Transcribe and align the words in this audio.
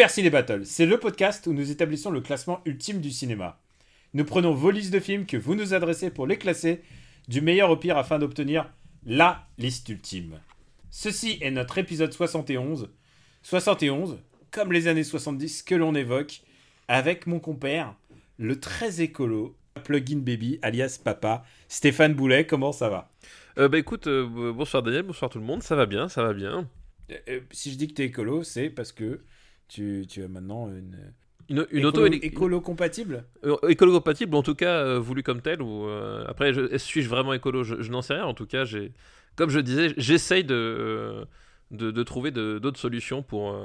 Super 0.00 0.10
Ciné 0.10 0.30
Battle, 0.30 0.64
c'est 0.64 0.86
le 0.86 0.96
podcast 0.96 1.46
où 1.46 1.52
nous 1.52 1.70
établissons 1.70 2.10
le 2.10 2.22
classement 2.22 2.62
ultime 2.64 3.02
du 3.02 3.10
cinéma. 3.10 3.60
Nous 4.14 4.24
prenons 4.24 4.54
vos 4.54 4.70
listes 4.70 4.94
de 4.94 4.98
films 4.98 5.26
que 5.26 5.36
vous 5.36 5.54
nous 5.54 5.74
adressez 5.74 6.08
pour 6.08 6.26
les 6.26 6.38
classer 6.38 6.80
du 7.28 7.42
meilleur 7.42 7.68
au 7.68 7.76
pire 7.76 7.98
afin 7.98 8.18
d'obtenir 8.18 8.72
la 9.04 9.46
liste 9.58 9.90
ultime. 9.90 10.40
Ceci 10.90 11.36
est 11.42 11.50
notre 11.50 11.76
épisode 11.76 12.14
71. 12.14 12.88
71, 13.42 14.16
comme 14.50 14.72
les 14.72 14.88
années 14.88 15.04
70 15.04 15.64
que 15.64 15.74
l'on 15.74 15.94
évoque, 15.94 16.40
avec 16.88 17.26
mon 17.26 17.38
compère, 17.38 17.94
le 18.38 18.58
très 18.58 19.02
écolo, 19.02 19.54
Plugin 19.84 20.20
Baby, 20.20 20.58
alias 20.62 20.98
Papa, 21.04 21.44
Stéphane 21.68 22.14
Boulet, 22.14 22.46
comment 22.46 22.72
ça 22.72 22.88
va? 22.88 23.12
Euh, 23.58 23.68
bah 23.68 23.76
écoute, 23.76 24.06
euh, 24.06 24.50
bonsoir 24.50 24.82
Daniel, 24.82 25.02
bonsoir 25.02 25.30
tout 25.30 25.40
le 25.40 25.44
monde, 25.44 25.62
ça 25.62 25.76
va 25.76 25.84
bien, 25.84 26.08
ça 26.08 26.22
va 26.22 26.32
bien. 26.32 26.66
Euh, 27.10 27.18
euh, 27.28 27.40
Si 27.50 27.70
je 27.70 27.76
dis 27.76 27.88
que 27.88 27.92
t'es 27.92 28.06
écolo, 28.06 28.44
c'est 28.44 28.70
parce 28.70 28.92
que 28.92 29.20
tu, 29.70 30.04
tu 30.08 30.22
as 30.22 30.28
maintenant 30.28 30.68
une... 30.68 31.14
Une, 31.48 31.66
une 31.72 31.78
écolo, 31.80 31.88
auto 31.88 32.06
éle- 32.06 32.24
écolo 32.24 32.60
compatible 32.60 33.24
euh, 33.44 33.56
écolo 33.68 33.90
compatible, 33.90 34.36
en 34.36 34.42
tout 34.44 34.54
cas 34.54 34.84
euh, 34.84 35.00
voulu 35.00 35.24
comme 35.24 35.40
tel. 35.42 35.62
Ou 35.62 35.88
euh, 35.88 36.24
après, 36.28 36.52
je- 36.52 36.76
suis-je 36.78 37.08
vraiment 37.08 37.32
écolo? 37.32 37.64
Je, 37.64 37.82
je 37.82 37.90
n'en 37.90 38.02
sais 38.02 38.14
rien. 38.14 38.24
En 38.24 38.34
tout 38.34 38.46
cas, 38.46 38.64
j'ai, 38.64 38.92
comme 39.34 39.50
je 39.50 39.58
disais, 39.58 39.92
j'essaye 39.96 40.44
de, 40.44 40.54
euh, 40.54 41.24
de, 41.72 41.90
de 41.90 42.02
trouver 42.04 42.30
d'autres 42.30 42.78
solutions 42.78 43.24
pour 43.24 43.58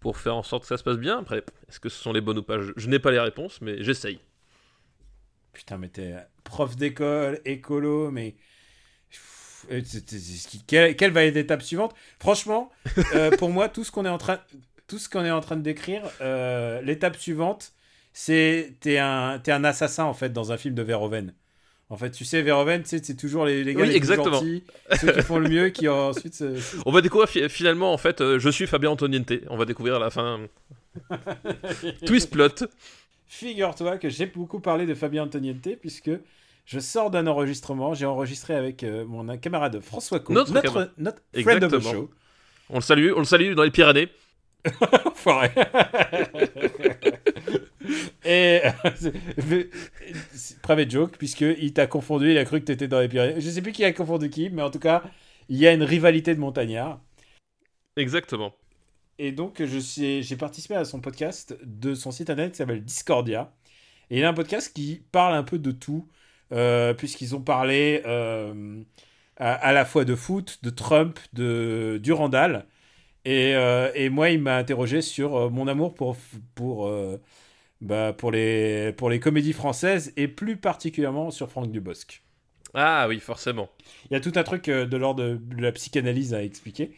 pour 0.00 0.18
faire 0.18 0.34
en 0.34 0.42
sorte 0.42 0.62
que 0.62 0.68
ça 0.68 0.76
se 0.76 0.82
passe 0.82 0.98
bien. 0.98 1.20
Après, 1.20 1.44
est-ce 1.68 1.78
que 1.78 1.88
ce 1.88 2.02
sont 2.02 2.12
les 2.12 2.20
bonnes 2.20 2.38
ou 2.38 2.42
pas? 2.42 2.58
Je, 2.58 2.72
je 2.76 2.88
n'ai 2.88 2.98
pas 2.98 3.12
les 3.12 3.20
réponses, 3.20 3.60
mais 3.60 3.80
j'essaye. 3.80 4.18
Putain, 5.52 5.78
mais 5.78 5.90
t'es 5.90 6.16
prof 6.42 6.74
d'école, 6.74 7.38
écolo, 7.44 8.10
mais. 8.10 8.34
Quelle, 10.66 10.96
quelle 10.96 11.12
va 11.12 11.24
être 11.24 11.34
l'étape 11.36 11.62
suivante? 11.62 11.94
Franchement, 12.18 12.72
pour 13.38 13.50
moi, 13.50 13.68
tout 13.68 13.84
ce 13.84 13.92
qu'on 13.92 14.04
est 14.04 14.10
en 14.10 14.18
train, 14.18 14.40
tout 14.94 15.00
ce 15.00 15.08
qu'on 15.08 15.24
est 15.24 15.30
en 15.32 15.40
train 15.40 15.56
de 15.56 15.62
décrire, 15.62 16.02
euh, 16.20 16.80
l'étape 16.82 17.16
suivante, 17.16 17.72
c'est 18.12 18.74
t'es 18.78 18.98
un, 18.98 19.40
t'es 19.42 19.50
un 19.50 19.64
assassin 19.64 20.04
en 20.04 20.14
fait 20.14 20.32
dans 20.32 20.52
un 20.52 20.56
film 20.56 20.76
de 20.76 20.82
Verhoeven. 20.82 21.34
En 21.90 21.96
fait, 21.96 22.12
tu 22.12 22.24
sais, 22.24 22.42
Verhoeven, 22.42 22.82
c'est 22.84 23.16
toujours 23.16 23.44
les, 23.44 23.64
les 23.64 23.74
gars 23.74 23.80
Oui, 23.80 23.86
les 23.88 23.92
plus 23.94 23.96
exactement. 23.96 24.36
gentils, 24.38 24.62
ceux 25.00 25.10
qui 25.12 25.22
font 25.22 25.38
le 25.40 25.48
mieux, 25.48 25.70
qui 25.70 25.88
ensuite. 25.88 26.34
se- 26.34 26.60
On 26.86 26.92
va 26.92 27.00
découvrir 27.00 27.28
fi- 27.28 27.48
finalement, 27.48 27.92
en 27.92 27.98
fait, 27.98 28.20
euh, 28.20 28.38
je 28.38 28.48
suis 28.50 28.68
Fabien 28.68 28.90
Antoniente. 28.90 29.32
On 29.50 29.56
va 29.56 29.64
découvrir 29.64 29.96
à 29.96 29.98
la 29.98 30.10
fin. 30.10 30.40
Twist 32.06 32.30
plot. 32.30 32.66
Figure-toi 33.26 33.98
que 33.98 34.08
j'ai 34.08 34.26
beaucoup 34.26 34.60
parlé 34.60 34.86
de 34.86 34.94
Fabien 34.94 35.24
Antoniente 35.24 35.76
puisque 35.80 36.10
je 36.66 36.78
sors 36.78 37.10
d'un 37.10 37.26
enregistrement. 37.26 37.94
J'ai 37.94 38.06
enregistré 38.06 38.54
avec 38.54 38.84
euh, 38.84 39.04
mon 39.04 39.36
camarade 39.38 39.80
François 39.80 40.20
Co, 40.20 40.32
Notre 40.32 40.52
notre, 40.52 40.90
notre 40.98 41.22
friend 41.42 41.64
of 41.64 41.70
the 41.72 41.74
Exactement. 41.76 41.92
show. 41.92 42.10
On 42.70 42.76
le 42.76 42.80
salue, 42.82 43.10
on 43.14 43.18
le 43.18 43.24
salue 43.24 43.54
dans 43.54 43.62
les 43.64 43.70
Pyrénées. 43.70 44.08
Enfoiré. 45.06 45.50
Et 48.24 48.62
c'est 50.32 50.60
private 50.62 50.90
joke, 50.90 51.16
puisqu'il 51.18 51.72
t'a 51.72 51.86
confondu, 51.86 52.30
il 52.30 52.38
a 52.38 52.44
cru 52.44 52.60
que 52.60 52.64
t'étais 52.64 52.88
dans 52.88 53.00
les 53.00 53.08
Pyrénées. 53.08 53.40
Je 53.40 53.50
sais 53.50 53.62
plus 53.62 53.72
qui 53.72 53.84
a 53.84 53.92
confondu 53.92 54.30
qui, 54.30 54.50
mais 54.50 54.62
en 54.62 54.70
tout 54.70 54.78
cas, 54.78 55.02
il 55.48 55.58
y 55.58 55.66
a 55.66 55.72
une 55.72 55.82
rivalité 55.82 56.34
de 56.34 56.40
montagnards. 56.40 57.00
Exactement. 57.96 58.54
Et 59.18 59.32
donc, 59.32 59.62
j'ai 59.64 60.36
participé 60.36 60.74
à 60.74 60.84
son 60.84 61.00
podcast 61.00 61.56
de 61.62 61.94
son 61.94 62.10
site 62.10 62.30
internet 62.30 62.52
qui 62.52 62.58
s'appelle 62.58 62.84
Discordia. 62.84 63.52
Et 64.10 64.18
il 64.18 64.24
a 64.24 64.28
un 64.28 64.34
podcast 64.34 64.72
qui 64.74 65.02
parle 65.12 65.34
un 65.34 65.44
peu 65.44 65.58
de 65.58 65.70
tout, 65.70 66.08
euh, 66.52 66.94
puisqu'ils 66.94 67.34
ont 67.36 67.40
parlé 67.40 68.02
euh, 68.06 68.82
à, 69.36 69.54
à 69.54 69.72
la 69.72 69.84
fois 69.84 70.04
de 70.04 70.14
foot, 70.14 70.58
de 70.62 70.70
Trump, 70.70 71.18
de 71.32 72.00
Durandal. 72.02 72.66
Et, 73.24 73.54
euh, 73.54 73.90
et 73.94 74.10
moi, 74.10 74.30
il 74.30 74.40
m'a 74.40 74.56
interrogé 74.56 75.00
sur 75.00 75.36
euh, 75.36 75.48
mon 75.48 75.66
amour 75.66 75.94
pour, 75.94 76.16
pour, 76.54 76.86
euh, 76.86 77.18
bah, 77.80 78.12
pour, 78.12 78.30
les, 78.30 78.92
pour 78.92 79.08
les 79.08 79.18
comédies 79.20 79.54
françaises, 79.54 80.12
et 80.16 80.28
plus 80.28 80.56
particulièrement 80.56 81.30
sur 81.30 81.50
Franck 81.50 81.70
Dubosc. 81.70 82.22
Ah 82.74 83.06
oui, 83.08 83.20
forcément. 83.20 83.70
Il 84.10 84.14
y 84.14 84.16
a 84.16 84.20
tout 84.20 84.32
un 84.34 84.42
truc 84.42 84.66
de 84.66 84.96
l'ordre 84.96 85.22
de, 85.22 85.36
de 85.36 85.62
la 85.62 85.72
psychanalyse 85.72 86.34
à 86.34 86.42
expliquer. 86.42 86.92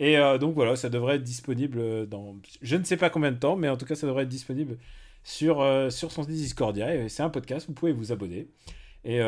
Et 0.00 0.16
donc 0.40 0.54
voilà, 0.54 0.74
ça 0.76 0.88
devrait 0.88 1.16
être 1.16 1.22
disponible 1.24 2.08
dans 2.08 2.36
je 2.62 2.76
ne 2.76 2.84
sais 2.84 2.96
pas 2.96 3.10
combien 3.10 3.32
de 3.32 3.36
temps, 3.36 3.56
mais 3.56 3.68
en 3.68 3.76
tout 3.76 3.84
cas 3.84 3.94
ça 3.94 4.06
devrait 4.06 4.22
être 4.22 4.28
disponible 4.30 4.78
sur, 5.24 5.62
sur 5.90 6.12
son 6.12 6.22
Discordia. 6.22 7.08
C'est 7.10 7.22
un 7.22 7.28
podcast, 7.28 7.66
vous 7.66 7.74
pouvez 7.74 7.92
vous 7.92 8.10
abonner. 8.10 8.48
Et 9.04 9.20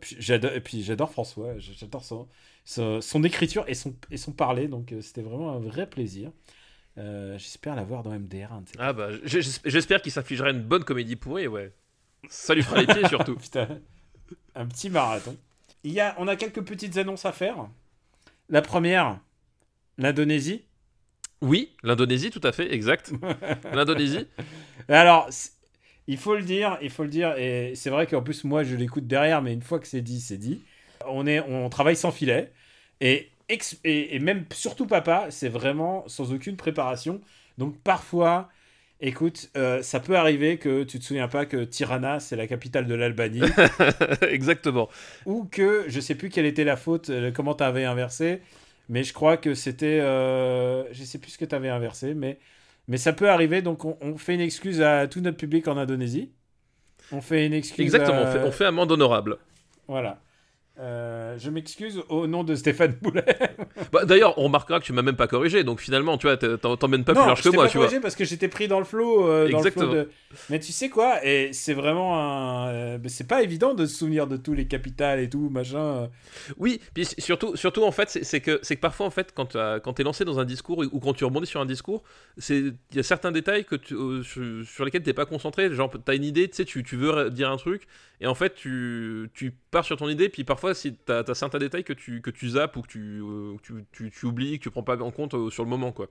puis 0.00 0.16
j'adore, 0.18 0.52
et 0.54 0.60
puis 0.60 0.82
j'adore 0.82 1.12
François, 1.12 1.56
j'adore 1.58 2.02
son, 2.02 2.26
son, 2.64 3.00
son 3.00 3.22
écriture 3.24 3.64
et 3.68 3.74
son, 3.74 3.94
et 4.10 4.16
son 4.16 4.32
parler, 4.32 4.68
donc 4.68 4.92
euh, 4.92 5.00
c'était 5.00 5.22
vraiment 5.22 5.52
un 5.52 5.58
vrai 5.58 5.88
plaisir. 5.88 6.30
Euh, 6.96 7.36
J'espère 7.38 7.74
l'avoir 7.74 8.02
dans 8.02 8.10
MDR. 8.10 8.50
Ah 8.78 8.92
bah, 8.92 9.08
j'espère 9.24 10.00
qu'il 10.00 10.12
s'infligera 10.12 10.50
une 10.50 10.62
bonne 10.62 10.84
comédie 10.84 11.16
pourrie, 11.16 11.46
ouais. 11.46 11.72
Ça 12.28 12.54
lui 12.54 12.62
fera 12.62 12.80
les 12.80 12.86
pieds 12.86 13.06
surtout. 13.08 13.36
Putain, 13.36 13.80
un 14.54 14.66
petit 14.66 14.90
marathon. 14.90 15.36
Il 15.82 15.92
y 15.92 16.00
a, 16.00 16.14
on 16.18 16.28
a 16.28 16.36
quelques 16.36 16.62
petites 16.62 16.96
annonces 16.96 17.26
à 17.26 17.32
faire. 17.32 17.68
La 18.48 18.62
première, 18.62 19.20
l'Indonésie. 19.98 20.64
Oui, 21.42 21.76
l'Indonésie, 21.82 22.30
tout 22.30 22.40
à 22.42 22.52
fait, 22.52 22.72
exact. 22.72 23.12
L'Indonésie. 23.72 24.26
Alors, 24.88 25.28
il 26.06 26.16
faut 26.16 26.34
le 26.36 26.42
dire, 26.42 26.78
il 26.80 26.90
faut 26.90 27.02
le 27.02 27.10
dire, 27.10 27.36
et 27.36 27.74
c'est 27.74 27.90
vrai 27.90 28.06
qu'en 28.06 28.22
plus 28.22 28.44
moi 28.44 28.62
je 28.62 28.76
l'écoute 28.76 29.06
derrière, 29.06 29.42
mais 29.42 29.52
une 29.52 29.62
fois 29.62 29.78
que 29.78 29.86
c'est 29.86 30.00
dit, 30.00 30.20
c'est 30.20 30.38
dit. 30.38 30.62
On 31.08 31.26
est, 31.26 31.40
on 31.40 31.68
travaille 31.68 31.96
sans 31.96 32.10
filet, 32.12 32.52
et, 33.00 33.30
et, 33.48 34.14
et 34.14 34.18
même 34.18 34.44
surtout 34.52 34.86
papa, 34.86 35.26
c'est 35.30 35.48
vraiment 35.48 36.04
sans 36.08 36.32
aucune 36.32 36.56
préparation. 36.56 37.20
Donc 37.58 37.78
parfois, 37.82 38.48
écoute, 39.00 39.50
euh, 39.56 39.82
ça 39.82 40.00
peut 40.00 40.16
arriver 40.16 40.58
que 40.58 40.82
tu 40.84 40.98
te 40.98 41.04
souviens 41.04 41.28
pas 41.28 41.46
que 41.46 41.64
Tirana 41.64 42.20
c'est 42.20 42.36
la 42.36 42.46
capitale 42.46 42.86
de 42.86 42.94
l'Albanie, 42.94 43.42
Exactement. 44.28 44.88
ou 45.26 45.44
que 45.44 45.84
je 45.88 46.00
sais 46.00 46.14
plus 46.14 46.30
quelle 46.30 46.46
était 46.46 46.64
la 46.64 46.76
faute, 46.76 47.10
euh, 47.10 47.30
comment 47.32 47.54
t'avais 47.54 47.84
inversé, 47.84 48.40
mais 48.88 49.02
je 49.04 49.12
crois 49.12 49.36
que 49.36 49.54
c'était, 49.54 50.00
euh, 50.00 50.84
je 50.92 51.04
sais 51.04 51.18
plus 51.18 51.32
ce 51.32 51.38
que 51.38 51.44
t'avais 51.44 51.68
inversé, 51.68 52.14
mais 52.14 52.38
mais 52.88 52.98
ça 52.98 53.12
peut 53.12 53.30
arriver. 53.30 53.62
Donc 53.62 53.84
on, 53.84 53.96
on 54.00 54.16
fait 54.18 54.34
une 54.34 54.40
excuse 54.40 54.80
à 54.82 55.06
tout 55.08 55.20
notre 55.20 55.38
public 55.38 55.68
en 55.68 55.76
Indonésie. 55.76 56.32
On 57.12 57.20
fait 57.20 57.46
une 57.46 57.52
excuse. 57.54 57.84
Exactement, 57.84 58.22
on 58.22 58.26
fait, 58.32 58.40
on 58.40 58.52
fait 58.52 58.64
amende 58.66 58.92
honorable. 58.92 59.38
Voilà. 59.88 60.23
Euh, 60.80 61.38
je 61.38 61.50
m'excuse 61.50 62.02
au 62.08 62.26
nom 62.26 62.42
de 62.42 62.56
Stéphane 62.56 62.96
Boulet. 63.02 63.24
Bah, 63.92 64.04
D'ailleurs, 64.04 64.36
on 64.38 64.44
remarquera 64.44 64.80
que 64.80 64.84
tu 64.84 64.92
m'as 64.92 65.02
même 65.02 65.14
pas 65.14 65.28
corrigé, 65.28 65.62
donc 65.62 65.80
finalement, 65.80 66.18
tu 66.18 66.26
vois, 66.26 66.36
t'emmènes 66.36 67.04
pas 67.04 67.12
non, 67.12 67.20
plus 67.20 67.26
large 67.28 67.42
que 67.42 67.48
moi, 67.50 67.64
pas 67.66 67.70
tu 67.70 67.76
vois. 67.78 67.86
corrigé 67.86 68.00
parce 68.00 68.16
que 68.16 68.24
j'étais 68.24 68.48
pris 68.48 68.66
dans 68.66 68.80
le 68.80 68.84
flow. 68.84 69.24
euh, 69.28 69.44
dans 69.44 69.50
le 69.50 69.54
Exactement. 69.58 69.86
flow 69.92 69.94
de... 69.94 70.10
Mais 70.50 70.58
tu 70.58 70.72
sais 70.72 70.88
quoi 70.88 71.24
Et 71.24 71.52
c'est 71.52 71.74
vraiment 71.74 72.18
un. 72.18 72.68
euh, 72.70 72.98
bah, 72.98 73.08
c'est 73.08 73.28
pas 73.28 73.42
évident 73.44 73.74
de 73.74 73.86
se 73.86 73.94
souvenir 73.96 74.26
de 74.26 74.36
tous 74.36 74.54
les 74.54 74.66
capitales 74.66 75.20
et 75.20 75.28
tout, 75.30 75.48
machin. 75.48 76.08
Oui, 76.58 76.80
puis 76.92 77.06
surtout, 77.18 77.54
surtout 77.56 77.84
en 77.84 77.92
fait, 77.92 78.08
c'est 78.10 78.40
que, 78.40 78.56
que 78.56 78.74
parfois, 78.80 79.06
en 79.06 79.10
fait, 79.10 79.32
quand, 79.32 79.56
quand 79.84 79.92
t'es 79.92 80.02
lancé 80.02 80.24
dans 80.24 80.40
un 80.40 80.44
discours 80.44 80.82
ou 80.92 80.98
quand 80.98 81.14
tu 81.14 81.24
rebondis 81.24 81.46
sur 81.46 81.60
un 81.60 81.66
discours, 81.66 82.02
il 82.48 82.74
y 82.94 82.98
a 82.98 83.02
certains 83.04 83.30
détails 83.30 83.64
que 83.64 83.76
tu- 83.76 83.94
sur, 84.24 84.42
sur 84.66 84.84
lesquels 84.84 85.04
t'es 85.04 85.12
pas 85.12 85.26
concentré. 85.26 85.72
Genre, 85.72 85.92
t'as 86.04 86.16
une 86.16 86.24
idée, 86.24 86.48
tu 86.48 86.56
sais, 86.56 86.64
tu, 86.64 86.82
veux 86.96 87.30
dire 87.30 87.50
un 87.50 87.56
truc, 87.58 87.86
et 88.20 88.26
en 88.26 88.34
fait, 88.34 88.54
tu, 88.54 89.30
tu 89.34 89.52
pars 89.70 89.84
sur 89.84 89.96
ton 89.96 90.08
idée, 90.08 90.28
puis 90.28 90.42
parfois, 90.44 90.63
si 90.72 90.94
t'as 90.94 91.22
as 91.22 91.34
certains 91.34 91.58
détails 91.58 91.84
que 91.84 91.92
tu, 91.92 92.22
que 92.22 92.30
tu 92.30 92.48
zappes 92.50 92.76
ou 92.76 92.82
que 92.82 92.88
tu, 92.88 93.20
euh, 93.20 93.56
que 93.56 93.62
tu, 93.62 93.84
tu, 93.92 94.10
tu 94.10 94.26
oublies, 94.26 94.58
que 94.58 94.62
tu 94.62 94.70
prends 94.70 94.82
pas 94.82 94.96
en 95.02 95.10
compte 95.10 95.34
euh, 95.34 95.50
sur 95.50 95.64
le 95.64 95.68
moment, 95.68 95.92
quoi. 95.92 96.08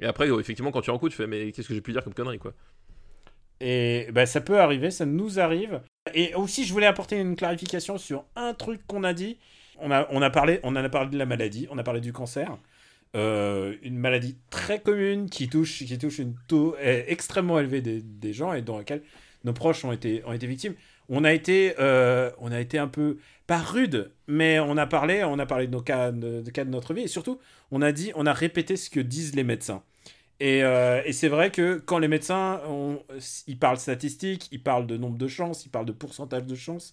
Et 0.00 0.06
après, 0.06 0.30
euh, 0.30 0.40
effectivement, 0.40 0.70
quand 0.70 0.80
tu 0.80 0.90
en 0.90 0.98
coup, 0.98 1.08
tu 1.08 1.16
fais, 1.16 1.26
mais 1.26 1.52
qu'est-ce 1.52 1.68
que 1.68 1.74
j'ai 1.74 1.80
pu 1.80 1.92
dire 1.92 2.02
comme 2.02 2.14
connerie, 2.14 2.38
quoi. 2.38 2.54
Et 3.60 4.08
bah, 4.12 4.24
ça 4.26 4.40
peut 4.40 4.58
arriver, 4.60 4.90
ça 4.90 5.04
nous 5.04 5.38
arrive. 5.38 5.82
Et 6.14 6.34
aussi, 6.34 6.64
je 6.64 6.72
voulais 6.72 6.86
apporter 6.86 7.18
une 7.18 7.36
clarification 7.36 7.98
sur 7.98 8.24
un 8.36 8.54
truc 8.54 8.80
qu'on 8.86 9.04
a 9.04 9.12
dit. 9.12 9.36
On 9.78 9.90
a, 9.90 10.06
on 10.10 10.22
a 10.22 10.30
parlé, 10.30 10.60
on 10.62 10.70
en 10.70 10.76
a 10.76 10.88
parlé 10.88 11.10
de 11.10 11.18
la 11.18 11.26
maladie, 11.26 11.66
on 11.70 11.78
a 11.78 11.82
parlé 11.82 12.00
du 12.00 12.12
cancer. 12.12 12.56
Une 13.14 13.96
maladie 13.96 14.36
très 14.50 14.80
commune 14.80 15.30
qui 15.30 15.48
touche, 15.48 15.84
qui 15.84 15.98
touche 15.98 16.18
une 16.18 16.34
taux 16.48 16.74
eh, 16.80 17.04
extrêmement 17.06 17.60
élevé 17.60 17.80
des, 17.80 18.02
des 18.02 18.32
gens 18.32 18.52
et 18.54 18.62
dans 18.62 18.76
laquelle 18.78 19.02
nos 19.44 19.52
proches 19.52 19.84
ont 19.84 19.92
été, 19.92 20.24
ont 20.26 20.32
été 20.32 20.46
victimes. 20.46 20.74
On 21.08 21.24
a 21.24 21.32
été, 21.32 21.74
euh, 21.78 22.30
on 22.38 22.50
a 22.52 22.60
été 22.60 22.78
un 22.78 22.88
peu 22.88 23.18
pas 23.46 23.58
rude, 23.58 24.10
mais 24.26 24.58
on 24.58 24.76
a 24.76 24.86
parlé, 24.86 25.22
on 25.24 25.38
a 25.38 25.46
parlé 25.46 25.66
de 25.66 25.72
nos 25.72 25.82
cas, 25.82 26.12
de, 26.12 26.42
cas 26.50 26.64
de 26.64 26.70
notre 26.70 26.94
vie 26.94 27.02
et 27.02 27.08
surtout, 27.08 27.38
on 27.70 27.82
a 27.82 27.92
dit, 27.92 28.12
on 28.14 28.26
a 28.26 28.32
répété 28.32 28.76
ce 28.76 28.88
que 28.90 29.00
disent 29.00 29.34
les 29.34 29.44
médecins. 29.44 29.82
Et, 30.40 30.64
euh, 30.64 31.02
c'est 31.12 31.28
vrai 31.28 31.50
que 31.50 31.76
quand 31.78 31.98
les 31.98 32.08
médecins, 32.08 32.60
ont- 32.68 33.02
ils 33.46 33.58
parlent 33.58 33.78
statistiques, 33.78 34.48
ils 34.52 34.62
parlent 34.62 34.86
de 34.86 34.96
nombre 34.96 35.18
de 35.18 35.28
chances, 35.28 35.66
ils 35.66 35.70
parlent 35.70 35.86
de 35.86 35.92
pourcentage 35.92 36.44
de 36.46 36.54
chances. 36.54 36.92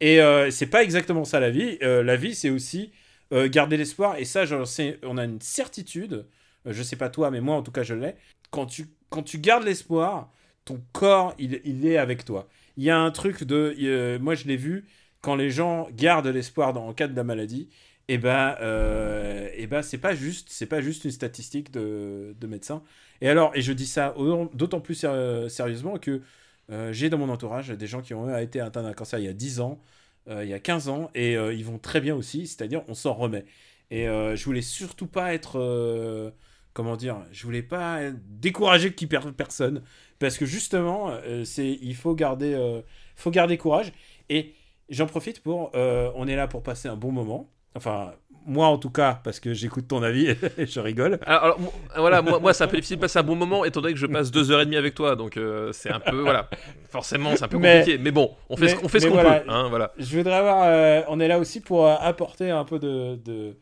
Et 0.00 0.20
euh, 0.20 0.50
c'est 0.50 0.66
pas 0.66 0.82
exactement 0.82 1.24
ça 1.24 1.40
la 1.40 1.50
vie. 1.50 1.78
Euh, 1.82 2.02
la 2.02 2.16
vie, 2.16 2.34
c'est 2.34 2.50
aussi 2.50 2.92
garder 3.32 3.76
l'espoir. 3.76 4.16
Et 4.18 4.24
ça, 4.24 4.46
sais- 4.66 4.98
on 5.02 5.18
a 5.18 5.24
une 5.24 5.40
certitude. 5.40 6.26
Je 6.64 6.82
sais 6.82 6.96
pas 6.96 7.08
toi, 7.10 7.30
mais 7.30 7.40
moi 7.40 7.56
en 7.56 7.62
tout 7.62 7.72
cas, 7.72 7.82
je 7.82 7.94
l'ai. 7.94 8.14
Quand 8.50 8.66
tu, 8.66 8.86
quand 9.10 9.22
tu 9.22 9.38
gardes 9.38 9.64
l'espoir, 9.64 10.32
ton 10.64 10.80
corps, 10.92 11.34
il, 11.38 11.60
il 11.64 11.86
est 11.86 11.96
avec 11.96 12.24
toi. 12.24 12.48
Il 12.76 12.84
y 12.84 12.90
a 12.90 12.98
un 12.98 13.10
truc 13.10 13.44
de. 13.44 14.18
moi, 14.18 14.34
je 14.34 14.44
l'ai 14.46 14.56
vu 14.56 14.86
quand 15.20 15.34
les 15.36 15.50
gens 15.50 15.88
gardent 15.92 16.26
l'espoir 16.28 16.72
dans, 16.72 16.86
en 16.88 16.94
cas 16.94 17.08
de 17.08 17.16
la 17.16 17.24
maladie. 17.24 17.68
Et 18.08 18.18
ben, 18.18 18.54
euh, 18.60 19.48
et 19.54 19.66
ben, 19.66 19.82
c'est 19.82 19.98
pas 19.98 20.14
juste, 20.14 20.48
c'est 20.50 20.66
pas 20.66 20.80
juste 20.80 21.04
une 21.04 21.10
statistique 21.10 21.72
de, 21.72 22.36
de 22.38 22.46
médecin. 22.46 22.82
Et 23.20 23.28
alors, 23.28 23.50
et 23.56 23.62
je 23.62 23.72
dis 23.72 23.86
ça 23.86 24.16
au- 24.16 24.48
d'autant 24.54 24.80
plus 24.80 24.94
séri- 24.94 25.48
sérieusement 25.50 25.98
que 25.98 26.22
euh, 26.70 26.92
j'ai 26.92 27.10
dans 27.10 27.18
mon 27.18 27.28
entourage 27.30 27.68
des 27.70 27.86
gens 27.86 28.02
qui 28.02 28.14
ont 28.14 28.36
été 28.38 28.60
atteints 28.60 28.82
d'un 28.84 28.92
cancer 28.92 29.18
il 29.18 29.24
y 29.24 29.28
a 29.28 29.32
10 29.32 29.60
ans, 29.60 29.80
euh, 30.28 30.44
il 30.44 30.50
y 30.50 30.52
a 30.54 30.58
15 30.60 30.88
ans, 30.88 31.10
et 31.14 31.36
euh, 31.36 31.52
ils 31.54 31.64
vont 31.64 31.78
très 31.78 32.00
bien 32.00 32.14
aussi, 32.14 32.46
c'est-à-dire 32.46 32.82
on 32.88 32.94
s'en 32.94 33.14
remet. 33.14 33.44
Et 33.90 34.04
je 34.06 34.44
voulais 34.44 34.62
surtout 34.62 35.06
pas 35.06 35.32
être, 35.32 36.32
comment 36.76 36.94
dire, 36.96 37.16
je 37.32 37.42
voulais 37.44 37.62
pas 37.62 38.00
décourager 38.28 38.92
qui 38.92 39.06
per- 39.06 39.32
personne, 39.34 39.80
parce 40.18 40.36
que 40.36 40.44
justement, 40.44 41.08
euh, 41.10 41.42
c'est, 41.44 41.78
il 41.80 41.94
faut 41.96 42.14
garder, 42.14 42.52
euh, 42.52 42.82
faut 43.16 43.30
garder 43.30 43.56
courage. 43.56 43.92
Et 44.28 44.52
j'en 44.90 45.06
profite 45.06 45.40
pour, 45.42 45.70
euh, 45.74 46.10
on 46.16 46.28
est 46.28 46.36
là 46.36 46.46
pour 46.48 46.62
passer 46.62 46.86
un 46.88 46.96
bon 46.96 47.12
moment. 47.12 47.48
Enfin, 47.74 48.12
moi 48.44 48.66
en 48.68 48.76
tout 48.76 48.90
cas, 48.90 49.20
parce 49.24 49.40
que 49.40 49.54
j'écoute 49.54 49.88
ton 49.88 50.02
avis 50.02 50.28
et 50.58 50.66
je 50.66 50.78
rigole. 50.80 51.18
Alors, 51.24 51.44
alors, 51.44 51.58
voilà, 51.96 52.20
moi, 52.20 52.38
moi 52.40 52.52
c'est 52.52 52.64
un 52.64 52.68
peu 52.68 52.76
difficile 52.76 52.96
de 52.96 53.00
passer 53.00 53.18
un 53.18 53.22
bon 53.22 53.36
moment 53.36 53.64
étant 53.64 53.80
donné 53.80 53.94
que 53.94 53.98
je 54.00 54.06
passe 54.06 54.30
deux 54.30 54.50
heures 54.50 54.60
et 54.60 54.66
demie 54.66 54.76
avec 54.76 54.94
toi, 54.94 55.16
donc 55.16 55.38
euh, 55.38 55.72
c'est 55.72 55.90
un 55.90 56.00
peu, 56.00 56.20
voilà, 56.20 56.48
forcément 56.90 57.34
c'est 57.36 57.44
un 57.44 57.48
peu 57.48 57.58
compliqué, 57.58 57.96
mais, 57.98 58.10
bon, 58.10 58.32
on 58.50 58.56
fait 58.58 58.68
ce, 58.68 58.74
mais- 58.76 58.84
on 58.84 58.88
fait 58.88 59.00
ce 59.00 59.06
qu'on 59.08 59.14
voilà. 59.14 59.40
peut, 59.40 59.50
hein, 59.50 59.68
voilà. 59.70 59.92
Je 59.98 60.14
voudrais 60.18 60.34
avoir. 60.34 60.62
euh, 60.64 61.00
on 61.08 61.20
est 61.20 61.28
là 61.28 61.38
aussi 61.38 61.60
pour 61.60 61.88
apporter 61.88 62.50
un 62.50 62.64
peu 62.64 62.78
de, 62.78 63.16
de, 63.16 63.56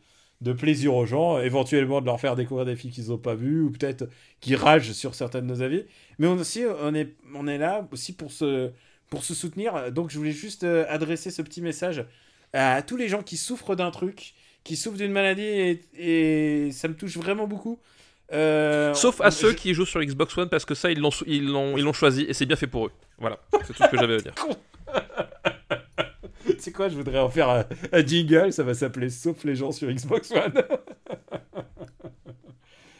de 0.45 0.53
plaisir 0.53 0.93
aux 0.93 1.05
gens, 1.05 1.39
éventuellement 1.39 1.99
de 1.99 2.05
leur 2.05 2.19
faire 2.19 2.35
découvrir 2.37 2.65
des 2.65 2.75
films 2.77 2.93
qu'ils 2.93 3.09
n'ont 3.09 3.17
pas 3.17 3.35
vues, 3.35 3.61
ou 3.63 3.71
peut-être 3.71 4.07
qui 4.39 4.55
ragent 4.55 4.91
sur 4.93 5.13
certains 5.15 5.41
de 5.41 5.47
nos 5.47 5.61
avis. 5.61 5.83
Mais 6.19 6.27
on, 6.27 6.35
aussi, 6.37 6.63
on 6.81 6.93
est, 6.95 7.13
on 7.33 7.47
est 7.47 7.57
là 7.57 7.85
aussi 7.91 8.13
pour 8.13 8.31
se, 8.31 8.69
pour 9.09 9.23
se 9.23 9.33
soutenir. 9.33 9.91
Donc 9.91 10.11
je 10.11 10.17
voulais 10.17 10.31
juste 10.31 10.63
euh, 10.63 10.85
adresser 10.87 11.31
ce 11.31 11.41
petit 11.41 11.61
message 11.61 12.05
à 12.53 12.81
tous 12.83 12.95
les 12.95 13.09
gens 13.09 13.23
qui 13.23 13.35
souffrent 13.37 13.75
d'un 13.75 13.91
truc, 13.91 14.33
qui 14.63 14.75
souffrent 14.77 14.97
d'une 14.97 15.11
maladie, 15.11 15.41
et, 15.41 15.81
et 15.97 16.71
ça 16.71 16.87
me 16.87 16.95
touche 16.95 17.17
vraiment 17.17 17.47
beaucoup. 17.47 17.79
Euh, 18.33 18.93
Sauf 18.93 19.21
à 19.21 19.27
on- 19.27 19.31
ceux 19.31 19.51
je- 19.51 19.55
qui 19.55 19.73
jouent 19.73 19.85
sur 19.85 20.01
Xbox 20.01 20.35
One 20.37 20.49
parce 20.49 20.65
que 20.65 20.73
ça 20.73 20.89
ils 20.91 20.99
l'ont 20.99 21.11
ils 21.27 21.45
l'ont 21.45 21.77
ils 21.77 21.83
l'ont 21.83 21.93
choisi 21.93 22.23
et 22.27 22.33
c'est 22.33 22.47
bien 22.47 22.55
fait 22.55 22.65
pour 22.65 22.87
eux. 22.87 22.91
Voilà, 23.19 23.37
c'est 23.67 23.73
tout 23.73 23.83
ce 23.83 23.87
que 23.89 23.97
j'avais 23.97 24.15
à 24.15 24.19
dire. 24.19 24.33
Sais 26.65 26.71
quoi, 26.71 26.89
je 26.89 26.95
voudrais 26.95 27.19
en 27.19 27.29
faire 27.29 27.47
un, 27.47 27.65
un 27.91 28.03
jingle, 28.03 28.51
ça 28.51 28.63
va 28.63 28.73
s'appeler 28.73 29.11
Sauf 29.11 29.43
les 29.43 29.55
gens 29.55 29.71
sur 29.71 29.87
Xbox 29.87 30.31
One. 30.31 30.51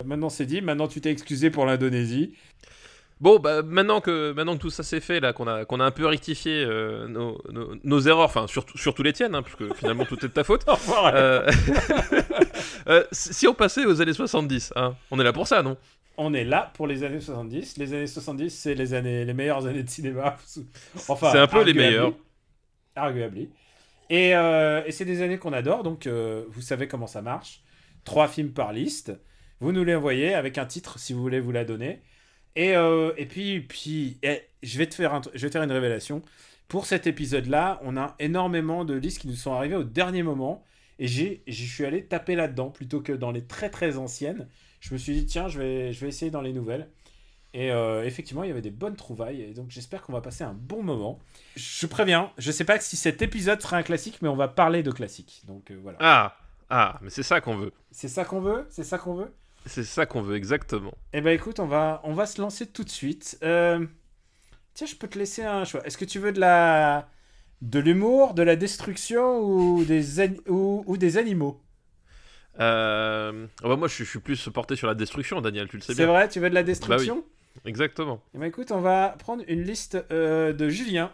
maintenant 0.06 0.29
c'est 0.29 0.45
dit, 0.45 0.62
maintenant 0.62 0.88
tu 0.88 1.01
t'es 1.01 1.09
excusé 1.09 1.50
pour 1.50 1.65
l'Indonésie. 1.65 2.35
Bon, 3.19 3.39
bah 3.39 3.63
maintenant 3.63 4.01
que 4.01 4.33
maintenant 4.33 4.56
que 4.56 4.62
tout 4.62 4.69
ça 4.69 4.83
c'est 4.83 5.00
fait 5.00 5.19
là, 5.19 5.33
qu'on 5.33 5.47
a 5.47 5.65
qu'on 5.65 5.79
a 5.79 5.83
un 5.83 5.89
peu 5.89 6.06
rectifié 6.06 6.63
euh, 6.63 7.07
nos, 7.07 7.41
nos, 7.51 7.73
nos 7.83 8.00
erreurs, 8.01 8.25
enfin 8.25 8.45
surtout 8.45 8.77
surtout 8.77 9.01
les 9.01 9.13
tiennes, 9.13 9.33
hein, 9.33 9.41
puisque 9.41 9.73
finalement 9.73 10.06
tout 10.06 10.19
est 10.19 10.27
de 10.27 10.33
ta 10.33 10.44
faute. 10.44 10.63
Euh, 11.15 11.50
euh, 12.88 13.03
si 13.12 13.47
on 13.47 13.56
passait 13.56 13.85
aux 13.85 14.00
années 14.00 14.13
70, 14.13 14.73
hein, 14.75 14.94
on 15.09 15.19
est 15.19 15.23
là 15.23 15.33
pour 15.33 15.47
ça, 15.47 15.63
non? 15.63 15.75
On 16.17 16.35
est 16.35 16.45
là 16.45 16.71
pour 16.75 16.85
les 16.85 17.03
années 17.03 17.19
70. 17.19 17.77
Les 17.77 17.94
années 17.95 18.06
70, 18.06 18.51
c'est 18.51 18.75
les 18.75 18.94
années, 18.94 19.25
les 19.25 19.33
meilleures 19.33 19.65
années 19.65 19.81
de 19.81 19.89
cinéma. 19.89 20.38
Enfin, 21.07 21.31
C'est 21.31 21.39
un 21.39 21.47
peu 21.47 21.63
les 21.63 21.73
meilleures. 21.73 22.13
Arguably. 22.95 23.50
Et, 24.09 24.36
euh, 24.36 24.83
et 24.86 24.92
c'est 24.92 25.06
des 25.06 25.21
années 25.21 25.38
qu'on 25.38 25.53
adore, 25.53 25.83
donc 25.83 26.07
euh, 26.07 26.45
vous 26.50 26.62
savez 26.62 26.88
comment 26.88 27.07
ça 27.07 27.21
marche. 27.21 27.63
Trois 28.03 28.27
films 28.27 28.51
par 28.51 28.74
liste. 28.74 29.13
Vous 29.59 29.71
nous 29.71 29.83
les 29.83 29.95
envoyez 29.95 30.33
avec 30.33 30.57
un 30.57 30.65
titre 30.65 31.00
si 31.00 31.13
vous 31.13 31.21
voulez 31.21 31.39
vous 31.39 31.51
la 31.51 31.65
donner. 31.65 32.01
Et, 32.56 32.75
euh, 32.75 33.13
et 33.18 33.25
puis, 33.25 33.62
puis 33.62 34.18
eh, 34.24 34.42
je, 34.63 34.77
vais 34.77 34.88
te 34.88 34.95
faire 34.95 35.21
je 35.33 35.42
vais 35.42 35.50
te 35.50 35.53
faire 35.53 35.63
une 35.63 35.71
révélation. 35.71 36.21
Pour 36.68 36.86
cet 36.86 37.07
épisode-là, 37.07 37.80
on 37.83 37.97
a 37.97 38.15
énormément 38.19 38.86
de 38.86 38.94
listes 38.95 39.19
qui 39.19 39.27
nous 39.27 39.36
sont 39.36 39.53
arrivées 39.53 39.75
au 39.75 39.83
dernier 39.83 40.24
moment. 40.24 40.63
Et 41.00 41.07
j'y 41.07 41.41
suis 41.68 41.86
allé 41.86 42.06
taper 42.06 42.36
là-dedans 42.36 42.69
plutôt 42.69 43.01
que 43.01 43.12
dans 43.12 43.31
les 43.31 43.44
très 43.45 43.69
très 43.69 43.98
anciennes. 43.98 44.48
Je 44.80 44.94
me 44.94 44.98
suis 45.00 45.13
dit, 45.13 45.25
tiens, 45.25 45.48
je 45.48 45.59
vais, 45.59 45.94
je 45.94 46.01
vais 46.01 46.07
essayer 46.07 46.31
dans 46.31 46.41
les 46.41 46.53
nouvelles. 46.53 46.89
Et 47.57 47.72
euh, 47.72 48.04
effectivement, 48.04 48.44
il 48.44 48.50
y 48.50 48.52
avait 48.52 48.62
des 48.62 48.69
bonnes 48.69 48.98
trouvailles. 48.98 49.42
Et 49.42 49.54
donc, 49.54 49.72
j'espère 49.72 50.02
qu'on 50.02 50.12
va 50.12 50.19
passer 50.19 50.44
un 50.44 50.54
bon 50.54 50.84
moment. 50.84 51.19
Je 51.56 51.88
préviens, 51.88 52.30
je 52.38 52.52
sais 52.52 52.66
pas 52.66 52.81
si 52.81 52.98
cet 52.98 53.22
épisode 53.22 53.62
sera 53.62 53.78
un 53.78 53.84
classique, 53.84 54.18
mais 54.22 54.28
on 54.28 54.36
va 54.36 54.50
parler 54.50 54.84
de 54.84 54.92
classique. 54.92 55.42
Donc 55.48 55.72
euh, 55.72 55.80
voilà. 55.81 55.98
Ah 56.02 56.38
ah, 56.69 57.00
mais 57.02 57.10
c'est 57.10 57.24
ça 57.24 57.40
qu'on 57.40 57.56
veut. 57.56 57.72
C'est 57.92 58.10
ça 58.10 58.25
qu'on 58.25 58.42
veut 58.42 58.66
C'est 58.69 58.84
ça 58.84 58.98
qu'on 58.98 59.16
veut? 59.16 59.31
C'est 59.68 59.86
ça 59.86 60.06
qu'on 60.06 60.22
veut 60.22 60.36
exactement. 60.36 60.94
Eh 61.13 61.22
ben 61.22 61.31
écoute, 61.31 61.62
on 61.62 61.66
va, 61.68 62.02
on 62.04 62.13
va 62.13 62.25
se 62.25 62.42
lancer 62.42 62.68
tout 62.68 62.84
de 62.84 62.90
suite. 62.90 63.38
Euh, 63.42 63.86
Tiens, 64.74 64.88
je 64.88 64.96
peux 64.96 65.08
te 65.08 65.18
laisser 65.18 65.44
un 65.44 65.63
choix. 65.63 65.86
Est-ce 65.88 65.98
que 65.98 66.04
tu 66.04 66.19
veux 66.19 66.34
de 66.34 66.42
la 66.42 67.08
de 67.62 67.80
l'humour, 67.80 68.34
de 68.34 68.44
la 68.44 68.58
destruction 68.58 69.40
ou 69.40 69.86
des, 69.86 70.28
ou, 70.50 70.84
ou 70.86 70.98
des 70.98 71.18
animaux? 71.18 71.62
Euh... 72.60 73.48
bah 73.62 73.75
moi 73.75 73.88
je 73.88 73.94
suis, 73.94 74.06
je 74.06 74.10
suis 74.10 74.19
plus 74.19 74.50
porté 74.50 74.75
sur 74.75 74.88
la 74.88 74.96
destruction, 74.96 75.40
Daniel, 75.42 75.68
tu 75.69 75.78
le 75.78 75.81
sais 75.81 75.94
C'est 75.94 76.04
bien. 76.04 76.08
vrai, 76.08 76.28
tu 76.28 76.40
veux 76.40 76.50
de 76.50 76.56
la 76.56 76.63
destruction? 76.63 77.24
Exactement. 77.63 78.22
Ben 78.34 78.44
écoute, 78.44 78.72
on 78.72 78.81
va 78.81 79.16
prendre 79.19 79.44
une 79.48 79.63
liste 79.63 79.98
euh, 80.12 80.54
de 80.54 80.69
Julien 80.69 81.12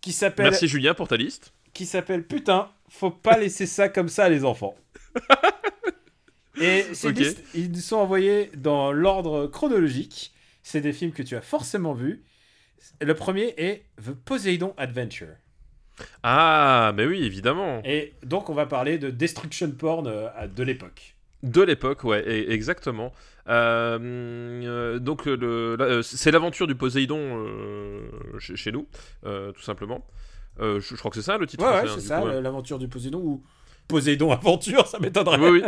qui 0.00 0.12
s'appelle 0.12 0.46
Merci 0.50 0.68
Julien 0.68 0.94
pour 0.94 1.08
ta 1.08 1.16
liste. 1.16 1.52
qui 1.72 1.86
s'appelle 1.86 2.24
Putain, 2.26 2.70
faut 2.88 3.10
pas 3.10 3.38
laisser 3.38 3.66
ça 3.66 3.88
comme 3.88 4.08
ça 4.08 4.28
les 4.28 4.44
enfants. 4.44 4.74
Et 6.60 6.82
ces 6.94 7.12
listes, 7.12 7.42
ils 7.54 7.70
nous 7.70 7.80
sont 7.80 7.96
envoyés 7.96 8.50
dans 8.56 8.92
l'ordre 8.92 9.46
chronologique. 9.46 10.32
C'est 10.62 10.80
des 10.80 10.92
films 10.92 11.12
que 11.12 11.22
tu 11.22 11.36
as 11.36 11.40
forcément 11.40 11.94
vus. 11.94 12.22
Le 13.00 13.14
premier 13.14 13.54
est 13.56 13.84
The 14.04 14.12
Poseidon 14.12 14.74
Adventure. 14.76 15.34
Ah, 16.22 16.92
mais 16.94 17.06
oui, 17.06 17.24
évidemment. 17.24 17.80
Et 17.84 18.14
donc 18.22 18.50
on 18.50 18.54
va 18.54 18.66
parler 18.66 18.98
de 18.98 19.10
destruction 19.10 19.70
porn 19.72 20.06
euh, 20.06 20.28
de 20.46 20.62
l'époque. 20.62 21.13
De 21.44 21.62
l'époque, 21.62 22.02
ouais, 22.04 22.22
e- 22.26 22.50
exactement. 22.50 23.12
Euh, 23.48 23.98
euh, 24.64 24.98
donc, 24.98 25.26
euh, 25.28 26.02
c'est 26.02 26.30
l'aventure 26.30 26.66
du 26.66 26.74
Poséidon 26.74 27.46
chez, 28.38 28.56
chez 28.56 28.72
nous, 28.72 28.88
tout 29.22 29.62
simplement. 29.62 30.06
Je, 30.58 30.80
je 30.80 30.96
crois 30.96 31.10
que 31.10 31.16
c'est 31.16 31.22
ça 31.22 31.36
le 31.38 31.46
titre. 31.46 31.64
Ouais, 31.64 31.80
hein, 31.80 31.94
c'est 31.94 32.00
ça, 32.00 32.20
coup, 32.20 32.28
l'aventure 32.28 32.78
du 32.78 32.88
Poséidon 32.88 33.20
ou 33.20 33.42
Poséidon 33.88 34.32
Aventure, 34.32 34.86
ça 34.92 34.98
m'étonnerait. 34.98 35.38
Oui, 35.38 35.60
oui. 35.60 35.62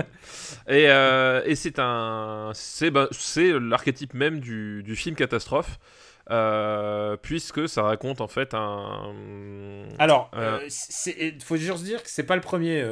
Et, 0.69 0.89
euh, 0.89 1.43
et 1.45 1.55
c'est 1.55 1.79
un, 1.79 2.51
c'est 2.55 2.91
ben, 2.91 3.09
c'est 3.11 3.53
l'archétype 3.61 4.15
même 4.15 4.41
du, 4.41 4.83
du 4.83 4.97
film 4.97 5.15
catastrophe, 5.17 5.79
euh, 6.31 7.17
puisque 7.21 7.69
ça 7.69 7.83
raconte 7.83 8.23
en 8.23 8.29
fait 8.29 8.55
un. 8.55 9.13
Alors, 9.99 10.31
Euh. 10.35 10.61
il 11.19 11.43
faut 11.45 11.57
juste 11.57 11.85
dire 11.85 12.03
que 12.03 12.09
c'est 12.09 12.23
pas 12.25 12.37
le 12.37 12.41
premier. 12.41 12.83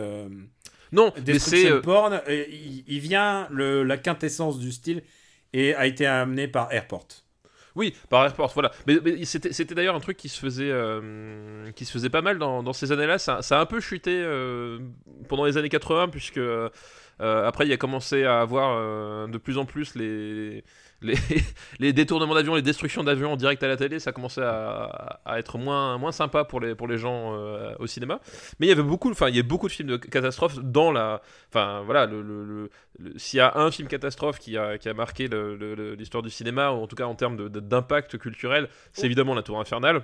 Non, 0.93 1.12
mais 1.14 1.21
c'est 1.21 1.33
Destruction 1.33 1.75
euh, 1.76 1.81
Porn, 1.81 2.12
euh, 2.29 2.45
il, 2.50 2.85
il 2.87 3.00
vient, 3.00 3.49
le, 3.50 3.83
la 3.83 3.97
quintessence 3.97 4.59
du 4.59 4.73
style, 4.73 5.03
et 5.53 5.75
a 5.75 5.87
été 5.87 6.07
amené 6.07 6.49
par 6.49 6.73
Airport. 6.73 7.07
Oui, 7.76 7.95
par 8.09 8.25
Airport, 8.25 8.53
voilà. 8.55 8.71
Mais, 8.87 8.99
mais 9.03 9.25
c'était, 9.25 9.53
c'était 9.53 9.75
d'ailleurs 9.75 9.97
un 9.97 10.00
truc 10.00 10.17
qui 10.17 10.29
se 10.29 10.38
faisait, 10.38 10.71
euh, 10.71 11.71
qui 11.73 11.85
se 11.85 11.93
faisait 11.93 12.11
pas 12.11 12.23
mal 12.23 12.38
dans, 12.38 12.62
dans 12.62 12.73
ces 12.73 12.93
années-là. 12.93 13.19
Ça, 13.19 13.43
ça 13.43 13.59
a 13.59 13.62
un 13.62 13.67
peu 13.67 13.81
chuté 13.81 14.12
euh, 14.14 14.79
pendant 15.29 15.45
les 15.45 15.57
années 15.57 15.69
80, 15.69 16.09
puisque 16.09 16.38
euh, 16.38 16.69
après 17.19 17.67
il 17.67 17.73
a 17.73 17.76
commencé 17.76 18.25
à 18.25 18.41
avoir 18.41 19.29
de 19.29 19.38
plus 19.38 19.59
en 19.59 19.64
plus 19.64 19.95
les, 19.97 20.64
les, 21.02 21.14
les 21.78 21.92
détournements 21.92 22.34
d'avions, 22.34 22.54
les 22.54 22.62
destructions 22.62 23.04
d'avions 23.04 23.32
en 23.32 23.36
direct 23.36 23.62
à 23.62 23.68
la 23.68 23.76
télé. 23.76 23.98
Ça 24.00 24.12
commençait 24.12 24.42
à, 24.42 25.20
à 25.24 25.38
être 25.38 25.58
moins, 25.58 25.98
moins 25.98 26.12
sympa 26.12 26.44
pour 26.44 26.60
les, 26.60 26.74
pour 26.74 26.88
les 26.88 26.98
gens 26.98 27.34
euh, 27.34 27.74
au 27.78 27.86
cinéma. 27.86 28.20
Mais 28.58 28.66
il 28.66 28.68
y 28.68 28.72
avait 28.72 28.82
beaucoup, 28.82 29.10
enfin 29.10 29.28
il 29.28 29.36
y 29.36 29.40
a 29.40 29.42
beaucoup 29.42 29.68
de 29.68 29.72
films 29.72 29.88
de 29.88 29.96
catastrophes 29.96 30.58
dans 30.60 30.92
la, 30.92 31.20
enfin 31.50 31.82
voilà, 31.84 32.06
le, 32.06 32.22
le- 32.22 32.44
le- 32.44 32.70
le- 32.98 33.18
s'il 33.18 33.38
y 33.38 33.40
a 33.40 33.52
un 33.56 33.70
film 33.70 33.88
catastrophe 33.88 34.38
qui 34.38 34.56
a, 34.56 34.78
qui 34.78 34.88
a 34.88 34.94
marqué 34.94 35.28
l'histoire 35.98 36.22
du 36.22 36.30
cinéma, 36.30 36.70
ou 36.70 36.82
en 36.82 36.86
tout 36.86 36.96
cas 36.96 37.04
en 37.06 37.14
termes 37.14 37.48
d'impact 37.48 38.18
culturel, 38.18 38.68
c'est 38.92 39.06
évidemment 39.06 39.34
La 39.34 39.42
Tour 39.42 39.60
Infernale. 39.60 40.02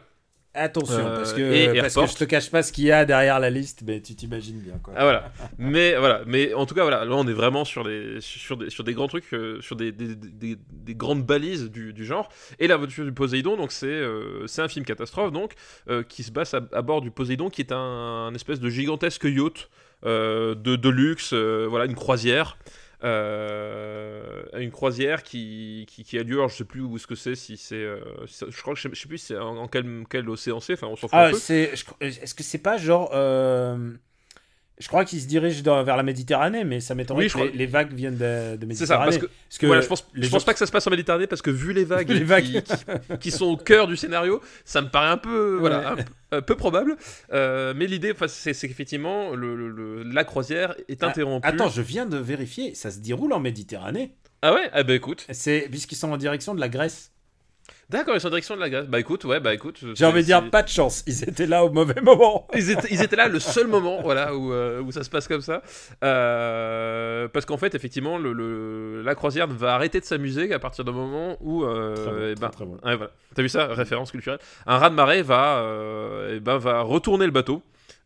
Attention, 0.52 0.98
Euh, 0.98 1.16
parce, 1.16 1.32
que, 1.32 1.80
parce 1.80 1.94
que 1.94 2.06
je 2.06 2.14
te 2.16 2.24
cache 2.24 2.50
pas 2.50 2.64
ce 2.64 2.72
qu'il 2.72 2.84
y 2.84 2.90
a 2.90 3.04
derrière 3.04 3.38
la 3.38 3.50
liste, 3.50 3.82
mais 3.86 4.00
tu 4.00 4.16
t'imagines 4.16 4.58
bien. 4.58 4.74
Quoi. 4.82 4.94
Ah 4.96 5.04
voilà. 5.04 5.32
mais 5.58 5.96
voilà. 5.96 6.22
Mais 6.26 6.52
en 6.54 6.66
tout 6.66 6.74
cas 6.74 6.82
voilà. 6.82 7.04
Là 7.04 7.14
on 7.14 7.26
est 7.28 7.32
vraiment 7.32 7.64
sur 7.64 7.86
les 7.86 8.20
sur 8.20 8.56
des 8.56 8.68
sur 8.68 8.82
des 8.82 8.92
grands 8.92 9.06
trucs, 9.06 9.32
euh, 9.32 9.60
sur 9.60 9.76
des, 9.76 9.92
des, 9.92 10.16
des, 10.16 10.56
des 10.72 10.94
grandes 10.96 11.24
balises 11.24 11.70
du, 11.70 11.92
du 11.92 12.04
genre. 12.04 12.28
Et 12.58 12.66
la 12.66 12.76
voiture 12.76 13.04
du 13.04 13.12
Poséidon, 13.12 13.56
donc 13.56 13.70
c'est 13.70 13.86
euh, 13.86 14.44
c'est 14.48 14.60
un 14.60 14.68
film 14.68 14.84
catastrophe 14.84 15.30
donc 15.30 15.52
qui 16.08 16.24
se 16.24 16.32
passe 16.32 16.52
à, 16.54 16.60
à 16.72 16.82
bord 16.82 17.00
du 17.00 17.12
Poséidon, 17.12 17.48
qui 17.48 17.60
est 17.62 17.70
un, 17.72 17.76
un 17.76 18.34
espèce 18.34 18.58
de 18.58 18.68
gigantesque 18.68 19.24
yacht 19.24 19.68
de, 20.04 20.54
de 20.54 20.88
luxe, 20.88 21.32
voilà 21.32 21.84
une 21.84 21.94
croisière. 21.94 22.56
Euh, 23.04 24.42
une 24.58 24.70
croisière 24.70 25.22
qui, 25.22 25.86
qui, 25.88 26.04
qui 26.04 26.18
a 26.18 26.22
lieu, 26.22 26.36
alors 26.36 26.48
je 26.48 26.56
sais 26.56 26.64
plus 26.64 26.82
où 26.82 26.96
est-ce 26.96 27.06
que 27.06 27.14
c'est, 27.14 27.34
si 27.34 27.56
c'est, 27.56 27.74
euh, 27.76 28.00
je 28.26 28.60
crois 28.60 28.74
que 28.74 28.80
je 28.80 28.88
sais, 28.88 28.94
je 28.94 29.00
sais 29.00 29.08
plus 29.08 29.18
c'est 29.18 29.36
en, 29.38 29.56
en 29.56 29.68
quel, 29.68 30.04
quel 30.08 30.28
océan 30.28 30.60
c'est, 30.60 30.74
enfin 30.74 30.86
on 30.88 30.96
s'en 30.96 31.08
fout 31.08 31.14
un 31.18 31.22
Ah, 31.26 31.30
peu. 31.30 31.38
c'est. 31.38 31.74
je- 31.76 31.84
Est-ce 32.00 32.34
que 32.34 32.42
c'est 32.42 32.58
pas 32.58 32.76
genre. 32.76 33.10
euh, 33.14 33.92
Je 34.80 34.88
crois 34.88 35.04
qu'il 35.04 35.20
se 35.20 35.26
dirige 35.26 35.62
dans- 35.62 35.84
vers 35.84 35.96
la 35.96 36.02
Méditerranée, 36.02 36.64
mais 36.64 36.80
ça 36.80 36.94
m'étonnerait 36.96 37.24
Oui, 37.24 37.28
que 37.28 37.34
crois- 37.34 37.46
les, 37.46 37.52
les 37.52 37.66
vagues 37.66 37.92
viennent 37.92 38.16
de, 38.16 38.56
de 38.56 38.74
C'est 38.74 38.86
ça, 38.86 38.98
Méditerranée. 38.98 39.04
parce 39.04 39.18
que, 39.18 39.26
Parce 39.26 39.58
que 39.58 39.66
voilà, 39.66 39.82
je 39.82 39.86
pense, 39.86 40.02
pense 40.30 40.44
pas 40.44 40.52
que 40.54 40.58
ça 40.58 40.66
se 40.66 40.72
passe 40.72 40.86
en 40.86 40.90
Méditerranée 40.90 41.26
parce 41.26 41.42
que 41.42 41.50
vu 41.50 41.72
les 41.72 41.84
vagues, 41.84 42.08
Les 42.08 42.24
vagues. 42.24 42.44
Qui, 42.44 42.62
qui- 42.62 43.18
qui 43.20 43.30
sont 43.30 43.44
au 43.46 43.56
cœur 43.56 43.86
du 43.86 43.96
scénario, 43.96 44.40
ça 44.64 44.80
me 44.82 44.88
paraît 44.88 45.10
un 45.10 45.16
peu, 45.18 45.56
voilà, 45.60 45.78
Ouais. 45.80 45.86
un, 45.86 45.96
peu- 45.96 46.04
un 46.32 46.42
peu 46.42 46.56
probable. 46.56 46.96
Euh, 47.32 47.74
mais 47.76 47.86
l'idée, 47.86 48.14
c'est 48.26 48.54
qu'effectivement, 48.68 49.34
le, 49.34 49.54
le- 49.54 49.68
le- 49.68 50.02
la 50.02 50.24
croisière 50.24 50.74
est 50.88 51.02
Ah, 51.04 51.08
interrompue. 51.08 51.46
Attends, 51.46 51.68
je 51.68 51.82
viens 51.82 52.06
de 52.06 52.16
vérifier, 52.16 52.74
ça 52.74 52.90
se 52.90 53.00
déroule 53.00 53.32
en 53.32 53.40
Méditerranée. 53.40 54.14
Ah 54.42 54.54
ouais? 54.54 54.70
Ah 54.72 54.82
bah 54.82 54.94
écoute. 54.94 55.26
C'est 55.30 55.68
puisqu'ils 55.70 55.96
sont 55.96 56.10
en 56.10 56.16
direction 56.16 56.54
de 56.54 56.60
la 56.60 56.70
Grèce. 56.70 57.12
D'accord, 57.90 58.14
ils 58.14 58.20
sont 58.20 58.28
en 58.28 58.30
direction 58.30 58.54
de 58.54 58.60
la 58.60 58.70
Grèce. 58.70 58.86
Bah 58.86 59.00
écoute, 59.00 59.24
ouais, 59.24 59.40
bah 59.40 59.52
écoute. 59.52 59.80
J'ai 59.94 60.04
envie 60.06 60.20
de 60.20 60.26
dire 60.26 60.48
pas 60.48 60.62
de 60.62 60.68
chance, 60.68 61.02
ils 61.08 61.24
étaient 61.28 61.46
là 61.46 61.64
au 61.64 61.70
mauvais 61.70 62.00
moment. 62.00 62.46
Ils 62.54 62.70
étaient, 62.70 62.86
ils 62.92 63.02
étaient 63.02 63.16
là 63.16 63.26
le 63.26 63.40
seul 63.40 63.66
moment 63.66 64.00
voilà, 64.02 64.34
où, 64.34 64.52
euh, 64.52 64.80
où 64.80 64.92
ça 64.92 65.02
se 65.02 65.10
passe 65.10 65.26
comme 65.26 65.40
ça. 65.40 65.60
Euh, 66.04 67.28
parce 67.28 67.46
qu'en 67.46 67.56
fait, 67.56 67.74
effectivement, 67.74 68.18
le, 68.18 68.32
le- 68.32 69.02
la 69.02 69.14
croisière 69.14 69.46
va 69.48 69.74
arrêter 69.74 69.98
de 70.00 70.04
s'amuser 70.04 70.48
qu'à 70.48 70.58
partir 70.58 70.84
du 70.84 70.92
moment 70.92 71.36
où. 71.40 71.64
euh, 71.64 71.94
Très 71.96 72.04
bon, 72.12 72.16
eh 72.30 72.34
très, 72.34 72.40
ben, 72.40 72.48
très 72.50 72.64
bon. 72.64 72.72
ouais, 72.84 72.96
voilà. 72.96 73.10
T'as 73.34 73.42
vu 73.42 73.48
ça? 73.48 73.66
Référence 73.66 74.10
culturelle. 74.10 74.38
Un 74.66 74.78
raz 74.78 74.90
de 74.90 74.94
marée 74.94 75.22
va, 75.22 75.58
euh, 75.58 76.34
eh 76.36 76.40
ben, 76.40 76.58
va 76.58 76.82
retourner 76.82 77.24
le 77.26 77.32
bateau. 77.32 77.62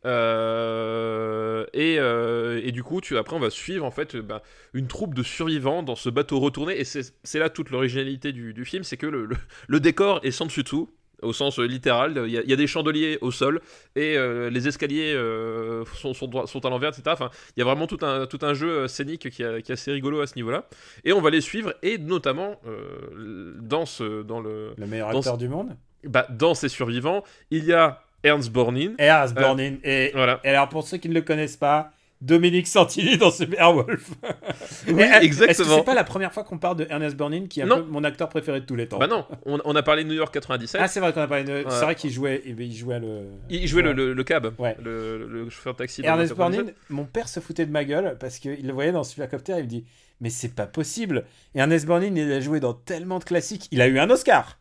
Euh, 0.06 1.64
et, 1.72 1.96
euh, 1.98 2.60
et 2.62 2.72
du 2.72 2.82
coup, 2.82 3.00
tu, 3.00 3.16
après, 3.18 3.36
on 3.36 3.40
va 3.40 3.50
suivre 3.50 3.84
en 3.84 3.90
fait 3.90 4.16
ben, 4.16 4.40
une 4.72 4.86
troupe 4.86 5.14
de 5.14 5.22
survivants 5.22 5.82
dans 5.82 5.96
ce 5.96 6.08
bateau 6.10 6.40
retourné. 6.40 6.78
Et 6.80 6.84
c'est 6.84 7.38
là 7.38 7.48
toute 7.50 7.70
l'originalité 7.70 8.32
du, 8.32 8.52
du 8.54 8.64
film 8.64 8.84
c'est 8.84 8.96
que 8.96 9.06
le, 9.06 9.26
le- 9.26 9.36
le 9.68 9.80
décor 9.80 10.20
est 10.22 10.30
sans 10.30 10.46
dessus 10.46 10.62
dessous. 10.62 10.90
Au 11.22 11.32
sens 11.32 11.58
euh, 11.58 11.64
littéral, 11.64 12.22
il 12.26 12.32
y, 12.32 12.38
a- 12.38 12.42
il 12.42 12.50
y 12.50 12.52
a 12.52 12.56
des 12.56 12.66
chandeliers 12.66 13.16
au 13.22 13.30
sol 13.30 13.60
et 13.96 14.16
euh, 14.18 14.50
les 14.50 14.68
escaliers 14.68 15.14
euh, 15.14 15.84
sont, 15.94 16.12
sont, 16.12 16.26
droits- 16.26 16.46
sont 16.46 16.66
à 16.66 16.70
l'envers, 16.70 16.90
etc. 16.90 17.02
Enfin, 17.06 17.30
il 17.56 17.60
y 17.60 17.62
a 17.62 17.64
vraiment 17.64 17.86
tout 17.86 18.00
un, 18.02 18.26
tout 18.26 18.40
un 18.42 18.52
jeu 18.52 18.88
scénique 18.88 19.30
qui, 19.30 19.42
a- 19.42 19.62
qui 19.62 19.72
est 19.72 19.74
assez 19.74 19.90
rigolo 19.92 20.20
à 20.20 20.26
ce 20.26 20.34
niveau-là. 20.36 20.68
Et 21.04 21.12
on 21.14 21.22
va 21.22 21.30
les 21.30 21.40
suivre, 21.40 21.72
et 21.82 21.96
notamment 21.96 22.60
euh, 22.66 23.54
dans, 23.58 23.86
ce, 23.86 24.22
dans, 24.22 24.40
le, 24.40 24.74
Le 24.76 24.86
meilleur 24.86 25.12
Dans 25.12 25.18
acteur 25.20 25.38
du 25.38 25.48
monde? 25.48 25.76
bah, 26.04 26.26
dans 26.28 26.54
ces 26.54 26.68
survivants, 26.68 27.22
il 27.50 27.64
y 27.64 27.72
a 27.72 28.02
Ernst 28.24 28.50
Borgnine. 28.50 28.94
Et 28.98 29.08
Asborn 29.08 29.60
in. 29.60 29.74
Et, 29.84 30.10
Voilà. 30.14 30.40
et 30.44 30.48
alors, 30.48 30.68
pour 30.68 30.86
ceux 30.86 30.96
qui 30.96 31.08
ne 31.08 31.14
le 31.14 31.20
connaissent 31.22 31.56
pas, 31.56 31.90
Dominique 32.20 32.66
Santini 32.66 33.18
dans 33.18 33.30
Superwolf. 33.30 34.10
Oui, 34.88 34.94
Et, 35.00 35.04
Est-ce 35.04 35.18
que 35.20 35.24
exactement. 35.24 35.76
c'est 35.76 35.84
pas 35.84 35.94
la 35.94 36.04
première 36.04 36.32
fois 36.32 36.42
qu'on 36.44 36.58
parle 36.58 36.76
de 36.76 36.86
Ernest 36.88 37.16
Borgnine, 37.16 37.48
qui 37.48 37.60
est 37.60 37.64
un 37.64 37.66
Non. 37.66 37.76
peu 37.82 37.90
mon 37.90 38.02
acteur 38.04 38.28
préféré 38.30 38.60
de 38.60 38.64
tous 38.66 38.76
les 38.76 38.86
temps? 38.88 38.98
Bah 38.98 39.06
non, 39.06 39.26
on, 39.44 39.58
on 39.64 39.76
a 39.76 39.82
parlé 39.82 40.04
de 40.04 40.08
New 40.08 40.14
York 40.14 40.32
97. 40.32 40.80
Ah, 40.82 40.88
c'est 40.88 41.00
vrai 41.00 41.12
qu'on 41.12 41.20
a 41.22 41.26
parlé 41.26 41.44
de. 41.44 41.52
Ouais. 41.52 41.64
C'est 41.68 41.84
vrai 41.84 41.94
qu'il 41.94 42.10
jouait, 42.10 42.40
eh 42.46 42.52
ben, 42.52 42.66
il 42.66 42.74
jouait 42.74 42.98
le. 43.00 43.26
il 43.50 43.66
jouait 43.68 43.82
le, 43.82 43.92
le, 43.92 44.12
le 44.14 44.24
cab, 44.24 44.52
Ouais. 44.58 44.76
le, 44.82 45.26
le 45.26 45.50
chauffeur 45.50 45.74
de 45.74 45.78
taxi. 45.78 46.00
Ernest 46.02 46.30
97. 46.32 46.36
Borgnine, 46.36 46.74
mon 46.88 47.04
père 47.04 47.28
se 47.28 47.40
foutait 47.40 47.66
de 47.66 47.72
ma 47.72 47.84
gueule 47.84 48.16
parce 48.18 48.38
qu'il 48.38 48.66
le 48.66 48.72
voyait 48.72 48.92
dans 48.92 49.04
Supercopter, 49.04 49.54
il 49.58 49.64
me 49.64 49.68
dit 49.68 49.84
Mais 50.20 50.30
c'est 50.30 50.54
pas 50.54 50.66
possible 50.66 51.24
Ernest 51.54 51.84
Borgnine, 51.86 52.16
il 52.16 52.32
a 52.32 52.40
joué 52.40 52.58
dans 52.60 52.72
tellement 52.74 53.18
de 53.18 53.24
classiques. 53.24 53.68
Il 53.70 53.80
a 53.82 53.86
eu 53.86 53.98
un 53.98 54.08
Oscar 54.08 54.58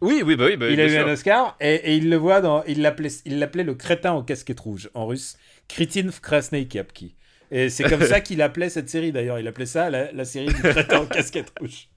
Oui, 0.00 0.22
oui, 0.24 0.36
bah 0.36 0.46
oui. 0.46 0.56
Bah, 0.56 0.68
Il 0.70 0.80
a 0.80 0.86
eu 0.86 0.90
sûr. 0.90 1.06
un 1.06 1.12
Oscar 1.12 1.56
et, 1.60 1.74
et 1.74 1.96
il 1.96 2.10
le 2.10 2.16
voit 2.16 2.40
dans. 2.40 2.62
Il 2.64 2.82
l'appelait 2.82 3.10
il 3.24 3.38
l'appelait 3.38 3.64
le 3.64 3.74
crétin 3.74 4.12
en 4.12 4.22
casquette 4.22 4.60
rouge 4.60 4.90
en 4.94 5.06
russe. 5.06 5.36
Kritin 5.68 6.02
v 6.08 6.14
Krasnei 6.22 6.66
Kapki. 6.68 7.14
Et 7.50 7.68
c'est 7.70 7.84
comme 7.84 8.02
ça 8.02 8.20
qu'il 8.22 8.42
appelait 8.42 8.68
cette 8.68 8.88
série 8.88 9.12
d'ailleurs. 9.12 9.38
Il 9.38 9.46
appelait 9.46 9.66
ça 9.66 9.88
la, 9.90 10.10
la 10.12 10.24
série 10.24 10.48
du 10.52 10.62
crétin 10.62 11.00
en 11.00 11.06
casquette 11.06 11.52
rouge. 11.60 11.88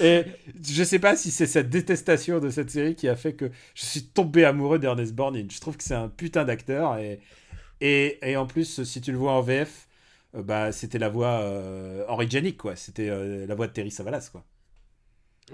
Et 0.00 0.24
je 0.66 0.82
sais 0.84 0.98
pas 0.98 1.16
si 1.16 1.30
c'est 1.30 1.46
cette 1.46 1.68
détestation 1.68 2.40
de 2.40 2.48
cette 2.50 2.70
série 2.70 2.94
qui 2.94 3.08
a 3.08 3.16
fait 3.16 3.34
que 3.34 3.50
je 3.74 3.84
suis 3.84 4.04
tombé 4.06 4.44
amoureux 4.44 4.78
d'Ernest 4.78 5.14
Borgnine. 5.14 5.50
Je 5.50 5.60
trouve 5.60 5.76
que 5.76 5.84
c'est 5.84 5.94
un 5.94 6.08
putain 6.08 6.44
d'acteur 6.44 6.96
et, 6.98 7.20
et, 7.80 8.18
et 8.30 8.36
en 8.36 8.46
plus, 8.46 8.82
si 8.84 9.00
tu 9.00 9.12
le 9.12 9.18
vois 9.18 9.32
en 9.32 9.42
VF, 9.42 9.88
euh, 10.36 10.42
bah, 10.42 10.72
c'était 10.72 10.98
la 10.98 11.08
voix 11.10 11.40
euh, 11.42 12.04
Henri 12.08 12.28
Janik, 12.30 12.56
quoi. 12.58 12.76
C'était 12.76 13.08
euh, 13.10 13.46
la 13.46 13.54
voix 13.54 13.66
de 13.66 13.72
Terry 13.72 13.90
Savalas, 13.90 14.30
quoi. 14.32 14.44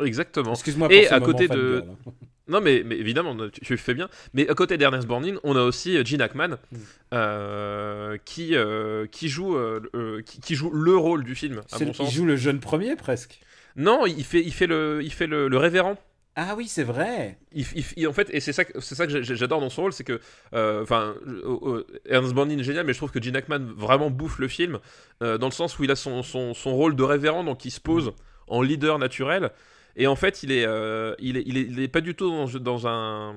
Exactement. 0.03 0.53
Excuse-moi 0.53 0.89
pour 0.89 0.97
Et 0.97 1.05
ce 1.07 1.15
à 1.15 1.21
côté 1.21 1.49
de- 1.49 1.85
hein. 2.07 2.13
Non, 2.49 2.61
mais, 2.61 2.83
mais 2.85 2.97
évidemment, 2.97 3.37
tu, 3.49 3.61
tu 3.61 3.77
fais 3.77 3.95
bien. 3.95 4.09
Mais 4.35 4.49
à 4.49 4.55
côté 4.55 4.77
d'Ernest 4.77 5.07
Borgnine, 5.07 5.39
on 5.45 5.55
a 5.55 5.63
aussi 5.63 5.97
euh, 5.97 6.05
Gene 6.05 6.21
Hackman, 6.21 6.57
Mm. 6.73 6.77
euh, 7.15 8.17
qui, 8.25 8.57
euh, 8.57 9.07
qui, 9.07 9.29
joue, 9.29 9.57
euh, 9.57 10.23
qui, 10.25 10.41
qui 10.41 10.55
joue 10.55 10.71
le 10.71 10.97
rôle 10.97 11.23
du 11.25 11.35
film, 11.35 11.61
à 11.73 11.79
mon 11.79 11.87
Il 11.91 11.95
sens. 11.95 12.13
joue 12.13 12.25
le 12.25 12.37
jeune 12.37 12.59
premier, 12.61 12.97
presque. 12.97 13.41
Non, 13.77 14.05
il 14.07 14.25
fait, 14.25 14.41
il 14.43 14.53
fait, 14.53 14.67
le, 14.67 15.01
il 15.03 15.13
fait 15.13 15.27
le, 15.29 15.49
le 15.49 15.57
révérend. 15.59 15.97
Ah 16.37 16.55
oui, 16.57 16.67
c'est 16.69 16.83
vrai. 16.85 17.39
Il, 17.53 17.65
il- 17.75 17.85
il- 17.97 18.09
en 18.09 18.13
fait, 18.13 18.29
et 18.33 18.41
c'est 18.41 18.53
ça, 18.53 18.65
c'est 18.81 18.95
ça 18.95 19.07
que 19.07 19.23
j'adore 19.23 19.61
dans 19.61 19.71
son 19.71 19.83
rôle, 19.83 19.93
c'est 19.93 20.05
que, 20.05 20.21
enfin, 20.53 21.15
euh, 21.27 21.85
Ernest 22.09 22.35
Borgnine 22.35 22.59
est 22.61 22.65
génial, 22.65 22.85
mais 22.87 22.93
je 22.93 22.99
trouve 22.99 23.11
que 23.11 23.23
Gene 23.23 23.37
Hackman 23.37 23.61
vraiment 23.77 24.11
bouffe 24.11 24.39
le 24.39 24.49
film, 24.49 24.79
euh, 25.23 25.39
dans 25.39 25.47
le 25.49 25.53
sens 25.53 25.79
où 25.79 25.85
il 25.85 25.91
a 25.91 25.97
son, 25.97 26.23
son, 26.23 26.55
son 26.55 26.75
rôle 26.75 26.97
de 26.97 27.03
révérend, 27.03 27.45
donc 27.45 27.65
il 27.65 27.71
se 27.71 27.81
pose 27.81 28.13
en 28.49 28.63
leader 28.63 28.99
naturel, 28.99 29.51
et 29.97 30.07
en 30.07 30.17
fait, 30.17 30.43
il 30.43 30.53
est, 30.53 30.65
euh, 30.67 31.15
il 31.19 31.37
est, 31.37 31.43
il 31.47 31.57
est, 31.59 31.63
il 31.63 31.81
est 31.81 31.89
pas 31.89 32.01
du 32.01 32.15
tout 32.15 32.29
dans, 32.31 32.47
dans 32.47 32.87
un, 32.87 33.35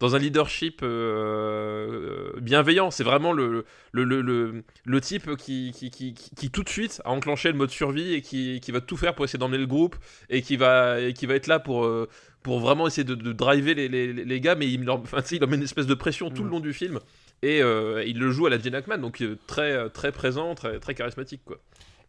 dans 0.00 0.14
un 0.14 0.18
leadership 0.18 0.80
euh, 0.82 2.32
bienveillant. 2.40 2.90
C'est 2.90 3.04
vraiment 3.04 3.32
le, 3.32 3.64
le, 3.92 4.04
le, 4.04 4.62
le, 4.84 5.00
type 5.00 5.36
qui, 5.36 5.72
qui, 5.74 5.90
qui, 5.90 6.14
qui, 6.14 6.30
qui, 6.34 6.50
tout 6.50 6.62
de 6.62 6.68
suite 6.68 7.00
a 7.04 7.10
enclenché 7.10 7.50
le 7.50 7.58
mode 7.58 7.70
survie 7.70 8.14
et 8.14 8.22
qui, 8.22 8.60
qui 8.60 8.72
va 8.72 8.80
tout 8.80 8.96
faire 8.96 9.14
pour 9.14 9.24
essayer 9.24 9.38
d'emmener 9.38 9.58
le 9.58 9.66
groupe 9.66 9.96
et 10.30 10.42
qui 10.42 10.56
va, 10.56 11.00
et 11.00 11.12
qui 11.12 11.26
va 11.26 11.34
être 11.34 11.46
là 11.46 11.58
pour. 11.58 11.84
euh, 11.84 12.08
pour 12.42 12.58
vraiment 12.58 12.88
essayer 12.88 13.04
de, 13.04 13.14
de 13.14 13.32
driver 13.32 13.72
les, 13.72 13.88
les, 13.88 14.12
les 14.12 14.40
gars, 14.40 14.56
mais 14.56 14.68
il 14.68 14.82
leur, 14.82 14.96
enfin, 14.98 15.20
il 15.30 15.38
leur 15.38 15.48
met 15.48 15.54
une 15.56 15.62
espèce 15.62 15.86
de 15.86 15.94
pression 15.94 16.28
tout 16.28 16.42
le 16.42 16.50
long 16.50 16.58
du 16.58 16.72
film. 16.72 16.98
Et 17.40 17.62
euh, 17.62 18.02
il 18.04 18.18
le 18.18 18.32
joue 18.32 18.46
à 18.46 18.50
la 18.50 18.58
Gene 18.58 18.74
Hackman, 18.74 18.98
donc 18.98 19.20
euh, 19.20 19.38
très, 19.46 19.88
très 19.90 20.10
présent, 20.10 20.56
très, 20.56 20.80
très 20.80 20.96
charismatique. 20.96 21.42
Quoi. 21.44 21.58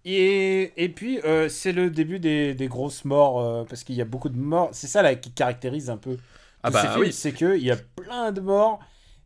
Et, 0.05 0.73
et 0.83 0.89
puis, 0.89 1.19
euh, 1.23 1.47
c'est 1.49 1.71
le 1.71 1.89
début 1.89 2.19
des, 2.19 2.53
des 2.55 2.67
grosses 2.67 3.05
morts, 3.05 3.39
euh, 3.41 3.63
parce 3.63 3.83
qu'il 3.83 3.95
y 3.95 4.01
a 4.01 4.05
beaucoup 4.05 4.29
de 4.29 4.37
morts. 4.37 4.69
C'est 4.73 4.87
ça 4.87 5.01
là, 5.01 5.15
qui 5.15 5.31
caractérise 5.33 5.89
un 5.89 5.97
peu 5.97 6.17
Ah 6.61 6.71
bah 6.71 6.81
ces 6.81 6.87
films, 6.89 6.99
oui. 7.01 7.11
c'est 7.11 7.33
qu'il 7.33 7.63
y 7.63 7.71
a 7.71 7.77
plein 7.77 8.31
de 8.31 8.41
morts, 8.41 8.79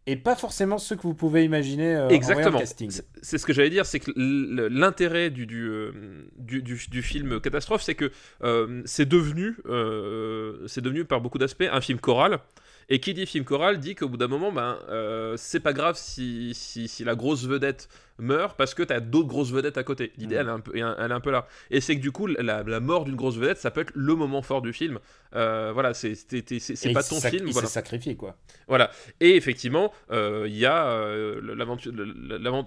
et 0.05 0.15
pas 0.15 0.35
forcément 0.35 0.77
ceux 0.77 0.95
que 0.95 1.01
vous 1.01 1.15
pouvez 1.15 1.43
imaginer 1.43 1.95
euh, 1.95 2.07
en 2.09 2.15
Exactement. 2.15 2.51
le 2.51 2.59
casting. 2.59 2.91
C'est- 3.21 3.37
ce 3.37 3.45
que 3.45 3.53
j'allais 3.53 3.69
dire, 3.69 3.85
c'est 3.85 3.99
que 3.99 4.11
l'intérêt 4.15 5.29
du, 5.29 5.45
du, 5.45 5.67
euh, 5.67 5.91
du, 6.37 6.61
du- 6.61 6.87
du 6.89 7.01
film 7.01 7.41
Catastrophe, 7.41 7.81
c'est 7.81 7.95
que 7.95 8.11
euh, 8.43 8.81
c'est 8.85 9.07
devenu, 9.07 9.57
euh, 9.65 10.65
c'est 10.67 10.81
devenu 10.81 11.03
par 11.05 11.19
beaucoup 11.21 11.37
d'aspects 11.37 11.65
un 11.69 11.81
film 11.81 11.99
choral. 11.99 12.39
Et 12.89 13.01
qui 13.01 13.13
dit 13.13 13.25
film 13.25 13.43
choral 13.43 13.79
dit 13.79 13.95
qu'au 13.95 14.07
bout 14.07 14.15
d'un 14.15 14.29
moment, 14.29 14.53
ben, 14.53 14.79
c'est 15.35 15.59
pas 15.59 15.73
grave 15.73 15.97
si, 15.97 16.53
si, 16.53 16.87
si 16.87 17.03
la 17.03 17.15
grosse 17.15 17.45
vedette 17.45 17.89
meurt 18.19 18.57
parce 18.57 18.73
que 18.73 18.83
t'as 18.83 18.99
d'autres 18.99 19.27
grosses 19.27 19.51
vedettes 19.51 19.77
à 19.77 19.83
côté. 19.83 20.11
L'idée, 20.17 20.35
Mm. 20.35 20.39
elle, 20.39 20.47
est 20.47 20.51
un 20.51 20.59
peu, 20.59 20.71
elle 20.75 21.11
est 21.11 21.13
un 21.13 21.19
peu 21.19 21.31
là. 21.31 21.47
Et 21.71 21.81
c'est 21.81 21.95
que 21.95 22.01
du 22.01 22.11
coup, 22.11 22.27
la, 22.27 22.63
la 22.63 22.79
mort 22.79 23.05
d'une 23.05 23.15
grosse 23.15 23.37
vedette, 23.37 23.57
ça 23.57 23.71
peut 23.71 23.81
être 23.81 23.91
le 23.95 24.15
moment 24.15 24.41
fort 24.41 24.61
du 24.61 24.73
film. 24.73 24.99
Euh, 25.35 25.71
voilà, 25.73 25.93
c'est 25.93 26.13
pas 26.93 27.03
ton 27.03 27.19
sac- 27.19 27.31
film. 27.31 27.47
Il 27.47 27.53
Voilà. 27.53 27.67
s'est 27.67 27.73
sacrifié, 27.73 28.15
quoi. 28.15 28.35
Voilà. 28.67 28.89
Et 29.19 29.35
effectivement, 29.35 29.93
euh, 30.11 30.45
il 30.47 30.55
y 30.57 30.65
a 30.65 30.87
euh, 30.87 31.41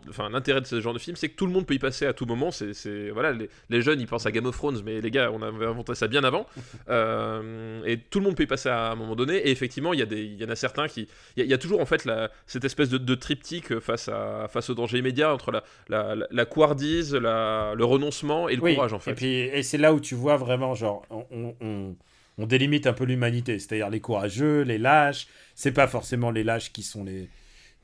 enfin 0.09 0.29
l'intérêt 0.31 0.61
de 0.61 0.67
ce 0.67 0.81
genre 0.81 0.95
de 0.95 0.99
film, 0.99 1.17
c'est 1.17 1.29
que 1.29 1.37
tout 1.37 1.47
le 1.47 1.53
monde 1.53 1.67
peut 1.67 1.75
y 1.75 1.79
passer 1.79 2.07
à 2.07 2.13
tout 2.13 2.27
moment. 2.27 2.51
C'est, 2.51 3.11
voilà, 3.11 3.33
les, 3.33 3.49
les 3.71 3.83
jeunes 3.83 4.01
ils 4.01 4.07
pensent 4.07 4.27
à 4.27 4.33
Game 4.33 4.47
of 4.47 4.57
Thrones, 4.57 4.81
mais 4.85 5.01
les 5.01 5.11
gars, 5.11 5.31
on 5.33 5.43
avait 5.43 5.67
inventé 5.67 5.95
ça 5.95 6.09
bien 6.09 6.25
avant. 6.25 6.47
Euh, 6.89 7.83
et 7.85 7.99
tout 7.99 8.19
le 8.19 8.25
monde 8.25 8.37
peut 8.37 8.43
y 8.43 8.47
passer 8.47 8.69
à 8.69 8.91
un 8.91 8.95
moment 8.95 9.15
donné. 9.15 9.37
Et 9.37 9.51
effectivement, 9.51 9.93
il 9.93 10.01
y 10.01 10.03
a 10.03 10.07
des, 10.07 10.23
il 10.25 10.41
y 10.41 10.45
en 10.45 10.49
a 10.49 10.57
certains 10.57 10.89
qui, 10.89 11.09
il 11.37 11.41
y 11.41 11.43
a, 11.43 11.45
il 11.45 11.51
y 11.51 11.55
a 11.55 11.59
toujours 11.59 11.81
en 11.81 11.87
fait 11.87 12.05
la, 12.05 12.31
cette 12.47 12.65
espèce 12.65 12.89
de, 12.89 12.99
de 12.99 13.15
triptyque 13.15 13.79
face 13.81 14.09
à, 14.09 14.49
face 14.49 14.71
au 14.71 14.75
danger 14.75 14.99
immédiat 14.99 15.33
entre 15.41 15.51
la, 15.53 15.63
la, 15.89 16.15
la, 16.15 16.27
la 16.31 16.45
couardise, 16.45 17.15
le 17.15 17.85
renoncement 17.85 18.49
et 18.49 18.57
le 18.57 18.63
Oui, 18.63 18.75
courage 18.75 18.93
en 18.93 18.99
fait. 18.99 19.13
Et, 19.13 19.15
puis, 19.15 19.35
et 19.41 19.63
c'est 19.63 19.79
là 19.79 19.93
où 19.95 20.01
tu 20.01 20.15
vois 20.15 20.37
vraiment, 20.37 20.75
genre, 20.75 21.03
on, 21.11 21.25
on- 21.31 21.57
on- 21.61 21.97
on 22.39 22.47
délimite 22.47 22.87
un 22.87 22.93
peu 22.95 23.05
l'humanité, 23.05 23.59
c'est-à-dire 23.59 23.91
les 23.91 24.01
courageux, 24.01 24.63
les 24.63 24.79
lâches. 24.79 25.27
C'est 25.55 25.73
pas 25.73 25.87
forcément 25.87 26.31
les 26.31 26.45
lâches 26.45 26.73
qui 26.73 26.83
sont 26.83 27.05
les. 27.05 27.29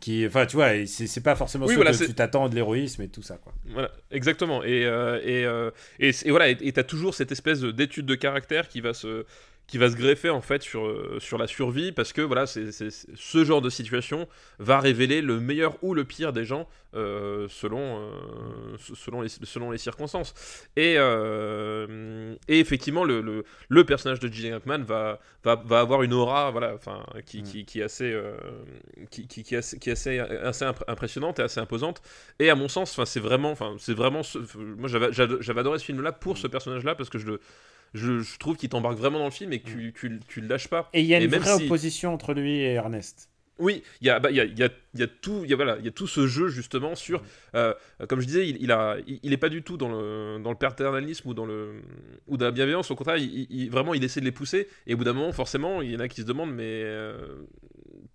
Qui, 0.01 0.27
enfin, 0.27 0.45
tu 0.47 0.57
vois, 0.57 0.71
c'est 0.87 1.23
pas 1.23 1.35
forcément 1.37 1.67
Oui, 1.67 1.75
voilà, 1.75 1.93
que 1.93 2.05
tu 2.05 2.13
t'attends 2.15 2.49
de 2.51 2.55
l'héroïsme 2.55 3.03
et 3.03 3.09
tout 3.09 3.23
ça, 3.23 3.39
quoi. 3.39 3.53
Voilà, 3.67 3.91
exactement. 4.11 4.63
Et, 4.63 4.85
euh, 4.85 5.21
et, 5.25 5.45
euh, 5.47 5.71
et, 5.99 6.11
et 6.25 6.31
voilà, 6.31 6.49
et 6.51 6.73
t'as 6.73 6.85
toujours 6.85 7.15
cette 7.15 7.33
espèce 7.33 7.61
de- 7.61 7.71
d'étude 7.71 8.05
de 8.07 8.15
caractère 8.15 8.69
qui 8.69 8.81
va 8.83 8.93
se 8.95 9.25
qui 9.67 9.79
va 9.79 9.91
se 9.91 9.97
greffer 9.97 10.31
en 10.31 10.41
fait 10.41 10.63
sur, 10.63 10.87
euh, 10.87 11.19
sur 11.19 11.39
la 11.39 11.47
survie 11.49 11.91
parce 11.91 12.13
que 12.13 12.23
voilà, 12.23 12.47
c'est 12.47 12.71
ce 12.71 13.45
genre 13.45 13.61
de 13.61 13.71
situation 13.71 14.29
va 14.59 14.79
révéler 14.79 15.23
le 15.23 15.41
meilleur 15.41 15.77
ou 15.83 15.93
le 15.95 16.05
pire 16.05 16.33
des 16.33 16.45
gens 16.45 16.69
euh, 16.95 17.47
selon, 17.51 17.99
euh, 18.01 18.77
selon, 18.95 19.21
les, 19.23 19.29
selon 19.29 19.71
les 19.73 19.79
circonstances. 19.79 20.35
Et, 20.77 20.95
euh, 20.99 22.35
et 22.49 22.61
effectivement, 22.61 23.05
le, 23.05 23.21
le, 23.21 23.45
le 23.69 23.85
personnage 23.85 24.21
de 24.21 24.29
Gillian 24.29 24.57
Hackman 24.57 24.79
va, 24.79 25.19
va, 25.45 25.57
va 25.57 25.81
avoir 25.81 26.03
une 26.03 26.13
aura 26.15 26.51
voilà, 26.53 26.73
enfin, 26.75 27.05
qui, 27.27 27.43
qui, 27.43 27.65
qui 27.65 27.81
est 27.81 27.85
assez, 27.85 28.19
qui, 29.11 29.27
qui, 29.27 29.57
assez, 29.57 29.79
qui 29.79 29.91
assez, 29.91 30.19
assez 30.21 30.65
imp- 30.65 30.85
impressionnante 30.89 31.39
et 31.39 31.43
assez 31.43 31.61
imposante. 31.61 32.03
Et 32.39 32.51
à 32.51 32.55
mon 32.55 32.69
sens, 32.69 32.99
c'est 33.05 33.21
vraiment, 33.21 33.55
c'est 33.79 33.95
vraiment, 33.95 34.23
ce- 34.23 34.39
moi 34.57 34.89
j'avais 34.89 35.61
adoré 35.61 35.79
ce 35.79 35.85
film-là 35.85 36.13
pour 36.13 36.39
ce 36.39 36.47
personnage-là 36.47 36.95
parce 36.95 37.11
que 37.11 37.19
je 37.19 37.27
le, 37.27 37.41
je, 37.95 38.21
je 38.21 38.39
trouve 38.39 38.57
qu'il 38.57 38.69
t'embarque 38.69 38.99
vraiment 38.99 39.19
dans 39.19 39.25
le 39.27 39.31
film 39.31 39.53
et 39.53 39.61
que 39.61 39.69
tu, 39.69 39.93
tu, 39.99 40.21
tu 40.29 40.41
le 40.41 40.49
lâches 40.49 40.69
pas. 40.69 40.89
Et 40.93 41.01
il 41.01 41.07
y 41.07 41.15
a 41.15 41.21
une 41.21 41.31
vraie 41.31 41.57
si- 41.59 41.65
opposition 41.65 42.13
entre 42.15 42.35
lui 42.35 42.53
et 42.61 42.73
Ernest. 42.75 43.31
Oui, 43.59 43.83
il 44.03 44.07
y 44.07 44.11
a, 44.11 44.21
bah, 44.21 44.31
il 44.31 44.37
y, 44.37 44.41
a, 44.41 44.45
il 44.45 44.59
y, 44.59 44.63
a, 44.63 44.69
il 44.93 45.01
y 45.01 45.03
a 45.03 45.07
tout, 45.07 45.41
il 45.45 45.49
y 45.49 45.55
a, 45.55 45.57
voilà, 45.57 45.79
il 45.79 45.85
y 45.87 45.89
a 45.89 45.91
tout 45.91 46.07
ce 46.07 46.27
jeu 46.27 46.49
justement 46.49 46.95
sur, 46.95 47.23
euh, 47.55 47.73
comme 48.07 48.21
je 48.21 48.27
disais, 48.27 48.47
il, 48.47 48.59
il 48.63 48.71
a, 48.71 48.99
il, 49.07 49.19
il 49.23 49.33
est 49.33 49.39
pas 49.39 49.49
du 49.49 49.63
tout 49.63 49.79
dans 49.79 49.89
le, 49.89 50.39
dans 50.45 50.51
le 50.51 50.59
paternalisme 50.59 51.27
ou 51.31 51.33
dans 51.33 51.47
le, 51.47 51.81
ou 52.27 52.37
dans 52.37 52.45
la 52.45 52.51
bienveillance. 52.51 52.91
Au 52.91 52.97
contraire, 52.97 53.17
il, 53.17 53.47
il- 53.49 53.71
vraiment, 53.71 53.95
il 53.95 54.05
essaie 54.05 54.21
de 54.21 54.27
les 54.27 54.31
pousser. 54.33 54.69
Et 54.87 54.93
au 54.93 54.99
bout 54.99 55.05
d'un 55.05 55.15
moment, 55.15 55.33
forcément, 55.33 55.81
il 55.81 55.91
y 55.93 55.97
en 55.97 56.01
a 56.01 56.09
qui 56.09 56.21
se 56.21 56.27
demandent, 56.27 56.53
mais 56.53 56.83
euh, 56.85 57.17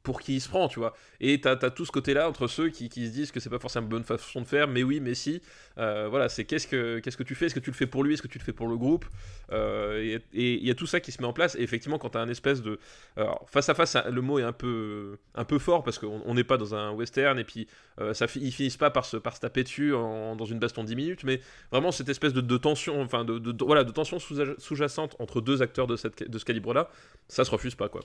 pour 0.03 0.19
qui 0.21 0.35
il 0.35 0.41
se 0.41 0.49
prend, 0.49 0.67
tu 0.67 0.79
vois 0.79 0.93
Et 1.19 1.39
t'as 1.41 1.51
as 1.61 1.69
tout 1.69 1.85
ce 1.85 1.91
côté-là 1.91 2.27
entre 2.27 2.47
ceux 2.47 2.69
qui, 2.69 2.89
qui 2.89 3.05
se 3.07 3.11
disent 3.11 3.31
que 3.31 3.39
c'est 3.39 3.49
pas 3.49 3.59
forcément 3.59 3.85
une 3.85 3.89
bonne 3.91 4.03
façon 4.03 4.41
de 4.41 4.47
faire, 4.47 4.67
mais 4.67 4.83
oui, 4.83 4.99
mais 4.99 5.13
si. 5.13 5.41
Euh, 5.77 6.07
voilà, 6.09 6.27
c'est 6.29 6.43
qu'est-ce 6.45 6.67
que, 6.67 6.99
qu'est-ce 6.99 7.17
que 7.17 7.23
tu 7.23 7.35
fais? 7.35 7.45
Est-ce 7.45 7.55
que 7.55 7.59
tu 7.59 7.69
le 7.71 7.75
fais 7.75 7.85
pour 7.87 8.03
lui? 8.03 8.13
Est-ce 8.13 8.21
que 8.21 8.27
tu 8.27 8.39
le 8.39 8.43
fais 8.43 8.53
pour 8.53 8.67
le 8.67 8.77
groupe? 8.77 9.05
Euh, 9.51 10.19
Et 10.33 10.53
il 10.55 10.65
y 10.65 10.71
a 10.71 10.75
tout 10.75 10.87
ça 10.87 10.99
qui 10.99 11.11
se 11.11 11.21
met 11.21 11.27
en 11.27 11.33
place. 11.33 11.55
Et 11.55 11.61
effectivement, 11.61 11.97
quand 11.97 12.09
t'as 12.09 12.21
un 12.21 12.29
espèce 12.29 12.61
de 12.61 12.79
alors, 13.15 13.45
face 13.49 13.69
à 13.69 13.73
face, 13.73 13.95
le 14.09 14.21
mot 14.21 14.39
est 14.39 14.43
un 14.43 14.53
peu, 14.53 15.17
un 15.35 15.45
peu 15.45 15.59
fort 15.59 15.83
parce 15.83 15.99
qu'on 15.99 16.21
on 16.25 16.33
n'est 16.33 16.43
pas 16.43 16.57
dans 16.57 16.73
un 16.75 16.91
western 16.91 17.37
et 17.39 17.43
puis 17.43 17.67
euh, 17.99 18.13
ça, 18.13 18.25
ils 18.35 18.51
finissent 18.51 18.77
pas 18.77 18.89
par 18.89 19.05
se, 19.05 19.17
par 19.17 19.35
se 19.35 19.41
taper 19.41 19.63
dessus 19.63 19.91
dans 19.91 20.45
une 20.45 20.59
baston 20.59 20.81
de 20.83 20.87
10 20.87 20.95
minutes, 20.95 21.23
mais 21.23 21.41
vraiment 21.71 21.91
cette 21.91 22.09
espèce 22.09 22.33
de, 22.33 22.41
de 22.41 22.57
tension, 22.57 23.01
enfin 23.01 23.23
de, 23.25 23.37
de- 23.39 23.63
voilà, 23.63 23.83
de 23.83 23.91
tension 23.91 24.19
sous- 24.19 24.35
sous-jacente 24.57 25.15
entre 25.19 25.41
deux 25.41 25.61
acteurs 25.61 25.87
de, 25.87 25.95
cette, 25.95 26.29
de 26.29 26.37
ce 26.39 26.45
calibre-là, 26.45 26.89
ça 27.27 27.43
se 27.45 27.51
refuse 27.51 27.75
pas 27.75 27.89
quoi. 27.89 28.01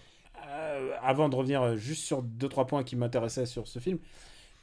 Euh, 0.49 0.91
avant 1.03 1.29
de 1.29 1.35
revenir 1.35 1.62
euh, 1.62 1.76
juste 1.76 2.05
sur 2.05 2.23
deux 2.23 2.49
trois 2.49 2.67
points 2.67 2.85
qui 2.85 2.97
m'intéressaient 2.97 3.47
sur 3.47 3.67
ce 3.67 3.79
film, 3.79 3.99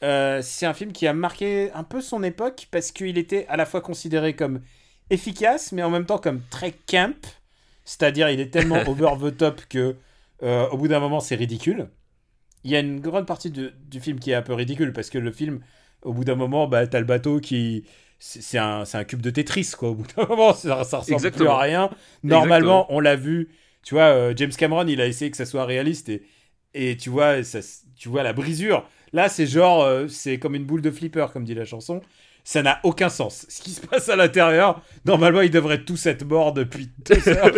euh, 0.03 0.41
c'est 0.41 0.65
un 0.65 0.73
film 0.73 0.91
qui 0.91 1.07
a 1.07 1.13
marqué 1.13 1.71
un 1.73 1.83
peu 1.83 2.01
son 2.01 2.23
époque 2.23 2.67
parce 2.71 2.91
qu'il 2.91 3.17
était 3.17 3.45
à 3.47 3.57
la 3.57 3.65
fois 3.65 3.81
considéré 3.81 4.35
comme 4.35 4.61
efficace, 5.09 5.71
mais 5.71 5.83
en 5.83 5.89
même 5.89 6.05
temps 6.05 6.17
comme 6.17 6.41
très 6.49 6.71
camp. 6.71 7.37
C'est-à-dire, 7.85 8.29
il 8.29 8.39
est 8.39 8.49
tellement 8.49 8.79
over 8.87 9.15
the 9.21 9.35
top 9.37 9.61
que 9.69 9.95
euh, 10.41 10.67
au 10.69 10.77
bout 10.77 10.87
d'un 10.87 10.99
moment, 10.99 11.19
c'est 11.19 11.35
ridicule. 11.35 11.89
Il 12.63 12.71
y 12.71 12.75
a 12.75 12.79
une 12.79 12.99
grande 12.99 13.25
partie 13.27 13.49
de- 13.49 13.73
du 13.89 13.99
film 13.99 14.19
qui 14.19 14.31
est 14.31 14.35
un 14.35 14.41
peu 14.41 14.53
ridicule 14.53 14.93
parce 14.93 15.09
que 15.09 15.17
le 15.17 15.31
film, 15.31 15.61
au 16.01 16.13
bout 16.13 16.23
d'un 16.23 16.35
moment, 16.35 16.67
bah, 16.67 16.87
t'as 16.87 16.99
le 16.99 17.05
bateau 17.05 17.39
qui. 17.39 17.85
C'est 18.19 18.57
un, 18.57 18.85
cube 19.05 19.21
de 19.21 19.29
Tetris, 19.31 19.71
quoi. 19.77 19.89
Au 19.89 19.95
bout 19.95 20.05
d'un 20.15 20.25
moment, 20.25 20.53
ça, 20.53 20.85
ça 20.85 20.99
ressemble 20.99 21.29
plus 21.31 21.47
à 21.47 21.57
rien. 21.57 21.89
Normalement, 22.23 22.83
Exactement. 22.83 22.85
on 22.89 22.99
l'a 23.01 23.17
vu. 23.17 23.49
Tu 23.83 23.95
vois, 23.95 24.03
euh, 24.05 24.33
James 24.35 24.51
Cameron, 24.51 24.87
il 24.87 25.01
a 25.01 25.07
essayé 25.07 25.29
que 25.29 25.37
ça 25.37 25.45
soit 25.45 25.65
réaliste 25.65 26.09
et, 26.09 26.23
et 26.73 26.97
tu 26.97 27.09
vois, 27.09 27.43
ça, 27.43 27.59
tu 27.95 28.09
vois 28.09 28.23
la 28.23 28.33
brisure. 28.33 28.87
Là, 29.11 29.29
c'est 29.29 29.45
genre, 29.45 29.83
euh, 29.83 30.07
c'est 30.07 30.39
comme 30.39 30.55
une 30.55 30.65
boule 30.65 30.81
de 30.81 30.89
flipper, 30.89 31.27
comme 31.31 31.43
dit 31.43 31.53
la 31.53 31.65
chanson. 31.65 32.01
Ça 32.43 32.61
n'a 32.61 32.79
aucun 32.83 33.09
sens. 33.09 33.45
Ce 33.47 33.61
qui 33.61 33.71
se 33.71 33.85
passe 33.85 34.09
à 34.09 34.15
l'intérieur, 34.15 34.81
normalement, 35.05 35.41
ils 35.41 35.51
devraient 35.51 35.83
tous 35.83 36.05
être 36.07 36.25
morts 36.25 36.53
depuis 36.53 36.89
deux 37.05 37.27
heures. 37.29 37.51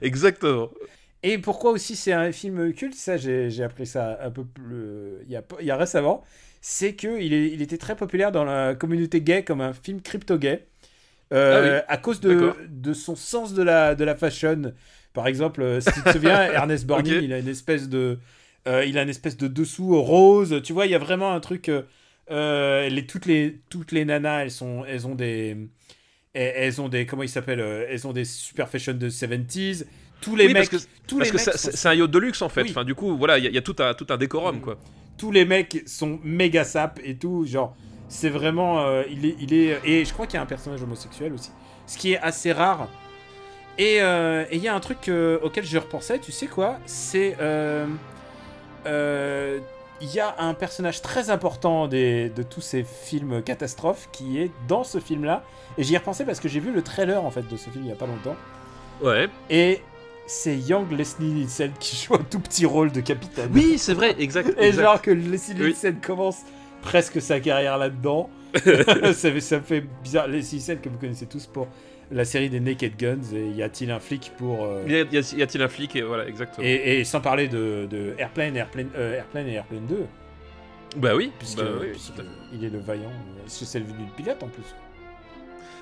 Exactement. 0.00 0.70
Et 1.22 1.38
pourquoi 1.38 1.70
aussi 1.70 1.94
c'est 1.94 2.12
un 2.12 2.32
film 2.32 2.72
culte, 2.72 2.96
ça 2.96 3.16
j'ai 3.16 3.62
appris 3.62 3.86
ça 3.86 4.18
un 4.22 4.30
peu 4.30 4.44
plus 4.44 5.18
il 5.24 5.30
y 5.30 5.36
a, 5.36 5.44
il 5.60 5.66
y 5.66 5.70
a 5.70 5.76
récemment, 5.76 6.24
c'est 6.60 6.94
que 6.94 7.20
il, 7.20 7.62
était 7.62 7.78
très 7.78 7.94
populaire 7.94 8.32
dans 8.32 8.42
la 8.42 8.74
communauté 8.74 9.20
gay 9.20 9.44
comme 9.44 9.60
un 9.60 9.72
film 9.72 10.00
crypto-gay. 10.00 10.66
Euh, 11.32 11.80
à 11.88 11.96
cause 11.96 12.20
de, 12.20 12.52
de 12.68 12.92
son 12.92 13.16
sens 13.16 13.54
de 13.54 13.62
la, 13.62 13.94
de 13.94 14.04
la 14.04 14.14
fashion. 14.16 14.74
Par 15.14 15.26
exemple, 15.26 15.62
euh, 15.62 15.80
si 15.80 15.92
tu 15.92 16.02
te 16.02 16.10
souviens, 16.12 16.42
Ernest 16.52 16.86
Borgnine, 16.86 17.20
il 17.22 17.32
a 17.32 17.38
une 17.38 17.48
espèce 17.48 17.88
de 17.88 18.18
euh, 18.66 18.84
il 18.84 18.96
a 18.98 19.02
une 19.02 19.08
espèce 19.08 19.36
de 19.36 19.48
dessous 19.48 20.00
rose. 20.00 20.60
Tu 20.64 20.72
vois, 20.72 20.86
il 20.86 20.92
y 20.92 20.94
a 20.94 20.98
vraiment 20.98 21.32
un 21.32 21.40
truc. 21.40 21.70
euh, 22.30 22.88
les, 22.88 23.06
toutes, 23.06 23.26
les, 23.26 23.60
toutes 23.68 23.92
les 23.92 24.04
nanas, 24.04 24.44
elles, 24.44 24.50
sont, 24.50 24.84
elles 24.86 25.06
ont 25.06 25.14
des. 25.14 25.56
Elles, 26.34 26.80
ont 26.80 26.88
des. 26.88 27.04
Comment 27.04 27.24
ils 27.24 27.28
s'appellent 27.28 27.60
euh, 27.60 27.86
Elles 27.90 28.06
ont 28.06 28.12
des 28.12 28.24
super 28.24 28.68
fashion 28.68 28.94
de 28.94 29.10
70s. 29.10 29.84
Tous 30.22 30.36
les 30.36 30.46
Oui, 30.46 30.54
parce 30.54 30.68
que- 30.68 30.76
tous 31.06 31.18
Parce 31.18 31.30
les 31.30 31.30
que 31.30 31.36
mecs 31.36 31.44
ça- 31.44 31.58
sont 31.58 31.70
c'est 31.74 31.88
un 31.88 31.94
yacht 31.94 32.10
de 32.10 32.18
luxe 32.18 32.40
en 32.42 32.48
fait. 32.48 32.62
Oui. 32.62 32.70
Enfin, 32.70 32.84
du 32.84 32.94
coup, 32.94 33.16
voilà, 33.18 33.38
il 33.38 33.44
y, 33.44 33.46
a- 33.48 33.50
il 33.50 33.54
y 33.54 33.58
a 33.58 33.62
tout 33.62 33.76
un, 33.80 33.92
tout 33.92 34.06
un 34.08 34.16
décorum 34.16 34.60
quoi. 34.60 34.78
tous 35.18 35.32
les 35.32 35.44
mecs 35.44 35.82
sont 35.86 36.20
méga 36.22 36.62
sap 36.64 37.00
et 37.04 37.16
tout. 37.16 37.44
Genre, 37.44 37.76
c'est 38.08 38.30
vraiment. 38.30 38.80
euh, 38.86 39.02
il, 39.10 39.26
est, 39.26 39.36
il 39.40 39.52
est. 39.52 39.80
Et 39.84 40.04
je 40.04 40.12
crois 40.12 40.26
qu'il 40.26 40.36
y 40.36 40.38
a 40.38 40.42
un 40.42 40.46
personnage 40.46 40.80
homosexuel 40.82 41.32
aussi. 41.34 41.50
Ce 41.88 41.98
qui 41.98 42.12
est 42.12 42.18
assez 42.18 42.52
rare. 42.52 42.88
Et 43.82 44.00
euh, 44.00 44.44
et 44.50 44.56
il 44.56 44.62
y 44.62 44.68
a 44.68 44.74
un 44.74 44.80
truc 44.80 45.08
euh, 45.08 45.38
auquel 45.42 45.64
je 45.64 45.78
repensais, 45.78 46.18
tu 46.18 46.30
sais 46.32 46.46
quoi? 46.46 46.78
C'est. 46.86 47.36
euh, 47.40 47.86
Il 50.00 50.12
y 50.12 50.20
a 50.20 50.34
un 50.38 50.54
personnage 50.54 51.00
très 51.00 51.30
important 51.30 51.86
des, 51.88 52.28
de 52.28 52.42
tous 52.42 52.60
ces 52.60 52.82
films 52.82 53.40
catastrophes 53.42 54.08
qui 54.12 54.38
est 54.40 54.50
dans 54.68 54.84
ce 54.84 54.98
film-là. 54.98 55.44
Et 55.78 55.84
j'y 55.84 55.94
ai 55.94 55.98
repensé 55.98 56.24
parce 56.24 56.40
que 56.40 56.48
j'ai 56.48 56.60
vu 56.60 56.72
le 56.72 56.82
trailer 56.82 57.24
en 57.24 57.30
fait 57.30 57.46
de 57.48 57.56
ce 57.56 57.70
film 57.70 57.84
il 57.84 57.88
y 57.88 57.92
a 57.92 57.96
pas 57.96 58.06
longtemps. 58.06 58.36
Ouais. 59.00 59.28
Et 59.48 59.80
c'est 60.26 60.56
Young 60.56 60.90
Leslie 60.92 61.26
Nielsen 61.32 61.72
qui 61.80 61.96
joue 62.06 62.14
un 62.14 62.24
tout 62.30 62.40
petit 62.40 62.66
rôle 62.66 62.92
de 62.92 63.00
capitaine. 63.00 63.50
Oui, 63.54 63.78
c'est 63.78 63.94
vrai, 63.94 64.14
exact. 64.18 64.54
Et 64.60 64.72
genre 64.72 65.00
que 65.00 65.10
Leslie 65.10 65.54
Oui. 65.58 65.66
Nielsen 65.66 65.96
commence 66.00 66.38
presque 66.82 67.20
sa 67.22 67.40
carrière 67.40 67.78
là-dedans. 67.78 68.28
ça, 69.14 69.40
ça 69.40 69.56
me 69.58 69.62
fait 69.64 69.80
bizarre. 70.02 70.26
Leslie 70.28 70.56
Nielsen 70.56 70.78
que 70.80 70.88
vous 70.88 70.98
connaissez 70.98 71.26
tous 71.26 71.46
pour 71.46 71.68
la 72.12 72.24
série 72.24 72.50
des 72.50 72.60
Naked 72.60 72.96
Guns. 72.96 73.34
Et 73.34 73.48
y 73.50 73.62
a-t-il 73.62 73.90
un 73.90 73.98
flic 74.00 74.32
pour... 74.38 74.64
euh, 74.64 74.84
Y 74.86 75.16
a- 75.16 75.42
a-t-il 75.44 75.62
un 75.62 75.68
flic 75.68 75.96
et 75.96 76.02
voilà, 76.02 76.26
exactement. 76.28 76.66
et, 76.66 77.00
et 77.00 77.04
sans 77.04 77.20
parler 77.20 77.48
de, 77.48 77.86
de 77.90 78.14
Airplane, 78.18 78.56
Airplane, 78.56 78.90
euh, 78.96 79.16
Airplane 79.18 79.48
et 79.48 79.54
Airplane 79.54 79.86
2. 79.86 80.06
Bah 80.98 81.16
oui, 81.16 81.32
Puisque, 81.38 81.58
bah 81.58 81.64
oui, 81.80 81.88
puisque 81.92 82.12
il 82.52 82.64
est 82.64 82.68
le 82.70 82.78
vaillant. 82.80 83.04
euh, 83.08 83.46
Est-ce 83.46 83.60
que 83.60 83.64
c'est 83.64 83.78
le 83.78 83.86
du 83.86 83.92
pilote 84.16 84.42
en 84.42 84.48
plus 84.48 84.62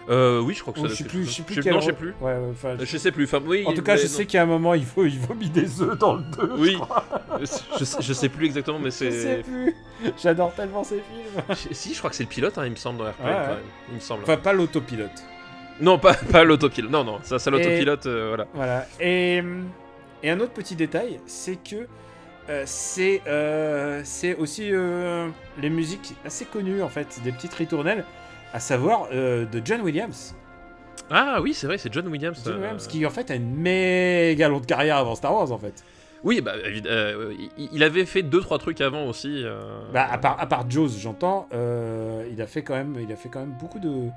Euh, 0.09 0.41
oui, 0.41 0.55
je 0.55 0.61
crois 0.63 0.73
que 0.73 0.79
ça 0.79 0.85
Ou 0.85 0.89
doit 0.89 0.95
Je 0.97 1.03
sais 1.03 1.09
plus. 1.09 1.25
Je 1.25 1.31
sais 1.31 1.43
plus. 1.43 1.55
Je- 1.57 1.61
je 1.63 1.81
sais 1.81 1.93
plus. 1.93 2.15
Ouais, 2.21 2.33
ouais, 2.33 2.49
enfin, 2.53 2.69
Euh, 2.71 2.85
Je 2.85 2.97
sais 2.97 3.11
plus. 3.13 3.25
Enfin, 3.25 3.41
oui. 3.45 3.65
En 3.67 3.73
tout 3.75 3.83
cas, 3.83 3.97
je 3.97 4.03
non. 4.03 4.09
sais 4.09 4.25
qu'à 4.27 4.43
un 4.43 4.47
moment, 4.47 4.75
il 4.75 4.85
faut, 4.85 5.05
il 5.07 5.19
vomit 5.19 5.51
des 5.51 5.83
œufs 5.83 5.99
dans 5.99 6.15
le 6.15 6.23
2. 6.23 6.53
Oui. 6.59 6.79
je, 7.41 7.85
sais, 7.85 7.97
je 8.01 8.13
sais 8.13 8.29
plus 8.29 8.47
exactement, 8.47 8.79
mais 8.79 8.87
Je 8.91 8.97
sais 8.97 9.11
c'est. 9.11 9.43
plus. 9.43 9.75
J'adore 10.23 10.55
tellement 10.55 10.85
ces 10.85 10.97
films. 11.01 11.43
Je- 11.51 11.75
Si, 11.75 11.93
je 11.93 11.99
crois 11.99 12.11
que 12.11 12.17
c'est 12.17 12.23
le 12.23 12.29
pilote, 12.29 12.57
hein, 12.57 12.63
il 12.65 12.71
me 12.71 12.77
semble, 12.77 12.99
dans 13.01 13.07
Airplane, 13.09 13.27
Ouais, 13.29 13.35
quand 13.35 13.41
ouais. 13.51 13.57
même. 13.57 13.65
Il 13.91 13.95
me 13.97 14.01
semble. 14.01 14.23
Enfin, 14.23 14.37
pas 14.37 14.53
l'autopilote. 14.53 15.11
Non, 15.81 15.99
pas, 15.99 16.15
pas 16.15 16.45
l'autopilote. 16.45 16.91
Non, 16.91 17.05
non, 17.05 17.19
ça, 17.23 17.39
c'est 17.39 17.51
l'autopilote, 17.51 18.07
euh, 18.07 18.29
voilà. 18.29 18.47
Voilà. 18.55 18.87
Et, 19.01 19.43
et 20.23 20.31
un 20.31 20.41
autre 20.41 20.53
petit 20.53 20.77
détail, 20.77 21.21
c'est 21.27 21.57
que 21.57 21.87
euh, 22.49 22.63
c'est 22.67 23.23
euh, 23.27 24.03
aussi 24.39 24.71
euh, 24.73 25.29
les 25.61 25.71
musiques 25.71 26.15
assez 26.25 26.45
connues, 26.45 26.83
en 26.83 26.89
fait, 26.89 27.21
des 27.25 27.33
petites 27.33 27.55
ritournelles, 27.55 28.05
à 28.53 28.61
savoir 28.61 29.09
euh, 29.13 29.45
de 29.47 29.63
John 29.65 29.81
Williams. 29.81 30.35
Ah 31.11 31.41
oui, 31.41 31.55
c'est 31.55 31.67
vrai, 31.67 31.79
c'est 31.79 31.93
John 31.93 32.07
Williams. 32.09 32.41
John 32.45 32.55
euh, 32.55 32.57
Williams, 32.59 32.87
qui 32.87 33.05
en 33.07 33.11
fait 33.11 33.31
a 33.31 33.35
une 33.35 33.55
méga 33.55 34.49
longue 34.49 34.67
carrière 34.67 34.97
avant 34.99 35.15
Star 35.15 35.33
Wars, 35.35 35.51
en 35.51 35.59
fait. 35.59 35.85
Oui, 36.23 36.43
bah, 36.43 36.53
euh, 36.57 37.33
il, 37.57 37.69
il 37.73 37.83
avait 37.83 38.05
fait 38.05 38.23
deux 38.23 38.41
trois 38.43 38.59
trucs 38.59 38.83
avant 38.83 39.07
aussi. 39.07 39.43
euh, 39.43 39.81
Bah, 39.95 40.07
à 40.11 40.19
part, 40.19 40.37
à 40.39 40.47
part 40.47 40.69
Jaws, 40.69 40.91
j'entends, 40.99 41.49
euh, 41.55 42.29
il 42.31 42.43
a 42.43 42.47
fait 42.47 42.63
quand 42.63 42.75
même, 42.75 42.97
il 43.01 43.11
a 43.11 43.17
fait 43.17 43.31
quand 43.31 43.41
même 43.41 43.57
beaucoup 43.59 43.79
de 43.79 44.09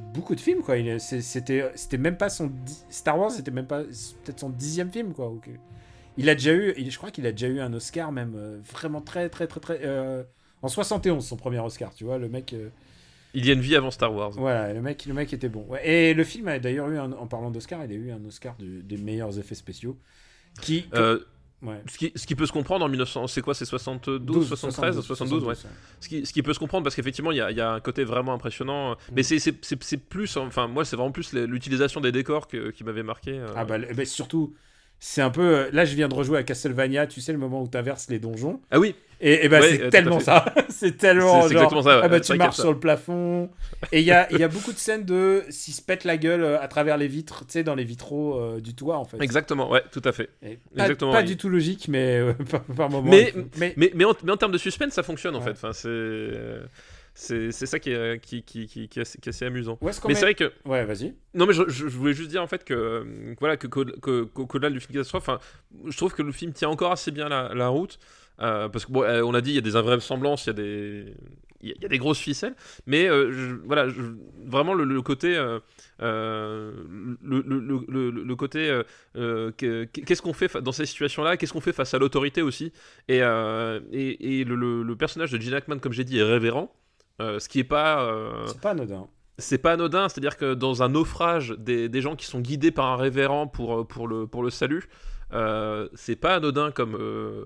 beaucoup 0.00 0.34
de 0.34 0.40
films, 0.40 0.62
quoi. 0.62 0.76
C'était 0.98 1.70
c'était 1.74 1.98
même 1.98 2.16
pas 2.16 2.28
son 2.28 2.50
Star 2.90 3.18
Wars, 3.18 3.30
c'était 3.30 3.50
même 3.50 3.66
pas 3.66 3.82
peut-être 3.82 4.40
son 4.40 4.50
dixième 4.50 4.90
film, 4.90 5.12
quoi. 5.12 5.32
Il 6.18 6.28
a 6.30 6.34
déjà 6.34 6.54
eu, 6.54 6.74
je 6.76 6.96
crois 6.96 7.10
qu'il 7.10 7.26
a 7.26 7.32
déjà 7.32 7.48
eu 7.48 7.60
un 7.60 7.72
Oscar 7.74 8.10
même 8.12 8.34
euh, 8.36 8.58
vraiment 8.72 9.00
très 9.02 9.28
très 9.28 9.46
très 9.46 9.60
très 9.60 9.80
euh, 9.82 10.22
en 10.62 10.68
71 10.68 11.24
son 11.26 11.36
premier 11.36 11.58
Oscar, 11.60 11.94
tu 11.94 12.04
vois, 12.04 12.18
le 12.18 12.28
mec. 12.28 12.52
euh, 12.54 12.70
Il 13.34 13.44
y 13.44 13.50
a 13.50 13.52
une 13.52 13.60
vie 13.60 13.76
avant 13.76 13.90
Star 13.90 14.14
Wars. 14.14 14.30
voilà, 14.32 14.72
le 14.72 14.80
mec, 14.80 15.04
le 15.06 15.12
mec 15.12 15.32
était 15.34 15.50
bon. 15.50 15.66
Ouais, 15.68 15.86
Et 15.86 16.14
le 16.14 16.24
film 16.24 16.48
a 16.48 16.58
d'ailleurs 16.58 16.88
eu, 16.88 16.98
un- 16.98 17.12
en 17.12 17.26
parlant 17.26 17.50
d'Oscar, 17.50 17.84
il 17.84 17.92
a 17.92 17.94
eu 17.94 18.10
un 18.10 18.24
Oscar 18.24 18.56
des 18.58 18.96
meilleurs 18.96 19.38
effets 19.38 19.54
spéciaux. 19.54 19.98
Qui, 20.62 20.86
Euh, 20.94 21.20
ouais. 21.62 21.82
ce, 21.88 21.98
qui, 21.98 22.12
ce 22.14 22.26
qui 22.26 22.34
peut 22.34 22.46
se 22.46 22.52
comprendre 22.52 22.84
en 22.84 22.88
1900, 22.88 23.26
c'est 23.26 23.42
quoi 23.42 23.54
C'est 23.54 23.64
72, 23.64 24.48
73, 24.48 25.00
72, 25.00 25.44
ouais. 25.44 25.54
Ce 26.00 26.08
qui, 26.08 26.24
ce 26.26 26.32
qui 26.32 26.42
peut 26.42 26.52
se 26.54 26.58
comprendre 26.58 26.84
parce 26.84 26.94
qu'effectivement 26.94 27.32
il 27.32 27.36
y 27.36 27.54
y 27.54 27.60
a 27.60 27.72
un 27.72 27.80
côté 27.80 28.04
vraiment 28.04 28.32
impressionnant, 28.34 28.96
mais 29.12 29.22
c'est- 29.22 29.38
c'est 29.84 29.96
plus, 29.96 30.36
enfin 30.36 30.66
moi 30.68 30.84
c'est 30.84 30.96
vraiment 30.96 31.12
plus 31.12 31.32
l'utilisation 31.32 32.00
des 32.00 32.12
décors 32.12 32.46
que- 32.48 32.70
qui 32.70 32.84
m'avait 32.84 33.02
marqué. 33.02 33.32
euh. 33.38 33.46
Ah 33.56 33.64
bah, 33.64 33.78
bah, 33.78 34.04
surtout, 34.04 34.54
c'est 34.98 35.22
un 35.22 35.30
peu. 35.30 35.42
euh, 35.42 35.70
Là, 35.72 35.84
je 35.84 35.94
viens 35.94 36.08
de 36.08 36.14
rejouer 36.14 36.38
à 36.38 36.42
Castlevania, 36.42 37.06
tu 37.06 37.20
sais, 37.20 37.32
le 37.32 37.38
moment 37.38 37.62
où 37.62 37.68
tu 37.68 37.78
les 38.10 38.18
donjons. 38.18 38.60
Ah 38.70 38.78
oui, 38.78 38.94
Et, 39.20 39.46
et 39.46 39.48
Ouais, 39.48 39.62
c'est 39.62 39.82
euh, 39.82 39.90
tellement 39.90 40.20
ça. 40.20 40.44
c'est 40.68 40.96
tellement. 40.98 41.42
C'est- 41.48 41.52
exactement 41.54 41.82
ça, 41.82 41.96
ouais. 41.96 42.02
Ah 42.04 42.08
bah, 42.08 42.20
tu 42.20 42.34
marches 42.34 42.56
sur 42.56 42.72
le 42.72 42.78
plafond. 42.78 43.48
Et 43.92 44.00
il 44.00 44.04
y 44.06 44.10
a, 44.12 44.30
y 44.36 44.42
a 44.42 44.48
beaucoup 44.48 44.72
de 44.72 44.78
scènes 44.78 45.04
de 45.04 45.42
s'ils 45.48 45.72
se 45.74 45.80
pètent 45.82 46.04
la 46.04 46.16
gueule 46.18 46.42
euh, 46.42 46.60
à 46.60 46.68
travers 46.68 46.98
les 46.98 47.08
vitres, 47.08 47.46
tu 47.46 47.52
sais, 47.52 47.62
dans 47.64 47.74
les 47.74 47.84
vitraux 47.84 48.38
euh, 48.38 48.60
du 48.60 48.74
toit, 48.74 48.98
en 48.98 49.04
fait. 49.06 49.16
Exactement, 49.22 49.70
ouais, 49.70 49.82
tout 49.90 50.02
à 50.04 50.12
fait. 50.12 50.28
Et 50.42 50.58
exactement, 50.74 51.12
pas 51.12 51.20
oui. 51.20 51.24
du 51.24 51.36
tout 51.38 51.48
logique, 51.48 51.88
mais 51.88 52.18
euh, 52.18 52.32
par, 52.50 52.62
par 52.64 52.90
moment. 52.90 53.10
Mais- 53.10 53.32
mais, 53.56 53.72
Mais, 53.78 53.90
mais, 53.94 54.04
en, 54.04 54.12
mais 54.22 54.32
en 54.32 54.36
termes 54.36 54.52
de 54.52 54.58
suspense, 54.58 54.92
ça 54.92 55.02
fonctionne 55.02 55.34
en 55.34 55.38
Ouais. 55.38 55.44
fait. 55.46 55.50
Enfin, 55.52 55.72
c'est, 57.14 57.50
c'est, 57.50 57.66
ça 57.66 57.78
qui 57.78 57.92
est, 57.92 58.20
qui, 58.22 58.42
qui, 58.42 58.66
qui, 58.66 58.88
qui 58.88 58.98
est 58.98 59.02
assez, 59.02 59.18
qui 59.18 59.28
est 59.28 59.30
assez 59.30 59.46
amusant. 59.46 59.78
Mais 59.80 59.88
met- 59.88 60.14
c'est 60.14 60.20
vrai 60.20 60.34
que. 60.34 60.52
Ouais, 60.66 60.84
vas-y. 60.84 61.14
Non, 61.34 61.46
mais 61.46 61.54
je, 61.54 61.62
je- 61.68 61.86
voulais 61.86 62.12
juste 62.12 62.28
dire 62.28 62.42
en 62.42 62.46
fait 62.46 62.64
que. 62.64 63.06
Voilà, 63.40 63.56
que, 63.56 63.66
qu'au- 63.66 63.84
que, 63.86 64.24
qu'au- 64.24 64.46
qu'au-delà 64.46 64.68
du 64.68 64.80
film 64.80 64.92
catastrophe, 64.92 65.30
je 65.86 65.96
trouve 65.96 66.12
que 66.12 66.22
le 66.22 66.32
film 66.32 66.52
tient 66.52 66.68
encore 66.68 66.92
assez 66.92 67.10
bien 67.10 67.28
la, 67.30 67.52
la 67.54 67.68
route. 67.68 67.98
Euh, 68.40 68.68
parce 68.68 68.84
que, 68.86 68.92
bon, 68.92 69.02
euh, 69.02 69.22
l'a 69.32 69.40
dit, 69.40 69.50
il 69.50 69.54
y 69.56 69.58
a 69.58 69.62
des 69.62 69.76
invraisemblances, 69.76 70.44
il 70.46 70.48
y 70.48 70.50
a 70.50 70.52
des. 70.54 71.14
Il 71.62 71.70
y 71.70 71.72
a- 71.72 71.74
y 71.80 71.84
a 71.86 71.88
des 71.88 71.98
grosses 71.98 72.18
ficelles, 72.18 72.54
mais 72.86 73.08
euh, 73.08 73.32
je- 73.32 73.54
voilà, 73.64 73.88
je- 73.88 74.02
vraiment 74.44 74.74
le, 74.74 74.84
le 74.84 75.00
côté, 75.02 75.34
le, 77.22 78.34
côté, 78.34 78.80
que- 79.14 79.84
qu'est-ce 79.84 80.22
qu'on 80.22 80.32
fait 80.32 80.48
fa- 80.48 80.60
dans 80.60 80.72
ces 80.72 80.86
situations-là, 80.86 81.36
qu'est-ce 81.36 81.52
qu'on 81.52 81.60
fait 81.60 81.72
face 81.72 81.94
à 81.94 81.98
l'autorité 81.98 82.42
aussi, 82.42 82.72
et, 83.08 83.18
et, 83.92 84.40
et 84.40 84.44
le, 84.44 84.94
personnage 84.96 85.32
de 85.32 85.40
Gene 85.40 85.54
Hackman, 85.54 85.78
comme 85.78 85.92
j'ai 85.92 86.04
dit, 86.04 86.18
est 86.18 86.22
révérend, 86.22 86.72
ce 87.20 87.48
qui 87.48 87.60
est 87.60 87.64
pas, 87.64 88.06
C'est 88.46 88.60
pas 88.60 88.70
anodin. 88.70 89.06
c'est 89.38 89.58
pas 89.58 89.72
anodin, 89.72 90.08
c'est-à-dire 90.08 90.36
que 90.36 90.54
dans 90.54 90.82
un 90.82 90.88
naufrage, 90.90 91.54
des, 91.58 91.88
des 91.88 92.00
gens 92.00 92.16
qui 92.16 92.26
sont 92.26 92.40
guidés 92.40 92.70
par 92.70 92.86
un 92.86 92.96
révérend 92.96 93.46
pour, 93.46 93.86
pour, 93.86 94.08
le, 94.08 94.26
pour 94.26 94.42
le 94.42 94.50
salut, 94.50 94.84
euh, 95.32 95.88
c'est 95.94 96.16
pas 96.16 96.36
anodin 96.36 96.70
comme, 96.70 96.96
euh, 96.98 97.44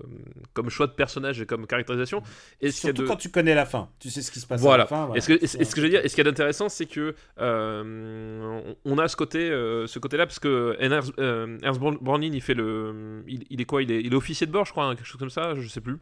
comme 0.53 0.69
choix 0.69 0.87
de 0.87 0.91
personnage 0.91 1.41
et 1.41 1.45
comme 1.45 1.65
caractérisation. 1.67 2.21
Ce 2.61 2.69
Surtout 2.71 3.01
de- 3.03 3.07
quand 3.07 3.15
tu 3.15 3.29
connais 3.29 3.55
la 3.55 3.65
fin. 3.65 3.89
Tu 3.99 4.09
sais 4.09 4.21
ce 4.21 4.31
qui 4.31 4.39
se 4.39 4.45
passe 4.47 4.61
Voilà. 4.61 4.83
à 4.83 4.85
la 4.85 4.87
fin. 4.87 5.05
voilà. 5.07 5.17
Et 5.17 5.21
ce 5.21 5.33
que, 5.33 5.47
ce- 5.47 5.63
ce 5.63 5.75
je 5.75 5.81
veux 5.81 5.89
dire, 5.89 6.05
et 6.05 6.09
ce 6.09 6.15
qu'il 6.15 6.23
y 6.23 6.27
a 6.27 6.31
d'intéressant, 6.31 6.69
c'est 6.69 6.85
que 6.85 7.15
euh, 7.39 8.73
on 8.85 8.97
a 8.97 9.07
ce 9.07 9.15
côté, 9.15 9.49
ce 9.49 9.99
côté-là, 9.99 10.25
parce 10.25 10.39
que 10.39 10.75
Ernst, 10.79 11.13
Ernst 11.17 11.79
Borgnine, 12.01 12.33
il 12.33 12.41
fait 12.41 12.53
le, 12.53 13.23
il, 13.27 13.43
il 13.49 13.61
est 13.61 13.65
quoi? 13.65 13.81
Il 13.83 13.91
est, 13.91 14.01
il 14.01 14.13
est 14.13 14.15
officier 14.15 14.47
de 14.47 14.51
bord, 14.51 14.65
je 14.65 14.71
crois, 14.71 14.85
hein, 14.85 14.95
quelque 14.95 15.05
chose 15.07 15.19
comme 15.19 15.29
ça, 15.29 15.53
je 15.55 15.67
sais 15.67 15.81
plus. 15.81 15.97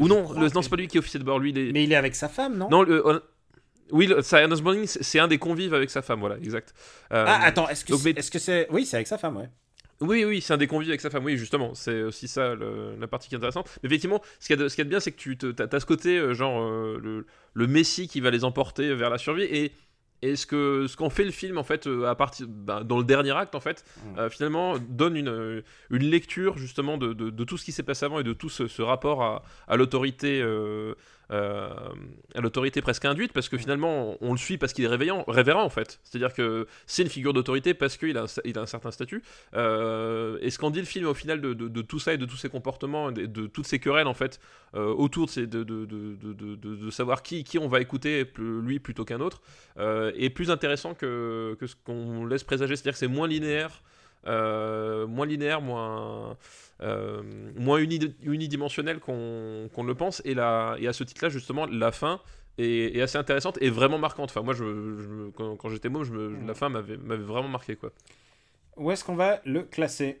Ou 0.00 0.08
non, 0.08 0.32
le, 0.32 0.48
non, 0.50 0.62
c'est 0.62 0.68
pas 0.70 0.76
lui 0.76 0.86
qui 0.88 0.96
est 0.96 1.00
officier 1.00 1.18
de 1.20 1.24
bord, 1.24 1.38
lui, 1.38 1.50
il 1.50 1.58
est. 1.58 1.72
Mais 1.72 1.84
il 1.84 1.92
est 1.92 1.96
avec 1.96 2.14
sa 2.14 2.28
femme, 2.28 2.56
non? 2.56 2.68
Non, 2.70 2.82
le, 2.82 3.06
on- 3.06 3.20
oui, 3.92 4.10
Ernst 4.10 4.62
Borgnine, 4.62 4.86
c'est 4.86 5.18
un 5.18 5.28
des 5.28 5.38
convives 5.38 5.74
avec 5.74 5.90
sa 5.90 6.00
femme, 6.00 6.20
voilà, 6.20 6.36
exact. 6.38 6.72
Euh, 7.12 7.24
Ah, 7.26 7.40
attends, 7.44 7.68
est-ce 7.68 7.84
que 7.84 7.94
c'est. 7.96 8.04
mais- 8.14 8.18
est-ce 8.18 8.30
que 8.30 8.38
c'est. 8.38 8.66
Oui, 8.70 8.86
c'est 8.86 8.96
avec 8.96 9.06
sa 9.08 9.18
femme, 9.18 9.36
ouais. 9.36 9.50
Oui, 10.00 10.24
oui, 10.24 10.40
c'est 10.40 10.52
un 10.52 10.56
des 10.56 10.66
convives 10.66 10.88
avec 10.90 11.00
sa 11.00 11.10
femme, 11.10 11.24
oui, 11.24 11.36
justement, 11.36 11.74
c'est 11.74 12.02
aussi 12.02 12.26
ça 12.28 12.54
le- 12.54 12.96
la 12.98 13.06
partie 13.06 13.28
qui 13.28 13.34
est 13.34 13.38
intéressante. 13.38 13.68
Mais 13.82 13.86
effectivement, 13.86 14.20
ce 14.40 14.46
qu'il 14.48 14.56
y, 14.56 14.60
a 14.60 14.62
de- 14.64 14.68
ce 14.68 14.74
qu'il 14.74 14.82
y 14.82 14.86
a 14.86 14.86
de 14.86 14.90
bien, 14.90 15.00
c'est 15.00 15.12
que 15.12 15.16
tu 15.16 15.38
as, 15.58 15.80
ce 15.80 15.86
côté, 15.86 16.18
euh, 16.18 16.34
genre, 16.34 16.60
euh, 16.62 16.98
le, 17.02 17.26
le 17.54 17.66
messie 17.66 18.08
qui 18.08 18.20
va 18.20 18.30
les 18.30 18.44
emporter 18.44 18.94
vers 18.94 19.08
la 19.10 19.18
survie, 19.18 19.44
et, 19.44 19.72
et 20.22 20.36
ce 20.36 20.46
que 20.46 20.86
ce 20.88 20.96
qu'en 20.96 21.10
fait 21.10 21.24
le 21.24 21.30
film, 21.30 21.58
en 21.58 21.64
fait, 21.64 21.86
euh, 21.86 22.06
à 22.06 22.14
partir, 22.14 22.46
bah, 22.48 22.82
dans 22.82 22.98
le 22.98 23.04
dernier 23.04 23.32
acte, 23.32 23.54
en 23.54 23.60
fait, 23.60 23.84
Mm. 24.04 24.18
euh, 24.18 24.30
finalement, 24.30 24.78
donne 24.78 25.16
une, 25.16 25.62
une 25.90 26.04
lecture, 26.04 26.56
justement, 26.58 26.96
de, 26.98 27.12
de- 27.12 27.30
de 27.30 27.44
tout 27.44 27.56
ce 27.56 27.64
qui 27.64 27.72
s'est 27.72 27.82
passé 27.82 28.04
avant 28.06 28.18
et 28.20 28.24
de 28.24 28.32
tout 28.32 28.48
ce, 28.48 28.66
ce 28.66 28.82
rapport 28.82 29.22
à, 29.22 29.42
à 29.68 29.76
l'autorité. 29.76 30.40
euh, 30.42 30.94
euh, 31.30 31.70
à 32.34 32.40
l'autorité 32.40 32.82
presque 32.82 33.04
induite 33.04 33.32
parce 33.32 33.48
que 33.48 33.56
finalement 33.56 34.16
on, 34.20 34.32
le 34.32 34.38
suit 34.38 34.58
parce 34.58 34.72
qu'il 34.72 34.84
est 34.84 34.88
réveillant, 34.88 35.24
révérend 35.26 35.62
en 35.62 35.70
fait 35.70 36.00
c'est 36.04 36.16
à 36.16 36.18
dire 36.18 36.34
que 36.34 36.66
c'est 36.86 37.02
une 37.02 37.08
figure 37.08 37.32
d'autorité 37.32 37.74
parce 37.74 37.96
qu'il 37.96 38.18
a, 38.18 38.24
un- 38.24 38.66
certain 38.66 38.90
statut 38.90 39.22
euh, 39.54 40.38
et 40.40 40.50
ce 40.50 40.58
qu'en 40.58 40.70
dit 40.70 40.80
le 40.80 40.84
film 40.84 41.06
au 41.06 41.14
final 41.14 41.40
de, 41.40 41.82
tout 41.82 41.98
ça 41.98 42.14
et 42.14 42.18
de 42.18 42.26
tous 42.26 42.36
ces 42.36 42.48
comportements, 42.48 43.12
de, 43.12 43.26
de 43.26 43.46
toutes 43.46 43.66
ces 43.66 43.78
querelles 43.78 44.06
en 44.06 44.14
fait 44.14 44.40
euh, 44.74 44.92
autour 44.92 45.26
de, 45.26 45.62
de, 45.62 46.90
savoir 46.90 47.22
qui, 47.22 47.44
on 47.58 47.68
va 47.68 47.80
écouter, 47.80 48.30
lui 48.38 48.78
plutôt 48.78 49.04
qu'un 49.04 49.20
autre, 49.20 49.40
est 49.78 50.30
plus 50.30 50.50
intéressant 50.50 50.94
que, 50.94 51.56
que 51.58 51.66
ce 51.66 51.74
qu'on 51.84 52.26
laisse 52.26 52.44
présager. 52.44 52.76
C'est-à-dire 52.76 52.92
que 52.92 52.98
c'est 52.98 53.08
moins 53.08 53.28
linéaire, 53.28 53.82
euh, 54.26 55.06
moins 55.06 55.26
linéaire, 55.26 55.60
moins, 55.60 56.36
euh, 56.82 57.22
moins 57.56 57.78
uni- 57.78 58.14
unidimensionnel 58.22 58.98
qu'on 59.00 59.14
ne 59.76 59.86
le 59.86 59.94
pense. 59.94 60.22
Et, 60.24 60.34
la, 60.34 60.76
et 60.78 60.88
à 60.88 60.92
ce 60.92 61.04
titre-là, 61.04 61.28
justement, 61.28 61.66
la 61.66 61.92
fin 61.92 62.20
est, 62.58 62.96
est 62.96 63.02
assez 63.02 63.18
intéressante 63.18 63.58
et 63.60 63.70
vraiment 63.70 63.98
marquante. 63.98 64.30
Enfin, 64.30 64.42
moi, 64.42 64.54
je, 64.54 64.64
je- 64.64 65.30
quand, 65.36 65.56
quand 65.56 65.68
j'étais 65.68 65.88
môme, 65.88 66.04
je 66.04 66.12
me- 66.12 66.46
la 66.46 66.54
fin 66.54 66.68
m'avait 66.68 66.96
vraiment 67.16 67.48
marqué. 67.48 67.76
quoi. 67.76 67.90
Où 68.76 68.90
est-ce 68.90 69.04
qu'on 69.04 69.14
va 69.16 69.40
le 69.44 69.62
classer? 69.62 70.20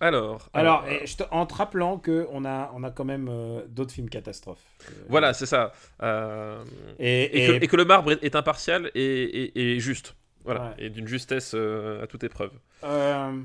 Alors, 0.00 0.48
Alors, 0.54 0.84
euh, 0.86 1.00
et 1.02 1.06
je 1.06 1.16
te- 1.16 1.24
en 1.30 1.44
te 1.46 1.54
rappelant 1.54 1.98
qu'on 1.98 2.44
a, 2.44 2.70
on 2.74 2.84
a 2.84 2.90
quand 2.90 3.04
même 3.04 3.28
euh, 3.30 3.62
d'autres 3.68 3.92
films 3.92 4.08
catastrophes. 4.08 4.62
Euh, 4.88 4.92
voilà, 5.08 5.34
c'est 5.34 5.46
ça. 5.46 5.72
Euh, 6.02 6.62
Et, 6.98 7.24
et, 7.24 7.44
et- 7.44 7.46
que, 7.58 7.64
et 7.64 7.68
que 7.68 7.76
le 7.76 7.84
marbre 7.84 8.12
est, 8.12 8.22
est 8.24 8.36
impartial 8.36 8.90
et 8.94 9.76
juste. 9.80 10.14
Voilà, 10.44 10.68
Ouais. 10.70 10.74
et 10.86 10.90
d'une 10.90 11.06
justesse 11.08 11.52
euh, 11.54 12.02
à 12.02 12.06
toute 12.06 12.22
épreuve. 12.24 12.52
euh, 12.84 13.40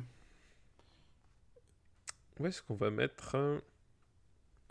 Où 2.40 2.46
est-ce 2.48 2.62
qu'on 2.62 2.76
va 2.76 2.90
mettre 2.90 3.36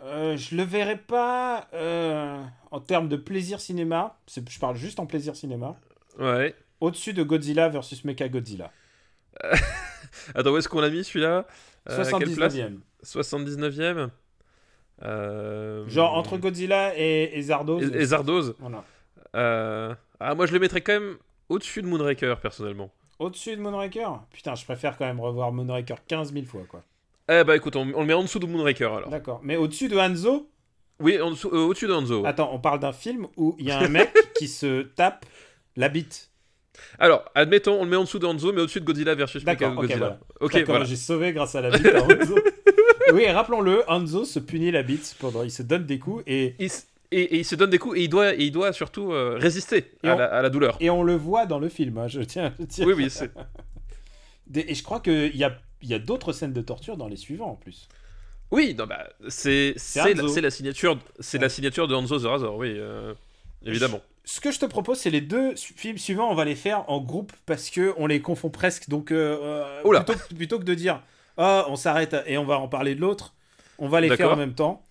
euh, 0.01 0.37
je 0.37 0.55
le 0.55 0.63
verrai 0.63 0.97
pas 0.97 1.67
euh, 1.75 2.41
en 2.71 2.79
termes 2.79 3.09
de 3.09 3.17
plaisir 3.17 3.61
cinéma. 3.61 4.17
Je 4.33 4.59
parle 4.61 4.77
juste 4.77 5.01
en 5.01 5.07
plaisir 5.07 5.35
cinéma. 5.35 5.75
Ouais. 6.21 6.55
Au-dessus 6.81 7.13
de 7.15 7.25
Godzilla 7.25 7.69
versus 7.69 8.05
Mecha 8.05 8.29
Godzilla. 8.29 8.71
Attends, 10.37 10.53
où 10.53 10.57
est-ce 10.57 10.69
qu'on 10.69 10.81
l'a 10.81 10.91
mis 10.91 11.03
celui-là? 11.03 11.49
Euh, 11.91 12.05
à 12.05 12.19
quelle 12.19 12.33
place? 12.33 12.55
79e. 12.55 12.79
79e 13.05 14.11
Euh, 15.03 15.89
Genre 15.89 16.15
entre 16.15 16.39
Godzilla 16.39 16.97
et, 16.97 17.25
et. 17.25 17.39
Et, 17.39 17.41
et 17.41 18.05
Zardoz 18.05 18.55
Voilà. 18.61 18.85
Euh, 19.35 19.95
Ah, 20.21 20.37
moi 20.37 20.47
je 20.47 20.53
le 20.53 20.61
mettrais 20.61 20.81
quand 20.81 20.93
même 20.93 21.17
au-dessus 21.49 21.83
de 21.83 21.87
Moonraker, 21.87 22.41
personnellement. 22.41 22.91
Au-dessus 23.19 23.57
de 23.57 23.61
Moonraker 23.61 24.21
Putain, 24.33 24.55
je 24.55 24.65
préfère 24.65 24.97
quand 24.97 25.05
même 25.07 25.21
revoir 25.21 25.53
Moonraker 25.53 25.97
15 26.07 26.33
000 26.33 26.45
fois, 26.47 26.63
quoi. 26.69 26.83
Eh 27.31 27.45
bah 27.45 27.57
écoute, 27.57 27.77
on, 27.77 27.83
on 27.95 28.01
le 28.01 28.07
met 28.07 28.15
en 28.15 28.23
dessous 28.23 28.39
de 28.39 28.47
Moonraker 28.47 28.93
alors. 28.93 29.11
D'accord. 29.11 29.41
Mais 29.43 29.57
au-dessus 29.57 29.89
de 29.89 29.97
Hanzo 29.99 30.49
Oui, 31.01 31.21
en 31.21 31.31
dessous- 31.33 31.51
euh, 31.53 31.67
au-dessus 31.67 31.87
de 31.87 31.93
Hanzo. 31.93 32.23
ouais. 32.23 32.29
Attends, 32.29 32.51
on 32.53 32.59
parle 32.59 32.81
d'un 32.81 32.93
film 32.93 33.27
où 33.37 33.55
il 33.59 33.67
y 33.67 33.71
a 33.71 33.79
un 33.79 33.89
mec 33.89 34.11
qui 34.39 34.49
se 34.49 34.83
tape 34.83 35.27
la 35.77 35.89
bite. 35.89 36.31
Alors, 36.99 37.25
admettons, 37.35 37.81
on 37.81 37.85
le 37.85 37.91
met 37.91 37.97
en 37.97 38.03
dessous 38.05 38.19
de 38.21 38.27
Hanzo, 38.27 38.53
mais 38.53 38.61
au-dessus 38.63 38.81
de 38.81 38.85
Godzilla 38.85 39.15
versus 39.15 39.43
D'accord, 39.45 39.75
ok, 39.77 39.87
voilà. 39.97 40.21
Ok, 40.41 40.53
D'accord, 40.53 40.67
voilà. 40.69 40.85
J'ai 40.85 40.97
sauvé 40.97 41.33
grâce 41.33 41.55
à 41.55 41.61
la 41.61 41.71
bite 41.71 41.87
à 41.87 42.03
Hanzo. 42.05 42.37
oui, 43.13 43.23
et 43.23 43.33
rappelons-le, 43.33 43.83
Hanzo 43.91 44.25
se 44.25 44.39
punit 44.39 44.71
la 44.71 44.83
bite 44.83 45.17
pendant. 45.19 45.43
Il 45.43 45.51
se 45.51 45.63
donne 45.63 45.87
des 45.87 45.99
coups 45.99 46.23
et, 46.27 46.55
Il 46.59 46.67
s- 46.67 46.88
et, 47.11 47.21
et 47.23 47.39
il 47.39 47.45
se 47.45 47.55
donne 47.55 47.71
des 47.71 47.79
coups 47.79 47.99
et 47.99 48.03
il 48.05 48.09
doit, 48.09 48.35
et 48.35 48.39
il 48.45 48.51
doit 48.53 48.73
surtout 48.73 49.13
euh, 49.13 49.37
résister 49.39 49.93
à, 50.05 50.15
on- 50.15 50.19
la, 50.19 50.25
à 50.27 50.43
la 50.43 50.51
douleur. 50.51 50.77
et 50.81 50.91
on 50.91 51.03
le 51.03 51.15
voit 51.17 51.47
dans 51.47 51.59
le 51.59 51.69
film. 51.69 51.99
hein, 51.99 52.09
je 52.09 52.21
tiens. 52.21 52.53
je 52.59 52.65
tiens- 52.65 52.87
Oui, 52.87 52.93
oui, 52.97 53.11
c'est. 53.11 53.31
Et 54.55 54.75
je 54.75 54.83
crois 54.83 55.01
qu'il 55.01 55.37
y 55.37 55.45
a, 55.45 55.59
y 55.83 55.93
a 55.95 55.99
d'autres 55.99 56.33
scènes 56.33 56.55
de 56.55 56.63
torture 56.63 56.97
dans 56.97 57.07
les 57.09 57.17
suivants 57.17 57.51
en 57.51 57.55
plus. 57.55 57.89
Oui, 58.51 58.75
non, 58.79 58.87
bah, 58.87 59.07
c'est 59.29 59.75
c'est 59.77 60.15
la, 60.15 60.23
la 60.41 60.51
signature, 60.51 60.99
c'est 61.21 61.37
Ouais. 61.37 61.43
la 61.43 61.49
signature 61.51 61.87
de 61.87 61.95
Hanzo 61.95 62.19
the 62.19 62.25
Razor, 62.25 62.57
oui, 62.57 62.73
euh, 62.79 63.13
évidemment. 63.65 64.01
Ce 64.25 64.41
que 64.41 64.51
je 64.51 64.59
te 64.59 64.65
propose, 64.65 64.99
c'est 64.99 65.11
les 65.11 65.21
deux 65.21 65.55
films 65.57 65.99
suivants, 65.99 66.31
on 66.31 66.35
va 66.35 66.47
les 66.47 66.55
faire 66.55 66.89
en 66.91 66.99
groupe 67.01 67.33
parce 67.45 67.69
que 67.69 67.93
on 67.99 68.07
les 68.07 68.23
confond 68.23 68.49
presque. 68.49 68.89
Donc, 68.89 69.11
euh, 69.13 69.83
plutôt, 69.83 70.13
que- 70.15 70.35
plutôt 70.35 70.59
que 70.59 70.65
de 70.65 70.75
dire 70.75 71.03
ah, 71.37 71.67
on 71.69 71.77
s'arrête 71.77 72.17
et 72.27 72.39
on 72.39 72.45
va 72.47 72.59
en 72.59 72.69
parler 72.69 72.95
de 72.95 73.01
l'autre, 73.03 73.35
on 73.79 73.89
va 73.89 74.01
les 74.01 74.17
faire 74.17 74.33
en 74.33 74.37
même 74.37 74.55
temps. 74.55 74.83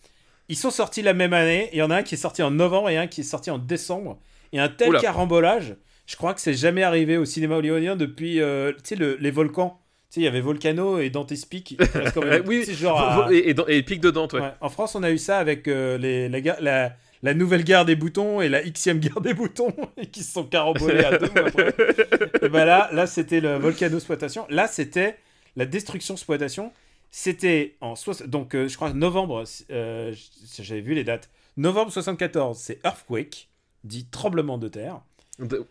Ils 0.50 0.56
sont 0.56 0.72
sortis 0.72 1.02
la 1.02 1.14
même 1.14 1.34
année. 1.34 1.70
Il 1.74 1.80
y 1.80 1.82
en 1.82 1.90
a 1.92 1.98
un 1.98 2.04
qui 2.04 2.16
est 2.16 2.18
sorti 2.18 2.42
en 2.44 2.52
novembre 2.52 2.90
et 2.90 2.98
un 2.98 3.08
qui 3.08 3.22
est 3.22 3.24
sorti 3.26 3.50
en 3.52 3.58
décembre. 3.58 4.20
Et 4.54 4.60
un 4.60 4.70
tel 4.70 4.90
Oula. 4.90 5.00
carambolage, 5.02 5.76
je 6.06 6.16
crois 6.16 6.34
que 6.34 6.40
c'est 6.42 6.54
jamais 6.54 6.84
arrivé 6.84 7.18
au 7.18 7.26
cinéma 7.26 7.56
hollywoodien 7.58 7.96
depuis 7.98 8.40
euh, 8.42 8.72
le- 8.98 9.18
les 9.20 9.32
volcans. 9.32 9.80
Tu 10.10 10.16
sais, 10.16 10.22
il 10.22 10.24
y 10.24 10.28
avait 10.28 10.40
Volcano 10.40 11.00
et 11.00 11.10
Dante's 11.10 11.44
Peak. 11.44 11.78
quand 12.14 12.24
même- 12.24 12.44
oui, 12.48 12.64
genre 12.74 12.98
à- 13.02 13.28
et, 13.34 13.50
et, 13.50 13.56
et 13.68 13.84
pic 13.84 14.00
de 14.00 14.10
Dante, 14.10 14.32
ouais. 14.34 14.40
Ouais. 14.40 14.52
En 14.62 14.70
France, 14.70 14.96
on 14.96 15.04
a 15.04 15.12
eu 15.12 15.18
ça 15.18 15.38
avec 15.38 15.68
euh, 15.68 15.98
les, 15.98 16.30
la, 16.30 16.40
guerre- 16.40 16.62
la, 16.62 16.94
la 17.24 17.34
nouvelle 17.34 17.66
guerre 17.66 17.84
des 17.84 17.98
boutons 17.98 18.40
et 18.40 18.48
la 18.48 18.62
xème 18.64 19.00
guerre 19.00 19.20
des 19.20 19.34
boutons 19.34 19.74
qui 20.14 20.24
se 20.24 20.32
sont 20.32 20.46
carambolés 20.46 21.04
à 21.04 21.18
deux 21.18 21.28
mois 21.30 21.48
après. 21.50 21.74
et 22.42 22.48
ben 22.48 22.64
là, 22.64 22.90
là 22.94 23.06
c'était 23.06 23.42
le 23.42 23.58
volcano 23.58 23.98
exploitation. 23.98 24.46
Là, 24.50 24.68
c'était 24.68 25.18
la 25.58 25.66
destruction 25.66 26.14
exploitation. 26.14 26.72
C'était 27.12 27.78
en 27.82 27.94
donc 28.28 28.56
euh, 28.56 28.68
je 28.68 28.76
crois 28.76 28.94
novembre. 28.94 29.44
euh, 29.72 30.14
J'avais 30.60 30.82
vu 30.82 30.94
les 30.94 31.04
dates. 31.04 31.30
Novembre 31.56 31.92
74, 31.92 32.58
c'est 32.58 32.80
earthquake, 32.86 33.50
dit 33.84 34.06
tremblement 34.08 34.58
de 34.58 34.68
terre. 34.68 35.02
De- 35.40 35.66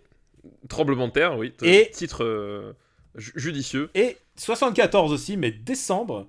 Tremblement 0.69 1.09
de 1.09 1.13
terre, 1.13 1.37
oui. 1.37 1.53
Et- 1.63 1.91
Titre 1.93 2.25
euh, 2.25 2.73
ju- 3.17 3.33
judicieux. 3.37 3.91
Et 3.95 4.17
74 4.37 5.13
aussi, 5.13 5.37
mais 5.37 5.51
décembre, 5.51 6.29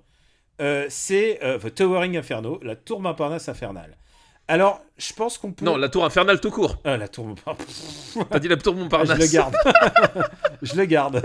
c'est 0.88 1.38
The 1.60 1.72
Towering 1.74 2.16
Inferno, 2.16 2.58
la 2.62 2.74
tour 2.76 3.00
Montparnasse 3.00 3.48
infernale. 3.48 3.96
Alors, 4.50 4.82
je 4.96 5.12
pense 5.12 5.36
qu'on 5.36 5.52
peut. 5.52 5.64
Non, 5.64 5.76
la 5.76 5.90
tour 5.90 6.06
infernale 6.06 6.40
tout 6.40 6.50
court. 6.50 6.78
Ah, 6.82 6.96
la 6.96 7.06
tour 7.06 7.26
Montparnasse. 7.26 8.16
T'as 8.30 8.38
dit 8.38 8.48
la 8.48 8.56
tour 8.56 8.74
Montparnasse. 8.74 9.18
je 9.18 9.22
le 9.22 9.30
garde. 9.30 9.56
je 10.62 10.74
le 10.74 10.84
garde. 10.86 11.22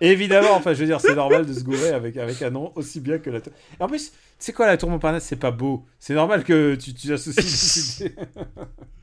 Évidemment, 0.00 0.54
enfin, 0.54 0.72
je 0.72 0.80
veux 0.80 0.86
dire, 0.86 0.98
c'est 0.98 1.14
normal 1.14 1.44
de 1.44 1.52
se 1.52 1.62
gourer 1.62 1.90
avec, 1.90 2.16
avec 2.16 2.40
un 2.40 2.48
nom 2.48 2.72
aussi 2.74 3.00
bien 3.00 3.18
que 3.18 3.28
la 3.28 3.42
tour. 3.42 3.52
Et 3.78 3.82
en 3.82 3.86
plus, 3.86 4.12
c'est 4.38 4.54
quoi 4.54 4.66
la 4.66 4.78
tour 4.78 4.88
Montparnasse 4.88 5.24
C'est 5.24 5.36
pas 5.36 5.50
beau. 5.50 5.84
C'est 5.98 6.14
normal 6.14 6.42
que 6.42 6.74
tu, 6.76 6.94
tu 6.94 7.12
associes. 7.12 8.10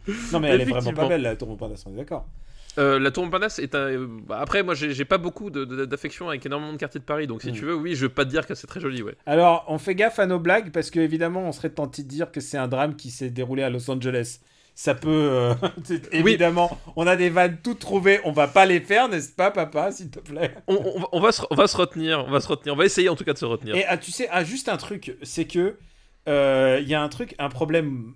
non, 0.34 0.39
mais 0.39 0.50
elle 0.50 0.62
est 0.62 0.65
vraiment 0.65 0.93
pas 0.93 1.08
belle, 1.08 1.21
la 1.21 1.36
tour 1.36 1.47
Montparnasse, 1.47 1.86
on 1.86 1.93
est 1.93 1.97
d'accord. 1.97 2.28
Euh, 2.77 2.99
la 2.99 3.12
tour 3.12 3.23
Montparnasse 3.25 3.60
est 3.60 3.75
un. 3.75 3.79
euh, 3.89 4.07
après, 4.29 4.63
moi, 4.63 4.73
j'ai 4.75 5.05
pas 5.05 5.17
beaucoup 5.17 5.49
d'affection 5.49 6.29
avec 6.29 6.45
énormément 6.45 6.71
de 6.73 6.77
quartiers 6.77 6.99
de 7.01 7.05
Paris, 7.05 7.27
donc 7.27 7.41
si 7.41 7.49
Mm. 7.49 7.53
tu 7.55 7.65
veux, 7.65 7.75
oui, 7.75 7.95
je 7.95 8.03
veux 8.03 8.10
pas 8.13 8.23
te 8.25 8.29
dire 8.29 8.47
que 8.47 8.55
c'est 8.55 8.67
très 8.67 8.79
joli, 8.79 9.01
ouais. 9.03 9.15
Alors, 9.25 9.65
on 9.67 9.77
fait 9.77 9.95
gaffe 9.95 10.19
à 10.19 10.25
nos 10.25 10.39
blagues 10.39 10.71
parce 10.71 10.89
que, 10.89 10.99
évidemment, 10.99 11.41
on 11.41 11.51
serait 11.51 11.69
tenté 11.71 12.03
de 12.03 12.07
dire 12.07 12.31
que 12.31 12.39
c'est 12.39 12.57
un 12.57 12.67
drame 12.67 12.95
qui 12.95 13.12
s'est 13.12 13.29
déroulé 13.29 13.63
à 13.63 13.69
Los 13.69 13.89
Angeles. 13.91 14.39
Ça 14.73 14.95
peut. 14.95 15.10
euh, 15.10 15.53
évidemment, 16.13 16.79
on 16.95 17.05
a 17.05 17.17
des 17.17 17.29
vannes 17.29 17.57
toutes 17.62 17.79
trouvées. 17.79 18.21
On 18.23 18.31
va 18.31 18.47
pas 18.47 18.65
les 18.65 18.79
faire, 18.79 19.10
n'est-ce 19.10 19.31
pas, 19.34 19.51
papa, 19.51 19.91
s'il 19.91 20.10
te 20.10 20.19
plaît? 20.19 20.55
On, 20.67 20.75
on 20.75 20.99
va- 21.01 21.10
on 21.12 21.19
va 21.19 21.31
se, 21.34 21.41
on 21.51 21.55
va 21.55 21.67
se 21.67 21.75
retenir, 21.75 22.23
on 22.25 22.31
va 22.31 22.39
se 22.39 22.47
retenir, 22.47 22.73
on 22.73 22.77
va 22.77 22.86
essayer 22.86 23.10
en 23.10 23.15
tout 23.17 23.25
cas 23.25 23.34
de 23.34 23.38
se 23.38 23.45
retenir. 23.45 23.75
Et 23.75 23.84
ah, 23.86 23.97
tu 23.97 24.12
sais, 24.12 24.29
ah, 24.31 24.45
juste 24.45 24.69
un 24.69 24.77
truc, 24.77 25.17
c'est 25.23 25.45
que 25.45 25.75
euh, 26.29 26.79
il 26.81 26.88
y 26.88 26.93
a 26.95 27.01
un 27.01 27.10
truc, 27.10 27.36
un 27.38 27.49
problème 27.49 28.13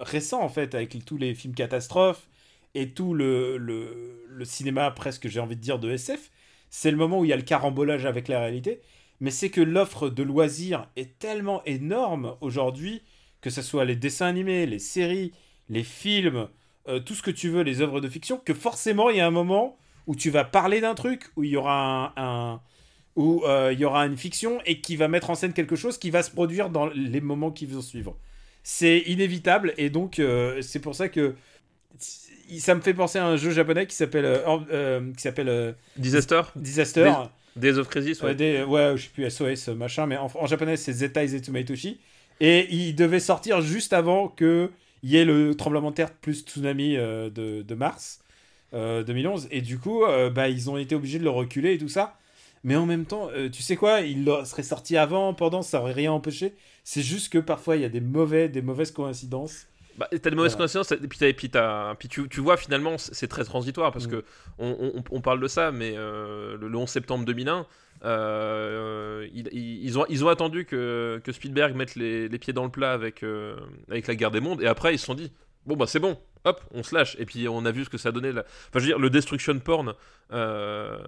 récent 0.00 0.42
en 0.42 0.48
fait 0.48 0.74
avec 0.74 1.04
tous 1.04 1.16
les 1.18 1.34
films 1.34 1.54
catastrophes 1.54 2.26
et 2.74 2.90
tout 2.90 3.14
le, 3.14 3.56
le, 3.58 4.44
cinéma 4.44 4.90
presque, 4.90 5.28
j'ai 5.28 5.40
envie 5.40 5.56
de 5.56 5.60
dire, 5.60 5.78
de 5.78 5.90
SF. 5.90 6.30
C'est 6.70 6.90
le 6.90 6.96
moment 6.96 7.20
où 7.20 7.24
il 7.24 7.28
y 7.28 7.32
a 7.32 7.36
le 7.36 7.42
carambolage 7.42 8.06
avec 8.06 8.28
la 8.28 8.40
réalité. 8.40 8.80
Mais 9.20 9.30
c'est 9.30 9.50
que 9.50 9.60
l'offre 9.60 10.08
de 10.08 10.22
loisirs 10.22 10.88
est 10.96 11.18
tellement 11.18 11.62
énorme 11.64 12.36
aujourd'hui, 12.40 13.02
que 13.40 13.50
ce 13.50 13.62
soit 13.62 13.84
les 13.84 13.94
dessins 13.96 14.26
animés, 14.26 14.66
les 14.66 14.78
séries, 14.78 15.32
les 15.68 15.84
films, 15.84 16.48
euh, 16.88 16.98
tout 16.98 17.14
ce 17.14 17.22
que 17.22 17.30
tu 17.30 17.48
veux, 17.48 17.62
les 17.62 17.80
œuvres 17.82 18.00
de 18.00 18.08
fiction, 18.08 18.38
que 18.44 18.54
forcément 18.54 19.10
il 19.10 19.18
y 19.18 19.20
a 19.20 19.26
un 19.26 19.30
moment 19.30 19.76
où 20.08 20.16
tu 20.16 20.30
vas 20.30 20.44
parler 20.44 20.80
d'un 20.80 20.94
truc, 20.94 21.30
où 21.36 21.44
il 21.44 21.50
y 21.50 21.56
aura 21.56 22.12
un, 22.16 22.52
un- 22.54 22.60
où 23.16 23.42
euh, 23.44 23.70
il 23.72 23.78
y 23.78 23.84
aura 23.84 24.06
une 24.06 24.16
fiction 24.16 24.60
et 24.64 24.80
qui 24.80 24.96
va 24.96 25.06
mettre 25.08 25.30
en 25.30 25.34
scène 25.34 25.52
quelque 25.52 25.76
chose 25.76 25.98
qui 25.98 26.10
va 26.10 26.22
se 26.22 26.30
produire 26.30 26.70
dans 26.70 26.86
les 26.86 27.20
moments 27.20 27.50
qui 27.52 27.66
vont 27.66 27.82
suivre. 27.82 28.16
C'est 28.62 29.00
inévitable 29.00 29.74
et 29.76 29.90
donc 29.90 30.18
euh, 30.18 30.62
c'est 30.62 30.80
pour 30.80 30.94
ça 30.94 31.08
que 31.08 31.34
ça 32.58 32.74
me 32.74 32.80
fait 32.80 32.94
penser 32.94 33.18
à 33.18 33.26
un 33.26 33.36
jeu 33.36 33.50
japonais 33.50 33.86
qui 33.86 33.94
s'appelle 33.96 34.24
euh, 34.24 34.58
euh, 34.72 35.12
qui 35.14 35.22
s'appelle 35.22 35.48
euh, 35.48 35.72
Disaster, 35.96 36.42
Disaster. 36.56 37.12
Days 37.56 37.78
of 37.78 37.88
Crisis, 37.88 38.22
ouais. 38.22 38.34
Des- 38.34 38.62
ouais, 38.62 38.94
je 38.96 39.02
sais 39.04 39.10
plus 39.12 39.28
SOS 39.30 39.68
machin, 39.68 40.06
mais 40.06 40.16
en, 40.16 40.30
en 40.34 40.46
japonais 40.46 40.76
c'est 40.76 40.92
Zetai 40.92 41.28
Zetsumaitoshi 41.28 42.00
et 42.40 42.66
il 42.74 42.94
devait 42.94 43.20
sortir 43.20 43.60
juste 43.60 43.92
avant 43.92 44.28
que 44.28 44.70
il 45.02 45.10
y 45.10 45.16
ait 45.18 45.24
le 45.24 45.54
tremblement 45.54 45.90
de 45.90 45.96
terre 45.96 46.12
plus 46.12 46.40
tsunami 46.44 46.94
de, 46.96 47.28
de 47.62 47.74
mars 47.74 48.20
euh, 48.72 49.02
2011 49.02 49.48
et 49.50 49.60
du 49.60 49.78
coup 49.78 50.02
bah 50.34 50.48
ils 50.48 50.70
ont 50.70 50.78
été 50.78 50.94
obligés 50.94 51.18
de 51.18 51.24
le 51.24 51.30
reculer 51.30 51.74
et 51.74 51.78
tout 51.78 51.88
ça. 51.90 52.16
Mais 52.64 52.76
en 52.76 52.86
même 52.86 53.06
temps, 53.06 53.28
tu 53.52 53.60
sais 53.60 53.74
quoi, 53.74 54.02
il 54.02 54.24
serait 54.44 54.62
sorti 54.62 54.96
avant, 54.96 55.34
pendant, 55.34 55.62
ça 55.62 55.80
aurait 55.80 55.92
rien 55.92 56.12
empêché. 56.12 56.54
C'est 56.84 57.02
juste 57.02 57.32
que 57.32 57.38
parfois 57.38 57.74
il 57.74 57.82
y 57.82 57.84
a 57.84 57.88
des 57.88 58.00
mauvais, 58.00 58.48
des 58.48 58.62
mauvaises 58.62 58.92
coïncidences. 58.92 59.66
Bah, 59.98 60.08
t'as 60.10 60.30
de 60.30 60.34
mauvaises 60.36 60.56
Voilà. 60.56 60.82
et 61.02 61.06
puis, 61.08 61.24
et 61.26 61.32
puis, 61.34 61.50
t'as- 61.50 61.94
puis 61.98 62.08
tu, 62.08 62.28
tu 62.28 62.40
vois 62.40 62.56
finalement 62.56 62.96
c'est 62.98 63.28
très 63.28 63.44
transitoire 63.44 63.92
parce 63.92 64.06
Mm. 64.06 64.10
que 64.10 64.24
on, 64.58 64.92
on- 64.96 65.04
on 65.10 65.20
parle 65.20 65.40
de 65.40 65.48
ça, 65.48 65.70
mais 65.72 65.94
euh, 65.96 66.56
le, 66.58 66.68
le 66.68 66.76
11 66.78 66.88
septembre 66.88 67.24
2001, 67.24 67.66
euh, 68.04 69.28
ils, 69.34 69.48
ils- 69.52 69.84
ils 69.84 69.98
ont, 69.98 70.06
ils 70.08 70.24
ont 70.24 70.28
attendu 70.28 70.64
que, 70.64 71.20
que 71.24 71.32
Spielberg 71.32 71.74
mette 71.74 71.94
les, 71.94 72.28
les 72.28 72.38
pieds 72.38 72.52
dans 72.52 72.64
le 72.64 72.70
plat 72.70 72.92
avec, 72.92 73.22
euh, 73.22 73.56
avec 73.90 74.06
la 74.06 74.14
guerre 74.14 74.30
des 74.30 74.40
mondes, 74.40 74.62
et 74.62 74.66
après 74.66 74.94
ils 74.94 74.98
se 74.98 75.06
sont 75.06 75.14
dit 75.14 75.30
bon 75.66 75.76
bah 75.76 75.86
c'est 75.86 76.00
bon, 76.00 76.18
hop, 76.44 76.60
on 76.72 76.82
se 76.82 76.94
lâche, 76.94 77.16
et 77.18 77.26
puis 77.26 77.46
on 77.48 77.64
a 77.64 77.70
vu 77.70 77.84
ce 77.84 77.90
que 77.90 77.98
ça 77.98 78.10
donnait 78.12 78.32
là. 78.32 78.44
Enfin 78.46 78.78
je 78.78 78.80
veux 78.80 78.86
dire, 78.86 78.98
le 78.98 79.10
destruction 79.10 79.58
porn 79.58 79.94
euh, 80.32 80.98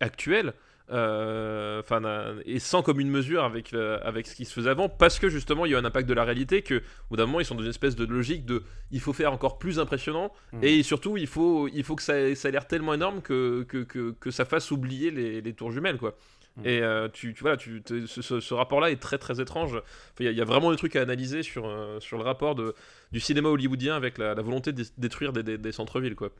actuel. 0.00 0.52
Euh, 0.92 1.80
Enfin, 1.80 2.02
et 2.46 2.58
sans 2.58 2.82
commune 2.82 3.10
mesure 3.10 3.44
avec, 3.44 3.72
avec 3.74 4.26
ce 4.26 4.34
qui 4.34 4.44
se 4.44 4.52
faisait 4.52 4.70
avant, 4.70 4.88
parce 4.88 5.18
que 5.18 5.28
justement 5.28 5.66
il 5.66 5.72
y 5.72 5.74
a 5.74 5.78
un 5.78 5.84
impact 5.84 6.08
de 6.08 6.14
la 6.14 6.24
réalité 6.24 6.62
que, 6.62 6.76
au 6.76 6.80
bout 7.10 7.16
d'un 7.16 7.26
moment, 7.26 7.40
ils 7.40 7.44
sont 7.44 7.54
dans 7.54 7.62
une 7.62 7.70
espèce 7.70 7.96
de 7.96 8.04
logique 8.04 8.44
de 8.46 8.62
il 8.90 9.00
faut 9.00 9.12
faire 9.12 9.32
encore 9.32 9.58
plus 9.58 9.78
impressionnant, 9.78 10.32
Mm. 10.52 10.58
et 10.62 10.82
surtout 10.82 11.16
il 11.16 11.26
faut, 11.26 11.68
il 11.68 11.84
faut 11.84 11.96
que 11.96 12.02
ça, 12.02 12.34
ça 12.34 12.48
ait 12.48 12.52
l'air 12.52 12.66
tellement 12.66 12.94
énorme 12.94 13.20
que, 13.22 13.64
que, 13.64 13.78
que, 13.84 14.12
que 14.18 14.30
ça 14.30 14.44
fasse 14.44 14.70
oublier 14.70 15.10
les, 15.10 15.40
les 15.40 15.52
tours 15.52 15.72
jumelles, 15.72 15.98
quoi. 15.98 16.16
Mm. 16.56 16.62
Et 16.66 16.80
euh, 16.82 17.08
tu, 17.12 17.34
tu, 17.34 17.40
voilà, 17.42 17.56
tu, 17.56 17.82
ce, 18.06 18.54
rapport-là 18.54 18.90
est 18.92 19.00
très 19.02 19.18
très 19.18 19.40
étrange. 19.40 19.74
Enfin, 19.74 19.82
Il 20.20 20.30
y, 20.30 20.34
y 20.34 20.40
a 20.40 20.44
vraiment 20.44 20.70
des 20.70 20.76
trucs 20.76 20.94
à 20.96 21.02
analyser 21.02 21.42
sur, 21.42 21.66
euh, 21.66 21.98
sur 22.00 22.16
le 22.16 22.22
rapport 22.24 22.54
de, 22.54 22.74
du 23.10 23.18
cinéma 23.20 23.48
hollywoodien 23.48 23.96
avec 23.96 24.18
la, 24.18 24.34
la 24.34 24.42
volonté 24.42 24.72
de 24.72 24.82
dé- 24.82 24.88
détruire 24.98 25.32
des, 25.32 25.42
des- 25.42 25.58
des 25.58 25.72
centres-villes, 25.72 26.14
quoi. 26.14 26.30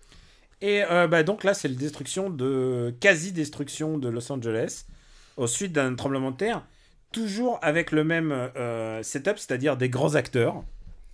Et 0.61 0.83
euh, 0.91 1.07
bah, 1.07 1.23
donc 1.23 1.45
là, 1.45 1.53
c'est 1.55 1.69
la 1.69 1.75
destruction 1.75 2.31
de 2.31 2.95
quasi-destruction 3.01 3.99
de 3.99 4.09
Los 4.09 4.31
Angeles 4.33 4.85
au 5.37 5.47
suite 5.47 5.73
d'un 5.73 5.95
tremblement 5.95 6.31
de 6.31 6.37
terre, 6.37 6.65
toujours 7.13 7.59
avec 7.63 7.91
le 7.93 8.05
même 8.05 8.31
euh, 8.33 9.03
setup, 9.03 9.37
c'est-à-dire 9.39 9.77
des 9.77 9.89
grands 9.89 10.15
acteurs. 10.15 10.63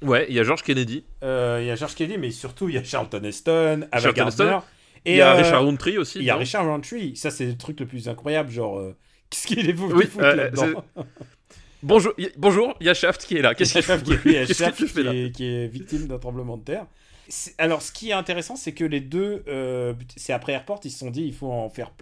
Ouais, 0.02 0.26
il 0.28 0.34
y 0.34 0.40
a 0.40 0.44
George 0.44 0.62
Kennedy, 0.62 1.04
Euh, 1.24 1.58
Il 1.60 1.66
y 1.66 1.70
a 1.70 1.76
George 1.76 1.94
Kennedy, 1.94 2.18
mais 2.18 2.30
surtout 2.30 2.68
il 2.68 2.74
y 2.74 2.78
a 2.78 2.84
Charlton 2.84 3.22
Heston, 3.24 3.86
Ava 3.92 4.02
Charlton 4.02 4.12
Gardner. 4.16 4.44
Heston, 4.56 4.62
Et 5.06 5.12
il 5.12 5.16
y 5.16 5.20
a 5.20 5.34
Richard 5.34 5.62
Roundtree 5.64 5.98
aussi. 5.98 6.18
Il 6.18 6.24
y 6.24 6.30
a 6.30 6.34
non 6.34 6.38
Richard 6.40 6.64
Roundtree. 6.66 7.16
Ça, 7.16 7.30
c'est 7.30 7.46
le 7.46 7.56
truc 7.56 7.80
le 7.80 7.86
plus 7.86 8.08
incroyable. 8.08 8.50
Genre, 8.50 8.78
euh, 8.78 8.96
qu'est-ce 9.30 9.46
qu'il 9.46 9.68
est 9.68 9.74
fou 9.74 9.90
Oui, 9.92 10.06
foutre 10.06 10.24
euh, 10.24 10.34
là-dedans 10.36 10.84
Bonjour, 11.82 12.12
y- 12.18 12.28
bonjour, 12.36 12.76
il 12.80 12.86
y 12.86 12.90
a 12.90 12.94
Shaft 12.94 13.24
qui 13.24 13.36
est 13.38 13.42
là. 13.42 13.54
Qu'est-ce 13.54 13.72
qu'il 13.72 13.82
fait 13.82 13.92
Shaft 13.92 14.04
qui 14.06 14.12
est- 14.12 14.18
il 14.26 14.32
y 14.32 14.36
a 14.36 14.44
Qu'est-ce 14.46 14.58
Shaft 14.64 14.78
que 14.78 14.84
tu 14.84 14.88
fais 14.88 15.02
là 15.02 15.12
qui 15.12 15.18
est, 15.24 15.32
qui 15.34 15.46
est 15.46 15.66
victime 15.66 16.06
d'un 16.08 16.18
tremblement 16.18 16.58
de 16.58 16.64
terre. 16.64 16.86
Alors, 17.58 17.82
ce 17.82 17.92
qui 17.92 18.10
est 18.10 18.14
intéressant, 18.14 18.56
c'est 18.56 18.72
que 18.72 18.84
les 18.84 19.00
deux, 19.00 19.42
euh, 19.48 19.94
c'est 20.16 20.32
après 20.32 20.52
Airport, 20.52 20.80
ils 20.84 20.90
se 20.90 20.98
sont 20.98 21.10
dit, 21.10 21.22
il 21.24 21.34
faut 21.34 21.50
en 21.50 21.70
faire, 21.70 21.92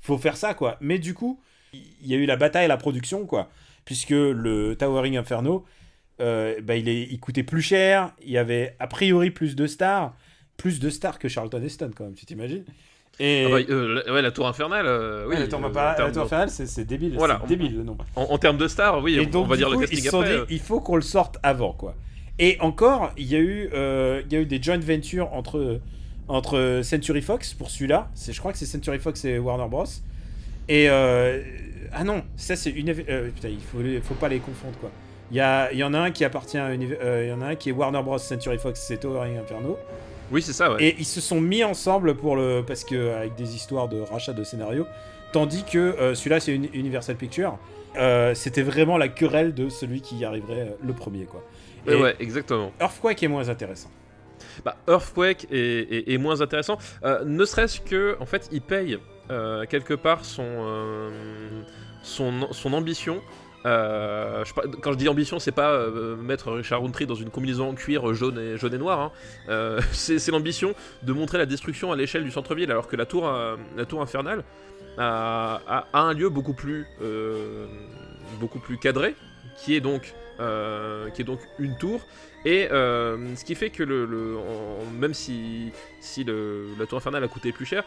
faut 0.00 0.18
faire 0.18 0.36
ça, 0.36 0.54
quoi. 0.54 0.76
Mais 0.80 0.98
du 0.98 1.14
coup, 1.14 1.40
il 1.72 2.06
y 2.06 2.14
a 2.14 2.16
eu 2.18 2.26
la 2.26 2.36
bataille 2.36 2.66
à 2.66 2.68
la 2.68 2.76
production, 2.76 3.26
quoi, 3.26 3.48
puisque 3.84 4.10
le 4.10 4.76
Towering 4.78 5.16
Inferno, 5.16 5.64
euh, 6.20 6.60
bah, 6.62 6.76
il, 6.76 6.88
est, 6.88 7.02
il 7.02 7.18
coûtait 7.18 7.42
plus 7.42 7.62
cher, 7.62 8.12
il 8.22 8.30
y 8.30 8.38
avait 8.38 8.76
a 8.78 8.86
priori 8.86 9.30
plus 9.30 9.56
de 9.56 9.66
stars, 9.66 10.14
plus 10.56 10.78
de 10.80 10.90
stars 10.90 11.18
que 11.18 11.28
Charlton 11.28 11.62
Heston, 11.62 11.90
quand 11.96 12.04
même, 12.04 12.14
tu 12.14 12.26
t'imagines 12.26 12.64
Et 13.18 13.44
Ah 13.46 13.48
bah, 13.48 13.56
euh, 13.68 14.02
la- 14.06 14.12
ouais, 14.12 14.22
la 14.22 14.30
tour 14.30 14.46
infernale, 14.46 14.86
euh, 14.86 15.24
oui. 15.26 15.34
Ouais, 15.34 15.40
la 15.40 15.48
tour 15.48 15.58
Infernale- 15.64 15.98
la 15.98 16.10
tour 16.12 16.28
c'est 16.48 16.66
c'est 16.66 16.84
débile, 16.84 17.14
Voilà. 17.16 17.40
débile 17.48 17.76
le 17.78 17.82
nom. 17.84 17.96
En, 18.16 18.22
en 18.24 18.38
termes 18.38 18.58
de 18.58 18.68
stars, 18.68 19.02
oui, 19.02 19.14
Et 19.16 19.20
on, 19.20 19.24
donc, 19.30 19.46
on 19.46 19.48
va 19.48 19.56
dire 19.56 19.68
coup, 19.68 19.80
le 19.80 19.86
ils 19.86 19.88
casting 19.90 20.10
sont 20.10 20.20
après. 20.20 20.36
dit, 20.46 20.54
il 20.54 20.60
faut 20.60 20.80
qu'on 20.80 20.96
le 20.96 21.02
sorte 21.02 21.38
avant, 21.42 21.72
quoi. 21.72 21.96
Et 22.38 22.56
encore, 22.60 23.12
il 23.16 23.26
y 23.26 23.36
a 23.36 23.38
eu, 23.38 23.70
euh, 23.72 24.22
il 24.26 24.32
y 24.32 24.36
a 24.36 24.40
eu 24.40 24.46
des 24.46 24.60
joint 24.62 24.78
ventures 24.78 25.32
entre, 25.32 25.80
entre 26.28 26.80
Century 26.82 27.22
Fox 27.22 27.54
pour 27.54 27.70
celui-là. 27.70 28.10
Je 28.28 28.38
crois 28.38 28.52
que 28.52 28.58
c'est 28.58 28.66
Century 28.66 28.98
Fox 28.98 29.24
et 29.24 29.38
Warner 29.38 29.68
Bros. 29.68 29.84
Et 30.68 30.88
euh, 30.88 31.42
ah 31.92 32.02
non, 32.02 32.24
ça 32.36 32.56
c'est 32.56 32.70
une. 32.70 32.90
euh, 32.90 33.30
putain, 33.30 33.48
il 33.48 33.60
faut, 33.60 33.78
faut 34.02 34.14
pas 34.14 34.28
les 34.28 34.38
confondre, 34.40 34.76
quoi. 34.78 34.90
Il 35.30 35.36
y, 35.36 35.40
a, 35.40 35.72
il 35.72 35.78
y 35.78 35.84
en 35.84 35.94
a 35.94 35.98
un 35.98 36.10
qui 36.10 36.24
appartient 36.24 36.58
à 36.58 36.72
une, 36.74 36.82
il 36.82 37.28
y 37.28 37.32
en 37.32 37.40
a 37.40 37.46
un 37.46 37.54
qui 37.54 37.70
est 37.70 37.72
Warner 37.72 38.02
Bros. 38.02 38.18
Century 38.18 38.58
Fox, 38.58 38.84
c'est 38.86 38.98
Towering 38.98 39.38
Inferno. 39.38 39.78
Oui, 40.30 40.42
c'est 40.42 40.52
ça, 40.52 40.72
ouais. 40.72 40.84
Et 40.84 40.96
ils 40.98 41.04
se 41.06 41.20
sont 41.20 41.40
mis 41.40 41.64
ensemble 41.64 42.14
pour 42.16 42.36
le 42.36 42.62
parce 42.66 42.84
que 42.84 43.14
avec 43.14 43.34
des 43.36 43.54
histoires 43.54 43.88
de 43.88 44.00
rachat 44.00 44.32
de 44.32 44.44
scénarios, 44.44 44.86
tandis 45.32 45.64
que 45.64 46.14
celui-là 46.14 46.40
c'est 46.40 46.54
une 46.54 46.68
Universal 46.74 47.16
Pictures. 47.16 47.58
Euh, 47.96 48.34
c'était 48.34 48.62
vraiment 48.62 48.98
la 48.98 49.08
querelle 49.08 49.54
de 49.54 49.68
celui 49.68 50.00
qui 50.00 50.16
y 50.16 50.24
arriverait 50.24 50.76
le 50.84 50.92
premier 50.92 51.26
quoi. 51.26 51.44
Ouais, 51.86 51.94
Et 51.98 52.02
ouais, 52.02 52.16
exactement. 52.20 52.72
Earthquake 52.80 53.22
est 53.22 53.28
moins 53.28 53.48
intéressant. 53.48 53.90
Bah, 54.64 54.76
Earthquake 54.88 55.46
est, 55.50 55.56
est- 55.58 56.12
est 56.12 56.18
moins 56.18 56.40
intéressant, 56.40 56.78
euh, 57.04 57.24
ne 57.24 57.44
serait-ce 57.44 57.80
que, 57.80 58.16
en 58.20 58.26
fait, 58.26 58.48
il 58.52 58.60
paye 58.62 58.98
euh, 59.30 59.64
quelque 59.66 59.94
part 59.94 60.24
son, 60.24 60.42
euh, 60.46 61.62
son, 62.02 62.52
son 62.52 62.72
ambition. 62.72 63.20
Euh, 63.66 64.44
je 64.44 64.52
quand 64.82 64.92
je 64.92 64.98
dis 64.98 65.08
ambition, 65.08 65.38
c'est 65.38 65.50
pas 65.52 65.70
euh, 65.70 66.16
mettre 66.16 66.52
Richard 66.52 66.80
Roundtree 66.82 67.06
dans 67.06 67.14
une 67.14 67.30
combinaison 67.30 67.70
en 67.70 67.74
cuir 67.74 68.12
jaune 68.12 68.38
et, 68.38 68.58
jaune 68.58 68.74
et 68.74 68.78
noir. 68.78 69.00
hein. 69.00 69.12
Euh, 69.48 69.80
c'est 69.92 70.30
l'ambition 70.30 70.74
de 71.02 71.12
montrer 71.14 71.38
la 71.38 71.46
destruction 71.46 71.90
à 71.90 71.96
l'échelle 71.96 72.24
du 72.24 72.30
centre-ville, 72.30 72.70
alors 72.70 72.86
que 72.88 72.96
la 72.96 73.06
tour, 73.06 73.30
la 73.76 73.84
tour 73.86 74.02
infernale 74.02 74.44
a, 74.98 75.60
a- 75.66 75.86
a 75.94 76.00
un 76.00 76.12
lieu 76.12 76.28
beaucoup 76.28 76.52
plus, 76.54 76.86
beaucoup 78.40 78.58
plus 78.58 78.76
cadré, 78.78 79.14
qui 79.56 79.74
est 79.74 79.80
donc, 79.80 80.14
euh, 80.40 81.10
qui 81.10 81.22
est 81.22 81.24
donc 81.24 81.40
une 81.58 81.76
tour. 81.76 82.06
Et 82.46 82.68
euh, 82.70 83.34
ce 83.36 83.44
qui 83.44 83.54
fait 83.54 83.70
que 83.70 83.82
le, 83.82 84.06
même 84.98 85.14
si, 85.14 85.72
si 86.00 86.24
le- 86.24 86.68
la 86.78 86.84
tour 86.86 86.98
infernale 86.98 87.24
a 87.24 87.28
coûté 87.28 87.52
plus 87.52 87.64
cher, 87.64 87.84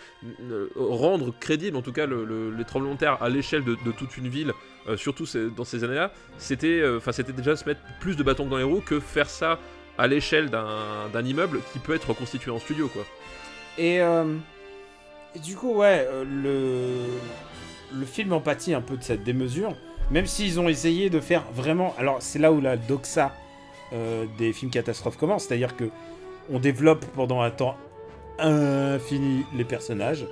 rendre 0.76 1.32
crédible 1.40 1.78
en 1.78 1.82
tout 1.84 1.92
cas 1.92 2.08
le- 2.08 2.26
le- 2.26 2.50
les 2.50 2.66
tremblements 2.66 2.96
de 2.96 3.00
terre 3.00 3.22
à 3.22 3.30
l'échelle 3.30 3.64
de, 3.64 3.76
toute 3.92 4.18
une 4.18 4.28
ville, 4.28 4.54
euh, 4.88 4.98
surtout 4.98 5.26
dans 5.56 5.64
ces 5.64 5.84
années-là, 5.84 6.12
c'était 6.40 6.84
enfin 6.98 7.12
c'était 7.12 7.34
déjà 7.34 7.56
se 7.56 7.66
mettre 7.66 7.82
plus 8.00 8.16
de 8.18 8.24
bâtons 8.24 8.48
dans 8.48 8.58
les 8.58 8.64
roues 8.64 8.82
que 8.82 9.00
faire 9.00 9.30
ça 9.30 9.60
à 10.00 10.08
l'échelle 10.08 10.50
d'un 10.50 11.24
immeuble 11.24 11.60
qui 11.74 11.78
peut 11.80 11.94
être 11.94 12.10
reconstitué 12.10 12.50
en 12.50 12.60
studio 12.60 12.88
quoi. 12.88 13.04
Et, 13.78 14.00
du 15.44 15.56
coup 15.56 15.76
ouais 15.76 16.08
le 16.26 16.96
le 17.94 18.06
film 18.06 18.34
empathie 18.34 18.74
un 18.74 18.82
peu 18.82 18.98
de 18.98 19.04
cette 19.04 19.24
démesure, 19.24 19.76
même 20.12 20.26
s'ils 20.26 20.60
ont 20.60 20.70
essayé 20.70 21.10
de 21.10 21.20
faire 21.20 21.44
vraiment. 21.54 21.94
Alors 21.98 22.18
c'est 22.20 22.40
là 22.40 22.52
où 22.52 22.62
la 22.62 22.78
doxa 22.78 23.34
euh, 23.94 24.26
des 24.38 24.54
films 24.54 24.72
catastrophes 24.72 25.18
commence, 25.18 25.46
c'est-à-dire 25.46 25.76
que 25.76 25.90
on 26.52 26.60
développe 26.60 27.06
pendant 27.08 27.42
un 27.42 27.50
temps 27.50 27.76
infini 28.40 29.44
les 29.56 29.64
personnages, 29.64 30.26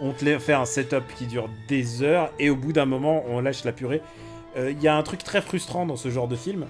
on 0.00 0.12
fait 0.12 0.52
un 0.52 0.66
setup 0.66 1.04
qui 1.16 1.26
dure 1.26 1.48
des 1.68 2.02
heures 2.02 2.30
et 2.38 2.50
au 2.50 2.56
bout 2.56 2.72
d'un 2.72 2.84
moment 2.84 3.24
on 3.28 3.40
lâche 3.40 3.64
la 3.64 3.72
purée. 3.72 4.02
Euh, 4.56 4.70
Il 4.70 4.82
y 4.82 4.88
a 4.88 4.96
un 4.96 5.02
truc 5.02 5.24
très 5.24 5.40
frustrant 5.40 5.86
dans 5.86 5.96
ce 5.96 6.10
genre 6.10 6.28
de 6.28 6.36
film 6.36 6.66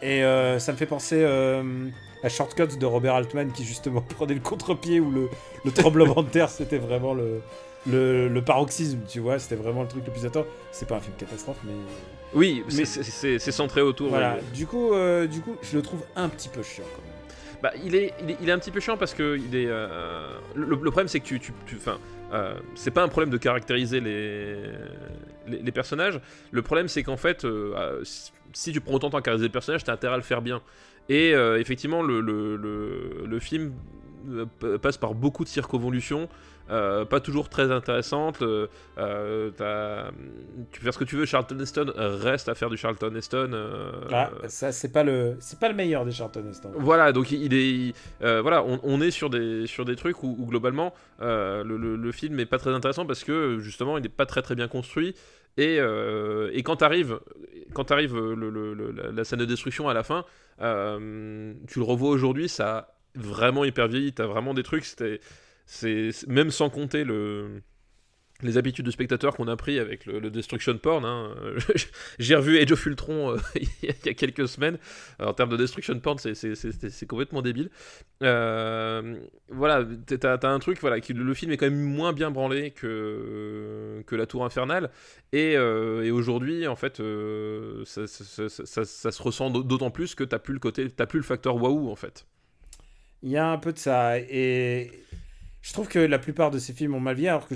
et 0.00 0.24
euh, 0.24 0.58
ça 0.58 0.72
me 0.72 0.76
fait 0.76 0.86
penser 0.86 1.24
à 1.24 2.28
Shortcuts 2.28 2.78
de 2.78 2.86
Robert 2.86 3.14
Altman 3.14 3.52
qui 3.52 3.64
justement 3.64 4.00
prenait 4.16 4.34
le 4.34 4.40
contre-pied 4.40 4.98
où 5.00 5.10
le, 5.10 5.28
le 5.64 5.70
tremblement 5.70 6.22
de 6.22 6.28
terre 6.28 6.48
c'était 6.48 6.78
vraiment 6.78 7.14
le, 7.14 7.42
le, 7.86 8.28
le 8.28 8.42
paroxysme, 8.42 9.00
tu 9.08 9.20
vois, 9.20 9.38
c'était 9.38 9.56
vraiment 9.56 9.82
le 9.82 9.88
truc 9.88 10.04
le 10.06 10.12
plus 10.12 10.24
attendu. 10.26 10.46
C'est 10.70 10.86
pas 10.88 10.96
un 10.96 11.00
film 11.00 11.14
catastrophe, 11.16 11.58
mais 11.64 11.72
Oui, 12.34 12.62
Mais- 12.76 12.84
c'est- 12.84 13.38
centré 13.52 13.80
autour. 13.82 14.08
voilà. 14.10 14.38
Du 14.54 14.66
coup, 14.66 14.92
euh, 14.94 15.26
du 15.26 15.40
coup, 15.40 15.56
je 15.62 15.76
le 15.76 15.82
trouve 15.82 16.02
un 16.16 16.28
petit 16.28 16.48
peu 16.48 16.62
chiant. 16.62 16.84
Quand 16.94 17.02
même. 17.02 17.10
Bah, 17.62 17.72
il 17.84 17.94
est, 17.94 18.12
il 18.22 18.30
est, 18.30 18.36
il 18.40 18.48
est 18.48 18.52
un 18.52 18.58
petit 18.58 18.70
peu 18.72 18.80
chiant 18.80 18.96
parce 18.96 19.14
que 19.14 19.36
il 19.38 19.54
est. 19.54 19.66
euh, 19.68 20.36
le, 20.54 20.66
le 20.66 20.76
problème, 20.76 21.08
c'est 21.08 21.20
que 21.20 21.26
tu, 21.26 21.38
tu, 21.38 21.52
tu- 21.66 21.78
euh, 22.32 22.54
c'est 22.74 22.90
pas 22.90 23.02
un 23.02 23.08
problème 23.08 23.30
de 23.30 23.36
caractériser 23.36 24.00
les, 24.00 24.54
les, 25.46 25.58
les 25.62 25.72
personnages. 25.72 26.20
Le 26.50 26.62
problème, 26.62 26.88
c'est 26.88 27.02
qu'en 27.02 27.16
fait, 27.16 27.44
euh, 27.44 28.00
si- 28.04 28.72
tu 28.72 28.80
prends 28.80 28.94
autant 28.94 29.08
de 29.08 29.12
temps 29.12 29.18
à 29.18 29.22
caractériser 29.22 29.46
les 29.48 29.52
personnages, 29.52 29.84
t'as 29.84 29.92
intérêt 29.92 30.14
à 30.14 30.16
le 30.16 30.22
faire 30.22 30.42
bien. 30.42 30.60
Et 31.08 31.30
effectivement, 31.32 32.00
le, 32.02 32.20
le, 32.20 32.56
le, 32.56 33.26
film 33.40 33.72
passe 34.80 34.96
par 34.96 35.14
beaucoup 35.14 35.42
de 35.44 35.48
circonvolutions. 35.48 36.28
Euh, 36.72 37.04
pas 37.04 37.20
toujours 37.20 37.48
très 37.48 37.70
intéressantes. 37.70 38.42
euh, 38.42 38.66
euh, 38.98 39.50
t'as- 39.56 40.10
tu 40.72 40.80
peux 40.80 40.84
faire 40.84 40.94
ce 40.94 40.98
que 40.98 41.04
tu 41.04 41.14
veux. 41.16 41.26
Charlton 41.26 41.58
Heston 41.60 41.92
reste 41.96 42.48
à 42.48 42.54
faire 42.54 42.70
du 42.70 42.76
Charlton 42.76 43.14
Heston. 43.14 43.50
euh, 43.52 43.92
Ah, 44.10 44.30
ça 44.48 44.72
c'est 44.72 44.90
pas 44.92 45.04
le, 45.04 45.36
c'est 45.38 45.58
pas 45.60 45.68
le 45.68 45.74
meilleur 45.74 46.04
des 46.04 46.12
Charlton 46.12 46.44
Heston. 46.50 46.70
voilà, 46.76 47.12
donc 47.12 47.30
il 47.30 47.52
est, 47.54 47.70
il- 47.70 47.94
voilà, 48.20 48.64
on, 48.64 48.80
on 48.82 49.00
est 49.00 49.10
sur 49.12 49.30
des 49.30 49.66
sur 49.66 49.84
des 49.84 49.94
trucs 49.96 50.22
où, 50.22 50.34
où 50.38 50.46
globalement 50.46 50.92
le, 51.20 51.62
le- 51.62 51.96
le 51.96 52.12
film 52.12 52.40
est 52.40 52.46
pas 52.46 52.58
très 52.58 52.70
intéressant 52.74 53.06
parce 53.06 53.22
que 53.24 53.58
justement 53.60 53.98
il 53.98 54.04
est 54.06 54.08
pas 54.08 54.26
très 54.26 54.42
très 54.42 54.54
bien 54.54 54.66
construit 54.68 55.14
et, 55.58 55.76
euh, 55.78 56.50
et 56.54 56.62
quand 56.62 56.80
arrive 56.82 57.20
quand 57.74 57.90
arrive 57.90 58.14
le, 58.18 58.48
le- 58.50 58.72
le- 58.74 58.90
la, 58.90 59.12
la 59.12 59.24
scène 59.24 59.38
de 59.40 59.44
destruction 59.44 59.88
à 59.88 59.94
la 59.94 60.02
fin, 60.02 60.24
euh, 60.60 61.52
tu 61.68 61.78
le 61.78 61.84
revois 61.84 62.10
aujourd'hui, 62.10 62.48
ça 62.48 62.76
a 62.78 62.88
vraiment 63.14 63.64
hyper 63.64 63.88
vieilli, 63.88 64.12
t'as 64.12 64.26
vraiment 64.26 64.54
des 64.54 64.62
trucs, 64.62 64.84
c'était 64.84 65.20
c'est 65.72 66.10
même 66.28 66.50
sans 66.50 66.68
compter 66.70 67.02
le 67.04 67.62
les 68.42 68.58
habitudes 68.58 68.84
de 68.84 68.90
spectateurs 68.90 69.36
qu'on 69.36 69.46
a 69.46 69.56
pris 69.56 69.78
avec 69.78 70.04
le, 70.04 70.28
destruction 70.30 70.76
porn. 70.76 71.04
hein. 71.04 71.32
J'ai 72.18 72.34
revu 72.34 72.58
Age 72.58 72.72
of 72.72 72.84
Ultron 72.86 73.32
euh, 73.32 73.38
il 73.54 73.68
y 74.04 74.08
a 74.08 74.14
quelques 74.14 74.48
semaines. 74.48 74.78
Alors, 75.20 75.30
en 75.30 75.34
termes 75.34 75.50
de 75.50 75.56
destruction 75.56 75.98
porn, 76.00 76.18
c'est- 76.18 77.06
complètement 77.06 77.40
débile. 77.40 77.70
Euh, 78.22 79.16
voilà, 79.48 79.86
t'as 80.06 80.38
t'as 80.38 80.50
un 80.50 80.58
truc, 80.58 80.80
voilà, 80.80 81.00
qui, 81.00 81.12
le 81.12 81.34
film 81.34 81.52
est 81.52 81.56
quand 81.56 81.66
même 81.70 81.80
moins 81.80 82.12
bien 82.12 82.32
branlé 82.32 82.72
que, 82.72 84.02
que 84.08 84.16
La 84.16 84.26
Tour 84.26 84.44
Infernale. 84.44 84.90
Et, 85.32 85.56
euh, 85.56 86.02
et 86.02 86.10
aujourd'hui, 86.10 86.66
en 86.66 86.76
fait, 86.76 86.98
euh, 87.00 87.84
ça- 87.84 88.06
ça- 88.08 88.84
ça 88.84 89.12
se 89.12 89.22
ressent 89.22 89.50
d'autant 89.50 89.90
plus 89.92 90.16
que 90.16 90.24
t'as 90.24 90.40
plus 90.40 90.54
le 90.54 90.60
côté, 90.60 90.90
t'as 90.90 91.06
plus 91.06 91.20
le 91.20 91.24
facteur 91.24 91.56
waouh, 91.62 91.90
en 91.90 91.96
fait. 91.96 92.26
Il 93.22 93.30
y 93.30 93.36
a 93.36 93.46
un 93.48 93.58
peu 93.58 93.72
de 93.72 93.78
ça 93.78 94.18
et 94.18 94.90
je 95.62 95.72
trouve 95.72 95.88
que 95.88 95.98
la 95.98 96.18
plupart 96.18 96.50
de 96.50 96.58
ces 96.58 96.72
films 96.74 96.94
ont 96.94 97.00
mal 97.00 97.14
vieilli 97.16 97.28
alors 97.28 97.48
que 97.48 97.54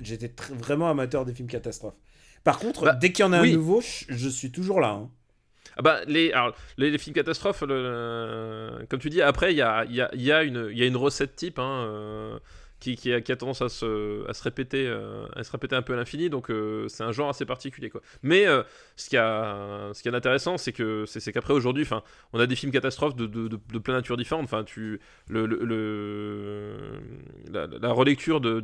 j'étais 0.00 0.32
vraiment 0.54 0.88
amateur 0.90 1.24
des 1.24 1.34
films 1.34 1.48
catastrophes. 1.48 1.96
Par 2.44 2.58
contre, 2.58 2.84
Bah, 2.84 2.92
dès 2.94 3.10
qu'il 3.12 3.24
y 3.24 3.28
en 3.28 3.32
a 3.32 3.42
oui. 3.42 3.50
un 3.50 3.56
nouveau, 3.56 3.80
je, 3.80 4.04
je 4.08 4.28
suis 4.28 4.52
toujours 4.52 4.80
là. 4.80 4.90
hein. 4.90 5.10
Ah 5.76 5.82
bah, 5.82 6.00
les, 6.06 6.32
alors, 6.32 6.54
les, 6.76 6.90
les 6.90 6.98
films 6.98 7.14
catastrophes, 7.14 7.62
le- 7.62 7.82
le- 8.80 8.86
comme 8.86 9.00
tu 9.00 9.10
dis, 9.10 9.22
après, 9.22 9.52
il 9.52 9.56
y 9.56 9.62
a, 9.62 9.84
il 9.84 9.94
y, 9.94 10.00
a, 10.00 10.10
il 10.14 10.22
y, 10.22 10.32
a 10.32 10.42
une- 10.42 10.68
il 10.72 10.78
y 10.78 10.82
a 10.82 10.86
une 10.86 10.96
recette 10.96 11.36
type 11.36 11.58
hein, 11.58 11.84
euh, 11.86 12.38
qui, 12.80 12.94
qui, 12.96 13.12
a, 13.12 13.20
qui 13.20 13.32
a 13.32 13.36
tendance 13.36 13.60
à 13.62 13.68
se, 13.68 14.28
à 14.28 14.34
se 14.34 14.42
répéter, 14.42 14.86
euh, 14.86 15.26
à 15.34 15.42
se 15.42 15.50
répéter 15.50 15.74
un 15.74 15.82
peu 15.82 15.94
à 15.94 15.96
l'infini, 15.96 16.30
donc 16.30 16.48
euh, 16.50 16.86
c'est 16.88 17.02
un 17.02 17.10
genre 17.12 17.28
assez 17.28 17.44
particulier. 17.44 17.90
Quoi. 17.90 18.00
Mais 18.22 18.46
euh, 18.46 18.62
ce 18.96 19.08
qui 19.08 19.16
a, 19.16 19.90
ce 19.92 20.02
qui 20.02 20.08
est 20.08 20.14
intéressant, 20.14 20.58
c'est 20.58 20.72
que 20.72 21.04
c'est 21.06 21.18
c'est 21.20 21.32
qu'après 21.32 21.52
aujourd'hui, 21.54 21.82
enfin, 21.82 22.02
on 22.32 22.38
a 22.40 22.46
des 22.46 22.54
films 22.56 22.70
catastrophes 22.72 23.16
de, 23.16 23.26
de, 23.26 23.48
de, 23.48 23.58
de 23.72 23.78
plein 23.78 23.94
nature 23.94 24.16
différente. 24.16 24.44
Enfin, 24.44 24.62
tu, 24.64 25.00
le, 25.28 25.46
le, 25.46 25.56
le- 25.64 27.00
la, 27.52 27.66
la 27.66 27.92
relecture 27.92 28.40
de, 28.40 28.60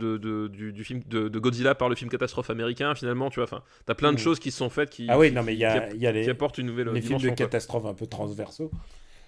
du, 0.49 0.73
du 0.73 0.85
film 0.85 1.03
de, 1.09 1.29
Godzilla 1.39 1.75
par 1.75 1.89
le 1.89 1.95
film 1.97 2.11
catastrophe 2.11 2.51
américain, 2.51 2.95
finalement, 2.95 3.31
tu 3.31 3.37
vois, 3.41 3.45
enfin, 3.45 3.63
t'as 3.87 3.95
plein 3.95 4.13
de 4.13 4.17
Mm. 4.17 4.21
choses 4.21 4.39
qui 4.39 4.51
se 4.51 4.59
sont 4.59 4.71
faites 4.71 4.91
qui, 4.91 5.07
Ah 5.11 5.19
oui, 5.19 5.33
non 5.33 5.43
mais 5.43 5.55
il 5.55 5.59
y 5.59 5.65
a, 5.65 5.81
qui- 5.89 5.97
il 5.97 6.03
y 6.03 6.07
a 6.07 6.13
les, 6.13 6.23
qui 6.23 6.31
apportent 6.31 6.59
une 6.59 6.67
nouvelle 6.69 6.89
les 6.89 7.01
films 7.03 7.15
de 7.15 7.19
dimension. 7.19 7.35
catastrophes 7.35 7.87
un 7.87 7.95
peu 7.95 8.07
transversaux. 8.07 8.71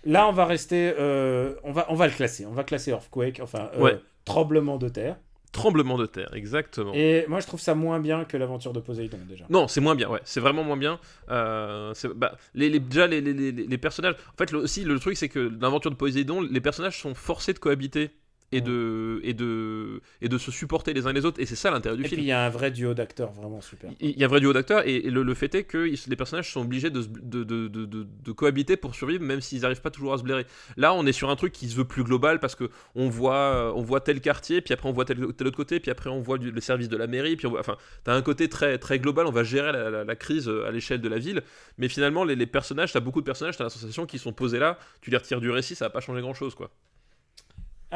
Là, 0.05 0.29
on 0.29 0.33
va 0.33 0.45
rester, 0.45 0.93
euh, 0.99 1.55
on 1.65 1.73
va, 1.73 1.87
on 1.89 1.95
va 1.95 2.07
le 2.07 2.13
classer. 2.13 2.47
On 2.47 2.53
va 2.53 2.65
classer 2.65 2.91
Earthquake, 2.93 3.41
enfin 3.43 3.71
euh, 3.75 3.81
Ouais. 3.81 4.01
tremblement 4.25 4.77
de 4.79 4.89
terre. 4.89 5.17
Tremblement 5.53 5.97
de 5.97 6.05
terre, 6.07 6.29
exactement. 6.35 6.93
Et 6.95 7.25
moi, 7.29 7.41
je 7.41 7.47
trouve 7.47 7.61
ça 7.61 7.75
moins 7.75 7.99
bien 7.99 8.25
que 8.25 8.37
l'aventure 8.37 8.73
de 8.75 8.81
Poséidon 8.81 9.17
déjà. 9.27 9.47
Non, 9.49 9.69
c'est 9.69 9.81
moins 9.81 9.95
bien, 9.95 10.09
ouais, 10.11 10.21
c'est 10.25 10.41
vraiment 10.41 10.63
moins 10.65 10.77
bien. 10.77 11.01
Euh, 11.31 11.95
bah, 12.15 12.37
les, 12.55 12.69
les- 12.69 12.79
déjà, 12.81 13.07
les, 13.07 13.21
les- 13.23 13.33
les- 13.33 13.53
les 13.53 13.79
personnages. 13.79 14.15
En 14.35 14.37
fait, 14.37 14.51
le- 14.53 14.59
aussi, 14.59 14.85
le 14.85 14.99
truc, 15.01 15.17
c'est 15.17 15.29
que 15.31 15.51
l'aventure 15.61 15.91
de 15.91 15.97
Poséidon, 15.97 16.43
les 16.43 16.61
personnages 16.61 17.01
sont 17.01 17.15
forcés 17.15 17.55
de 17.55 17.59
cohabiter 17.59 18.11
et, 18.53 18.61
de, 18.61 19.21
et, 19.25 19.35
de, 19.35 20.01
et 20.23 20.29
de 20.29 20.39
se 20.39 20.51
supporter 20.51 20.93
les 20.95 21.07
uns 21.07 21.13
les 21.13 21.25
autres, 21.25 21.41
et 21.41 21.47
c'est 21.47 21.57
ça 21.57 21.71
l'intérêt 21.71 21.97
du 21.97 22.05
Et 22.05 22.09
film. 22.09 22.19
puis 22.19 22.25
il 22.27 22.29
y 22.29 22.33
a 22.33 22.45
un 22.45 22.49
vrai 22.49 22.71
duo 22.71 22.95
d'acteurs 22.95 23.33
vraiment 23.33 23.61
super. 23.61 23.91
Il 24.01 24.17
y 24.19 24.23
a 24.23 24.27
un 24.27 24.29
vrai 24.29 24.41
duo 24.41 24.53
d'acteurs, 24.53 24.87
et, 24.87 24.97
et 24.97 25.11
le, 25.11 25.23
le 25.23 25.35
fait 25.35 25.55
est 25.55 25.65
que 25.65 25.79
les 26.09 26.17
personnages 26.17 26.53
sont 26.53 26.61
obligés 26.61 26.91
de, 26.91 27.03
de, 27.03 27.43
de, 27.45 27.67
de, 27.67 28.33
cohabiter 28.33 28.77
pour 28.77 28.95
survivre, 28.95 29.25
même 29.25 29.41
s'ils 29.41 29.63
n'arrivent 29.63 29.81
pas 29.81 29.91
toujours 29.91 30.13
à 30.15 30.19
se 30.19 30.23
blairer. 30.23 30.47
Là, 30.77 30.95
on 30.95 31.05
est 31.07 31.13
sur 31.13 31.29
un 31.31 31.37
truc 31.37 31.53
qui 31.53 31.69
se 31.69 31.77
veut 31.77 31.85
plus 31.85 32.05
global 32.05 32.39
parce 32.39 32.55
que 32.55 32.71
on 32.95 33.09
voit, 33.09 33.73
on 33.77 33.83
voit 33.83 34.01
tel 34.01 34.21
quartier, 34.21 34.61
puis 34.61 34.73
après 34.75 34.89
on 34.89 34.93
voit 34.93 35.05
tel, 35.05 35.19
tel 35.35 35.47
autre 35.47 35.57
côté, 35.57 35.81
puis 35.81 35.91
après 35.91 36.11
on 36.11 36.21
voit 36.21 36.39
du- 36.39 36.51
le 36.51 36.61
service 36.61 36.89
de 36.89 36.97
la 36.97 37.07
mairie, 37.07 37.37
puis 37.37 37.47
on 37.47 37.51
voit, 37.51 37.61
enfin, 37.61 37.77
t'as 38.05 38.15
un 38.15 38.23
côté 38.23 38.49
très, 38.49 38.79
très 38.79 38.99
global. 38.99 39.27
On 39.27 39.33
va 39.33 39.43
gérer 39.45 39.73
la, 39.73 39.91
la- 39.91 40.05
la 40.05 40.17
crise 40.17 40.49
euh, 40.49 40.67
à 40.67 40.71
l'échelle 40.71 41.01
de 41.01 41.09
la 41.09 41.19
ville, 41.19 41.43
mais 41.79 41.89
finalement, 41.89 42.23
les, 42.25 42.37
les 42.37 42.47
personnages, 42.47 42.93
t'as 42.93 43.01
beaucoup 43.01 43.21
de 43.21 43.27
personnages, 43.27 43.57
t'as 43.57 43.65
la 43.65 43.71
sensation 43.71 44.07
qu'ils 44.07 44.21
sont 44.21 44.33
posés 44.33 44.59
là, 44.59 44.79
tu 45.01 45.11
les 45.11 45.17
retires 45.17 45.41
du 45.41 45.51
récit, 45.51 45.75
ça 45.75 45.87
va 45.87 45.91
pas 45.91 46.01
changer 46.01 46.21
grand 46.21 46.35
chose, 46.35 46.55
quoi. 46.55 46.71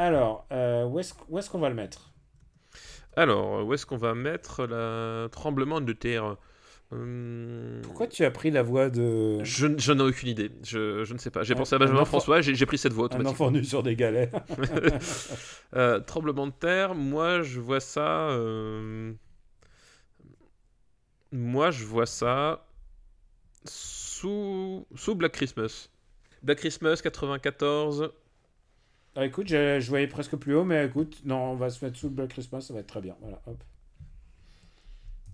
Alors, 0.05 0.45
euh, 0.51 0.85
où 0.85 0.99
est-ce 0.99 1.13
où 1.29 1.37
est-ce 1.37 1.49
qu'on 1.49 1.59
va 1.59 1.69
le 1.69 1.75
mettre? 1.75 2.11
Alors, 3.15 3.65
où 3.65 3.73
est-ce 3.73 3.85
qu'on 3.85 3.97
va 3.97 4.15
mettre 4.15 4.65
le 4.65 5.27
tremblement 5.31 5.79
de 5.81 5.93
terre? 5.93 6.37
Hum, 6.91 7.81
Pourquoi 7.83 8.07
tu 8.07 8.25
as 8.25 8.31
pris 8.31 8.49
la 8.51 8.63
voix 8.63 8.89
de 8.89 9.43
Je, 9.43 9.67
je 9.77 9.91
n'ai 9.93 10.03
aucune 10.03 10.29
idée. 10.29 10.49
Je, 10.63 11.03
je 11.03 11.13
ne 11.13 11.19
sais 11.19 11.29
pas. 11.29 11.43
J'ai 11.43 11.53
Un- 11.53 11.57
pensé 11.57 11.73
à 11.73 11.77
un 11.77 11.79
Benjamin 11.79 11.99
enfant- 12.01 12.19
François, 12.19 12.41
j'ai 12.41 12.55
j'ai 12.55 12.65
pris 12.65 12.77
cette 12.77 12.93
voie 12.93 13.03
un 13.03 13.05
automatiquement. 13.05 13.45
enfant 13.47 13.51
nu 13.51 13.63
sur 13.63 13.83
des 13.83 13.95
galets 13.95 14.31
Euh, 15.75 15.99
tremblement 16.01 16.47
de 16.47 16.51
terre, 16.53 16.95
moi 16.95 17.43
je 17.43 17.59
vois 17.59 17.79
ça. 17.79 18.29
euh, 18.31 19.13
Moi 21.31 21.71
je 21.71 21.85
vois 21.85 22.05
ça 22.07 22.65
sous, 23.65 24.85
sous 24.95 25.15
Black 25.15 25.31
Christmas. 25.33 25.89
Black 26.43 26.57
Christmas 26.57 26.99
94. 27.03 28.11
Ah, 29.15 29.25
écoute, 29.25 29.47
je, 29.49 29.79
je 29.79 29.89
voyais 29.89 30.07
presque 30.07 30.35
plus 30.37 30.55
haut, 30.55 30.63
mais 30.63 30.85
écoute, 30.85 31.21
non, 31.25 31.51
on 31.51 31.55
va 31.55 31.69
se 31.69 31.83
mettre 31.83 31.97
sous 31.97 32.07
le 32.07 32.13
Black 32.15 32.29
Christmas, 32.29 32.61
ça 32.61 32.73
va 32.73 32.79
être 32.79 32.87
très 32.87 33.01
bien. 33.01 33.15
Voilà, 33.21 33.41
hop. 33.45 33.57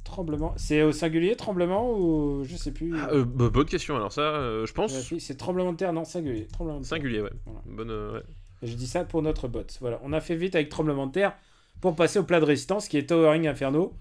Tremblement. 0.03 0.53
C'est 0.57 0.83
au 0.83 0.91
singulier, 0.93 1.35
tremblement 1.35 1.91
ou 1.93 2.43
je 2.45 2.55
sais 2.55 2.71
plus? 2.71 2.95
Ah, 2.97 3.09
euh, 3.11 3.25
bah, 3.25 3.49
bonne 3.49 3.65
question, 3.65 3.95
alors 3.97 4.11
ça, 4.13 4.21
euh, 4.21 4.65
je 4.65 4.73
pense. 4.73 4.91
Vérifie, 4.93 5.19
C'est 5.19 5.35
tremblement 5.35 5.73
de 5.73 5.77
terre, 5.77 5.91
non, 5.93 6.05
singulier. 6.05 6.47
Tremblement 6.47 6.79
de 6.79 6.83
terre. 6.85 6.97
Singulier, 6.97 7.21
ouais. 7.21 7.29
Voilà. 7.45 7.61
Bonne, 7.65 7.91
euh, 7.91 8.13
ouais. 8.13 8.23
Et 8.63 8.67
je 8.67 8.73
dis 8.75 8.87
ça 8.87 9.03
pour 9.03 9.21
notre 9.21 9.47
bot. 9.47 9.65
Voilà, 9.81 9.99
on 10.03 10.13
a 10.13 10.21
fait 10.21 10.35
vite 10.35 10.55
avec 10.55 10.69
tremblement 10.69 11.05
de 11.07 11.11
terre 11.11 11.35
pour 11.81 11.95
passer 11.95 12.17
au 12.19 12.23
plat 12.23 12.39
de 12.39 12.45
résistance 12.45 12.87
qui 12.87 12.97
est 12.97 13.07
Towering 13.09 13.47
Inferno 13.47 13.93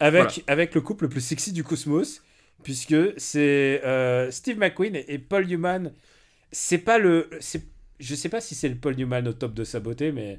avec, 0.00 0.22
Voilà. 0.24 0.34
avec 0.48 0.74
le 0.74 0.80
couple 0.82 1.04
le 1.04 1.08
plus 1.08 1.22
sexy 1.22 1.52
du 1.52 1.64
cosmos 1.64 2.22
puisque 2.62 2.96
c'est 3.16 3.80
euh, 3.84 4.30
Steve 4.30 4.58
McQueen 4.58 4.96
et 4.96 5.18
Paul 5.18 5.46
Newman. 5.46 5.92
C'est 6.52 6.78
pas 6.78 6.98
le. 6.98 7.30
c'est- 7.40 7.64
Je 7.98 8.14
sais 8.14 8.28
pas 8.28 8.40
si 8.40 8.54
c'est 8.54 8.68
le 8.68 8.74
Paul 8.76 8.94
Newman 8.96 9.26
au 9.28 9.32
top 9.32 9.54
de 9.54 9.64
sa 9.64 9.80
beauté, 9.80 10.12
mais 10.12 10.38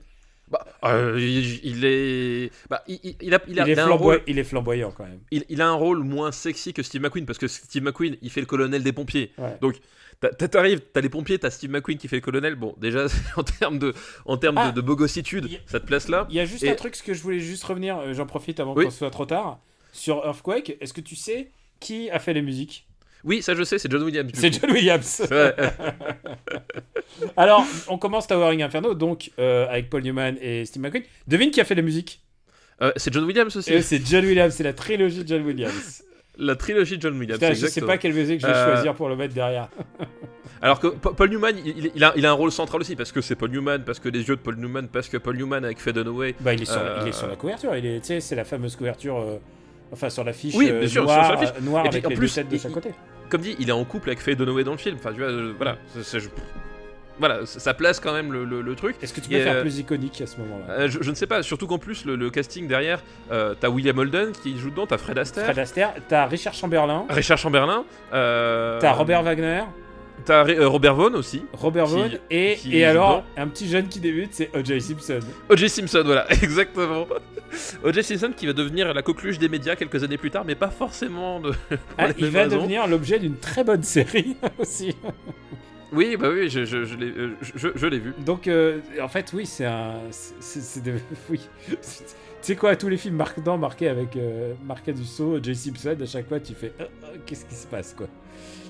Bah, 0.50 0.66
euh, 0.86 1.18
il, 1.20 1.60
il 1.66 1.86
est. 1.86 2.52
Bah, 2.70 2.84
il, 2.88 3.00
a, 3.34 3.40
il 3.48 3.60
a- 3.60 3.68
il, 3.68 3.70
est 3.78 3.82
rôle. 3.84 4.22
il 4.28 4.44
flamboyant 4.44 4.92
quand 4.92 5.04
même. 5.06 5.20
Il, 5.32 5.62
a 5.62 5.68
un 5.68 5.74
rôle 5.74 6.04
moins 6.04 6.32
sexy 6.32 6.74
que 6.74 6.84
Steve 6.84 7.02
McQueen 7.02 7.26
parce 7.26 7.40
que 7.40 7.48
Steve 7.48 7.84
McQueen 7.84 8.18
il 8.22 8.30
fait 8.30 8.40
le 8.40 8.46
colonel 8.46 8.84
des 8.84 8.94
pompiers. 8.94 9.32
Ouais. 9.38 9.58
Donc 9.62 9.76
t'arrives, 10.50 10.82
t'as 10.94 11.02
les 11.02 11.10
pompiers, 11.10 11.38
t'as 11.38 11.52
Steve 11.52 11.70
McQueen 11.70 11.98
qui 11.98 12.08
fait 12.08 12.16
le 12.16 12.22
colonel. 12.22 12.56
Bon, 12.56 12.74
déjà 12.80 13.06
en 13.36 13.44
termes 13.44 13.78
de, 13.78 13.94
en 14.26 14.38
termes 14.38 14.58
Ah, 14.58 14.72
de, 14.72 14.76
de 14.76 14.82
bogossitude, 14.82 15.48
ça 15.66 15.80
te 15.80 15.86
place 15.86 16.08
là. 16.08 16.26
Il 16.30 16.36
y 16.36 16.40
a 16.40 16.46
juste 16.46 16.64
Et- 16.64 16.70
un 16.70 16.76
truc 16.76 16.96
ce 16.96 17.04
que 17.04 17.14
je 17.14 17.22
voulais 17.22 17.40
juste 17.40 17.64
revenir, 17.66 17.98
euh, 18.00 18.14
j'en 18.14 18.26
profite 18.26 18.60
avant 18.60 18.74
Oui. 18.76 18.86
qu'on 18.86 18.92
soit 18.92 19.12
trop 19.12 19.26
tard. 19.26 19.60
Sur 19.94 20.26
Earthquake, 20.26 20.78
est-ce 20.80 20.94
que 20.94 21.02
tu 21.02 21.16
sais 21.16 21.50
qui 21.80 22.10
a 22.10 22.20
fait 22.20 22.34
les 22.34 22.42
musiques? 22.42 22.87
Oui, 23.24 23.42
ça 23.42 23.56
je 23.56 23.64
sais, 23.64 23.78
c'est 23.80 23.92
John 23.92 24.04
Williams. 24.04 24.32
C'est. 24.34 24.54
John 24.62 24.72
Williams. 24.72 25.22
Ouais. 25.32 25.54
Alors, 27.38 27.66
on 27.88 27.98
commence 27.98 28.28
Towering 28.28 28.62
Inferno, 28.64 28.94
donc 28.94 29.32
euh, 29.40 29.68
avec 29.70 29.90
Paul 29.90 30.04
Newman 30.04 30.36
et 30.42 30.66
Steve 30.66 30.82
McQueen. 30.84 31.04
Devine 31.28 31.52
qui 31.52 31.62
a 31.62 31.66
fait 31.66 31.76
la 31.76 31.82
musique? 31.82 32.22
Euh, 32.82 32.92
c'est 32.96 33.12
John 33.14 33.24
Williams 33.24 33.56
aussi. 33.56 33.74
Et 33.74 33.82
C'est 33.82 34.06
John 34.06 34.24
Williams, 34.26 34.54
c'est 34.54 34.64
la 34.64 34.74
trilogie 34.74 35.24
de 35.24 35.28
John 35.28 35.44
Williams. 35.46 36.04
La 36.40 36.56
trilogie 36.56 36.98
de 36.98 37.02
John 37.02 37.18
Williams. 37.18 37.40
Putain, 37.40 37.56
je 37.56 37.66
sais 37.66 37.82
pas 37.82 37.98
quelle 37.98 38.14
musique 38.14 38.40
je 38.42 38.46
vais 38.46 38.54
Euh, 38.54 38.74
choisir 38.76 38.94
pour 38.94 39.10
le 39.10 39.16
mettre 39.16 39.34
derrière. 39.34 39.70
Alors 40.62 40.80
que 40.80 40.86
Pa- 40.86 41.10
Paul 41.12 41.32
Newman, 41.32 41.56
il, 41.66 42.04
a, 42.04 42.14
il 42.16 42.28
a 42.28 42.30
un 42.30 42.34
rôle 42.34 42.52
central 42.52 42.80
aussi, 42.80 42.96
parce 42.96 43.12
que 43.12 43.22
c'est 43.22 43.36
Paul 43.36 43.50
Newman, 43.50 43.80
parce 43.84 44.00
que 44.00 44.08
les 44.08 44.20
yeux 44.20 44.36
de 44.36 44.42
Paul 44.42 44.56
Newman, 44.56 44.88
parce 44.88 45.10
que 45.10 45.18
Paul 45.18 45.36
Newman 45.36 45.66
avec 45.66 45.80
Faye 45.80 45.94
Dunaway. 45.94 46.36
Bah, 46.40 46.54
il 46.54 46.62
est 46.62 46.66
sur, 46.66 46.78
Euh, 46.78 47.00
il 47.02 47.08
est 47.08 47.12
sur 47.12 47.26
la 47.28 47.36
couverture. 47.38 47.72
C'est 48.20 48.36
la 48.36 48.46
fameuse 48.46 48.76
couverture. 48.76 49.40
Enfin, 49.92 50.10
sur 50.10 50.24
l'affiche 50.24 50.54
Oui, 50.56 50.70
euh, 50.72 50.80
bien 50.80 50.88
sûr, 50.90 51.04
noire, 51.04 51.26
sur 51.26 51.34
l'affiche. 51.36 51.56
euh, 51.58 51.62
noire 51.66 51.86
Et 51.86 51.90
puis, 51.90 51.96
avec 51.98 52.06
en 52.06 52.10
les 52.10 52.16
plus, 52.16 52.36
deux 52.36 52.42
têtes 52.44 52.50
de 52.52 52.58
chaque 52.58 52.72
côté. 52.72 52.90
Comme 53.30 53.42
dit, 53.42 53.56
il 53.60 53.70
est 53.70 53.74
en 53.74 53.84
couple 53.86 54.10
avec 54.10 54.20
Faye 54.22 54.36
Dunaway 54.36 54.64
dans 54.64 54.72
le 54.72 54.78
film. 54.78 54.96
Enfin, 55.00 55.12
tu 55.14 55.20
vois, 55.20 55.30
euh, 55.30 55.54
voilà, 55.58 55.78
c'est- 55.94 56.04
c'est- 56.04 56.20
je- 56.20 56.30
voilà, 57.20 57.46
ça 57.46 57.74
place 57.74 58.00
quand 58.00 58.14
même 58.14 58.32
le, 58.32 58.46
le- 58.46 58.62
le 58.62 58.76
truc. 58.76 58.96
Est-ce 59.02 59.12
que 59.14 59.22
tu 59.22 59.30
peux 59.30 59.36
Et, 59.36 59.42
faire 59.42 59.56
euh, 59.56 59.62
plus 59.62 59.80
iconique 59.80 60.22
à 60.22 60.28
ce 60.28 60.38
moment-là? 60.38 60.88
je, 60.88 61.00
je 61.02 61.10
ne 61.10 61.16
sais 61.16 61.26
pas, 61.26 61.42
surtout 61.42 61.66
qu'en 61.68 61.80
plus, 61.80 62.06
le, 62.06 62.16
le 62.16 62.30
casting 62.30 62.68
derrière, 62.68 63.02
euh, 63.32 63.56
t'as 63.60 63.70
William 63.70 63.98
Holden 63.98 64.34
qui 64.34 64.58
joue 64.60 64.70
dedans, 64.70 64.86
t'as 64.86 64.98
Fred 65.00 65.18
Astaire, 65.18 65.46
Fred 65.46 65.58
Astaire, 65.60 65.94
t'as 66.08 66.26
Richard 66.28 66.54
Chamberlain, 66.54 67.06
Richard 67.10 67.38
Chamberlain, 67.40 67.86
t'as 68.12 68.92
Robert 68.94 69.24
Wagner, 69.24 69.62
t'as 70.26 70.46
euh, 70.48 70.68
Robert 70.68 70.96
Vaughn 70.96 71.16
aussi, 71.16 71.44
Robert 71.54 71.86
qui- 71.86 71.92
Vaughn, 71.92 72.12
et, 72.30 72.56
qui 72.56 72.78
et 72.78 72.86
alors, 72.86 73.18
dedans. 73.18 73.26
un 73.38 73.48
petit 73.48 73.68
jeune 73.68 73.88
qui 73.88 74.00
débute, 74.00 74.30
c'est 74.34 74.50
O.J. 74.56 74.82
Simpson. 74.82 75.20
O.J. 75.50 75.70
Simpson, 75.70 76.02
voilà, 76.06 76.26
exactement. 76.44 77.08
O.J. 77.84 78.04
Simpson 78.04 78.32
qui 78.36 78.46
va 78.48 78.54
devenir 78.54 78.94
la 78.94 79.02
coqueluche 79.02 79.40
des 79.40 79.50
médias 79.50 79.76
quelques 79.76 80.04
années 80.04 80.18
plus 80.18 80.32
tard, 80.32 80.44
mais 80.46 80.56
pas 80.56 80.70
forcément 80.70 81.40
de. 81.40 81.52
Ah, 81.98 82.10
il 82.18 82.28
va 82.28 82.44
raisons. 82.44 82.58
devenir 82.58 82.88
l'objet 82.88 83.20
d'une 83.20 83.38
très 83.38 83.64
bonne 83.64 83.84
série 83.84 84.36
aussi. 84.60 84.96
Oui, 85.94 86.18
bah 86.18 86.30
oui, 86.34 86.50
je, 86.50 86.66
je, 86.66 86.84
je 86.84 86.96
l'ai 86.96 87.08
euh, 87.08 87.32
je- 87.42 87.70
je 87.74 87.88
vu. 87.88 88.14
Donc, 88.26 88.48
euh, 88.50 88.80
en 89.02 89.08
fait, 89.08 89.32
oui, 89.34 89.46
c'est 89.46 89.66
un. 89.66 89.94
C'est 90.12 90.84
de. 90.84 90.96
Oui. 91.30 91.40
Tu 91.70 92.54
sais 92.54 92.56
quoi, 92.56 92.76
tous 92.76 92.88
les 92.90 92.98
films 92.98 93.16
marquants 93.16 93.58
marqués 93.58 93.88
avec 93.90 94.16
euh, 94.16 94.54
marqué 94.66 94.92
du 94.94 95.06
saut, 95.06 95.40
J. 95.42 95.56
Simpson, 95.56 95.96
à 96.02 96.06
chaque 96.06 96.28
fois, 96.28 96.40
tu 96.40 96.54
fais 96.54 96.72
euh, 96.80 96.86
qu'est-ce 97.26 97.46
qui 97.46 97.56
se 97.56 97.66
passe, 97.68 97.94
quoi? 97.98 98.08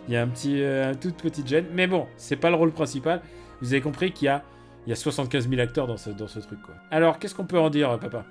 Il 0.07 0.13
y 0.13 0.17
a 0.17 0.21
un 0.21 0.27
petit, 0.27 0.61
euh, 0.61 0.93
toute 0.99 1.15
petite 1.21 1.47
gêne, 1.47 1.65
mais 1.73 1.87
bon, 1.87 2.07
c'est 2.17 2.35
pas 2.35 2.49
le 2.49 2.55
rôle 2.55 2.71
principal. 2.71 3.21
Vous 3.61 3.73
avez 3.73 3.81
compris 3.81 4.11
qu'il 4.11 4.27
y 4.27 4.29
a, 4.29 4.43
il 4.85 4.89
y 4.89 4.93
a 4.93 4.95
75 4.95 5.49
000 5.49 5.61
acteurs 5.61 5.87
dans 5.87 5.97
ce, 5.97 6.09
dans 6.11 6.27
ce 6.27 6.39
truc, 6.39 6.61
quoi. 6.61 6.75
Alors, 6.91 7.19
qu'est-ce 7.19 7.35
qu'on 7.35 7.45
peut 7.45 7.59
en 7.59 7.69
dire, 7.69 7.99
papa? 7.99 8.25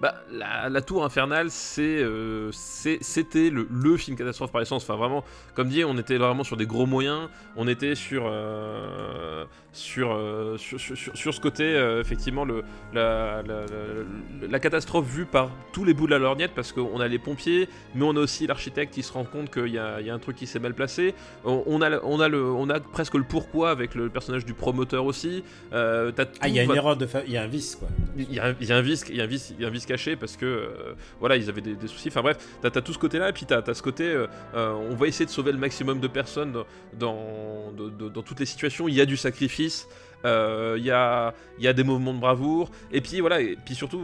Bah, 0.00 0.14
la, 0.30 0.68
la 0.68 0.80
Tour 0.82 1.04
Infernale, 1.04 1.50
c'est, 1.50 1.82
euh, 2.02 2.50
c'est- 2.52 2.98
c'était 3.02 3.48
le, 3.50 3.66
le 3.70 3.96
film 3.96 4.16
catastrophe 4.16 4.52
par 4.52 4.60
essence. 4.60 4.82
Enfin, 4.84 4.96
vraiment, 4.96 5.24
comme 5.54 5.68
dit, 5.68 5.84
on 5.84 5.96
était 5.96 6.18
vraiment 6.18 6.44
sur 6.44 6.56
des 6.56 6.66
gros 6.66 6.86
moyens. 6.86 7.28
On 7.56 7.66
était 7.66 7.94
sur, 7.94 8.24
euh, 8.26 9.44
sur, 9.72 10.12
euh, 10.12 10.56
sur, 10.58 10.78
sur, 10.80 10.96
sur- 10.96 11.34
ce 11.34 11.40
côté, 11.40 11.64
euh, 11.64 12.00
effectivement, 12.00 12.44
le, 12.44 12.62
la, 12.92 13.42
la, 13.42 13.60
la- 13.62 14.48
la 14.50 14.58
catastrophe 14.60 15.06
vue 15.06 15.26
par 15.26 15.50
tous 15.72 15.84
les 15.84 15.94
bouts 15.94 16.06
de 16.06 16.12
la 16.12 16.18
lorgnette, 16.18 16.52
parce 16.54 16.72
qu'on 16.72 17.00
a 17.00 17.08
les 17.08 17.18
pompiers, 17.18 17.68
mais 17.94 18.04
on 18.04 18.16
a 18.16 18.20
aussi 18.20 18.46
l'architecte 18.46 18.92
qui 18.94 19.02
se 19.02 19.12
rend 19.12 19.24
compte 19.24 19.50
qu'il 19.52 19.68
y 19.68 19.76
y 19.76 19.78
a 20.10 20.14
un 20.14 20.18
truc 20.18 20.36
qui 20.36 20.46
s'est 20.46 20.58
mal 20.58 20.74
placé. 20.74 21.14
On, 21.44 21.62
on 21.66 21.80
a, 21.82 22.00
on, 22.02 22.20
a 22.20 22.28
le, 22.28 22.42
on 22.44 22.68
a 22.70 22.80
presque 22.80 23.14
le 23.14 23.24
pourquoi 23.24 23.70
avec 23.70 23.94
le 23.94 24.08
personnage 24.10 24.44
du 24.44 24.52
promoteur 24.54 25.04
aussi. 25.04 25.42
Ah, 26.40 26.48
il 26.48 26.54
y 26.54 26.58
a 26.58 26.62
une 26.64 26.68
erreur 26.78 26.96
de. 26.96 27.06
fa- 27.06 27.22
Il 27.26 27.32
y 27.32 27.36
a 27.36 27.42
un 27.42 27.46
vice, 27.46 27.76
quoi. 27.76 27.88
il 28.16 28.32
y, 28.32 28.38
a 28.40 28.54
il 28.60 28.66
y 28.66 28.72
a 28.72 28.76
un 28.76 28.82
vice, 28.82 29.04
il 29.08 29.16
y 29.16 29.20
a 29.20 29.24
un 29.24 29.26
vice, 29.26 29.52
il 29.56 29.62
y 29.62 29.64
a 29.64 29.68
un 29.68 29.70
vice 29.70 29.85
caché 29.86 30.16
parce 30.16 30.36
que 30.36 30.44
euh, 30.44 30.94
voilà, 31.20 31.36
ils 31.36 31.48
avaient 31.48 31.62
des, 31.62 31.86
soucis. 31.86 32.08
Enfin 32.08 32.22
bref, 32.22 32.36
t'as 32.60 32.68
as 32.68 32.82
tout 32.82 32.92
ce 32.92 32.98
côté-là, 32.98 33.30
et 33.30 33.32
puis 33.32 33.46
t'as 33.46 33.62
as 33.66 33.74
ce 33.74 33.82
côté, 33.82 34.04
euh, 34.04 34.26
euh, 34.54 34.72
on 34.72 34.94
va 34.94 35.06
essayer 35.06 35.24
de 35.24 35.30
sauver 35.30 35.52
le 35.52 35.58
maximum 35.58 36.00
de 36.00 36.08
personnes 36.08 36.52
dans, 36.98 37.72
dans, 37.72 38.22
toutes 38.22 38.40
les 38.40 38.46
situations. 38.46 38.88
Il 38.88 38.94
y 38.94 39.00
a 39.00 39.06
du 39.06 39.16
sacrifice. 39.16 39.88
Il 40.24 40.82
y, 40.82 40.90
a, 40.90 41.34
y 41.60 41.68
a 41.68 41.72
des 41.72 41.84
mouvements 41.84 42.12
de 42.12 42.18
bravoure 42.18 42.72
et 42.90 43.00
puis 43.00 43.20
voilà 43.20 43.40
et 43.40 43.56
puis 43.64 43.76
surtout 43.76 44.02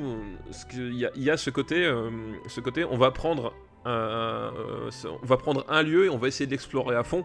il 0.73 0.95
y, 0.95 1.09
y 1.17 1.31
a 1.31 1.37
ce 1.37 1.51
côté 1.51 1.93
ce 2.47 2.61
côté 2.61 2.85
on 2.85 2.97
va 2.97 3.11
prendre 3.11 3.53
un, 3.85 4.53
on 5.21 5.27
va 5.27 5.37
prendre 5.37 5.65
un 5.69 5.83
lieu 5.83 6.05
et 6.05 6.09
on 6.11 6.19
va 6.19 6.29
essayer 6.29 6.47
de 6.47 6.53
l'explorer 6.53 6.95
à 6.95 7.03
fond 7.03 7.25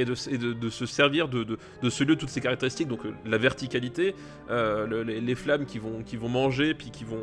et 0.00 0.04
de, 0.04 0.14
et 0.30 0.38
de, 0.38 0.52
de 0.52 0.68
se 0.70 0.86
servir 0.86 1.28
de, 1.28 1.44
ce 1.88 2.04
lieu 2.04 2.16
toutes 2.16 2.28
ses 2.30 2.40
caractéristiques 2.40 2.88
donc 2.88 3.04
euh, 3.06 3.10
la 3.26 3.38
verticalité 3.38 4.14
euh, 4.50 4.86
le- 4.86 5.02
les, 5.02 5.20
les 5.20 5.34
flammes 5.34 5.64
qui 5.66 5.78
vont, 5.78 6.02
qui 6.04 6.16
vont 6.16 6.28
manger, 6.28 6.74
puis 6.74 6.90
qui 6.90 7.04
vont, 7.04 7.18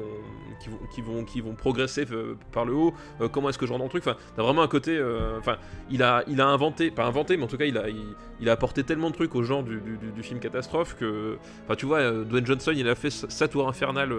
qui 0.62 0.70
vont, 0.70 0.80
qui 0.94 1.02
vont, 1.02 1.24
qui 1.24 1.42
vont 1.42 1.54
progresser 1.56 2.06
euh, 2.12 2.36
par 2.52 2.66
le 2.66 2.74
haut. 2.74 2.94
euh, 3.22 3.28
comment 3.28 3.50
est-ce 3.50 3.58
que 3.58 3.66
je 3.66 3.72
rentre 3.72 3.80
dans 3.80 3.86
le 3.86 3.90
truc 3.90 4.04
Enfin, 4.08 4.18
t'as 4.36 4.44
vraiment 4.44 4.62
un 4.62 4.68
côté. 4.68 4.96
euh, 4.98 5.38
Enfin, 5.40 5.58
il 5.90 6.04
a, 6.04 6.24
il 6.28 6.40
a 6.42 6.48
inventé, 6.48 6.92
pas 6.92 7.06
inventé, 7.06 7.36
mais 7.38 7.44
en 7.44 7.48
tout 7.48 7.58
cas, 7.58 7.66
il 7.66 7.78
a, 7.78 7.90
il, 7.90 7.98
il 8.40 8.50
a 8.50 8.52
apporté 8.54 8.84
tellement 8.84 9.10
de 9.10 9.16
trucs 9.16 9.34
au 9.36 9.44
genre 9.44 9.64
du, 9.64 9.82
du- 9.82 9.98
du- 9.98 10.12
du 10.12 10.24
film 10.24 10.40
catastrophe 10.40 10.96
que. 11.00 11.38
Enfin, 11.66 11.76
tu 11.76 11.86
vois, 11.86 12.12
Dwayne 12.12 12.46
Johnson, 12.46 12.74
il 12.76 12.88
a 12.88 12.96
fait 12.96 13.10
sa 13.10 13.48
tour 13.48 13.68
infernale 13.68 14.14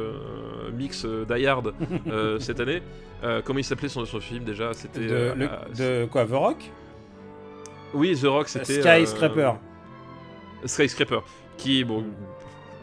mix 0.77 1.05
Die 1.07 1.47
Hard 1.47 1.73
cette 2.41 2.61
année. 2.61 2.83
Comment 3.45 3.59
il 3.59 3.65
s'appelait 3.65 3.89
son, 3.89 4.05
son 4.05 4.21
film 4.21 4.45
déjà? 4.45 4.73
C'était. 4.75 5.07
De, 5.07 5.35
de 6.03 6.07
quoi, 6.07 6.25
The 6.27 6.31
Rock? 6.33 6.71
Oui, 7.97 8.17
The 8.21 8.27
Rock, 8.27 8.49
c'était. 8.49 8.81
Skyscraper. 8.83 9.41
euh, 9.43 10.67
Skyscraper. 10.67 11.21
Qui, 11.57 11.85
bon. 11.85 12.05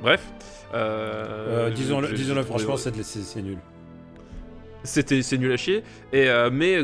Bref. 0.01 0.25
Euh, 0.73 1.67
Euh, 1.67 1.69
disons-le, 1.69 2.07
trouvé- 2.07 2.43
franchement, 2.43 2.77
c'est 2.77 3.41
nul. 3.41 3.57
C'était 4.85 5.21
c'est 5.21 5.37
nul 5.37 5.49
à 5.53 5.55
chier 5.55 5.81
et 6.11 6.27
euh, 6.27 6.49
mais 6.51 6.81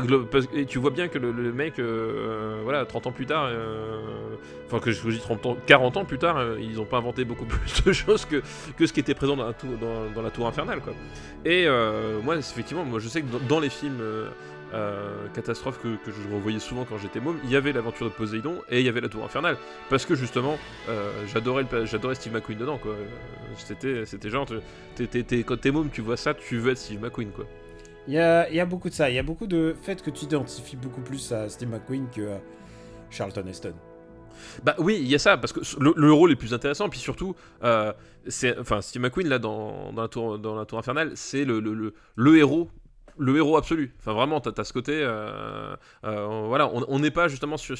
et 0.54 0.64
tu 0.64 0.78
vois 0.78 0.90
bien 0.90 1.08
que 1.08 1.18
le, 1.18 1.32
le 1.32 1.52
mec 1.52 1.78
euh, 1.78 2.60
voilà 2.64 2.86
30 2.86 3.08
ans 3.08 3.12
plus 3.12 3.26
tard 3.26 3.44
euh, 3.50 3.98
enfin 4.66 4.78
que 4.78 4.90
je 4.90 5.02
vous 5.02 5.10
dis 5.10 5.18
30 5.18 5.44
ans 5.44 5.56
40 5.66 5.98
ans 5.98 6.04
plus 6.06 6.16
tard 6.16 6.38
euh, 6.38 6.56
ils 6.58 6.80
ont 6.80 6.86
pas 6.86 6.96
inventé 6.96 7.26
beaucoup 7.26 7.44
plus 7.44 7.84
de 7.84 7.92
choses 7.92 8.24
que, 8.24 8.42
que 8.78 8.86
ce 8.86 8.94
qui 8.94 9.00
était 9.00 9.12
présent 9.12 9.36
dans 9.36 9.46
la 9.48 9.52
tour, 9.52 9.68
dans, 9.78 10.10
dans 10.14 10.22
la 10.22 10.30
tour 10.30 10.46
infernale 10.46 10.80
quoi 10.80 10.94
et 11.44 11.66
euh, 11.66 12.22
moi 12.22 12.36
effectivement 12.38 12.84
moi 12.86 13.00
je 13.00 13.08
sais 13.08 13.20
que 13.20 13.26
dans, 13.30 13.46
dans 13.46 13.60
les 13.60 13.68
films 13.68 14.00
euh, 14.72 14.76
euh, 14.80 15.28
catastrophes 15.34 15.80
que, 15.82 15.96
que 15.96 16.10
je 16.12 16.34
revoyais 16.34 16.58
souvent 16.58 16.84
quand 16.84 16.98
j'étais 16.98 17.20
môme 17.20 17.38
il 17.44 17.50
y 17.50 17.56
avait 17.56 17.72
l'aventure 17.72 18.06
de 18.08 18.14
Poséidon 18.14 18.56
et 18.70 18.80
il 18.80 18.86
y 18.86 18.88
avait 18.88 19.00
la 19.00 19.08
tour 19.08 19.24
infernale 19.24 19.56
parce 19.88 20.06
que 20.06 20.14
justement 20.14 20.58
euh, 20.88 21.10
j'adorais 21.32 21.66
j'adorais 21.84 22.14
Steve 22.14 22.32
McQueen 22.32 22.58
dedans 22.58 22.78
quoi 22.78 22.94
c'était 23.56 24.06
c'était 24.06 24.30
genre 24.30 24.46
t'es- 24.94 25.06
t'es- 25.06 25.22
t'es- 25.22 25.42
quand 25.42 25.60
t'es 25.60 25.70
môme 25.70 25.90
tu 25.90 26.00
vois 26.02 26.16
ça 26.16 26.34
tu 26.34 26.58
veux 26.58 26.72
être 26.72 26.78
Steve 26.78 27.00
McQueen 27.00 27.30
quoi 27.30 27.46
Il 28.06 28.14
y 28.14 28.18
a, 28.18 28.50
y 28.50 28.60
a 28.60 28.66
beaucoup 28.66 28.88
de 28.88 28.94
ça. 28.94 29.10
Il 29.10 29.14
y 29.14 29.18
a 29.18 29.22
beaucoup 29.22 29.46
de 29.46 29.74
fait 29.82 30.02
que 30.02 30.10
tu 30.10 30.20
t'identifies 30.20 30.76
beaucoup 30.76 31.02
plus 31.02 31.32
à 31.32 31.48
Steve 31.48 31.68
McQueen 31.68 32.08
que 32.10 32.32
à 32.36 32.40
Charlton 33.10 33.46
Heston. 33.46 33.74
Bah 34.62 34.74
oui, 34.78 34.98
il 35.00 35.06
y 35.08 35.14
a 35.14 35.18
ça, 35.18 35.36
parce 35.36 35.52
que 35.52 35.60
le, 35.80 35.92
le 35.96 36.12
rôle 36.12 36.32
est 36.32 36.36
plus 36.36 36.54
intéressant, 36.54 36.88
puis 36.88 36.98
surtout, 36.98 37.34
euh, 37.62 37.92
c'est, 38.26 38.58
enfin, 38.58 38.80
Steve 38.80 39.02
McQueen, 39.02 39.28
là, 39.28 39.38
dans, 39.38 39.92
dans, 39.92 40.02
la, 40.02 40.08
tour, 40.08 40.38
dans 40.38 40.54
la 40.56 40.64
Tour 40.64 40.78
Infernale, 40.78 41.12
c'est 41.14 41.44
le, 41.44 41.60
le 42.16 42.36
héros. 42.38 42.70
Le 43.18 43.36
héros 43.36 43.56
absolu. 43.56 43.94
Enfin, 43.98 44.12
vraiment, 44.12 44.40
t'as, 44.40 44.64
ce 44.64 44.72
côté. 44.72 44.92
euh, 44.94 45.74
euh, 46.04 46.44
voilà, 46.46 46.68
on 46.72 46.98
n'est 46.98 47.10
pas 47.10 47.28
justement 47.28 47.56
sur, 47.56 47.76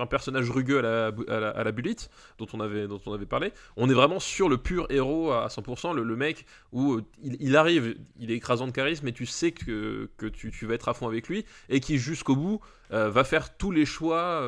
un 0.00 0.06
personnage 0.06 0.50
rugueux 0.50 0.78
à 0.78 1.10
la, 1.40 1.50
à 1.50 1.72
Bullitt, 1.72 2.10
dont 2.38 2.46
on, 2.52 2.60
avait, 2.60 2.86
dont 2.86 3.00
on 3.06 3.12
avait 3.12 3.26
parlé. 3.26 3.52
On 3.76 3.88
est 3.90 3.94
vraiment 3.94 4.20
sur 4.20 4.48
le 4.48 4.58
pur 4.58 4.86
héros 4.90 5.32
à 5.32 5.48
100%, 5.48 5.94
le, 5.94 6.16
mec 6.16 6.46
où 6.72 6.94
euh, 6.94 7.04
il, 7.22 7.56
arrive, 7.56 7.96
il 8.18 8.30
est 8.30 8.36
écrasant 8.36 8.66
de 8.66 8.72
charisme, 8.72 9.04
mais 9.04 9.12
tu 9.12 9.26
sais 9.26 9.52
que, 9.52 10.08
que 10.16 10.26
tu, 10.26 10.66
vas 10.66 10.74
être 10.74 10.88
à 10.88 10.94
fond 10.94 11.08
avec 11.08 11.28
lui, 11.28 11.44
et 11.68 11.80
qui 11.80 11.98
jusqu'au 11.98 12.36
bout 12.36 12.60
va 12.90 13.22
faire 13.22 13.56
tous 13.56 13.70
les 13.70 13.86
choix, 13.86 14.42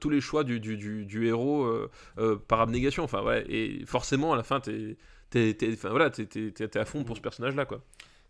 tous 0.00 0.10
les 0.10 0.20
choix 0.20 0.44
du, 0.44 1.26
héros 1.26 1.88
par 2.48 2.60
abnégation. 2.60 3.04
Enfin, 3.04 3.22
ouais, 3.22 3.44
et 3.48 3.84
forcément, 3.86 4.32
à 4.32 4.36
la 4.36 4.42
fin, 4.42 4.60
t'es, 4.60 4.96
t'es, 5.30 5.54
t'es- 5.54 5.72
enfin, 5.72 5.90
voilà, 5.90 6.10
à 6.10 6.84
fond 6.84 7.04
pour 7.04 7.16
ce 7.16 7.22
personnage-là, 7.22 7.64
quoi. 7.64 7.80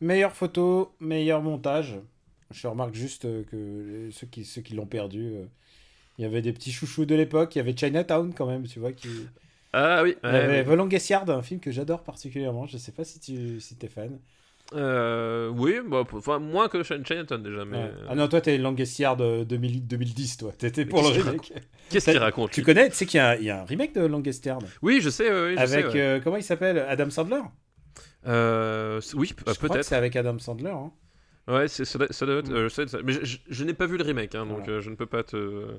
Meilleure 0.01 0.33
photo, 0.33 0.95
meilleur 1.01 1.43
montage. 1.43 1.95
Je 2.51 2.67
remarque 2.67 2.95
juste 2.95 3.25
euh, 3.25 3.43
que 3.51 4.09
ceux 4.13 4.27
qui, 4.27 4.45
ceux 4.45 4.61
qui 4.63 4.75
l'ont 4.75 4.87
perdu, 4.87 5.33
euh, 5.35 5.45
il 6.19 6.23
y 6.23 6.25
avait 6.25 6.43
des 6.43 6.53
petits 6.53 6.71
chouchous 6.73 7.05
de 7.07 7.15
l'époque. 7.15 7.55
Il 7.57 7.59
y 7.59 7.61
avait 7.61 7.77
Chinatown 7.77 8.33
quand 8.35 8.47
même, 8.47 8.67
tu 8.67 8.79
vois. 8.79 8.93
Qui... 8.93 9.09
Ah 9.73 10.03
oui, 10.03 10.17
Il 10.23 10.29
y 10.29 10.33
ouais, 10.33 10.39
avait 10.39 10.59
ouais. 10.61 10.65
The 10.65 10.79
Longest 10.79 11.09
Yard, 11.11 11.31
un 11.31 11.43
film 11.43 11.61
que 11.61 11.71
j'adore 11.71 12.03
particulièrement. 12.03 12.67
Je 12.67 12.79
sais 12.79 12.93
pas 12.93 13.05
si 13.05 13.19
tu 13.21 13.61
si 13.61 13.77
t'es 13.77 13.89
fan. 13.89 14.19
Euh, 14.75 15.49
oui, 15.49 15.77
bah, 15.87 16.03
enfin, 16.13 16.39
moins 16.41 16.69
que 16.69 16.83
Chin- 16.83 17.03
Chinatown 17.05 17.43
déjà, 17.43 17.65
mais. 17.65 17.77
Ouais. 17.77 17.91
Ah 18.09 18.15
non, 18.15 18.27
toi 18.29 18.41
t'es 18.41 18.59
Longest 18.59 18.99
Yard 18.99 19.21
euh, 19.21 19.45
2000 19.45 19.87
2010, 19.87 20.37
toi. 20.39 20.53
T'étais 20.57 20.85
pour 20.85 21.03
le 21.03 21.09
remake. 21.09 21.53
Qu'est-ce 21.91 22.11
qu'il 22.11 22.19
raconte? 22.19 22.51
Tu 22.51 22.63
connais, 22.63 22.89
tu 22.91 22.97
sais 22.97 23.07
qu'il 23.07 23.19
y, 23.19 23.21
a 23.21 23.31
un- 23.31 23.37
il 23.37 23.45
y 23.45 23.51
a 23.51 23.61
un 23.63 23.65
remake 23.65 23.95
de 23.95 24.05
Longest 24.07 24.45
Yard 24.45 24.65
Oui, 24.83 25.01
je 25.01 25.09
sais, 25.11 25.27
je 25.29 25.57
avec 25.59 25.69
sais, 25.69 25.85
ouais. 25.87 26.01
euh, 26.01 26.21
comment 26.21 26.37
il 26.37 26.43
s'appelle? 26.43 26.79
Adam 26.79 27.11
Sandler? 27.11 27.43
Euh, 28.27 29.01
oui, 29.14 29.33
peut-être. 29.35 29.85
c'est 29.85 29.95
avec 29.97 30.16
Adam 30.16 30.39
Sandler. 30.39 30.70
hein. 30.70 30.93
Ouais, 31.49 31.68
ça, 31.68 31.85
doit- 31.99 32.09
ça 32.12 32.27
doit 32.27 32.37
être. 32.41 32.51
euh, 32.51 32.68
ça- 32.68 32.85
mais 33.05 33.12
je, 33.12 33.24
je- 33.24 33.39
je 33.49 33.64
n'ai 33.64 33.74
pas 33.74 33.87
vu 33.87 33.97
le 33.97 34.05
remake, 34.05 34.35
hein, 34.35 34.47
donc 34.47 34.59
Voilà. 34.64 34.72
euh, 34.74 34.81
je 34.81 34.91
ne 34.91 34.97
peux 34.97 35.07
pas 35.07 35.22
te. 35.22 35.79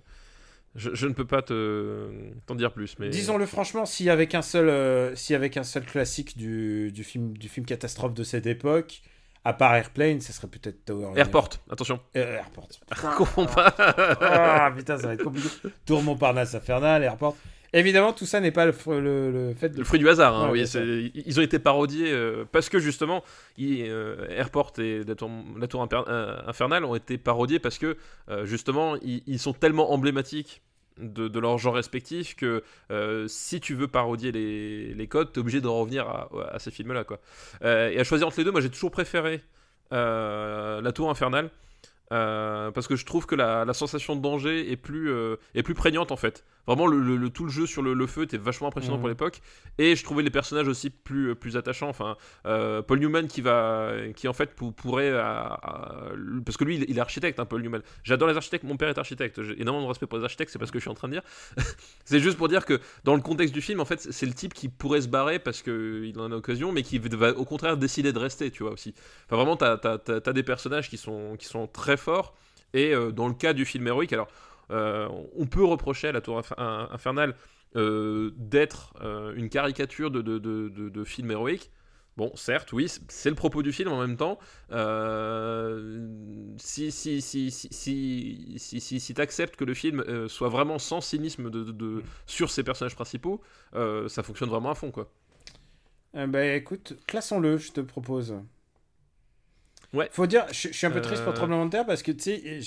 Je, 0.75 0.91
je 0.93 1.07
ne 1.07 1.13
peux 1.13 1.25
pas 1.25 1.41
te 1.41 2.09
t'en 2.45 2.55
dire 2.55 2.71
plus, 2.71 2.97
mais. 2.99 3.09
Disons-le 3.09 3.45
franchement, 3.45 3.85
s'il 3.85 4.05
y 4.05 4.09
avait 4.09 4.27
qu'un 4.27 4.41
seul, 4.41 4.69
euh, 4.69 5.13
y 5.29 5.33
avait 5.33 5.49
qu'un 5.49 5.63
seul 5.63 5.83
classique 5.85 6.37
du, 6.37 6.91
du 6.91 7.03
film, 7.03 7.35
du 7.37 7.49
film 7.49 7.65
catastrophe 7.65 8.13
de 8.13 8.23
cette 8.23 8.45
époque, 8.45 9.01
à 9.47 9.53
part 9.53 9.75
Airplane, 9.75 10.19
ce 10.21 10.33
serait 10.33 10.47
peut-être 10.47 10.83
Tower. 10.85 11.11
Airport, 11.15 11.49
attention. 11.71 11.99
Euh, 12.15 12.37
Airport. 12.37 12.67
Confonds 13.17 13.45
pas. 13.45 13.73
Ah 14.21 14.71
putain, 14.75 14.97
ça 14.97 15.07
va 15.07 15.13
être 15.13 15.23
compliqué. 15.23 15.49
Tour 15.85 16.03
Montparnasse 16.03 16.53
infernal, 16.55 17.03
Airport. 17.03 17.35
Évidemment, 17.73 18.13
tout 18.13 18.25
ça 18.25 18.39
n'est 18.39 18.51
pas 18.51 18.65
le, 18.65 18.71
fr- 18.71 18.97
le, 18.97 19.29
le 19.29 19.53
fait 19.53 19.69
de. 19.69 19.77
Le 19.79 19.83
fruit 19.83 19.99
du 19.99 20.07
hasard, 20.07 20.33
hein, 20.35 20.49
Ouais, 20.51 20.63
oui. 20.75 21.11
Ils 21.25 21.37
ont 21.39 21.43
été 21.43 21.59
parodiés 21.59 22.11
euh, 22.11 22.45
parce 22.51 22.69
que 22.69 22.79
justement, 22.79 23.23
euh, 23.59 24.25
Airport 24.29 24.71
et 24.79 25.03
la 25.03 25.15
tour, 25.15 25.29
la 25.59 25.67
tour 25.67 25.85
euh, 25.91 26.37
infernale 26.47 26.85
ont 26.85 26.95
été 26.95 27.17
parodiés 27.17 27.59
parce 27.59 27.77
que 27.77 27.97
euh, 28.29 28.45
justement, 28.45 28.95
ils, 29.01 29.21
ils 29.27 29.37
sont 29.39 29.51
tellement 29.53 29.91
emblématiques 29.91 30.61
de, 30.99 31.27
de 31.27 31.39
leur 31.39 31.57
genre 31.57 31.75
respectif 31.75 32.35
que 32.35 32.63
euh, 32.91 33.27
si 33.27 33.59
tu 33.59 33.75
veux 33.75 33.87
parodier 33.87 34.31
les, 34.31 34.93
les 34.93 35.07
codes, 35.07 35.31
t'es 35.31 35.39
obligé 35.39 35.61
de 35.61 35.67
revenir 35.67 36.07
à, 36.07 36.29
à 36.51 36.59
ces 36.59 36.71
films-là. 36.71 37.03
quoi. 37.03 37.19
Euh, 37.63 37.89
et 37.89 37.99
à 37.99 38.03
choisir 38.03 38.27
entre 38.27 38.37
les 38.37 38.43
deux, 38.43 38.51
moi 38.51 38.61
j'ai 38.61 38.69
toujours 38.69 38.91
préféré 38.91 39.41
euh, 39.93 40.81
La 40.81 40.91
Tour 40.91 41.09
Infernale. 41.09 41.49
parce 42.09 42.87
que 42.87 42.95
je 42.95 43.05
trouve 43.05 43.25
que 43.25 43.35
la, 43.35 43.73
sensation 43.73 44.15
de 44.15 44.21
danger 44.21 44.71
est 44.71 44.77
plus 44.77 45.73
prégnante 45.75 46.11
en 46.11 46.17
fait. 46.17 46.43
Vraiment, 46.67 46.85
le, 46.85 46.99
le- 46.99 47.15
le- 47.15 47.29
tout 47.29 47.45
le 47.45 47.49
jeu 47.49 47.65
sur 47.65 47.81
le, 47.81 47.93
le 47.93 48.07
feu 48.07 48.23
était 48.23 48.37
vachement 48.37 48.67
impressionnant 48.67 48.97
Mhm. 48.97 49.01
pour 49.01 49.09
l'époque. 49.09 49.41
Et 49.77 49.95
je 49.95 50.03
trouvais 50.03 50.21
les 50.21 50.29
personnages 50.29 50.67
aussi 50.67 50.89
plus, 50.89 51.33
plus 51.35 51.55
attachants. 51.57 51.87
Enfin, 51.89 52.17
euh, 52.45 52.81
Paul 52.81 52.99
Newman 52.99 53.27
qui 53.27 53.41
va, 53.41 53.91
qui 54.15 54.27
en 54.27 54.33
fait 54.33 54.53
pour- 54.53 54.73
pourrait, 54.73 55.11
à- 55.11 55.53
à- 55.61 56.01
parce 56.45 56.57
que 56.57 56.63
lui 56.65 56.75
il, 56.87 56.97
est 56.97 56.99
architecte, 57.01 57.39
hein, 57.39 57.45
Paul 57.45 57.61
Newman. 57.61 57.81
J'adore 58.03 58.27
les 58.27 58.35
architectes. 58.35 58.65
Mon 58.65 58.75
père 58.77 58.89
est 58.89 58.97
architecte. 58.97 59.41
J'ai 59.41 59.61
énormément 59.61 59.85
de 59.85 59.89
respect 59.89 60.07
pour 60.07 60.17
les 60.17 60.23
architectes. 60.25 60.51
C'est 60.51 60.59
pas 60.59 60.65
ce 60.65 60.71
que 60.71 60.79
je 60.79 60.83
suis 60.83 60.91
en 60.91 60.93
train 60.95 61.07
de 61.07 61.13
dire. 61.13 61.23
c'est 62.05 62.19
juste 62.19 62.37
pour 62.37 62.47
dire 62.49 62.65
que 62.65 62.79
dans 63.03 63.15
le 63.15 63.21
contexte 63.21 63.53
du 63.53 63.61
film, 63.61 63.79
en 63.79 63.85
fait, 63.85 63.99
c'est 64.11 64.25
le 64.25 64.33
type 64.33 64.53
qui 64.53 64.67
pourrait 64.69 65.01
se 65.01 65.07
barrer 65.07 65.39
parce 65.39 65.61
que 65.61 66.03
il 66.05 66.19
en 66.19 66.25
a 66.25 66.29
l'occasion, 66.29 66.71
mais 66.71 66.83
qui 66.83 66.97
va 66.99 67.31
au 67.31 67.45
contraire 67.45 67.77
décider 67.77 68.11
de 68.13 68.19
rester. 68.19 68.51
Tu 68.51 68.63
vois 68.63 68.73
aussi. 68.73 68.93
Enfin, 69.27 69.37
vraiment, 69.37 69.55
t'as 69.55 69.77
as, 69.83 70.33
des 70.33 70.43
personnages 70.43 70.89
qui 70.89 70.97
sont, 70.97 71.35
qui 71.39 71.45
sont 71.45 71.67
très 71.67 71.95
forts. 71.97 72.35
Et 72.73 72.93
euh, 72.93 73.11
dans 73.11 73.27
le 73.29 73.33
cas 73.33 73.53
du 73.53 73.63
film 73.63 73.87
héroïque, 73.87 74.11
alors 74.11 74.27
euh, 74.27 74.31
on 74.69 75.45
peut 75.47 75.63
reprocher 75.63 76.07
à 76.09 76.11
la 76.11 76.21
Tour 76.21 76.39
Inf- 76.39 76.53
in- 76.57 76.89
Infernale 76.91 77.35
euh, 77.75 78.31
d'être 78.37 78.93
euh, 79.01 79.33
une 79.35 79.49
caricature 79.49 80.11
de, 80.11 80.21
de, 80.21 80.37
de, 80.39 80.69
de- 80.69 80.89
de 80.89 81.03
film 81.03 81.31
héroïque. 81.31 81.71
Bon, 82.15 82.31
certes, 82.35 82.73
oui, 82.73 82.87
c'est 83.09 83.29
le 83.29 83.35
propos 83.35 83.61
du 83.61 83.71
film 83.71 83.89
en 83.91 83.99
même 84.01 84.17
temps. 84.17 84.39
Euh, 84.71 86.07
si 86.57 86.91
si, 86.91 87.21
si, 87.21 87.51
si, 87.51 87.69
si, 87.71 88.55
si, 88.57 88.81
si, 88.81 88.99
si 88.99 89.13
t'acceptes 89.13 89.55
que 89.55 89.65
le 89.65 89.75
film 89.75 89.99
euh, 90.07 90.27
soit 90.27 90.49
vraiment 90.49 90.79
sans 90.79 90.99
cynisme 91.01 91.51
de, 91.51 92.03
sur 92.25 92.49
ses 92.49 92.63
personnages 92.63 92.95
principaux, 92.95 93.41
euh, 93.75 94.07
ça 94.09 94.23
fonctionne 94.23 94.49
vraiment 94.49 94.71
à 94.71 94.75
fond, 94.75 94.89
quoi. 94.91 95.11
Euh, 96.15 96.27
bah 96.27 96.45
écoute, 96.55 96.97
classons-le, 97.07 97.57
je 97.57 97.71
te 97.71 97.79
propose. 97.81 98.35
Ouais. 99.93 100.11
Faut 100.11 100.27
dire, 100.27 100.45
je, 100.51 100.69
suis 100.69 100.85
un 100.87 100.91
peu 100.91 101.01
triste 101.01 101.23
pour 101.23 101.33
Euh. 101.33 101.35
Tremblement 101.35 101.65
de 101.65 101.71
Terre 101.71 101.85
parce 101.85 102.03
que 102.03 102.11
tu 102.11 102.23
sais, 102.23 102.59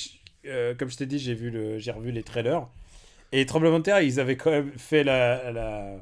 euh, 0.47 0.75
comme 0.75 0.91
je 0.91 0.97
t'ai 0.97 1.07
dit, 1.07 1.19
j'ai 1.19 1.35
vu 1.35 1.51
le, 1.51 1.79
j'ai 1.79 1.91
revu 1.93 2.11
les 2.13 2.23
trailers 2.23 2.67
et 3.33 3.47
Tremblement 3.47 3.79
de 3.79 3.85
Terre, 3.85 4.01
ils 4.01 4.19
avaient 4.21 4.37
quand 4.37 4.51
même 4.51 4.73
fait 4.77 5.05
la 5.05 5.53
la, 5.53 5.95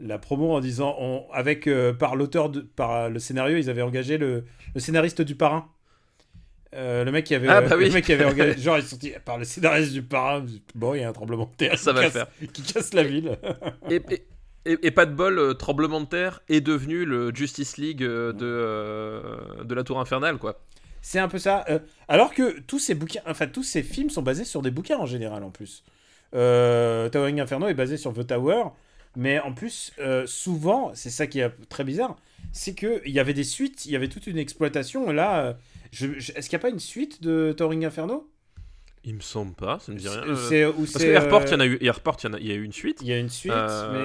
la 0.00 0.18
promo 0.18 0.52
en 0.52 0.60
disant, 0.60 0.96
on, 0.98 1.24
avec 1.32 1.66
euh, 1.66 1.92
par 1.92 2.16
l'auteur 2.16 2.50
de, 2.50 2.60
par 2.60 3.08
le 3.10 3.18
scénario, 3.18 3.56
ils 3.56 3.70
avaient 3.70 3.82
engagé 3.82 4.18
le, 4.18 4.44
le 4.74 4.80
scénariste 4.80 5.22
du 5.22 5.34
Parrain. 5.36 5.68
Euh, 6.74 7.02
le 7.04 7.10
mec 7.12 7.24
qui 7.24 7.34
avait, 7.34 7.48
Ah, 7.48 7.62
bah 7.62 7.76
le 7.76 7.88
mec 7.90 8.04
qui 8.04 8.12
avait 8.12 8.24
engagé, 8.30 8.60
genre 8.60 8.76
ils 8.76 8.84
sont 8.84 8.96
dit 8.96 9.12
par 9.24 9.38
le 9.38 9.44
scénariste 9.44 9.92
du 9.92 10.02
Parrain. 10.02 10.44
Bon, 10.74 10.94
il 10.94 11.00
y 11.00 11.04
a 11.04 11.08
un 11.08 11.12
tremblement 11.12 11.46
de 11.46 11.56
terre, 11.56 11.78
Ça 11.78 11.92
qui 11.92 11.96
va 11.96 12.02
casse- 12.04 12.12
faire. 12.12 12.26
qui 12.52 12.62
casse 12.62 12.92
la 12.92 13.04
ville. 13.04 13.38
Et, 13.90 13.96
et, 14.10 14.22
et- 14.66 14.86
et 14.86 14.90
pas 14.90 15.06
de 15.06 15.14
bol, 15.14 15.38
euh, 15.38 15.54
Tremblement 15.54 16.00
de 16.00 16.06
Terre 16.06 16.40
est 16.50 16.60
devenu 16.60 17.04
le 17.06 17.34
Justice 17.34 17.78
League 17.78 18.02
euh, 18.02 18.32
de, 18.34 18.44
euh, 18.44 19.64
de 19.64 19.74
la 19.74 19.82
Tour 19.82 19.98
Infernale, 19.98 20.36
quoi. 20.38 20.60
C'est 21.10 21.20
un 21.20 21.28
peu 21.28 21.38
ça. 21.38 21.64
euh, 21.70 21.78
alors 22.06 22.34
que 22.34 22.60
tous 22.60 22.78
ces 22.78 22.94
bouquins, 22.94 23.22
enfin 23.26 23.46
tous 23.46 23.62
ces 23.62 23.82
films 23.82 24.10
sont 24.10 24.20
basés 24.20 24.44
sur 24.44 24.60
des 24.60 24.70
bouquins 24.70 24.98
en 24.98 25.06
général 25.06 25.42
en 25.42 25.48
plus. 25.50 25.82
Euh, 26.34 27.08
Towering 27.08 27.40
Inferno 27.40 27.66
est 27.68 27.72
basé 27.72 27.96
sur 27.96 28.12
The 28.12 28.26
Tower, 28.26 28.64
mais 29.16 29.40
en 29.40 29.54
plus 29.54 29.94
euh, 30.00 30.26
souvent, 30.26 30.90
c'est 30.92 31.08
ça 31.08 31.26
qui 31.26 31.40
est 31.40 31.50
très 31.70 31.82
bizarre, 31.82 32.16
c'est 32.52 32.74
que 32.74 33.00
il 33.06 33.12
y 33.12 33.20
avait 33.20 33.32
des 33.32 33.44
suites, 33.44 33.86
il 33.86 33.92
y 33.92 33.96
avait 33.96 34.08
toute 34.08 34.26
une 34.26 34.36
exploitation. 34.36 35.10
Là, 35.10 35.56
je- 35.92 36.18
je- 36.18 36.32
est-ce 36.34 36.50
qu'il 36.50 36.58
n'y 36.58 36.60
a 36.60 36.66
pas 36.68 36.68
une 36.68 36.78
suite 36.78 37.22
de 37.22 37.54
Towering 37.56 37.86
Inferno? 37.86 38.30
Il 39.02 39.14
me 39.14 39.20
semble 39.22 39.54
pas, 39.54 39.78
ça 39.78 39.90
me 39.92 39.96
dit 39.96 40.08
rien. 40.08 40.24
Euh, 40.26 40.72
Parce 40.92 41.02
que 41.04 41.08
Airport, 41.08 41.42
il 41.46 41.50
y 41.52 41.54
en 41.54 41.60
a 41.60 41.66
eu, 41.66 41.78
Airport, 41.80 42.18
il 42.22 42.26
y 42.26 42.28
en 42.28 42.34
a, 42.34 42.38
il 42.38 42.46
y 42.48 42.50
a 42.52 42.54
eu 42.54 42.64
une 42.64 42.72
suite. 42.74 42.98
Il 43.00 43.08
y 43.08 43.14
a 43.14 43.18
une 43.18 43.30
suite, 43.30 43.52
Euh, 43.54 43.92
mais 43.94 43.98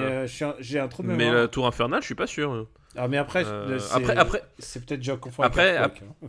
euh, 0.44 0.48
un- 0.48 0.54
j'ai 0.58 0.78
un 0.78 0.88
trou 0.88 1.02
de 1.02 1.08
Mais 1.08 1.30
la 1.30 1.48
Tour 1.48 1.66
Infernale, 1.66 2.00
je 2.00 2.06
suis 2.06 2.14
pas 2.14 2.26
sûr. 2.26 2.66
Ah, 2.96 3.08
mais 3.08 3.18
après, 3.18 3.44
c'est- 3.44 3.92
après- 3.94 4.16
après- 4.16 4.42
c'est 4.58 4.82
peut-être 4.86 5.00
déjà 5.00 5.16
confond 5.16 5.42
après- 5.42 5.74
Earthquake, 5.74 6.02
hein. 6.22 6.28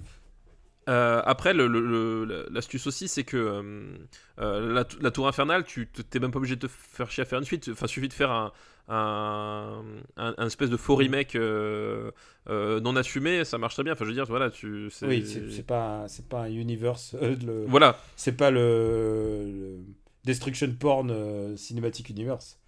Euh, 0.88 1.22
après, 1.26 1.54
l'astuce 1.54 2.86
aussi, 2.88 3.08
c'est 3.08 3.24
que 3.24 3.38
euh, 3.38 3.98
euh, 4.40 4.74
la, 4.74 4.86
la 5.02 5.12
Tour 5.12 5.28
Infernale, 5.28 5.64
tu 5.64 5.88
t'es 5.88 6.20
même 6.20 6.32
pas 6.32 6.38
obligé 6.38 6.56
de 6.56 6.68
te 6.68 6.72
faire 6.72 7.10
chier 7.10 7.24
à 7.24 7.26
faire 7.26 7.40
une 7.40 7.46
suite. 7.46 7.70
Enfin, 7.72 7.88
suffit 7.88 8.08
de 8.08 8.14
faire 8.14 8.30
un, 8.32 8.52
un, 8.88 9.84
un- 10.18 10.36
un 10.38 10.46
espèce 10.46 10.70
de 10.70 10.78
faux 10.78 10.96
remake 10.96 11.36
euh, 11.36 12.12
non 12.48 12.96
assumé, 12.96 13.44
ça 13.46 13.58
marche 13.58 13.74
très 13.74 13.84
bien. 13.84 13.94
Enfin, 13.94 14.06
je 14.06 14.10
veux 14.10 14.16
dire, 14.16 14.26
voilà, 14.26 14.52
tu. 14.52 14.90
Oui, 15.02 15.26
c'est 15.52 15.66
pas, 15.66 16.06
c'est 16.08 16.30
pas 16.30 16.42
un 16.42 16.50
universe. 16.52 17.16
le- 17.20 17.66
Voilà. 17.68 17.98
C'est 18.16 18.38
pas 18.38 18.52
le, 18.52 19.44
le 19.46 19.78
Destruction 20.24 20.72
Porn 20.80 21.58
Cinematic 21.58 22.10
Universe. 22.10 22.60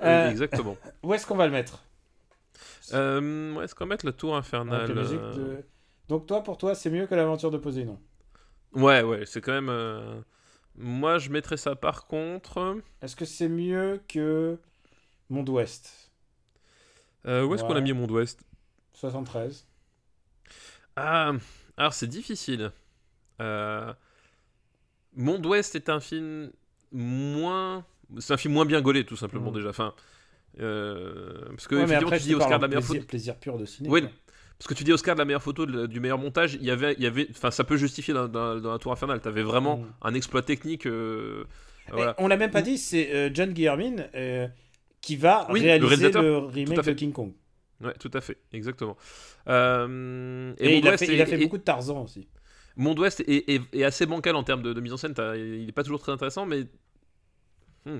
Exactement. 0.00 0.76
où 1.02 1.12
est-ce 1.14 1.26
qu'on 1.26 1.36
va 1.36 1.46
le 1.46 1.52
mettre? 1.52 1.82
Ouais, 2.92 3.64
est-ce 3.64 3.74
qu'on 3.74 3.84
va 3.84 3.88
mettre 3.88 4.06
la 4.06 4.12
Tour 4.12 4.36
Infernale 4.36 4.86
Donc 6.08 6.26
toi, 6.26 6.42
pour 6.44 6.58
toi, 6.58 6.74
c'est 6.76 6.90
mieux 6.90 7.06
que 7.08 7.14
l'aventure 7.16 7.50
de 7.50 7.58
Poséidon. 7.58 7.98
Ouais, 8.74 9.02
ouais, 9.02 9.24
c'est 9.26 9.40
quand 9.40 9.52
même. 9.52 9.68
euh, 9.68 10.20
Moi, 10.76 11.18
je 11.18 11.30
mettrais 11.30 11.56
ça 11.56 11.76
par 11.76 12.06
contre. 12.06 12.78
Est-ce 13.02 13.16
que 13.16 13.24
c'est 13.26 13.48
mieux 13.48 14.00
que 14.08 14.58
Monde 15.30 15.48
Ouest? 15.50 16.12
Euh, 17.26 17.44
où 17.44 17.54
est-ce 17.54 17.64
qu'on 17.64 17.76
a 17.76 17.80
mis 17.80 17.92
Monde 17.92 18.10
Ouest? 18.10 18.40
73. 18.94 19.66
Ah, 20.96 21.32
alors 21.76 21.94
c'est 21.94 22.06
difficile. 22.06 22.70
Euh, 23.40 23.92
Monde 25.16 25.44
Ouest 25.46 25.74
est 25.74 25.88
un 25.88 26.00
film 26.00 26.50
moins. 26.90 27.84
C'est 28.18 28.32
un 28.34 28.36
film 28.36 28.54
moins 28.54 28.66
bien 28.66 28.80
gaulé, 28.80 29.04
tout 29.04 29.16
simplement, 29.16 29.50
Mm. 29.50 29.54
déjà. 29.54 29.68
Enfin, 29.70 29.94
euh, 30.60 31.46
parce 31.50 31.68
que 31.68 31.76
Ouais, 31.76 31.86
mais 31.86 31.94
après, 31.94 32.18
tu 32.18 32.26
dis 32.26 32.34
Oscar 32.34 32.58
de 32.58 32.62
la 32.62 32.68
meilleure 32.68 32.82
plaisir, 32.82 33.06
plaisir 33.06 33.38
pur 33.38 33.58
de 33.58 33.64
ciné. 33.64 33.88
Oui, 33.88 34.04
Parce 34.62 34.68
que 34.68 34.74
tu 34.74 34.84
dis 34.84 34.92
Oscar 34.92 35.16
de 35.16 35.18
la 35.18 35.24
meilleure 35.24 35.42
photo, 35.42 35.66
de- 35.66 35.86
du 35.86 35.98
meilleur 35.98 36.18
montage, 36.18 36.54
il 36.54 36.62
y 36.64 36.70
avait, 36.70 36.94
il 36.96 37.02
y 37.02 37.06
avait, 37.08 37.26
enfin, 37.32 37.50
ça 37.50 37.64
peut 37.64 37.76
justifier 37.76 38.14
dans, 38.14 38.28
dans- 38.28 38.60
dans 38.60 38.70
la 38.70 38.78
Tour 38.78 38.92
Infernale. 38.92 39.20
T'avais 39.20 39.42
vraiment 39.42 39.78
Mm. 39.78 39.86
un 40.02 40.14
exploit 40.14 40.42
technique. 40.42 40.86
euh, 40.86 41.44
voilà. 41.90 42.14
On 42.18 42.28
l'a 42.28 42.36
même 42.36 42.52
pas 42.52 42.62
dit, 42.62 42.78
c'est 42.78 43.12
euh, 43.12 43.28
John 43.34 43.52
Guillermin 43.52 43.96
euh, 44.14 44.46
qui 45.00 45.16
va 45.16 45.48
Oui, 45.50 45.60
le 45.60 45.66
réaliser 45.66 46.06
le, 46.06 46.10
Tout 46.12 46.46
remake 46.46 46.84
de 46.84 46.92
King 46.92 47.10
Kong. 47.12 47.32
Ouais, 47.82 47.92
tout 47.98 48.10
à 48.14 48.20
fait, 48.20 48.38
exactement. 48.52 48.96
Euh, 49.48 50.54
Et, 50.58 50.74
Monde 50.74 50.78
il, 50.84 50.86
a 50.86 50.90
Ouest 50.92 51.04
fait, 51.06 51.10
est- 51.12 51.16
il 51.16 51.20
a 51.22 51.26
fait 51.26 51.34
est- 51.40 51.44
beaucoup 51.44 51.58
de 51.58 51.64
Tarzan 51.64 52.04
aussi. 52.04 52.28
Monde 52.76 53.00
Ouest 53.00 53.18
est, 53.26 53.50
est- 53.50 53.74
est 53.74 53.82
assez 53.82 54.06
bancal 54.06 54.36
en 54.36 54.44
termes 54.44 54.62
de, 54.62 54.72
de 54.72 54.80
mise 54.80 54.92
en 54.92 54.96
scène. 54.96 55.14
Il 55.34 55.66
n'est 55.66 55.72
pas 55.72 55.82
toujours 55.82 56.00
très 56.00 56.12
intéressant, 56.12 56.46
mais. 56.46 56.62
Hmm. 57.84 57.98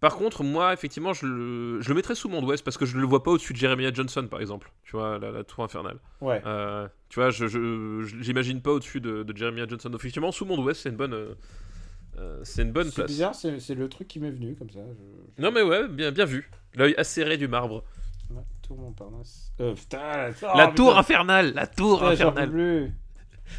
Par 0.00 0.16
contre, 0.16 0.42
moi, 0.42 0.72
effectivement, 0.72 1.12
je 1.12 1.26
le, 1.26 1.80
je 1.82 1.88
le 1.90 1.94
mettrais 1.94 2.14
sous 2.14 2.28
Monde 2.30 2.44
Ouest 2.44 2.64
parce 2.64 2.78
que 2.78 2.86
je 2.86 2.96
ne 2.96 3.02
le 3.02 3.06
vois 3.06 3.22
pas 3.22 3.32
au-dessus 3.32 3.52
de 3.52 3.58
Jeremiah 3.58 3.92
Johnson, 3.92 4.26
par 4.30 4.40
exemple. 4.40 4.72
Tu 4.84 4.92
vois, 4.96 5.18
la, 5.18 5.30
la 5.30 5.44
tour 5.44 5.62
infernale. 5.62 5.98
Ouais. 6.22 6.40
Euh, 6.46 6.88
tu 7.10 7.20
vois, 7.20 7.28
je, 7.30 7.46
j'imagine 8.22 8.62
pas 8.62 8.70
au-dessus 8.72 9.00
de, 9.00 9.22
de 9.22 9.36
Jeremiah 9.36 9.66
Johnson. 9.68 9.90
Donc, 9.90 10.00
effectivement, 10.00 10.32
sous 10.32 10.46
Monde 10.46 10.60
Ouest, 10.60 10.80
c'est 10.82 10.88
une 10.88 10.96
bonne, 10.96 11.12
euh, 11.12 11.34
euh, 12.18 12.40
c'est 12.44 12.62
une 12.62 12.72
bonne 12.72 12.86
C'est 12.88 12.94
place. 12.94 13.10
bizarre, 13.10 13.34
c'est 13.34 13.60
c'est 13.60 13.74
le 13.74 13.88
truc 13.90 14.08
qui 14.08 14.20
m'est 14.20 14.30
venu 14.30 14.54
comme 14.56 14.70
ça. 14.70 14.80
je- 15.36 15.42
Non, 15.42 15.52
mais 15.52 15.62
ouais, 15.62 15.86
bien, 15.86 16.10
bien 16.12 16.24
vu. 16.24 16.50
L'œil 16.74 16.94
acéré 16.96 17.36
du 17.36 17.46
marbre. 17.48 17.84
Ouais, 18.30 18.42
Tour 18.62 18.78
Montparnasse. 18.78 19.52
Euh, 19.60 19.74
putain, 19.74 19.98
la, 19.98 20.30
la 20.56 20.70
oh, 20.70 20.74
tour 20.74 20.96
infernale 20.96 21.52
La 21.52 21.66
tour 21.66 21.98
Putain, 21.98 22.12
infernale 22.12 22.50
plus. 22.50 22.92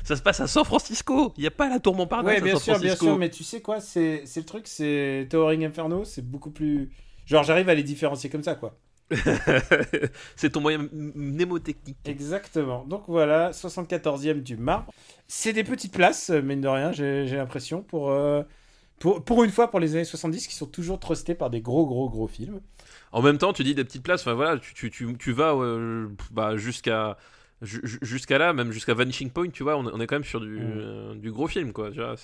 Ça 0.03 0.15
se 0.15 0.21
passe 0.21 0.39
à 0.39 0.47
San 0.47 0.63
Francisco 0.65 1.33
Il 1.37 1.41
n'y 1.41 1.47
a 1.47 1.51
pas 1.51 1.69
la 1.69 1.79
tour 1.79 1.95
Montparnasse 1.95 2.33
Ouais, 2.33 2.37
à 2.39 2.43
bien 2.43 2.53
San 2.55 2.75
sûr, 2.75 2.79
bien 2.79 2.95
sûr, 2.95 3.17
mais 3.17 3.29
tu 3.29 3.43
sais 3.43 3.61
quoi, 3.61 3.79
c'est 3.79 4.23
le 4.35 4.43
truc, 4.43 4.67
c'est 4.67 5.27
Towering 5.29 5.65
Inferno, 5.65 6.03
c'est 6.05 6.25
beaucoup 6.25 6.51
plus. 6.51 6.91
Genre, 7.25 7.43
j'arrive 7.43 7.69
à 7.69 7.75
les 7.75 7.83
différencier 7.83 8.29
comme 8.29 8.43
ça, 8.43 8.55
quoi. 8.55 8.77
c'est 10.35 10.51
ton 10.51 10.61
moyen 10.61 10.87
mnémotechnique. 10.93 11.97
Exactement. 12.05 12.85
Donc 12.85 13.03
voilà, 13.07 13.51
74e 13.51 14.41
du 14.41 14.57
marbre. 14.57 14.91
C'est 15.27 15.53
des 15.53 15.63
petites 15.63 15.93
places, 15.93 16.29
euh, 16.29 16.41
mine 16.41 16.61
de 16.61 16.67
rien, 16.67 16.91
j'ai 16.91 17.25
l'impression, 17.25 17.81
pour, 17.81 18.11
euh, 18.11 18.43
pour, 18.99 19.23
pour 19.23 19.43
une 19.43 19.51
fois, 19.51 19.69
pour 19.69 19.79
les 19.79 19.95
années 19.95 20.05
70, 20.05 20.47
qui 20.47 20.55
sont 20.55 20.65
toujours 20.65 20.99
trustés 20.99 21.35
par 21.35 21.49
des 21.49 21.61
gros, 21.61 21.85
gros, 21.85 22.09
gros 22.09 22.27
films. 22.27 22.61
En 23.11 23.21
même 23.21 23.37
temps, 23.37 23.53
tu 23.53 23.63
dis 23.63 23.75
des 23.75 23.83
petites 23.83 24.03
places, 24.03 24.21
enfin 24.21 24.33
voilà, 24.33 24.57
tu, 24.59 24.73
tu, 24.73 24.89
tu, 24.89 25.17
tu 25.17 25.31
vas 25.31 25.53
euh, 25.55 26.07
bah, 26.31 26.55
jusqu'à 26.55 27.17
ju- 27.17 27.17
ju- 27.17 27.17
jusqu'à 27.61 28.37
là, 28.37 28.53
même 28.53 28.71
jusqu'à 28.71 28.93
Vanishing 28.93 29.29
Point, 29.29 29.49
tu 29.49 29.63
vois, 29.63 29.77
on, 29.77 29.87
est- 29.87 29.91
on 29.93 29.99
est 30.01 30.07
quand 30.07 30.15
même 30.15 30.23
sur 30.23 30.39
du, 30.41 30.47
Mm. 30.59 30.71
euh, 30.75 31.15
du 31.15 31.31
gros 31.31 31.47
film, 31.47 31.73
quoi. 31.73 31.91
Tu 31.91 31.97
vois, 31.97 32.15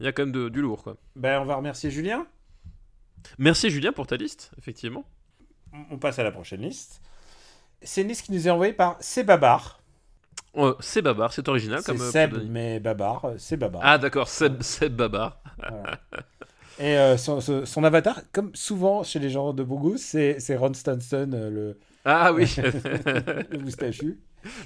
il 0.00 0.04
y 0.04 0.08
a 0.08 0.12
quand 0.12 0.22
même 0.24 0.32
de- 0.32 0.48
du 0.48 0.60
lourd, 0.60 0.82
quoi. 0.82 0.96
Ben, 1.16 1.40
on 1.40 1.44
va 1.44 1.56
remercier 1.56 1.90
Julien. 1.90 2.26
Merci 3.38 3.70
Julien 3.70 3.92
pour 3.92 4.06
ta 4.06 4.16
liste, 4.16 4.50
effectivement. 4.58 5.04
On 5.90 5.96
passe 5.98 6.18
à 6.18 6.24
la 6.24 6.32
prochaine 6.32 6.62
liste. 6.62 7.00
C'est 7.82 8.02
une 8.02 8.08
liste 8.08 8.26
qui 8.26 8.32
nous 8.32 8.46
est 8.46 8.50
envoyée 8.50 8.72
par 8.72 8.96
Sebabar. 9.00 9.80
Euh, 10.56 10.74
c'est 10.80 11.00
Babar, 11.02 11.32
c'est 11.32 11.48
original 11.48 11.80
C'est 11.82 11.92
comme 11.92 12.02
euh, 12.02 12.10
Seb, 12.10 12.34
mais 12.50 12.78
Babar, 12.78 13.24
euh, 13.24 13.34
c'est 13.38 13.56
Babar. 13.56 13.80
Ah 13.84 13.96
d'accord, 13.96 14.28
Seb, 14.28 14.60
Seb 14.62 14.94
Babar. 14.94 15.40
Voilà. 15.58 15.98
Et 16.78 16.96
euh, 16.98 17.16
son, 17.16 17.40
son- 17.40 17.64
son 17.64 17.84
avatar, 17.84 18.20
comme 18.32 18.50
souvent 18.54 19.02
chez 19.02 19.18
les 19.18 19.30
gens 19.30 19.52
de 19.54 19.62
bon 19.62 19.78
goût, 19.80 19.96
c'est 19.96 20.40
c'est 20.40 20.56
Ron 20.56 20.74
Stanson, 20.74 21.28
le, 21.32 21.78
Ah 22.04 22.32
oui, 22.34 22.44
le 22.56 23.58
moustachu. 23.60 24.18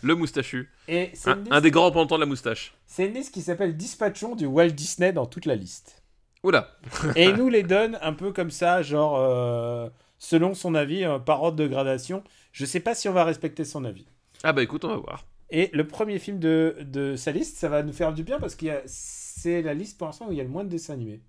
Le 0.03 0.14
moustachu. 0.14 0.70
Et 0.89 1.12
Un, 1.51 1.61
des 1.61 1.70
grands 1.70 1.87
représentants 1.87 2.16
de 2.16 2.20
la 2.20 2.27
moustache. 2.27 2.74
c'est 2.87 3.07
une 3.07 3.14
liste 3.14 3.33
qui 3.33 3.43
s'appelle 3.43 3.77
Dispatchons 3.77 4.35
du 4.37 4.47
Walt 4.47 4.68
Disney 4.70 5.12
dans 5.12 5.27
toute 5.27 5.47
la 5.47 5.55
liste. 5.55 6.03
Oula. 6.43 6.68
et 7.16 7.24
il 7.24 7.35
nous 7.37 7.49
les 7.49 7.62
donne 7.62 7.99
un 8.03 8.12
peu 8.12 8.33
comme 8.33 8.51
ça, 8.51 8.83
genre 8.83 9.16
euh, 9.18 9.89
selon 10.18 10.55
son 10.55 10.74
avis, 10.74 11.05
euh, 11.05 11.18
par 11.18 11.43
ordre 11.43 11.57
de 11.59 11.66
gradation. 11.66 12.22
Je 12.53 12.64
sais 12.64 12.81
pas 12.81 12.95
si 12.95 13.09
on 13.09 13.12
va 13.12 13.24
respecter 13.24 13.64
son 13.64 13.85
avis. 13.85 14.07
Ah 14.45 14.53
bah 14.53 14.62
écoute, 14.62 14.85
on 14.85 14.89
va 14.89 14.97
voir. 14.97 15.24
Et 15.51 15.70
le 15.72 15.87
premier 15.87 16.18
film 16.18 16.39
de, 16.39 16.77
de 16.81 17.16
sa 17.16 17.31
liste, 17.33 17.57
ça 17.57 17.68
va 17.68 17.83
nous 17.83 17.93
faire 17.93 18.12
du 18.12 18.22
bien 18.24 18.39
parce 18.39 18.55
que 18.55 18.66
c'est 18.87 19.62
la 19.62 19.74
liste 19.74 19.97
pour 19.99 20.07
l'instant 20.07 20.27
où 20.29 20.33
il 20.33 20.39
y 20.39 20.41
a 20.41 20.45
le 20.45 20.49
moins 20.51 20.64
de 20.64 20.68
dessins 20.68 20.95
animés. 20.95 21.20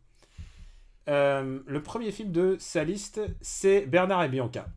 Euh, 1.09 1.59
le 1.65 1.81
premier 1.83 2.11
film 2.11 2.31
de 2.31 2.57
sa 2.59 2.83
liste, 2.83 3.21
c'est 3.41 3.81
Bernard 3.85 4.23
et 4.23 4.29
Bianca. 4.29 4.67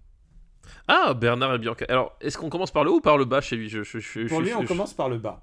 Ah, 0.88 1.14
Bernard 1.14 1.54
et 1.54 1.58
Bianca. 1.58 1.84
Alors, 1.88 2.16
est-ce 2.20 2.36
qu'on 2.38 2.50
commence 2.50 2.70
par 2.70 2.84
le 2.84 2.90
haut 2.90 2.96
ou 2.96 3.00
par 3.00 3.16
le 3.18 3.24
bas 3.24 3.40
chez 3.40 3.56
lui? 3.56 3.68
Je, 3.68 3.82
je- 3.82 3.98
je- 3.98 4.26
Pour 4.28 4.40
lui, 4.40 4.52
on 4.54 4.64
commence 4.64 4.94
par 4.94 5.08
le 5.08 5.18
bas. 5.18 5.42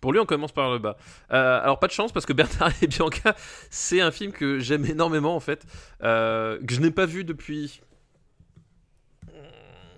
Pour 0.00 0.12
lui, 0.12 0.20
on 0.20 0.26
commence 0.26 0.52
par 0.52 0.70
le 0.70 0.78
bas. 0.78 0.96
Euh, 1.32 1.60
alors, 1.62 1.78
pas 1.78 1.86
de 1.86 1.92
chance 1.92 2.12
parce 2.12 2.26
que 2.26 2.32
Bernard 2.34 2.72
et 2.82 2.86
Bianca, 2.86 3.34
c'est 3.70 4.00
un 4.00 4.10
film 4.10 4.32
que 4.32 4.58
j'aime 4.58 4.84
énormément 4.84 5.34
en 5.34 5.40
fait, 5.40 5.64
euh, 6.02 6.58
que 6.66 6.74
je 6.74 6.80
n'ai 6.80 6.90
pas 6.90 7.06
vu 7.06 7.24
depuis, 7.24 7.80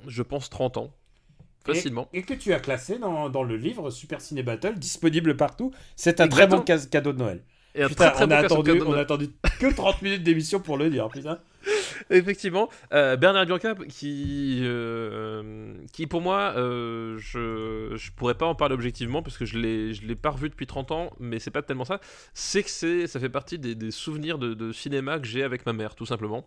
je 0.07 0.23
pense, 0.23 0.51
30 0.51 0.77
ans. 0.79 0.93
Facilement. 1.66 2.09
Et, 2.12 2.19
et 2.21 2.23
que 2.23 2.33
tu 2.35 2.53
as 2.55 2.61
classé 2.61 2.99
dans, 2.99 3.29
dans 3.29 3.43
le 3.43 3.57
livre 3.57 3.91
Super 3.91 4.21
Ciné 4.23 4.43
Battle, 4.43 4.75
disponible 4.79 5.37
partout. 5.37 5.71
C'est 5.97 6.21
un 6.21 6.29
très 6.29 6.47
bon 6.47 6.61
cadeau 6.62 7.12
de 7.12 7.19
Noël. 7.19 7.43
Et 7.75 7.83
un 7.83 7.89
Putain, 7.89 8.11
très, 8.11 8.12
très 8.12 8.25
on, 8.25 8.29
bon 8.29 8.35
a 8.35 8.39
attendu, 8.39 8.83
on 8.87 8.93
a 8.95 9.01
attendu 9.01 9.29
que 9.61 9.73
30 9.75 10.01
minutes 10.03 10.23
d'émission 10.23 10.61
pour 10.61 10.79
le 10.79 10.89
dire, 10.89 11.09
putain. 11.09 11.39
Effectivement, 12.11 12.69
euh, 12.93 13.17
Bernard 13.17 13.43
et 13.43 13.47
Bianca, 13.47 13.75
qui, 13.89 14.61
euh, 14.63 15.75
qui 15.93 16.07
pour 16.07 16.21
moi, 16.21 16.55
euh, 16.57 17.17
je, 17.19 17.95
je 17.97 18.11
pourrais 18.13 18.35
pas 18.35 18.47
en 18.47 18.55
parler 18.55 18.75
objectivement 18.75 19.23
parce 19.23 19.39
que 19.39 19.45
je 19.45 19.59
l'ai, 19.59 19.95
je 19.95 20.07
l'ai 20.07 20.17
pas 20.17 20.31
revu 20.31 20.49
depuis 20.49 20.67
30 20.67 20.91
ans, 20.93 21.11
mais 21.21 21.39
c'est 21.39 21.51
pas 21.51 21.63
tellement 21.63 21.85
ça. 21.85 22.01
C'est 22.35 22.63
que 22.63 22.71
c'est, 22.71 23.07
ça 23.07 23.21
fait 23.21 23.29
partie 23.29 23.59
des, 23.59 23.75
des 23.75 23.91
souvenirs 23.91 24.39
de, 24.39 24.55
de 24.55 24.73
cinéma 24.73 25.19
que 25.19 25.27
j'ai 25.27 25.43
avec 25.43 25.67
ma 25.67 25.73
mère, 25.73 25.95
tout 25.95 26.07
simplement. 26.07 26.47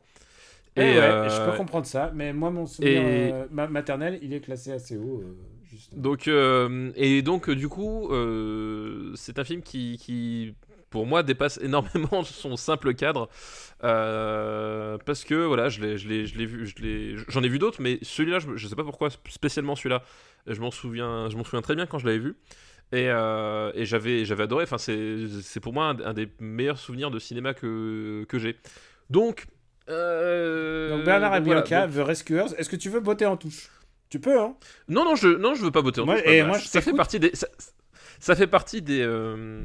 Et 0.78 0.82
ouais, 0.82 0.88
euh, 1.00 1.30
je 1.30 1.52
peux 1.52 1.58
comprendre 1.58 1.86
ça, 1.86 2.12
mais 2.16 2.32
moi, 2.34 2.50
mon 2.50 2.66
souvenir 2.66 3.02
et- 3.02 3.34
ma- 3.52 3.68
maternel, 3.68 4.20
il 4.22 4.34
est 4.34 4.40
classé 4.40 4.72
assez 4.72 4.98
haut. 4.98 5.22
Donc, 5.96 6.28
et 6.28 7.22
donc, 7.22 7.50
du 7.50 7.68
coup, 7.68 8.10
c'est 9.16 9.40
un 9.40 9.44
film 9.44 9.62
qui, 9.62 9.98
qui, 9.98 10.54
pour 10.92 11.08
moi, 11.08 11.24
dépasse 11.24 11.58
énormément 11.64 12.24
son 12.24 12.56
simple 12.56 12.94
cadre. 12.94 13.28
euh, 13.84 14.98
parce 15.06 15.24
que, 15.24 15.34
voilà, 15.46 15.70
je 15.70 15.82
l'ai, 15.82 15.98
je 15.98 16.08
l'ai, 16.08 16.26
je 16.28 16.38
l'ai 16.38 16.46
vu, 16.46 16.68
je 16.68 16.76
l'ai- 16.84 17.16
j'en 17.28 17.42
ai 17.44 17.50
vu 17.50 17.58
d'autres, 17.60 17.82
mais 17.82 17.98
celui-là, 18.04 18.38
je, 18.40 18.56
je 18.56 18.68
sais 18.68 18.76
pas 18.76 18.84
pourquoi, 18.84 19.10
spécialement 19.30 19.76
celui-là, 19.76 20.04
je 20.48 20.60
m'en 20.62 20.72
souviens, 20.72 21.30
je 21.30 21.38
m'en 21.38 21.44
souviens 21.44 21.62
très 21.62 21.76
bien 21.76 21.86
quand 21.88 21.98
je 22.00 22.06
l'avais 22.06 22.20
vu. 22.20 22.36
Et, 22.94 23.08
euh, 23.10 23.72
et 23.74 23.86
j'avais, 23.86 24.26
j'avais 24.26 24.44
adoré. 24.44 24.64
Enfin, 24.66 24.78
c'est, 24.78 25.18
c'est 25.42 25.62
pour 25.62 25.72
moi 25.74 25.86
un, 25.86 26.00
un 26.02 26.14
des 26.14 26.28
meilleurs 26.40 26.78
souvenirs 26.78 27.10
de 27.10 27.20
cinéma 27.20 27.54
que, 27.54 28.26
que 28.28 28.38
j'ai. 28.38 28.58
Donc, 29.10 29.46
euh, 29.90 30.90
Donc 30.98 31.06
Bernard 31.06 31.36
et 31.38 31.40
voilà. 31.40 31.62
Bianca, 31.62 31.88
Donc- 31.88 31.96
The 31.96 32.06
Rescuers, 32.06 32.46
est-ce 32.58 32.70
que 32.70 32.76
tu 32.76 32.90
veux 32.90 33.00
botter 33.00 33.26
en 33.26 33.38
touche? 33.38 33.70
Tu 34.10 34.20
peux, 34.20 34.38
hein? 34.40 34.56
Non, 34.90 35.06
non, 35.06 35.16
je, 35.16 35.30
non, 35.30 35.54
je 35.56 35.64
veux 35.64 35.72
pas 35.72 35.82
botter 35.82 36.02
en 36.02 36.06
Moi- 36.06 36.18
touche, 36.22 36.30
et 36.30 36.42
bah, 36.42 36.48
moi, 36.48 36.58
bah, 36.58 36.64
je 36.64 36.68
ça 36.70 36.82
fait 36.82 36.92
partie 36.94 37.18
des. 37.20 37.32
Ça, 37.34 37.48
ça 38.22 38.36
fait 38.36 38.48
partie 38.48 38.82
des. 38.82 39.02
euh, 39.02 39.62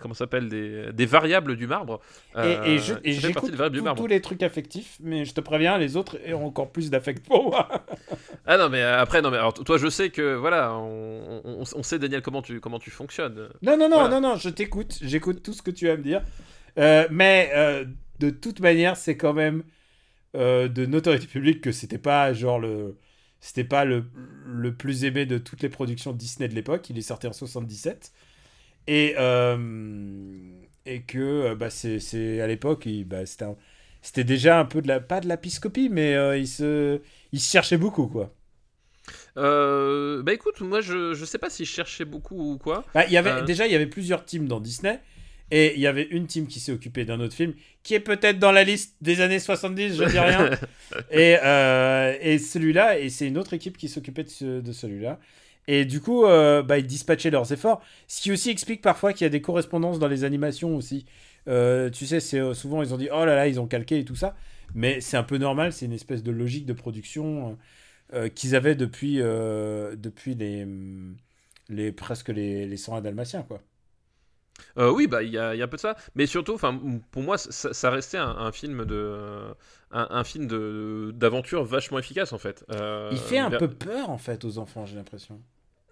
comment 0.00 0.14
s'appelle 0.14 0.48
des, 0.48 0.92
des 0.92 1.06
variables 1.06 1.56
du 1.56 1.66
marbre. 1.68 2.00
Et, 2.34 2.38
Euh, 2.38 2.64
et 2.64 2.76
partie 2.76 3.12
j'écoute 3.20 3.52
tous- 3.96 4.06
les 4.08 4.20
trucs 4.20 4.42
affectifs, 4.42 4.96
mais 5.00 5.24
je 5.24 5.34
te 5.34 5.40
préviens, 5.40 5.78
les 5.78 5.96
autres 5.96 6.18
ont 6.32 6.46
encore 6.46 6.72
plus 6.72 6.90
d'affect 6.90 7.24
pour 7.24 7.50
moi. 7.50 7.68
Ah 8.46 8.58
non, 8.58 8.68
mais 8.68 8.82
euh, 8.82 9.00
après, 9.00 9.22
non, 9.22 9.30
mais 9.30 9.38
alors 9.38 9.54
toi, 9.54 9.78
je 9.78 9.88
sais 9.88 10.10
que 10.10 10.34
voilà, 10.34 10.74
on, 10.74 11.40
on, 11.44 11.62
on 11.74 11.82
sait, 11.82 11.98
Daniel, 11.98 12.20
comment 12.20 12.42
tu, 12.42 12.60
comment 12.60 12.78
tu 12.78 12.90
fonctionnes. 12.90 13.48
Non, 13.62 13.78
non, 13.78 13.88
non, 13.88 14.00
Voilà. 14.00 14.20
non, 14.20 14.20
non, 14.20 14.36
je 14.36 14.50
t'écoute, 14.50 14.98
j'écoute 15.00 15.42
tout 15.42 15.54
ce 15.54 15.62
que 15.62 15.70
tu 15.70 15.88
as 15.88 15.92
à 15.92 15.96
me 15.96 16.02
dire. 16.02 16.20
Euh, 16.78 17.06
mais 17.10 17.50
euh, 17.54 17.86
de 18.18 18.28
toute 18.28 18.60
manière, 18.60 18.96
c'est 18.98 19.16
quand 19.16 19.32
même 19.32 19.62
euh, 20.36 20.68
de 20.68 20.84
notoriété 20.84 21.26
publique 21.26 21.62
que 21.62 21.72
c'était 21.72 21.96
pas 21.98 22.34
genre 22.34 22.58
le. 22.58 22.96
C'était 23.44 23.64
pas 23.64 23.84
le, 23.84 24.06
le 24.46 24.74
plus 24.74 25.04
aimé 25.04 25.26
de 25.26 25.36
toutes 25.36 25.60
les 25.60 25.68
productions 25.68 26.14
Disney 26.14 26.48
de 26.48 26.54
l'époque. 26.54 26.88
Il 26.88 26.96
est 26.96 27.02
sorti 27.02 27.26
en 27.26 27.34
77. 27.34 28.10
Et, 28.86 29.14
euh, 29.18 29.58
et 30.86 31.02
que 31.02 31.18
euh, 31.18 31.54
bah, 31.54 31.68
c'est, 31.68 32.40
à 32.40 32.46
l'époque, 32.46 32.88
bah, 33.04 33.24
c'était, 34.00 34.24
déjà 34.24 34.58
un 34.58 34.64
peu 34.64 34.80
de 34.80 34.88
la. 34.88 34.98
Pas 34.98 35.20
de 35.20 35.28
la 35.28 35.36
piscopie, 35.36 35.90
mais 35.90 36.14
euh, 36.14 36.38
il, 36.38 36.48
se, 36.48 37.02
il 37.32 37.40
se 37.40 37.50
cherchait 37.50 37.76
beaucoup, 37.76 38.06
quoi. 38.06 38.34
Euh, 39.36 40.22
bah 40.22 40.32
écoute, 40.32 40.62
moi, 40.62 40.80
je, 40.80 41.12
je 41.12 41.24
sais 41.26 41.36
pas 41.36 41.50
si 41.50 41.66
je 41.66 41.70
cherchais 41.70 42.06
beaucoup 42.06 42.54
ou 42.54 42.56
quoi. 42.56 42.86
Bah, 42.94 43.04
il 43.04 43.12
y 43.12 43.18
avait. 43.18 43.42
Déjà, 43.42 43.66
il 43.66 43.72
y 43.72 43.76
avait 43.76 43.84
plusieurs 43.84 44.24
teams 44.24 44.48
dans 44.48 44.60
Disney. 44.60 45.02
Et 45.50 45.74
il 45.74 45.80
y 45.80 45.86
avait 45.86 46.04
une 46.10 46.26
team 46.26 46.46
qui 46.46 46.58
s'est 46.58 46.72
occupée 46.72 47.04
d'un 47.04 47.20
autre 47.20 47.34
film, 47.34 47.54
qui 47.82 47.94
est 47.94 48.00
peut-être 48.00 48.38
dans 48.38 48.50
la 48.52 48.64
liste 48.64 48.96
des 49.02 49.20
années 49.20 49.38
70, 49.38 49.96
je 49.96 50.04
dis 50.04 50.18
rien. 50.18 50.50
et, 51.10 51.36
euh, 51.44 52.16
et 52.20 52.38
celui-là, 52.38 52.98
et 52.98 53.10
c'est 53.10 53.26
une 53.28 53.38
autre 53.38 53.52
équipe 53.54 53.76
qui 53.76 53.88
s'occupait 53.88 54.24
de, 54.24 54.30
ce- 54.30 54.60
de 54.60 54.72
celui-là. 54.72 55.20
Et 55.68 55.84
du 55.84 56.00
coup, 56.00 56.24
euh, 56.24 56.62
bah, 56.62 56.78
ils 56.78 56.86
dispatchaient 56.86 57.30
leurs 57.30 57.52
efforts. 57.52 57.82
Ce 58.08 58.20
qui 58.20 58.32
aussi 58.32 58.50
explique 58.50 58.82
parfois 58.82 59.12
qu'il 59.12 59.24
y 59.24 59.26
a 59.26 59.30
des 59.30 59.40
correspondances 59.40 59.98
dans 59.98 60.08
les 60.08 60.24
animations 60.24 60.76
aussi. 60.76 61.06
Euh, 61.48 61.90
tu 61.90 62.06
sais, 62.06 62.20
c'est 62.20 62.38
euh, 62.40 62.54
souvent 62.54 62.82
ils 62.82 62.92
ont 62.94 62.96
dit 62.98 63.08
oh 63.12 63.24
là 63.24 63.34
là, 63.34 63.46
ils 63.48 63.60
ont 63.60 63.66
calqué 63.66 63.98
et 63.98 64.04
tout 64.04 64.16
ça. 64.16 64.34
Mais 64.74 65.00
c'est 65.00 65.16
un 65.16 65.22
peu 65.22 65.38
normal, 65.38 65.72
c'est 65.72 65.84
une 65.86 65.92
espèce 65.92 66.22
de 66.22 66.32
logique 66.32 66.66
de 66.66 66.72
production 66.72 67.58
euh, 68.14 68.28
qu'ils 68.28 68.54
avaient 68.56 68.74
depuis, 68.74 69.16
depuis 69.18 70.34
les, 70.34 70.66
les, 71.68 71.92
presque 71.92 72.28
les, 72.30 72.66
les 72.66 72.76
101 72.76 73.00
dalmatiens, 73.02 73.42
quoi. 73.42 73.62
Euh, 74.78 74.90
oui, 74.90 75.06
bah 75.06 75.22
il 75.22 75.30
y 75.30 75.38
a, 75.38 75.54
y 75.54 75.62
a 75.62 75.64
un 75.64 75.68
peu 75.68 75.76
de 75.76 75.80
ça, 75.80 75.96
mais 76.14 76.26
surtout, 76.26 76.54
enfin, 76.54 76.78
pour 77.10 77.22
moi, 77.22 77.38
ça, 77.38 77.72
ça 77.72 77.90
restait 77.90 78.18
un, 78.18 78.28
un 78.28 78.52
film 78.52 78.84
de, 78.84 79.44
un, 79.90 80.06
un 80.10 80.24
film 80.24 80.46
de 80.46 81.10
d'aventure 81.14 81.64
vachement 81.64 81.98
efficace 81.98 82.32
en 82.32 82.38
fait. 82.38 82.64
Euh, 82.70 83.08
Il 83.12 83.18
fait 83.18 83.38
un 83.38 83.48
vers- 83.50 83.58
peu 83.58 83.68
peur 83.68 84.10
en 84.10 84.18
fait 84.18 84.44
aux 84.44 84.58
enfants, 84.58 84.86
j'ai 84.86 84.96
l'impression. 84.96 85.40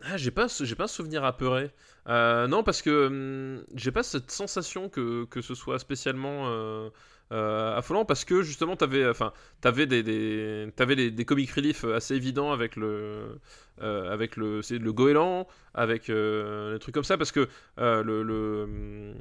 Ah, 0.05 0.17
j'ai 0.17 0.33
pas, 0.33 0.47
j'ai 0.49 0.75
pas 0.75 0.85
un 0.85 0.89
souvenir 0.89 1.25
apeuré. 1.25 1.71
Euh, 2.09 2.49
non, 2.49 2.65
parce 2.65 2.83
que 2.83 3.07
hum, 3.07 3.65
j'ai 3.75 3.93
pas 3.93 4.03
cette 4.03 4.31
sensation 4.33 4.89
que, 4.89 5.25
que 5.27 5.41
ce 5.41 5.55
soit 5.55 5.79
spécialement 5.79 6.47
euh, 7.33 7.77
affolant, 7.77 8.05
parce 8.05 8.25
que 8.25 8.43
justement, 8.43 8.77
t'avais, 8.77 9.09
enfin, 9.09 9.33
t'avais 9.61 9.87
des, 9.87 10.03
des, 10.05 10.69
t'avais 10.77 10.95
des, 10.97 11.11
des 11.11 11.25
comic 11.25 11.51
relief 11.51 11.85
assez 11.85 12.15
évidents 12.15 12.53
avec 12.53 12.77
le, 12.77 13.39
euh, 13.81 14.13
avec 14.13 14.37
le, 14.37 14.63
c'est 14.63 14.79
le 14.79 14.93
goéland, 14.93 15.47
avec 15.75 16.11
euh, 16.11 16.75
des 16.75 16.79
trucs 16.79 16.95
comme 16.95 17.05
ça, 17.05 17.17
parce 17.17 17.33
que 17.33 17.49
euh, 17.79 18.03
le, 18.03 18.23
le, 18.23 19.15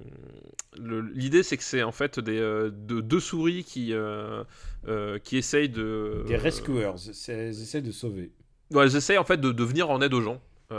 l'idée 1.14 1.43
c'est 1.43 1.57
que 1.57 1.64
c'est 1.64 1.84
en 1.84 1.91
fait 1.91 2.20
des 2.20 2.39
euh, 2.39 2.70
de- 2.72 3.01
deux 3.01 3.20
souris 3.20 3.64
qui, 3.64 3.93
euh, 3.93 4.43
qui 5.24 5.38
essayent 5.38 5.70
de 5.70 6.24
Des 6.28 6.38
rescuers, 6.38 6.91
c'est- 6.97 7.49
ils 7.49 7.62
essaient 7.64 7.82
de 7.82 7.91
sauver. 7.91 8.32
Ouais, 8.72 8.84
elles 8.84 8.95
essayent 8.95 9.18
en 9.18 9.26
fait 9.26 9.38
de, 9.39 9.51
de 9.51 9.64
venir 9.64 9.89
en 9.89 10.01
aide 10.01 10.14
aux 10.14 10.22
gens. 10.22 10.41
Mm. 10.70 10.76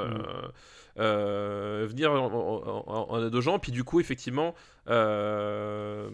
Euh, 0.99 1.87
venir 1.89 2.13
en, 2.13 2.27
en- 2.27 3.09
en- 3.11 3.33
aux 3.33 3.41
gens, 3.41 3.59
puis 3.59 3.73
du 3.73 3.85
coup, 3.85 4.01
effectivement, 4.01 4.55
euh, 4.89 6.09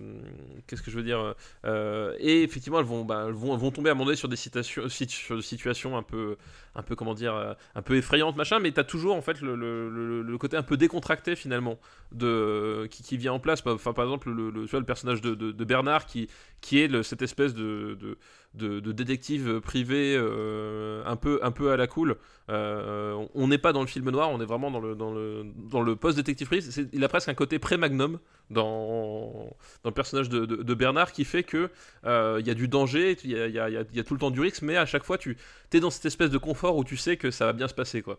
qu'est-ce 0.66 0.82
que 0.82 0.90
je 0.90 0.96
veux 0.96 1.02
dire 1.02 1.34
euh, 1.64 2.14
Et 2.20 2.42
effectivement, 2.42 2.78
elles 2.78 2.84
vont, 2.84 3.04
bah, 3.04 3.26
vont, 3.30 3.56
vont 3.56 3.70
tomber 3.70 3.90
à 3.90 3.92
un 3.92 3.96
moment 3.96 4.14
sur 4.14 4.28
des, 4.28 4.36
sur 4.36 4.84
des 4.84 5.42
situations 5.42 5.96
un 5.96 6.02
peu, 6.02 6.36
un 6.74 6.82
peu, 6.82 6.94
comment 6.94 7.14
dire, 7.14 7.56
un 7.74 7.82
peu 7.82 7.96
effrayantes, 7.96 8.36
machin, 8.36 8.58
mais 8.60 8.70
t'as 8.70 8.84
toujours 8.84 9.16
en 9.16 9.22
fait 9.22 9.40
le, 9.40 10.36
côté 10.38 10.56
un 10.56 10.62
peu 10.62 10.76
décontracté 10.76 11.34
finalement 11.34 11.78
de, 12.12 12.86
qui, 12.90 13.16
vient 13.16 13.32
en 13.32 13.40
place. 13.40 13.62
Enfin, 13.66 13.92
par 13.92 14.04
exemple, 14.04 14.30
le, 14.30 14.84
personnage 14.84 15.20
de, 15.20 15.64
Bernard 15.64 16.06
qui, 16.06 16.28
qui 16.60 16.78
est 16.80 17.02
cette 17.02 17.22
espèce 17.22 17.54
de, 17.54 18.18
de- 18.58 18.80
de 18.80 18.92
détective 18.92 19.60
privé 19.60 20.14
euh, 20.18 21.02
un, 21.06 21.16
peu, 21.16 21.38
un 21.42 21.50
peu 21.50 21.72
à 21.72 21.76
la 21.76 21.86
cool. 21.86 22.16
Euh, 22.50 23.26
on- 23.34 23.48
n'est 23.48 23.58
pas 23.58 23.72
dans 23.72 23.80
le 23.80 23.86
film 23.86 24.10
noir, 24.10 24.28
on 24.30 24.40
est 24.40 24.44
vraiment 24.44 24.70
dans 24.70 24.80
le, 24.80 24.94
dans 24.94 25.10
le, 25.12 25.46
dans 25.70 25.80
le 25.80 25.96
post-détective 25.96 26.46
privé. 26.46 26.66
Il 26.92 27.02
a 27.04 27.08
presque 27.08 27.28
un 27.28 27.34
côté 27.34 27.58
pré-magnum 27.58 28.18
dans, 28.50 29.50
dans 29.82 29.90
le 29.90 29.94
personnage 29.94 30.28
de, 30.28 30.44
de- 30.44 30.62
de 30.62 30.74
Bernard 30.74 31.12
qui 31.12 31.24
fait 31.24 31.42
que 31.44 31.70
euh, 32.04 32.36
il 32.40 32.46
y 32.46 32.50
a 32.50 32.54
du 32.54 32.68
danger, 32.68 33.16
il 33.24 33.30
y 33.30 33.34
y 33.34 33.58
a- 33.58 33.70
y 33.70 33.86
y 33.98 34.04
tout 34.04 34.14
le 34.14 34.20
temps 34.20 34.30
du 34.30 34.40
risque, 34.40 34.62
mais 34.62 34.76
à 34.76 34.84
chaque 34.86 35.04
fois 35.04 35.16
tu 35.18 35.36
es 35.72 35.80
dans 35.80 35.90
cette 35.90 36.04
espèce 36.06 36.30
de 36.30 36.38
confort 36.38 36.76
où 36.76 36.84
tu 36.84 36.96
sais 36.96 37.16
que 37.16 37.30
ça 37.30 37.46
va 37.46 37.52
bien 37.52 37.68
se 37.68 37.74
passer. 37.74 38.02
quoi. 38.02 38.18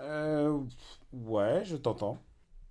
Euh, 0.00 0.58
ouais, 1.12 1.62
je 1.64 1.76
t'entends. 1.76 2.18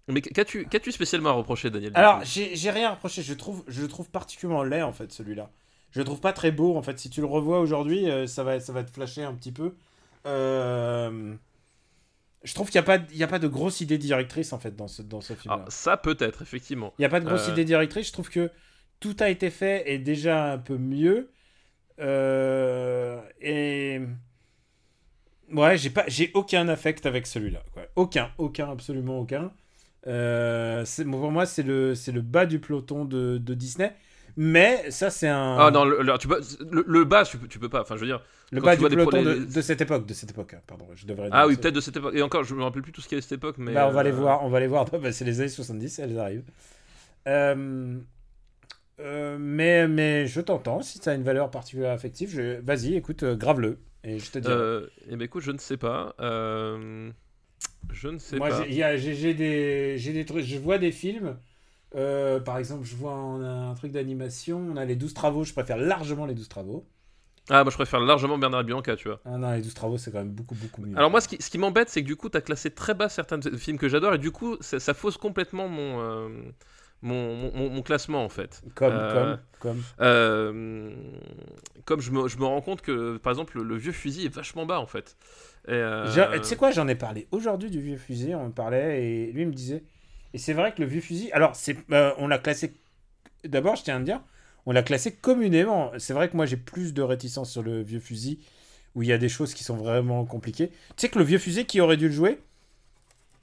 Mais 0.10 0.22
qu'as-tu 0.22 0.66
qu'as-tu 0.68 0.92
spécialement 0.94 1.30
à 1.32 1.34
reprocher, 1.34 1.70
Daniel 1.70 1.92
Alors, 1.96 2.24
j'ai 2.24 2.56
j'ai 2.56 2.72
rien 2.72 2.88
à 2.90 2.92
reprocher. 2.94 3.22
Je 3.24 3.34
trouve, 3.34 3.64
je 3.68 3.86
trouve 3.86 4.10
particulièrement 4.10 4.64
laid 4.64 4.82
en 4.82 4.94
fait 4.94 5.12
celui-là. 5.12 5.50
Je 5.98 6.02
le 6.04 6.06
trouve 6.06 6.20
pas 6.20 6.32
très 6.32 6.52
beau 6.52 6.78
en 6.78 6.84
fait. 6.84 7.00
Si 7.00 7.10
tu 7.10 7.22
le 7.22 7.26
revois 7.26 7.60
aujourd'hui, 7.60 8.08
euh, 8.08 8.28
ça 8.28 8.44
va, 8.44 8.60
ça 8.60 8.72
va 8.72 8.84
te 8.84 8.92
flasher 8.92 9.24
un 9.24 9.34
petit 9.34 9.52
peu. 9.52 9.74
Euh, 10.28 11.34
Je 12.44 12.54
trouve 12.54 12.70
qu'il 12.70 12.80
n'y 12.80 12.86
a 12.86 12.98
pas, 12.98 13.04
il 13.12 13.18
y 13.18 13.24
a 13.24 13.28
pas 13.28 13.40
de 13.40 13.48
grosse 13.48 13.82
idée 13.82 13.98
directrice 13.98 14.54
en 14.54 14.60
fait 14.60 14.76
dans 14.76 14.88
ce, 14.88 15.02
dans 15.02 15.22
ce 15.22 15.34
film-là. 15.34 15.64
Ah, 15.66 15.70
ça 15.72 15.98
peut-être, 15.98 16.44
effectivement. 16.44 16.94
Il 17.00 17.02
n'y 17.02 17.06
a 17.06 17.10
pas 17.10 17.20
de 17.20 17.26
grosse 17.26 17.48
Euh. 17.48 17.52
idée 17.52 17.66
directrice. 17.66 18.08
Je 18.10 18.14
trouve 18.14 18.30
que 18.30 18.52
tout 19.00 19.16
a 19.22 19.30
été 19.30 19.50
fait 19.50 19.92
et 19.92 19.98
déjà 19.98 20.52
un 20.54 20.60
peu 20.60 20.78
mieux. 20.78 21.32
Et 23.42 24.00
ouais, 25.52 25.78
j'ai 25.78 25.90
pas, 25.90 26.04
j'ai 26.08 26.30
aucun 26.36 26.68
affect 26.68 27.06
avec 27.08 27.26
celui-là. 27.28 27.64
Aucun, 27.96 28.30
aucun, 28.38 28.70
absolument 28.70 29.20
aucun. 29.20 29.52
Euh, 30.06 30.86
c'est- 30.86 31.06
pour 31.06 31.32
moi, 31.32 31.46
c'est 31.48 31.64
le, 31.64 31.96
c'est 31.96 32.12
le 32.12 32.22
bas 32.22 32.46
du 32.46 32.60
peloton 32.60 33.04
de, 33.04 33.38
de 33.40 33.54
Disney. 33.56 33.94
Mais 34.38 34.92
ça, 34.92 35.10
c'est 35.10 35.28
un. 35.28 35.58
Ah 35.60 35.72
non, 35.72 35.84
le, 35.84 36.02
le- 36.04 36.18
tu 36.20 36.28
peux, 36.28 36.40
le, 36.72 36.86
le 36.88 37.04
bas, 37.06 37.26
tu 37.26 37.38
peux, 37.40 37.48
tu 37.48 37.58
peux 37.58 37.70
pas. 37.70 37.82
Enfin, 37.82 37.96
je 37.96 38.02
veux 38.02 38.06
dire. 38.08 38.22
le 38.52 38.62
bas 38.62 38.72
tu 38.72 38.78
du 38.78 38.82
vois 38.82 38.90
des 38.90 38.96
peloton 38.96 39.24
de, 39.24 39.32
les- 39.32 39.46
de 39.48 39.62
cette 39.62 39.82
époque. 39.82 40.06
De 40.06 40.14
cette 40.14 40.30
époque, 40.30 40.54
hein, 40.54 40.62
pardon. 40.68 40.86
Je 40.94 41.08
devrais 41.08 41.30
Ah 41.32 41.48
oui, 41.48 41.56
peut-être 41.58 41.74
de 41.74 41.82
cette 41.82 41.98
époque. 41.98 42.14
Et 42.16 42.22
encore, 42.22 42.44
je 42.44 42.54
me 42.54 42.62
rappelle 42.64 42.84
plus 42.84 42.92
tout 42.92 43.02
ce 43.02 43.08
qu'il 43.08 43.18
y 43.18 43.20
a 43.20 43.20
à 43.20 43.22
cette 43.24 43.32
époque, 43.34 43.56
mais. 43.58 43.74
Bah, 43.74 43.88
on 43.88 43.92
va 43.92 44.02
euh, 44.02 44.04
les 44.04 44.12
voir. 44.12 44.44
On 44.44 44.50
va 44.50 44.60
les 44.60 44.68
voir. 44.68 44.86
Bah, 44.92 45.12
c'est 45.12 45.26
les 45.26 45.40
années 45.40 45.50
70, 45.50 46.00
elles 46.00 46.20
arrivent. 46.20 46.44
Euh, 47.28 47.98
euh, 49.00 49.38
mais, 49.40 49.88
mais 49.88 50.28
je 50.28 50.40
t'entends. 50.42 50.82
Si 50.82 51.00
ça 51.00 51.12
a 51.12 51.14
une 51.16 51.24
valeur 51.24 51.50
particulière 51.52 51.92
affective, 51.92 52.30
je... 52.30 52.60
vas-y, 52.62 52.96
écoute, 52.96 53.24
euh, 53.24 53.36
grave-le. 53.36 53.80
Et 54.04 54.20
je 54.20 54.32
te 54.32 54.40
dis. 54.40 54.50
Eh 55.10 55.16
ben 55.16 55.26
écoute, 55.26 55.42
je 55.44 55.52
ne 55.52 55.58
sais 55.58 55.78
pas. 55.78 56.16
Je 56.20 58.08
ne 58.10 58.18
sais 58.20 58.38
Moi, 58.38 58.50
pas. 58.50 58.60
a- 58.62 58.98
j'ai 58.98 59.34
des, 59.34 59.98
j'ai 59.98 60.14
des 60.14 60.26
trucs. 60.26 60.46
Je 60.46 60.58
vois 60.58 60.78
des 60.78 60.92
films. 60.92 61.38
Euh, 61.96 62.40
par 62.40 62.58
exemple, 62.58 62.86
je 62.86 62.96
vois 62.96 63.16
on 63.16 63.42
a 63.44 63.50
un 63.50 63.74
truc 63.76 63.92
d'animation. 63.92 64.60
On 64.72 64.78
a 64.78 64.86
les 64.86 64.96
12 64.96 65.14
travaux. 65.14 65.44
Je 65.44 65.54
préfère 65.54 65.78
largement 65.78 66.26
les 66.26 66.36
12 66.36 66.50
travaux. 66.50 66.86
Ah, 67.50 67.64
moi 67.64 67.72
je 67.72 67.78
préfère 67.78 68.02
largement 68.02 68.38
Bernard 68.38 68.66
Bianca, 68.66 68.96
tu 68.98 69.08
vois. 69.08 69.22
Ah 69.24 69.38
non, 69.38 69.54
les 69.54 69.62
12 69.62 69.74
travaux, 69.74 69.98
c'est 69.98 70.12
quand 70.12 70.18
même 70.18 70.32
beaucoup, 70.32 70.56
beaucoup 70.56 70.82
mieux. 70.82 70.98
Alors 70.98 71.10
moi, 71.10 71.22
ce 71.22 71.30
qui, 71.30 71.42
ce 71.42 71.50
qui 71.50 71.58
m'embête, 71.58 71.90
c'est 71.90 72.02
que 72.02 72.08
du 72.08 72.18
coup, 72.18 72.28
t'as 72.28 72.42
classé 72.42 72.72
très 72.72 72.94
bas 72.94 73.08
certains 73.08 73.40
films 73.58 73.78
que 73.78 73.88
j'adore, 73.88 74.16
et 74.16 74.18
du 74.18 74.32
coup, 74.32 74.58
ça, 74.60 74.82
ça 74.82 74.94
fausse 74.94 75.18
complètement 75.18 75.70
mon, 75.70 76.02
euh, 76.02 76.30
mon, 77.02 77.52
mon, 77.54 77.82
classement, 77.84 78.26
en 78.26 78.28
fait. 78.28 78.62
comme, 78.76 78.92
euh, 78.92 79.38
comme, 79.60 79.82
comme. 79.98 80.94
Comme 81.86 82.02
je 82.02 82.12
me, 82.12 82.28
je 82.28 82.38
me 82.38 82.44
rends 82.44 82.60
compte 82.60 82.82
que, 82.82 83.16
par 83.16 83.32
exemple, 83.32 83.62
le, 83.62 83.78
vieux 83.78 83.94
fusil 83.94 84.26
est 84.26 84.34
vachement 84.34 84.66
bas, 84.66 84.82
en 84.82 84.88
fait. 84.88 85.16
Tu 85.68 85.74
sais 86.44 86.58
quoi, 86.58 86.72
j'en 86.72 86.90
ai 86.90 86.96
parlé 86.96 87.30
aujourd'hui 87.32 87.70
du 87.70 87.80
vieux 87.80 87.98
fusil. 87.98 88.36
On 88.36 88.48
en 88.48 88.52
parlait 88.52 89.06
et 89.06 89.32
lui 89.32 89.46
me 89.46 89.54
disait. 89.54 89.86
Et 90.34 90.38
c'est 90.38 90.54
vrai 90.54 90.74
que 90.74 90.82
le 90.82 90.88
vieux 90.88 91.02
fusil. 91.02 91.32
Alors, 91.32 91.56
c'est, 91.56 91.78
euh, 91.92 92.12
on 92.18 92.28
l'a 92.28 92.38
classé. 92.38 92.74
D'abord, 93.44 93.76
je 93.76 93.84
tiens 93.84 93.98
à 93.98 94.00
dire, 94.00 94.22
on 94.66 94.72
l'a 94.72 94.84
classé 94.84 95.12
communément. 95.14 95.92
C'est 95.98 96.14
vrai 96.14 96.30
que 96.30 96.36
moi, 96.36 96.46
j'ai 96.46 96.58
plus 96.58 96.94
de 96.94 97.02
réticence 97.02 97.52
sur 97.52 97.64
le 97.64 97.82
vieux 97.82 98.00
fusil 98.00 98.40
où 98.96 99.04
il 99.04 99.10
y 99.10 99.14
a 99.14 99.18
des 99.18 99.30
choses 99.30 99.54
qui 99.54 99.64
sont 99.64 99.78
vraiment 99.78 100.26
compliquées. 100.26 100.70
Tu 100.70 100.76
sais 100.98 101.10
que 101.10 101.20
le 101.20 101.26
vieux 101.26 101.38
fusil 101.38 101.66
qui 101.66 101.80
aurait 101.82 101.98
dû 101.98 102.08
le 102.08 102.14
jouer, 102.14 102.40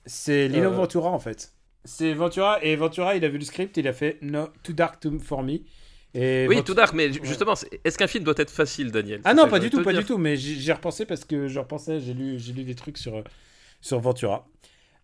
c'est 0.06 0.48
Lino 0.48 0.70
Euh. 0.70 0.74
Ventura 0.74 1.10
en 1.10 1.18
fait. 1.18 1.52
C'est 1.84 2.12
Ventura 2.14 2.62
et 2.62 2.76
Ventura, 2.76 3.14
il 3.14 3.24
a 3.24 3.28
vu 3.28 3.38
le 3.38 3.44
script, 3.44 3.76
il 3.76 3.86
a 3.88 3.92
fait 3.92 4.18
No, 4.22 4.48
Too 4.62 4.72
Dark 4.72 5.00
to, 5.00 5.18
for 5.20 5.42
Me. 5.42 5.58
Et 6.14 6.46
Oui, 6.48 6.56
Ventura- 6.56 6.64
tout 6.64 6.74
dark, 6.74 6.94
mais 6.94 7.12
justement, 7.12 7.54
est-ce 7.84 7.98
qu'un 7.98 8.06
film 8.06 8.24
doit 8.24 8.34
être 8.36 8.50
facile, 8.50 8.90
Daniel? 8.90 9.20
Ah 9.24 9.34
non, 9.34 9.48
pas 9.48 9.58
du 9.58 9.68
tout, 9.70 9.82
pas 9.82 9.92
dire. 9.92 10.00
du 10.00 10.06
tout. 10.06 10.16
Mais 10.18 10.36
j'ai 10.36 10.72
repensé 10.72 11.06
parce 11.06 11.24
que 11.24 11.48
je 11.48 11.58
repensais, 11.58 12.00
j'ai 12.00 12.14
lu, 12.14 12.38
j'ai 12.38 12.52
lu 12.52 12.64
des 12.64 12.74
trucs 12.74 12.98
sur, 12.98 13.16
euh, 13.16 13.22
sur 13.80 13.98
Ventura. 14.00 14.46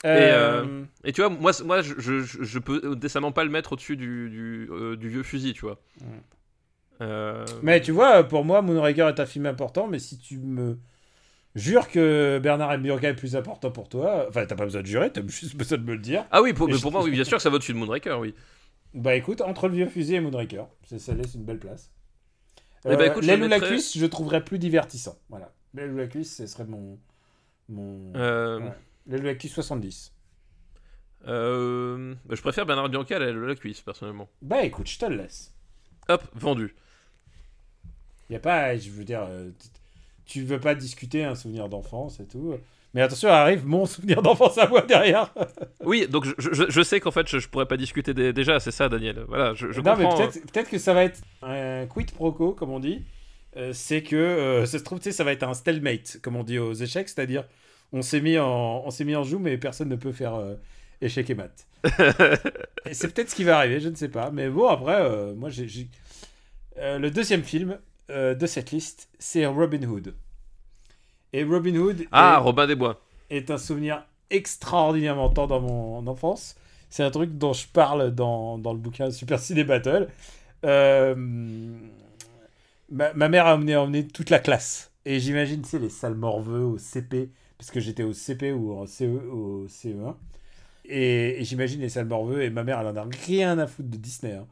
Euh, 0.07 0.85
Et 1.05 1.13
tu 1.13 1.21
vois, 1.21 1.31
moi, 1.31 1.53
moi 1.65 1.83
je, 1.83 1.95
je, 1.99 2.21
je- 2.21 2.43
je 2.43 2.59
peux 2.59 2.97
décemment 2.97 3.33
pas 3.33 3.45
le 3.45 3.51
mettre 3.51 3.73
au-dessus 3.73 3.97
du, 3.97 4.31
du, 4.31 4.69
euh, 4.71 4.97
du 4.97 5.09
vieux 5.09 5.23
fusil, 5.23 5.53
tu 5.53 5.63
vois. 5.63 5.81
Mm. 6.01 6.05
Euh, 7.03 7.45
Mais 7.63 7.81
tu 7.81 7.93
vois, 7.93 8.25
pour 8.25 8.45
moi, 8.45 8.63
Moonraker 8.63 9.09
est 9.09 9.21
un 9.21 9.27
film 9.27 9.47
important, 9.47 9.87
mais 9.89 9.99
si 9.99 10.19
tu 10.19 10.39
me 10.39 10.79
jures 11.55 11.89
que 11.89 12.39
Bernard 12.43 12.75
et 12.75 13.07
est 13.07 13.15
plus 13.15 13.37
important 13.37 13.71
pour 13.71 13.89
toi, 13.89 14.27
enfin, 14.29 14.47
t'as 14.47 14.55
pas 14.55 14.65
besoin 14.65 14.83
de 14.83 14.87
jurer, 14.87 15.11
t'as 15.11 15.27
juste 15.27 15.57
besoin 15.57 15.79
de 15.79 15.85
me 15.85 15.95
le 15.95 16.01
dire. 16.01 16.25
Ah 16.31 16.43
oui, 16.43 16.53
pour, 16.53 16.69
mais 16.69 16.75
moi, 16.91 17.03
oui, 17.03 17.11
bien 17.11 17.25
sûr 17.25 17.39
que 17.39 17.43
ça 17.43 17.51
va 17.51 17.57
au-dessus 17.57 17.73
de 17.73 17.79
Moonraker, 17.79 18.19
oui. 18.21 18.35
Bah 18.93 19.15
écoute, 19.15 19.41
entre 19.41 19.69
le 19.69 19.75
vieux 19.75 19.87
fusil 19.87 20.17
et 20.17 20.21
Moonraker, 20.21 20.65
ça, 20.85 20.99
ça 20.99 21.15
laisse 21.15 21.35
une 21.35 21.45
belle 21.45 21.59
place. 21.59 21.91
Eh 22.85 22.97
ben, 22.97 23.11
écoute, 23.11 23.25
L'aile 23.25 23.43
ou 23.43 23.49
la 23.49 23.61
cuisse, 23.61 23.97
je 23.97 24.07
trouverais 24.07 24.45
plus 24.45 24.59
divertissant. 24.59 25.17
Voilà. 25.29 25.53
L'aile 25.75 25.93
ou 25.93 25.97
la 25.97 26.07
cuisse, 26.07 26.37
ce 26.37 26.47
serait 26.47 26.65
mon. 26.65 26.99
mon... 27.69 28.13
Euh, 28.17 28.61
Ouais. 28.61 28.73
La 29.17 29.35
cuisse 29.35 29.53
70. 29.55 30.13
euh, 31.27 32.15
bah, 32.25 32.35
je 32.35 32.41
préfère 32.41 32.65
Bernard 32.67 32.89
Bianca 32.89 33.17
à 33.17 33.19
la, 33.19 33.55
cuisse, 33.55 33.81
personnellement. 33.81 34.29
Bah 34.41 34.63
écoute, 34.65 34.89
je 34.89 34.99
te 34.99 35.07
le 35.07 35.17
laisse. 35.17 35.53
Hop, 36.09 36.23
vendu. 36.35 36.75
Y 38.31 38.37
a 38.37 38.41
pas, 38.41 38.77
je 38.77 38.91
veux 38.91 39.05
dire, 39.05 39.27
euh, 39.29 39.51
tu 40.25 40.43
veux 40.45 40.61
pas 40.61 40.75
discuter 40.75 41.25
un 41.25 41.35
souvenir 41.35 41.69
d'enfance 41.69 42.21
et 42.21 42.27
tout. 42.27 42.55
Mais 42.95 43.03
attention, 43.03 43.29
arrive 43.29 43.67
mon 43.67 43.87
souvenir 43.87 44.23
d'enfance 44.23 44.59
à 44.59 44.69
moi 44.69 44.83
derrière. 44.83 45.33
Oui, 45.85 46.07
donc 46.07 46.25
je, 46.27 46.33
je, 46.53 46.65
je 46.69 46.83
sais 46.83 47.01
qu'en 47.01 47.11
fait, 47.11 47.27
je, 47.27 47.39
je 47.39 47.49
pourrais 47.49 47.67
pas 47.67 47.77
discuter 47.79 48.13
dé- 48.15 48.33
déjà, 48.33 48.61
c'est 48.61 48.71
ça, 48.71 48.89
Daniel. 48.89 49.25
Voilà, 49.29 49.55
je, 49.55 49.67
non, 49.81 49.97
mais 49.97 50.07
peut-être 50.09 50.41
peut-être 50.53 50.69
que 50.69 50.79
ça 50.79 50.93
va 50.95 51.05
être 51.05 51.21
un 51.43 51.87
quid 51.87 52.13
pro 52.13 52.33
quo, 52.33 52.53
comme 52.53 52.71
on 52.71 52.81
dit. 52.81 53.03
Euh, 53.57 53.73
c'est 53.73 54.03
que 54.03 54.15
euh, 54.15 54.67
ça 54.67 54.79
se 54.79 54.85
trouve, 54.85 54.99
tu 54.99 55.05
sais, 55.05 55.13
ça 55.13 55.25
va 55.25 55.33
être 55.33 55.43
un 55.43 55.55
stalemate, 55.55 56.19
comme 56.23 56.37
on 56.37 56.45
dit 56.45 56.59
aux 56.59 56.73
échecs, 56.75 57.09
c'est-à-dire 57.09 57.45
on 57.93 58.03
s'est 58.03 58.21
mis 58.21 58.39
en 58.39 58.83
on 58.85 58.91
s'est 58.91 59.05
mis 59.05 59.17
en 59.17 59.23
joue, 59.25 59.39
mais 59.39 59.59
personne 59.59 59.89
ne 59.89 59.97
peut 59.97 60.13
faire 60.13 60.35
euh, 60.35 60.55
échec 61.01 61.29
et 61.31 61.35
mat. 61.35 61.67
et 62.87 62.95
c'est 62.95 63.13
peut-être 63.13 63.31
ce 63.31 63.35
qui 63.35 63.45
va 63.45 63.59
arriver, 63.59 63.81
je 63.81 63.89
ne 63.89 63.95
sais 63.95 64.09
pas. 64.09 64.31
Mais 64.31 64.49
bon, 64.51 64.69
après, 64.69 65.01
euh, 65.01 65.35
moi, 65.35 65.49
j'ai 65.51 65.67
j'ai- 65.69 65.89
Euh, 66.79 66.99
le 66.99 67.11
deuxième 67.11 67.43
film 67.43 67.79
de 68.09 68.47
cette 68.47 68.71
liste, 68.73 69.09
c'est 69.21 69.47
Robin 69.47 69.83
Hood. 69.85 70.15
Et 71.33 71.45
Robin 71.45 71.77
Hood 71.77 72.07
Ah, 72.11 72.37
est- 72.39 72.43
Robin 72.43 72.67
des 72.67 72.75
Bois. 72.75 73.01
est 73.31 73.51
un 73.53 73.59
souvenir 73.59 74.05
extraordinairement 74.31 75.29
tendre 75.31 75.49
dans 75.49 75.61
mon 75.61 76.07
enfance. 76.09 76.57
C'est 76.89 77.05
un 77.05 77.11
truc 77.13 77.39
dont 77.39 77.53
je 77.53 77.67
parle 77.69 78.13
dans, 78.13 78.59
dans 78.59 78.73
le 78.73 78.79
bouquin 78.81 79.11
Super 79.13 79.39
Ciné 79.39 79.63
Battle. 79.65 80.09
Ma, 82.89 83.13
ma 83.15 83.29
mère 83.29 83.47
a 83.47 83.55
emmené, 83.55 83.75
a 83.75 83.83
emmené 83.83 84.07
toute 84.07 84.31
la 84.31 84.39
classe. 84.41 84.91
Et 85.05 85.21
j'imagine, 85.21 85.63
tu 85.63 85.69
sais, 85.69 85.79
les 85.79 85.89
salles 85.91 86.15
morveux 86.17 86.65
au 86.65 86.79
CP, 86.79 87.31
parce 87.61 87.71
que 87.71 87.81
j'étais 87.81 88.03
au 88.05 88.13
CP 88.15 88.53
ou 88.53 88.73
en 88.79 88.87
CE, 88.87 89.05
au 89.05 89.67
CE1. 89.69 90.17
Et, 90.87 91.39
j'imagine 91.45 91.81
les 91.81 91.91
salles 91.91 92.07
morveux, 92.07 92.43
et 92.43 92.51
ma 92.51 92.65
mère, 92.65 92.81
elle 92.81 92.87
en 92.89 92.97
a 92.97 93.05
rien 93.27 93.59
à 93.59 93.67
foutre 93.67 93.91
de 93.91 93.97
Disney. 93.99 94.35
hein. 94.35 94.47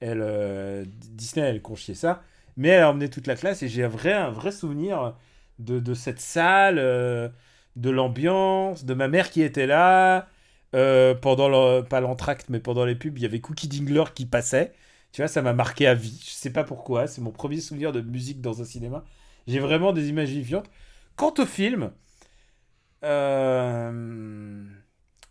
Elle, 0.00 0.20
euh, 0.22 0.84
Disney, 1.12 1.46
elle 1.46 1.62
conchiait 1.62 1.94
ça. 1.94 2.22
Mais 2.56 2.68
elle 2.70 2.82
a 2.82 2.90
emmené 2.90 3.08
toute 3.10 3.26
la 3.26 3.36
classe, 3.36 3.62
et 3.62 3.68
j'ai 3.68 3.84
un 3.84 3.88
vrai, 3.88 4.12
un 4.12 4.30
vrai 4.30 4.52
souvenir 4.52 5.16
de, 5.58 5.78
de 5.80 5.94
cette 5.94 6.20
salle. 6.20 6.78
euh, 6.78 7.28
de 7.76 7.90
l'ambiance, 7.90 8.84
de 8.84 8.94
ma 8.94 9.08
mère 9.08 9.30
qui 9.30 9.42
était 9.42 9.66
là. 9.66 10.28
Euh, 10.74 11.14
pendant 11.14 11.48
le, 11.48 11.82
pas 11.82 12.00
l'entracte, 12.00 12.48
mais 12.48 12.60
pendant 12.60 12.84
les 12.84 12.94
pubs, 12.94 13.16
il 13.18 13.22
y 13.22 13.26
avait 13.26 13.40
Cookie 13.40 13.68
Dingler 13.68 14.04
qui 14.14 14.26
passait. 14.26 14.72
Tu 15.12 15.22
vois, 15.22 15.28
ça 15.28 15.42
m'a 15.42 15.52
marqué 15.52 15.86
à 15.86 15.94
vie. 15.94 16.22
Je 16.24 16.30
sais 16.32 16.52
pas 16.52 16.64
pourquoi. 16.64 17.06
C'est 17.06 17.20
mon 17.20 17.32
premier 17.32 17.60
souvenir 17.60 17.92
de 17.92 18.00
musique 18.00 18.40
dans 18.40 18.60
un 18.62 18.64
cinéma. 18.64 19.04
J'ai 19.48 19.58
vraiment 19.60 19.92
des 19.92 20.08
images 20.08 20.28
vivifiantes. 20.30 20.70
Quant 21.16 21.34
au 21.38 21.46
film, 21.46 21.92
euh, 23.04 24.64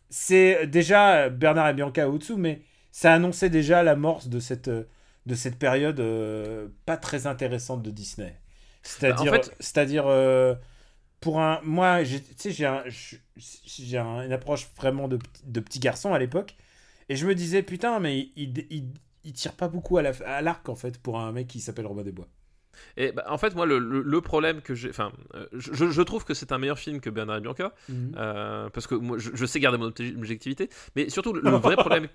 c'est 0.10 0.68
déjà 0.68 1.30
Bernard 1.30 1.70
et 1.70 1.74
Bianca 1.74 2.10
au-dessous, 2.10 2.38
mais 2.38 2.62
ça 2.92 3.14
annonçait 3.14 3.50
déjà 3.50 3.84
l'amorce 3.84 4.28
de 4.30 4.40
cette, 4.40 4.70
de 4.70 5.36
cette 5.36 5.58
période 5.60 6.00
euh, 6.00 6.70
pas 6.86 6.98
très 6.98 7.28
intéressante 7.28 7.84
de 7.84 7.92
Disney. 7.92 8.40
C'est-à-dire, 8.84 9.32
Bah, 9.32 9.40
en 9.40 9.44
fait- 9.44 9.56
c'est-à-dire 9.60 10.08
euh, 10.08 10.56
pour 11.22 11.42
un, 11.42 11.62
moi, 11.64 12.04
j'ai- 12.04 12.22
un, 12.66 12.84
j'ai 13.38 13.98
un- 13.98 14.22
une 14.26 14.34
approche 14.34 14.68
vraiment 14.78 15.08
de, 15.08 15.18
petit- 15.18 15.44
de 15.46 15.60
petit 15.60 15.80
garçon 15.80 16.14
à 16.14 16.20
l'époque, 16.20 16.56
et 17.10 17.16
je 17.16 17.28
me 17.28 17.36
disais 17.36 17.64
putain, 17.64 18.00
mais 18.00 18.32
il, 18.36 18.66
il, 18.72 18.94
il 19.26 19.34
tire 19.34 19.54
pas 19.56 19.68
beaucoup 19.70 19.98
à 19.98 20.02
la- 20.04 20.14
à 20.26 20.42
l'arc 20.42 20.68
en 20.70 20.76
fait 20.76 21.00
pour 21.00 21.20
un 21.20 21.32
mec 21.32 21.48
qui 21.48 21.60
s'appelle 21.62 21.88
Robin 21.88 22.04
des 22.04 22.12
Bois. 22.12 22.30
Et 22.98 23.12
bah, 23.12 23.26
en 23.30 23.38
fait, 23.38 23.56
moi, 23.56 23.66
le, 23.66 23.80
le- 23.80 24.02
le 24.02 24.22
problème 24.22 24.62
que 24.62 24.74
j'ai. 24.76 24.90
Enfin, 24.90 25.12
euh, 25.36 25.46
je, 25.54 25.90
je 25.90 26.02
trouve 26.02 26.26
que 26.26 26.34
c'est 26.34 26.52
un 26.52 26.58
meilleur 26.58 26.80
film 26.80 27.00
que 27.02 27.10
Bernard 27.10 27.38
et 27.38 27.42
Bianca, 27.42 27.74
euh, 28.18 28.70
parce 28.70 28.88
que 28.88 28.96
moi, 28.96 29.18
je, 29.18 29.32
je 29.34 29.46
sais 29.46 29.60
garder 29.60 29.78
mon 29.78 29.90
obje- 29.90 30.16
objectivité, 30.18 30.70
mais 30.96 31.10
surtout, 31.10 31.34
le, 31.34 31.42
le 31.42 31.50
vrai 31.58 31.76
problème 31.76 32.08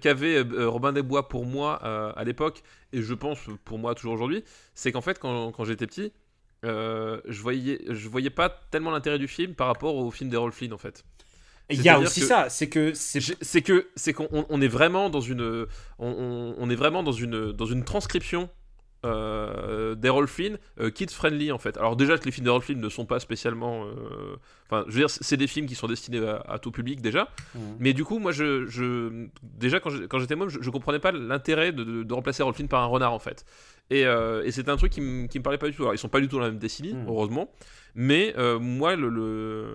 qu'avait 0.00 0.36
euh, 0.44 0.68
Robin 0.68 0.92
des 0.92 1.02
Bois 1.02 1.28
pour 1.28 1.44
moi 1.46 1.80
euh, 1.84 2.12
à 2.16 2.24
l'époque, 2.24 2.62
et 2.92 3.02
je 3.02 3.14
pense 3.14 3.38
pour 3.64 3.78
moi 3.78 3.94
toujours 3.94 4.14
aujourd'hui, 4.14 4.44
c'est 4.74 4.92
qu'en 4.92 5.00
fait, 5.00 5.18
quand, 5.18 5.52
quand 5.52 5.64
j'étais 5.64 5.86
petit, 5.86 6.12
je 6.64 7.40
voyais, 7.40 7.80
je 7.88 8.08
voyais 8.08 8.30
pas 8.30 8.48
tellement 8.70 8.90
l'intérêt 8.90 9.18
du 9.18 9.28
film 9.28 9.54
par 9.54 9.66
rapport 9.66 9.96
au 9.96 10.10
film 10.10 10.30
d'Errol 10.30 10.52
Flynn, 10.52 10.72
en 10.72 10.78
fait. 10.78 11.04
Il 11.70 11.76
y 11.82 11.88
a 11.88 11.98
aussi 12.06 12.20
ça, 12.26 12.48
c'est 12.50 12.68
que 12.68 12.92
c'est 13.40 13.62
que 13.62 13.88
c'est 13.96 14.12
qu'on 14.12 14.28
on- 14.32 14.44
on 14.50 14.60
est 14.60 14.68
vraiment 14.68 15.08
dans 15.10 15.20
une 15.20 15.66
on 15.98 16.68
est 16.70 16.74
vraiment 16.74 17.02
dans 17.02 17.12
une 17.12 17.52
dans 17.52 17.66
une 17.66 17.84
transcription 17.84 18.50
euh, 19.04 19.94
d'Errol 19.94 20.26
Flynn 20.28 20.58
euh, 20.80 20.90
kid 20.90 21.10
friendly 21.10 21.50
en 21.52 21.58
fait. 21.58 21.76
Alors 21.76 21.96
déjà 21.96 22.18
que 22.18 22.24
les 22.24 22.30
films 22.30 22.44
d'Errol 22.44 22.62
Flynn 22.62 22.80
ne 22.80 22.88
sont 22.88 23.04
pas 23.06 23.20
spécialement 23.20 23.84
euh, 23.84 24.36
enfin 24.66 24.84
je 24.88 24.92
veux 24.92 24.98
dire 25.00 25.10
c'est 25.10 25.36
des 25.36 25.46
films 25.46 25.66
qui 25.66 25.74
sont 25.74 25.86
destinés 25.88 26.26
à, 26.26 26.36
à 26.48 26.58
tout 26.58 26.70
public 26.70 27.00
déjà. 27.00 27.28
Mhm. 27.54 27.60
Mais 27.80 27.92
du 27.92 28.04
coup 28.04 28.18
moi 28.18 28.32
je, 28.32 28.66
je 28.66 29.26
déjà 29.42 29.80
quand 29.80 30.18
j'étais 30.18 30.36
môme 30.36 30.48
je, 30.48 30.58
je 30.60 30.70
comprenais 30.70 30.98
pas 31.00 31.12
l'intérêt 31.12 31.72
de, 31.72 31.82
de- 31.84 32.02
de 32.02 32.14
remplacer 32.14 32.42
Errol 32.42 32.54
Flynn 32.54 32.68
par 32.68 32.82
un 32.82 32.86
renard 32.86 33.12
en 33.12 33.18
fait. 33.18 33.44
Et, 33.94 34.06
euh, 34.06 34.42
et 34.44 34.50
c'était 34.52 34.70
un 34.70 34.76
truc 34.76 34.92
qui, 34.92 35.00
me- 35.00 35.26
parlait 35.42 35.58
pas 35.58 35.68
du 35.68 35.74
tout. 35.74 35.82
Alors, 35.82 35.94
ils 35.94 35.98
sont 35.98 36.08
pas 36.08 36.20
du 36.20 36.28
tout 36.28 36.36
dans 36.36 36.42
la 36.42 36.50
même 36.50 36.58
décennie, 36.58 36.94
Mm. 36.94 37.06
heureusement. 37.08 37.50
Mais 37.94 38.34
euh, 38.38 38.58
moi, 38.58 38.96
le, 38.96 39.08
le- 39.08 39.66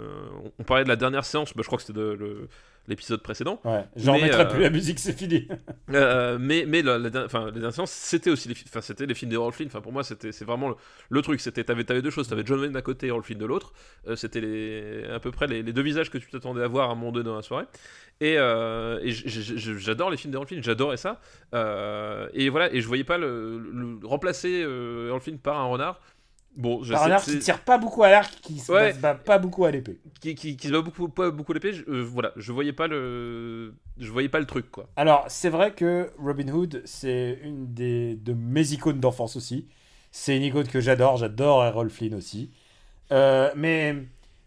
on 0.60 0.64
parlait 0.64 0.84
de 0.84 0.90
la 0.90 0.96
dernière 0.96 1.26
séance, 1.26 1.54
bah, 1.56 1.62
je 1.62 1.68
crois 1.68 1.78
que 1.78 1.84
c'était 1.84 2.00
de- 2.00 2.48
l'épisode 2.90 3.22
précédent. 3.22 3.60
Ouais, 3.66 3.84
j'en 3.98 4.14
remettrai 4.16 4.44
euh, 4.44 4.46
plus 4.46 4.62
la 4.62 4.70
musique, 4.70 4.98
c'est 5.00 5.12
fini. 5.18 5.48
Euh, 5.94 6.38
mais 6.40 6.66
mais 6.68 6.82
la, 6.82 6.98
la, 6.98 7.10
dernière- 7.10 7.26
enfin, 7.28 7.46
la 7.46 7.52
dernière 7.52 7.74
séance, 7.74 7.92
c'était 7.92 8.30
aussi 8.30 8.50
les, 8.50 8.56
c'était 8.82 9.06
les 9.06 9.14
films 9.14 9.32
d'Errol 9.32 9.54
Flynn. 9.54 9.68
Enfin, 9.70 9.80
pour 9.82 9.92
moi, 9.94 10.04
c'était 10.04 10.32
c'est 10.34 10.44
vraiment 10.46 10.70
le, 10.70 10.76
le 11.10 11.22
truc. 11.22 11.40
C'était 11.42 11.64
t'avais 11.64 11.90
avais 11.90 12.02
deux 12.02 12.10
choses. 12.10 12.28
T'avais 12.28 12.44
John 12.46 12.60
Wayne 12.60 12.72
d'un 12.74 12.82
côté 12.82 13.06
et 13.08 13.10
Errol 13.10 13.24
Flynn 13.24 13.40
de 13.40 13.46
l'autre. 13.46 13.72
C'était 14.16 15.04
à 15.14 15.20
peu 15.20 15.32
près 15.32 15.48
les, 15.48 15.64
les 15.64 15.72
deux 15.74 15.82
visages 15.82 16.10
que 16.10 16.18
tu 16.18 16.30
t'attendais 16.30 16.62
à 16.64 16.68
voir 16.68 16.90
à 16.90 16.92
un 16.94 16.96
moment 16.96 17.12
donné 17.12 17.26
dans 17.26 17.36
la 17.36 17.42
soirée. 17.42 17.66
Et, 18.20 18.36
euh, 18.38 19.00
et 19.04 19.12
j'adore 19.12 20.10
les 20.10 20.18
films 20.18 20.32
d'Errol 20.32 20.48
Flynn. 20.48 20.64
J'adorais 20.64 20.98
ça. 20.98 21.20
Euh, 21.54 22.28
et 22.34 22.50
voilà. 22.50 22.74
Et 22.74 22.82
je 22.82 22.88
voyais 22.88 23.04
pas 23.04 23.18
le, 23.18 23.60
le- 23.60 24.00
remplacer 24.04 24.64
euh, 24.64 25.18
Flynn 25.20 25.38
par 25.38 25.60
un 25.60 25.66
renard. 25.66 26.00
Bon, 26.56 26.82
Par 26.84 27.04
un 27.04 27.20
c'est- 27.20 27.34
qui 27.34 27.40
tire 27.40 27.60
pas 27.60 27.78
beaucoup 27.78 28.02
à 28.04 28.10
l'arc, 28.10 28.34
qui 28.42 28.58
se 28.58 28.72
Ouais. 28.72 28.92
bat 28.94 29.14
pas 29.14 29.38
beaucoup 29.38 29.66
à 29.66 29.70
l'épée. 29.72 30.00
qui, 30.20 30.34
qui, 30.34 30.58
qui 30.58 30.68
se 30.70 30.74
bat 30.74 30.82
beaucoup, 30.82 31.08
pas 31.08 31.30
beaucoup 31.30 31.54
l'épée. 31.54 31.72
je- 31.74 31.84
euh, 31.88 32.02
voilà, 32.02 32.32
je 32.36 32.52
voyais 32.52 32.74
pas 32.74 32.88
le, 32.88 33.76
je 34.00 34.10
voyais 34.12 34.30
pas 34.30 34.40
le 34.40 34.48
truc 34.48 34.72
quoi. 34.72 34.90
Alors, 34.96 35.26
c'est 35.28 35.50
vrai 35.50 35.72
que 35.74 36.10
Robin 36.18 36.48
Hood, 36.52 36.82
c'est 36.86 37.38
une 37.44 37.72
des, 37.76 38.16
de 38.16 38.34
mes 38.34 38.72
icônes 38.72 39.00
d'enfance 39.00 39.36
aussi. 39.36 39.68
C'est 40.10 40.36
une 40.36 40.42
icône 40.42 40.68
que 40.68 40.80
j'adore, 40.80 41.18
j'adore 41.18 41.64
Errol 41.64 41.92
Flynn 41.92 42.16
aussi. 42.16 42.50
Mais 43.12 43.96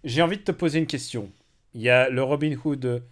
j'ai 0.03 0.23
envie 0.23 0.39
de 0.39 0.43
te 0.43 0.53
poser 0.53 0.81
une 0.81 0.87
question. 0.89 1.31
Il 1.75 1.81
y 1.83 1.91
a 1.91 2.09
le 2.11 2.23
Robin 2.25 2.57
Hood 2.64 3.05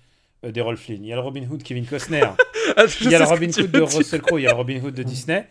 euh, 0.45 0.51
d'Errol 0.53 0.76
Flynn, 0.76 1.05
il 1.05 1.09
y 1.09 1.12
a 1.12 1.16
le 1.16 1.22
Robin 1.22 1.43
Hood 1.51 1.62
Kevin 1.62 1.86
Costner, 1.86 2.22
il 3.01 3.11
y 3.11 3.14
a 3.14 3.18
le 3.18 3.24
Robin 3.24 3.49
Hood 3.49 3.70
de 3.70 3.80
Russell 3.80 4.22
Crowe, 4.22 4.39
il 4.41 4.45
y 4.45 4.47
a 4.47 4.51
le 4.51 4.57
Robin 4.57 4.80
Hood 4.82 4.95
de 4.95 5.03
Disney. 5.05 5.49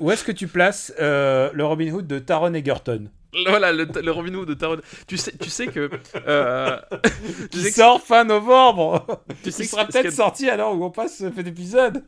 Où 0.00 0.10
est-ce 0.10 0.24
que 0.24 0.32
tu 0.32 0.46
places 0.48 0.92
euh, 1.00 1.50
le 1.52 1.64
Robin 1.64 1.92
Hood 1.92 2.06
de 2.06 2.18
Taron 2.18 2.54
Egerton? 2.54 3.10
Voilà, 3.46 3.70
le, 3.72 3.84
le 3.84 4.10
Robin 4.12 4.32
Hood 4.34 4.48
de 4.48 4.54
Taron. 4.54 4.78
Tu 5.06 5.18
sais, 5.18 5.32
tu 5.38 5.50
sais 5.50 5.66
que. 5.66 5.90
euh, 6.26 6.78
tu 7.02 7.48
Qui 7.50 7.60
sais 7.60 7.68
que- 7.70 7.74
sort 7.76 8.00
fin 8.00 8.24
novembre 8.24 9.22
tu 9.44 9.50
sais 9.50 9.64
Il 9.64 9.68
sera 9.68 9.84
peut-être 9.84 10.12
sorti 10.12 10.48
alors 10.48 10.74
où 10.74 10.82
on 10.84 10.90
passe 10.90 11.16
cet 11.18 11.46
épisode. 11.46 12.04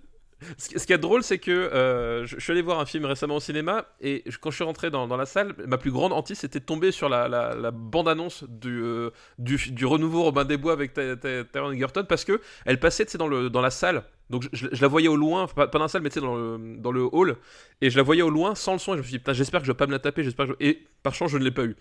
Ce 0.57 0.87
qui 0.87 0.93
est 0.93 0.99
drôle, 0.99 1.23
c'est 1.23 1.39
que 1.39 1.51
euh, 1.51 2.25
je, 2.27 2.39
suis 2.39 2.53
allé 2.53 2.63
voir 2.63 2.79
un 2.81 2.87
film 2.87 3.05
récemment 3.05 3.37
au 3.37 3.41
cinéma 3.41 3.87
et 4.01 4.23
quand 4.41 4.51
je 4.51 4.57
suis 4.57 4.65
rentré 4.65 4.91
dans, 4.91 5.09
dans 5.09 5.17
la 5.17 5.27
salle, 5.27 5.55
ma 5.67 5.79
plus 5.79 5.91
grande 5.91 6.13
hantise 6.13 6.39
c'était 6.39 6.61
de 6.61 6.65
tomber 6.65 6.93
sur 6.93 7.09
la, 7.09 7.27
la- 7.29 7.55
la 7.55 7.71
bande-annonce 7.73 8.45
du, 8.49 8.81
euh, 8.83 9.11
du, 9.39 9.57
du 9.73 9.85
renouveau 9.87 10.23
Robin 10.23 10.45
des 10.45 10.57
Bois 10.57 10.73
avec 10.73 10.93
Ta- 10.95 11.17
Ta- 11.17 11.45
Taron 11.45 11.73
Egerton 11.73 12.05
parce 12.09 12.25
que 12.25 12.41
elle 12.67 12.79
passait 12.79 13.05
dans, 13.17 13.27
le, 13.29 13.51
dans 13.51 13.61
la 13.61 13.71
salle. 13.71 14.05
Donc 14.31 14.43
je, 14.45 14.49
je- 14.53 14.69
je 14.71 14.83
la 14.83 14.89
voyais 14.89 15.09
au 15.09 15.17
loin, 15.17 15.47
pas, 15.47 15.67
pas 15.67 15.79
dans 15.79 15.85
la 15.85 15.89
salle, 15.89 16.03
mais 16.03 16.11
dans 16.11 16.37
le, 16.37 16.77
dans 16.77 16.93
le 16.93 17.03
hall. 17.11 17.37
Et 17.81 17.91
je 17.91 17.97
la 17.97 18.03
voyais 18.03 18.23
au 18.23 18.31
loin 18.31 18.55
sans 18.55 18.75
le 18.75 18.79
son. 18.79 18.93
Et 18.93 18.97
je 18.97 18.99
me 18.99 19.03
suis 19.05 19.13
dit, 19.13 19.19
putain, 19.19 19.33
j'espère 19.33 19.61
que 19.61 19.67
je 19.67 19.73
vais 19.73 19.77
pas 19.77 19.87
me 19.87 19.93
la 19.93 19.99
taper. 19.99 20.23
J'espère 20.23 20.47
que 20.47 20.53
je- 20.61 20.67
Et 20.67 20.85
par 21.03 21.15
chance, 21.15 21.31
je 21.31 21.39
ne 21.39 21.45
l'ai 21.45 21.51
pas 21.51 21.65
eu. 21.65 21.75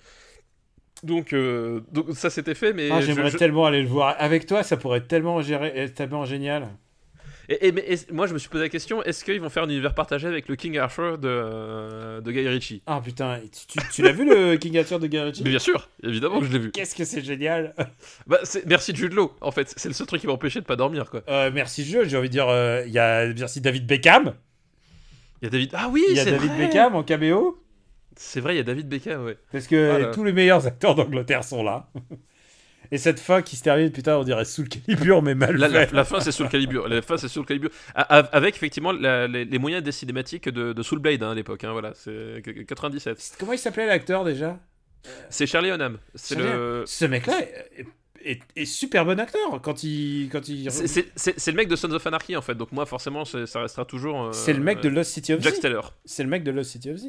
Donc, 1.04 1.34
euh, 1.34 1.82
donc 1.92 2.08
ça 2.14 2.30
c'était 2.32 2.56
fait, 2.56 2.74
mais 2.74 2.90
Ah, 2.92 3.02
J'aimerais 3.02 3.32
tellement 3.32 3.66
aller 3.66 3.82
le 3.84 3.88
voir. 3.88 4.16
Avec 4.18 4.46
toi, 4.48 4.64
ça 4.64 4.78
pourrait 4.78 4.98
être 5.00 5.08
tellement, 5.08 5.42
gérer, 5.42 5.68
être 5.76 5.94
tellement 5.94 6.26
génial. 6.26 6.70
Et, 7.50 7.72
moi, 8.12 8.28
je 8.28 8.34
me 8.34 8.40
suis 8.40 8.50
posé 8.50 8.66
la 8.66 8.70
question 8.70 9.02
est-ce 9.04 9.24
qu'ils 9.24 9.40
vont 9.40 9.48
faire 9.50 9.64
un 9.64 9.70
univers 9.70 9.96
partagé 9.96 10.28
avec 10.28 10.50
le 10.50 10.58
King 10.58 10.78
Arthur 10.78 11.18
de, 11.18 12.20
de 12.20 12.32
Guy 12.32 12.46
Ritchie? 12.48 12.84
Ah 12.86 13.00
putain, 13.02 13.40
tu, 13.42 13.68
tu- 13.80 13.88
tu 13.94 14.02
l'as 14.02 14.12
vu 14.12 14.26
le 14.26 14.58
King 14.58 14.78
Arthur 14.78 15.00
de 15.00 15.08
Guy 15.08 15.20
Ritchie? 15.20 15.44
Mais 15.44 15.52
bien 15.52 15.60
sûr, 15.60 15.90
évidemment 16.04 16.40
que 16.42 16.46
je 16.46 16.52
l'ai 16.52 16.60
vu. 16.60 16.72
Qu'est-ce 16.72 16.94
que 16.96 17.06
c'est 17.06 17.22
génial 17.24 17.74
Bah, 18.28 18.40
merci 18.66 18.94
Jude 18.94 19.14
Law, 19.14 19.34
en 19.40 19.52
fait. 19.52 19.74
C'est 19.78 19.88
le 19.88 19.94
seul 19.94 20.08
truc 20.08 20.20
qui 20.20 20.28
m'a 20.28 20.34
empêché 20.34 20.60
de 20.60 20.66
pas 20.66 20.76
dormir, 20.76 21.10
quoi. 21.10 21.22
Euh, 21.30 21.50
Merci 21.54 21.86
jeu, 21.86 22.04
j'ai 22.04 22.18
envie 22.18 22.28
de 22.28 22.34
dire, 22.34 22.50
euh, 22.50 22.84
il 22.86 22.92
y 22.92 23.00
a 23.00 23.28
merci 23.34 23.62
David 23.62 23.86
Beckham. 23.88 24.34
Il 25.42 25.46
y 25.46 25.48
a 25.48 25.50
David. 25.52 25.72
Ah 25.74 25.88
oui, 25.90 26.04
Il 26.10 26.18
y 26.18 26.20
a 26.20 26.24
c'est 26.26 26.32
David 26.32 26.50
vrai. 26.52 26.66
Beckham 26.68 26.96
en 26.96 27.04
caméo. 27.04 27.64
C'est 28.18 28.42
vrai, 28.42 28.56
il 28.56 28.58
y 28.58 28.62
a 28.62 28.64
David 28.64 28.90
Beckham, 28.90 29.24
ouais. 29.24 29.38
Parce 29.52 29.68
que 29.68 29.90
Voilà. 29.92 30.08
tous 30.08 30.24
les 30.24 30.34
meilleurs 30.34 30.66
acteurs 30.68 30.96
d'Angleterre 30.96 31.44
sont 31.44 31.64
là. 31.64 31.88
Et 32.92 32.98
cette 32.98 33.20
fin 33.20 33.42
qui 33.42 33.56
se 33.56 33.64
termine, 33.64 33.92
putain, 33.92 34.18
on 34.18 34.24
dirait 34.24 34.46
sous 34.46 34.64
le 34.64 34.68
calibre, 34.70 35.22
mais 35.22 35.36
mal 35.36 35.56
La, 35.58 35.68
la- 35.68 35.88
fait. 35.88 35.96
la 35.96 36.04
fin, 36.06 36.20
c'est 36.20 36.32
sous 36.32 36.44
le 36.44 36.50
calibre. 36.50 36.88
La 36.88 37.02
fin, 37.02 37.18
c'est 37.18 37.28
sous 37.28 37.40
le 37.42 37.46
calibre. 37.46 37.70
A- 37.96 38.02
a- 38.20 38.36
Avec 38.36 38.56
effectivement 38.56 38.92
la- 38.92 39.28
les, 39.28 39.46
les 39.46 39.60
moyens 39.60 39.84
des 39.84 39.92
cinématiques 39.92 40.50
de, 40.50 40.74
de 40.74 40.84
Soul 40.84 41.00
Blade 41.00 41.22
hein, 41.24 41.32
à 41.32 41.36
l'époque. 41.36 41.64
hein, 41.64 41.72
voilà, 41.74 41.94
c'est 41.96 42.42
97. 42.68 43.36
Comment 43.40 43.54
il 43.54 43.60
s'appelait 43.60 43.88
l'acteur 43.88 44.24
déjà? 44.24 44.60
C'est 45.30 45.46
Charlie 45.48 45.70
Hunnam. 45.70 45.98
C'est 46.16 46.36
le. 46.36 46.84
Ce 46.86 47.06
mec-là 47.06 47.40
est, 47.42 47.86
est- 48.24 48.42
est 48.56 48.66
super 48.66 49.06
bon 49.06 49.20
acteur 49.20 49.62
quand 49.62 49.84
il. 49.84 50.28
Quand 50.32 50.48
il... 50.50 50.70
C'est- 50.72 51.48
le 51.48 51.54
mec 51.54 51.68
de 51.70 51.76
Sons 51.76 51.92
of 51.92 52.06
Anarchy 52.08 52.36
en 52.36 52.42
fait, 52.42 52.56
donc 52.56 52.72
moi 52.72 52.86
forcément 52.86 53.24
ça 53.26 53.62
restera 53.62 53.86
toujours. 53.86 54.26
euh, 54.28 54.32
C'est 54.34 54.54
le 54.54 54.60
mec 54.62 54.82
de 54.82 54.90
Lost 54.90 55.12
City 55.12 55.34
of 55.34 55.42
Jack 55.42 55.54
Z. 55.54 55.58
Steller. 55.58 55.82
C'est 56.06 56.24
le 56.24 56.30
mec 56.30 56.44
de 56.44 56.52
Lost 56.52 56.72
City 56.72 56.90
of 56.92 56.98
Z. 56.98 57.06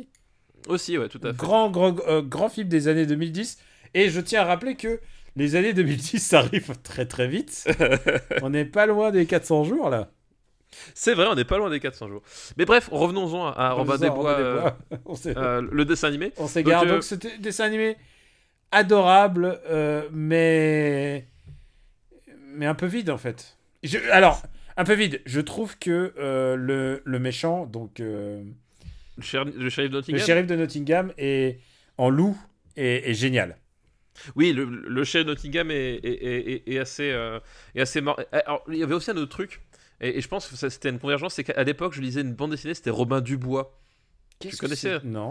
Aussi, 0.68 0.98
ouais, 0.98 1.08
tout 1.08 1.20
à 1.22 1.28
fait. 1.30 1.36
Grand, 1.36 1.70
grand, 1.70 1.96
euh, 2.08 2.20
grand 2.20 2.48
film 2.48 2.68
des 2.68 2.88
années 2.88 3.06
2010. 3.06 3.58
Et 3.94 4.10
je 4.10 4.20
tiens 4.20 4.42
à 4.42 4.44
rappeler 4.44 4.74
que 4.76 5.00
les 5.38 5.56
années 5.56 5.72
2010, 5.72 6.18
ça 6.18 6.40
arrive 6.40 6.72
très 6.82 7.06
très 7.06 7.28
vite. 7.28 7.66
on 8.42 8.50
n'est 8.50 8.64
pas 8.64 8.86
loin 8.86 9.10
des 9.10 9.26
400 9.26 9.64
jours 9.64 9.88
là. 9.90 10.10
C'est 10.94 11.14
vrai, 11.14 11.26
on 11.26 11.34
n'est 11.34 11.44
pas 11.46 11.56
loin 11.56 11.70
des 11.70 11.80
400 11.80 12.08
jours. 12.08 12.22
Mais 12.58 12.66
bref, 12.66 12.88
revenons-en 12.92 13.46
à, 13.46 13.70
Robin 13.72 13.96
des 13.96 14.10
Bois, 14.10 14.38
euh, 14.38 14.70
euh, 15.26 15.66
le 15.72 15.84
dessin 15.86 16.08
animé. 16.08 16.32
on 16.36 16.46
s'égare. 16.46 16.82
donc, 16.82 16.90
euh, 16.90 16.94
Donc, 16.96 17.04
ce 17.04 17.14
dessin 17.40 17.64
animé 17.64 17.96
adorable, 18.70 19.60
euh, 19.70 20.06
mais 20.12 21.26
mais 22.54 22.66
un 22.66 22.74
peu 22.74 22.86
vide 22.86 23.08
en 23.10 23.16
fait. 23.18 23.56
Je- 23.82 23.98
Alors, 24.10 24.42
un 24.76 24.84
peu 24.84 24.94
vide. 24.94 25.22
Je 25.24 25.40
trouve 25.40 25.78
que 25.78 26.12
le, 26.18 27.00
le 27.04 27.18
méchant, 27.18 27.64
donc 27.66 27.98
Le, 28.00 28.44
shérif- 29.20 29.54
le 29.56 29.70
shérif 29.70 29.90
de 29.90 29.96
le 29.96 30.00
Nottingham. 30.00 30.26
shérif 30.26 30.46
de 30.46 30.56
Nottingham, 30.56 31.12
est 31.16 31.60
en 31.96 32.10
loup 32.10 32.36
est, 32.76 33.08
est 33.10 33.14
génial. 33.14 33.56
Oui, 34.36 34.52
le, 34.52 34.64
le 34.64 35.02
de 35.02 35.22
Nottingham 35.24 35.70
est, 35.70 35.94
est- 35.96 36.24
est- 36.24 36.52
est- 36.68 36.72
est 36.74 36.78
assez, 36.78 37.10
euh, 37.10 37.38
assez 37.76 38.00
mort. 38.00 38.18
Alors, 38.32 38.62
il 38.68 38.76
y 38.76 38.82
avait 38.82 38.94
aussi 38.94 39.10
un 39.10 39.16
autre 39.16 39.30
truc, 39.30 39.62
et, 40.00 40.18
et 40.18 40.20
je 40.20 40.28
pense 40.28 40.46
que 40.46 40.56
c'était 40.68 40.90
une 40.90 40.98
convergence, 40.98 41.34
c'est 41.34 41.44
qu'à 41.44 41.62
l'époque, 41.64 41.92
je 41.94 42.00
lisais 42.00 42.20
une 42.20 42.34
bande 42.34 42.50
dessinée, 42.52 42.74
c'était 42.74 42.90
Robin 42.90 43.20
Dubois. 43.20 43.74
Que 44.40 44.56
connaissais 44.56 44.98
Non, 45.02 45.30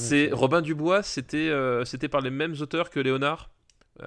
C'est. 0.00 0.30
Robin 0.32 0.62
Dubois, 0.62 1.02
c'était 1.02 1.36
euh, 1.50 1.84
c'était 1.84 2.08
par 2.08 2.22
les 2.22 2.30
mêmes 2.30 2.54
auteurs 2.60 2.88
que 2.88 2.98
Léonard, 3.00 3.50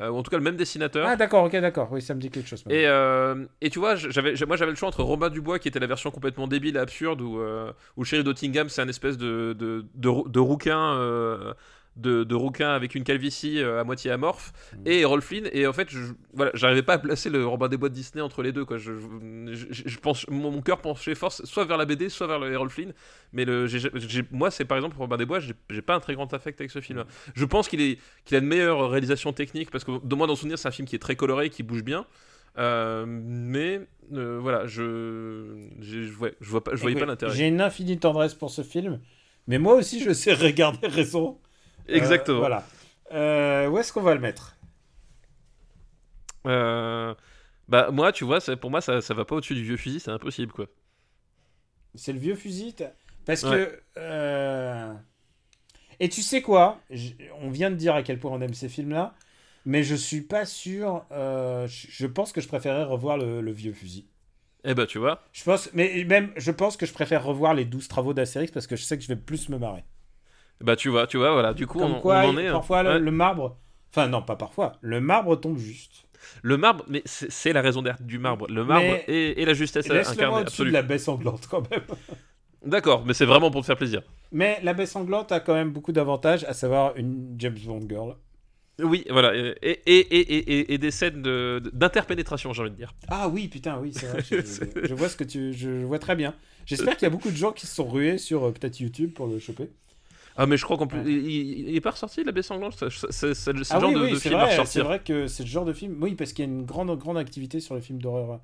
euh, 0.02 0.10
ou 0.10 0.18
en 0.18 0.24
tout 0.24 0.32
cas 0.32 0.38
le 0.38 0.44
même 0.44 0.56
dessinateur. 0.56 1.06
Ah 1.08 1.16
d'accord, 1.16 1.44
ok, 1.44 1.52
d'accord. 1.58 1.90
Oui, 1.92 2.02
ça 2.02 2.16
me 2.16 2.20
dit 2.20 2.32
quelque 2.32 2.48
chose. 2.50 2.64
Et, 2.68 2.88
euh, 2.88 3.46
et 3.62 3.70
tu 3.70 3.78
vois, 3.78 3.96
j'avais, 3.96 4.34
moi 4.48 4.58
j'avais 4.58 4.72
le 4.72 4.76
choix 4.76 4.88
entre 4.88 5.04
Robin 5.04 5.30
Dubois, 5.30 5.60
qui 5.60 5.68
était 5.68 5.80
la 5.80 5.86
version 5.86 6.10
complètement 6.10 6.48
débile 6.48 6.78
et 6.78 6.80
absurde, 6.80 7.22
où, 7.22 7.40
euh, 7.40 7.72
Sheriff 8.04 8.26
Nottingham, 8.26 8.70
c'est 8.70 8.82
un 8.82 8.88
espèce 8.88 9.18
de, 9.20 9.54
de, 9.54 9.86
de 9.96 10.40
rouquin. 10.40 10.96
De, 11.96 12.24
de 12.24 12.36
rouquin 12.36 12.70
avec 12.70 12.96
une 12.96 13.04
calvitie 13.04 13.60
euh, 13.60 13.82
à 13.82 13.84
moitié 13.84 14.12
amorphe. 14.12 14.54
Et 14.86 15.02
Errol 15.02 15.22
Flynn 15.22 15.50
et 15.52 15.68
en 15.68 15.74
fait 15.74 15.90
je, 15.90 16.00
voilà 16.34 16.52
j'arrivais 16.54 16.84
pas 16.84 16.94
à 16.94 16.98
placer 17.00 17.30
le 17.30 17.46
Robin 17.46 17.68
des 17.68 17.78
Bois 17.78 17.90
de 17.90 17.94
Disney 17.94 18.22
entre 18.22 18.42
les 18.42 18.52
deux 18.54 18.64
quoi. 18.66 18.78
Je, 18.78 18.92
je, 19.70 19.98
pense 19.98 20.28
mon, 20.30 20.52
mon 20.52 20.62
cœur 20.62 20.80
penchait 20.82 21.16
force 21.16 21.44
soit 21.46 21.66
vers 21.66 21.78
la 21.78 21.86
BD 21.86 22.10
soit 22.10 22.28
vers 22.28 22.40
le 22.40 22.52
Errol 22.52 22.70
Flynn 22.70 22.94
mais 23.34 23.46
le, 23.46 23.68
j'ai- 23.68 23.90
j'ai- 23.96 24.24
moi 24.32 24.52
c'est 24.52 24.66
par 24.66 24.78
exemple 24.78 24.96
Robin 24.98 25.18
des 25.18 25.26
Bois 25.26 25.40
j'ai, 25.40 25.82
pas 25.82 25.96
un 25.96 26.00
très 26.00 26.14
grand 26.14 26.34
affect 26.34 26.60
avec 26.62 26.72
ce 26.72 26.82
film 26.82 27.04
je 27.36 27.46
pense 27.46 27.68
qu'il 27.68 27.82
est 27.82 28.00
qu'il 28.26 28.36
a 28.38 28.40
une 28.40 28.46
meilleure 28.48 28.90
réalisation 28.90 29.34
technique 29.34 29.72
parce 29.72 29.84
que 29.84 30.04
de 30.06 30.16
moi 30.16 30.28
dans 30.28 30.36
souvenir 30.36 30.58
c'est 30.58 30.68
un 30.68 30.72
film 30.72 30.88
qui 30.88 30.96
est 30.96 31.00
très 31.00 31.16
coloré 31.16 31.50
qui 31.50 31.64
bouge 31.64 31.84
bien. 31.84 32.06
Euh, 32.58 33.06
mais 33.08 33.82
euh, 34.14 34.40
voilà, 34.42 34.66
je, 34.66 35.68
je, 35.80 36.12
ouais, 36.18 36.36
je 36.42 36.50
vois 36.50 36.64
pas, 36.64 36.72
je 36.76 36.82
voyais 36.82 36.96
Écoute, 36.96 37.00
pas 37.00 37.06
l'intérêt. 37.06 37.32
J'ai 37.34 37.48
une 37.48 37.62
infinie 37.62 38.00
tendresse 38.00 38.34
pour 38.34 38.50
ce 38.52 38.64
film, 38.64 39.02
mais 39.48 39.60
moi 39.60 39.76
aussi 39.76 40.02
je 40.02 40.12
sais 40.14 40.34
regarder 40.48 40.88
raison. 40.88 41.40
Euh, 41.96 41.98
Exactement. 41.98 42.40
voilà. 42.40 42.66
Euh, 43.12 43.68
où 43.70 43.78
est-ce 43.80 43.92
qu'on 43.94 44.02
va 44.02 44.14
le 44.14 44.22
mettre? 44.22 44.56
Euh, 46.48 47.14
bah 47.68 47.92
moi, 47.92 48.12
tu 48.12 48.24
vois, 48.26 48.40
ça- 48.42 48.58
pour 48.58 48.72
moi, 48.72 48.82
ça, 48.82 49.02
ça 49.02 49.14
va 49.14 49.26
pas 49.26 49.36
au-dessus 49.36 49.56
du 49.56 49.64
vieux 49.64 49.78
fusil, 49.78 50.00
c'est 50.00 50.12
impossible 50.12 50.52
quoi. 50.54 50.68
C'est 51.96 52.14
le 52.14 52.20
vieux 52.20 52.36
fusil 52.36 52.76
Parce 53.26 53.44
Ouais. 53.44 53.50
que. 53.52 53.82
Et 56.00 56.10
tu 56.10 56.22
sais 56.22 56.42
quoi? 56.42 56.80
On 57.42 57.50
vient 57.50 57.72
de 57.72 57.76
dire 57.76 57.96
à 57.96 58.04
quel 58.04 58.20
point 58.20 58.32
on 58.32 58.42
aime 58.42 58.54
ces 58.54 58.70
films-là, 58.70 59.16
mais 59.66 59.84
je 59.84 59.96
suis 59.96 60.22
pas 60.22 60.46
sûr. 60.46 61.06
euh, 61.12 61.68
Je 61.68 61.88
je 61.90 62.08
pense 62.08 62.32
que 62.32 62.42
je 62.42 62.48
préférais 62.48 62.84
revoir 62.84 63.18
le, 63.18 63.42
le 63.42 63.52
vieux 63.52 63.74
fusil. 63.74 64.08
Eh 64.64 64.74
bah 64.74 64.86
tu 64.88 65.00
vois, 65.00 65.22
Je 65.32 65.44
pense, 65.44 65.70
mais 65.74 66.04
même, 66.06 66.32
je 66.38 66.52
pense 66.52 66.78
que 66.78 66.86
je 66.86 66.94
préfère 66.94 67.24
revoir 67.24 67.54
les 67.56 67.66
12 67.66 67.88
travaux 67.88 68.14
d'Astérix 68.14 68.52
parce 68.52 68.68
que 68.68 68.76
je 68.76 68.84
sais 68.84 68.98
que 68.98 69.04
je 69.04 69.08
vais 69.08 69.16
plus 69.16 69.50
me 69.50 69.58
marrer. 69.58 69.84
Bah 70.62 70.76
tu 70.76 70.90
vois, 70.90 71.08
tu 71.08 71.18
vois, 71.18 71.32
voilà. 71.34 71.54
Du 71.54 71.68
coup, 71.68 71.80
Comme 71.80 71.94
on, 71.96 72.00
quoi, 72.02 72.22
on 72.26 72.30
en 72.30 72.38
est. 72.38 72.48
hein. 72.48 72.54
parfois 72.54 72.84
le, 72.84 72.90
Ouais. 72.92 73.00
le 73.00 73.12
marbre. 73.12 73.58
Enfin, 73.92 74.08
non, 74.08 74.22
pas 74.22 74.36
parfois. 74.36 74.74
Le 74.82 75.00
marbre 75.02 75.36
tombe 75.36 75.58
juste. 75.58 76.06
Le 76.44 76.58
marbre, 76.58 76.84
mais 76.88 77.02
c'est 77.06 77.54
la 77.54 77.62
raison 77.62 77.82
d'être 77.82 78.04
du 78.04 78.20
marbre. 78.20 78.46
Le 78.50 78.64
marbre 78.66 78.86
et, 79.08 79.42
et 79.42 79.46
la 79.46 79.54
justesse 79.54 79.90
incarnée, 79.90 80.42
au-dessus 80.42 80.66
de 80.66 80.70
la 80.72 80.82
baie 80.82 80.98
sanglante 81.00 81.48
quand 81.50 81.70
même. 81.72 81.82
D'accord, 82.66 83.06
mais 83.06 83.14
c'est 83.14 83.26
vraiment 83.26 83.50
pour 83.52 83.62
te 83.62 83.66
faire 83.66 83.78
plaisir. 83.78 84.02
Mais 84.34 84.60
la 84.64 84.74
baie 84.74 84.86
sanglante 84.86 85.32
a 85.32 85.40
quand 85.40 85.54
même 85.54 85.72
beaucoup 85.72 85.94
d'avantages, 85.94 86.44
à 86.44 86.54
savoir 86.54 86.96
une 86.98 87.36
James 87.38 87.58
Bond 87.66 87.86
girl. 87.88 88.16
Oui, 88.82 89.06
voilà. 89.10 89.34
Et, 89.36 89.56
et, 89.64 89.80
et, 89.86 90.20
et, 90.20 90.74
et 90.74 90.78
des 90.78 90.92
scènes 90.92 91.22
de- 91.22 91.62
d'interpénétration, 91.74 92.54
j'ai 92.54 92.62
envie 92.62 92.72
de 92.72 92.76
dire. 92.76 92.94
Ah 93.08 93.28
oui, 93.30 93.48
putain, 93.48 93.78
oui, 93.80 93.92
c'est 93.94 94.08
vrai. 94.08 94.22
Je, 94.30 94.36
je- 94.38 94.88
je 94.88 94.94
vois 94.94 95.10
ce 95.10 95.16
que 95.18 95.24
tu, 95.24 95.54
je 95.54 95.70
vois 95.86 96.00
très 96.00 96.16
bien. 96.16 96.34
J'espère 96.66 96.96
qu'il 96.98 97.06
y 97.06 97.08
a 97.08 97.10
beaucoup 97.10 97.32
de 97.32 97.36
gens 97.36 97.52
qui 97.54 97.66
se 97.66 97.74
sont 97.76 97.88
rués 97.88 98.18
sur 98.18 98.44
euh, 98.46 98.52
peut-être 98.52 98.80
YouTube 98.80 99.14
pour 99.14 99.28
le 99.28 99.40
choper. 99.40 99.70
Ah, 100.40 100.46
mais 100.46 100.58
je 100.58 100.64
crois 100.64 100.78
qu'en 100.78 100.88
plus. 100.88 101.00
Ouais. 101.00 101.06
Il, 101.06 101.32
il- 101.32 101.70
il 101.70 101.76
est 101.76 101.82
pas 101.82 101.92
ressorti, 101.92 102.24
la 102.24 102.32
baie 102.32 102.42
sanglante 102.42 102.74
C'est 103.12 103.54
le 103.54 103.64
Ah 103.70 103.80
genre 103.80 103.90
oui, 103.90 103.96
de, 103.96 104.00
oui, 104.00 104.12
de 104.12 104.16
c'est 104.16 104.30
film 104.30 104.36
à 104.40 104.46
vrai, 104.46 104.56
c'est 104.56 104.60
ressortir. 104.62 104.86
vrai 104.86 105.00
que 105.04 105.28
c'est 105.28 105.44
le 105.44 105.50
genre 105.50 105.66
de 105.66 105.74
film. 105.74 105.98
Oui, 106.02 106.16
parce 106.16 106.34
qu'il 106.34 106.46
y 106.46 106.48
a 106.48 106.52
une 106.52 106.66
grande, 106.66 106.98
grande 106.98 107.18
activité 107.18 107.60
sur 107.60 107.76
les 107.76 107.82
films 107.82 108.02
d'horreur. 108.02 108.40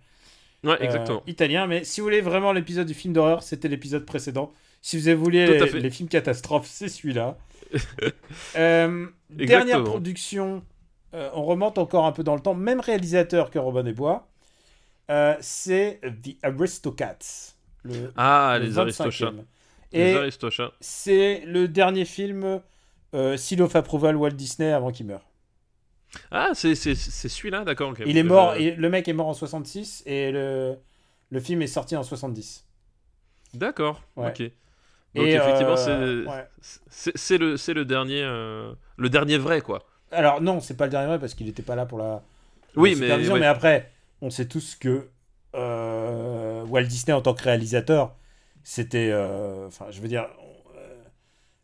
Ouais, 0.63 0.77
euh, 0.81 1.19
italien. 1.27 1.67
Mais 1.67 1.83
si 1.83 2.01
vous 2.01 2.05
voulez 2.07 2.21
vraiment 2.21 2.51
l'épisode 2.51 2.87
du 2.87 2.93
film 2.93 3.13
d'horreur, 3.13 3.43
c'était 3.43 3.67
l'épisode 3.67 4.05
précédent. 4.05 4.51
Si 4.81 4.99
vous 4.99 5.23
voulez 5.23 5.45
les, 5.47 5.79
les 5.79 5.89
films 5.91 6.09
catastrophes, 6.09 6.67
c'est 6.67 6.89
celui-là. 6.89 7.37
Euh, 8.55 9.07
dernière 9.29 9.83
production, 9.83 10.63
euh, 11.13 11.29
on 11.33 11.43
remonte 11.43 11.77
encore 11.77 12.05
un 12.05 12.11
peu 12.11 12.23
dans 12.23 12.35
le 12.35 12.41
temps, 12.41 12.53
même 12.55 12.79
réalisateur 12.79 13.49
que 13.51 13.59
Robin 13.59 13.83
des 13.83 13.93
Bois, 13.93 14.27
c'est 15.41 16.01
The 16.23 16.37
Aristocats. 16.43 17.53
Le, 17.83 18.11
Ah, 18.17 18.57
le 18.59 18.65
les 18.65 18.77
25e. 18.77 18.79
Aristochats. 18.79 19.33
Et 19.95 20.29
c'est 20.81 21.43
le 21.45 21.67
dernier 21.67 22.05
film 22.05 22.61
euh, 23.13 23.37
Seal 23.37 23.61
of 23.61 23.75
Approval 23.75 24.15
Walt 24.17 24.31
Disney 24.31 24.71
avant 24.71 24.91
qu'il 24.91 25.05
meure. 25.05 25.25
Ah, 26.31 26.49
c'est 26.53 26.75
c'est- 26.75 26.95
c'est 26.95 27.29
celui-là, 27.29 27.63
d'accord. 27.63 27.93
Il 28.05 28.17
est 28.17 28.23
mort, 28.23 28.51
euh, 28.51 28.55
et 28.55 28.71
le 28.75 28.89
mec 28.89 29.07
est 29.07 29.13
mort 29.13 29.27
en 29.27 29.33
66 29.33 30.03
et 30.05 30.31
le, 30.31 30.75
le 31.29 31.39
film 31.39 31.61
est 31.61 31.67
sorti 31.67 31.95
en 31.95 32.03
70. 32.03 32.65
D'accord, 33.53 34.01
Ouais. 34.15 34.27
ok. 34.29 34.51
Donc 35.15 35.25
Et, 35.27 35.33
effectivement, 35.33 35.75
euh, 35.77 36.25
c'est 36.89 37.35
ouais. 37.35 37.37
le, 37.39 37.73
le 37.73 37.85
dernier, 37.85 38.21
euh, 38.21 38.73
le 38.97 39.09
dernier 39.09 39.37
vrai, 39.37 39.61
quoi. 39.61 39.85
Alors 40.11 40.41
non, 40.41 40.59
c'est 40.59 40.75
pas 40.75 40.85
le 40.85 40.91
dernier 40.91 41.07
vrai 41.07 41.19
parce 41.19 41.33
qu'il 41.33 41.47
n'était 41.47 41.63
pas 41.63 41.75
là 41.75 41.85
pour 41.85 41.97
la, 41.97 42.21
pour 42.73 42.83
Oui, 42.83 42.95
la 42.95 43.17
mais- 43.17 43.29
ouais. 43.29 43.39
mais 43.39 43.45
après, 43.45 43.91
on 44.21 44.29
sait 44.29 44.47
tous 44.47 44.75
que 44.75 45.07
euh, 45.55 46.63
Walt 46.65 46.83
Disney 46.83 47.13
en 47.13 47.21
tant 47.21 47.33
que 47.33 47.43
réalisateur, 47.43 48.13
c'était, 48.65 49.11
euh, 49.11 49.67
enfin, 49.67 49.85
je 49.91 50.01
veux 50.01 50.07
dire, 50.09 50.27
euh, 50.75 50.95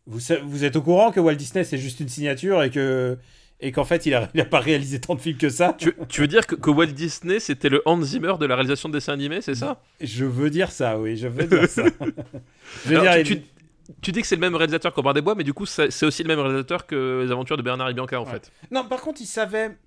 vous, 0.05 0.19
vous 0.45 0.63
êtes 0.63 0.75
au 0.77 0.81
courant 0.81 1.11
que 1.11 1.19
Walt 1.19 1.35
Disney 1.35 1.63
c'est 1.65 1.77
juste 1.77 1.99
une 1.99 2.07
signature 2.09 2.63
et 2.63 2.69
que 2.69 3.17
et 3.63 3.71
qu'en 3.71 3.83
fait 3.83 4.05
il 4.05 4.13
a, 4.15 4.29
il 4.33 4.41
a 4.41 4.45
pas 4.45 4.59
réalisé 4.59 4.99
tant 5.01 5.15
de 5.15 5.19
films 5.21 5.37
que 5.37 5.49
ça? 5.49 5.75
Tu, 5.77 5.93
tu 6.09 6.21
veux 6.21 6.27
dire 6.27 6.47
que, 6.47 6.55
que 6.55 6.69
Walt 6.69 6.87
Disney, 6.87 7.39
c'était 7.39 7.69
le 7.69 7.81
Hans 7.85 8.01
Zimmer 8.01 8.33
de 8.39 8.45
la 8.45 8.55
réalisation 8.55 8.87
de 8.89 8.93
dessins 8.93 9.13
animés, 9.13 9.41
c'est 9.41 9.55
ça? 9.55 9.81
Je 9.99 10.25
veux 10.25 10.49
dire 10.49 10.71
ça, 10.71 10.97
oui, 10.99 11.17
je 11.17 11.27
veux 11.27 11.45
dire 11.45 11.67
ça. 11.69 11.83
je 12.85 12.89
veux 12.89 12.97
Alors, 12.99 13.13
dire, 13.15 13.23
tu, 13.23 13.33
il- 13.33 13.41
tu- 13.41 13.47
tu 14.01 14.11
dis 14.11 14.21
que 14.21 14.27
c'est 14.27 14.35
le 14.35 14.41
même 14.41 14.55
réalisateur 14.55 14.93
qu'Aubin 14.93 15.13
des 15.13 15.21
Bois, 15.21 15.35
mais 15.35 15.43
du 15.43 15.53
coup, 15.53 15.65
c'est 15.65 16.03
aussi 16.05 16.23
le 16.23 16.27
même 16.27 16.39
réalisateur 16.39 16.87
que 16.87 17.23
Les 17.25 17.31
Aventures 17.31 17.57
de 17.57 17.61
Bernard 17.61 17.89
et 17.89 17.93
Bianca, 17.93 18.21
en 18.21 18.25
Ouais. 18.25 18.31
fait. 18.31 18.51
Non, 18.71 18.85
par 18.85 19.01
contre, 19.01 19.21
il 19.21 19.25
savait 19.27 19.77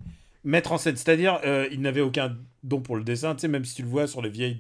mettre 0.45 0.73
en 0.73 0.79
scène. 0.79 0.95
C'est-à-dire, 0.97 1.41
euh, 1.47 1.67
il 1.73 1.81
n'avait 1.81 2.03
aucun 2.03 2.37
don 2.63 2.81
pour 2.81 2.97
le 2.97 3.03
dessin. 3.03 3.35
Tu 3.35 3.41
sais, 3.41 3.49
même 3.49 3.65
si 3.65 3.75
tu 3.77 3.83
le 3.83 3.89
vois 3.89 4.07
sur 4.07 4.21
les 4.21 4.29
vieilles, 4.29 4.59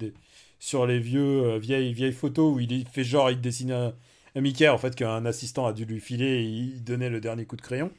sur 0.64 0.86
les 0.86 0.98
vieux, 0.98 1.42
euh, 1.44 1.58
vieilles, 1.58 1.92
vieilles 1.92 2.12
photos 2.12 2.54
où 2.56 2.58
il 2.58 2.86
fait 2.88 3.04
genre, 3.04 3.30
il 3.30 3.38
dessine 3.38 3.70
un, 3.72 3.94
un 4.34 4.40
Mickey, 4.40 4.66
en 4.66 4.78
fait, 4.78 4.94
qu'un 4.96 5.26
assistant 5.26 5.66
a 5.66 5.74
dû 5.74 5.84
lui 5.84 6.00
filer 6.00 6.24
et 6.26 6.42
il 6.44 6.82
donnait 6.82 7.10
le 7.10 7.20
dernier 7.20 7.44
coup 7.44 7.56
de 7.56 7.60
crayon. 7.60 7.90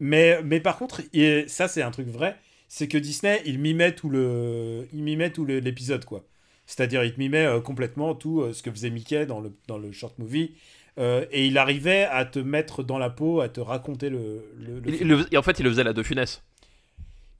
Mais, 0.00 0.40
mais 0.42 0.58
par 0.58 0.78
contre, 0.78 1.02
et 1.12 1.44
ça, 1.46 1.68
c'est 1.68 1.80
un 1.82 1.92
truc 1.92 2.08
vrai, 2.08 2.36
c'est 2.66 2.88
que 2.88 2.98
Disney, 2.98 3.40
il 3.46 3.60
mimait 3.60 3.94
tout 3.94 4.08
le, 4.08 4.88
il 4.92 5.04
mimait 5.04 5.30
tout 5.30 5.44
l'épisode, 5.44 6.04
quoi. 6.04 6.24
C'est-à-dire, 6.66 7.04
il 7.04 7.14
mimait 7.18 7.46
euh, 7.46 7.60
complètement 7.60 8.16
tout 8.16 8.40
euh, 8.40 8.52
ce 8.52 8.64
que 8.64 8.72
faisait 8.72 8.90
Mickey 8.90 9.24
dans 9.26 9.40
le, 9.40 9.52
dans 9.68 9.78
le 9.78 9.92
short 9.92 10.18
movie. 10.18 10.54
Euh, 10.98 11.24
et 11.30 11.46
il 11.46 11.56
arrivait 11.56 12.04
à 12.10 12.24
te 12.24 12.40
mettre 12.40 12.82
dans 12.82 12.98
la 12.98 13.10
peau, 13.10 13.40
à 13.40 13.48
te 13.48 13.60
raconter 13.60 14.10
le, 14.10 14.44
le, 14.58 14.80
le 14.80 14.88
Il- 14.88 14.94
film. 14.96 15.08
il 15.10 15.16
le- 15.18 15.26
et 15.34 15.36
en 15.38 15.42
fait, 15.42 15.58
il 15.60 15.62
le 15.62 15.70
faisait 15.70 15.82
à 15.82 15.84
la 15.84 15.92
De 15.92 16.02
Funès. 16.02 16.42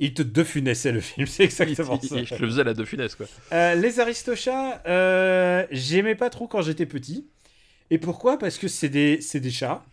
Il 0.05 0.15
te 0.15 0.23
defunaissait 0.23 0.91
le 0.91 1.01
film, 1.01 1.27
c'est 1.29 1.45
exactement 1.45 1.99
il, 2.03 2.09
ça. 2.09 2.17
il- 2.17 2.27
il 2.31 2.39
le 2.39 2.47
faisait 2.49 2.61
à 2.63 2.65
la 2.65 2.75
De 2.75 2.85
Funès, 2.85 3.15
quoi. 3.15 3.27
Euh, 3.53 3.75
les 3.77 4.01
Aristochats, 4.01 4.83
euh, 4.87 5.65
j'aimais 5.71 6.17
pas 6.17 6.29
trop 6.29 6.49
quand 6.49 6.61
j'étais 6.61 6.87
petit. 6.87 7.29
Et 7.91 7.99
pourquoi? 7.99 8.39
Parce 8.39 8.59
que 8.59 8.67
c'est 8.69 8.89
des, 8.89 9.19
des 9.35 9.51
chats. 9.51 9.85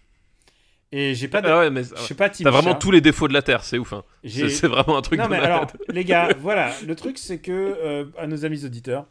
Et 0.92 1.14
j'ai 1.14 1.28
pas 1.28 1.42
de. 1.42 1.48
Ah 1.48 1.60
ouais, 1.60 1.70
mais 1.70 1.84
je 1.84 2.02
suis 2.02 2.16
pas 2.16 2.30
t'as 2.30 2.50
vraiment 2.50 2.72
chat. 2.72 2.80
tous 2.80 2.90
les 2.90 3.02
défauts 3.02 3.28
de 3.28 3.34
la 3.34 3.44
Terre, 3.44 3.64
c'est 3.64 3.78
ouf. 3.78 3.94
Hein. 3.94 4.04
C'est 4.26 4.64
vraiment 4.68 4.98
un 4.98 5.02
truc 5.04 5.20
Non, 5.20 5.26
de 5.26 5.30
mais 5.32 5.38
alors, 5.38 5.68
les 5.90 6.04
gars, 6.04 6.30
voilà. 6.40 6.74
Le 6.88 6.96
truc, 6.96 7.20
c'est 7.20 7.38
que, 7.38 7.52
euh, 7.52 8.06
à 8.18 8.26
nos 8.26 8.44
amis 8.46 8.66
auditeurs, 8.66 9.06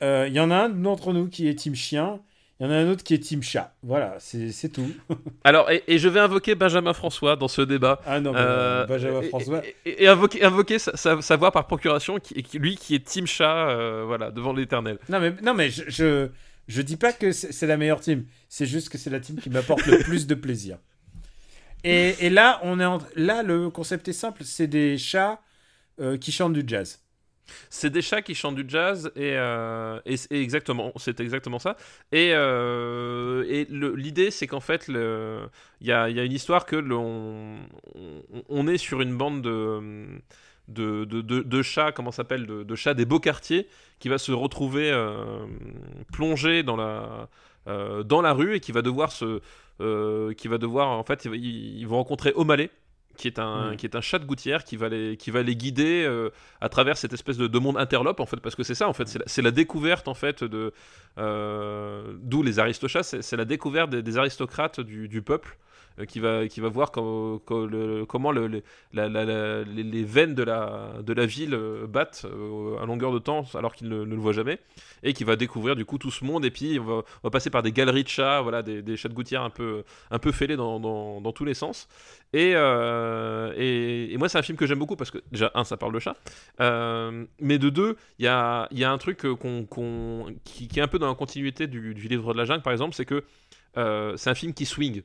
il 0.00 0.32
y 0.32 0.40
en 0.40 0.50
a 0.50 0.56
un 0.56 0.68
d'entre 0.70 1.12
nous 1.12 1.28
qui 1.28 1.46
est 1.48 1.54
team 1.54 1.74
chien. 1.74 2.20
Il 2.60 2.66
y 2.66 2.68
en 2.68 2.72
a 2.72 2.76
un 2.76 2.88
autre 2.90 3.04
qui 3.04 3.14
est 3.14 3.18
team 3.20 3.40
chat. 3.42 3.72
Voilà, 3.84 4.16
c'est 4.18 4.68
tout. 4.72 4.90
Alors, 5.44 5.70
et, 5.70 5.84
et 5.86 5.98
je 5.98 6.08
vais 6.08 6.18
invoquer 6.18 6.56
Benjamin 6.56 6.92
François 6.92 7.36
dans 7.36 7.46
ce 7.46 7.62
débat. 7.62 8.00
Ah 8.04 8.18
non, 8.20 8.32
Euh, 8.34 8.84
Benjamin 8.86 9.20
et- 9.22 9.28
François. 9.28 9.62
Et, 9.86 10.08
invoquer, 10.08 10.42
invoquer 10.42 10.78
sa, 10.80 10.96
sa- 10.96 11.22
sa 11.22 11.36
voix 11.36 11.52
par 11.52 11.66
procuration, 11.68 12.18
qui, 12.18 12.44
lui 12.58 12.74
qui 12.76 12.96
est 12.96 13.06
Team 13.06 13.26
Chat, 13.28 13.68
euh, 13.70 14.02
voilà, 14.04 14.32
devant 14.32 14.52
l'éternel. 14.52 14.98
Non, 15.08 15.20
mais, 15.20 15.34
non, 15.40 15.54
mais 15.54 15.70
je, 15.70 15.84
je, 15.86 16.28
je 16.66 16.82
dis 16.82 16.96
pas 16.96 17.12
que 17.12 17.30
c'est 17.30 17.66
la 17.68 17.76
meilleure 17.76 18.00
team. 18.00 18.24
C'est 18.48 18.66
juste 18.66 18.88
que 18.88 18.98
c'est 18.98 19.10
la 19.10 19.20
team 19.20 19.36
qui 19.36 19.50
m'apporte 19.50 19.86
le 19.86 19.98
plus 20.00 20.26
de 20.26 20.34
plaisir. 20.34 20.78
Et, 21.84 22.16
et 22.26 22.28
là, 22.30 22.58
on 22.64 22.80
est 22.80 22.84
en- 22.84 22.98
là, 23.14 23.44
le 23.44 23.70
concept 23.70 24.08
est 24.08 24.12
simple. 24.12 24.42
C'est 24.44 24.66
des 24.66 24.98
chats 24.98 25.40
euh, 26.00 26.16
qui 26.18 26.32
chantent 26.32 26.54
du 26.54 26.64
jazz. 26.66 26.98
C'est 27.70 27.90
des 27.90 28.02
chats 28.02 28.22
qui 28.22 28.34
chantent 28.34 28.56
du 28.56 28.64
jazz 28.68 29.10
et, 29.16 29.32
euh, 29.36 30.00
exactement, 30.30 30.92
c'est 30.96 31.20
exactement 31.20 31.58
ça. 31.58 31.76
Et, 32.12 32.32
euh, 32.34 33.64
le- 33.70 33.94
l'idée, 33.94 34.30
c'est 34.30 34.46
qu'en 34.46 34.60
fait, 34.60 34.88
le- 34.88 35.48
il 35.80 35.86
y 35.86 35.92
a, 35.92 36.08
une 36.08 36.32
histoire 36.32 36.66
que 36.66 36.76
l'on 36.76 37.58
on, 38.48 38.66
est 38.68 38.78
sur 38.78 39.00
une 39.00 39.16
bande 39.16 39.42
de 39.42 40.22
chats, 41.62 41.92
comment 41.92 42.12
s'appelle, 42.12 42.46
de, 42.46 42.74
chats 42.74 42.94
des 42.94 43.04
beaux 43.04 43.20
quartiers, 43.20 43.68
qui 43.98 44.08
va 44.08 44.18
se 44.18 44.32
retrouver 44.32 44.90
euh, 44.90 45.46
plongé 46.12 46.62
dans 46.62 46.76
la 46.76 48.32
rue 48.32 48.54
et 48.56 48.60
qui 48.60 48.72
va 48.72 48.82
devoir 48.82 49.12
se 49.12 49.40
qui 50.34 50.48
va 50.48 50.58
devoir 50.58 50.88
en 50.88 51.04
fait 51.04 51.24
ils, 51.24 51.78
ils 51.78 51.86
vont 51.86 51.98
rencontrer 51.98 52.32
O'Malley 52.34 52.70
qui 53.18 53.28
est 53.28 53.38
un 53.38 53.58
Mm. 53.72 53.76
qui 53.76 53.86
est 53.86 53.96
un 53.96 54.00
chat 54.00 54.18
de 54.18 54.24
gouttière 54.24 54.64
qui 54.64 54.76
va 54.76 54.88
les 54.88 55.16
qui 55.16 55.30
va 55.30 55.42
les 55.42 55.56
guider 55.56 56.04
euh, 56.06 56.30
à 56.60 56.68
travers 56.68 56.96
cette 56.96 57.12
espèce 57.12 57.36
de, 57.36 57.46
de 57.46 57.58
monde 57.58 57.76
interlope 57.76 58.20
en 58.20 58.26
fait 58.26 58.38
parce 58.38 58.54
que 58.54 58.62
c'est 58.62 58.74
ça 58.74 58.88
en 58.88 58.92
fait 58.92 59.08
c'est 59.26 59.42
la, 59.42 59.50
découverte 59.50 60.08
en 60.08 60.14
fait 60.14 60.44
de 60.44 60.72
euh, 61.18 62.14
d'où 62.22 62.42
les 62.42 62.58
aristochats 62.58 63.02
c'est 63.02 63.36
la 63.36 63.44
découverte 63.44 63.90
des, 63.90 64.02
des 64.02 64.16
aristocrates 64.16 64.80
du, 64.80 65.08
du 65.08 65.20
peuple 65.22 65.58
qui 66.06 66.20
va 66.20 66.46
qui 66.48 66.60
va 66.60 66.68
voir 66.68 66.90
comment 66.92 68.30
les, 68.32 68.62
veines 70.04 70.34
de 70.34 70.42
la 70.42 70.92
de 71.02 71.12
la 71.12 71.26
ville 71.26 71.54
euh, 71.54 71.86
battent 71.86 72.26
euh, 72.26 72.78
à 72.82 72.86
longueur 72.86 73.12
de 73.12 73.18
temps 73.18 73.44
alors 73.54 73.74
qu'il 73.74 73.88
ne, 73.88 74.02
le 74.02 74.16
voit 74.16 74.32
jamais 74.32 74.58
et 75.02 75.12
qui 75.12 75.24
va 75.24 75.36
découvrir 75.36 75.76
du 75.76 75.84
coup 75.84 75.98
tout 75.98 76.10
ce 76.10 76.24
monde 76.24 76.44
et 76.44 76.50
puis 76.50 76.78
on 76.78 77.02
va, 77.22 77.30
passer 77.30 77.50
par 77.50 77.62
des 77.62 77.72
galeries 77.72 78.04
de 78.04 78.08
chats 78.08 78.40
voilà 78.40 78.62
des, 78.62 78.96
chats 78.96 79.08
de 79.08 79.14
gouttière 79.14 79.42
un 79.42 79.50
peu 79.50 79.84
un 80.10 80.18
peu 80.18 80.32
fêlés 80.32 80.56
dans, 80.56 80.80
dans, 80.80 81.32
tous 81.32 81.44
les 81.44 81.54
sens 81.54 81.88
et, 82.32 82.52
euh, 82.54 83.52
et, 83.56 84.16
moi, 84.18 84.28
c'est 84.28 84.38
un 84.38 84.42
film 84.42 84.58
que 84.58 84.66
j'aime 84.66 84.78
beaucoup 84.78 84.96
parce 84.96 85.10
que, 85.10 85.18
déjà, 85.32 85.50
un, 85.54 85.64
ça 85.64 85.76
parle 85.76 85.94
de 85.94 85.98
chat. 85.98 86.16
Euh, 86.60 87.24
mais 87.40 87.58
de 87.58 87.70
deux, 87.70 87.96
il 88.18 88.26
y 88.26 88.28
a, 88.28 88.68
y 88.70 88.84
a 88.84 88.90
un 88.90 88.98
truc 88.98 89.24
euh, 89.24 89.34
qu'on- 89.34 90.34
qui, 90.44 90.68
est 90.76 90.82
un 90.82 90.88
peu 90.88 90.98
dans 90.98 91.08
la 91.08 91.14
continuité 91.14 91.66
du, 91.66 91.94
livre 91.94 92.34
de 92.34 92.38
la 92.38 92.44
jungle, 92.44 92.62
par 92.62 92.72
exemple, 92.72 92.94
c'est 92.94 93.06
que 93.06 93.24
euh, 93.76 94.16
c'est 94.16 94.30
un 94.30 94.34
film 94.34 94.52
qui 94.52 94.66
swing. 94.66 95.02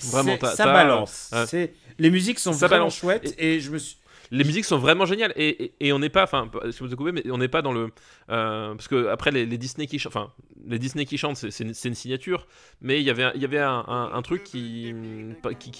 Vraiment, 0.00 0.38
ça 0.40 0.64
balance. 0.64 1.30
ouais. 1.32 1.46
C'est 1.46 1.74
les 1.98 2.10
musiques 2.10 2.38
sont 2.38 2.52
Ça 2.52 2.66
vraiment 2.66 2.84
balance. 2.84 2.96
chouettes 2.96 3.34
et 3.38 3.60
je 3.60 3.70
me 3.70 3.78
suis. 3.78 3.96
Les 4.30 4.44
musiques 4.44 4.64
sont 4.64 4.78
vraiment 4.78 5.04
géniales 5.04 5.34
et, 5.36 5.64
et, 5.64 5.74
et 5.80 5.92
on 5.92 5.98
n'est 5.98 6.08
pas, 6.08 6.22
enfin, 6.24 6.50
si 6.70 6.78
vous 6.78 7.12
mais 7.12 7.30
on 7.30 7.36
n'est 7.36 7.48
pas 7.48 7.60
dans 7.60 7.72
le, 7.72 7.90
euh, 8.30 8.74
parce 8.74 8.88
que 8.88 9.08
après 9.08 9.30
les, 9.30 9.44
les 9.44 9.58
Disney 9.58 9.86
qui 9.86 10.00
enfin, 10.06 10.32
les 10.66 10.78
Disney 10.78 11.04
qui 11.04 11.18
chantent, 11.18 11.36
c'est, 11.36 11.64
une, 11.64 11.94
signature, 11.94 12.46
mais 12.80 13.00
il 13.00 13.04
y 13.04 13.10
avait, 13.10 13.58
un- 13.58 14.22
truc 14.22 14.44
qui, 14.44 14.94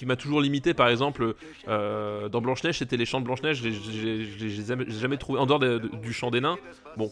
m'a 0.06 0.16
toujours 0.16 0.40
limité, 0.40 0.74
par 0.74 0.88
exemple, 0.88 1.34
euh, 1.68 2.28
dans 2.28 2.40
Blanche 2.40 2.64
Neige, 2.64 2.78
c'était 2.78 2.96
les 2.96 3.04
chants 3.04 3.20
de 3.20 3.24
Blanche 3.24 3.42
Neige, 3.42 3.58
je 3.58 3.68
les- 3.68 3.72
je 3.74 3.90
les- 3.90 4.24
je 4.24 4.38
les- 4.38 4.50
je 4.50 4.56
les 4.56 4.60
ai 4.60 4.66
jamais, 4.66 4.84
j'ai 4.88 4.98
jamais 4.98 5.16
trouvé 5.16 5.38
en 5.38 5.46
dehors 5.46 5.58
de- 5.58 5.78
de- 5.78 5.96
du 5.96 6.12
chant 6.12 6.30
des 6.30 6.40
nains. 6.40 6.58
Bon, 6.96 7.10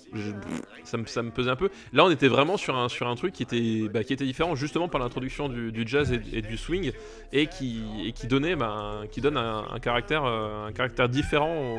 ça, 0.85 0.97
me, 0.99 1.31
pesait 1.31 1.51
un 1.51 1.57
peu. 1.57 1.71
Là, 1.93 2.05
on 2.05 2.11
était 2.11 2.29
vraiment 2.29 2.57
sur 2.57 2.77
un, 2.77 2.89
truc 3.17 3.33
qui 3.33 3.43
était, 3.43 3.89
bah, 3.89 4.05
qui 4.05 4.13
était 4.13 4.25
différent, 4.25 4.55
justement 4.55 4.89
par 4.89 5.01
l'introduction 5.01 5.49
du, 5.49 5.85
jazz 5.87 6.13
et, 6.13 6.43
du 6.43 6.57
swing, 6.57 6.93
et 7.33 7.47
qui, 7.47 7.83
donnait, 8.29 8.57
bah, 8.57 9.03
donne 9.19 9.37
un, 9.37 9.67
un 9.71 9.79
caractère, 9.79 10.25
euh, 10.25 10.67
un 10.67 10.73
caractère 10.73 11.09
différent 11.09 11.77
au, 11.77 11.79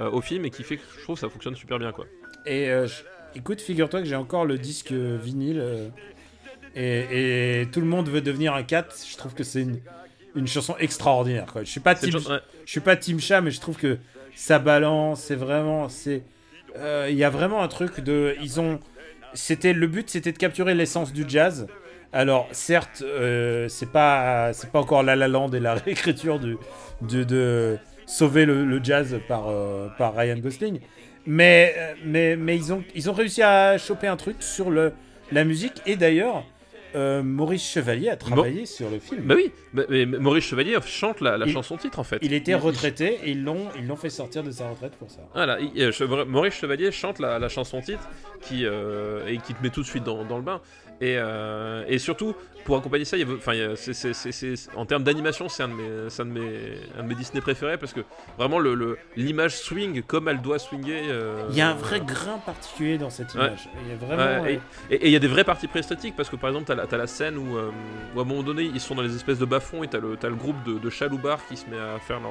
euh, 0.00 0.10
au 0.10 0.20
film 0.20 0.44
et 0.44 0.50
qui 0.50 0.64
fait 0.64 0.76
que 0.76 0.82
je 0.98 1.02
trouve 1.02 1.14
que 1.14 1.20
ça 1.20 1.28
fonctionne 1.28 1.54
super 1.54 1.78
bien. 1.78 1.92
Et 2.46 2.68
écoute, 3.34 3.60
figure-toi 3.60 4.00
que 4.00 4.06
j'ai 4.06 4.16
encore 4.16 4.44
le 4.44 4.58
disque 4.58 4.92
euh, 4.92 5.18
vinyle 5.22 5.60
euh, 5.60 5.88
et, 6.74 7.60
et 7.62 7.66
tout 7.66 7.80
le 7.80 7.86
monde 7.86 8.08
veut 8.08 8.20
devenir 8.20 8.54
un 8.54 8.62
cat. 8.62 8.86
Je 9.10 9.16
trouve 9.16 9.34
que 9.34 9.44
c'est 9.44 9.62
une, 9.62 9.80
une 10.34 10.46
chanson 10.46 10.76
extraordinaire. 10.78 11.46
Quoi. 11.52 11.64
Je 11.64 11.70
suis 11.70 11.80
pas 11.80 11.94
team, 11.94 12.14
ouais. 12.14 12.40
je 12.64 12.70
suis 12.70 12.80
pas 12.80 12.96
team 12.96 13.20
chat, 13.20 13.40
mais 13.40 13.50
je 13.50 13.60
trouve 13.60 13.76
que 13.76 13.98
ça 14.34 14.58
balance. 14.58 15.20
C'est 15.22 15.36
vraiment, 15.36 15.88
c'est, 15.88 16.22
euh, 16.76 17.08
il 17.10 17.16
y 17.16 17.24
a 17.24 17.30
vraiment 17.30 17.62
un 17.62 17.68
truc 17.68 18.00
de, 18.00 18.36
ils 18.42 18.60
ont, 18.60 18.80
c'était 19.32 19.72
le 19.72 19.86
but, 19.86 20.10
c'était 20.10 20.32
de 20.32 20.38
capturer 20.38 20.74
l'essence 20.74 21.12
du 21.12 21.24
jazz 21.28 21.66
Alors, 22.12 22.48
certes, 22.52 23.02
euh, 23.04 23.68
c'est 23.68 23.90
pas, 23.90 24.52
c'est 24.52 24.70
pas 24.70 24.80
encore 24.80 25.02
La 25.02 25.16
La 25.16 25.28
Land 25.28 25.50
et 25.52 25.60
la 25.60 25.74
réécriture 25.74 26.40
du, 26.40 26.56
de, 27.02 27.24
de 27.24 27.78
sauver 28.06 28.44
le, 28.44 28.64
le 28.64 28.82
jazz 28.82 29.16
par, 29.28 29.48
euh, 29.48 29.88
par 29.98 30.14
Ryan 30.16 30.38
Gosling, 30.38 30.80
mais, 31.26 31.74
euh, 31.76 31.94
mais, 32.04 32.36
mais 32.36 32.56
ils, 32.56 32.72
ont, 32.72 32.82
ils 32.94 33.10
ont 33.10 33.14
réussi 33.14 33.42
à 33.42 33.78
choper 33.78 34.06
un 34.06 34.16
truc 34.16 34.36
sur 34.42 34.70
le, 34.70 34.92
la 35.32 35.44
musique. 35.44 35.74
Et 35.86 35.96
d'ailleurs, 35.96 36.44
euh, 36.96 37.22
Maurice 37.24 37.68
Chevalier 37.68 38.08
a 38.08 38.16
travaillé 38.16 38.66
sur 38.66 38.88
le 38.88 39.00
film. 39.00 39.22
Bah 39.24 39.34
oui, 39.36 39.50
mais, 39.72 39.84
mais 39.88 40.06
Maurice 40.06 40.44
Chevalier 40.44 40.76
chante 40.86 41.20
la, 41.20 41.36
la 41.36 41.46
Il- 41.46 41.52
chanson 41.52 41.76
titre 41.76 41.98
en 41.98 42.04
fait. 42.04 42.18
Il 42.22 42.32
était 42.32 42.54
retraité 42.54 43.18
et 43.24 43.30
ils 43.32 43.42
l'ont, 43.42 43.66
ils 43.76 43.86
l'ont 43.86 43.96
fait 43.96 44.10
sortir 44.10 44.44
de 44.44 44.52
sa 44.52 44.68
retraite 44.70 44.92
pour 44.92 45.10
ça. 45.10 45.20
Voilà, 45.34 45.58
il- 45.60 45.82
euh, 45.82 46.24
Maurice 46.24 46.54
Chevalier 46.54 46.92
chante 46.92 47.18
la, 47.18 47.38
la 47.40 47.48
chanson 47.48 47.80
titre 47.80 48.08
qui, 48.42 48.64
euh, 48.64 49.26
et 49.26 49.38
qui 49.38 49.54
te 49.54 49.62
met 49.62 49.70
tout 49.70 49.82
de 49.82 49.86
suite 49.86 50.04
dans, 50.04 50.24
dans 50.24 50.36
le 50.36 50.44
bain. 50.44 50.60
Et, 51.00 51.16
euh, 51.18 51.84
et 51.88 51.98
surtout, 51.98 52.34
pour 52.64 52.76
accompagner 52.76 53.04
ça, 53.04 53.16
il 53.16 53.28
y 53.28 53.30
a- 53.30 53.34
enfin, 53.34 53.52
il 53.52 53.58
y 53.58 53.62
a- 53.62 53.76
c'est- 53.76 53.92
c'est- 53.92 54.14
c'est- 54.14 54.32
c'est- 54.32 54.74
en 54.76 54.86
termes 54.86 55.02
d'animation, 55.02 55.48
c'est 55.48 55.62
un, 55.64 55.68
de 55.68 55.74
mes- 55.74 56.08
c'est 56.08 56.22
un, 56.22 56.26
de 56.26 56.30
mes- 56.30 56.72
un 56.98 57.02
de 57.02 57.08
mes 57.08 57.14
Disney 57.14 57.40
préférés 57.40 57.76
parce 57.76 57.92
que 57.92 58.00
vraiment 58.38 58.58
l'image 59.16 59.56
swing 59.58 60.02
comme 60.02 60.28
elle 60.28 60.40
doit 60.40 60.58
swinguer. 60.58 61.02
euh, 61.08 61.46
Il 61.50 61.56
y 61.56 61.60
a 61.60 61.68
un 61.70 61.74
vrai 61.74 62.00
grain 62.00 62.38
particulier 62.38 62.96
dans 62.96 63.10
cette 63.10 63.34
Ouais. 63.34 63.46
image. 63.48 63.68
Il 63.84 63.90
y 63.90 63.92
a 63.92 63.96
vraiment. 63.96 64.42
Ouais, 64.44 64.60
Et 64.90 64.94
et 64.94 65.06
il 65.08 65.12
y 65.12 65.16
a 65.16 65.18
des 65.18 65.26
vraies 65.28 65.44
parties 65.44 65.66
pré-esthétiques 65.66 66.14
parce 66.16 66.30
que 66.30 66.36
par 66.36 66.50
exemple, 66.50 66.66
la, 66.74 66.86
t'as 66.86 66.96
la 66.96 67.06
scène 67.06 67.36
où, 67.36 67.56
euh, 67.58 67.70
où 68.14 68.18
à 68.20 68.22
un 68.22 68.26
moment 68.26 68.42
donné 68.42 68.62
ils 68.62 68.80
sont 68.80 68.94
dans 68.94 69.02
les 69.02 69.14
espèces 69.14 69.38
de 69.38 69.44
bas-fonds 69.46 69.82
et 69.82 69.88
le, 70.00 70.16
t'as 70.16 70.28
le 70.28 70.36
groupe 70.36 70.62
de, 70.64 70.78
de 70.78 70.90
qui 71.48 71.56
se 71.56 71.66
met 71.68 71.76
à 71.78 71.98
faire 71.98 72.20
leur, 72.20 72.30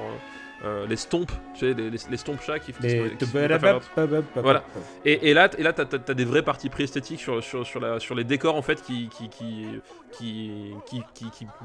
euh, 0.64 0.88
les 0.88 0.95
stompes, 0.95 1.32
tu 1.53 1.59
sais, 1.61 1.74
les, 1.74 1.89
les, 1.89 1.97
les 2.09 2.18
stompes 2.18 2.41
chats 2.41 2.59
qui, 2.59 2.72
qui 2.74 2.82
les- 3.03 3.09
qui 3.18 3.26
Voilà. 4.41 4.59
Et, 5.05 5.30
et 5.30 5.34
là, 5.34 5.49
et 5.57 5.64
là, 5.64 5.74
t'as, 5.74 5.86
t'as 5.86 6.14
des 6.14 6.26
vraies 6.26 6.41
parties 6.41 6.70
pré-esthétiques 6.70 7.20
sur, 7.20 7.43
sur, 7.43 7.66
sur, 7.66 7.80
la, 7.80 7.99
sur 7.99 8.16
les 8.16 8.24
décors 8.24 8.55
en 8.55 8.61
fait 8.61 8.82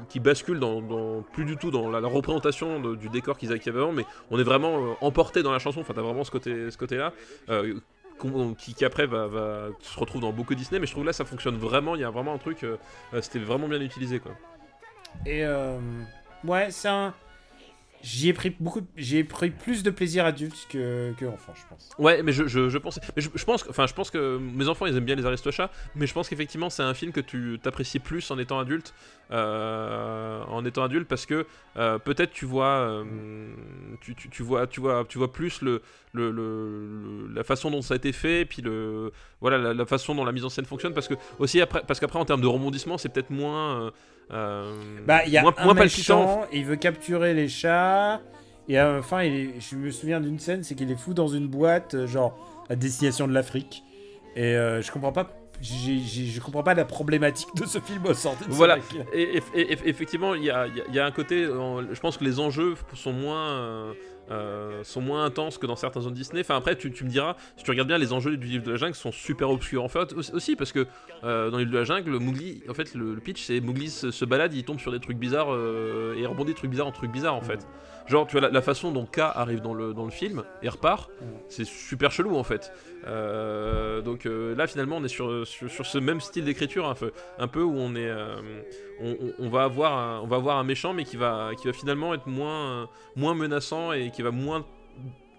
qui 0.09 0.19
basculent 0.19 0.59
dans, 0.59 0.81
dans- 0.81 1.21
plus 1.21 1.45
du 1.45 1.55
tout 1.57 1.71
dans 1.71 1.89
la, 1.89 1.99
la 2.01 2.07
représentation 2.07 2.79
de- 2.79 2.95
du 2.95 3.09
décor 3.09 3.37
qu'ils 3.37 3.49
avaient 3.51 3.59
qu'il 3.59 3.71
y 3.71 3.75
avait 3.75 3.83
avant, 3.83 3.93
mais 3.93 4.05
on 4.31 4.39
est 4.39 4.43
vraiment 4.43 4.77
euh, 4.79 4.93
emporté 5.01 5.43
dans 5.43 5.51
la 5.51 5.59
chanson. 5.59 5.81
Enfin, 5.81 5.93
t'as 5.93 6.01
vraiment 6.01 6.23
ce 6.23 6.31
côté 6.31 6.69
ce 6.71 6.77
côté 6.77 6.97
là. 6.97 7.13
qui, 8.57 8.73
qui 8.73 8.83
après 8.83 9.05
va, 9.05 9.27
va 9.27 9.67
se 9.79 9.97
retrouve 9.97 10.21
dans 10.21 10.33
beaucoup 10.33 10.53
de 10.53 10.59
Disney 10.59 10.77
mais 10.81 10.87
je 10.87 10.91
trouve 10.91 11.05
là 11.05 11.13
ça 11.13 11.23
fonctionne 11.23 11.55
vraiment 11.55 11.95
il 11.95 12.01
y 12.01 12.03
a 12.03 12.09
vraiment 12.09 12.33
un 12.33 12.37
truc 12.37 12.65
euh, 12.65 12.75
euh, 13.13 13.21
c'était 13.21 13.39
vraiment 13.39 13.69
bien 13.69 13.79
utilisé 13.79 14.19
quoi 14.19 14.33
Et 15.25 15.45
euh, 15.45 15.77
ouais, 16.43 16.67
c'est 16.69 16.89
un. 16.89 17.13
J'y 18.01 18.29
ai 18.29 18.33
pris 18.33 18.55
beaucoup, 18.59 18.81
j'y 18.95 19.17
ai 19.17 19.23
pris 19.25 19.49
plus 19.49 19.83
de 19.83 19.89
plaisir 19.89 20.25
adulte 20.25 20.55
que, 20.69 21.11
que 21.17 21.25
je 21.25 21.61
pense. 21.69 21.89
Ouais, 21.99 22.23
mais 22.23 22.31
je, 22.31 22.47
je, 22.47 22.69
je 22.69 22.77
pensais, 22.77 23.01
mais 23.15 23.21
je, 23.21 23.43
pense, 23.45 23.65
enfin, 23.69 23.87
je 23.87 23.93
pense 23.93 24.09
que 24.09 24.37
mes 24.37 24.69
enfants 24.69 24.85
ils 24.85 24.95
aiment 24.95 25.03
bien 25.03 25.15
les 25.15 25.25
Aristochats, 25.25 25.69
mais 25.95 26.07
je 26.07 26.13
pense 26.13 26.29
qu'effectivement 26.29 26.69
c'est 26.69 26.81
un 26.83 26.93
film 26.93 27.11
que 27.11 27.19
tu 27.19 27.59
t'apprécies 27.61 27.99
plus 27.99 28.31
en 28.31 28.39
étant 28.39 28.57
adulte, 28.57 28.93
euh, 29.31 30.43
en 30.47 30.63
étant 30.65 30.83
adulte 30.83 31.07
parce 31.07 31.25
que 31.25 31.45
euh, 31.77 31.97
peut-être 31.99 32.31
tu 32.31 32.45
vois, 32.45 32.79
euh, 32.79 33.03
tu, 34.01 34.15
tu, 34.15 34.29
tu 34.29 34.43
vois, 34.43 34.65
tu 34.67 34.79
vois, 34.79 35.05
tu 35.07 35.17
vois 35.17 35.31
plus 35.31 35.61
le, 35.61 35.81
le, 36.13 36.31
le- 36.31 37.27
la 37.33 37.43
façon 37.43 37.69
dont 37.71 37.81
ça 37.81 37.95
a 37.95 37.97
été 37.97 38.11
fait, 38.11 38.45
puis 38.45 38.61
le, 38.61 39.11
voilà, 39.41 39.57
la, 39.57 39.73
la 39.73 39.85
façon 39.85 40.15
dont 40.15 40.23
la 40.25 40.31
mise 40.31 40.45
en 40.45 40.49
scène 40.49 40.65
fonctionne, 40.65 40.93
parce 40.93 41.07
que 41.07 41.15
aussi 41.37 41.59
après, 41.61 41.83
parce 41.85 41.99
qu'après 41.99 42.19
en 42.19 42.25
termes 42.25 42.41
de 42.41 42.47
rebondissement 42.47 42.97
c'est 42.97 43.09
peut-être 43.09 43.29
moins, 43.29 43.91
Bah, 44.29 45.25
il 45.25 45.31
y 45.33 45.37
a 45.37 45.41
moins, 45.41 45.53
un 45.57 45.65
moins 45.65 45.73
méchant, 45.73 46.41
il 46.53 46.65
veut 46.65 46.75
capturer 46.75 47.33
les 47.33 47.47
chats. 47.49 48.21
Et 48.67 48.77
à 48.77 48.91
la 48.91 49.01
fin, 49.01 49.23
il 49.23 49.33
est- 49.33 49.53
je 49.59 49.75
me 49.75 49.89
souviens 49.89 50.21
d'une 50.21 50.37
scène, 50.37 50.63
c'est 50.63 50.75
qu'il 50.75 50.91
est 50.91 50.95
fou 50.99 51.13
dans 51.15 51.27
une 51.27 51.47
boîte, 51.47 51.95
euh, 51.95 52.05
genre 52.07 52.37
à 52.69 52.75
destination 52.75 53.27
de 53.27 53.33
l'Afrique. 53.33 53.83
Et 54.35 54.43
euh, 54.55 54.81
je 54.83 54.91
comprends 54.91 55.11
pas, 55.11 55.31
je 55.59 56.39
comprends 56.39 56.61
pas 56.61 56.75
la 56.75 56.85
problématique 56.85 57.49
de 57.55 57.65
ce 57.65 57.79
film 57.79 58.05
au 58.05 58.13
sorti 58.13 58.45
de 58.45 58.51
Voilà. 58.51 58.77
Et, 59.11 59.21
et- 59.37 59.43
et- 59.55 59.71
et- 59.73 59.89
effectivement, 59.89 60.35
il 60.35 60.43
y 60.43 60.51
a, 60.51 60.67
y 60.67 60.81
a- 60.81 60.93
y 60.93 60.99
a 60.99 61.05
un 61.05 61.11
côté. 61.11 61.43
euh, 61.45 61.81
je 61.91 61.99
pense 61.99 62.17
que 62.17 62.23
les 62.23 62.39
enjeux 62.39 62.75
sont 62.93 63.11
moins. 63.13 63.49
euh, 63.49 63.93
euh, 64.31 64.83
sont 64.83 65.01
moins 65.01 65.25
intenses 65.25 65.57
que 65.57 65.65
dans 65.65 65.75
certains 65.75 66.01
zones 66.01 66.13
Disney. 66.13 66.41
Enfin 66.41 66.57
après 66.57 66.75
tu, 66.75 66.89
me 66.89 67.09
diras, 67.09 67.35
si 67.57 67.63
tu 67.63 67.71
regardes 67.71 67.87
bien 67.87 67.97
les 67.97 68.13
enjeux 68.13 68.37
du 68.37 68.47
livre 68.47 68.63
de 68.63 68.71
la 68.71 68.77
jungle 68.77 68.95
sont 68.95 69.11
super 69.11 69.49
obscurs 69.49 69.83
en 69.83 69.87
fait 69.89 70.13
aussi- 70.13 70.55
parce 70.55 70.71
que 70.71 70.87
euh, 71.23 71.49
dans 71.49 71.57
le 71.57 71.63
livre 71.63 71.73
de 71.73 71.79
la 71.79 71.83
jungle, 71.83 72.11
Mowgli, 72.19 72.63
en 72.69 72.73
fait 72.73 72.93
le, 72.95 73.15
pitch 73.15 73.43
c'est 73.43 73.59
Mowgli 73.59 73.89
se, 73.89 74.11
se 74.11 74.25
balade, 74.25 74.53
il 74.53 74.63
tombe 74.63 74.79
sur 74.79 74.91
des 74.91 74.99
trucs 74.99 75.17
bizarres 75.17 75.53
euh, 75.53 76.15
et 76.17 76.25
rebondit 76.25 76.53
de 76.53 76.57
trucs 76.57 76.71
bizarres 76.71 76.87
en 76.87 76.91
trucs 76.91 77.11
bizarres 77.11 77.35
en 77.35 77.41
fait. 77.41 77.67
Genre 78.09 78.25
tu 78.27 78.33
vois 78.33 78.41
la, 78.41 78.49
la 78.49 78.61
façon 78.61 78.91
dont 78.91 79.05
K 79.05 79.19
arrive 79.19 79.61
dans 79.61 79.73
le, 79.75 79.93
dans 79.93 80.05
le 80.05 80.11
film 80.11 80.43
et 80.63 80.69
repart, 80.69 81.09
c'est 81.47 81.65
super 81.65 82.11
chelou 82.11 82.35
en 82.35 82.43
fait. 82.43 82.71
Euh, 83.07 84.01
donc 84.01 84.25
euh, 84.25 84.55
là 84.55 84.65
finalement 84.67 84.97
on 84.97 85.03
est 85.03 85.07
sur, 85.09 85.45
sur, 85.47 85.69
sur 85.69 85.85
ce 85.85 85.97
même 85.99 86.19
style 86.21 86.43
d'écriture 86.45 86.87
un 86.89 86.95
peu, 86.95 87.11
un 87.37 87.47
peu 87.47 87.61
où 87.61 87.75
on 87.77 87.95
est 87.95 88.09
euh, 88.09 88.35
on, 89.01 89.11
on- 89.11 89.33
on 89.45 89.49
va 89.49 89.63
avoir 89.63 89.97
un, 89.97 90.19
on 90.21 90.27
va 90.27 90.37
avoir 90.37 90.57
un 90.57 90.63
méchant 90.63 90.93
mais 90.93 91.03
qui 91.05 91.17
va 91.17 91.51
qui 91.59 91.67
va 91.67 91.73
finalement 91.73 92.13
être 92.13 92.27
moins 92.27 92.89
moins 93.15 93.35
menaçant 93.35 93.91
et 93.93 94.11
qui 94.11 94.21
va 94.21 94.31
moins 94.31 94.65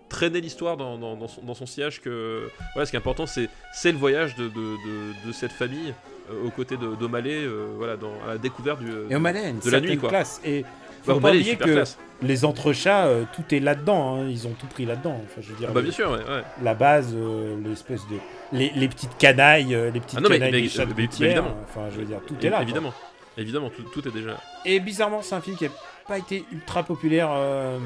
traîner 0.09 0.41
l'histoire 0.41 0.77
dans, 0.77 0.99
dans, 0.99 1.17
dans 1.17 1.29
son, 1.29 1.43
dans 1.43 1.55
son 1.55 1.67
sillage 1.67 2.01
que 2.01 2.49
voilà 2.75 2.87
ce 2.87 2.91
qui 2.91 2.97
est 2.97 3.01
important 3.01 3.27
c'est 3.27 3.49
c'est 3.75 3.93
le 3.93 3.99
voyage 3.99 4.35
de, 4.37 4.45
de, 4.45 4.51
de, 4.51 5.27
de 5.29 5.33
cette 5.33 5.53
famille 5.53 5.95
euh, 6.31 6.47
aux 6.47 6.51
côtés 6.51 6.77
euh, 6.81 7.67
voilà 7.77 7.97
dans 7.97 8.13
à 8.27 8.29
la 8.33 8.39
découverte 8.39 8.81
du 8.81 8.91
Et 9.11 9.17
O'Malley 9.17 9.41
a 9.45 9.49
une 9.49 9.59
de 9.61 9.71
la 9.71 9.81
nuit, 9.81 9.97
quoi. 9.99 10.09
classe. 10.09 10.41
Et 10.45 10.65
Bah, 11.07 11.15
faut 11.15 11.21
pas 11.21 11.29
oublier 11.31 11.57
que 11.57 11.65
classe. 11.65 11.99
les 12.23 12.45
entrechats, 12.45 13.07
euh, 13.07 13.25
tout 13.35 13.55
est 13.55 13.61
là-dedans. 13.61 14.17
hein. 14.17 14.29
Ils 14.29 14.47
ont 14.47 14.53
tout 14.59 14.67
pris 14.67 14.85
là-dedans. 14.87 15.21
Enfin, 15.25 15.41
je 15.41 15.49
veux 15.51 15.57
dire, 15.57 15.69
Ah 15.71 15.75
bah 15.75 15.83
bien 15.83 15.93
sûr 15.93 16.11
ouais, 16.11 16.19
ouais. 16.19 16.43
la 16.63 16.75
base, 16.75 17.13
euh, 17.15 17.57
l'espèce 17.65 18.03
de. 18.11 18.17
Les, 18.53 18.71
les 18.75 18.89
petites 18.89 19.17
canailles, 19.19 19.75
euh, 19.75 19.91
les 19.91 20.01
petites 20.01 20.19
Ah 20.19 20.23
non, 20.23 20.29
mais- 20.29 20.37
canailles 20.39 20.53
mais- 20.53 20.61
des 20.63 20.69
chats 20.69 20.85
mais- 20.87 20.93
gouttière, 20.95 21.29
évidemment. 21.31 21.57
Enfin, 21.65 21.89
je 21.91 21.99
veux 21.99 22.05
dire, 22.05 22.21
tout 22.27 22.35
est 22.45 22.51
là. 22.51 22.65
quoi. 22.65 22.93
évidemment 23.39 23.71
tout, 23.71 23.83
tout 23.95 24.07
est 24.07 24.11
déjà 24.13 24.37
Et 24.67 24.81
bizarrement, 24.81 25.23
c'est 25.23 25.35
un 25.35 25.41
film 25.41 25.57
qui 25.57 25.65
n'a 25.65 25.71
pas 26.07 26.19
été 26.19 26.45
ultra 26.53 26.83
populaire 26.83 27.31
euh, 27.33 27.79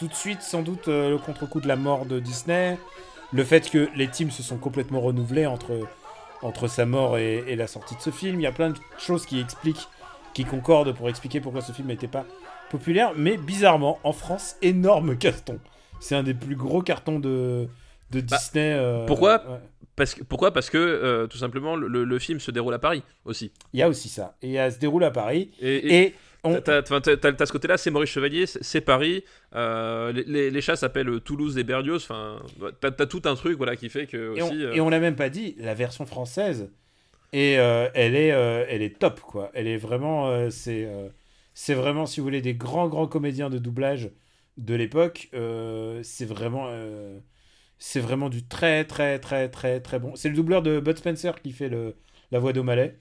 tout 0.00 0.08
de 0.08 0.14
suite, 0.14 0.42
sans 0.42 0.62
doute 0.62 0.88
euh, 0.88 1.10
le 1.10 1.18
contre-coup 1.18 1.60
de 1.60 1.68
la 1.68 1.76
mort 1.76 2.06
de 2.06 2.18
Disney, 2.18 2.76
le 3.32 3.44
fait 3.44 3.70
que 3.70 3.88
les 3.94 4.08
teams 4.08 4.30
se 4.30 4.42
sont 4.42 4.56
complètement 4.56 5.00
renouvelés 5.00 5.46
entre, 5.46 5.78
entre 6.42 6.66
sa 6.66 6.86
mort 6.86 7.18
et, 7.18 7.44
et 7.46 7.54
la 7.56 7.66
sortie 7.66 7.94
de 7.94 8.00
ce 8.00 8.10
film. 8.10 8.40
Il 8.40 8.42
y 8.42 8.46
a 8.46 8.52
plein 8.52 8.70
de 8.70 8.76
choses 8.98 9.26
qui 9.26 9.38
expliquent, 9.38 9.86
qui 10.38 10.44
concordent 10.44 10.94
pour 10.94 11.08
expliquer 11.08 11.40
pourquoi 11.40 11.62
ce 11.62 11.72
film 11.72 11.88
n'était 11.88 12.06
pas 12.06 12.24
populaire, 12.70 13.12
mais 13.16 13.36
bizarrement, 13.36 13.98
en 14.04 14.12
France, 14.12 14.54
énorme 14.62 15.16
carton. 15.16 15.58
C'est 15.98 16.14
un 16.14 16.22
des 16.22 16.34
plus 16.34 16.54
gros 16.54 16.80
cartons 16.80 17.18
de, 17.18 17.66
de 18.12 18.20
Disney. 18.20 18.72
euh, 18.76 19.00
Bah, 19.00 19.04
pourquoi 19.08 19.34
ouais. 19.50 19.58
parce 19.96 20.14
que, 20.14 20.22
pourquoi? 20.22 20.52
Parce 20.52 20.70
que 20.70 20.78
euh, 20.78 21.26
tout 21.26 21.38
simplement 21.38 21.74
le, 21.74 22.18
film 22.20 22.38
se 22.38 22.52
déroule 22.52 22.74
à 22.74 22.78
Paris 22.78 23.02
aussi 23.24 23.50
Il 23.72 23.80
y 23.80 23.82
a 23.82 23.88
aussi 23.88 24.08
ça. 24.08 24.36
Et 24.42 24.52
elle 24.54 24.72
se 24.72 24.78
déroule 24.78 25.02
à 25.02 25.10
Paris. 25.10 25.50
et, 25.60 25.74
et- 25.76 26.02
Et 26.04 26.14
on, 26.44 26.54
T'as, 26.60 26.82
ce 26.84 27.50
côté-là, 27.50 27.76
c'est 27.78 27.90
Maurice 27.90 28.10
Chevalier, 28.10 28.46
c'est, 28.46 28.80
Paris. 28.80 29.24
euh, 29.56 30.12
les, 30.12 30.22
les- 30.22 30.50
les 30.52 30.60
chats 30.60 30.76
s'appellent 30.76 31.20
Toulouse 31.22 31.58
et 31.58 31.64
Berlioz. 31.64 32.04
Enfin, 32.04 32.36
t'as, 32.80 32.92
t'as 32.92 33.06
tout 33.06 33.22
un 33.24 33.34
truc 33.34 33.56
voilà 33.58 33.74
qui 33.74 33.88
fait 33.88 34.06
que 34.06 34.36
Et 34.36 34.42
on, 34.42 34.46
aussi. 34.46 34.62
et 34.62 34.80
on 34.80 34.88
l'a 34.88 35.00
même 35.00 35.16
pas 35.16 35.30
dit, 35.30 35.56
la 35.58 35.74
version 35.74 36.06
française, 36.06 36.70
et 37.32 37.58
euh, 37.58 37.88
elle 37.94 38.14
est, 38.14 38.32
euh, 38.32 38.64
elle 38.68 38.82
est 38.82 38.98
top 38.98 39.20
quoi. 39.20 39.50
Elle 39.54 39.66
est 39.66 39.76
vraiment, 39.76 40.28
euh, 40.28 40.50
c'est, 40.50 40.88
c'est 41.54 41.74
vraiment 41.74 42.06
si 42.06 42.20
vous 42.20 42.24
voulez 42.24 42.42
des 42.42 42.54
grands 42.54 42.88
grands 42.88 43.06
comédiens 43.06 43.50
de 43.50 43.58
doublage 43.58 44.10
de 44.56 44.74
l'époque. 44.74 45.28
c'est 46.02 46.24
vraiment, 46.24 46.70
c'est 47.78 48.00
vraiment 48.00 48.28
du 48.28 48.44
très 48.46 48.84
très 48.84 49.18
très 49.18 49.48
très 49.48 49.80
très 49.80 49.98
bon. 49.98 50.16
C'est 50.16 50.28
le 50.28 50.34
doubleur 50.34 50.62
de 50.62 50.80
Bud 50.80 50.98
Spencer 50.98 51.40
qui 51.42 51.52
fait 51.52 51.68
le, 51.68 51.96
la 52.30 52.38
voix 52.38 52.52
d'O'Malley. 52.52 52.98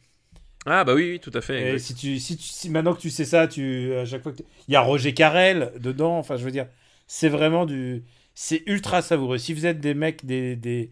Ah 0.66 0.84
bah 0.84 0.94
oui, 0.94 1.12
oui, 1.12 1.20
tout 1.22 1.32
à 1.34 1.40
fait. 1.40 1.76
Et 1.76 1.80
si 1.80 1.96
tu, 1.96 2.20
si 2.20 2.36
tu, 2.36 2.44
si 2.44 2.70
maintenant 2.70 2.94
que 2.94 3.00
tu 3.00 3.10
sais 3.10 3.24
ça, 3.24 3.48
tu, 3.48 3.94
à 3.96 4.04
chaque 4.04 4.22
fois 4.22 4.34
que 4.34 4.44
il 4.68 4.74
y 4.74 4.76
a 4.76 4.82
Roger 4.82 5.14
Carrel 5.14 5.72
dedans. 5.80 6.18
Enfin, 6.18 6.36
je 6.36 6.44
veux 6.44 6.52
dire, 6.52 6.68
c'est 7.08 7.30
vraiment 7.30 7.66
du, 7.66 8.04
c'est 8.36 8.64
ultra 8.68 9.02
savoureux. 9.02 9.38
Si 9.38 9.54
vous 9.54 9.66
êtes 9.66 9.80
des 9.80 9.94
mecs, 9.94 10.26
des, 10.26 10.58
des, 10.58 10.92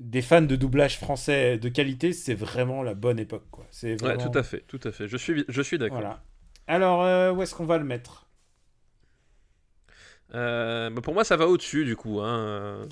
des 0.00 0.22
fans 0.22 0.42
de 0.42 0.56
doublage 0.56 0.98
français 0.98 1.58
de 1.58 1.68
qualité, 1.68 2.12
c'est 2.12 2.34
vraiment 2.34 2.82
la 2.82 2.94
bonne 2.94 3.18
époque, 3.20 3.46
quoi. 3.50 3.66
C'est 3.70 4.02
Ouais, 4.02 4.16
tout 4.18 4.36
à 4.36 4.42
fait, 4.42 4.64
tout 4.66 4.80
à 4.84 4.90
fait. 4.92 5.06
Je 5.06 5.16
suis, 5.16 5.44
je 5.48 5.62
suis 5.62 5.78
d'accord. 5.78 6.00
Voilà. 6.00 6.22
Alors, 6.66 7.02
euh, 7.04 7.32
où 7.32 7.42
est-ce 7.42 7.54
qu'on 7.54 7.66
va 7.66 7.78
le 7.78 7.84
mettre? 7.84 8.26
Euh, 10.34 10.90
bah 10.90 11.00
pour 11.02 11.14
moi, 11.14 11.24
ça 11.24 11.36
va 11.36 11.46
au-dessus 11.48 11.84
du 11.84 11.96
coup. 11.96 12.20
Hein. 12.20 12.86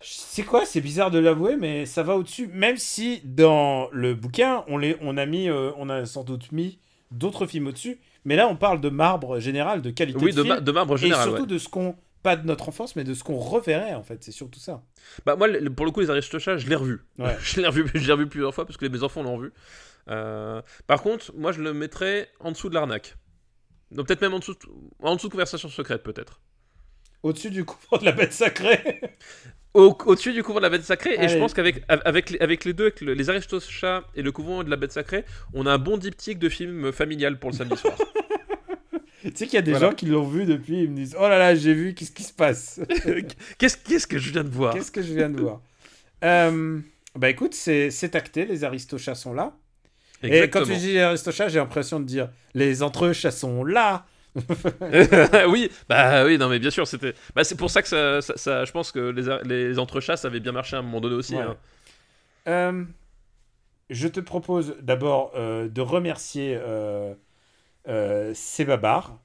C'est 0.00 0.42
quoi? 0.42 0.66
C'est 0.66 0.80
bizarre 0.80 1.10
de 1.12 1.18
l'avouer, 1.20 1.56
mais 1.56 1.86
ça 1.86 2.02
va 2.02 2.16
au-dessus. 2.16 2.48
Même 2.48 2.76
si 2.76 3.20
dans 3.24 3.88
le 3.92 4.14
bouquin, 4.14 4.64
on, 4.66 4.76
les, 4.78 4.96
on 5.00 5.16
a 5.16 5.26
mis, 5.26 5.48
euh, 5.48 5.70
on 5.76 5.88
a 5.88 6.04
sans 6.06 6.24
doute 6.24 6.50
mis 6.50 6.78
d'autres 7.12 7.46
films 7.46 7.68
au-dessus. 7.68 8.00
Mais 8.24 8.34
là, 8.36 8.48
on 8.48 8.56
parle 8.56 8.80
de 8.80 8.88
marbre 8.88 9.38
général, 9.38 9.80
de 9.82 9.90
qualité 9.90 10.18
Oui, 10.24 10.32
de, 10.32 10.36
de, 10.38 10.42
film. 10.42 10.54
ma- 10.56 10.60
de 10.60 10.72
marbre 10.72 10.94
et 10.94 10.98
général. 10.98 11.28
surtout 11.28 11.42
ouais. 11.42 11.48
de 11.48 11.58
ce 11.58 11.68
qu'on 11.68 11.94
pas 12.22 12.36
de 12.36 12.46
notre 12.46 12.68
enfance 12.68 12.94
mais 12.96 13.04
de 13.04 13.14
ce 13.14 13.24
qu'on 13.24 13.36
reverrait 13.38 13.94
en 13.94 14.02
fait 14.02 14.22
c'est 14.22 14.32
surtout 14.32 14.60
ça 14.60 14.82
Bah 15.26 15.36
moi, 15.36 15.48
le- 15.48 15.70
pour 15.70 15.84
le 15.86 15.92
coup, 15.92 16.00
les 16.00 16.10
Aristochats, 16.10 16.56
je 16.56 16.68
l'ai 16.68 16.76
revu. 16.76 17.00
Ouais. 17.18 17.36
je 17.42 17.60
l'ai 17.60 17.66
revu, 17.66 17.82
revu 17.82 18.26
plusieurs 18.28 18.54
fois 18.54 18.64
parce 18.66 18.76
que 18.76 18.86
mes 18.86 19.02
enfants 19.02 19.22
l'ont 19.22 19.38
vu. 19.38 19.52
Euh, 20.08 20.60
par 20.86 21.02
contre, 21.02 21.32
moi, 21.36 21.52
je 21.52 21.60
le 21.62 21.72
mettrais 21.72 22.28
en 22.40 22.50
dessous 22.52 22.68
de 22.68 22.74
l'arnaque. 22.74 23.16
Donc 23.90 24.06
peut-être 24.06 24.20
même 24.22 24.34
en 24.34 24.38
dessous, 24.38 24.54
de- 24.54 24.58
en 25.06 25.16
dessous 25.16 25.28
de 25.28 25.32
conversation 25.32 25.68
secrète, 25.68 26.02
peut-être. 26.02 26.40
au-dessus 27.22 27.50
du 27.50 27.64
couvent 27.64 27.98
de 27.98 28.04
la 28.04 28.12
bête 28.12 28.32
sacrée 28.32 29.00
au- 29.74 29.96
au-dessus 30.06 30.32
du 30.32 30.42
couvent 30.42 30.58
de 30.58 30.62
la 30.64 30.70
bête 30.70 30.84
sacrée. 30.84 31.14
Et 31.20 31.28
je 31.28 31.38
pense 31.38 31.54
qu'avec 31.54 31.82
avec, 31.88 32.30
les- 32.30 32.38
avec 32.40 32.64
les 32.64 32.72
deux, 32.72 32.84
avec 32.86 33.00
le- 33.00 33.14
les 33.14 33.30
Aristochats 33.30 34.04
et 34.14 34.22
le 34.22 34.32
couvent 34.32 34.64
de 34.64 34.70
la 34.70 34.76
bête 34.76 34.92
sacrée, 34.92 35.24
on 35.54 35.66
a 35.66 35.72
un 35.72 35.78
bon 35.78 35.98
diptyque 35.98 36.38
de 36.38 36.48
film 36.48 36.90
familial 36.92 37.38
pour 37.38 37.50
le 37.50 37.56
samedi 37.56 37.76
soir. 37.76 37.96
Tu 39.22 39.30
sais 39.34 39.46
qu'il 39.46 39.54
y 39.54 39.58
a 39.58 39.62
des 39.62 39.72
Voilà. 39.72 39.90
gens 39.90 39.94
qui 39.94 40.06
l'ont 40.06 40.26
vu 40.26 40.44
depuis, 40.44 40.82
ils 40.82 40.90
me 40.90 40.96
disent 40.96 41.16
Oh 41.18 41.28
là 41.28 41.38
là, 41.38 41.54
j'ai 41.54 41.74
vu, 41.74 41.94
qu'est-ce 41.94 42.12
qui 42.12 42.22
se 42.24 42.32
passe? 42.32 42.80
Qu'est-ce 43.58 43.76
qu'est-ce 43.76 44.06
que 44.06 44.18
je 44.18 44.30
viens 44.32 44.44
de 44.44 44.48
voir? 44.50 44.74
Qu'est-ce 44.74 44.90
que 44.90 45.02
je 45.02 45.14
viens 45.14 45.30
de 45.30 45.40
voir? 45.40 45.60
Euh, 46.24 46.78
Bah 47.16 47.30
écoute, 47.30 47.54
c'est 47.54 47.90
c'est 47.90 48.14
acté, 48.16 48.46
les 48.46 48.64
aristochats 48.64 49.14
sont 49.14 49.34
là. 49.34 49.52
Et 50.22 50.48
quand 50.50 50.62
tu 50.64 50.76
dis 50.76 50.98
aristochats, 50.98 51.48
j'ai 51.48 51.58
l'impression 51.58 52.00
de 52.00 52.04
dire 52.04 52.28
les 52.54 52.82
entrechats 52.82 53.30
sont 53.32 53.64
là. 53.64 54.06
oui, 55.48 55.70
bah 55.88 56.24
oui, 56.24 56.38
non 56.38 56.48
mais 56.48 56.58
bien 56.58 56.70
sûr, 56.70 56.86
c'était. 56.86 57.12
Bah 57.34 57.44
c'est 57.44 57.56
pour 57.56 57.70
ça 57.70 57.82
que 57.82 57.88
ça, 57.88 58.20
ça- 58.22 58.36
ça- 58.36 58.64
je 58.64 58.72
pense 58.72 58.90
que 58.92 59.10
les, 59.10 59.24
les 59.44 59.78
entrechats 59.78 60.16
ça 60.16 60.28
avait 60.28 60.40
bien 60.40 60.52
marché 60.52 60.74
à 60.76 60.78
un 60.78 60.82
moment 60.82 61.00
donné 61.02 61.16
aussi. 61.16 61.34
Ouais. 61.34 61.42
hein. 61.42 61.56
Euh, 62.48 62.84
je 63.90 64.08
te 64.08 64.20
propose 64.20 64.76
d'abord 64.80 65.32
euh, 65.36 65.68
de 65.68 65.80
remercier 65.80 66.56
euh, 67.88 68.30
euh, 68.30 68.34
Sébabar. 68.34 69.18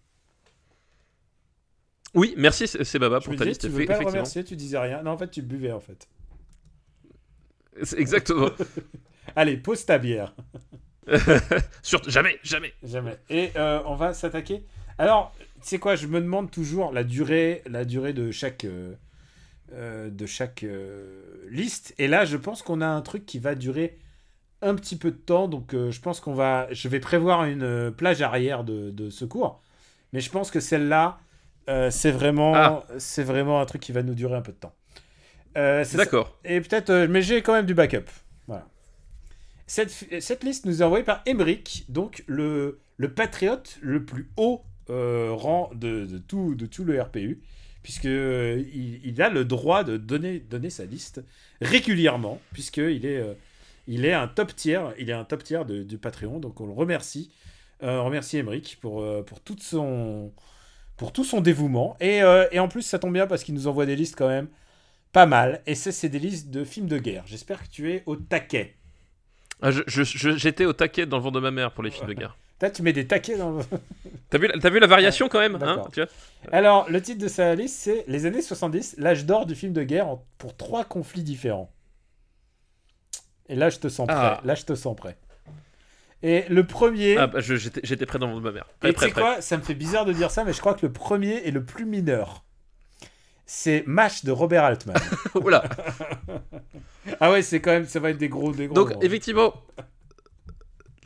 Oui, 2.13 2.33
merci 2.37 2.67
c'est 2.67 2.83
c'est 2.83 2.99
Baba 2.99 3.19
pour 3.19 3.35
ta 3.35 3.45
liste. 3.45 3.61
tu 3.61 3.67
veux 3.67 3.73
pas 3.73 3.79
le 3.79 3.83
effectivement. 3.83 4.09
remercier, 4.11 4.43
tu 4.43 4.55
disais 4.55 4.77
rien. 4.77 5.03
Non, 5.03 5.11
en 5.11 5.17
fait, 5.17 5.29
tu 5.29 5.41
buvais 5.41 5.71
en 5.71 5.79
fait. 5.79 6.07
C'est 7.83 7.99
Exactement. 7.99 8.49
Allez, 9.35 9.57
pose 9.57 9.85
ta 9.85 9.97
bière. 9.97 10.33
Sur... 11.83 12.01
Jamais, 12.09 12.39
jamais. 12.43 12.73
Jamais. 12.83 13.17
Et 13.29 13.51
euh, 13.55 13.81
on 13.85 13.95
va 13.95 14.13
s'attaquer. 14.13 14.65
Alors, 14.97 15.33
tu 15.61 15.67
sais 15.69 15.79
quoi, 15.79 15.95
je 15.95 16.07
me 16.07 16.19
demande 16.19 16.49
toujours 16.49 16.91
la 16.91 17.03
durée, 17.03 17.61
la 17.69 17.85
durée 17.85 18.13
de 18.13 18.31
chaque, 18.31 18.65
euh, 18.65 18.95
euh, 19.73 20.09
de 20.09 20.25
chaque 20.25 20.63
euh, 20.63 21.45
liste. 21.49 21.93
Et 21.97 22.07
là, 22.07 22.25
je 22.25 22.37
pense 22.37 22.61
qu'on 22.61 22.81
a 22.81 22.87
un 22.87 23.01
truc 23.01 23.25
qui 23.25 23.39
va 23.39 23.55
durer 23.55 23.97
un 24.61 24.75
petit 24.75 24.95
peu 24.95 25.11
de 25.11 25.17
temps. 25.17 25.47
Donc, 25.47 25.73
euh, 25.73 25.91
je 25.91 26.01
pense 26.01 26.19
qu'on 26.19 26.33
va, 26.33 26.67
je 26.71 26.87
vais 26.89 26.99
prévoir 26.99 27.45
une 27.45 27.63
euh, 27.63 27.91
plage 27.91 28.21
arrière 28.21 28.63
de, 28.63 28.91
de 28.91 29.09
secours. 29.09 29.61
Mais 30.13 30.19
je 30.19 30.29
pense 30.29 30.51
que 30.51 30.59
celle-là, 30.59 31.19
euh, 31.69 31.91
c'est 31.91 32.11
vraiment, 32.11 32.53
Ah. 32.55 32.83
c'est 32.97 33.23
vraiment 33.23 33.59
un 33.61 33.65
truc 33.65 33.81
qui 33.81 33.91
va 33.91 34.03
nous 34.03 34.15
durer 34.15 34.35
un 34.35 34.41
peu 34.41 34.51
de 34.53 34.57
temps. 34.57 34.73
Euh, 35.57 35.83
D'accord. 35.95 36.37
et 36.45 36.61
peut-être, 36.61 37.07
mais 37.07 37.21
j'ai 37.21 37.41
quand 37.41 37.53
même 37.53 37.65
du 37.65 37.73
backup. 37.73 38.05
Voilà. 38.47 38.67
Cette, 39.65 39.91
cette 40.21 40.43
liste 40.43 40.65
nous 40.65 40.81
est 40.81 40.85
envoyée 40.85 41.03
par 41.03 41.21
Emmerich, 41.25 41.85
donc 41.89 42.23
le, 42.27 42.79
le 42.97 43.13
patriote 43.13 43.79
le 43.81 44.05
plus 44.05 44.29
haut 44.37 44.63
rang 44.89 45.69
de, 45.73 46.05
de 46.05 46.17
tout, 46.19 46.55
de 46.55 46.65
tout 46.67 46.85
le 46.85 47.01
RPU, 47.01 47.41
puisque 47.83 48.05
il, 48.05 49.01
il 49.03 49.21
a 49.21 49.29
le 49.29 49.43
droit 49.45 49.83
de 49.83 49.97
donner, 49.97 50.39
donner 50.39 50.69
sa 50.69 50.85
liste 50.85 51.21
régulièrement, 51.59 52.39
puisqu'il 52.53 53.05
est, 53.05 53.23
il 53.87 54.05
est 54.05 54.13
un 54.13 54.27
top 54.27 54.55
tier, 54.55 54.79
il 54.99 55.09
est 55.09 55.13
un 55.13 55.23
top 55.25 55.43
tier 55.43 55.63
de- 55.65 55.83
du 55.83 55.97
Patreon, 55.97 56.39
donc 56.39 56.59
on 56.61 56.65
le 56.67 56.73
remercie. 56.73 57.31
Euh, 57.83 57.99
on 57.99 58.05
remercie 58.05 58.37
Emmerich 58.37 58.79
pour, 58.81 59.01
euh, 59.01 59.21
pour, 59.23 59.39
toute 59.41 59.61
son, 59.61 60.33
pour 60.97 61.13
tout 61.13 61.23
son 61.23 61.41
dévouement. 61.41 61.95
Et, 61.99 62.23
euh, 62.23 62.47
et 62.51 62.59
en 62.59 62.67
plus, 62.67 62.81
ça 62.81 62.99
tombe 62.99 63.13
bien 63.13 63.27
parce 63.27 63.43
qu'il 63.43 63.53
nous 63.55 63.67
envoie 63.67 63.85
des 63.85 63.95
listes 63.95 64.15
quand 64.17 64.27
même 64.27 64.47
pas 65.13 65.25
mal. 65.25 65.61
Et 65.67 65.75
ça, 65.75 65.91
c'est 65.91 66.09
des 66.09 66.19
listes 66.19 66.49
de 66.49 66.63
films 66.63 66.87
de 66.87 66.97
guerre. 66.97 67.23
J'espère 67.27 67.63
que 67.63 67.69
tu 67.69 67.91
es 67.93 68.03
au 68.05 68.15
taquet. 68.15 68.75
Ah, 69.61 69.71
je- 69.71 69.81
je- 69.87 70.03
je- 70.03 70.37
J'étais 70.37 70.65
au 70.65 70.73
taquet 70.73 71.05
dans 71.05 71.17
le 71.17 71.23
vent 71.23 71.31
de 71.31 71.39
ma 71.39 71.51
mère 71.51 71.71
pour 71.71 71.83
les 71.83 71.91
films 71.91 72.07
de 72.07 72.13
guerre. 72.13 72.37
Là, 72.61 72.71
tu 72.71 72.81
mets 72.81 72.93
des 72.93 73.05
taquets 73.07 73.37
dans 73.37 73.51
le... 73.51 73.63
T'as 74.29 74.39
vu, 74.39 74.47
vu 74.71 74.79
la 74.79 74.87
variation 74.87 75.29
quand 75.29 75.39
même 75.39 75.55
hein, 75.55 75.59
D'accord. 75.59 75.91
tu 75.91 76.01
vois? 76.01 76.09
Alors, 76.51 76.89
le 76.89 77.01
titre 77.01 77.19
de 77.21 77.27
sa 77.27 77.53
liste, 77.55 77.75
c'est 77.77 78.03
Les 78.07 78.25
années 78.25 78.41
70, 78.41 78.95
l'âge 78.97 79.25
d'or 79.25 79.45
du 79.45 79.53
film 79.55 79.73
de 79.73 79.83
guerre 79.83 80.17
pour 80.39 80.57
trois 80.57 80.83
conflits 80.83 81.23
différents. 81.23 81.71
Et 83.49 83.55
là, 83.55 83.69
je 83.69 83.77
te 83.79 83.87
sens 83.87 84.07
prêt. 84.07 84.17
Ah. 84.17 84.41
Là, 84.43 84.55
je 84.55 84.63
te 84.63 84.75
sens 84.75 84.95
prêt. 84.95 85.17
Et 86.23 86.45
le 86.49 86.65
premier... 86.65 87.17
Ah, 87.17 87.27
bah, 87.27 87.39
j'étais 87.39 88.05
prêt 88.05 88.19
dans 88.19 88.35
de 88.35 88.41
ma 88.41 88.51
mère. 88.51 88.65
Prêt, 88.79 88.89
et 88.89 88.93
tu 88.93 88.99
sais 89.01 89.11
quoi? 89.11 89.41
Ça 89.41 89.57
me 89.57 89.61
fait 89.61 89.75
bizarre 89.75 90.05
de 90.05 90.13
dire 90.13 90.31
ça, 90.31 90.43
mais 90.43 90.53
je 90.53 90.59
crois 90.59 90.73
que 90.73 90.85
le 90.85 90.91
premier 90.91 91.47
est 91.47 91.51
le 91.51 91.63
plus 91.63 91.85
mineur. 91.85 92.43
C'est 93.45 93.83
MASH 93.85 94.25
de 94.25 94.31
Robert 94.31 94.63
Altman. 94.63 94.97
Oula. 95.35 95.63
ah 97.19 97.31
ouais, 97.31 97.41
c'est 97.41 97.61
quand 97.61 97.71
même... 97.71 97.85
Ça 97.85 97.99
va 97.99 98.09
être 98.09 98.17
des 98.17 98.29
gros... 98.29 98.51
Des 98.51 98.65
gros 98.65 98.75
Donc 98.75 98.91
gros. 98.93 99.01
effectivement, 99.03 99.53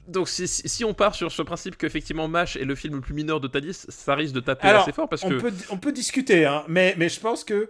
donc 0.08 0.28
si, 0.28 0.48
si- 0.48 0.68
si 0.68 0.84
on 0.86 0.94
part 0.94 1.16
sur 1.16 1.32
ce 1.32 1.42
principe 1.42 1.78
qu'effectivement 1.78 2.28
Mash 2.28 2.56
est 2.58 2.66
le 2.66 2.76
film 2.76 2.96
le 2.96 3.02
plus 3.02 3.14
mineur 3.14 3.40
de 3.40 3.48
ta 3.48 3.60
liste, 3.60 3.90
ça 3.92 4.16
risque 4.16 4.34
de 4.34 4.40
taper 4.40 4.68
Alors, 4.68 4.84
assez 4.84 4.92
fort 4.92 5.08
parce 5.08 5.24
on, 5.24 5.30
que 5.30 5.36
peut, 5.36 5.54
on 5.70 5.78
peut 5.78 5.92
discuter, 5.92 6.46
hein, 6.46 6.64
mais, 6.68 6.96
mais 6.98 7.10
je 7.10 7.20
pense 7.20 7.44
que, 7.44 7.70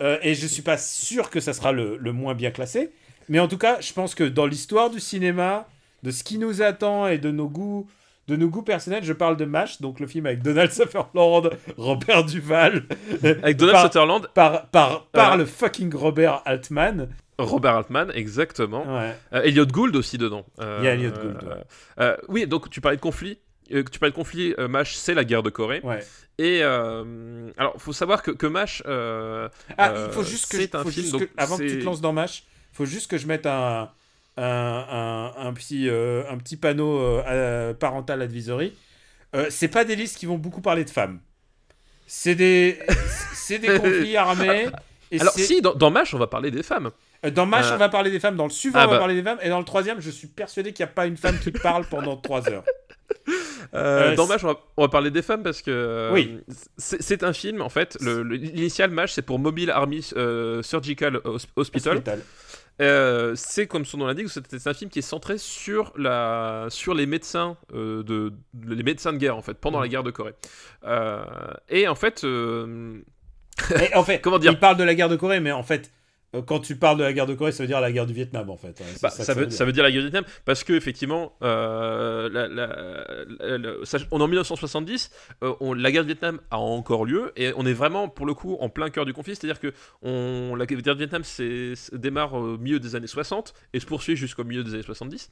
euh, 0.00 0.18
et 0.22 0.34
je 0.34 0.46
suis 0.46 0.62
pas 0.62 0.78
sûr 0.78 1.28
que 1.30 1.40
ça 1.40 1.52
sera 1.52 1.72
le, 1.72 1.96
le 1.96 2.12
moins 2.12 2.34
bien 2.34 2.50
classé, 2.50 2.92
mais 3.28 3.38
en 3.40 3.48
tout 3.48 3.58
cas, 3.58 3.80
je 3.80 3.92
pense 3.92 4.14
que 4.14 4.24
dans 4.24 4.46
l'histoire 4.46 4.90
du 4.90 5.00
cinéma, 5.00 5.66
de 6.02 6.10
ce 6.10 6.24
qui 6.24 6.38
nous 6.38 6.62
attend 6.62 7.06
et 7.06 7.18
de 7.18 7.30
nos 7.30 7.48
goûts, 7.48 7.88
de 8.28 8.36
nos 8.36 8.48
goûts 8.48 8.62
personnels, 8.62 9.04
je 9.04 9.12
parle 9.12 9.36
de 9.36 9.44
MASH, 9.44 9.80
donc 9.80 10.00
le 10.00 10.06
film 10.06 10.26
avec 10.26 10.42
Donald 10.42 10.70
Sutherland, 10.72 11.50
Robert 11.76 12.24
Duval, 12.24 12.84
avec 13.22 13.56
Donald 13.56 13.76
par, 13.76 13.82
Sutherland, 13.84 14.28
par, 14.34 14.66
par, 14.68 15.06
par 15.06 15.36
le 15.36 15.44
fucking 15.44 15.94
Robert 15.94 16.42
Altman. 16.44 17.08
Robert 17.38 17.74
Altman, 17.76 18.10
exactement, 18.14 18.84
Ouais. 18.96 19.14
Euh, 19.32 19.42
Elliot 19.42 19.66
Gould 19.66 19.96
aussi 19.96 20.18
dedans. 20.18 20.44
Euh, 20.60 20.78
Il 20.80 20.84
y 20.84 20.88
a 20.88 20.94
Elliot 20.94 21.10
Gould, 21.10 21.42
ouais. 21.44 21.62
euh, 22.00 22.16
oui, 22.28 22.46
donc 22.46 22.70
tu 22.70 22.80
parlais 22.80 22.96
de 22.96 23.02
conflit. 23.02 23.38
tu 23.68 23.98
parlais 23.98 24.10
de 24.12 24.16
conflit, 24.16 24.54
MASH, 24.58 24.94
c'est 24.94 25.14
la 25.14 25.24
guerre 25.24 25.42
de 25.42 25.50
Corée. 25.50 25.80
ouais. 25.82 26.00
Et 26.38 26.60
euh, 26.62 27.50
alors, 27.58 27.74
faut 27.78 27.92
savoir 27.92 28.22
que, 28.22 28.30
que 28.30 28.46
MASH, 28.46 28.82
euh, 28.86 29.48
Ah, 29.76 29.92
il 30.06 30.12
faut 30.12 30.22
juste 30.24 30.50
que, 30.50 30.56
c'est 30.56 30.74
un 30.74 30.84
film, 30.84 31.10
donc 31.10 31.20
que- 31.26 31.30
avant 31.36 31.58
que 31.58 31.62
tu 31.62 31.78
te 31.78 31.84
lances 31.84 32.00
dans 32.00 32.12
Mash, 32.12 32.44
faut 32.72 32.84
juste 32.84 33.10
que 33.10 33.18
je 33.18 33.26
mette 33.26 33.46
un, 33.46 33.90
un, 34.36 34.42
un, 34.44 35.32
un 35.36 35.52
petit, 35.52 35.88
euh, 35.88 36.22
un 36.30 36.38
petit 36.38 36.56
panneau 36.56 36.98
euh, 36.98 37.74
parental 37.74 38.22
advisory. 38.22 38.72
Euh, 39.34 39.46
c'est 39.50 39.68
pas 39.68 39.84
des 39.84 39.96
listes 39.96 40.18
qui 40.18 40.26
vont 40.26 40.38
beaucoup 40.38 40.60
parler 40.60 40.84
de 40.84 40.90
femmes. 40.90 41.20
C'est 42.06 42.34
des, 42.34 42.78
c'est 43.34 43.58
des 43.58 43.78
conflits 43.78 44.16
armés. 44.16 44.66
Et 45.10 45.20
alors 45.20 45.32
si 45.34 45.60
dans, 45.60 45.74
dans 45.74 45.90
MASH, 45.90 46.14
on 46.14 46.18
va 46.18 46.26
parler 46.26 46.50
des 46.50 46.62
femmes. 46.62 46.90
Dans 47.30 47.46
Mash, 47.46 47.66
on 47.72 47.76
va 47.76 47.88
parler 47.88 48.10
des 48.10 48.18
femmes. 48.18 48.34
Dans 48.36 48.46
le 48.46 48.50
suivant, 48.50 48.80
ah 48.80 48.84
on 48.86 48.88
va 48.88 48.94
bah. 48.94 48.98
parler 48.98 49.14
des 49.14 49.22
femmes. 49.22 49.38
Et 49.42 49.48
dans 49.48 49.60
le 49.60 49.64
troisième, 49.64 50.00
je 50.00 50.10
suis 50.10 50.26
persuadé 50.26 50.72
qu'il 50.72 50.84
n'y 50.84 50.90
a 50.90 50.92
pas 50.92 51.06
une 51.06 51.16
femme 51.16 51.38
qui 51.38 51.52
parle 51.62 51.84
pendant 51.84 52.16
trois 52.16 52.48
heures. 52.48 52.64
Euh, 53.74 54.16
dans 54.16 54.26
MASH, 54.26 54.42
on 54.42 54.48
va, 54.48 54.60
on 54.76 54.82
va 54.82 54.88
parler 54.88 55.10
des 55.12 55.22
femmes 55.22 55.44
parce 55.44 55.62
que 55.62 56.10
Oui. 56.12 56.40
c'est 56.78 57.22
un 57.22 57.32
film 57.32 57.62
en 57.62 57.68
fait. 57.68 57.96
L'initial 58.00 58.90
MASH, 58.90 59.12
c'est 59.12 59.22
pour 59.22 59.38
Mobile 59.38 59.70
Army 59.70 60.04
euh, 60.16 60.62
Surgical 60.62 61.20
Hos- 61.24 61.46
Hospital. 61.54 61.98
Hospital. 61.98 62.20
Euh, 62.80 63.34
c'est 63.36 63.66
comme 63.66 63.84
son 63.84 63.98
nom 63.98 64.06
l'indique, 64.06 64.28
c'est 64.28 64.66
un 64.66 64.74
film 64.74 64.90
qui 64.90 65.00
est 65.00 65.02
centré 65.02 65.36
sur 65.38 65.92
la 65.96 66.66
sur 66.70 66.94
les 66.94 67.06
médecins 67.06 67.56
euh, 67.74 68.02
de 68.02 68.32
les 68.66 68.82
médecins 68.82 69.12
de 69.12 69.18
guerre 69.18 69.36
en 69.36 69.42
fait 69.42 69.54
pendant 69.54 69.78
Mhm. 69.78 69.84
la 69.84 69.88
guerre 69.88 70.02
de 70.02 70.10
Corée. 70.10 70.34
Euh, 70.84 71.22
et 71.68 71.86
en 71.86 71.94
fait, 71.94 72.24
Et 72.24 73.94
en 73.94 74.04
fait, 74.04 74.20
Comment 74.22 74.38
dire 74.38 74.52
il 74.52 74.58
parle 74.58 74.76
de 74.76 74.84
la 74.84 74.94
guerre 74.94 75.08
de 75.10 75.16
Corée, 75.16 75.40
mais 75.40 75.52
en 75.52 75.62
fait, 75.62 75.90
quand 76.40 76.60
tu 76.60 76.76
parles 76.76 76.96
de 76.98 77.02
la 77.04 77.12
guerre 77.12 77.26
de 77.26 77.34
Corée, 77.34 77.52
ça 77.52 77.62
veut 77.62 77.66
dire 77.66 77.80
la 77.80 77.92
guerre 77.92 78.06
du 78.06 78.14
Vietnam, 78.14 78.48
en 78.50 78.56
fait. 78.56 78.80
hein. 78.80 78.84
Bah, 79.02 79.10
ça 79.10 79.34
veut, 79.34 79.46
dire. 79.46 79.56
ça 79.56 79.64
veut 79.64 79.72
dire 79.72 79.82
la 79.82 79.90
guerre 79.90 80.00
du 80.02 80.08
Vietnam 80.08 80.24
parce 80.44 80.64
que 80.64 80.72
effectivement, 80.72 81.34
euh, 81.42 82.28
la- 82.30 82.48
la- 82.48 83.26
la- 83.40 83.58
la- 83.58 83.84
ça- 83.84 83.98
on 84.10 84.20
est 84.20 84.22
en 84.22 84.28
1970, 84.28 85.10
euh, 85.42 85.52
on- 85.60 85.74
la 85.74 85.92
guerre 85.92 86.02
du 86.04 86.08
Vietnam 86.08 86.40
a 86.50 86.58
encore 86.58 87.04
lieu 87.04 87.32
et 87.36 87.52
on 87.56 87.66
est 87.66 87.72
vraiment 87.72 88.08
pour 88.08 88.26
le 88.26 88.34
coup 88.34 88.56
en 88.60 88.68
plein 88.68 88.88
cœur 88.90 89.04
du 89.04 89.12
conflit, 89.12 89.36
c'est-à-dire 89.36 89.60
que 89.60 89.72
on, 90.02 90.54
la 90.56 90.66
guerre 90.66 90.78
du 90.94 90.98
Vietnam 90.98 91.22
c'est- 91.24 91.74
démarre 91.94 92.34
au 92.34 92.56
milieu 92.58 92.80
des 92.80 92.96
années 92.96 93.06
60 93.06 93.52
et 93.72 93.80
se 93.80 93.86
poursuit 93.86 94.16
jusqu'au 94.16 94.44
milieu 94.44 94.64
des 94.64 94.74
années 94.74 94.82
70. 94.82 95.30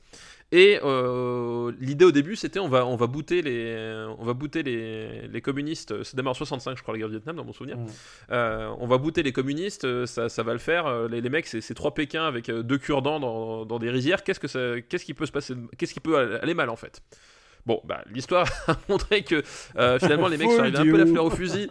Et 0.52 0.80
euh, 0.84 1.72
l'idée 1.80 2.04
au 2.04 2.12
début 2.12 2.36
c'était 2.36 2.58
on 2.60 2.68
va 2.68 2.84
on 2.86 2.96
va 2.96 3.06
booter 3.06 3.40
les 3.42 4.06
on 4.18 4.24
va 4.24 4.32
booter 4.34 4.62
les, 4.62 5.28
les 5.28 5.40
communistes. 5.40 6.02
Ça 6.02 6.16
démarre 6.16 6.32
en 6.32 6.34
65 6.34 6.76
je 6.76 6.82
crois 6.82 6.94
la 6.94 6.98
guerre 6.98 7.08
du 7.08 7.14
Vietnam 7.16 7.36
dans 7.36 7.44
mon 7.44 7.52
souvenir. 7.52 7.76
Mm. 7.78 7.86
Euh, 8.32 8.68
on 8.78 8.86
va 8.86 8.98
booter 8.98 9.22
les 9.22 9.32
communistes, 9.32 9.84
euh, 9.84 10.06
ça, 10.06 10.28
ça 10.28 10.42
va 10.42 10.52
le 10.52 10.58
faire. 10.58 10.86
Euh, 10.90 11.08
Les, 11.08 11.20
les 11.20 11.28
mecs, 11.30 11.46
c'est 11.46 11.74
trois 11.74 11.94
Pékins 11.94 12.26
avec 12.26 12.48
euh, 12.48 12.62
deux 12.62 12.78
cure-dents 12.78 13.20
dans, 13.20 13.64
dans 13.64 13.78
des 13.78 13.90
rizières. 13.90 14.22
Qu'est-ce 14.24 14.40
que 14.40 14.48
ça- 14.48 14.80
qu'est-ce 14.88 15.04
qui 15.04 15.14
peut 15.14 15.26
se 15.26 15.32
passer 15.32 15.54
Qu'est-ce 15.78 15.94
qui 15.94 16.00
peut 16.00 16.38
aller 16.42 16.54
mal 16.54 16.68
en 16.70 16.76
fait? 16.76 17.00
Bon, 17.66 17.80
bah, 17.84 18.02
l'histoire 18.10 18.46
a 18.68 18.76
montré 18.88 19.22
que 19.22 19.42
euh, 19.76 19.98
finalement 19.98 20.28
les 20.28 20.38
mecs 20.38 20.50
sont 20.50 20.60
arrivés 20.60 20.78
un 20.78 20.84
peu 20.84 20.96
la 20.96 21.04
fleur 21.06 21.24
au 21.26 21.30
fusil. 21.30 21.68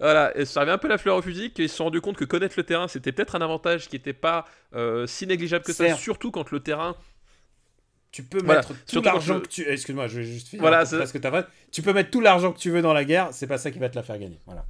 Voilà, 0.00 0.32
ils 0.36 0.46
sont 0.46 0.58
arrivés 0.58 0.72
un 0.72 0.78
peu 0.78 0.88
la 0.88 0.98
fleur 0.98 1.16
au 1.16 1.22
fusil, 1.22 1.52
qu'ils 1.52 1.68
se 1.68 1.76
sont 1.76 1.84
rendus 1.84 2.00
compte 2.00 2.16
que 2.16 2.24
connaître 2.24 2.54
le 2.56 2.64
terrain 2.64 2.88
c'était 2.88 3.12
peut-être 3.12 3.36
un 3.36 3.40
avantage 3.40 3.88
qui 3.88 3.94
n'était 3.96 4.12
pas 4.14 4.46
euh, 4.74 5.06
si 5.06 5.26
négligeable 5.28 5.64
que 5.64 5.72
ça, 5.72 5.94
surtout 5.94 6.30
quand 6.32 6.50
le 6.50 6.58
terrain. 6.60 6.96
Tu 8.10 8.22
peux 8.24 8.40
Voilà. 8.42 8.60
mettre 8.60 8.74
tout 8.86 9.00
l'argent 9.00 9.36
je- 9.36 9.42
que 9.42 9.48
tu. 9.48 9.62
Excuse-moi, 9.66 10.06
je 10.08 10.18
vais 10.18 10.24
juste 10.24 10.48
finir. 10.48 10.60
Voilà, 10.60 10.84
ta 10.84 11.06
phrase. 11.30 11.46
Tu 11.70 11.80
peux 11.82 11.92
mettre 11.94 12.10
tout 12.10 12.20
l'argent 12.20 12.52
que 12.52 12.58
tu 12.58 12.70
veux 12.70 12.82
dans 12.82 12.92
la 12.92 13.04
guerre, 13.04 13.28
c'est 13.32 13.46
pas 13.46 13.56
ça 13.58 13.70
qui 13.70 13.78
va 13.78 13.88
te 13.88 13.94
la 13.96 14.02
faire 14.02 14.18
gagner. 14.18 14.38
Voilà. 14.44 14.66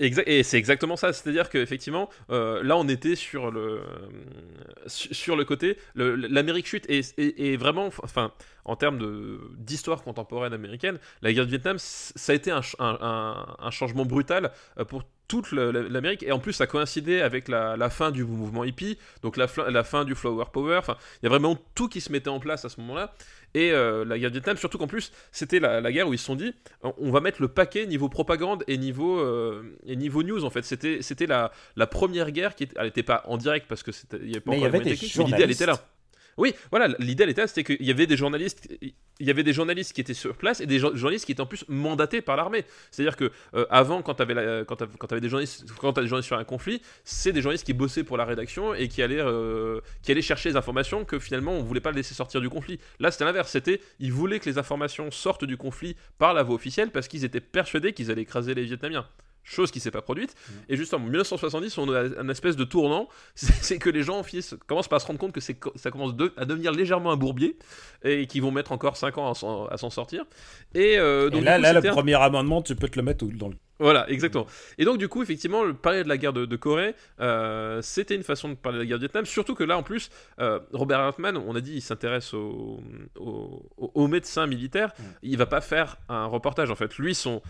Et 0.00 0.42
c'est 0.44 0.58
exactement 0.58 0.96
ça, 0.96 1.12
c'est-à-dire 1.12 1.50
qu'effectivement, 1.50 2.08
euh, 2.30 2.62
là 2.62 2.76
on 2.76 2.86
était 2.88 3.16
sur 3.16 3.50
le, 3.50 3.80
sur 4.86 5.14
sur 5.14 5.36
le 5.36 5.44
côté, 5.44 5.76
l'Amérique 5.94 6.66
chute, 6.66 6.84
et, 6.88 7.00
et- 7.16 7.52
et 7.52 7.56
vraiment, 7.56 7.88
enfin, 8.02 8.32
en 8.64 8.76
termes 8.76 8.98
d'histoire 9.58 10.02
contemporaine 10.02 10.52
américaine, 10.52 10.98
la 11.22 11.32
guerre 11.32 11.44
du 11.46 11.50
Vietnam, 11.50 11.76
ça 11.78 12.32
a 12.32 12.34
été 12.34 12.50
un, 12.50 12.62
ch- 12.62 12.76
un- 12.78 12.98
un- 13.00 13.56
un 13.58 13.70
changement 13.70 14.04
brutal 14.04 14.52
euh, 14.78 14.84
pour 14.84 15.02
toute 15.26 15.52
l'Amérique. 15.52 16.22
Et 16.22 16.32
en 16.32 16.38
plus, 16.38 16.54
ça 16.54 16.66
coïncidait 16.66 17.20
avec 17.20 17.48
la, 17.48 17.90
fin 17.90 18.10
du 18.10 18.24
mouvement 18.24 18.64
hippie, 18.64 18.96
donc 19.22 19.36
la, 19.36 19.46
la 19.68 19.84
fin 19.84 20.04
du 20.06 20.14
Flower 20.14 20.46
Power. 20.52 20.78
Enfin, 20.78 20.96
il 21.22 21.26
y 21.26 21.26
a 21.26 21.28
vraiment 21.28 21.58
tout 21.74 21.88
qui 21.88 22.00
se 22.00 22.10
mettait 22.10 22.30
en 22.30 22.40
place 22.40 22.64
à 22.64 22.70
ce 22.70 22.80
moment-là. 22.80 23.12
Et 23.54 23.72
euh, 23.72 24.04
la 24.04 24.18
guerre 24.18 24.30
du 24.30 24.38
Vietnam, 24.38 24.56
surtout 24.56 24.78
qu'en 24.78 24.86
plus, 24.86 25.10
c'était 25.32 25.58
la, 25.58 25.80
la 25.80 25.90
guerre 25.90 26.08
où 26.08 26.12
ils 26.12 26.18
se 26.18 26.26
sont 26.26 26.36
dit, 26.36 26.54
on 26.82 27.10
va 27.10 27.20
mettre 27.20 27.40
le 27.40 27.48
paquet 27.48 27.86
niveau 27.86 28.08
propagande 28.08 28.62
et 28.68 28.76
niveau, 28.78 29.18
euh, 29.20 29.76
et 29.86 29.96
niveau 29.96 30.22
news. 30.22 30.44
En 30.44 30.50
fait, 30.50 30.64
c'était 30.64 31.26
la, 31.26 31.50
la 31.76 31.86
première 31.86 32.30
guerre 32.30 32.54
qui 32.54 32.64
était, 32.64 32.74
elle 32.78 32.86
n'était 32.86 33.02
pas 33.02 33.22
en 33.26 33.36
direct 33.38 33.66
parce 33.68 33.82
que 33.82 33.90
il 34.20 34.28
y 34.28 34.32
avait 34.32 34.40
pas 34.40 34.50
Mais 34.50 34.58
y 34.58 34.66
encore 34.66 34.74
avait 34.74 34.80
des 34.84 34.90
techniques, 34.90 35.16
mais 35.16 35.24
l'idée 35.24 35.42
elle 35.42 35.50
était 35.50 35.66
là. 35.66 35.78
Oui, 36.38 36.54
voilà, 36.70 36.88
l'idée 37.00 37.24
elle 37.24 37.30
était 37.30 37.46
c'était 37.46 37.64
qu'il 37.64 37.84
y 37.86 37.90
avait 37.90 38.06
des 38.06 38.16
journalistes, 38.16 38.68
il 38.80 39.26
y 39.26 39.30
avait 39.30 39.42
des 39.42 39.52
journalistes 39.52 39.92
qui 39.92 40.00
étaient 40.00 40.14
sur 40.14 40.36
place 40.36 40.60
et 40.60 40.66
des 40.66 40.78
jo- 40.78 40.94
journalistes 40.94 41.26
qui 41.26 41.32
étaient 41.32 41.40
en 41.40 41.46
plus 41.46 41.64
mandatés 41.68 42.22
par 42.22 42.36
l'armée. 42.36 42.64
C'est-à-dire 42.90 43.16
que 43.16 43.30
euh, 43.54 43.66
avant, 43.70 44.02
quand 44.02 44.14
t'avais 44.14 44.34
la- 44.34 44.64
quand 44.64 44.76
t'avais 44.76 45.20
des 45.20 45.28
journalistes, 45.28 45.66
quand 45.80 45.92
t'as 45.92 46.02
des 46.02 46.08
journalistes 46.08 46.28
sur 46.28 46.38
un 46.38 46.44
conflit, 46.44 46.80
c'est 47.04 47.32
des 47.32 47.42
journalistes 47.42 47.66
qui 47.66 47.72
bossaient 47.72 48.04
pour 48.04 48.16
la 48.16 48.24
rédaction 48.24 48.72
et 48.72 48.88
qui 48.88 49.02
allaient, 49.02 49.20
euh, 49.20 49.80
qui 50.02 50.12
allaient 50.12 50.22
chercher 50.22 50.48
les 50.50 50.56
informations 50.56 51.04
que 51.04 51.18
finalement 51.18 51.52
on 51.52 51.62
voulait 51.62 51.80
pas 51.80 51.90
laisser 51.92 52.14
sortir 52.14 52.40
du 52.40 52.48
conflit. 52.48 52.78
Là, 53.00 53.10
c'était 53.10 53.24
l'inverse. 53.24 53.50
C'était, 53.50 53.80
ils 53.98 54.12
voulaient 54.12 54.38
que 54.38 54.48
les 54.48 54.58
informations 54.58 55.10
sortent 55.10 55.44
du 55.44 55.56
conflit 55.56 55.96
par 56.18 56.34
la 56.34 56.42
voie 56.44 56.54
officielle 56.54 56.90
parce 56.92 57.08
qu'ils 57.08 57.24
étaient 57.24 57.40
persuadés 57.40 57.92
qu'ils 57.92 58.10
allaient 58.12 58.22
écraser 58.22 58.54
les 58.54 58.62
Vietnamiens. 58.62 59.06
Chose 59.50 59.70
qui 59.70 59.80
s'est 59.80 59.90
pas 59.90 60.02
produite. 60.02 60.34
Et 60.68 60.76
justement, 60.76 61.02
en 61.02 61.08
1970, 61.08 61.78
on 61.78 61.92
a 61.92 62.02
un 62.20 62.28
espèce 62.28 62.54
de 62.56 62.64
tournant. 62.64 63.08
C'est 63.34 63.78
que 63.78 63.88
les 63.88 64.02
gens 64.02 64.22
finissent, 64.22 64.54
commencent 64.66 64.88
par 64.88 65.00
se 65.00 65.06
rendre 65.06 65.18
compte 65.18 65.32
que 65.32 65.40
ça 65.40 65.90
commence 65.90 66.14
de- 66.14 66.32
à 66.36 66.44
devenir 66.44 66.70
légèrement 66.72 67.10
un 67.12 67.16
bourbier 67.16 67.56
et 68.04 68.26
qu'ils 68.26 68.42
vont 68.42 68.50
mettre 68.50 68.72
encore 68.72 68.96
5 68.96 69.16
ans 69.18 69.30
à 69.30 69.34
s'en- 69.34 69.66
à 69.66 69.76
sortir. 69.78 70.24
Et, 70.74 70.98
euh, 70.98 71.30
Et 71.30 71.40
là, 71.40 71.56
coup, 71.56 71.62
là 71.62 71.72
le 71.72 71.88
un- 71.88 71.92
premier 71.92 72.14
amendement, 72.14 72.60
tu 72.62 72.76
peux 72.76 72.88
te 72.88 72.96
le 72.98 73.02
mettre 73.02 73.24
au- 73.24 73.28
dans 73.30 73.48
le. 73.48 73.54
voilà, 73.78 74.08
exactement. 74.10 74.46
Et 74.76 74.84
donc, 74.84 74.98
du 74.98 75.08
coup, 75.08 75.22
effectivement, 75.22 75.64
le 75.64 75.72
parler 75.72 76.02
de 76.04 76.08
la 76.08 76.18
guerre 76.18 76.32
de, 76.34 76.44
de 76.44 76.56
Corée, 76.56 76.94
euh, 77.20 77.80
c'était 77.80 78.14
une 78.16 78.22
façon 78.24 78.50
de 78.50 78.54
parler 78.54 78.76
de 78.78 78.82
la 78.82 78.86
guerre 78.86 78.98
du 78.98 79.04
Vietnam. 79.06 79.24
Surtout 79.24 79.54
que 79.54 79.64
là, 79.64 79.78
en 79.78 79.82
plus, 79.82 80.10
euh, 80.40 80.60
Robert 80.72 81.00
Altman, 81.00 81.36
on 81.38 81.54
a 81.56 81.60
dit, 81.60 81.74
il 81.76 81.80
s'intéresse 81.82 82.34
aux, 82.34 82.80
aux, 83.18 83.62
aux 83.76 84.06
médecins 84.08 84.46
militaires. 84.46 84.92
Il 85.22 85.38
va 85.38 85.46
pas 85.46 85.60
faire 85.60 85.96
un 86.08 86.26
reportage, 86.26 86.70
en 86.70 86.76
fait. 86.76 86.96
Lui, 86.98 87.14
son, 87.14 87.40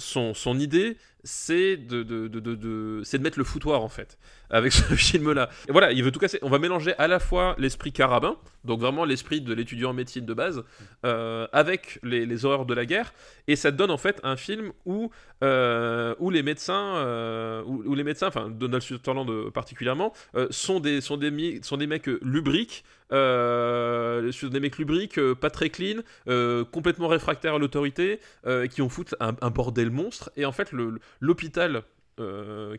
son, 0.00 0.34
son 0.34 0.58
idée, 0.58 0.96
c'est 1.22 1.76
de, 1.76 2.02
de, 2.02 2.28
de, 2.28 2.40
de- 2.40 3.02
c'est 3.04 3.18
de 3.18 3.22
mettre 3.22 3.38
le 3.38 3.44
foutoir, 3.44 3.82
en 3.82 3.88
fait, 3.88 4.18
avec 4.48 4.72
ce 4.72 4.94
film-là. 4.94 5.48
Et 5.68 5.72
voilà, 5.72 5.92
il 5.92 6.02
veut 6.02 6.10
tout 6.10 6.18
casser. 6.18 6.38
On 6.42 6.48
va 6.48 6.58
mélanger 6.58 6.94
à 6.98 7.06
la 7.08 7.20
fois 7.20 7.54
l'esprit 7.58 7.92
carabin, 7.92 8.36
donc 8.64 8.80
vraiment 8.80 9.04
l'esprit 9.04 9.40
de 9.40 9.52
l'étudiant 9.52 9.90
en 9.90 9.92
médecine 9.92 10.26
de 10.26 10.34
base, 10.34 10.64
euh, 11.04 11.46
avec 11.52 11.98
les, 12.02 12.44
horreurs 12.44 12.66
de 12.66 12.74
la 12.74 12.86
guerre. 12.86 13.12
Et 13.46 13.56
ça 13.56 13.70
donne, 13.70 13.90
en 13.90 13.98
fait, 13.98 14.20
un 14.22 14.36
film 14.36 14.72
où 14.86 15.10
euh, 15.44 16.14
où 16.18 16.30
les 16.30 16.42
médecins, 16.42 16.96
euh, 16.96 17.62
où, 17.64 17.94
les 17.94 18.04
médecins, 18.04 18.28
enfin 18.28 18.48
Donald 18.50 18.82
Sutherland 18.82 19.50
particulièrement, 19.50 20.12
sont 20.50 20.80
des 20.80 21.00
sont 21.00 21.16
des 21.16 21.60
sont 21.62 21.76
des 21.76 21.86
mecs 21.86 22.06
lubriques, 22.22 22.84
euh, 23.12 24.32
sont 24.32 24.48
des 24.48 24.60
mecs 24.60 24.78
lubriques, 24.78 25.18
euh, 25.18 25.34
pas 25.34 25.50
très 25.50 25.70
clean, 25.70 26.02
euh, 26.28 26.64
complètement 26.64 27.08
réfractaires 27.08 27.54
à 27.54 27.58
l'autorité, 27.58 28.20
euh, 28.46 28.66
qui 28.66 28.82
ont 28.82 28.88
foutu 28.88 29.14
un, 29.20 29.50
bordel 29.50 29.90
monstre. 29.90 30.30
Et 30.36 30.44
en 30.44 30.52
fait, 30.52 30.72
l'hôpital 31.20 31.82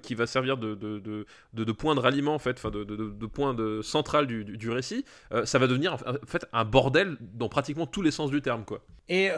qui 0.04 0.14
va 0.14 0.28
servir 0.28 0.56
de, 0.56 1.72
point 1.72 1.96
de 1.96 2.00
ralliement 2.00 2.36
en 2.36 2.40
fait, 2.40 2.58
enfin 2.60 2.70
de, 2.70 3.26
point 3.26 3.56
de 3.56 3.82
central 3.82 4.28
du, 4.28 4.70
récit, 4.70 5.04
ça 5.46 5.58
va 5.58 5.66
devenir 5.66 5.94
en 5.94 5.98
fait 6.28 6.46
un 6.54 6.64
bordel 6.64 7.18
dans 7.20 7.50
pratiquement 7.50 7.88
tous 7.88 8.04
les 8.04 8.12
sens 8.12 8.30
du 8.30 8.44
terme 8.44 8.66
quoi. 8.66 8.86
Et 9.10 9.32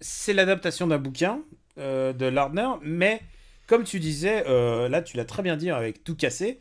c'est 0.00 0.32
l'adaptation 0.32 0.86
d'un 0.86 0.96
bouquin 0.96 1.42
de 1.76 2.24
Lardner, 2.24 2.70
mais 2.80 3.20
comme 3.66 3.84
tu 3.84 4.00
disais, 4.00 4.44
là 4.88 5.02
tu 5.02 5.18
l'as 5.18 5.26
très 5.26 5.42
bien 5.42 5.58
dit 5.58 5.70
avec 5.70 6.04
tout 6.04 6.16
cassé. 6.16 6.58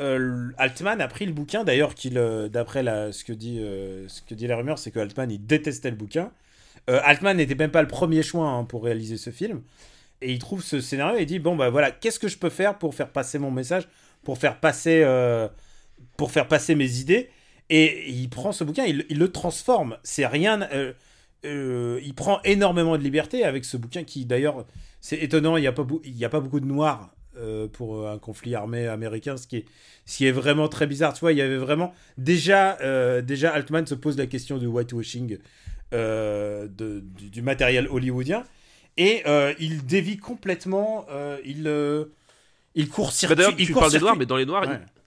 Euh, 0.00 0.50
Altman 0.56 1.00
a 1.00 1.08
pris 1.08 1.26
le 1.26 1.32
bouquin, 1.32 1.64
d'ailleurs, 1.64 1.94
qu'il, 1.94 2.18
euh, 2.18 2.48
d'après 2.48 2.82
ce, 3.12 3.24
que 3.24 3.32
dit, 3.32 3.58
euh, 3.60 4.08
ce 4.08 4.22
que 4.22 4.34
dit 4.34 4.46
la 4.46 4.56
rumeur, 4.56 4.78
c'est 4.78 4.90
que 4.90 4.98
Altman 4.98 5.30
il 5.30 5.44
détestait 5.44 5.90
le 5.90 5.96
bouquin. 5.96 6.30
Altman 6.88 7.36
n'était 7.36 7.54
même 7.54 7.70
pas 7.70 7.82
le 7.82 7.88
premier 7.88 8.24
choix 8.24 8.48
hein, 8.48 8.64
pour 8.64 8.82
réaliser 8.82 9.16
ce 9.16 9.30
film. 9.30 9.62
Et 10.20 10.32
il 10.32 10.40
trouve 10.40 10.64
ce 10.64 10.80
scénario 10.80 11.16
et 11.18 11.22
il 11.22 11.26
dit 11.26 11.38
Bon, 11.38 11.54
bah 11.54 11.70
voilà, 11.70 11.92
qu'est-ce 11.92 12.18
que 12.18 12.26
je 12.26 12.36
peux 12.36 12.50
faire 12.50 12.76
pour 12.76 12.94
faire 12.94 13.10
passer 13.10 13.38
mon 13.38 13.52
message, 13.52 13.88
pour 14.24 14.36
faire 14.36 14.58
passer, 14.58 15.06
pour 16.16 16.32
faire 16.32 16.48
passer 16.48 16.74
mes 16.74 16.98
idées? 16.98 17.30
Et 17.70 18.10
il 18.10 18.28
prend 18.28 18.50
ce 18.50 18.64
bouquin, 18.64 18.84
il, 18.84 19.06
il 19.10 19.18
le 19.18 19.30
transforme. 19.30 19.96
C'est 20.02 20.26
rien. 20.26 20.68
il 21.44 22.14
prend 22.16 22.40
énormément 22.42 22.98
de 22.98 23.02
liberté 23.02 23.44
avec 23.44 23.64
ce 23.64 23.76
bouquin 23.76 24.02
qui, 24.02 24.26
d'ailleurs, 24.26 24.66
c'est 25.00 25.18
étonnant, 25.18 25.56
il 25.56 25.60
n'y 25.60 25.68
a, 25.68 25.72
pas 25.72 25.86
y 26.04 26.24
a 26.24 26.28
pas 26.28 26.40
beaucoup 26.40 26.60
de 26.60 26.66
noirs 26.66 27.14
euh, 27.36 27.68
pour 27.68 28.00
euh, 28.00 28.12
un 28.12 28.18
conflit 28.18 28.54
armé 28.54 28.86
américain, 28.86 29.36
ce 29.36 29.46
qui, 29.46 29.58
est, 29.58 29.64
ce 30.04 30.18
qui 30.18 30.26
est 30.26 30.32
vraiment 30.32 30.68
très 30.68 30.86
bizarre. 30.86 31.12
Tu 31.14 31.20
vois, 31.20 31.32
il 31.32 31.38
y 31.38 31.42
avait 31.42 31.56
vraiment. 31.56 31.94
Déjà, 32.18 32.78
euh, 32.80 33.22
déjà 33.22 33.52
Altman 33.52 33.86
se 33.86 33.94
pose 33.94 34.18
la 34.18 34.26
question 34.26 34.58
du 34.58 34.66
whitewashing 34.66 35.38
euh, 35.94 36.68
de, 36.68 37.00
du, 37.00 37.30
du 37.30 37.42
matériel 37.42 37.88
hollywoodien. 37.88 38.44
Et 38.98 39.22
il 39.58 39.86
dévie 39.86 40.18
complètement. 40.18 41.06
il, 41.44 41.66
il 42.74 42.86
Bah, 42.86 42.94
court-circuite. 42.94 43.38
D'ailleurs, 43.38 43.54
il 43.58 43.66
tu 43.66 43.72
parles 43.72 43.90
des 43.92 43.98
noirs, 44.00 44.16
mais 44.16 44.26
dans 44.26 44.36
les 44.36 44.46
noirs, 44.46 44.64
Ouais. 44.68 44.78
Il 44.78 45.01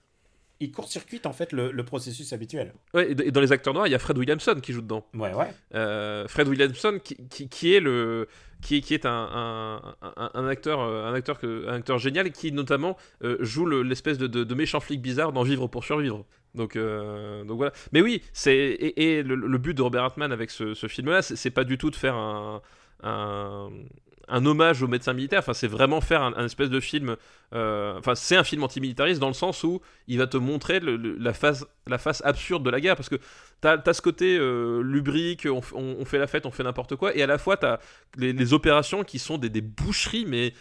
court-circuite 0.70 1.26
en 1.26 1.32
fait 1.32 1.52
le, 1.52 1.70
le 1.70 1.84
processus 1.84 2.32
habituel. 2.32 2.72
il- 2.94 2.96
ouais, 2.96 3.10
et 3.12 3.30
dans 3.30 3.40
les 3.42 3.52
acteurs 3.52 3.74
noirs, 3.74 3.86
il 3.86 3.90
y 3.90 3.94
a 3.94 3.98
Fred 3.98 4.16
Williamson 4.16 4.54
qui 4.62 4.72
joue 4.72 4.80
dedans. 4.80 5.06
Ouais, 5.14 5.34
ouais. 5.34 5.48
Euh, 5.74 6.26
Fred 6.28 6.48
Williamson 6.48 6.98
qui, 7.02 7.16
qui, 7.28 7.48
qui 7.48 7.74
est 7.74 7.80
le 7.80 8.26
qui, 8.62 8.80
qui 8.80 8.94
est 8.94 9.04
un, 9.04 9.10
un, 9.34 9.94
un- 10.16 10.30
un 10.32 10.48
acteur 10.48 10.80
un 10.80 11.12
acteur 11.12 11.38
que, 11.38 11.68
un 11.68 11.74
acteur 11.74 11.98
génial 11.98 12.32
qui 12.32 12.52
notamment 12.52 12.96
euh, 13.22 13.36
joue 13.40 13.66
le- 13.66 13.82
l'espèce 13.82 14.16
de, 14.16 14.26
de, 14.26 14.44
de 14.44 14.54
méchant 14.54 14.80
flic 14.80 15.02
bizarre 15.02 15.32
dans 15.32 15.42
Vivre 15.42 15.66
pour 15.68 15.84
survivre 15.84 16.24
donc 16.54 16.74
euh, 16.74 17.44
donc 17.44 17.58
voilà 17.58 17.72
mais 17.92 18.00
oui 18.00 18.22
c'est 18.32 18.56
et, 18.56 19.18
et 19.18 19.22
le, 19.22 19.34
le 19.34 19.58
but 19.58 19.74
de 19.74 19.82
Robert 19.82 20.04
Altman 20.04 20.32
avec 20.32 20.50
ce, 20.50 20.72
ce 20.72 20.86
film 20.86 21.10
là 21.10 21.20
c'est 21.20 21.36
c'est 21.36 21.50
pas 21.50 21.64
du 21.64 21.76
tout 21.76 21.90
de 21.90 21.96
faire 21.96 22.14
un, 22.14 22.62
un 23.02 23.68
un 24.28 24.44
hommage 24.44 24.82
aux 24.82 24.88
médecins 24.88 25.12
militaires, 25.12 25.40
enfin 25.40 25.54
c'est 25.54 25.68
vraiment 25.68 26.00
faire 26.00 26.22
un, 26.22 26.44
espèce 26.44 26.70
de 26.70 26.80
film, 26.80 27.16
euh, 27.54 27.96
enfin 27.98 28.14
c'est 28.14 28.36
un 28.36 28.44
film 28.44 28.64
antimilitariste 28.64 29.20
dans 29.20 29.28
le 29.28 29.34
sens 29.34 29.62
où 29.62 29.80
il 30.08 30.18
va 30.18 30.26
te 30.26 30.36
montrer 30.36 30.80
la 30.80 31.32
face 31.32 32.22
absurde 32.24 32.64
de 32.64 32.70
la 32.70 32.80
guerre 32.80 32.96
parce 32.96 33.08
que 33.08 33.16
t'as 33.60 33.78
as 33.84 33.92
ce 33.92 34.02
côté 34.02 34.36
euh, 34.38 34.82
lubrique, 34.82 35.46
on, 35.46 36.04
fait 36.04 36.18
la 36.18 36.26
fête, 36.26 36.46
on 36.46 36.50
fait 36.50 36.64
n'importe 36.64 36.96
quoi, 36.96 37.16
et 37.16 37.22
à 37.22 37.26
la 37.26 37.38
fois 37.38 37.56
t'as 37.56 37.78
les, 38.16 38.32
les 38.32 38.52
opérations 38.52 39.04
qui 39.04 39.18
sont 39.18 39.38
des, 39.38 39.60
boucheries, 39.60 40.26
mais 40.26 40.52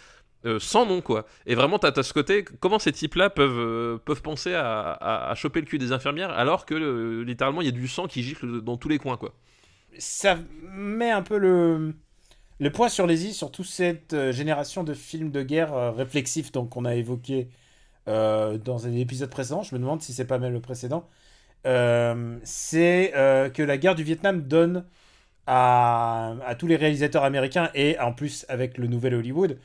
euh, 0.46 0.60
sans 0.60 0.86
nom, 0.86 1.02
quoi. 1.02 1.26
Et 1.48 1.56
vraiment, 1.56 1.80
t'as 1.80 1.92
as 1.96 2.04
ce 2.04 2.14
côté, 2.14 2.46
comment 2.60 2.78
ces 2.78 2.92
types-là 2.92 3.32
peuvent, 3.32 4.00
penser 4.24 4.54
à, 4.54 5.34
choper 5.36 5.60
le 5.60 5.66
cul 5.66 5.80
des 5.80 5.92
infirmières 5.92 6.30
alors 6.30 6.66
que 6.66 7.22
littéralement 7.24 7.62
il 7.62 7.66
y 7.66 7.70
a 7.70 7.72
du 7.72 7.88
sang 7.88 8.08
qui 8.08 8.22
gicle 8.22 8.62
dans 8.62 8.78
tous 8.78 8.90
les 8.90 9.00
coins, 9.00 9.18
quoi. 9.18 9.34
ça 9.98 10.38
met 10.62 11.10
un 11.10 11.24
peu 11.24 11.38
le, 11.38 11.96
le 12.60 12.72
point 12.72 12.90
sur 12.90 13.06
les 13.06 13.26
i 13.26 13.34
sur 13.34 13.52
toute 13.52 13.66
cette 13.66 14.14
euh, 14.14 14.32
génération 14.32 14.84
de 14.84 14.94
films 14.94 15.32
de 15.32 15.42
guerre 15.42 15.74
euh, 15.74 15.92
réflexifs 15.92 16.52
donc, 16.52 16.70
qu'on 16.70 16.86
a 16.86 16.96
évoqué 16.96 17.50
euh, 18.08 18.58
dans 18.58 18.88
un 18.88 18.94
épisode 18.94 19.30
précédent. 19.30 19.64
Je 19.64 19.76
me 19.76 19.80
demande 19.80 20.02
si 20.02 20.14
c'est 20.14 20.26
pas 20.26 20.40
même 20.40 20.54
le 20.54 20.62
précédent. 20.62 21.08
C'est 21.64 23.12
que 23.56 23.64
la 23.64 23.78
guerre 23.78 23.96
du 23.96 24.04
Vietnam 24.04 24.42
donne 24.44 24.86
à, 25.48 26.36
à 26.46 26.54
tous 26.54 26.68
les 26.68 26.76
réalisateurs 26.76 27.24
américains 27.24 27.72
et 27.74 27.98
en 28.00 28.14
plus 28.14 28.46
avec 28.50 28.78
le 28.78 28.86
nouvel 28.86 29.16
Hollywood, 29.16 29.58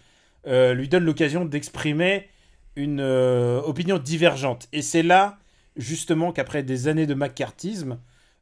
lui 0.47 0.89
donne 0.89 1.05
l'occasion 1.05 1.45
d'exprimer 1.45 2.29
une 2.75 3.03
opinion 3.03 3.99
divergente. 3.99 4.67
Et 4.73 4.81
c'est 4.81 5.03
là 5.03 5.39
justement 5.77 6.33
qu'après 6.33 6.62
des 6.62 6.89
années 6.89 7.07
de 7.07 7.12
macartisme, 7.12 7.99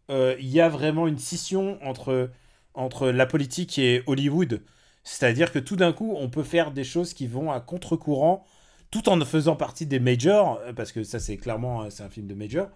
il 0.08 0.48
y 0.48 0.60
a 0.60 0.68
vraiment 0.68 1.08
une 1.08 1.18
scission 1.18 1.80
entre, 1.82 2.30
entre 2.78 3.10
la 3.10 3.26
politique 3.26 3.78
et 3.78 4.02
Hollywood. 4.06 4.62
C'est-à-dire 5.02 5.52
que 5.52 5.58
tout 5.58 5.76
d'un 5.76 5.92
coup, 5.92 6.14
on 6.16 6.28
peut 6.28 6.42
faire 6.42 6.70
des 6.70 6.84
choses 6.84 7.12
qui 7.12 7.26
vont 7.26 7.50
à 7.50 7.60
contre-courant, 7.60 8.46
tout 8.90 9.08
en 9.08 9.20
faisant 9.24 9.56
partie 9.56 9.84
des 9.84 9.98
majors, 9.98 10.60
euh, 10.66 10.72
parce 10.72 10.92
que 10.92 11.02
ça, 11.02 11.18
c'est 11.18 11.36
clairement 11.36 11.82
euh, 11.82 11.90
c'est 11.90 12.02
un 12.02 12.08
film 12.08 12.26
de 12.26 12.34
major. 12.34 12.68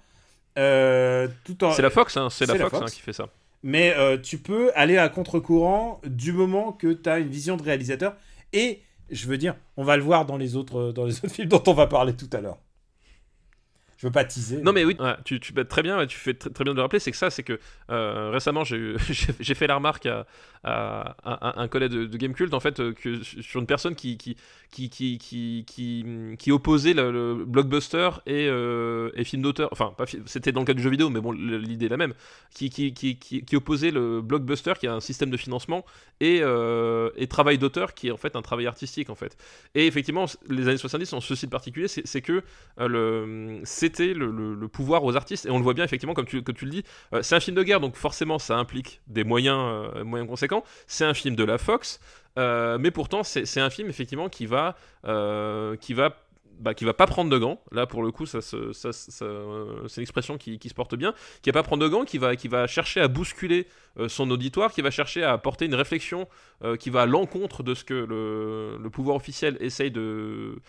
Euh, 0.59 1.29
tout 1.45 1.65
en... 1.65 1.73
C'est 1.73 1.83
la 1.83 1.91
Fox, 1.91 2.17
hein, 2.17 2.29
c'est 2.31 2.47
la 2.47 2.57
Fox, 2.57 2.71
Fox. 2.71 2.83
hein, 2.83 2.95
qui 2.95 3.01
fait 3.01 3.13
ça. 3.13 3.29
Mais 3.63 3.95
euh, 3.97 4.19
tu 4.19 4.39
peux 4.39 4.73
aller 4.75 4.99
à 4.99 5.09
contre-courant 5.09 6.01
du 6.05 6.33
moment 6.33 6.73
que 6.73 6.93
tu 6.93 7.09
as 7.09 7.19
une 7.19 7.29
vision 7.29 7.57
de 7.57 7.63
réalisateur. 7.63 8.17
Et 8.53 8.83
je 9.11 9.27
veux 9.29 9.39
dire, 9.39 9.55
on 9.77 9.85
va 9.85 9.97
le 9.97 10.03
voir 10.03 10.27
dans 10.27 10.37
les 10.37 10.57
autres, 10.57 10.91
dans 10.93 11.05
les 11.05 11.17
autres 11.25 11.29
films 11.29 11.49
dont 11.49 11.63
on 11.67 11.75
va 11.75 11.87
parler 11.87 12.15
tout 12.15 12.31
à 12.33 12.41
l'heure. 12.41 12.59
Je 14.03 14.09
veux 14.09 14.13
pas 14.13 14.25
teaser. 14.25 14.61
Non 14.63 14.73
mais 14.73 14.85
oui, 14.85 14.97
ouais, 14.99 15.15
tu, 15.25 15.39
tu 15.39 15.53
bah, 15.53 15.65
très 15.65 15.81
bien, 15.81 16.05
tu 16.07 16.19
fais 16.19 16.33
tr- 16.33 16.53
très 16.53 16.65
bien 16.65 16.73
de 16.73 16.77
le 16.79 16.83
rappeler, 16.83 16.99
c'est 16.99 17.13
que 17.13 17.17
ça, 17.17 17.31
c'est 17.31 17.45
que 17.45 17.61
euh, 17.89 18.31
récemment 18.31 18.65
j'ai 18.65 18.97
fait 19.55 19.69
la 19.69 19.77
remarque 19.77 20.07
à, 20.07 20.27
à- 20.65 21.15
à 21.25 21.61
un 21.63 21.69
collègue 21.69 21.93
de, 21.93 22.07
de 22.07 22.17
Gamecult 22.17 22.53
en 22.53 22.59
fait 22.59 22.81
euh, 22.81 22.93
que 22.95 23.23
sur 23.23 23.61
une 23.61 23.67
personne 23.67 23.95
qui 23.95 24.19
qui 24.19 24.37
qui 24.73 24.91
qui 24.91 25.19
qui, 25.19 25.65
qui, 25.69 26.05
qui 26.37 26.51
opposait 26.51 26.95
le, 26.95 27.13
le 27.13 27.45
blockbuster 27.45 28.11
et, 28.27 28.49
euh, 28.49 29.11
et 29.15 29.23
film 29.23 29.43
d'auteur, 29.43 29.69
enfin 29.71 29.95
c'était 30.27 30.51
dans 30.51 30.61
le 30.63 30.67
cas 30.67 30.75
du 30.75 30.83
jeu 30.83 30.91
vidéo, 30.91 31.09
mais 31.09 31.21
bon 31.21 31.31
l'idée 31.31 31.87
est 31.87 31.91
la 31.91 31.97
même, 31.97 32.15
qui 32.55 32.71
qui, 32.71 32.93
qui, 32.95 33.17
qui 33.19 33.45
qui 33.45 33.57
opposait 33.57 33.93
le 33.93 34.21
blockbuster 34.21 34.73
qui 34.81 34.89
a 34.89 34.95
un 34.95 35.01
système 35.01 35.31
de 35.31 35.37
financement 35.37 35.85
et, 36.21 36.41
euh, 36.43 37.11
et 37.17 37.27
travail 37.29 37.59
d'auteur 37.59 37.95
qui 37.95 38.09
est 38.09 38.11
en 38.11 38.17
fait 38.17 38.35
un 38.35 38.43
travail 38.43 38.67
artistique 38.67 39.11
en 39.11 39.15
fait. 39.15 39.37
Et 39.77 39.87
effectivement 39.87 40.25
les 40.49 40.67
années 40.69 40.77
70 40.77 41.13
ont 41.13 41.21
ceci 41.21 41.47
de 41.47 41.51
particulier, 41.51 41.89
c'est 41.89 42.07
c'est 42.07 42.21
que 42.23 42.43
euh, 42.81 42.89
le, 42.89 43.61
le, 43.99 44.69
pouvoir 44.69 45.05
aux 45.05 45.17
artistes. 45.17 45.47
Et 45.47 45.51
on 45.51 45.59
le 45.59 45.65
voit 45.65 45.75
bien 45.75 45.85
effectivement 45.85 46.15
comme 46.15 46.27
tu, 46.27 46.43
le 46.43 46.71
dis 46.71 46.85
euh, 47.13 47.23
c'est 47.23 47.35
un 47.35 47.41
film 47.41 47.57
de 47.57 47.63
guerre 47.63 47.81
donc 47.81 47.97
forcément 47.97 48.39
ça 48.39 48.57
implique 48.57 49.01
des 49.07 49.25
moyens, 49.25 49.59
euh, 49.97 50.05
moyens 50.05 50.29
conséquents. 50.29 50.65
C'est 50.87 51.05
un 51.05 51.15
film 51.15 51.37
de 51.37 51.45
la 51.45 51.59
Fox 51.59 52.01
euh, 52.39 52.79
mais 52.81 52.91
pourtant 52.91 53.23
c'est 53.23 53.61
un 53.61 53.71
film 53.71 53.89
effectivement 53.89 54.29
qui 54.29 54.47
va 54.47 54.77
qui 55.81 55.95
va 55.95 56.17
bah, 56.61 56.75
qui 56.75 56.85
va 56.85 56.95
pas 56.95 57.07
prendre 57.07 57.29
de 57.29 57.39
gants, 57.39 57.61
là 57.73 57.87
pour 57.87 58.05
le 58.05 58.13
coup 58.13 58.25
ça, 58.25 58.41
c'est 58.41 59.25
une 59.25 60.03
expression 60.03 60.39
qui, 60.39 60.61
qui 60.61 60.69
se 60.69 60.75
porte 60.75 60.95
bien, 60.95 61.13
qui 61.43 61.51
va 61.51 61.55
pas 61.55 61.63
prendre 61.65 61.83
de 61.83 61.89
gants, 61.89 62.05
qui 62.05 62.19
va, 62.19 62.37
qui 62.37 62.47
va 62.47 62.69
chercher 62.69 63.01
à 63.01 63.09
bousculer 63.09 63.67
son 64.07 64.31
auditoire, 64.31 64.71
qui 64.71 64.81
va 64.81 64.93
chercher 64.93 65.25
à 65.25 65.33
apporter 65.33 65.65
une 65.65 65.75
réflexion 65.75 66.29
qui 66.79 66.91
va 66.91 67.03
à 67.03 67.07
l'encontre 67.07 67.65
de 67.65 67.75
ce 67.75 67.83
que 67.83 67.95
le, 67.95 68.79
le 68.81 68.91
pouvoir 68.91 69.17
officiel 69.17 69.57
essaye 69.59 69.91
de, 69.91 70.61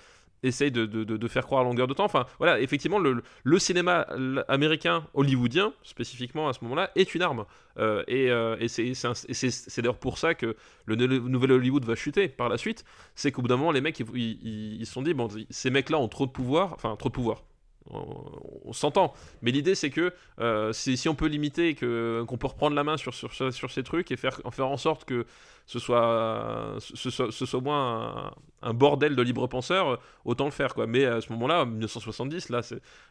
essaye 0.44 0.72
de, 0.72 0.86
de- 0.86 1.04
de- 1.04 1.28
faire 1.28 1.46
croire 1.46 1.62
à 1.62 1.64
longueur 1.64 1.88
de 1.88 1.94
temps. 1.94 2.06
Enfin, 2.06 2.26
voilà, 2.38 2.60
effectivement, 2.60 3.00
le, 3.00 3.24
le 3.44 3.60
cinéma 3.60 4.06
américain, 4.48 5.06
hollywoodien, 5.14 5.74
spécifiquement 5.84 6.48
à 6.50 6.54
ce 6.54 6.60
moment-là, 6.64 6.92
est 6.96 7.16
une 7.16 7.22
arme. 7.22 7.46
Euh, 7.80 8.04
et 8.08 8.30
euh, 8.30 8.56
et 8.60 8.68
c'est 8.68 9.82
d'ailleurs 9.82 9.98
pour 9.98 10.18
ça 10.20 10.36
que 10.36 10.56
le 10.86 10.96
nouvel 10.96 11.52
Hollywood 11.54 11.86
va 11.86 11.96
chuter 11.96 12.28
par 12.28 12.50
la 12.50 12.58
suite. 12.58 12.84
C'est 13.16 13.32
qu'au 13.32 13.42
bout 13.42 13.48
d'un 13.48 13.58
moment, 13.58 13.72
les 13.72 13.82
mecs, 13.82 14.00
ils 14.00 14.86
se 14.86 14.92
sont 14.94 15.02
dit, 15.02 15.14
bon, 15.14 15.28
ces 15.50 15.70
mecs-là 15.72 15.98
ont 15.98 16.08
trop 16.08 16.26
de 16.26 16.32
pouvoir, 16.32 16.74
enfin, 16.74 16.96
trop 16.96 17.10
de 17.10 17.14
pouvoir. 17.14 17.44
On, 17.90 18.72
s'entend, 18.72 19.14
mais 19.42 19.52
l'idée 19.52 19.76
c'est 19.76 19.90
que 19.90 20.14
euh, 20.40 20.72
si, 20.72 21.10
on 21.10 21.16
peut 21.16 21.28
limiter 21.28 21.76
qu'on 21.76 22.38
peut 22.38 22.48
reprendre 22.48 22.76
la 22.76 22.84
main 22.84 22.98
sur, 22.98 23.14
sur, 23.14 23.34
sur, 23.34 23.72
ces 23.72 23.84
trucs 23.84 24.10
et 24.12 24.16
faire, 24.16 24.40
en 24.46 24.52
faire 24.52 24.68
en 24.68 24.78
sorte 24.78 25.06
que 25.06 25.26
ce 25.66 25.80
soit, 25.80 26.76
ce 26.80 27.10
soit, 27.10 27.32
ce 27.32 27.46
soit 27.46 27.62
moins 27.62 28.34
un, 28.62 28.74
bordel 28.74 29.16
de 29.16 29.22
libre 29.22 29.48
penseurs, 29.48 30.00
autant 30.24 30.46
le 30.46 30.52
faire 30.52 30.74
quoi. 30.74 30.88
Mais 30.88 31.06
à 31.06 31.22
ce 31.22 31.32
moment-là, 31.34 31.64
en 31.64 31.66
1970, 31.66 32.50
là, 32.50 32.62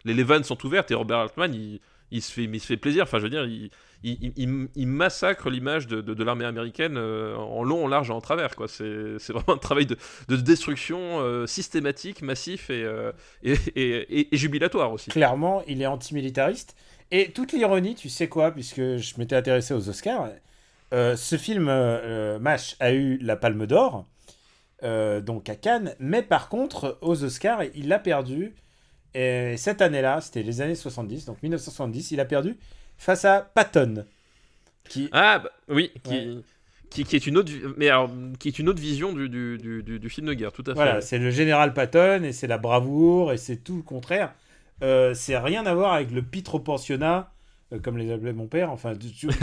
les, 0.05 0.15
les 0.15 0.23
vannes 0.23 0.45
sont 0.45 0.65
ouvertes 0.65 0.91
et 0.91 0.95
Robert 0.95 1.19
Altman, 1.19 1.55
il 2.13 2.23
se 2.23 2.31
fait, 2.31 2.45
il 2.45 2.61
se 2.61 2.67
fait 2.67 2.77
plaisir. 2.77 3.05
Enfin, 3.05 3.19
je 3.19 3.25
veux 3.25 3.31
dire, 3.31 3.45
il, 4.05 4.87
massacre 4.87 5.51
l'image 5.51 5.87
de, 5.87 6.23
l'armée 6.23 6.45
américaine 6.45 6.97
euh, 6.97 7.35
en 7.37 7.65
long, 7.65 7.85
en 7.85 7.89
large 7.89 8.11
et 8.11 8.13
en 8.13 8.21
travers. 8.21 8.55
Quoi. 8.55 8.69
C'est, 8.69 8.85
vraiment 9.31 9.55
un 9.55 9.59
travail 9.59 9.87
de, 9.87 9.97
de 10.29 10.37
destruction 10.37 11.21
euh, 11.21 11.47
systématique, 11.47 12.23
massif 12.23 12.71
et, 12.71 12.85
euh, 12.85 13.13
et, 13.43 14.29
jubilatoire 14.33 14.93
aussi. 14.93 15.11
Clairement, 15.11 15.63
il 15.67 15.83
est 15.83 15.87
antimilitariste. 15.87 16.77
Et 17.11 17.33
toute 17.33 17.53
l'ironie, 17.53 17.95
tu 17.95 18.09
sais 18.09 18.29
quoi, 18.29 18.53
puisque 18.53 18.97
je 18.97 19.15
m'étais 19.19 19.37
intéressé 19.37 19.75
aux 19.75 19.89
Oscars, 19.89 20.29
ce 20.93 21.37
film, 21.37 21.65
MASH, 22.41 22.77
a 22.81 22.93
eu 22.93 23.19
la 23.19 23.37
Palme 23.37 23.67
d'Or, 23.67 24.07
donc 24.83 25.51
à 25.51 25.55
Cannes, 25.55 25.95
mais 25.99 26.23
par 26.23 26.49
contre, 26.49 26.99
aux 27.03 27.23
Oscars, 27.25 27.65
il 27.75 27.89
l'a 27.89 27.99
perdu. 27.99 28.55
Et 29.15 29.57
cette 29.59 29.83
année-là, 29.83 30.21
c'était 30.21 30.43
les 30.43 30.61
années 30.61 30.75
70, 30.75 31.27
donc 31.27 31.43
1970, 31.43 32.13
il 32.13 32.21
a 32.21 32.25
perdu 32.25 32.57
face 32.97 33.25
à 33.25 33.41
Patton. 33.55 34.05
Qui... 34.89 35.09
Ah 35.13 35.41
bah, 35.41 35.51
oui, 35.69 35.91
qui, 36.03 36.11
Ouais. 36.11 36.37
qui, 36.91 37.05
qui 37.05 37.17
est 37.17 37.27
une 37.27 37.37
autre, 37.39 37.53
mais 37.77 37.89
alors, 37.89 38.11
qui 38.39 38.49
est 38.49 38.59
une 38.59 38.69
autre 38.69 38.81
vision 38.81 39.13
du, 39.13 39.29
du, 39.29 39.59
du, 39.59 39.99
du- 39.99 40.11
film 40.11 40.27
de 40.27 40.35
guerre, 40.35 40.53
tout 40.53 40.63
à 40.63 40.71
fait. 40.71 40.75
Voilà, 40.75 41.01
c'est 41.01 41.19
le 41.19 41.31
général 41.31 41.73
Patton 41.75 42.23
et 42.25 42.33
c'est 42.33 42.47
la 42.47 42.59
bravoure 42.59 43.33
et 43.33 43.37
c'est 43.37 43.57
tout 43.57 43.77
le 43.77 43.83
contraire. 43.83 44.35
Euh, 44.83 45.15
c'est 45.15 45.39
rien 45.39 45.65
à 45.67 45.75
voir 45.75 45.93
avec 45.93 46.11
le 46.11 46.23
pitre 46.23 46.57
au 46.57 46.59
pensionnat, 46.61 47.33
euh, 47.73 47.79
comme 47.79 47.97
les 47.99 48.11
appelait 48.11 48.33
mon 48.33 48.47
père. 48.49 48.71
Enfin, 48.71 48.95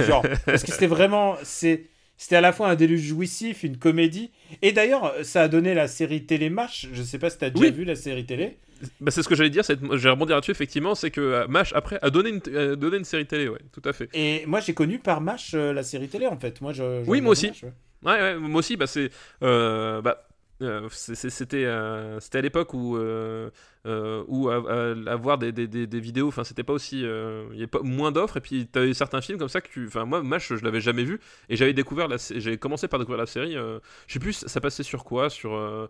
genre, 0.06 0.26
parce 0.46 0.64
que 0.64 0.72
c'était 0.72 0.88
vraiment, 0.88 1.38
c'est, 1.44 1.86
c'était 2.18 2.36
à 2.36 2.42
la 2.42 2.52
fois 2.52 2.70
un 2.70 2.76
déluge 2.76 3.02
jouissif, 3.04 3.64
une 3.64 3.78
comédie. 3.78 4.32
Et 4.62 4.72
d'ailleurs, 4.74 5.14
ça 5.24 5.44
a 5.44 5.48
donné 5.48 5.74
la 5.74 5.88
série 5.88 6.26
télé 6.26 6.50
Mash. 6.50 6.88
Je 6.92 7.02
sais 7.04 7.18
pas 7.20 7.30
si 7.30 7.38
tu 7.38 7.46
as 7.46 7.50
déjà 7.52 7.68
Oui. 7.68 7.72
vu 7.72 7.86
la 7.86 7.96
série 7.96 8.26
télé. 8.26 8.58
Bah, 9.02 9.12
c'est 9.12 9.24
ce 9.24 9.30
que 9.30 9.36
j'allais 9.36 9.50
dire, 9.50 9.64
j'ai 9.94 10.10
rebondi 10.10 10.32
là-dessus, 10.32 10.52
effectivement, 10.52 10.96
c'est 10.96 11.12
que 11.12 11.22
euh, 11.22 11.48
MASH, 11.48 11.74
après, 11.74 12.00
a 12.02 12.10
donné 12.10 12.30
une, 12.30 12.76
donné 12.76 12.98
une 12.98 13.04
série 13.04 13.26
télé, 13.26 13.48
ouais, 13.50 13.60
tout 13.72 13.82
à 13.86 13.94
fait. 13.94 14.10
Et 14.14 14.46
moi, 14.46 14.60
j'ai 14.60 14.74
connu 14.74 15.00
par 15.00 15.22
Mash 15.22 15.54
euh, 15.54 15.74
la 15.74 15.84
série 15.84 16.08
télé 16.08 16.28
en 16.28 16.38
fait. 16.38 16.62
Moi, 16.62 16.72
je, 16.74 17.04
je 17.04 17.10
Oui, 17.10 17.22
moi 17.22 17.32
aussi. 17.32 17.48
MASH, 17.48 17.64
ouais. 17.64 17.74
Ouais, 18.04 18.22
ouais, 18.22 18.36
moi 18.38 18.60
aussi, 18.60 18.78
bah, 18.78 18.88
c'est. 18.88 19.10
euh, 19.44 20.02
bah, 20.02 20.26
euh, 20.62 20.90
c'était 20.92 21.64
euh, 21.64 22.20
c'était 22.20 22.40
à 22.40 22.42
l'époque 22.42 22.74
où, 22.74 22.98
euh, 22.98 23.50
où 23.86 24.50
avoir 24.50 25.38
des, 25.38 25.52
des, 25.54 25.68
des, 25.68 25.88
des 25.88 26.00
vidéos, 26.02 26.28
enfin, 26.28 26.44
c'était 26.44 26.64
pas 26.64 26.74
aussi. 26.74 27.00
Il 27.02 27.56
y 27.56 27.58
avait 27.60 27.68
pas 27.68 27.80
moins 27.82 28.12
d'offres, 28.12 28.38
et 28.38 28.42
puis 28.42 28.68
t'avais 28.68 28.94
certains 28.94 29.22
films 29.22 29.38
comme 29.38 29.50
ça 29.50 29.62
que 29.62 29.70
tu. 29.70 29.88
Enfin, 29.88 30.06
moi, 30.06 30.22
MASH, 30.22 30.56
je 30.56 30.64
l'avais 30.66 30.82
jamais 30.82 31.04
vu, 31.04 31.20
et 31.50 31.56
j'avais 31.56 31.74
découvert 31.74 32.08
la 32.08 32.18
J'avais 32.18 32.58
commencé 32.58 32.88
par 32.88 33.00
découvrir 33.00 33.20
la 33.20 33.26
série, 33.26 33.54
je 33.54 33.80
sais 34.14 34.20
plus, 34.20 34.34
ça 34.34 34.60
passait 34.62 34.84
sur 34.84 35.04
quoi 35.04 35.30
Sur. 35.30 35.90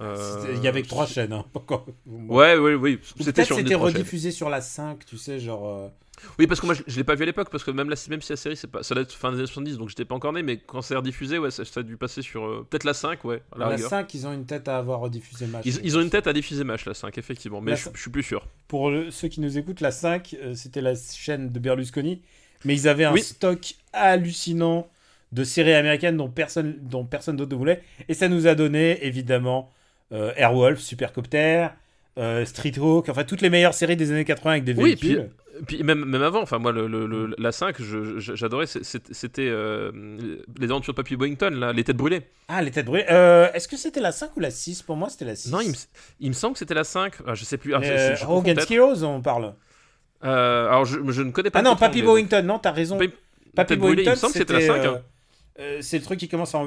Euh, 0.00 0.16
euh, 0.46 0.54
Il 0.56 0.62
y 0.64 0.68
avait 0.68 0.82
que 0.82 0.88
trois 0.88 1.06
chaînes. 1.06 1.32
Hein. 1.32 1.44
Ouais, 2.06 2.56
oui. 2.56 2.94
Ou 2.94 2.98
C'était 3.18 3.32
Peut-être 3.32 3.46
sur 3.46 3.56
c'était 3.56 3.74
rediffusé 3.74 4.30
sur 4.30 4.48
la 4.48 4.60
5, 4.60 5.04
tu 5.04 5.16
sais, 5.18 5.38
genre. 5.38 5.68
euh, 5.68 5.88
Oui, 6.38 6.46
parce 6.46 6.60
que 6.60 6.66
moi 6.66 6.74
je, 6.74 6.82
je 6.86 6.96
l'ai 6.96 7.04
pas 7.04 7.14
vu 7.14 7.22
à 7.24 7.26
l'époque, 7.26 7.48
parce 7.50 7.62
que 7.64 7.70
même, 7.70 7.90
la, 7.90 7.96
même 8.08 8.22
si 8.22 8.32
la 8.32 8.36
série, 8.36 8.56
c'est 8.56 8.68
pas, 8.70 8.82
ça 8.82 8.94
doit 8.94 9.02
être 9.02 9.12
fin 9.12 9.30
des 9.30 9.38
années 9.38 9.46
70, 9.46 9.76
donc 9.76 9.88
j'étais 9.90 10.04
pas 10.04 10.14
encore 10.14 10.32
né, 10.32 10.42
mais 10.42 10.58
quand 10.58 10.80
c'est 10.82 10.96
rediffusé, 10.96 11.38
ouais, 11.38 11.50
ça, 11.50 11.64
ça 11.64 11.80
a 11.80 11.82
dû 11.82 11.96
passer 11.96 12.22
sur 12.22 12.44
euh, 12.46 12.66
peut-être 12.68 12.84
la 12.84 12.94
5, 12.94 13.24
ouais, 13.24 13.42
à 13.52 13.58
la, 13.58 13.66
la 13.68 13.74
rigueur. 13.76 13.90
5, 13.90 14.14
ils 14.14 14.26
ont 14.26 14.32
une 14.32 14.46
tête 14.46 14.66
à 14.68 14.78
avoir 14.78 15.00
rediffusé 15.00 15.46
Mash. 15.46 15.64
Ils, 15.66 15.80
ils 15.84 15.98
ont 15.98 16.00
une 16.00 16.10
tête 16.10 16.26
à 16.26 16.32
diffuser 16.32 16.64
match, 16.64 16.84
la 16.86 16.94
5, 16.94 17.16
effectivement, 17.18 17.60
mais 17.60 17.76
je, 17.76 17.88
suis 17.98 18.10
plus 18.10 18.22
sûr. 18.22 18.46
Pour 18.68 18.90
le- 18.90 19.10
ceux 19.10 19.28
qui 19.28 19.40
nous 19.40 19.58
écoutent, 19.58 19.80
la 19.80 19.90
5, 19.90 20.36
euh, 20.42 20.54
c'était 20.54 20.80
la 20.80 20.94
chaîne 20.94 21.50
de 21.50 21.58
Berlusconi, 21.58 22.22
mais 22.64 22.74
ils 22.74 22.88
avaient 22.88 23.04
un 23.04 23.12
Oui. 23.12 23.22
stock 23.22 23.74
hallucinant 23.92 24.88
de 25.32 25.44
séries 25.44 25.72
américaines 25.74 26.16
dont 26.16 26.28
personne 26.30 26.76
dont 26.82 27.04
personne 27.04 27.36
d'autre 27.36 27.52
ne 27.52 27.56
voulait, 27.58 27.82
et 28.08 28.14
ça 28.14 28.28
nous 28.28 28.46
a 28.46 28.54
donné 28.54 29.04
évidemment 29.04 29.70
euh, 29.70 29.72
Airwolf, 30.36 30.78
Supercopter, 30.80 31.68
euh, 32.18 32.44
Street 32.44 32.72
Hawk, 32.78 33.08
enfin 33.08 33.24
toutes 33.24 33.40
les 33.40 33.50
meilleures 33.50 33.74
séries 33.74 33.96
des 33.96 34.10
années 34.10 34.24
80 34.24 34.50
avec 34.52 34.64
des 34.64 34.74
Oui, 34.74 34.94
véhicules. 34.94 35.30
Puis 35.66 35.82
même, 35.82 36.04
même 36.06 36.22
avant, 36.22 36.40
enfin, 36.40 36.58
moi, 36.58 36.72
le, 36.72 37.34
la 37.38 37.52
5, 37.52 37.76
je- 37.80 38.18
je- 38.18 38.34
j'adorais, 38.34 38.66
c'était 38.66 39.48
euh, 39.48 39.92
les 40.58 40.70
aventures 40.70 40.94
de 40.94 40.96
Papy 40.96 41.14
Wellington, 41.14 41.50
là, 41.50 41.72
les 41.74 41.84
têtes 41.84 41.96
brûlées. 41.98 42.22
Ah, 42.48 42.62
les 42.62 42.70
têtes 42.70 42.86
brûlées. 42.86 43.04
Euh, 43.10 43.52
Est-ce 43.52 43.68
que 43.68 43.76
c'était 43.76 44.00
la 44.00 44.12
5 44.12 44.34
ou 44.36 44.40
la 44.40 44.50
6 44.50 44.82
Pour 44.82 44.96
moi, 44.96 45.10
c'était 45.10 45.26
la 45.26 45.36
6. 45.36 45.50
Non, 45.52 45.60
il 45.60 45.68
me, 45.70 45.74
il 46.20 46.28
me 46.30 46.32
semble 46.34 46.54
que 46.54 46.58
c'était 46.60 46.74
la 46.74 46.84
5, 46.84 47.12
ah, 47.26 47.34
je 47.34 47.44
sais 47.44 47.58
plus. 47.58 47.74
Ah, 47.74 47.80
Euh, 47.84 48.16
je 48.16 48.24
Hogan's. 48.26 48.70
Heroes, 48.70 49.04
on 49.04 49.20
parle. 49.20 49.54
Euh, 50.24 50.68
alors, 50.68 50.84
je, 50.86 50.98
je 51.10 51.22
ne 51.22 51.30
connais 51.32 51.50
pas. 51.50 51.58
Ah 51.58 51.62
non, 51.62 51.76
Papy 51.76 51.98
anglais. 51.98 52.02
Bowington, 52.02 52.42
non, 52.42 52.58
t'as 52.58 52.72
raison. 52.72 52.98
Papy- 53.54 53.76
brûlée, 53.76 54.02
il 54.02 54.08
me 54.08 54.14
Bowington, 54.14 54.14
semble 54.16 54.32
que 54.32 54.38
c'était 54.38 54.52
la 54.54 54.60
5, 54.62 54.76
hein. 54.86 55.02
euh, 55.58 55.62
euh, 55.62 55.78
c'est 55.82 55.98
le 55.98 56.04
truc 56.04 56.18
qui 56.18 56.28
commence 56.28 56.54
en 56.54 56.64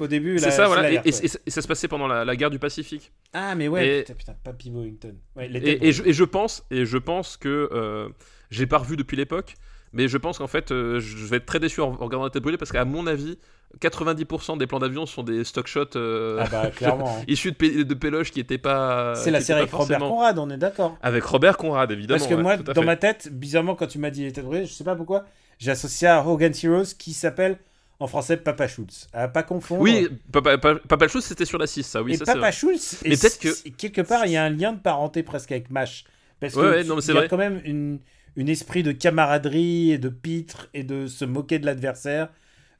au 0.00 0.06
début. 0.06 0.38
C'est 0.38 0.50
ça, 0.50 0.66
voilà. 0.66 0.90
Et, 1.04 1.12
ça- 1.12 1.60
se 1.62 1.66
passait 1.68 1.88
pendant 1.88 2.06
la, 2.06 2.24
la 2.24 2.36
guerre 2.36 2.50
du 2.50 2.58
Pacifique. 2.58 3.12
Ah, 3.32 3.54
mais 3.54 3.68
ouais, 3.68 3.86
et- 3.98 4.00
putain, 4.02 4.14
putain, 4.14 4.34
Papy 4.44 4.70
Bowington. 4.70 5.14
Ouais, 5.36 5.50
Et, 5.52 5.92
je, 5.92 6.02
et 6.04 6.12
je 6.12 6.24
pense, 6.24 6.64
et 6.70 6.84
je 6.84 6.98
pense 6.98 7.36
que 7.36 7.68
euh, 7.72 8.08
j'ai 8.50 8.66
pas 8.66 8.78
revu 8.78 8.96
depuis 8.96 9.16
l'époque, 9.16 9.54
mais 9.92 10.08
je 10.08 10.16
pense 10.18 10.38
qu'en 10.38 10.46
fait, 10.46 10.70
euh, 10.72 11.00
je 11.00 11.26
vais 11.26 11.38
être 11.38 11.46
très 11.46 11.58
déçu 11.60 11.80
en, 11.80 11.88
en 11.92 11.96
regardant 11.96 12.24
la 12.24 12.30
tête 12.30 12.42
brûlée 12.42 12.58
parce 12.58 12.72
qu'à 12.72 12.84
mon 12.84 13.06
avis, 13.06 13.38
90% 13.80 14.58
des 14.58 14.66
plans 14.66 14.78
d'avion 14.80 15.06
sont 15.06 15.22
des 15.22 15.44
stock 15.44 15.66
shots 15.68 15.96
euh, 15.96 16.38
Ah 16.40 16.48
bah, 16.50 16.70
clairement. 16.70 17.18
hein. 17.18 17.22
issus 17.28 17.52
de, 17.52 17.82
de 17.84 17.94
Péloche 17.94 18.30
qui 18.32 18.40
étaient 18.40 18.58
pas. 18.58 19.14
C'est 19.16 19.30
la 19.30 19.40
série 19.40 19.60
avec 19.60 19.72
Robert 19.72 19.98
Conrad, 20.00 20.38
on 20.38 20.50
est 20.50 20.56
d'accord. 20.56 20.96
Avec 21.02 21.22
Robert 21.24 21.56
Conrad, 21.56 21.90
évidemment. 21.90 22.18
Parce 22.18 22.28
que 22.28 22.34
ouais, 22.34 22.42
moi, 22.42 22.56
dans 22.56 22.74
fait. 22.74 22.84
ma 22.84 22.96
tête, 22.96 23.28
bizarrement, 23.32 23.74
quand 23.76 23.86
tu 23.86 23.98
m'as 23.98 24.10
dit 24.10 24.24
les 24.24 24.32
têtes 24.32 24.44
brûlées, 24.44 24.66
je 24.66 24.72
sais 24.72 24.84
pas 24.84 24.96
pourquoi, 24.96 25.24
j'ai 25.58 25.70
associé 25.70 26.08
à 26.08 26.26
Hogan's 26.26 26.62
Heroes 26.64 26.94
qui 26.98 27.12
s'appelle 27.12 27.58
en 28.00 28.06
français 28.06 28.36
Papa 28.38 28.66
Schultz. 28.66 29.06
À 29.12 29.28
pas 29.28 29.42
confondre. 29.42 29.82
Oui, 29.82 30.08
Papa, 30.32 30.58
Papa, 30.58 30.80
Papa 30.88 31.04
le 31.04 31.10
Chose, 31.10 31.24
c'était 31.24 31.44
sur 31.44 31.58
la 31.58 31.66
6, 31.66 31.82
ça, 31.84 32.02
oui, 32.02 32.14
et 32.14 32.16
ça 32.16 32.24
Papa. 32.24 32.50
Schultz, 32.50 32.96
Mais 33.04 33.10
peut-être 33.16 33.38
que- 33.38 33.68
quelque 33.70 34.00
part, 34.00 34.26
il 34.26 34.32
y 34.32 34.36
a 34.36 34.44
un 34.44 34.50
lien 34.50 34.72
de 34.72 34.80
parenté 34.80 35.22
presque 35.22 35.52
avec 35.52 35.70
MASH. 35.70 36.04
Parce 36.40 36.54
Ouais, 36.54 36.62
que 36.62 36.68
ouais, 36.70 36.82
tu- 36.82 36.88
non, 36.88 36.96
mais 36.96 37.02
c'est 37.02 37.12
il 37.12 37.14
y 37.14 37.18
a 37.18 37.20
vrai. 37.20 37.28
quand 37.28 37.36
même 37.36 37.60
une, 37.64 38.00
une 38.36 38.48
esprit 38.48 38.82
de 38.82 38.92
camaraderie 38.92 39.92
et 39.92 39.98
de 39.98 40.08
pitre 40.08 40.68
et 40.74 40.82
de 40.82 41.06
se 41.06 41.24
moquer 41.26 41.58
de 41.58 41.66
l'adversaire, 41.66 42.30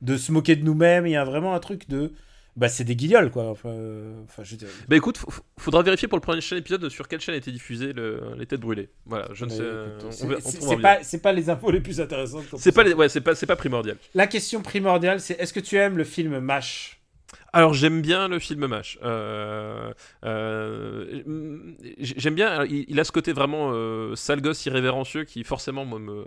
de 0.01 0.17
se 0.17 0.33
moquer 0.33 0.57
de 0.57 0.65
nous-mêmes. 0.65 1.07
Il 1.07 1.13
y 1.13 1.17
a 1.17 1.25
vraiment 1.25 1.55
un 1.55 1.61
truc 1.61 1.89
de. 1.89 2.13
Bah, 2.61 2.69
c'est 2.69 2.85
des 2.85 2.95
guignols, 2.95 3.31
quoi. 3.31 3.49
Enfin, 3.49 3.71
euh, 3.71 4.23
enfin 4.25 4.45
je 4.45 4.55
Bah 4.87 4.95
écoute, 4.95 5.19
faudra 5.59 5.83
vérifier 5.83 6.09
pour 6.09 6.19
le 6.19 6.21
prochain 6.21 6.57
épisode 6.57 6.87
sur 6.91 7.09
quelle 7.09 7.21
chaîne 7.21 7.35
était 7.35 7.51
diffusé 7.51 7.95
le, 7.95 8.21
les 8.37 8.45
têtes 8.45 8.61
brûlées. 8.61 8.91
Voilà, 9.07 9.29
je 9.33 9.47
ne 9.47 9.51
Mais 9.51 9.57
sais. 9.57 10.51
c'est- 10.51 10.77
pas, 10.77 11.03
c'est 11.03 11.23
pas 11.23 11.33
les 11.33 11.49
infos 11.49 11.71
les 11.71 11.81
plus 11.81 12.03
intéressantes. 12.03 12.45
C'est 12.59 12.73
pas, 12.73 12.83
les- 12.85 12.93
ouais, 12.93 13.09
c'est 13.09 13.23
pas, 13.23 13.35
c'est 13.35 13.47
pas 13.47 13.57
primordial. 13.57 13.97
La 14.15 14.27
question 14.27 14.61
primordiale, 14.61 15.21
c'est 15.21 15.41
est-ce 15.41 15.55
que 15.55 15.61
tu 15.61 15.77
aimes 15.77 15.97
le 15.97 16.05
film 16.05 16.39
MASH? 16.39 17.00
Alors 17.53 17.75
j'aime 17.75 18.01
bien 18.01 18.29
le 18.29 18.39
film 18.39 18.67
MASH. 18.67 18.99
Euh, 19.03 19.93
euh, 20.25 21.23
j'aime 21.99 22.35
bien. 22.35 22.65
Il, 22.65 22.99
a 23.01 23.05
ce 23.05 23.13
côté 23.13 23.33
vraiment 23.33 23.71
euh, 23.73 24.15
sale 24.15 24.41
gosse 24.41 24.65
irrévérencieux 24.67 25.25
qui 25.25 25.43
forcément 25.43 25.85
me, 25.99 26.25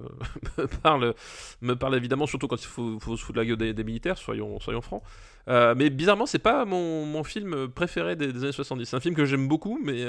parle, 0.82 1.14
me 1.62 1.76
parle 1.76 1.96
évidemment, 1.96 2.28
surtout 2.28 2.48
quand 2.48 2.62
il 2.62 2.68
faut, 2.68 3.00
se 3.00 3.24
foutre 3.24 3.40
la 3.40 3.46
gueule 3.46 3.74
des, 3.74 3.84
militaires, 3.84 4.18
soyons, 4.18 4.60
soyons 4.60 4.82
francs. 4.82 5.04
Euh, 5.48 5.76
mais 5.78 5.90
bizarrement, 5.90 6.26
c'est 6.26 6.40
pas 6.40 6.66
mon, 6.66 7.24
film 7.24 7.70
préféré 7.70 8.16
des, 8.16 8.34
des 8.34 8.44
années 8.44 8.52
70. 8.52 8.86
C'est 8.86 8.96
un 8.98 9.00
film 9.00 9.16
que 9.16 9.26
j'aime 9.26 9.48
beaucoup, 9.48 9.80
mais, 9.82 10.04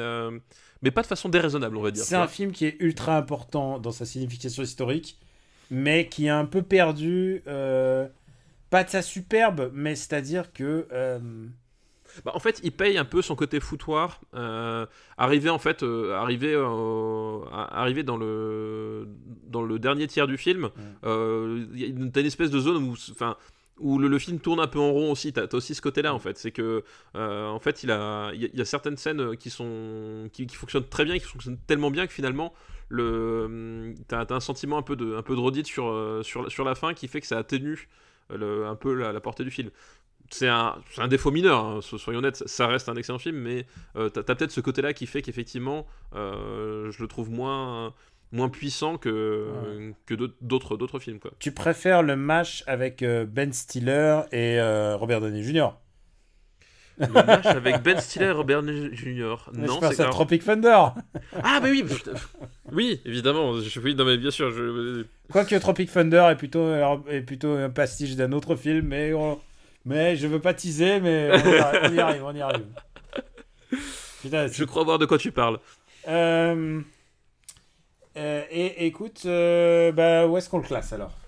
mais 0.83 0.91
pas 0.91 1.03
de 1.03 1.07
façon 1.07 1.29
déraisonnable, 1.29 1.77
on 1.77 1.83
va 1.83 1.93
dire. 1.93 2.05
C'est 2.05 2.17
un 2.17 2.29
film 2.29 2.51
qui 2.51 2.67
est 2.67 2.77
ultra 2.81 3.17
important 3.17 3.79
dans 3.79 3.93
sa 3.93 4.05
signification 4.05 4.65
historique, 4.65 5.19
mais 5.71 6.09
qui 6.09 6.27
est 6.27 6.31
un 6.31 6.45
peu 6.47 6.63
perdu. 6.63 7.43
Euh, 8.65 8.71
pas 8.71 8.85
de 8.85 8.91
sa 8.91 9.03
superbe, 9.03 9.71
mais 9.73 9.95
c'est-à-dire 9.95 10.53
que. 10.53 10.87
Euh... 10.93 11.19
Bah, 12.25 12.31
en 12.35 12.39
fait, 12.39 12.61
il 12.63 12.71
paye 12.71 12.97
un 12.97 13.05
peu 13.05 13.23
son 13.23 13.35
côté 13.35 13.59
foutoir. 13.59 14.21
Euh, 14.35 14.87
arrivé 15.17 15.51
en 15.51 15.59
fait, 15.59 15.83
euh, 15.83 16.15
arrivé, 16.15 16.55
arrivé 17.73 18.03
dans 18.05 18.17
le 18.17 19.09
dans 19.49 19.63
le 19.63 19.79
dernier 19.79 20.07
tiers 20.07 20.27
du 20.27 20.37
film, 20.37 20.71
mm. 20.77 21.67
il 21.75 21.81
y 21.81 21.85
a 21.85 21.87
une, 21.89 22.13
espèce 22.17 22.51
de 22.51 22.61
zone 22.61 22.85
où, 22.85 22.93
enfin, 23.11 23.37
où 23.81 23.99
le, 23.99 24.07
le, 24.07 24.19
film 24.21 24.39
tourne 24.39 24.61
un 24.61 24.69
peu 24.69 24.79
en 24.79 24.93
rond 24.93 25.11
aussi. 25.11 25.33
T'as 25.33 25.43
as 25.43 25.55
aussi 25.55 25.75
ce 25.75 25.83
côté-là 25.83 26.15
en 26.15 26.21
fait, 26.21 26.39
c'est 26.39 26.53
que 26.53 26.85
en 27.15 27.59
fait, 27.59 27.83
il 27.83 27.91
a, 27.91 28.31
il 28.33 28.51
y, 28.55 28.61
a 28.61 28.65
certaines 28.65 28.97
scènes 28.97 29.37
qui 29.37 29.51
sont 29.51 30.29
qui, 30.33 30.47
qui, 30.47 30.55
fonctionnent 30.55 30.89
très 30.89 31.05
bien, 31.05 31.19
qui 31.19 31.27
fonctionnent 31.27 31.59
tellement 31.67 31.91
bien 31.91 32.07
que 32.07 32.13
finalement. 32.13 32.53
Le, 32.91 33.95
t'as 34.09 34.21
as 34.21 34.35
un 34.35 34.41
sentiment 34.41 34.77
un 34.77 34.83
peu 34.83 34.95
de, 34.95 35.17
un 35.17 35.23
peu 35.23 35.35
de 35.35 35.41
redite 35.41 35.67
sur, 35.67 36.21
sur, 36.23 36.53
sur 36.53 36.65
la 36.65 36.75
fin 36.75 36.93
qui 36.93 37.09
fait 37.09 37.23
que 37.23 37.27
ça 37.27 37.39
atténue 37.39 37.89
le, 38.31 38.67
un 38.67 38.75
peu 38.75 38.95
la, 38.95 39.13
la, 39.13 39.21
portée 39.21 39.45
du 39.45 39.51
film. 39.51 39.71
C'est 40.31 40.49
un, 40.49 40.77
un, 40.99 41.09
défaut 41.09 41.31
mineur, 41.31 41.65
hein, 41.65 41.81
soyons 41.83 42.19
honnêtes, 42.19 42.43
ça 42.49 42.67
reste 42.67 42.89
un 42.89 42.97
excellent 42.97 43.19
film, 43.19 43.37
mais 43.37 43.67
euh, 43.97 44.09
t'as 44.09 44.21
as, 44.21 44.35
peut-être 44.35 44.51
ce 44.51 44.61
côté-là 44.61 44.95
qui 44.95 45.07
fait 45.07 45.23
qu'effectivement, 45.23 45.87
euh, 46.15 46.91
je 46.91 47.03
le 47.03 47.09
trouve 47.09 47.31
moins, 47.31 47.93
moins 48.35 48.49
puissant 48.49 48.99
que, 48.99 49.49
ouais. 49.79 49.95
que 50.07 50.15
d'autres, 50.15 50.77
d'autres 50.77 50.99
films. 50.99 51.21
Quoi. 51.21 51.31
Tu 51.39 51.53
préfères 51.53 52.03
le 52.03 52.17
match 52.17 52.65
avec 52.67 53.03
euh, 53.03 53.25
Ben 53.25 53.53
Stiller 53.53 54.23
et 54.33 54.59
euh, 54.59 54.97
Robert 54.97 55.21
Downey 55.21 55.43
Jr. 55.43 55.69
Le 56.99 57.27
match 57.27 57.47
avec 57.47 57.83
Ben 57.83 57.99
Stiller 57.99 58.27
et 58.27 58.31
Robert 58.31 58.63
Downey 58.63 58.95
Jr. 58.95 59.37
Non, 59.53 59.81
c'est 59.81 60.01
à 60.01 60.09
Tropic 60.09 60.45
Thunder. 60.45 60.79
Ah, 61.43 61.61
bah 61.61 61.69
oui, 61.71 61.85
oui, 62.73 63.01
évidemment. 63.05 63.61
Je, 63.61 63.81
oui, 63.81 63.95
non, 63.95 64.05
mais 64.05 64.17
bien 64.17 64.31
sûr. 64.31 64.51
Je... 64.51 65.05
Quoique 65.31 65.55
Tropic 65.57 65.91
Thunder 65.91 66.29
est 66.31 66.37
plutôt, 66.37 66.73
est 67.09 67.23
plutôt 67.23 67.53
un 67.53 67.71
pastiche 67.71 68.17
d'un 68.17 68.33
autre 68.33 68.57
film, 68.57 68.87
mais, 68.87 69.13
on... 69.13 69.41
mais 69.85 70.17
je 70.17 70.27
veux 70.27 70.41
pas 70.41 70.55
teaser, 70.55 71.01
mais 71.01 71.31
on 71.33 71.93
y 71.93 71.99
arrive, 71.99 72.25
on 72.25 72.35
y 72.35 72.41
arrive. 72.41 72.67
Putain, 74.23 74.47
je 74.47 74.65
crois 74.65 74.85
voir 74.85 74.99
de 74.99 75.07
quoi 75.07 75.19
tu 75.19 75.33
parles. 75.33 75.59
Euh... 76.09 76.81
Euh, 78.17 78.45
et 78.51 78.87
écoute, 78.87 79.23
euh, 79.27 79.91
bah, 79.91 80.27
où 80.27 80.37
est-ce 80.37 80.49
qu'on 80.49 80.59
le 80.59 80.65
classe 80.65 80.93
alors? 80.93 81.19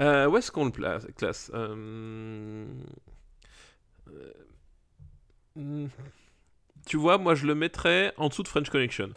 Euh, 0.00 0.26
Où 0.28 0.36
est-ce 0.36 0.50
qu'on 0.50 0.64
le 0.64 0.70
classe? 0.70 1.50
Tu 6.86 6.96
vois, 6.96 7.18
moi 7.18 7.34
je 7.34 7.46
le 7.46 7.54
mettrais 7.54 8.12
en 8.16 8.28
dessous 8.28 8.42
de 8.42 8.48
French 8.48 8.70
Connection. 8.70 9.10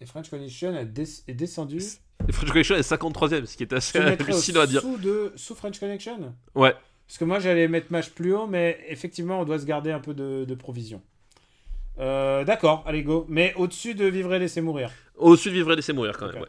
Et 0.00 0.06
French 0.06 0.28
Connection 0.28 0.76
est, 0.76 0.86
des 0.86 1.08
est 1.28 1.34
descendu 1.34 1.78
Et 2.28 2.32
French 2.32 2.50
Connection 2.50 2.76
est 2.76 2.88
53ème, 2.88 3.46
ce 3.46 3.56
qui 3.56 3.62
est 3.62 3.72
assez 3.72 3.98
hallucinant 3.98 4.60
à 4.60 4.66
dire. 4.66 4.80
Sous, 4.80 4.96
de, 4.98 5.32
sous 5.36 5.54
French 5.54 5.78
Connection? 5.78 6.34
Ouais. 6.54 6.74
Parce 7.06 7.18
que 7.18 7.24
moi 7.24 7.38
j'allais 7.38 7.68
mettre 7.68 7.90
Match 7.90 8.10
plus 8.10 8.34
haut, 8.34 8.46
mais 8.46 8.78
effectivement 8.88 9.40
on 9.40 9.44
doit 9.44 9.58
se 9.58 9.66
garder 9.66 9.92
un 9.92 10.00
peu 10.00 10.14
de, 10.14 10.44
de 10.44 10.54
provision. 10.54 11.02
Euh, 11.98 12.44
D'accord, 12.44 12.82
allez 12.86 13.02
go. 13.02 13.26
Mais 13.28 13.54
au-dessus 13.56 13.94
de 13.94 14.06
Vivre 14.06 14.34
et 14.34 14.38
Laisser 14.38 14.60
Mourir. 14.60 14.90
Au-dessus 15.16 15.50
de 15.50 15.54
Vivre 15.54 15.72
et 15.72 15.76
Laisser 15.76 15.92
Mourir 15.92 16.16
quand 16.18 16.26
okay. 16.26 16.34
même, 16.34 16.42
ouais. 16.42 16.48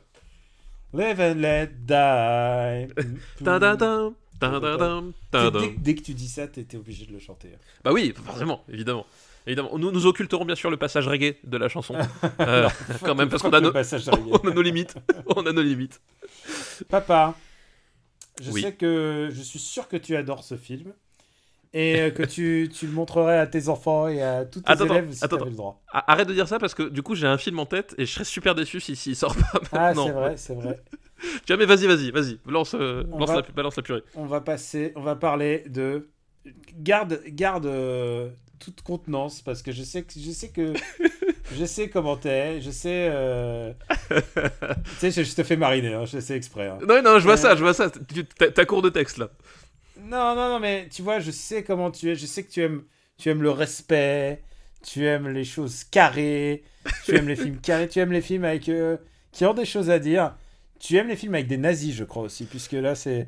Live 0.94 1.20
and 1.20 1.40
let 1.42 1.68
die. 1.86 2.88
Dès, 4.40 5.76
dès, 5.78 5.96
que 5.96 6.02
tu 6.02 6.14
dis 6.14 6.28
ça, 6.28 6.48
t'es 6.48 6.76
obligé 6.76 7.06
de 7.06 7.14
le 7.14 7.20
chanter. 7.20 7.50
Bah 7.84 7.92
oui, 7.94 8.14
forcément, 8.26 8.64
évidemment. 8.72 9.06
Évidemment, 9.48 9.78
nous, 9.78 9.92
nous 9.92 10.06
occulterons 10.08 10.44
bien 10.44 10.56
sûr 10.56 10.72
le 10.72 10.78
passage 10.78 11.08
reggae 11.08 11.36
de 11.44 11.58
la 11.58 11.70
chanson. 11.70 11.96
euh, 12.40 12.68
quand 13.04 13.14
même, 13.16 13.30
parce 13.30 13.44
qu'on 13.44 13.54
a, 13.54 13.62
no... 13.62 13.72
on 13.74 14.48
a 14.48 14.54
nos 14.54 14.62
limites. 14.62 14.96
on 15.28 15.46
a 15.46 15.52
nos 15.52 15.62
limites. 15.62 16.02
Papa, 16.90 17.36
je 18.42 18.52
oui. 18.52 18.62
sais 18.62 18.74
que 18.74 19.30
je 19.32 19.42
suis 19.42 19.60
sûr 19.60 19.88
que 19.88 19.98
tu 19.98 20.16
adores 20.16 20.44
ce 20.44 20.58
film 20.58 20.94
et 21.78 22.14
que 22.14 22.24
tu, 22.24 22.70
tu, 22.74 22.88
le 22.88 22.94
montrerais 22.94 23.38
à 23.38 23.48
tes 23.48 23.68
enfants 23.68 24.08
et 24.08 24.22
à 24.22 24.46
tous 24.46 24.62
tes 24.62 24.72
attends, 24.72 24.86
élèves 24.86 25.12
si 25.12 25.26
attends, 25.26 25.36
tu 25.36 25.42
avais 25.42 25.52
le 25.52 25.58
droit. 25.58 25.82
Arrête 25.92 26.26
de 26.26 26.34
dire 26.34 26.48
ça 26.48 26.58
parce 26.58 26.74
que 26.74 26.84
du 26.84 27.02
coup 27.04 27.16
j'ai 27.16 27.28
un 27.28 27.38
film 27.38 27.60
en 27.60 27.66
tête 27.66 27.94
et 27.98 28.06
je 28.06 28.14
serais 28.14 28.24
super 28.24 28.56
déçu 28.56 28.80
s'il 28.80 28.96
si, 28.96 29.14
si 29.14 29.16
sort 29.16 29.36
pas 29.36 29.60
Ah, 29.74 29.80
maintenant. 29.88 30.06
c'est 30.06 30.12
vrai, 30.14 30.38
c'est 30.38 30.56
vrai. 30.56 30.80
tu 31.46 31.54
vois, 31.54 31.58
mais 31.58 31.66
vas-y, 31.66 31.86
vas-y, 31.86 32.12
vas-y, 32.12 32.40
lance, 32.48 32.76
euh, 32.76 33.04
lance 33.10 33.30
va, 33.30 33.36
la, 33.36 33.42
balance 33.42 33.76
la 33.76 33.84
purée. 33.84 34.04
On 34.16 34.26
va 34.26 34.40
passer, 34.40 34.94
on 34.96 35.02
va 35.02 35.18
parler 35.18 35.64
de. 35.68 36.08
Garde, 36.78 37.22
garde 37.28 37.66
euh, 37.66 38.30
toute 38.60 38.82
contenance 38.82 39.42
parce 39.42 39.62
que 39.62 39.74
je 39.74 39.84
sais 39.84 40.04
que 40.04 40.14
je 40.18 40.32
sais 40.32 40.50
que 40.50 40.74
je 41.58 41.66
sais 41.66 41.90
comment 41.90 42.16
t'es, 42.16 42.62
je 42.62 42.72
sais. 42.72 43.10
Euh... 43.12 43.74
tu 44.10 44.96
sais, 44.98 45.12
je, 45.12 45.24
je, 45.24 45.36
te 45.36 45.44
fais 45.44 45.58
mariner, 45.58 45.96
hein, 45.96 46.06
je 46.06 46.20
sais 46.20 46.38
exprès. 46.38 46.68
Hein. 46.68 46.78
Non, 46.88 47.02
non, 47.02 47.20
je 47.20 47.26
vois 47.26 47.34
euh... 47.34 47.38
ça, 47.38 47.56
je 47.56 47.64
vois 47.64 47.74
ça. 47.74 47.90
Ta 47.90 48.66
cours 48.66 48.82
de 48.82 48.90
texte 48.90 49.18
là. 49.18 49.30
Non, 50.06 50.36
non, 50.36 50.50
non, 50.50 50.60
mais 50.60 50.88
tu 50.90 51.02
vois, 51.02 51.20
je 51.20 51.32
sais 51.32 51.64
comment 51.64 51.90
tu 51.90 52.10
es. 52.12 52.16
Je 52.16 52.26
sais 52.26 52.44
que 52.44 52.52
tu 52.52 52.62
aimes, 52.62 52.84
tu 53.18 53.30
aimes 53.30 53.42
le 53.42 53.50
respect, 53.50 54.42
tu 54.84 55.06
aimes 55.06 55.30
les 55.30 55.44
choses 55.44 55.84
carrées, 55.84 56.64
tu 57.06 57.16
aimes 57.16 57.28
les 57.28 57.36
films 57.36 57.58
carrés, 57.58 57.88
tu 57.88 58.00
aimes 58.00 58.12
les 58.12 58.22
films 58.22 58.46
avec 58.46 58.70
euh, 58.70 58.98
qui 59.32 59.46
ont 59.46 59.54
des 59.54 59.66
choses 59.66 59.90
à 59.90 60.00
dire. 60.00 60.36
Tu 60.80 60.98
aimes 60.98 61.08
les 61.08 61.16
films 61.16 61.34
avec 61.34 61.48
des 61.48 61.58
nazis, 61.58 61.96
je 61.96 62.04
crois 62.04 62.24
aussi, 62.24 62.46
puisque 62.46 62.74
là 62.74 62.96
c'est. 62.96 63.28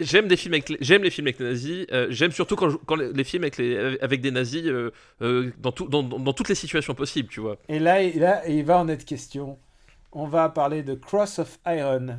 J'aime 0.00 0.28
des 0.28 0.36
films 0.36 0.54
avec 0.54 0.68
les... 0.68 0.78
j'aime 0.80 1.02
les 1.02 1.10
films 1.10 1.26
avec 1.26 1.38
les 1.38 1.46
nazis. 1.46 1.86
Euh, 1.92 2.06
j'aime 2.10 2.30
surtout 2.30 2.56
quand, 2.56 2.70
je... 2.70 2.76
quand 2.76 2.96
les, 2.96 3.12
les, 3.12 3.24
films 3.24 3.44
avec, 3.44 3.56
les... 3.58 3.98
avec 4.00 4.20
des 4.20 4.30
nazis 4.30 4.64
euh, 4.64 4.92
euh, 5.22 5.52
dans, 5.58 5.72
tout... 5.72 5.88
dans, 5.88 6.02
dans, 6.02 6.32
toutes 6.32 6.48
les 6.48 6.54
situations 6.54 6.94
possibles, 6.94 7.28
tu 7.28 7.40
vois. 7.40 7.56
Et 7.68 7.78
là, 7.78 8.02
et 8.02 8.18
là, 8.18 8.46
il 8.48 8.64
va 8.64 8.78
en 8.78 8.88
être 8.88 9.04
question. 9.04 9.58
On 10.12 10.26
va 10.26 10.48
parler 10.48 10.82
de 10.82 10.94
Cross 10.94 11.40
of 11.40 11.58
Iron. 11.66 12.18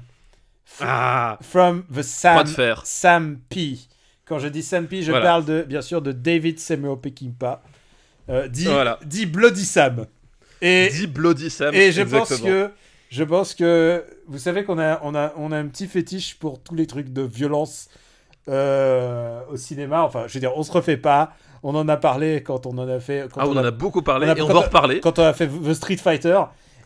Ah, 0.81 1.37
from 1.41 1.83
the 1.93 2.01
Sam, 2.01 2.45
Sam 2.83 3.39
P. 3.49 3.79
Quand 4.25 4.39
je 4.39 4.47
dis 4.47 4.63
Sam 4.63 4.87
P, 4.87 5.01
je 5.01 5.11
voilà. 5.11 5.25
parle 5.25 5.45
de, 5.45 5.63
bien 5.63 5.81
sûr 5.81 6.01
de 6.01 6.11
David 6.11 6.59
Samuel 6.59 6.97
Peckinpah. 6.97 7.63
Euh, 8.29 8.47
dit, 8.47 8.65
voilà. 8.65 8.99
dit 9.05 9.25
Bloody 9.25 9.65
Sam. 9.65 10.05
Et, 10.61 10.89
dit 10.89 11.07
Bloody 11.07 11.49
Sam. 11.49 11.73
Et 11.73 11.91
je 11.91 12.01
exactement. 12.01 12.19
pense 12.19 12.41
que 12.41 12.71
je 13.09 13.23
pense 13.23 13.55
que 13.55 14.05
vous 14.27 14.37
savez 14.37 14.63
qu'on 14.63 14.77
a, 14.77 14.99
on 15.03 15.15
a, 15.15 15.33
on 15.35 15.51
a 15.51 15.57
un 15.57 15.67
petit 15.67 15.87
fétiche 15.87 16.37
pour 16.37 16.61
tous 16.61 16.75
les 16.75 16.85
trucs 16.85 17.11
de 17.11 17.23
violence 17.23 17.89
euh, 18.47 19.41
au 19.49 19.57
cinéma. 19.57 20.03
Enfin, 20.03 20.25
je 20.27 20.33
veux 20.35 20.39
dire, 20.39 20.55
on 20.55 20.63
se 20.63 20.71
refait 20.71 20.97
pas. 20.97 21.33
On 21.63 21.75
en 21.75 21.89
a 21.89 21.97
parlé 21.97 22.43
quand 22.43 22.67
on 22.67 22.77
en 22.77 22.87
a 22.87 22.99
fait. 22.99 23.27
ah, 23.35 23.47
on, 23.47 23.55
on 23.55 23.59
en 23.59 23.65
a, 23.65 23.71
beaucoup 23.71 24.03
parlé 24.03 24.29
a, 24.29 24.37
et 24.37 24.41
on 24.41 24.47
va 24.47 24.57
en 24.57 24.61
reparler. 24.61 24.99
Quand 24.99 25.17
on 25.17 25.23
a 25.23 25.33
fait 25.33 25.47
The 25.47 25.73
Street 25.73 25.97
Fighter. 25.97 26.39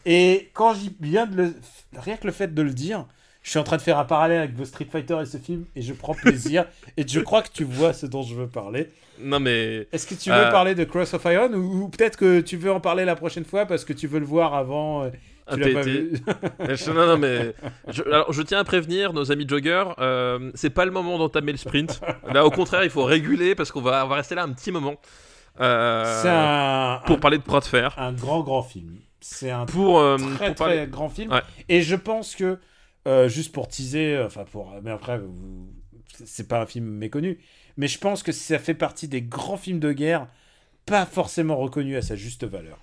Et 0.06 0.50
quand 0.54 0.74
j'y 0.74 0.96
viens 1.00 1.26
de 1.26 1.36
le. 1.36 1.56
Rien 1.98 2.18
que 2.18 2.26
le 2.26 2.34
fait 2.34 2.54
de 2.54 2.62
le 2.62 2.72
dire, 2.72 3.06
je 3.44 3.50
suis 3.52 3.60
en 3.60 3.64
train 3.64 3.78
de 3.78 3.82
faire 3.82 4.00
un 4.00 4.06
parallèle 4.06 4.40
avec 4.40 4.58
The 4.58 4.66
Street 4.66 4.88
Fighter 4.92 5.20
et 5.22 5.26
ce 5.26 5.38
film 5.38 5.66
et 5.76 5.82
je 5.82 5.94
prends 5.94 6.16
plaisir. 6.16 6.66
et 6.98 7.08
je 7.08 7.20
crois 7.20 7.44
que 7.44 7.50
tu 7.54 7.64
vois 7.64 7.94
ce 7.94 8.06
dont 8.06 8.24
je 8.24 8.34
veux 8.34 8.48
parler. 8.48 8.90
Non, 9.20 9.40
mais. 9.40 9.88
Est-ce 9.92 10.08
que 10.08 10.16
tu 10.16 10.32
veux 10.32 10.36
euh... 10.36 10.52
parler 10.52 10.74
de 10.74 10.84
Cross 10.84 11.14
of 11.14 11.24
Iron 11.26 11.54
ou, 11.54 11.84
ou 11.84 11.90
peut-être 11.90 12.18
que 12.18 12.42
tu 12.42 12.58
veux 12.58 12.72
en 12.72 12.80
parler 12.80 13.06
la 13.06 13.16
prochaine 13.16 13.46
fois 13.46 13.66
parce 13.66 13.86
que 13.86 13.94
tu 13.94 14.08
veux 14.08 14.20
le 14.20 14.26
voir 14.26 14.56
avant 14.56 15.12
tu 15.52 15.60
l'as 15.60 15.74
pas 15.74 15.82
vu 15.82 16.14
non, 16.88 17.08
non, 17.08 17.18
mais 17.18 17.54
je, 17.88 18.02
alors, 18.04 18.32
je 18.32 18.42
tiens 18.42 18.60
à 18.60 18.64
prévenir 18.64 19.14
nos 19.14 19.32
amis 19.32 19.46
joggers, 19.48 19.86
euh, 20.00 20.52
c'est 20.56 20.70
pas 20.70 20.86
le 20.86 20.92
moment 20.92 21.18
d'entamer 21.18 21.52
le 21.52 21.58
sprint. 21.58 22.00
Là, 22.32 22.46
au 22.46 22.52
contraire, 22.52 22.84
il 22.84 22.90
faut 22.90 23.04
réguler 23.04 23.56
parce 23.56 23.72
qu'on 23.72 23.82
va, 23.82 24.06
on 24.06 24.08
va 24.08 24.16
rester 24.16 24.36
là 24.36 24.44
un 24.44 24.54
petit 24.54 24.72
moment. 24.72 24.96
Euh, 25.60 26.24
un, 26.26 27.02
pour 27.06 27.18
un, 27.18 27.20
parler 27.20 27.38
de 27.38 27.44
bras 27.44 27.60
de 27.60 27.66
fer. 27.66 27.94
Un 27.98 28.14
grand, 28.14 28.42
grand 28.42 28.64
film. 28.64 28.96
C'est 29.20 29.52
un 29.52 29.66
pour, 29.66 30.00
euh, 30.00 30.18
très, 30.36 30.56
pour 30.56 30.66
très 30.66 30.88
grand 30.88 31.10
film. 31.10 31.32
Ouais. 31.32 31.42
Et 31.70 31.82
je 31.82 31.96
pense 31.96 32.36
que, 32.36 32.60
euh, 33.08 33.28
juste 33.28 33.52
pour 33.52 33.68
teaser, 33.68 34.20
enfin, 34.26 34.46
pour. 34.46 34.74
Mais 34.82 34.92
après, 34.92 35.22
c'est 36.26 36.48
pas 36.48 36.62
un 36.62 36.66
film 36.66 36.86
méconnu. 36.86 37.40
Mais 37.78 37.88
je 37.88 37.98
pense 38.00 38.24
que 38.24 38.32
ça 38.32 38.60
fait 38.60 38.74
partie 38.74 39.08
des 39.08 39.22
grands 39.22 39.58
films 39.58 39.80
de 39.80 39.92
guerre 39.92 40.28
pas 40.86 41.06
forcément 41.06 41.58
reconnus 41.58 41.98
à 41.98 42.02
sa 42.02 42.16
juste 42.16 42.44
valeur. 42.44 42.78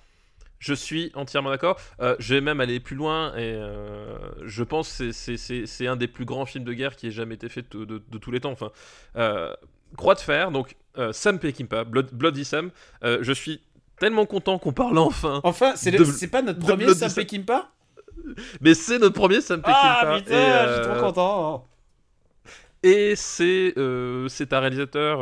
Je 0.59 0.73
suis 0.75 1.11
entièrement 1.15 1.49
d'accord. 1.49 1.79
Euh, 2.01 2.15
je 2.19 2.35
vais 2.35 2.41
même 2.41 2.59
aller 2.61 2.79
plus 2.79 2.95
loin 2.95 3.33
et 3.35 3.39
euh, 3.39 4.17
je 4.45 4.63
pense 4.63 4.97
que 4.97 5.11
c'est 5.11 5.87
un 5.87 5.95
des 5.95 6.07
plus 6.07 6.25
grands 6.25 6.45
films 6.45 6.65
de 6.65 6.73
guerre 6.73 6.95
qui 6.95 7.07
ait 7.07 7.11
jamais 7.11 7.33
été 7.35 7.49
fait 7.49 7.65
de, 7.71 7.83
de, 7.83 8.03
de 8.07 8.17
tous 8.19 8.29
les 8.29 8.39
temps. 8.39 8.51
Enfin, 8.51 8.71
euh, 9.15 9.53
Croix 9.97 10.13
de 10.13 10.19
fer, 10.19 10.51
donc 10.51 10.75
Sam 11.11 11.39
Peckinpah, 11.39 11.83
Blood, 11.83 12.11
Bloody 12.13 12.45
Sam. 12.45 12.69
Je 13.01 13.33
suis 13.33 13.59
tellement 13.99 14.25
content 14.25 14.59
qu'on 14.59 14.71
parle 14.71 14.97
enfin. 14.99 15.41
Enfin, 15.43 15.73
c'est 15.75 16.27
pas 16.27 16.41
notre 16.41 16.59
premier 16.59 16.93
Sam 16.93 17.11
Peckinpah? 17.11 17.71
Mais 18.61 18.73
c'est 18.73 18.99
notre 18.99 19.15
premier 19.15 19.41
Sam 19.41 19.61
Peckinpah. 19.61 19.99
Ah 20.01 20.17
putain, 20.19 20.35
et, 20.65 20.67
je 20.67 20.73
suis 20.83 20.91
trop 20.91 20.99
content. 21.07 21.67
Et 22.83 23.15
c'est 23.15 23.73
un 23.77 24.59
réalisateur 24.59 25.19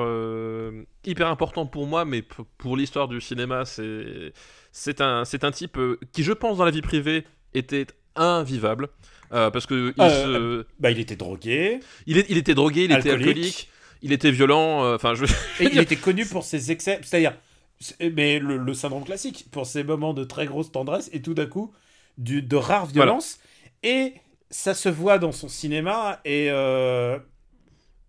hyper 1.06 1.28
important 1.28 1.66
pour 1.66 1.88
moi, 1.88 2.06
mais 2.06 2.24
pour 2.58 2.78
l'histoire 2.78 3.08
du 3.08 3.20
cinéma, 3.22 3.66
c'est 3.66 4.34
c'est 4.72 5.02
un 5.02 5.26
c'est 5.26 5.44
un 5.44 5.52
type 5.52 5.78
euh, 5.78 6.00
qui, 6.14 6.24
je 6.24 6.32
pense, 6.32 6.58
dans 6.60 6.66
la 6.66 6.72
vie 6.72 6.82
privée, 6.82 7.26
était 7.54 7.88
invivable. 8.16 8.88
Euh, 9.34 9.52
parce 9.52 9.66
que 9.66 9.94
il, 9.96 10.02
Euh, 10.02 10.62
se- 10.62 10.66
Bah, 10.80 10.90
il 10.92 11.00
était 11.00 11.16
drogué. 11.16 11.80
il, 12.08 12.18
est- 12.18 12.26
il 12.30 12.38
était 12.38 12.56
drogué, 12.56 12.86
il 12.86 12.92
était 12.92 13.12
alcoolique. 13.12 13.70
il 14.02 14.12
était 14.14 14.32
violent. 14.32 14.84
euh, 14.86 14.96
Enfin, 14.96 15.14
je 15.16 15.26
Et 15.60 15.70
il 15.72 15.78
était 15.80 15.96
connu 15.98 16.26
pour 16.26 16.44
ses 16.44 16.72
excès, 16.72 17.00
c'est-à-dire, 17.04 17.34
c'est- 17.80 18.10
mais 18.10 18.40
le, 18.40 18.58
le 18.58 18.74
syndrome 18.74 19.04
classique, 19.04 19.46
pour 19.52 19.66
ses 19.68 19.84
moments 19.84 20.14
de 20.14 20.24
très 20.24 20.46
grosse 20.48 20.72
tendresse 20.72 21.10
et 21.14 21.22
tout 21.22 21.34
d'un 21.36 21.46
coup 21.46 21.74
du, 22.20 22.44
de 22.44 22.56
rare 22.56 22.86
violence. 22.86 23.40
Et 23.84 24.14
ça 24.52 24.76
se 24.76 24.90
voit 24.90 25.18
dans 25.20 25.32
son 25.32 25.50
cinéma 25.50 26.20
et, 26.26 26.50
euh, 26.52 27.18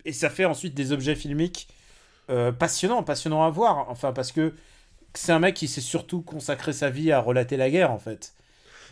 et 0.04 0.12
ça 0.12 0.30
fait 0.30 0.44
ensuite 0.44 0.74
des 0.74 0.92
objets 0.92 1.14
filmiques 1.14 1.68
euh, 2.30 2.52
passionnants, 2.52 3.02
passionnants 3.02 3.44
à 3.44 3.50
voir. 3.50 3.88
Enfin, 3.90 4.12
parce 4.12 4.32
que 4.32 4.52
c'est 5.14 5.32
un 5.32 5.40
mec 5.40 5.54
qui 5.56 5.68
s'est 5.68 5.80
surtout 5.80 6.22
consacré 6.22 6.72
sa 6.72 6.90
vie 6.90 7.12
à 7.12 7.20
relater 7.20 7.56
la 7.56 7.70
guerre 7.70 7.90
en 7.92 7.98
fait. 7.98 8.34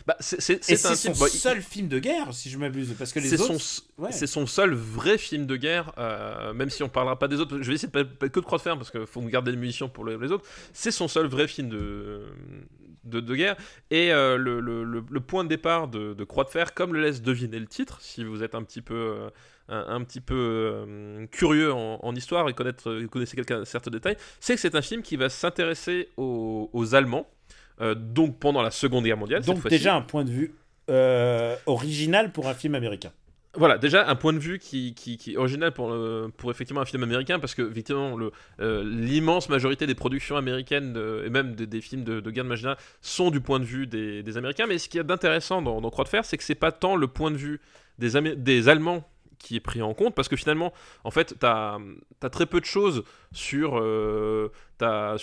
Bah, 0.07 0.15
c'est 0.21 0.39
son 0.63 1.11
bah, 1.11 1.27
il- 1.31 1.37
seul 1.39 1.61
film 1.61 1.87
de 1.87 1.99
guerre, 1.99 2.33
si 2.33 2.49
je 2.49 2.57
m'abuse, 2.57 2.95
parce 2.97 3.13
que 3.13 3.19
les 3.19 3.29
c'est 3.29 3.35
autres. 3.35 3.47
son, 3.47 3.55
s- 3.55 3.83
ouais. 3.97 4.11
c'est 4.11 4.27
son 4.27 4.47
seul 4.47 4.73
vrai 4.73 5.17
film 5.17 5.45
de 5.45 5.55
guerre, 5.57 5.91
euh, 5.99 6.53
même 6.53 6.69
si 6.69 6.81
on 6.83 6.89
parlera 6.89 7.19
pas 7.19 7.27
des 7.27 7.39
autres. 7.39 7.61
Je 7.61 7.67
vais 7.67 7.75
essayer 7.75 7.89
de 7.89 8.03
pas, 8.03 8.05
pas 8.05 8.29
que 8.29 8.39
de 8.39 8.45
croix 8.45 8.57
de 8.57 8.63
fer 8.63 8.77
parce 8.77 8.91
qu'il 8.91 9.05
faut 9.05 9.21
garder 9.23 9.51
les 9.51 9.57
munitions 9.57 9.89
pour 9.89 10.05
les 10.05 10.31
autres. 10.31 10.45
C'est 10.73 10.91
son 10.91 11.07
seul 11.07 11.27
vrai 11.27 11.47
film 11.47 11.69
de, 11.69 12.25
de, 13.03 13.19
de 13.19 13.35
guerre. 13.35 13.55
Et 13.91 14.11
euh, 14.11 14.37
le, 14.37 14.59
le- 14.59 15.19
point 15.21 15.43
de 15.43 15.49
départ 15.49 15.87
de, 15.87 16.13
de 16.13 16.23
Croix 16.23 16.43
de 16.43 16.49
fer, 16.49 16.73
comme 16.73 16.93
le 16.93 17.01
laisse 17.01 17.21
deviner 17.21 17.59
le 17.59 17.67
titre, 17.67 17.99
si 18.01 18.23
vous 18.23 18.43
êtes 18.43 18.55
un 18.55 18.63
petit 18.63 18.81
peu, 18.81 18.95
euh, 18.95 19.29
un, 19.67 19.95
un 19.95 20.03
petit 20.03 20.21
peu 20.21 20.35
euh, 20.35 21.25
curieux 21.27 21.71
en, 21.73 21.99
en 22.01 22.15
histoire 22.15 22.47
et 22.49 22.53
connaître, 22.53 23.05
connaissez 23.07 23.35
quelqu'un 23.35 23.65
certains 23.65 23.91
détails, 23.91 24.17
c'est 24.39 24.55
que 24.55 24.59
c'est 24.61 24.75
un 24.75 24.81
film 24.81 25.01
qui 25.01 25.15
va 25.17 25.29
s'intéresser 25.29 26.09
aux, 26.17 26.69
aux 26.73 26.95
Allemands. 26.95 27.27
donc 27.95 28.39
pendant 28.39 28.61
la 28.61 28.71
Seconde 28.71 29.05
Guerre 29.05 29.17
mondiale. 29.17 29.43
Donc 29.43 29.67
déjà 29.69 29.95
un 29.95 30.01
point 30.01 30.23
de 30.25 30.31
vue 30.31 30.53
original 31.65 32.31
pour 32.31 32.47
un 32.47 32.53
film 32.53 32.75
américain. 32.75 33.11
Voilà, 33.59 33.77
déjà 33.77 34.07
un 34.07 34.15
point 34.15 34.31
de 34.31 34.39
vue 34.39 34.57
qui, 34.57 34.95
est 35.27 35.35
original 35.35 35.73
pour, 35.73 35.89
le- 35.89 36.31
pour 36.37 36.49
effectivement 36.49 36.79
un 36.79 36.85
film 36.85 37.03
américain, 37.03 37.39
parce 37.39 37.55
que 37.55 37.73
euh, 38.61 38.83
l'immense 38.85 39.49
majorité 39.49 39.85
des 39.85 39.95
productions 39.95 40.37
américaines 40.37 40.97
et 41.25 41.29
même 41.29 41.55
des, 41.55 41.81
films 41.81 42.05
de, 42.05 42.21
guerre 42.31 42.45
de 42.45 42.49
magie 42.49 42.67
sont 43.01 43.31
du 43.31 43.41
point 43.41 43.59
de 43.59 43.65
vue 43.65 43.85
des, 43.85 44.37
Américains. 44.37 44.65
Mais 44.65 44.77
ce 44.77 44.87
qu'il 44.87 44.99
y 44.99 45.01
a 45.01 45.03
d'intéressant 45.03 45.61
dans, 45.61 45.81
Croix 45.89 46.05
de 46.05 46.09
Fer, 46.09 46.23
c'est 46.23 46.37
que 46.37 46.43
c'est 46.45 46.55
pas 46.55 46.71
tant 46.71 46.95
le 46.95 47.07
point 47.07 47.31
de 47.31 47.35
vue 47.35 47.59
des, 47.97 48.69
Allemands 48.69 49.05
qui 49.39 49.57
est 49.57 49.61
pris 49.61 49.81
en 49.81 49.93
compte, 49.93 50.15
parce 50.15 50.29
que 50.29 50.37
finalement, 50.37 50.71
en 51.03 51.11
fait, 51.11 51.35
t'as 51.37 51.79
as 52.21 52.29
très 52.29 52.45
peu 52.45 52.61
de 52.61 52.65
choses 52.65 53.03
sur, 53.33 53.77
euh, 53.77 54.53
la 54.79 55.17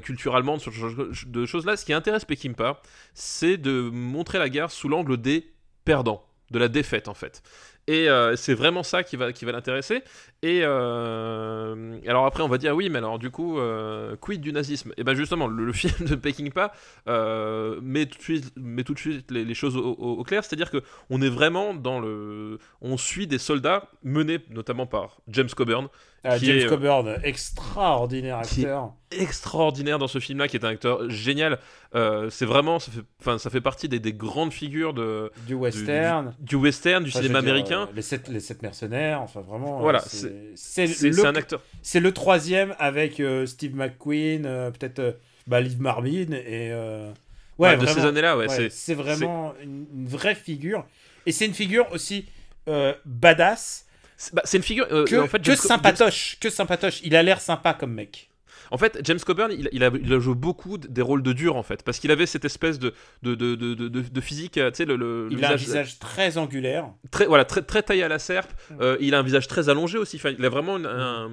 culture 0.00 0.36
allemande, 0.36 0.60
sur 0.60 0.72
ce 0.72 0.78
genre 0.78 1.06
de 1.26 1.46
choses 1.46 1.66
là. 1.66 1.76
Ce 1.76 1.84
qui 1.84 1.92
intéresse 1.92 2.24
Peckinpah, 2.24 2.80
c'est 3.14 3.56
de 3.56 3.90
montrer 3.92 4.38
la 4.38 4.48
guerre 4.48 4.70
sous 4.70 4.88
l'angle 4.88 5.16
des 5.16 5.52
perdants 5.84 6.24
de 6.52 6.58
la 6.58 6.68
défaite 6.68 7.08
en 7.08 7.14
fait. 7.14 7.42
Et 7.88 8.08
euh, 8.08 8.36
c'est 8.36 8.54
vraiment 8.54 8.84
ça 8.84 9.02
qui 9.02 9.16
va, 9.16 9.32
qui 9.32 9.44
l'intéresser. 9.44 10.02
Et 10.42 10.60
euh, 10.62 11.98
alors 12.06 12.26
après, 12.26 12.42
on 12.42 12.48
va 12.48 12.58
dire 12.58 12.76
oui, 12.76 12.88
mais 12.88 12.98
alors 12.98 13.18
du 13.18 13.30
coup, 13.30 13.58
euh, 13.58 14.14
quid 14.16 14.40
du 14.40 14.52
nazisme? 14.52 14.92
Et 14.96 15.02
bien 15.04 15.14
justement, 15.14 15.48
le, 15.48 15.72
film 15.72 16.08
de 16.08 16.14
Peckinpah 16.14 16.72
euh, 17.08 17.80
met, 17.82 18.06
tout 18.06 18.18
de 18.18 18.22
suite, 18.22 18.52
met 18.56 18.84
tout 18.84 18.94
de 18.94 18.98
suite 19.00 19.30
les, 19.32 19.54
choses 19.54 19.76
au 19.76 20.22
clair. 20.22 20.44
C'est-à-dire 20.44 20.70
que 20.70 20.82
on 21.10 21.20
est 21.20 21.28
vraiment 21.28 21.74
dans 21.74 21.98
le, 21.98 22.58
on 22.80 22.96
suit 22.96 23.26
des 23.26 23.38
soldats 23.38 23.88
menés 24.04 24.38
notamment 24.50 24.86
par 24.86 25.20
James 25.26 25.50
Coburn, 25.50 25.88
Ah, 26.24 26.38
Qui 26.38 26.46
James 26.46 26.56
est, 26.58 26.64
euh, 26.66 26.68
Coburn, 26.68 27.16
extraordinaire 27.24 28.38
acteur. 28.38 28.92
extraordinaire 29.10 29.98
dans 29.98 30.06
ce 30.06 30.20
film-là, 30.20 30.46
qui 30.46 30.56
est 30.56 30.64
un 30.64 30.68
acteur 30.68 31.10
génial. 31.10 31.58
Euh, 31.96 32.30
c'est 32.30 32.46
vraiment, 32.46 32.78
ça 32.78 32.92
fait, 32.92 33.00
enfin, 33.20 33.38
ça 33.38 33.50
fait 33.50 33.60
partie 33.60 33.88
des, 33.88 33.98
des 33.98 34.12
grandes 34.12 34.52
figures 34.52 34.94
de, 34.94 35.32
Du 35.46 35.54
western. 35.54 36.34
du 36.38 36.54
western, 36.56 37.02
du 37.02 37.10
Enfin, 37.10 37.20
cinéma 37.22 37.40
dire, 37.42 37.50
américain. 37.50 37.82
euh, 37.90 37.92
les, 37.94 38.02
sept, 38.02 38.28
les 38.28 38.38
sept 38.40 38.62
mercenaires, 38.62 39.20
enfin 39.20 39.40
vraiment. 39.40 39.80
Voilà, 39.80 39.98
euh, 40.24 40.52
c'est 40.54 41.24
un 41.26 41.34
acteur. 41.34 41.60
c'est 41.82 42.00
le 42.00 42.12
troisième 42.12 42.74
avec 42.78 43.18
euh, 43.18 43.44
Steve 43.46 43.74
McQueen, 43.74 44.46
euh, 44.46 44.70
peut-être 44.70 44.98
euh, 45.00 45.12
bah, 45.46 45.60
Liv 45.60 45.80
Marvin 45.80 46.30
et. 46.32 46.70
euh, 46.72 47.10
Ouais, 47.58 47.76
de 47.76 47.84
vraiment, 47.84 48.00
ces 48.00 48.06
années-là, 48.06 48.36
ouais, 48.38 48.48
ouais, 48.48 48.56
c'est- 48.56 48.70
c'est 48.70 48.94
vraiment 48.94 49.54
une, 49.62 49.86
une 49.94 50.06
vraie 50.08 50.34
figure. 50.34 50.84
Et 51.26 51.32
c'est 51.32 51.46
une 51.46 51.52
figure 51.54 51.86
aussi 51.92 52.26
euh, 52.68 52.94
badass 53.04 53.86
C'est 54.22 54.34
bah, 54.34 54.42
c'est 54.44 54.56
une 54.56 54.62
figure. 54.62 54.86
euh, 54.92 55.04
que, 55.04 55.16
en 55.16 55.26
fait, 55.26 55.42
que 55.42 55.56
sympatoche. 55.56 56.36
Que 56.40 56.48
sympatoche. 56.48 57.00
Il 57.02 57.16
a 57.16 57.24
l'air 57.24 57.40
sympa 57.40 57.74
comme 57.74 57.92
mec. 57.92 58.28
En 58.70 58.78
fait, 58.78 59.00
James 59.02 59.18
Coburn, 59.18 59.50
il, 59.52 59.68
il 59.72 59.82
a, 59.84 59.90
il 60.00 60.12
a 60.14 60.18
joué 60.20 60.34
beaucoup 60.36 60.78
des 60.78 61.02
rôles 61.02 61.22
de 61.24 61.32
dur, 61.32 61.56
en 61.56 61.62
fait, 61.64 61.82
parce 61.82 61.98
qu'il 61.98 62.10
avait 62.12 62.24
cette 62.26 62.44
espèce 62.44 62.78
de, 62.78 62.94
de, 63.22 63.34
de, 63.34 63.54
de, 63.56 63.74
de- 63.88 64.20
physique, 64.20 64.56
euh, 64.58 64.70
tu 64.70 64.76
sais, 64.78 64.84
le, 64.86 64.96
le- 64.96 65.28
le 65.28 65.32
Il 65.36 65.44
a 65.44 65.50
un 65.50 65.56
visage 65.56 65.98
très 65.98 66.38
angulaire. 66.38 66.86
très, 67.10 67.26
voilà, 67.26 67.44
très, 67.44 67.60
très 67.62 67.82
taillé 67.82 68.02
à 68.04 68.08
la 68.08 68.18
serpe. 68.20 68.50
euh, 68.80 68.96
il 69.00 69.14
a 69.14 69.18
un 69.18 69.22
visage 69.22 69.46
très 69.48 69.68
allongé 69.68 69.98
aussi. 69.98 70.16
Enfin, 70.16 70.30
il 70.38 70.44
a 70.44 70.48
vraiment 70.48 70.78
une- 70.78 70.86
un, 70.86 71.32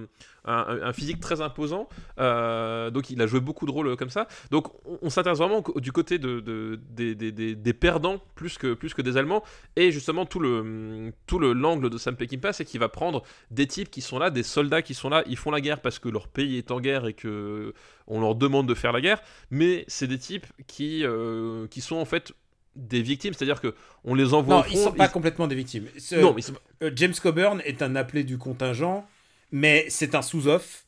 un- 0.50 0.82
un 0.90 0.94
physique 0.94 1.20
très 1.20 1.42
imposant. 1.42 1.88
euh, 2.20 2.90
donc, 2.90 3.10
il 3.10 3.22
a 3.22 3.28
joué 3.28 3.40
beaucoup 3.40 3.66
de 3.66 3.72
rôles 3.72 3.96
comme 3.96 4.10
ça. 4.10 4.28
Donc, 4.52 4.68
on, 4.86 5.00
on 5.04 5.10
s'intéresse 5.10 5.38
vraiment 5.40 5.64
du 5.78 5.92
côté 5.92 6.18
de, 6.20 6.40
de- 6.40 6.80
des, 6.90 7.16
des- 7.16 7.32
des- 7.32 7.56
des 7.56 7.74
perdants 7.74 8.20
plus 8.36 8.58
que, 8.58 8.74
plus 8.74 8.94
que 8.94 9.02
des 9.02 9.18
Allemands. 9.18 9.44
Et 9.76 9.92
justement, 9.92 10.26
tout 10.26 10.40
le 10.40 11.12
tout 11.28 11.40
le 11.40 11.54
l'angle 11.54 11.90
de 11.90 11.98
Sam 11.98 12.16
Peckinpah, 12.16 12.54
c'est 12.54 12.66
qu'il 12.66 12.80
va 12.80 12.90
prendre 12.90 13.24
des 13.52 13.68
types 13.68 13.90
qui 13.92 14.02
sont 14.02 14.20
là, 14.20 14.30
des 14.30 14.44
soldats 14.44 14.82
qui 14.82 14.94
sont 14.94 15.10
là. 15.10 15.24
Ils 15.28 15.38
font 15.38 15.52
la 15.52 15.62
guerre 15.62 15.82
parce 15.82 16.00
que 16.00 16.10
leur 16.10 16.28
pays 16.28 16.58
est 16.58 16.72
en 16.72 16.80
guerre 16.80 17.06
et 17.08 17.14
que 17.14 17.74
on 18.08 18.20
leur 18.22 18.36
demande 18.36 18.68
de 18.68 18.74
faire 18.74 18.92
la 18.92 19.02
guerre. 19.02 19.22
Mais 19.52 19.86
c'est 19.88 20.08
des 20.08 20.18
types 20.20 20.48
qui 20.68 21.06
euh, 21.06 21.68
qui 21.68 21.82
sont 21.82 21.96
en 21.98 22.06
fait 22.06 22.34
des 22.76 23.02
victimes, 23.02 23.34
c'est-à-dire 23.34 23.60
que 23.62 23.74
on 24.06 24.16
les 24.16 24.34
envoie 24.34 24.56
Non, 24.56 24.62
au 24.62 24.64
front. 24.64 24.72
ils 24.74 24.78
sont 24.84 24.92
pas 24.94 25.06
ils- 25.08 25.12
complètement 25.12 25.48
des 25.48 25.56
victimes. 25.56 25.86
Ce- 25.98 26.16
Non, 26.16 26.34
mais 26.34 26.40
ils 26.42 26.44
sont- 26.44 26.54
euh, 26.84 26.92
James 26.96 27.14
Coburn 27.22 27.62
est 27.66 27.82
un 27.82 27.96
appelé 27.96 28.24
du 28.24 28.38
contingent, 28.38 29.06
mais 29.52 29.86
c'est 29.90 30.16
un 30.16 30.22
sous-off. 30.22 30.86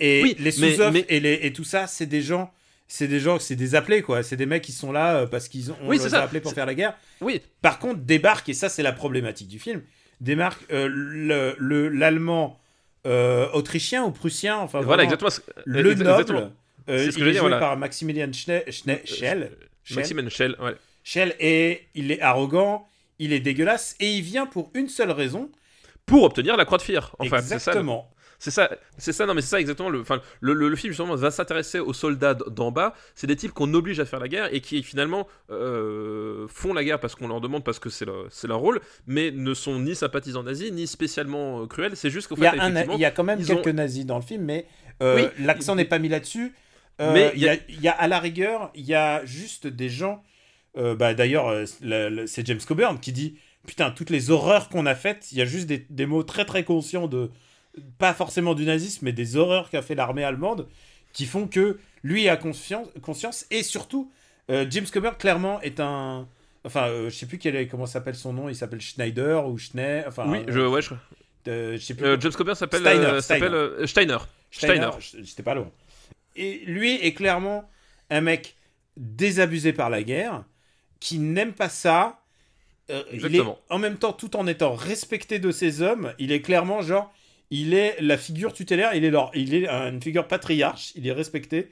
Et 0.00 0.22
Oui, 0.22 0.36
les 0.38 0.50
sous-offs 0.50 0.92
mais- 0.92 1.06
et, 1.08 1.52
tout 1.52 1.64
ça, 1.64 1.86
c'est 1.86 2.06
des 2.06 2.22
gens, 2.22 2.52
c'est 2.88 3.06
des 3.08 3.20
gens, 3.20 3.38
c'est 3.38 3.56
des 3.56 3.74
appelés 3.74 4.02
quoi. 4.02 4.22
C'est 4.22 4.36
des 4.36 4.46
mecs 4.46 4.62
qui 4.62 4.72
sont 4.72 4.90
là 4.92 5.16
euh, 5.20 5.26
parce 5.26 5.48
qu'ils 5.48 5.70
ont 5.70 5.76
on 5.82 5.88
Oui, 5.88 5.96
les 5.96 6.02
c'est 6.02 6.06
a 6.08 6.10
ça. 6.10 6.22
appelés 6.22 6.40
pour 6.40 6.52
faire 6.52 6.66
la 6.66 6.74
guerre. 6.74 6.94
oui, 7.20 7.40
Par 7.60 7.78
contre, 7.78 8.00
débarque 8.00 8.48
et 8.48 8.54
ça 8.54 8.68
c'est 8.68 8.82
la 8.82 8.92
problématique 8.92 9.48
du 9.48 9.58
film. 9.58 9.82
Démarque 10.20 10.60
euh, 10.72 10.88
le 10.90 11.54
le- 11.58 11.88
l'allemand 11.88 12.58
euh, 13.06 13.48
autrichien 13.52 14.04
ou 14.04 14.10
prussien, 14.12 14.56
enfin 14.58 14.80
voilà, 14.80 15.04
vraiment, 15.04 15.20
exactement. 15.20 15.30
ce- 15.30 15.62
le 15.66 15.94
noble. 15.94 16.50
euh, 16.88 16.98
C'est 16.98 17.10
ce 17.12 17.16
que 17.16 17.16
il 17.16 17.18
je 17.18 17.24
veux 17.24 17.28
est 17.28 17.32
dire, 17.32 17.40
joué 17.42 17.48
voilà. 17.50 17.58
par 17.58 17.76
Maximilian 17.76 18.28
Schne- 18.32 18.64
Schne- 18.68 19.04
Schell. 19.06 19.50
Maxime 19.94 20.30
Schell, 20.30 20.56
ouais. 20.60 20.74
Schell 21.04 21.34
et 21.40 21.82
il 21.96 22.10
est 22.12 22.20
arrogant, 22.20 22.86
il 23.18 23.32
est 23.32 23.40
dégueulasse 23.40 23.96
et 23.98 24.08
il 24.12 24.22
vient 24.22 24.46
pour 24.46 24.70
une 24.74 24.88
seule 24.88 25.10
raison. 25.10 25.50
Pour 26.06 26.24
obtenir 26.24 26.56
la 26.56 26.64
croix 26.64 26.78
de. 26.78 26.82
Enfin, 27.18 27.40
ça. 27.40 27.54
Exactement. 27.54 28.08
C'est 28.38 28.50
ça, 28.50 28.68
c'est 28.98 29.12
ça, 29.12 29.24
non 29.24 29.34
mais 29.34 29.40
c'est 29.40 29.50
ça 29.50 29.60
exactement. 29.60 29.88
Le, 29.88 30.00
enfin, 30.00 30.20
le, 30.40 30.52
le- 30.52 30.68
le 30.68 30.74
film 30.74 30.92
justement 30.92 31.14
va 31.14 31.30
s'intéresser 31.30 31.78
aux 31.78 31.92
soldats 31.92 32.34
d'en 32.34 32.72
bas. 32.72 32.92
C'est 33.14 33.28
des 33.28 33.36
types 33.36 33.52
qu'on 33.52 33.72
oblige 33.72 34.00
à 34.00 34.04
faire 34.04 34.18
la 34.18 34.26
guerre 34.26 34.52
et 34.52 34.60
qui 34.60 34.82
finalement 34.82 35.28
euh, 35.50 36.46
font 36.48 36.74
la 36.74 36.82
guerre 36.82 36.98
parce 36.98 37.14
qu'on 37.14 37.28
leur 37.28 37.40
demande 37.40 37.62
parce 37.62 37.78
que 37.78 37.88
c'est 37.88 38.04
leur, 38.04 38.26
c'est 38.30 38.48
leur 38.48 38.58
rôle, 38.58 38.80
mais 39.06 39.30
ne 39.30 39.54
sont 39.54 39.78
ni 39.78 39.94
sympathisants 39.94 40.42
nazis 40.42 40.72
ni 40.72 40.88
spécialement 40.88 41.62
euh, 41.62 41.66
cruels. 41.66 41.96
C'est 41.96 42.10
juste 42.10 42.26
qu'au 42.28 42.34
fait, 42.34 42.40
il 42.40 42.44
y 43.00 43.04
a 43.04 43.10
quand 43.12 43.22
même 43.24 43.44
quelques 43.44 43.66
ont- 43.68 43.72
nazis 43.72 44.04
dans 44.06 44.16
le 44.16 44.22
film, 44.24 44.42
mais 44.44 44.66
euh, 45.02 45.16
Oui. 45.16 45.44
l'accent 45.44 45.76
n'est 45.76 45.84
pas 45.84 46.00
mis 46.00 46.08
là-dessus. 46.08 46.52
Euh, 47.00 47.12
Mais 47.14 47.32
il 47.36 47.40
y, 47.42 47.48
a, 47.48 47.54
il 47.68 47.80
y 47.80 47.86
a 47.88 47.92
à 47.92 48.08
la 48.08 48.18
rigueur, 48.18 48.70
il 48.74 48.84
y 48.84 48.94
a 48.94 49.24
juste 49.24 49.66
des 49.68 49.88
gens. 49.88 50.22
euh, 50.76 50.94
bah, 50.96 51.14
D'ailleurs, 51.14 51.50
le- 51.80 52.08
le- 52.08 52.26
c'est 52.26 52.44
James 52.46 52.60
Coburn 52.66 52.98
qui 52.98 53.12
dit 53.12 53.38
Putain, 53.66 53.90
toutes 53.90 54.10
les 54.10 54.30
horreurs 54.30 54.68
qu'on 54.68 54.86
a 54.86 54.94
faites, 54.94 55.30
il 55.32 55.38
y 55.38 55.42
a 55.42 55.44
juste 55.44 55.66
des, 55.66 55.86
des 55.88 56.06
mots 56.06 56.22
très 56.22 56.44
très 56.44 56.64
conscients 56.64 57.08
de. 57.08 57.30
Pas 57.98 58.12
forcément 58.12 58.54
du 58.54 58.66
nazisme, 58.66 59.06
mais 59.06 59.12
des 59.12 59.36
horreurs 59.36 59.70
qu'a 59.70 59.80
fait 59.80 59.94
l'armée 59.94 60.24
allemande 60.24 60.68
qui 61.12 61.26
font 61.26 61.46
que 61.46 61.78
lui 62.02 62.28
a 62.28 62.36
conscience, 62.36 62.88
conscience 63.00 63.46
et 63.50 63.62
surtout, 63.62 64.10
euh, 64.50 64.66
James 64.68 64.86
Coburn 64.92 65.16
clairement 65.16 65.60
est 65.60 65.80
un. 65.80 66.26
Enfin, 66.64 66.88
euh, 66.88 67.10
je 67.10 67.16
sais 67.16 67.26
plus 67.26 67.38
quel 67.38 67.56
est, 67.56 67.66
comment 67.66 67.86
s'appelle 67.86 68.14
son 68.14 68.32
nom, 68.32 68.48
il 68.48 68.54
s'appelle 68.54 68.80
Schneider 68.80 69.48
ou 69.48 69.58
Schnee. 69.58 70.04
Enfin, 70.06 70.24
oui, 70.28 70.44
je, 70.48 70.60
ouais, 70.60 70.82
je, 70.82 70.94
euh, 71.48 71.76
je 71.76 71.82
sais 71.82 71.94
plus. 71.94 72.20
James 72.20 72.32
Coburn 72.32 72.54
s'appelle 72.54 72.80
Steiner, 72.80 73.20
Steiner. 73.20 73.86
Steiner. 73.86 74.18
Steiner, 74.50 74.90
j'étais 74.98 75.42
pas 75.42 75.54
loin. 75.54 75.70
Et 76.36 76.62
lui 76.66 76.94
est 76.94 77.14
clairement 77.14 77.68
un 78.10 78.20
mec 78.20 78.56
désabusé 78.96 79.72
par 79.72 79.90
la 79.90 80.02
guerre, 80.02 80.44
qui 81.00 81.18
n'aime 81.18 81.52
pas 81.52 81.68
ça. 81.68 82.21
Euh, 82.90 83.02
il 83.12 83.36
est, 83.36 83.40
en 83.70 83.78
même 83.78 83.96
temps, 83.96 84.12
tout 84.12 84.36
en 84.36 84.46
étant 84.46 84.74
respecté 84.74 85.38
de 85.38 85.50
ses 85.50 85.82
hommes, 85.82 86.12
il 86.18 86.32
est 86.32 86.40
clairement 86.42 86.82
genre, 86.82 87.12
il 87.50 87.74
est 87.74 87.96
la 88.00 88.16
figure 88.18 88.52
tutélaire, 88.52 88.94
il 88.94 89.04
est, 89.04 89.10
leur, 89.10 89.30
il 89.34 89.54
est 89.54 89.66
une 89.68 90.02
figure 90.02 90.26
patriarche, 90.26 90.92
il 90.96 91.06
est 91.06 91.12
respecté. 91.12 91.70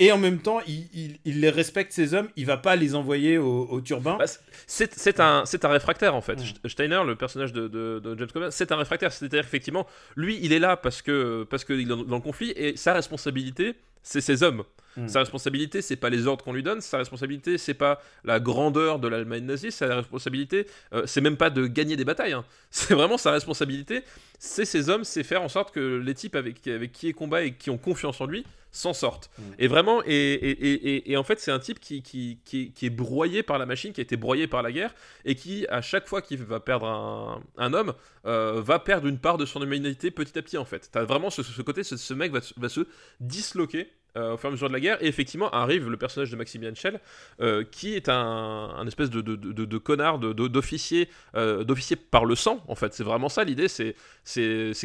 et 0.00 0.12
en 0.12 0.18
même 0.18 0.38
temps, 0.40 0.60
il, 0.66 0.86
il- 0.94 1.18
il 1.24 1.40
les 1.40 1.50
respecte 1.50 1.92
ces 1.92 2.14
hommes. 2.14 2.28
Il 2.36 2.46
va 2.46 2.56
pas 2.56 2.76
les 2.76 2.94
envoyer 2.94 3.36
au, 3.38 3.66
au 3.68 3.80
turbin. 3.80 4.16
Bah, 4.16 4.26
c'est 4.66 5.18
un, 5.20 5.44
c'est 5.44 5.64
un 5.64 5.68
réfractaire 5.68 6.14
en 6.14 6.20
fait. 6.20 6.36
Mm. 6.36 6.68
Steiner, 6.68 7.02
le 7.06 7.16
personnage 7.16 7.52
de, 7.52 7.66
de- 7.68 7.98
de 7.98 8.16
James 8.18 8.28
Coburn, 8.32 8.50
c'est 8.52 8.70
un 8.72 8.76
réfractaire. 8.76 9.12
C'est-à-dire 9.12 9.40
effectivement, 9.40 9.86
lui, 10.16 10.38
il 10.42 10.52
est 10.52 10.60
là 10.60 10.76
parce 10.76 11.02
que 11.02 11.44
parce 11.50 11.64
qu'il 11.64 11.80
est 11.80 11.84
dans, 11.84 11.96
dans 12.04 12.16
le 12.16 12.22
conflit 12.22 12.52
et 12.56 12.76
sa 12.76 12.92
responsabilité, 12.94 13.74
c'est 14.02 14.20
ses 14.20 14.42
hommes. 14.44 14.62
Mm. 14.98 15.08
Sa 15.08 15.20
responsabilité, 15.20 15.80
c'est 15.82 15.96
pas 15.96 16.10
les 16.10 16.26
ordres 16.26 16.44
qu'on 16.44 16.52
lui 16.52 16.62
donne. 16.62 16.80
Sa 16.80 16.98
responsabilité, 16.98 17.56
c'est 17.58 17.74
pas 17.74 18.02
la 18.24 18.40
grandeur 18.40 18.98
de 18.98 19.08
l'Allemagne 19.08 19.44
nazie. 19.44 19.70
Sa 19.72 19.94
responsabilité, 19.96 20.66
euh, 20.92 21.02
c'est 21.06 21.20
même 21.20 21.36
pas 21.36 21.50
de 21.50 21.66
gagner 21.66 21.96
des 21.96 22.04
batailles. 22.04 22.32
hein. 22.32 22.44
C'est 22.70 22.94
vraiment 22.94 23.16
sa 23.16 23.30
responsabilité. 23.32 24.02
C'est 24.38 24.64
ses 24.66 24.90
hommes, 24.90 25.02
c'est 25.04 25.22
faire 25.24 25.42
en 25.42 25.48
sorte 25.48 25.72
que 25.74 25.96
les 25.96 26.14
types 26.14 26.36
avec, 26.36 26.66
avec 26.66 26.92
qui 26.92 27.08
il 27.08 27.14
combat 27.14 27.42
et 27.44 27.52
qui 27.54 27.70
ont 27.70 27.78
confiance 27.78 28.20
en 28.20 28.26
lui 28.26 28.44
s'en 28.70 28.92
sortent. 28.92 29.30
Mm. 29.38 29.42
Et 29.58 29.66
vraiment, 29.68 30.02
et, 30.04 30.10
et, 30.10 30.50
et, 30.50 30.72
et- 30.96 31.12
et 31.12 31.16
en 31.16 31.22
fait, 31.24 31.40
c'est 31.40 31.50
un 31.50 31.58
type 31.58 31.80
qui, 31.80 32.02
qui, 32.02 32.38
qui, 32.44 32.70
qui 32.72 32.86
est 32.86 32.90
broyé 32.90 33.42
par 33.42 33.58
la 33.58 33.64
machine, 33.64 33.92
qui 33.94 34.00
a 34.00 34.02
été 34.02 34.16
broyé 34.18 34.46
par 34.46 34.62
la 34.62 34.70
guerre, 34.70 34.94
et 35.24 35.34
qui, 35.34 35.66
à 35.68 35.80
chaque 35.80 36.06
fois 36.06 36.20
qu'il 36.20 36.42
va 36.44 36.60
perdre 36.60 36.86
un, 36.86 37.42
un 37.56 37.72
homme, 37.72 37.94
euh, 38.26 38.60
va 38.62 38.78
perdre 38.78 39.06
une 39.06 39.18
part 39.18 39.38
de 39.38 39.46
son 39.46 39.62
humanité 39.62 40.10
petit 40.10 40.38
à 40.38 40.42
petit, 40.42 40.58
en 40.58 40.66
fait. 40.66 40.90
T'as 40.92 41.04
vraiment 41.04 41.30
ce, 41.30 41.42
ce 41.42 41.62
côté, 41.62 41.82
ce, 41.82 41.96
ce 41.96 42.12
mec 42.14 42.30
va 42.30 42.68
se 42.68 42.80
disloquer. 43.20 43.88
Euh, 44.16 44.34
au 44.34 44.36
fur 44.36 44.48
et 44.48 44.50
à 44.50 44.52
mesure 44.52 44.68
de 44.68 44.72
la 44.72 44.80
guerre, 44.80 45.02
et 45.02 45.06
effectivement 45.06 45.50
arrive 45.50 45.90
le 45.90 45.96
personnage 45.96 46.30
de 46.30 46.36
Maximilian 46.36 46.74
Schell, 46.74 46.98
euh, 47.40 47.62
qui 47.70 47.94
est 47.94 48.08
un, 48.08 48.84
espèce 48.86 49.10
de, 49.10 49.78
connard, 49.78 50.18
euh, 50.24 50.34
d'officier 50.34 51.96
par 51.96 52.24
le 52.24 52.34
sang, 52.34 52.64
en 52.68 52.74
fait. 52.74 52.94
C'est 52.94 53.04
vraiment 53.04 53.28
ça 53.28 53.44
l'idée. 53.44 53.68
C'est, 53.68 53.94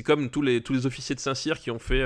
comme 0.03 0.29
tous 0.29 0.41
les, 0.41 0.61
tous 0.61 0.73
les 0.73 0.85
officiers 0.85 1.15
de 1.15 1.19
Saint-Cyr 1.19 1.59
qui 1.59 1.71
ont 1.71 1.79
fait, 1.79 2.03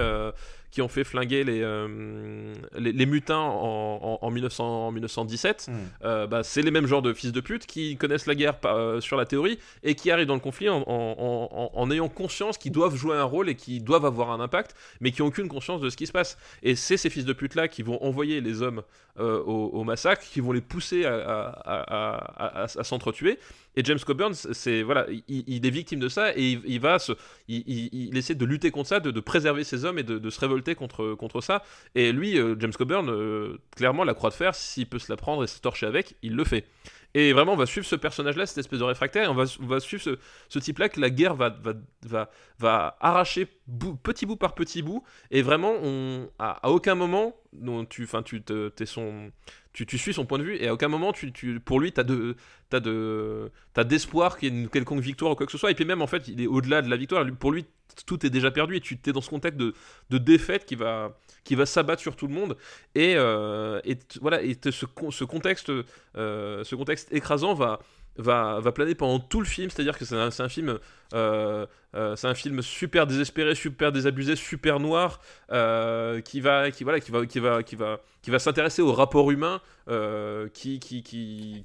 qui 0.78 0.82
ont 0.84 0.88
fait 0.88 1.04
flinguer 1.04 1.44
les, 1.44 1.62
euh, 1.64 2.54
les, 2.78 2.91
les 2.91 3.06
mutins 3.08 3.40
en, 3.40 4.20
en, 4.22 4.28
en 4.28 4.30
1900 4.30 4.88
en 4.88 4.91
1917. 4.91 5.70
Mm. 5.70 5.74
Euh, 6.06 6.28
bah, 6.28 6.44
c'est 6.44 6.62
les 6.62 6.70
mêmes 6.70 6.86
genres 6.86 7.02
de 7.02 7.14
fils 7.14 7.32
de 7.32 7.41
pute 7.41 7.66
qui 7.66 7.98
connaissent 7.98 8.28
la 8.28 8.36
guerre 8.36 8.54
euh, 8.66 9.02
sur 9.02 9.18
la 9.18 9.26
théorie 9.26 9.58
et 9.82 9.95
qui 9.95 10.12
arrivent 10.12 10.28
dans 10.28 10.36
le 10.36 10.40
conflit 10.40 10.70
en, 10.70 10.84
en- 10.84 10.84
en- 10.88 11.49
en- 11.52 11.72
en 11.74 11.90
ayant 11.91 12.10
conscience 12.10 12.60
qu'ils 12.60 12.72
doivent 12.74 12.95
jouer 12.95 13.18
un 13.18 13.24
rôle 13.24 13.49
et 13.49 13.56
qui 13.56 13.80
doivent 13.80 14.06
avoir 14.06 14.30
un 14.30 14.40
impact, 14.40 14.76
mais 15.02 15.10
qui 15.12 15.24
n'ont 15.24 15.30
aucune 15.30 15.48
conscience 15.48 15.82
de 15.82 15.90
ce 15.90 15.98
qui 15.98 16.06
se 16.06 16.12
passe. 16.12 16.38
Et 16.62 16.76
c'est 16.76 16.98
ces 16.98 17.10
fils 17.10 17.26
de 17.26 17.34
pute 17.34 17.56
là 17.56 17.68
qui 17.68 17.82
vont 17.82 17.98
envoyer 18.04 18.40
les 18.40 18.62
hommes 18.62 18.84
euh, 19.19 19.41
au, 19.44 19.84
massacre, 19.84 20.23
qui 20.23 20.41
vont 20.41 20.52
les 20.52 20.61
pousser 20.61 21.06
à, 21.06 21.15
à- 21.15 22.64
à- 22.64 22.68
s'entretuer. 22.84 23.39
Et 23.76 23.84
James 23.84 23.99
Coburn, 24.03 24.34
c'est 24.34 24.81
voilà, 24.81 25.06
il, 25.27 25.65
est 25.65 25.69
victime 25.69 25.99
de 25.99 26.10
ça 26.10 26.35
et 26.35 26.60
il, 26.65 26.80
va 26.80 26.98
se, 26.98 27.14
il, 27.48 28.18
essaie 28.18 28.34
de 28.34 28.45
lutter 28.45 28.72
contre 28.72 28.89
ça, 28.89 28.99
de, 28.99 29.19
préserver 29.19 29.64
ses 29.64 29.85
hommes 29.85 29.99
et 29.99 30.03
de, 30.03 30.18
de 30.18 30.30
se 30.30 30.39
révolter 30.39 30.76
contre, 30.76 31.14
contre 31.14 31.41
ça. 31.41 31.64
Et 31.94 32.11
lui, 32.11 32.39
euh, 32.39 32.56
James 32.60 32.73
Coburn, 32.73 33.10
euh, 33.10 33.57
clairement, 33.76 34.03
la 34.03 34.14
croix 34.14 34.31
de 34.31 34.35
fer, 34.35 34.56
s'il 34.56 34.88
peut 34.88 34.99
se 34.99 35.11
la 35.11 35.18
prendre 35.18 35.44
et 35.44 35.48
se 35.48 35.60
torcher 35.61 35.85
avec, 35.85 36.15
il 36.23 36.35
le 36.35 36.44
fait. 36.44 36.65
Et 37.14 37.34
vraiment, 37.34 37.54
on 37.54 37.58
va 37.58 37.66
suivre 37.66 37.86
ce 37.86 37.96
personnage-là, 37.96 38.46
cette 38.46 38.60
espèce 38.60 38.80
de 38.80 38.84
réfractaire, 38.84 39.32
on 39.32 39.34
va, 39.34 39.80
suivre 39.80 40.04
ce, 40.50 40.60
type-là 40.60 40.90
que 40.90 41.00
la 41.00 41.10
guerre 41.10 41.36
va, 41.36 41.50
va, 41.50 41.74
va, 42.06 42.30
va 42.60 42.98
arracher 43.00 43.48
bout- 43.66 43.96
petit 43.96 44.26
bout 44.26 44.36
par 44.36 44.54
petit 44.54 44.82
bout. 44.82 45.04
Et 45.32 45.42
vraiment, 45.42 45.74
on, 45.82 46.30
à, 46.38 46.70
aucun 46.70 46.96
moment, 46.96 47.36
non, 47.54 47.86
tu, 47.86 48.04
enfin, 48.04 48.24
tu, 48.24 48.44
te- 48.44 48.70
t'es 48.70 48.86
son, 48.86 49.32
tu, 49.78 49.86
tu 49.86 49.99
suis 49.99 50.12
son 50.12 50.26
point 50.26 50.40
de 50.40 50.44
vue, 50.44 50.56
et 50.56 50.70
à 50.70 50.74
aucun 50.74 50.88
moment, 50.88 51.14
tu, 51.14 51.32
tu, 51.32 51.60
pour 51.60 51.80
lui, 51.80 51.91
tu 51.91 51.99
as 51.99 52.04
de, 52.04 52.36
t'as 52.70 52.80
de 52.80 53.52
t'as 53.76 53.84
d'espoir 53.84 54.40
qu'il 54.40 54.52
y 54.52 54.58
ait 54.58 54.62
une 54.62 54.70
quelconque 54.70 55.02
victoire 55.02 55.34
ou 55.34 55.36
quoi 55.36 55.45
que 55.45 55.52
ce 55.52 55.60
soit. 55.60 55.70
Et 55.70 55.76
puis 55.76 55.86
même 55.86 56.02
en 56.02 56.08
fait 56.08 56.28
il 56.28 56.41
est 56.41 56.48
au-delà 56.48 56.82
de 56.82 56.90
la 56.90 56.98
victoire. 56.98 57.24
Pour 57.40 57.52
lui 57.52 57.66
tout 58.08 58.26
est 58.26 58.32
déjà 58.32 58.49
perdu 58.49 58.76
et 58.76 58.82
tu 58.82 58.98
es 59.06 59.12
dans 59.12 59.22
ce 59.22 59.30
contexte 59.30 59.60
de, 59.60 59.74
de 60.10 60.18
défaite 60.18 60.66
qui 60.66 60.74
va 60.76 61.16
qui 61.44 61.54
va 61.54 61.68
s'abattre 61.68 62.02
sur 62.02 62.16
tout 62.16 62.26
le 62.26 62.34
monde. 62.34 62.58
Et, 62.95 63.14
euh, 63.18 63.80
et 63.86 63.99
voilà 64.20 64.41
et 64.41 64.58
ce, 64.64 64.86
ce 65.12 65.24
contexte 65.24 65.72
euh, 66.16 66.64
ce 66.64 66.76
contexte 66.76 67.14
écrasant 67.14 67.54
va 67.54 67.80
va, 68.18 68.60
va 68.60 68.72
planer 68.72 68.95
pendant 68.95 69.19
tout 69.19 69.39
le 69.39 69.45
film 69.45 69.69
c'est 69.69 69.81
à 69.81 69.84
dire 69.84 69.98
que 69.98 70.06
c'est 70.06 70.15
un, 70.15 70.49
film 70.49 70.80
euh, 71.14 71.65
euh, 71.95 72.15
c'est 72.15 72.27
un 72.27 72.34
film 72.35 72.61
super 72.61 73.07
désespéré 73.07 73.56
super 73.56 73.91
désabusé 73.91 74.35
super 74.35 74.80
noir 74.80 75.22
euh, 75.52 76.22
qui 76.22 76.41
va 76.41 76.72
qui 76.72 76.84
voilà 76.84 76.99
qui 76.99 77.11
va 77.11 77.26
qui 77.26 77.39
va 77.39 77.64
qui 77.64 77.76
va 77.76 77.99
qui 78.22 78.31
va 78.31 78.39
s'intéresser 78.39 78.81
au 78.81 78.91
rapport 78.91 79.31
humain 79.31 79.61
euh, 79.88 80.49
qui 80.49 80.80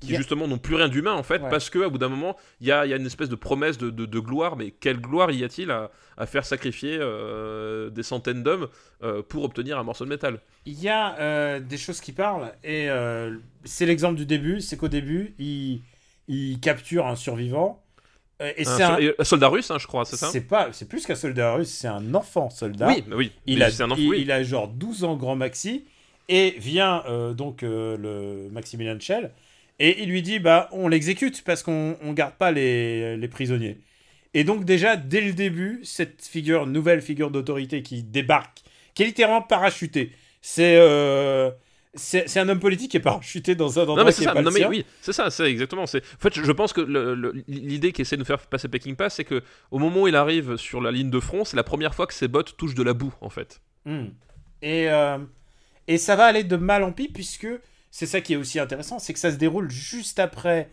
justement 0.07 0.47
n'ont 0.47 0.59
plus 0.59 0.77
rien 0.77 0.89
d'humain 0.89 1.13
en 1.13 1.23
fait 1.23 1.41
Ouais. 1.43 1.51
parce 1.51 1.71
que 1.71 1.81
à 1.85 1.89
bout 1.89 1.99
d'un 1.99 2.09
moment 2.09 2.37
il 2.61 2.67
y 2.69 2.73
a, 2.73 2.87
il 2.87 2.91
y 2.91 2.93
a 2.93 2.97
une 2.97 3.07
espèce 3.07 3.29
de 3.29 3.35
promesse 3.35 3.79
de, 3.79 3.91
de- 3.91 4.07
de 4.07 4.19
gloire 4.21 4.57
mais 4.57 4.71
quelle 4.71 5.01
gloire 5.01 5.31
y 5.33 5.43
a-t-il 5.45 5.71
à, 5.71 5.91
à 6.17 6.27
faire 6.27 6.45
sacrifier 6.45 6.99
des 7.91 8.03
centaines 8.03 8.43
d'hommes 8.43 8.69
pour 9.29 9.45
obtenir 9.45 9.79
un 9.79 9.83
morceau 9.83 10.05
de 10.05 10.11
métal? 10.11 10.41
Il 10.67 10.81
y 10.81 10.89
a 10.89 11.59
des 11.59 11.79
choses 11.79 12.01
qui 12.01 12.13
parlent, 12.13 12.53
et 12.63 12.89
c'est 13.65 13.87
l'exemple 13.87 14.17
du 14.17 14.27
début, 14.27 14.61
c'est 14.61 14.77
qu'au 14.77 14.89
début, 14.89 15.35
il, 15.39 15.81
il 16.29 16.61
capture 16.61 17.07
un 17.07 17.17
survivant, 17.17 17.83
euh, 18.41 18.53
et 18.57 18.67
un, 18.67 18.77
c'est 18.77 18.83
un... 18.83 18.97
sol- 18.97 19.15
un 19.19 19.25
soldat 19.25 19.49
russe 19.49 19.71
hein, 19.71 19.79
je 19.79 19.87
crois 19.87 20.05
c'est 20.05 20.17
ça 20.17 20.31
C'est 20.33 20.43
pas, 20.43 20.73
c'est 20.73 20.89
plus 20.89 21.07
qu'un 21.07 21.15
soldat 21.15 21.55
russe, 21.55 21.71
c'est 21.71 21.89
un 21.89 22.15
enfant 22.15 22.51
soldat. 22.51 22.89
oui 22.89 23.05
mais 23.07 23.15
oui 23.17 23.33
il 23.47 23.59
mais 23.59 23.65
a, 23.65 23.85
un 23.85 23.91
enfant 23.91 24.03
il, 24.03 24.09
oui. 24.09 24.23
il 24.23 24.31
a 24.33 24.43
genre 24.43 24.69
12 24.69 25.05
ans 25.05 25.17
grand 25.17 25.37
maxi, 25.37 25.85
et 26.29 26.55
vient 26.59 27.05
euh, 27.09 27.35
donc 27.35 27.63
euh, 27.63 27.97
le 27.97 28.51
Maximilian 28.51 28.99
Schell, 29.01 29.33
et 29.79 30.03
il 30.03 30.09
lui 30.09 30.23
dit 30.23 30.39
bah 30.39 30.69
on 30.73 30.89
l'exécute 30.89 31.43
parce 31.45 31.63
qu'on 31.63 31.97
on 32.03 32.13
garde 32.13 32.35
pas 32.35 32.51
les, 32.53 33.17
les 33.17 33.29
prisonniers. 33.29 33.79
Et 34.35 34.45
donc 34.45 34.65
déjà 34.65 34.97
dès 34.97 35.21
le 35.21 35.33
début 35.33 35.81
cette 35.85 36.23
figure 36.25 36.67
nouvelle 36.67 37.03
figure 37.03 37.31
d'autorité 37.31 37.83
qui 37.83 38.03
débarque, 38.03 38.63
qui 38.95 39.03
est 39.03 39.07
littéralement 39.07 39.43
parachutée. 39.43 40.13
C'est 40.41 40.77
euh, 40.79 41.51
c'est 41.95 42.39
un 42.39 42.49
homme 42.49 42.61
politique 42.61 42.93
qui 42.93 42.97
est 42.97 43.01
parachuté 43.01 43.55
dans 43.55 43.79
un 43.79 43.83
endroit 43.83 43.99
non 43.99 44.05
mais 44.05 44.13
c'est 44.13 44.25
ça. 44.25 44.33
pas 44.33 44.41
non 44.41 44.51
mais 44.51 44.65
oui 44.65 44.87
c'est 45.03 45.13
ça 45.13 45.31
c'est 45.31 45.51
exactement 45.51 45.83
en 45.83 45.87
fait 45.87 46.03
je, 46.33 46.53
pense 46.53 46.73
que 46.73 46.81
l'idée 47.49 47.93
qu'essaie 47.93 48.17
de 48.17 48.21
nous 48.21 48.27
faire 48.27 48.39
passer 48.47 48.69
Peking 48.69 48.97
Pass 48.97 49.17
c'est 49.17 49.25
que 49.25 49.43
au 49.71 49.79
moment 49.79 50.03
où 50.03 50.09
il 50.09 50.17
arrive 50.17 50.57
sur 50.57 50.81
la 50.81 50.91
ligne 50.91 51.11
de 51.11 51.21
front 51.21 51.45
c'est 51.45 51.57
la 51.57 51.65
première 51.65 51.95
fois 51.95 52.07
que 52.07 52.15
ses 52.15 52.29
bottes 52.29 52.57
touchent 52.57 52.75
de 52.75 52.83
la 52.83 52.95
boue 52.95 53.13
en 53.21 53.29
fait. 53.29 53.61
Hmm. 53.85 54.07
Et, 54.63 54.89
euh, 54.89 55.19
et 55.89 55.99
ça 55.99 56.17
va 56.17 56.25
aller 56.25 56.45
de 56.45 56.57
mal 56.57 56.85
en 56.85 56.93
pis, 56.93 57.09
puisque 57.09 57.49
c'est 57.91 58.07
ça 58.07 58.21
qui 58.21 58.33
est 58.33 58.37
aussi 58.37 58.59
intéressant, 58.59 58.99
c'est 58.99 59.13
que 59.13 59.19
ça 59.19 59.31
se 59.31 59.37
déroule 59.37 59.71
juste 59.71 60.19
après 60.19 60.71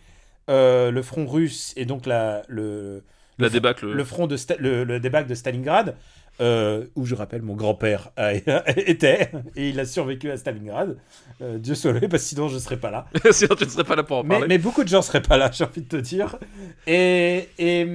euh, 0.48 0.90
le 0.90 1.02
front 1.02 1.26
russe 1.26 1.72
et 1.76 1.84
donc 1.84 2.06
la, 2.06 2.42
le, 2.48 3.02
la 3.38 3.46
le, 3.46 3.50
débâcle. 3.50 3.90
le 3.90 4.04
front 4.04 4.26
de 4.26 4.36
Sta- 4.36 4.58
le, 4.58 4.84
le 4.84 5.00
débarque 5.00 5.26
de 5.26 5.34
Stalingrad, 5.34 5.96
euh, 6.40 6.86
où 6.96 7.04
je 7.04 7.14
rappelle 7.14 7.42
mon 7.42 7.54
grand-père 7.54 8.10
était, 8.76 9.30
et 9.56 9.68
il 9.68 9.78
a 9.80 9.84
survécu 9.84 10.30
à 10.30 10.36
Stalingrad. 10.36 10.96
Euh, 11.42 11.58
Dieu 11.58 11.74
soit 11.74 11.92
loué, 11.92 12.08
parce 12.08 12.22
que 12.22 12.28
sinon 12.30 12.48
je 12.48 12.58
serais 12.58 12.78
pas 12.78 12.90
là. 12.90 13.06
sinon 13.30 13.54
tu 13.56 13.64
ne 13.64 13.68
serais 13.70 13.84
pas 13.84 13.96
là 13.96 14.02
pour 14.02 14.18
en 14.18 14.24
parler 14.24 14.46
mais 14.48 14.58
beaucoup 14.58 14.82
de 14.82 14.88
gens 14.88 15.02
seraient 15.02 15.22
pas 15.22 15.36
là, 15.36 15.50
j'ai 15.54 15.64
envie 15.64 15.82
de 15.82 15.88
te 15.88 15.96
dire. 15.96 16.38
Et, 16.86 17.48
et, 17.58 17.86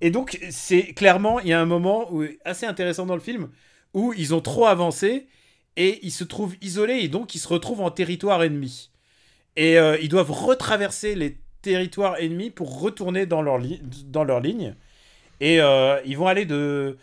et 0.00 0.10
donc, 0.10 0.38
c'est 0.50 0.92
clairement, 0.94 1.40
il 1.40 1.48
y 1.48 1.52
a 1.52 1.60
un 1.60 1.66
moment 1.66 2.12
où, 2.12 2.24
assez 2.44 2.66
intéressant 2.66 3.06
dans 3.06 3.14
le 3.14 3.20
film 3.20 3.48
où 3.94 4.12
ils 4.16 4.34
ont 4.34 4.40
trop 4.40 4.66
avancé 4.66 5.26
et 5.76 5.98
ils 6.02 6.10
se 6.10 6.24
trouvent 6.24 6.56
isolés 6.60 6.98
et 7.02 7.08
donc 7.08 7.34
ils 7.34 7.38
se 7.38 7.48
retrouvent 7.48 7.80
en 7.82 7.90
territoire 7.90 8.42
ennemi. 8.42 8.90
Et 9.56 9.78
euh, 9.78 9.98
ils 10.02 10.08
doivent 10.08 10.30
retraverser 10.30 11.14
les 11.14 11.38
territoires 11.62 12.16
ennemis 12.18 12.50
pour 12.50 12.80
retourner 12.80 13.26
dans 13.26 13.42
leur, 13.42 13.58
li- 13.58 13.80
dans 14.06 14.24
leur 14.24 14.40
ligne. 14.40 14.74
Et 15.40 15.56
ils 16.04 16.16
vont 16.16 16.26
aller 16.26 16.44
de, 16.44 16.96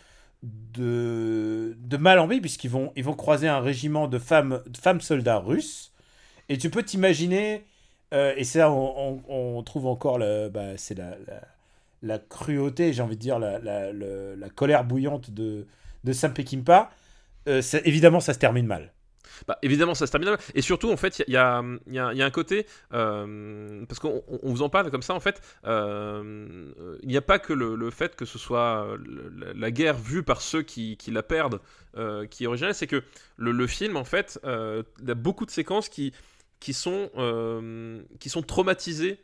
de, 0.43 1.75
de 1.79 1.97
mal 1.97 2.19
en 2.19 2.27
pis 2.27 2.41
puisqu'ils 2.41 2.69
vont, 2.69 2.91
ils 2.95 3.03
vont 3.03 3.13
croiser 3.15 3.47
un 3.47 3.59
régiment 3.59 4.07
de 4.07 4.19
femmes, 4.19 4.61
femmes 4.81 5.01
soldats 5.01 5.37
russes. 5.39 5.93
Et 6.49 6.57
tu 6.57 6.69
peux 6.69 6.83
t'imaginer 6.83 7.65
euh, 8.13 8.33
et 8.37 8.43
c'est 8.45 8.59
là 8.59 8.71
on, 8.71 9.21
on- 9.29 9.57
on 9.57 9.63
trouve 9.63 9.87
encore 9.87 10.17
le, 10.19 10.49
bah, 10.49 10.77
c'est 10.77 10.95
la, 10.97 11.15
la, 12.03 12.19
cruauté, 12.19 12.93
j'ai 12.93 13.01
envie 13.01 13.15
de 13.15 13.21
dire, 13.21 13.39
la, 13.39 13.59
la, 13.59 13.91
la 13.93 14.49
colère 14.49 14.83
bouillante 14.85 15.31
de, 15.31 15.67
de 16.03 16.13
Sam 16.13 16.33
Peckinpah. 16.33 16.89
Euh, 17.47 17.61
évidemment, 17.85 18.19
ça 18.21 18.33
se 18.33 18.39
termine 18.39 18.65
mal. 18.67 18.91
Bah, 19.47 19.57
évidemment, 19.61 19.95
ça 19.95 20.07
se 20.07 20.11
termine. 20.11 20.35
Et 20.55 20.61
surtout, 20.61 20.91
en 20.91 20.97
fait, 20.97 21.23
il 21.27 21.33
y, 21.33 21.37
a- 21.37 21.57
un 21.59 22.29
côté. 22.31 22.65
euh, 22.93 23.85
parce 23.87 23.99
qu'on 23.99 24.23
on- 24.27 24.39
on 24.43 24.49
vous 24.53 24.61
en 24.61 24.69
parle 24.69 24.91
comme 24.91 25.01
ça, 25.01 25.13
en 25.13 25.19
fait. 25.19 25.41
euh, 25.65 26.71
Il 27.03 27.09
n'y 27.09 27.17
a 27.17 27.21
pas 27.21 27.39
que 27.39 27.53
le, 27.53 27.89
fait 27.91 28.15
que 28.15 28.25
ce 28.25 28.37
soit 28.37 28.85
euh, 28.85 28.97
la, 29.55 29.71
guerre 29.71 29.97
vue 29.97 30.23
par 30.23 30.41
ceux 30.41 30.61
qui, 30.61 30.97
la 31.07 31.23
perdent 31.23 31.59
qui 32.29 32.43
est 32.43 32.47
original, 32.47 32.73
c'est 32.73 32.87
que 32.87 33.03
le, 33.37 33.67
film, 33.67 33.97
en 33.97 34.03
fait, 34.03 34.39
a 34.43 34.83
beaucoup 35.15 35.45
de 35.45 35.51
séquences 35.51 35.89
qui. 35.89 36.13
Sont, 36.73 37.09
euh, 37.17 38.01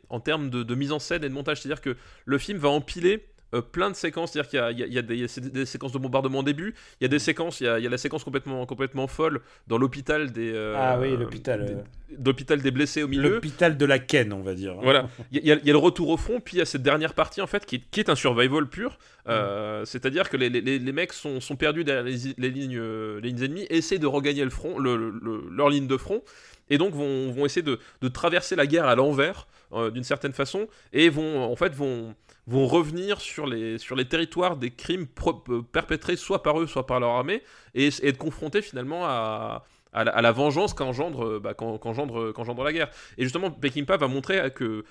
en 0.08 0.20
termes 0.20 0.50
de 0.50 0.74
mise 0.74 0.92
en 0.92 0.98
scène 0.98 1.22
et 1.24 1.28
de 1.28 1.34
montage. 1.34 1.60
C'est-à-dire 1.60 1.80
que 1.82 1.96
le 2.24 2.38
film 2.38 2.58
va 2.58 2.68
empiler 2.70 3.26
euh, 3.56 3.60
plein 3.62 3.90
de 3.90 3.96
séquences, 3.96 4.32
c'est-à-dire 4.32 4.50
qu'il 4.50 4.78
y 4.78 4.82
a, 4.84 4.86
y 4.86 4.98
y 4.98 5.02
des, 5.02 5.66
séquences 5.66 5.92
de 5.92 5.98
bombardement 5.98 6.40
au 6.40 6.42
début, 6.42 6.74
il 7.00 7.04
y 7.04 7.06
a 7.06 7.08
des 7.08 7.18
séquences, 7.18 7.60
il 7.60 7.64
y 7.64 7.68
a, 7.68 7.78
il 7.78 7.84
y 7.84 7.86
a 7.86 7.90
la 7.90 7.98
séquence 7.98 8.22
complètement, 8.24 8.64
complètement 8.66 9.06
folle 9.06 9.40
dans 9.66 9.78
l'hôpital 9.78 10.30
des... 10.32 10.52
euh, 10.54 10.74
Ah 10.78 10.98
oui, 11.00 11.16
l'hôpital. 11.16 11.60
euh, 11.68 11.82
d'hôpital 12.18 12.60
des 12.62 12.70
blessés 12.70 13.02
au 13.02 13.08
milieu. 13.08 13.28
L'hôpital 13.30 13.76
de 13.76 13.84
la 13.84 13.98
Ken, 13.98 14.32
on 14.32 14.42
va 14.42 14.54
dire. 14.54 14.74
Voilà, 14.82 15.08
il 15.32 15.44
y, 15.44 15.50
a- 15.50 15.56
il 15.60 15.66
y 15.66 15.70
a 15.70 15.72
le 15.72 15.78
retour 15.78 16.08
au 16.10 16.16
front, 16.16 16.40
puis 16.40 16.56
il 16.56 16.58
y 16.58 16.62
a 16.62 16.66
cette 16.66 16.82
dernière 16.82 17.14
partie 17.14 17.40
en 17.40 17.46
fait 17.46 17.66
qui 17.66 17.76
est, 17.76 17.82
qui 17.90 18.00
est 18.00 18.08
un 18.10 18.14
survival 18.14 18.68
pur. 18.68 18.98
Euh, 19.28 19.84
C'est-à-dire 19.84 20.28
que 20.30 20.36
les, 20.36 20.48
les- 20.50 20.60
les- 20.60 20.78
les 20.78 20.92
mecs 20.92 21.12
sont, 21.12 21.40
sont 21.40 21.56
perdus 21.56 21.82
derrière 21.84 22.04
les, 22.04 22.16
les 22.38 22.50
lignes, 22.50 22.80
les 22.80 23.20
lignes 23.28 23.42
ennemies, 23.42 23.66
essaient 23.70 23.98
de 23.98 24.06
regagner 24.06 24.44
le 24.44 24.50
front, 24.50 24.78
le- 24.78 24.96
le- 24.96 25.10
le- 25.22 25.44
leur 25.50 25.68
ligne 25.68 25.86
de 25.88 25.96
front, 25.96 26.22
et 26.70 26.78
donc 26.78 26.94
vont, 26.94 27.32
vont 27.32 27.44
essayer 27.46 27.62
de, 27.62 27.78
de 28.02 28.08
traverser 28.08 28.54
la 28.56 28.66
guerre 28.66 28.86
à 28.86 28.94
l'envers 28.94 29.46
d'une 29.92 30.04
certaine 30.04 30.32
façon, 30.32 30.68
et 30.92 31.08
vont 31.08 31.42
en 31.42 31.56
fait 31.56 31.74
vont 31.74 32.14
vont 32.46 32.66
revenir 32.66 33.20
sur 33.20 33.46
les, 33.46 33.78
sur 33.78 33.96
les 33.96 34.06
territoires 34.06 34.56
des 34.56 34.70
crimes 34.70 35.06
euh, 35.48 35.62
perpétrés 35.62 36.16
soit 36.16 36.42
par 36.42 36.60
eux, 36.60 36.66
soit 36.66 36.86
par 36.86 37.00
leur 37.00 37.10
armée, 37.10 37.42
et, 37.74 37.88
être 38.02 38.18
confrontés 38.18 38.62
finalement 38.62 39.04
à, 39.04 39.64
à, 39.92 40.04
la, 40.22 40.32
vengeance 40.32 40.72
qu'engendre 40.74 41.26
euh, 41.26 41.40
bah, 41.40 41.54
qu'engendre 41.54 42.64
la 42.64 42.72
guerre. 42.72 42.90
Et 43.18 43.24
justement, 43.24 43.50
Peckinpah 43.50 43.96
va 43.96 44.08
montrer 44.08 44.50
que, 44.54 44.84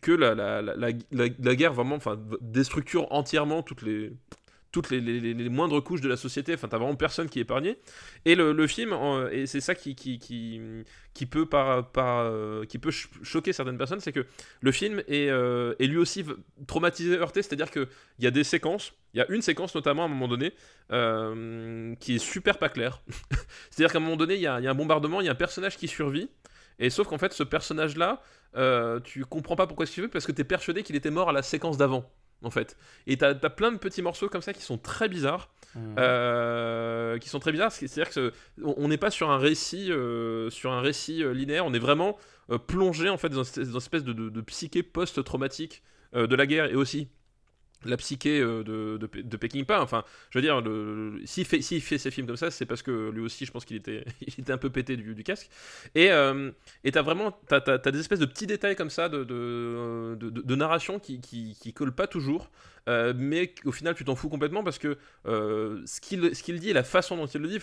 que 0.00 0.12
la, 0.12 0.34
la- 0.34 0.62
la 0.62 1.54
guerre 1.54 1.74
vraiment 1.74 1.96
enfin, 1.96 2.18
déstructure 2.40 3.12
entièrement 3.12 3.62
toutes 3.62 3.82
les 3.82 4.12
toutes 4.72 4.90
les, 4.90 5.34
moindres 5.50 5.82
couches 5.84 6.00
de 6.00 6.08
la 6.08 6.16
société, 6.16 6.54
enfin 6.54 6.66
t'as 6.66 6.78
vraiment 6.78 6.96
personne 6.96 7.28
qui 7.28 7.38
est 7.38 7.42
épargné. 7.42 7.78
Et 8.24 8.34
le, 8.34 8.66
film, 8.66 8.96
et 9.30 9.46
c'est 9.46 9.60
ça 9.60 9.74
qui, 9.74 9.94
qui, 9.94 10.18
qui, 10.18 10.60
qui 11.14 11.26
peut, 11.26 11.46
par, 11.46 11.90
par, 11.90 12.20
euh, 12.20 12.64
qui 12.64 12.78
peut 12.78 12.90
ch- 12.90 13.10
choquer 13.22 13.52
certaines 13.52 13.76
personnes, 13.78 14.00
c'est 14.00 14.12
que 14.12 14.26
le 14.60 14.72
film 14.72 15.02
est, 15.08 15.28
euh, 15.28 15.74
est 15.78 15.86
lui 15.86 15.98
aussi 15.98 16.24
traumatisé, 16.66 17.18
heurté, 17.18 17.42
c'est-à-dire 17.42 17.70
qu'il 17.70 17.86
y 18.18 18.26
a 18.26 18.30
des 18.30 18.44
séquences, 18.44 18.94
il 19.12 19.18
y 19.18 19.20
a 19.20 19.30
une 19.30 19.42
séquence 19.42 19.74
notamment 19.74 20.02
à 20.02 20.06
un 20.06 20.08
moment 20.08 20.28
donné 20.28 20.54
euh, 20.90 21.94
qui 22.00 22.14
est 22.16 22.18
super 22.18 22.58
pas 22.58 22.70
claire. 22.70 23.02
c'est-à-dire 23.70 23.92
qu'à 23.92 23.98
un 23.98 24.02
moment 24.02 24.16
donné, 24.16 24.34
il 24.34 24.40
y, 24.40 24.46
a, 24.46 24.58
y 24.60 24.66
a 24.66 24.70
un 24.70 24.74
bombardement, 24.74 25.20
il 25.20 25.26
y 25.26 25.28
a 25.28 25.32
un 25.32 25.36
personnage 25.36 25.76
qui 25.76 25.86
survit, 25.86 26.30
et 26.78 26.88
sauf 26.88 27.06
qu'en 27.08 27.18
fait 27.18 27.32
ce 27.34 27.42
personnage-là, 27.42 28.22
euh, 28.56 29.00
tu 29.00 29.24
comprends 29.24 29.56
pas 29.56 29.66
pourquoi 29.66 29.84
il 29.84 29.88
survit 29.88 30.08
parce 30.08 30.26
que 30.26 30.32
t'es 30.32 30.44
persuadé 30.44 30.82
qu'il 30.82 30.96
était 30.96 31.10
mort 31.10 31.28
à 31.28 31.32
la 31.32 31.42
séquence 31.42 31.76
d'avant. 31.76 32.10
En 32.44 32.50
fait, 32.50 32.76
et 33.06 33.16
t'as 33.16 33.30
as 33.40 33.50
plein 33.50 33.70
de 33.72 33.78
petits 33.78 34.02
morceaux 34.02 34.28
comme 34.28 34.42
ça 34.42 34.52
qui 34.52 34.62
sont 34.62 34.78
très 34.78 35.08
bizarres, 35.08 35.48
Mhm. 35.74 35.94
euh, 35.98 37.18
qui 37.18 37.28
sont 37.28 37.38
très 37.38 37.52
bizarres. 37.52 37.72
C'est-à-dire 37.72 38.10
que 38.10 38.32
on 38.62 38.88
n'est 38.88 38.98
pas 38.98 39.10
sur 39.10 39.30
un 39.30 39.38
récit, 39.38 39.90
euh, 39.92 40.50
sur 40.50 40.72
un 40.72 40.80
récit 40.80 41.22
euh, 41.22 41.32
linéaire. 41.32 41.64
On 41.64 41.72
est 41.72 41.78
vraiment 41.78 42.18
plongé 42.66 43.08
en 43.08 43.16
fait 43.16 43.28
dans, 43.30 43.44
une 43.44 43.76
espèce 43.76 44.04
de, 44.04 44.12
de- 44.12 44.28
de 44.28 44.40
psyché 44.42 44.82
post-traumatique 44.82 45.82
de 46.14 46.34
la 46.36 46.46
guerre 46.46 46.66
et 46.66 46.74
aussi 46.74 47.08
la 47.84 47.96
psyché 47.96 48.40
euh, 48.40 48.62
de, 48.62 48.98
de, 48.98 49.22
de 49.22 49.36
Peckinpah. 49.36 49.82
Enfin, 49.82 50.04
je 50.30 50.38
veux 50.38 50.42
dire, 50.42 50.60
s'il 51.24 51.44
fait, 51.44 51.60
fait 51.80 51.98
ces 51.98 52.10
films 52.10 52.26
comme 52.26 52.36
ça, 52.36 52.50
c'est 52.50 52.66
parce 52.66 52.82
que 52.82 53.10
lui 53.10 53.22
aussi, 53.22 53.46
je 53.46 53.52
pense 53.52 53.64
qu'il 53.64 53.76
était, 53.76 54.04
il 54.26 54.34
était 54.40 54.52
un 54.52 54.58
peu 54.58 54.70
pété 54.70 54.96
du, 54.96 55.14
du 55.14 55.24
casque. 55.24 55.48
Et 55.94 56.10
euh, 56.10 56.50
et 56.84 56.92
t'as 56.92 57.02
vraiment, 57.02 57.38
t'as, 57.48 57.60
t'as- 57.60 57.78
des 57.90 58.00
espèces 58.00 58.18
de 58.20 58.26
petits 58.26 58.46
détails 58.46 58.76
comme 58.76 58.90
ça 58.90 59.08
de, 59.08 59.24
de, 59.24 60.16
de, 60.18 60.30
de- 60.30 60.54
narration 60.54 60.98
qui, 60.98 61.20
qui, 61.20 61.56
qui 61.60 61.72
collent 61.72 61.94
pas 61.94 62.06
toujours. 62.06 62.50
euh, 62.88 63.12
mais 63.16 63.54
au 63.64 63.72
final, 63.72 63.94
tu 63.94 64.04
t'en 64.04 64.14
fous 64.16 64.28
complètement 64.28 64.64
parce 64.64 64.78
que 64.78 64.96
euh, 65.26 65.82
ce, 65.86 66.00
qu'il, 66.00 66.34
ce 66.34 66.42
dit 66.52 66.70
et 66.70 66.72
la 66.72 66.84
façon 66.84 67.16
dont 67.16 67.26
il 67.26 67.40
le 67.40 67.48
dit, 67.48 67.58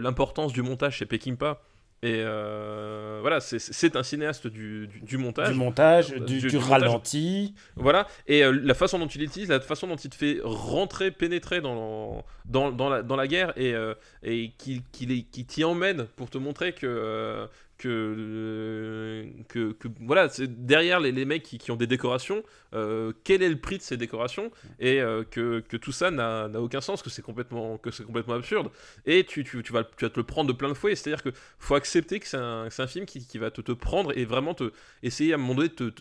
l'importance 0.00 0.52
du 0.52 0.62
montage 0.62 0.96
chez 0.96 1.06
Peckinpah. 1.06 1.62
Et 2.02 2.22
euh, 2.24 3.18
voilà, 3.20 3.40
c'est, 3.40 3.94
un 3.94 4.02
cinéaste 4.02 4.46
du, 4.46 4.86
du, 4.86 5.00
du 5.00 5.18
montage. 5.18 5.50
Du 5.50 5.54
montage, 5.58 6.12
Euh, 6.12 6.20
du, 6.20 6.38
du- 6.40 6.56
montage. 6.56 6.70
ralenti. 6.70 7.54
Voilà, 7.76 8.06
et 8.26 8.42
euh, 8.42 8.58
la 8.62 8.72
façon 8.72 8.98
dont 8.98 9.06
il 9.06 9.20
l'utilise, 9.20 9.50
la 9.50 9.60
façon 9.60 9.86
dont 9.86 9.96
il 9.96 10.08
te 10.08 10.14
fait 10.14 10.38
rentrer, 10.42 11.10
pénétrer 11.10 11.60
dans, 11.60 12.24
dans, 12.46 12.72
dans, 12.72 12.88
la, 12.88 13.02
dans 13.02 13.16
la 13.16 13.26
guerre 13.28 13.52
et, 13.56 13.74
euh, 13.74 13.92
et 14.22 14.52
qui, 14.56 14.82
qui, 14.92 15.24
t'y 15.44 15.62
emmène 15.64 16.06
pour 16.16 16.30
te 16.30 16.38
montrer 16.38 16.72
que. 16.72 17.46
Euh, 17.88 19.24
que, 19.48 19.72
que, 19.72 19.88
voilà, 20.00 20.28
c'est 20.28 20.66
derrière 20.66 21.00
les, 21.00 21.12
les 21.12 21.24
mecs 21.24 21.42
qui, 21.42 21.58
qui 21.58 21.70
ont 21.70 21.76
des 21.76 21.86
décorations, 21.86 22.42
euh, 22.74 23.12
quel 23.24 23.42
est 23.42 23.48
le 23.48 23.58
prix 23.58 23.78
de 23.78 23.82
ces 23.82 23.96
décorations 23.96 24.50
et 24.78 25.00
euh, 25.00 25.24
que, 25.28 25.60
que 25.60 25.76
tout 25.76 25.92
ça 25.92 26.10
n'a 26.10 26.48
aucun 26.60 26.80
sens, 26.80 27.02
que 27.02 27.10
c'est 27.10 27.22
complètement, 27.22 27.78
que 27.78 27.90
c'est 27.90 28.04
complètement 28.04 28.34
absurde. 28.34 28.70
Et 29.06 29.24
tu, 29.24 29.44
tu, 29.44 29.62
tu, 29.62 29.72
vas, 29.72 29.84
tu 29.84 30.04
vas 30.04 30.10
te 30.10 30.18
le 30.18 30.24
prendre 30.24 30.48
de 30.48 30.56
plein 30.56 30.68
de 30.68 30.74
fouet, 30.74 30.94
c'est-à-dire 30.94 31.22
que 31.22 31.30
faut 31.58 31.74
accepter 31.74 32.20
que 32.20 32.26
c'est 32.26 32.36
un, 32.36 32.68
un 32.76 32.86
film 32.86 33.06
qui, 33.06 33.26
qui 33.26 33.38
va 33.38 33.50
te, 33.50 33.60
prendre 33.72 34.16
et 34.18 34.24
vraiment 34.24 34.54
te 34.54 34.72
essayer 35.02 35.32
à 35.32 35.36
un 35.36 35.38
moment 35.38 35.54
donné 35.54 35.68
de 35.68 35.92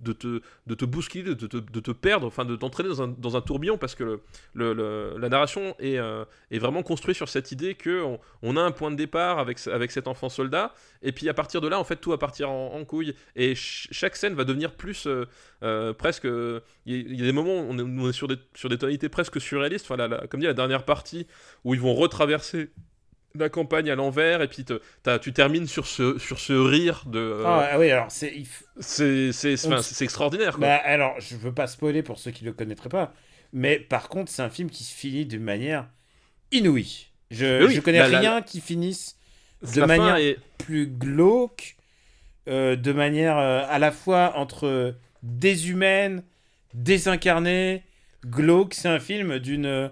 de 0.00 0.12
te, 0.12 0.40
de 0.66 0.74
te 0.74 0.84
bousculer, 0.84 1.34
de 1.34 1.46
te, 1.46 1.56
de 1.56 1.92
perdre, 1.92 2.26
enfin 2.26 2.44
de 2.44 2.56
t'entraîner 2.56 2.88
dans 2.88 3.02
un, 3.02 3.08
dans 3.08 3.36
un 3.36 3.40
tourbillon 3.40 3.78
parce 3.78 3.94
que 3.94 4.20
le, 4.54 5.16
la 5.18 5.28
narration 5.28 5.74
est, 5.78 5.98
est 6.50 6.58
vraiment 6.58 6.82
construite 6.82 7.16
sur 7.16 7.28
cette 7.28 7.52
idée 7.52 7.74
que 7.74 8.04
on, 8.42 8.56
a 8.56 8.60
un 8.60 8.70
point 8.70 8.90
de 8.90 8.96
départ 8.96 9.38
avec, 9.38 9.66
avec 9.66 9.90
cet 9.90 10.08
enfant 10.08 10.28
soldat 10.28 10.72
et 11.02 11.12
puis 11.12 11.25
à 11.28 11.34
partir 11.34 11.60
de 11.60 11.68
là 11.68 11.78
en 11.78 11.84
fait 11.84 11.96
tout 11.96 12.10
va 12.10 12.18
partir 12.18 12.50
en, 12.50 12.74
en 12.74 12.84
couille 12.84 13.14
et 13.34 13.54
ch- 13.54 13.88
chaque 13.90 14.16
scène 14.16 14.34
va 14.34 14.44
devenir 14.44 14.74
plus 14.74 15.06
euh, 15.06 15.26
euh, 15.62 15.92
presque 15.92 16.24
il 16.24 16.60
y, 16.86 16.94
a- 16.94 16.98
il 17.08 17.16
y 17.18 17.22
a 17.22 17.26
des 17.26 17.32
moments 17.32 17.60
où 17.60 17.66
on 17.70 17.78
est, 17.78 17.82
on 17.82 18.08
est 18.08 18.12
sur, 18.12 18.28
des, 18.28 18.36
sur 18.54 18.68
des 18.68 18.78
tonalités 18.78 19.08
presque 19.08 19.40
surréalistes 19.40 19.84
enfin 19.86 19.96
la- 19.96 20.08
la- 20.08 20.26
comme 20.26 20.40
dit 20.40 20.46
la 20.46 20.54
dernière 20.54 20.84
partie 20.84 21.26
où 21.64 21.74
ils 21.74 21.80
vont 21.80 21.94
retraverser 21.94 22.70
la 23.38 23.50
campagne 23.50 23.90
à 23.90 23.94
l'envers 23.94 24.40
et 24.40 24.48
puis 24.48 24.64
te- 24.64 24.80
tu 25.18 25.32
termines 25.34 25.66
sur 25.66 25.86
ce, 25.86 26.18
sur 26.18 26.38
ce 26.38 26.54
rire 26.54 27.02
de 27.06 27.18
euh, 27.18 27.42
Ah 27.44 27.68
ah 27.72 27.78
oui, 27.78 27.90
alors 27.90 28.10
c'est. 28.10 28.32
c'est 28.78 29.30
On 29.66 29.78
extraordinaire 30.00 30.52
quoi. 30.56 30.66
Bah, 30.68 30.76
alors, 30.76 31.20
je 31.20 31.36
veux 31.36 31.52
pas 31.52 31.66
spoiler 31.66 32.02
pour 32.02 32.18
ceux 32.18 32.30
qui 32.30 32.44
le 32.46 32.54
connaîtraient 32.54 32.88
pas, 32.88 33.12
mais 33.52 33.78
par 33.78 34.08
contre, 34.08 34.32
c'est 34.32 34.40
un 34.40 34.48
film 34.48 34.70
qui 34.70 34.84
se 34.84 34.94
finit 34.94 35.26
d'une 35.26 35.42
manière 35.42 35.86
inouïe. 36.50 37.08
Je, 37.30 37.66
oui, 37.66 37.74
je 37.74 37.80
connais 37.80 37.98
la- 37.98 38.08
la- 38.08 38.20
rien 38.20 38.40
qui 38.42 38.60
finisse 38.60 39.15
de 39.62 39.80
La 39.80 39.86
fin 39.88 39.96
manière 39.96 40.16
est- 40.16 40.38
plus 40.58 40.86
glauque, 40.86 41.76
euh, 42.48 42.76
de 42.76 42.92
manière 42.92 43.38
euh, 43.38 43.62
à 43.68 43.78
la 43.78 43.90
fois 43.92 44.32
entre 44.36 44.94
déshumaine, 45.22 46.22
désincarnée, 46.74 47.82
glauque. 48.24 48.74
C'est 48.74 48.88
un 48.88 48.98
film 49.00 49.38
d'une 49.38 49.90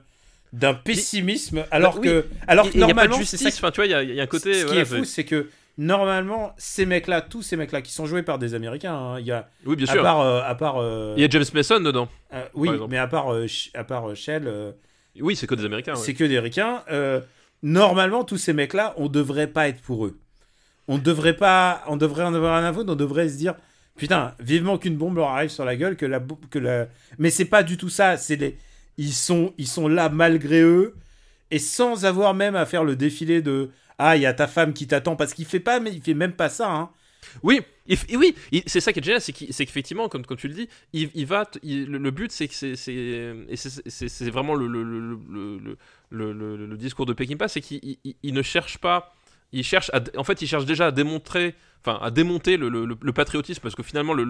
d'un 0.53 0.75
pessimisme, 0.75 1.65
alors 1.73 1.95
Bah 1.95 2.01
oui, 2.03 2.07
que 2.09 2.27
alors 2.47 2.69
que 2.71 2.75
de 2.75 2.79
normalement 2.79 3.19
c'est 3.25 3.37
ça 3.37 3.49
Enfin, 3.49 3.73
tu 3.73 3.77
vois, 3.81 3.87
il 3.87 3.91
y 3.91 3.95
a- 3.95 4.03
il 4.05 4.15
y, 4.15 4.21
a 4.21 4.23
un 4.23 4.27
côté. 4.29 4.55
ce 4.55 4.67
qui 4.67 4.77
est 4.77 4.85
fou, 4.85 5.03
c'est- 5.05 5.25
que 5.25 5.49
normalement 5.79 6.55
ces 6.59 6.87
mecs-là, 6.87 7.23
tous 7.23 7.43
ces 7.43 7.57
mecs-là 7.57 7.83
qui 7.83 7.91
sont 7.93 8.07
joués 8.07 8.23
par 8.23 8.39
des 8.39 8.55
Américains, 8.55 8.95
hein, 8.95 9.19
il 9.19 9.27
y 9.27 9.33
a 9.33 9.49
Oui, 9.67 9.75
bien 9.75 9.89
à 9.89 9.93
sûr. 9.93 10.03
part 10.03 10.21
euh, 10.21 10.43
à 10.45 10.55
part 10.55 10.77
euh, 10.79 11.15
Il 11.17 11.23
y 11.23 11.25
a 11.25 11.29
James 11.29 11.45
Mason 11.55 11.81
dedans. 11.81 12.09
euh, 12.33 12.45
oui, 12.55 12.71
mais 12.89 12.99
à 12.99 13.09
part 13.09 13.35
euh, 13.35 13.47
à 13.75 13.83
part 13.83 14.09
euh, 14.11 14.15
Shell, 14.15 14.45
euh, 14.47 14.71
Oui, 15.21 15.35
c'est 15.35 15.49
que 15.49 15.57
des 15.57 15.65
Américains. 15.65 15.95
ouais. 15.97 16.01
c'est 16.01 16.15
que 16.15 16.23
des 16.23 16.39
ricains. 16.39 16.85
Normalement, 17.65 18.25
tous 18.25 18.37
ces 18.37 18.53
mecs-là, 18.53 18.93
on 18.99 19.09
devrait 19.09 19.47
pas 19.47 19.69
être 19.69 19.81
pour 19.81 20.05
eux. 20.05 20.21
On 20.87 20.99
devrait 20.99 21.35
pas, 21.35 21.83
on 21.87 21.97
devrait 21.97 22.25
en 22.25 22.35
avoir 22.35 22.63
un 22.63 22.73
foutre, 22.75 22.93
on 22.93 22.95
devrait 22.95 23.31
se 23.31 23.39
dire, 23.39 23.55
putain, 23.97 24.35
vivement 24.39 24.77
qu'une 24.77 24.99
bombe 24.99 25.17
leur 25.17 25.31
arrive 25.31 25.49
sur 25.49 25.65
la 25.65 25.75
gueule, 25.75 25.97
que 25.97 26.05
la, 26.05 26.21
que 26.51 26.59
la. 26.59 26.89
Mais 27.19 27.31
c'est 27.31 27.47
pas 27.47 27.63
du 27.63 27.79
tout 27.79 27.89
ça. 27.89 28.19
C'est 28.19 28.37
les, 28.37 28.59
ils 28.99 29.15
sont, 29.15 29.55
ils 29.57 29.67
sont 29.67 29.89
là 29.89 30.11
malgré 30.11 30.61
eux 30.61 30.95
et 31.51 31.59
sans 31.59 32.05
avoir 32.05 32.35
même 32.35 32.55
à 32.55 32.67
faire 32.67 32.85
le 32.85 32.97
défilé 32.97 33.41
de, 33.41 33.71
ah, 33.99 34.15
il 34.17 34.23
y 34.23 34.27
a 34.27 34.35
ta 34.35 34.47
femme 34.47 34.75
qui 34.75 34.87
t'attend 34.87 35.17
parce 35.17 35.33
qu'il 35.33 35.47
fait 35.47 35.59
pas, 35.59 35.81
mais 35.81 35.91
il 35.91 36.03
fait 36.03 36.13
même 36.13 36.33
pas 36.33 36.51
ça. 36.51 36.71
Hein. 36.71 36.91
Oui, 37.43 37.61
oui, 38.15 38.35
c'est 38.67 38.81
ça 38.81 38.93
qui 38.93 39.01
est 39.01 39.03
génial, 39.03 39.21
c'est 39.21 39.33
qu'effectivement, 39.33 40.09
comme, 40.09 40.25
tu 40.37 40.49
le 40.49 40.55
dis, 40.55 40.69
il, 40.93 41.27
va, 41.27 41.45
le, 41.63 42.11
but, 42.11 42.33
c'est 42.33 42.49
c'est, 42.49 44.31
vraiment 44.31 44.55
le, 44.55 45.77
discours 46.77 47.07
de 47.07 47.13
Peckinpah, 47.13 47.49
c'est 47.49 47.61
qu'il 47.61 47.97
il- 48.05 48.15
il 48.23 48.35
ne 48.35 48.43
cherche 48.43 48.79
pas, 48.79 49.15
il 49.53 49.65
cherche, 49.65 49.91
en 50.17 50.25
fait, 50.25 50.43
il 50.43 50.49
cherche 50.49 50.65
déjà 50.65 50.89
à 50.89 50.91
démontrer, 50.91 51.55
enfin, 51.87 51.99
à 52.03 52.11
démonter 52.11 52.57
le, 52.57 52.69
le- 52.69 52.87
le- 52.87 53.13
patriotisme, 53.13 53.61
parce 53.63 53.75
que 53.75 53.83
finalement, 53.83 54.15
le, 54.15 54.25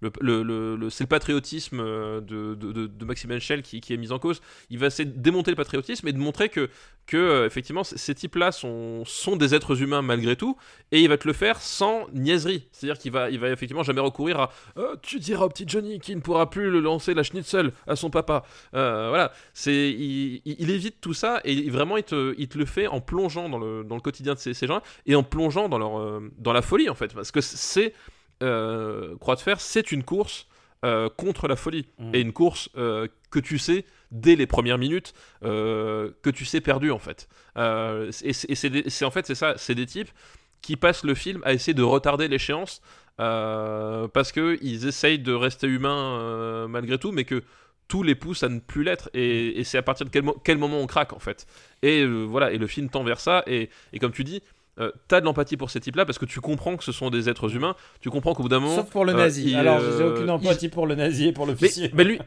le, 0.00 0.90
c'est 0.90 1.04
le 1.04 1.08
patriotisme 1.08 1.80
euh, 1.80 2.20
de, 2.20 2.54
de, 2.54 3.04
Maxime 3.04 3.32
Henschel 3.32 3.62
qui, 3.62 3.80
qui 3.80 3.92
est 3.92 3.96
mis 3.96 4.10
en 4.12 4.18
cause. 4.18 4.40
Il 4.70 4.78
va 4.78 4.86
essayer 4.86 5.08
de 5.08 5.18
démonter 5.18 5.50
le 5.50 5.56
patriotisme 5.56 6.08
et 6.08 6.12
de 6.12 6.18
montrer 6.18 6.48
que, 6.48 6.70
que 7.06 7.16
euh, 7.16 7.46
effectivement, 7.46 7.84
ces 7.84 8.14
types-là 8.14 8.52
sont, 8.52 9.04
sont 9.04 9.36
des 9.36 9.54
êtres 9.54 9.82
humains 9.82 10.02
malgré 10.02 10.36
tout, 10.36 10.56
et 10.92 11.00
il 11.00 11.08
va 11.08 11.18
te 11.18 11.26
le 11.28 11.34
faire 11.34 11.60
sans 11.60 12.06
niaiserie. 12.14 12.66
C'est-à-dire 12.72 12.98
qu'il 12.98 13.12
va, 13.12 13.30
il 13.30 13.38
va 13.38 13.50
effectivement 13.50 13.82
jamais 13.82 14.00
recourir 14.00 14.40
à 14.40 14.50
Euh, 14.78 14.96
tu 15.02 15.18
diras 15.20 15.44
au 15.44 15.48
petit 15.48 15.64
Johnny 15.68 16.00
qui 16.00 16.14
ne 16.16 16.20
pourra 16.20 16.48
plus 16.48 16.70
le 16.70 16.80
lancer 16.80 17.14
la 17.14 17.22
schnitzel 17.22 17.72
à 17.86 17.96
son 17.96 18.10
papa. 18.10 18.44
Euh, 18.74 19.08
voilà, 19.08 19.32
c'est 19.52 19.90
il, 19.90 20.70
évite 20.70 21.00
tout 21.00 21.14
ça 21.14 21.40
et 21.44 21.68
vraiment 21.70 21.96
il 21.96 22.02
te, 22.04 22.34
il 22.38 22.48
te 22.48 22.58
le 22.58 22.64
fait 22.64 22.86
en 22.86 23.00
plongeant 23.00 23.48
dans 23.48 23.58
le, 23.58 23.84
dans 23.84 23.94
le 23.94 24.00
quotidien 24.00 24.34
de 24.34 24.38
ces, 24.38 24.54
ces 24.54 24.66
gens 24.66 24.80
et 25.06 25.14
en 25.14 25.22
plongeant 25.22 25.68
dans 25.68 25.78
leur 25.78 26.20
dans 26.38 26.52
la 26.52 26.62
folie 26.62 26.88
en 26.94 26.96
fait 26.96 27.12
parce 27.14 27.30
que 27.30 27.40
c'est 27.40 27.92
euh, 28.42 29.16
Croix 29.18 29.36
de 29.36 29.40
fer, 29.40 29.60
c'est 29.60 29.92
une 29.92 30.02
course 30.04 30.46
euh, 30.84 31.08
contre 31.16 31.48
la 31.48 31.56
folie 31.56 31.86
Mm. 31.98 32.14
et 32.14 32.20
une 32.20 32.32
course 32.32 32.68
euh, 32.76 33.06
que 33.30 33.38
tu 33.40 33.58
sais 33.58 33.84
dès 34.10 34.36
les 34.36 34.46
premières 34.46 34.78
minutes 34.78 35.12
euh, 35.44 36.10
que 36.22 36.30
tu 36.30 36.44
sais 36.44 36.60
perdu 36.60 36.90
en 36.90 36.98
fait. 36.98 37.28
Et 38.24 38.32
c'est 38.32 39.04
en 39.04 39.10
fait 39.10 39.26
c'est 39.26 39.34
ça, 39.34 39.54
c'est 39.56 39.74
des 39.74 39.86
types 39.86 40.10
qui 40.62 40.76
passent 40.76 41.04
le 41.04 41.14
film 41.14 41.40
à 41.44 41.52
essayer 41.52 41.74
de 41.74 41.82
retarder 41.82 42.28
l'échéance 42.28 42.80
parce 44.12 44.32
que 44.32 44.58
ils 44.62 44.86
essayent 44.86 45.18
de 45.18 45.32
rester 45.32 45.66
humains 45.66 46.66
malgré 46.68 46.98
tout, 46.98 47.12
mais 47.12 47.24
que 47.24 47.42
tout 47.88 48.02
les 48.02 48.14
pousse 48.14 48.42
à 48.42 48.48
ne 48.48 48.60
plus 48.60 48.82
l'être. 48.82 49.10
Et, 49.14 49.60
et 49.60 49.64
c'est 49.64 49.76
à 49.78 49.82
partir 49.82 50.06
de 50.06 50.10
quel, 50.10 50.22
mo- 50.22 50.36
quel 50.42 50.56
moment 50.58 50.80
on 50.80 50.86
craque, 50.86 51.12
en 51.12 51.18
fait. 51.18 51.46
Et 51.82 52.06
voilà, 52.06 52.50
et 52.50 52.56
le 52.58 52.66
film 52.66 52.88
tend 52.88 53.04
vers 53.04 53.20
ça. 53.20 53.42
Et, 53.46 53.68
et 53.92 53.98
comme 53.98 54.12
tu 54.12 54.24
dis, 54.24 54.42
euh, 54.80 54.90
t'as 55.08 55.20
de 55.20 55.24
l'empathie 55.26 55.56
pour 55.56 55.70
ces 55.70 55.80
types-là 55.80 56.04
parce 56.04 56.18
que 56.18 56.24
tu 56.24 56.40
comprends 56.40 56.76
que 56.76 56.84
ce 56.84 56.92
sont 56.92 57.10
des 57.10 57.28
êtres 57.28 57.54
humains. 57.54 57.76
Tu 58.00 58.10
comprends 58.10 58.34
qu'au 58.34 58.42
bout 58.42 58.48
d'un 58.48 58.60
moment. 58.60 58.74
Sauf 58.76 58.90
pour 58.90 59.04
le 59.04 59.12
euh, 59.12 59.16
nazi. 59.16 59.50
il, 59.50 59.56
Alors, 59.56 59.78
euh, 59.80 59.98
j'ai 59.98 60.04
aucune 60.04 60.24
il- 60.26 60.30
empathie 60.30 60.68
pour 60.68 60.86
le 60.86 60.94
nazi 60.94 61.28
et 61.28 61.32
pour 61.32 61.46
mais, 61.46 61.52
l'officier. 61.52 61.90
mais 61.94 62.04
lui, 62.04 62.18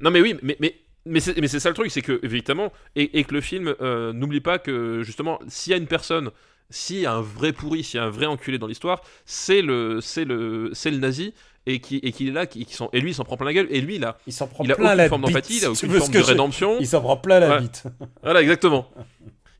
non 0.00 0.10
mais 0.10 0.20
oui, 0.20 0.36
mais 0.42 0.56
mais 0.60 0.74
mais 1.06 1.20
c'est 1.20 1.36
mais 1.40 1.48
ça 1.48 1.68
le 1.68 1.74
truc, 1.74 1.90
c'est 1.90 2.02
que 2.02 2.20
évidemment 2.22 2.72
et, 2.96 3.18
et 3.18 3.24
que 3.24 3.34
le 3.34 3.40
film 3.40 3.74
euh, 3.80 4.12
n'oublie 4.12 4.40
pas 4.40 4.58
que 4.58 5.02
justement 5.02 5.38
s'il 5.48 5.70
y 5.70 5.74
a 5.74 5.76
une 5.76 5.86
personne, 5.86 6.30
s'il 6.70 7.00
y 7.00 7.06
a 7.06 7.12
un 7.12 7.20
vrai 7.22 7.52
pourri, 7.52 7.82
s'il 7.84 7.98
y 7.98 8.00
a 8.00 8.04
un 8.06 8.10
vrai 8.10 8.26
enculé 8.26 8.58
dans 8.58 8.66
l'histoire, 8.68 9.02
c'est 9.24 9.62
le 9.62 10.00
c'est 10.00 10.24
le 10.24 10.70
c'est 10.72 10.90
le 10.90 10.98
nazi 10.98 11.34
et 11.66 11.78
qui 11.80 11.98
et 12.02 12.10
qui 12.12 12.28
est 12.28 12.30
là, 12.32 12.46
qui, 12.46 12.64
qui 12.66 12.74
s'en- 12.74 12.88
et 12.92 13.00
lui 13.00 13.10
il 13.10 13.14
s'en 13.14 13.24
prend 13.24 13.36
plein 13.36 13.46
la 13.46 13.52
gueule 13.52 13.68
et 13.70 13.80
lui 13.80 13.98
là, 13.98 14.16
Il 14.26 14.32
s'en 14.32 14.46
prend 14.48 14.64
il 14.64 14.72
a 14.72 14.74
plein 14.76 14.86
aucune 14.86 14.96
la 14.98 15.08
forme 15.08 15.22
bite, 15.22 15.30
d'empathie, 15.34 15.58
il 15.58 15.64
a 15.64 15.70
aucune 15.70 15.90
forme 15.92 16.12
de 16.12 16.18
rédemption. 16.20 16.76
Il 16.80 16.86
s'en 16.88 17.00
prend 17.00 17.16
plein 17.16 17.38
la 17.40 17.60
bite. 17.60 17.84
Voilà 18.22 18.42
exactement. 18.42 18.88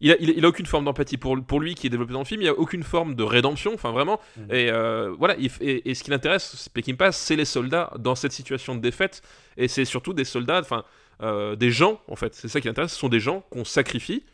Il 0.02 0.10
a, 0.12 0.16
il, 0.20 0.30
a, 0.30 0.32
il 0.36 0.44
a 0.44 0.48
aucune 0.48 0.66
forme 0.66 0.84
d'empathie 0.84 1.16
pour, 1.16 1.40
pour 1.42 1.60
lui 1.60 1.74
qui 1.74 1.86
est 1.86 1.90
développé 1.90 2.12
dans 2.12 2.18
le 2.18 2.24
film, 2.26 2.40
il 2.40 2.44
n'y 2.44 2.50
a 2.50 2.58
aucune 2.58 2.82
forme 2.82 3.14
de 3.14 3.22
rédemption, 3.22 3.72
enfin 3.72 3.92
vraiment. 3.92 4.20
Mhm. 4.36 4.46
Et 4.50 4.70
euh, 4.70 5.14
voilà, 5.18 5.36
il 5.38 5.50
et, 5.60 5.90
et 5.90 5.94
ce 5.94 6.02
qui 6.02 6.10
l'intéresse, 6.10 6.68
Pass, 6.98 7.16
c'est 7.16 7.36
les 7.36 7.44
soldats 7.46 7.92
dans 7.98 8.14
cette 8.16 8.32
situation 8.32 8.74
de 8.74 8.80
défaite, 8.80 9.22
et 9.56 9.68
c'est 9.68 9.84
surtout 9.86 10.12
des 10.12 10.24
soldats, 10.24 10.60
enfin 10.60 10.84
euh, 11.22 11.54
des 11.56 11.70
gens 11.70 12.00
en 12.08 12.16
fait, 12.16 12.34
c'est 12.34 12.48
ça 12.48 12.60
qui 12.60 12.66
l'intéresse, 12.66 12.92
ce 12.92 12.98
sont 12.98 13.08
des 13.08 13.20
gens 13.20 13.42
qu'on 13.50 13.64
sacrifie 13.64 14.24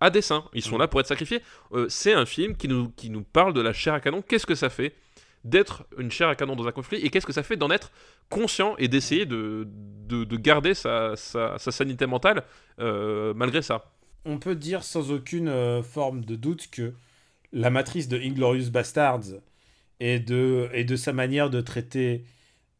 à 0.00 0.10
dessein, 0.10 0.44
ils 0.52 0.62
sont 0.62 0.72
Mhm. 0.72 0.80
là 0.80 0.88
pour 0.88 1.00
être 1.00 1.06
sacrifiés. 1.06 1.40
Euh, 1.72 1.86
c'est 1.88 2.12
un 2.12 2.26
film 2.26 2.54
qui 2.56 2.68
nous, 2.68 2.90
qui 2.90 3.08
nous 3.08 3.22
parle 3.22 3.54
de 3.54 3.62
la 3.62 3.72
chair 3.72 3.94
à 3.94 4.00
canon, 4.00 4.20
qu'est-ce 4.20 4.46
que 4.46 4.54
ça 4.54 4.68
fait 4.68 4.92
d'être 5.44 5.84
une 5.98 6.10
chair 6.10 6.28
à 6.28 6.34
canon 6.34 6.56
dans 6.56 6.66
un 6.66 6.72
conflit, 6.72 6.98
et 6.98 7.08
qu'est-ce 7.10 7.26
que 7.26 7.32
ça 7.32 7.42
fait 7.42 7.56
d'en 7.56 7.70
être 7.70 7.90
conscient 8.30 8.74
et 8.78 8.88
d'essayer 8.88 9.26
de, 9.26 9.66
de, 10.08 10.24
de 10.24 10.36
garder 10.36 10.74
sa, 10.74 11.16
sa, 11.16 11.58
sa 11.58 11.70
sanité 11.70 12.06
mentale 12.06 12.42
euh, 12.80 13.32
malgré 13.34 13.62
ça? 13.62 13.84
On 14.24 14.38
peut 14.38 14.54
dire 14.54 14.82
sans 14.82 15.10
aucune 15.10 15.48
euh, 15.48 15.82
forme 15.82 16.24
de 16.24 16.36
doute 16.36 16.68
que 16.70 16.94
la 17.52 17.68
matrice 17.70 18.08
de 18.08 18.18
Inglorious 18.18 18.70
Bastards 18.70 19.40
et 20.00 20.18
de, 20.18 20.96
sa 20.96 21.12
manière 21.12 21.50
de 21.50 21.60
traiter 21.60 22.24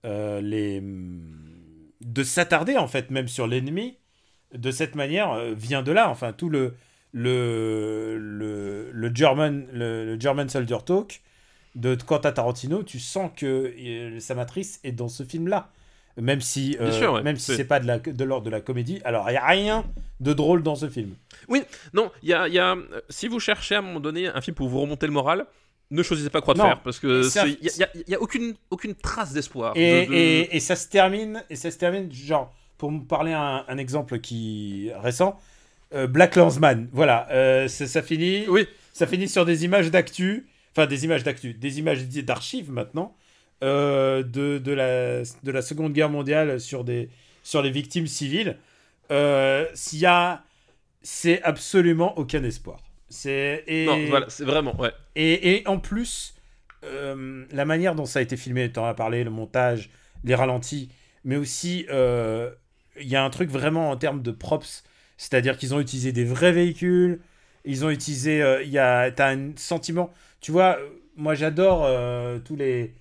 euh, 0.04 0.40
les. 0.40 0.82
de 2.00 2.22
s'attarder 2.22 2.76
en 2.76 2.88
fait 2.88 3.10
même 3.10 3.28
sur 3.28 3.46
l'ennemi 3.46 3.98
de 4.54 4.70
cette 4.70 4.94
manière 4.94 5.32
euh, 5.32 5.54
vient 5.54 5.82
de 5.82 5.92
là. 5.92 6.08
Enfin, 6.08 6.32
tout 6.32 6.48
le. 6.48 6.76
le, 7.12 8.20
German, 9.14 9.66
le, 9.72 10.18
German 10.18 10.48
Soldier 10.48 10.78
Talk 10.84 11.22
de 11.74 11.94
Quentin 11.94 12.32
Tarantino, 12.32 12.82
tu 12.82 12.98
sens 13.00 13.30
que 13.36 14.18
sa 14.18 14.34
matrice 14.34 14.80
est 14.82 14.92
dans 14.92 15.08
ce 15.08 15.24
film-là. 15.24 15.70
Même 16.16 16.40
si, 16.40 16.76
euh, 16.80 16.92
sûr, 16.92 17.12
ouais. 17.14 17.22
même 17.22 17.36
si 17.36 17.56
C'est- 17.56 17.64
pas 17.64 17.80
de 17.80 17.86
la- 17.88 17.98
de 17.98 18.24
l'ordre 18.24 18.44
de 18.46 18.50
la 18.50 18.60
comédie, 18.60 19.00
alors 19.04 19.28
il 19.28 19.32
n'y 19.32 19.36
a 19.38 19.46
rien 19.46 19.84
de 20.20 20.32
drôle 20.32 20.62
dans 20.62 20.76
ce 20.76 20.88
film. 20.88 21.14
Non, 21.92 22.10
il 22.22 22.28
y 22.28 22.32
a, 22.32 22.46
il 22.46 22.54
y 22.54 22.58
a- 22.60 22.72
euh, 22.76 23.00
si 23.08 23.26
vous 23.26 23.40
cherchez 23.40 23.74
à 23.74 23.78
un 23.78 23.82
moment 23.82 23.98
donné 24.00 24.28
un 24.28 24.40
film 24.40 24.54
pour 24.54 24.68
vous 24.68 24.80
remonter 24.80 25.06
le 25.06 25.12
moral, 25.12 25.44
ne 25.90 26.02
choisissez 26.04 26.30
pas 26.30 26.40
Croix 26.40 26.54
de 26.54 26.60
Non. 26.60 26.66
Fer 26.66 26.80
parce 26.82 26.98
que 27.00 27.22
il 27.60 27.66
y, 27.78 27.82
a- 27.82 27.88
y 28.08 28.14
a 28.14 28.20
aucune 28.22 28.54
aucune 28.70 28.94
trace 28.94 29.32
d'espoir. 29.32 29.72
Et, 29.76 30.06
de- 30.06 30.10
de- 30.10 30.14
et- 30.16 30.56
et 30.56 30.60
ça 30.60 30.76
se 30.76 30.88
termine, 30.88 31.42
et 31.50 31.56
ça 31.56 31.70
se 31.72 31.78
termine, 31.78 32.12
genre, 32.12 32.54
pour 32.78 32.92
me 32.92 33.00
parler 33.04 33.32
un, 33.32 33.64
un 33.66 33.78
exemple 33.78 34.20
qui 34.20 34.90
récent, 35.02 35.38
euh, 35.94 36.06
Black 36.06 36.36
Landsman. 36.36 36.88
Voilà, 36.92 37.26
euh, 37.32 37.66
ça, 37.68 37.86
ça 37.88 38.02
finit, 38.02 38.46
Oui, 38.48 38.66
ça 38.92 39.06
finit 39.08 39.28
sur 39.28 39.44
des 39.44 39.64
images 39.64 39.90
d'actu, 39.90 40.46
enfin 40.72 40.86
des 40.86 41.04
images 41.04 41.24
d'actu, 41.24 41.54
des 41.54 41.78
images 41.80 42.06
d'archives 42.08 42.70
maintenant 42.70 43.14
euh, 43.64 44.22
de, 44.22 44.58
de 44.58 44.72
la 44.72 45.22
de 45.22 45.50
la 45.50 45.62
Seconde 45.62 45.94
Guerre 45.94 46.10
mondiale 46.10 46.60
sur 46.60 46.84
des 46.84 47.08
sur 47.42 47.62
les 47.62 47.70
victimes 47.70 48.06
civiles. 48.06 48.58
Euh, 49.10 49.66
S'il 49.72 50.00
y 50.00 50.06
a, 50.06 50.44
c'est 51.02 51.42
absolument 51.42 52.18
aucun 52.18 52.44
espoir. 52.44 52.80
C'est 53.08 53.64
et 53.66 53.86
non, 53.86 54.06
voilà, 54.08 54.26
c'est 54.28 54.44
vraiment 54.44 54.78
ouais. 54.78 54.92
et, 55.16 55.54
et 55.54 55.66
en 55.66 55.78
plus, 55.78 56.34
euh, 56.84 57.46
la 57.52 57.64
manière 57.64 57.94
dont 57.94 58.04
ça 58.04 58.18
a 58.18 58.22
été 58.22 58.36
filmé, 58.36 58.70
tu 58.70 58.78
en 58.78 58.84
as 58.84 58.92
parlé, 58.92 59.24
le 59.24 59.30
montage, 59.30 59.88
les 60.24 60.34
ralentis, 60.34 60.90
mais 61.24 61.36
aussi, 61.36 61.86
il 61.88 63.08
y 63.08 63.16
a 63.16 63.24
un 63.24 63.30
truc 63.30 63.48
vraiment 63.48 63.90
en 63.90 63.96
termes 63.96 64.20
de 64.20 64.30
props, 64.30 64.84
c'est-à-dire 65.16 65.56
qu'ils 65.56 65.74
ont 65.74 65.80
utilisé 65.80 66.12
des 66.12 66.24
vrais 66.24 66.52
véhicules, 66.52 67.20
ils 67.64 67.84
ont 67.86 67.90
utilisé, 67.90 68.42
il 68.62 68.70
y 68.70 68.78
a, 68.78 69.10
t'as 69.10 69.34
un 69.34 69.52
sentiment, 69.56 70.12
tu 70.40 70.52
vois, 70.52 70.78
moi 71.16 71.34
j'adore 71.34 71.88
tous 72.44 72.56
les, 72.56 72.92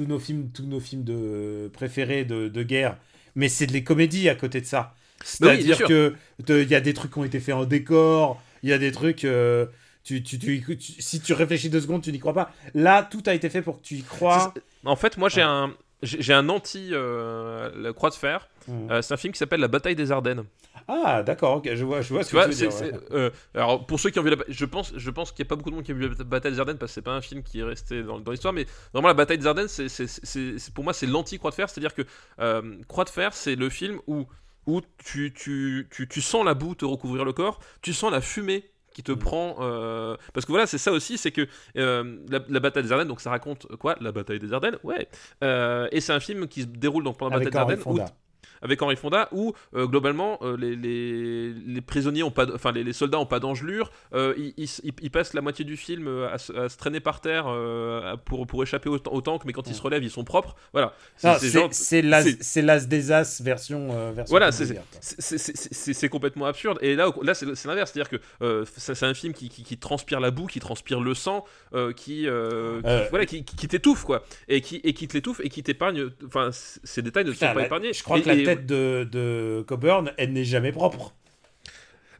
tous 0.00 0.06
nos 0.08 0.18
films, 0.18 0.50
tous 0.52 0.64
nos 0.66 0.80
films 0.80 1.04
de 1.04 1.70
préférés 1.72 2.24
de, 2.24 2.48
de 2.48 2.62
guerre, 2.62 2.96
mais 3.34 3.48
c'est 3.48 3.66
de 3.66 3.72
les 3.72 3.84
comédies 3.84 4.28
à 4.28 4.34
côté 4.34 4.60
de 4.60 4.66
ça. 4.66 4.94
Bah 5.40 5.48
oui, 5.50 5.56
C'est-à-dire 5.62 5.76
sûr. 5.76 5.88
que 5.88 6.14
il 6.48 6.70
y 6.70 6.74
a 6.74 6.80
des 6.80 6.94
trucs 6.94 7.12
qui 7.12 7.18
ont 7.18 7.24
été 7.24 7.40
faits 7.40 7.54
en 7.54 7.64
décor, 7.66 8.40
il 8.62 8.70
y 8.70 8.72
a 8.72 8.78
des 8.78 8.92
trucs. 8.92 9.24
euh, 9.24 9.66
tu, 10.02 10.22
tu, 10.22 10.38
tu- 10.38 10.64
si 10.78 11.20
tu 11.20 11.34
réfléchis 11.34 11.68
deux 11.68 11.80
secondes, 11.82 12.02
tu 12.02 12.10
n'y 12.10 12.18
crois 12.18 12.32
pas. 12.32 12.52
Là, 12.74 13.02
tout 13.02 13.22
a 13.26 13.34
été 13.34 13.50
fait 13.50 13.60
pour 13.60 13.80
que 13.80 13.86
tu 13.86 13.96
y 13.96 14.02
crois. 14.02 14.54
En 14.86 14.96
fait, 14.96 15.18
moi 15.18 15.28
j'ai 15.28 15.42
Ouais. 15.42 15.46
un 15.46 15.74
j'ai 16.02 16.32
un 16.32 16.48
anti 16.48 16.88
euh, 16.92 17.70
la 17.76 17.92
Croix 17.92 18.08
de 18.08 18.14
Fer. 18.14 18.48
Mm. 18.66 18.90
Euh, 18.90 19.02
c'est 19.02 19.12
un 19.12 19.18
film 19.18 19.34
qui 19.34 19.38
s'appelle 19.38 19.60
La 19.60 19.68
Bataille 19.68 19.94
des 19.96 20.10
Ardennes. 20.10 20.44
Ah, 20.88 21.22
d'accord, 21.22 21.62
je 21.64 21.84
vois, 21.84 22.00
je 22.02 22.12
vois 22.12 22.24
ce 22.24 22.28
Tu 22.28 22.34
que 22.34 22.36
vois, 22.36 22.48
tu 22.48 22.48
veux 22.50 22.54
dire. 22.56 22.74
ouais. 22.74 22.92
euh, 23.12 23.30
alors 23.54 23.86
pour 23.86 24.00
ceux 24.00 24.10
qui 24.10 24.18
ont 24.18 24.22
vu 24.22 24.30
la, 24.30 24.36
je 24.48 24.64
pense, 24.64 24.92
je 24.96 25.10
pense 25.10 25.30
qu'il 25.32 25.42
n'y 25.44 25.46
a 25.46 25.50
pas 25.50 25.56
beaucoup 25.56 25.70
de 25.70 25.74
monde 25.76 25.84
qui 25.84 25.92
a 25.92 25.94
vu 25.94 26.08
la 26.08 26.24
bataille 26.24 26.52
des 26.52 26.58
Ardennes 26.60 26.78
parce 26.78 26.90
que 26.92 26.94
c'est 26.94 27.02
pas 27.02 27.12
un 27.14 27.20
film 27.20 27.42
qui 27.42 27.60
est 27.60 27.64
resté 27.64 28.02
dans, 28.02 28.18
dans 28.20 28.32
l'histoire, 28.32 28.52
mais 28.52 28.66
vraiment 28.92 29.08
la 29.08 29.14
bataille 29.14 29.38
des 29.38 29.46
Ardennes, 29.46 29.68
c'est, 29.68 30.72
pour 30.74 30.84
moi 30.84 30.92
c'est 30.92 31.06
l'anti 31.06 31.38
Croix 31.38 31.50
de 31.50 31.54
Fer, 31.56 31.68
c'est-à-dire 31.70 31.94
que 31.94 32.02
euh, 32.40 32.76
Croix 32.88 33.04
de 33.04 33.10
Fer, 33.10 33.32
c'est 33.34 33.56
le 33.56 33.68
film 33.70 34.00
où 34.06 34.26
où 34.66 34.82
tu, 35.02 35.32
tu, 35.34 35.88
tu, 35.90 36.06
tu 36.06 36.20
sens 36.20 36.44
la 36.44 36.54
boue 36.54 36.74
te 36.74 36.84
recouvrir 36.84 37.24
le 37.24 37.32
corps, 37.32 37.60
tu 37.82 37.94
sens 37.94 38.12
la 38.12 38.20
fumée 38.20 38.70
qui 38.92 39.02
te 39.02 39.12
Mm. 39.12 39.18
prend 39.18 39.56
euh, 39.60 40.16
parce 40.34 40.44
que 40.44 40.52
voilà 40.52 40.66
c'est 40.66 40.76
ça 40.78 40.92
aussi 40.92 41.16
c'est 41.16 41.30
que 41.30 41.46
euh, 41.76 42.18
la, 42.28 42.40
la 42.48 42.60
bataille 42.60 42.82
des 42.82 42.92
Ardennes 42.92 43.08
donc 43.08 43.20
ça 43.20 43.30
raconte 43.30 43.66
quoi? 43.76 43.96
La 44.00 44.12
bataille 44.12 44.38
des 44.40 44.52
Ardennes 44.52 44.78
ouais 44.82 45.08
Euh, 45.44 45.88
et 45.92 46.00
c'est 46.00 46.12
un 46.12 46.20
film 46.20 46.48
qui 46.48 46.62
se 46.62 46.66
déroule 46.66 47.04
donc 47.04 47.16
pendant 47.18 47.30
la 47.30 47.36
bataille 47.36 47.52
des 47.52 47.58
Ardennes 47.60 47.82
où. 47.86 48.04
Avec 48.62 48.80
Henri 48.82 48.96
Fonda 48.96 49.28
où 49.32 49.52
euh, 49.74 49.86
globalement 49.86 50.38
euh, 50.42 50.56
les, 50.56 50.76
les, 50.76 51.52
les 51.52 51.80
prisonniers 51.80 52.22
ont 52.22 52.30
pas 52.30 52.46
enfin 52.54 52.72
les, 52.72 52.84
les 52.84 52.92
soldats 52.92 53.18
ont 53.18 53.26
pas 53.26 53.40
d'engelure 53.40 53.90
euh, 54.14 54.34
ils, 54.36 54.68
ils, 55.02 55.10
passent 55.10 55.34
la 55.34 55.40
moitié 55.40 55.64
du 55.64 55.76
film 55.76 56.08
à, 56.32 56.38
se- 56.38 56.52
à 56.52 56.68
se 56.68 56.76
traîner 56.76 57.00
par 57.00 57.20
terre 57.20 57.46
pour, 58.24 58.46
pour 58.46 58.62
échapper 58.62 58.88
au, 58.88 58.98
au 59.10 59.20
tank 59.20 59.42
mais 59.44 59.52
quand 59.52 59.66
ils 59.68 59.74
se 59.74 59.82
relèvent 59.82 60.02
ils 60.04 60.10
sont 60.10 60.24
propres 60.24 60.54
voilà 60.72 60.94
c'est 62.42 62.62
l'as 62.62 62.86
des 62.86 63.12
as 63.12 63.40
version. 63.40 63.88
version 64.12 64.30
Voilà, 64.30 64.52
c'est- 64.52 66.08
complètement 66.08 66.46
absurde. 66.46 66.78
Et 66.82 66.94
là, 66.96 67.10
là 67.22 67.34
c'est 67.34 67.46
l'inverse. 67.66 67.92
C'est-à-dire 67.92 68.18
que 68.40 68.64
c'est 68.76 69.02
un 69.06 69.14
film 69.14 69.32
qui, 69.32 69.48
qui- 69.48 69.62
qui 69.62 69.76
transpire 69.78 70.20
la 70.20 70.30
boue, 70.30 70.46
qui 70.46 70.60
transpire 70.60 71.00
le 71.00 71.14
sang, 71.14 71.44
qui, 71.96 72.26
voilà, 73.10 73.26
qui, 73.26 73.44
qui- 73.44 73.68
t'étouffe, 73.68 74.04
quoi. 74.04 74.24
Et 74.48 74.60
qui, 74.60 74.76
et 74.82 74.92
qui 74.94 75.06
te 75.08 75.14
l'étouffe 75.14 75.40
et 75.44 75.48
qui 75.48 75.62
t'épargne. 75.62 76.06
Enfin, 76.26 76.50
ces 76.52 77.02
détails 77.02 77.24
ne 77.24 77.30
te 77.32 77.36
sont 77.36 77.46
pas 77.54 77.60
la- 77.60 77.66
épargnés. 77.66 77.92
je 77.92 78.02
crois 78.02 78.18
Et- 78.18 78.22
que 78.22 78.28
la 78.28 78.34
et- 78.34 78.44
tête 78.56 78.66
de, 78.66 79.08
de 79.10 79.64
Coburn, 79.66 80.12
elle 80.16 80.32
n'est 80.32 80.44
jamais 80.44 80.72
propre. 80.72 81.14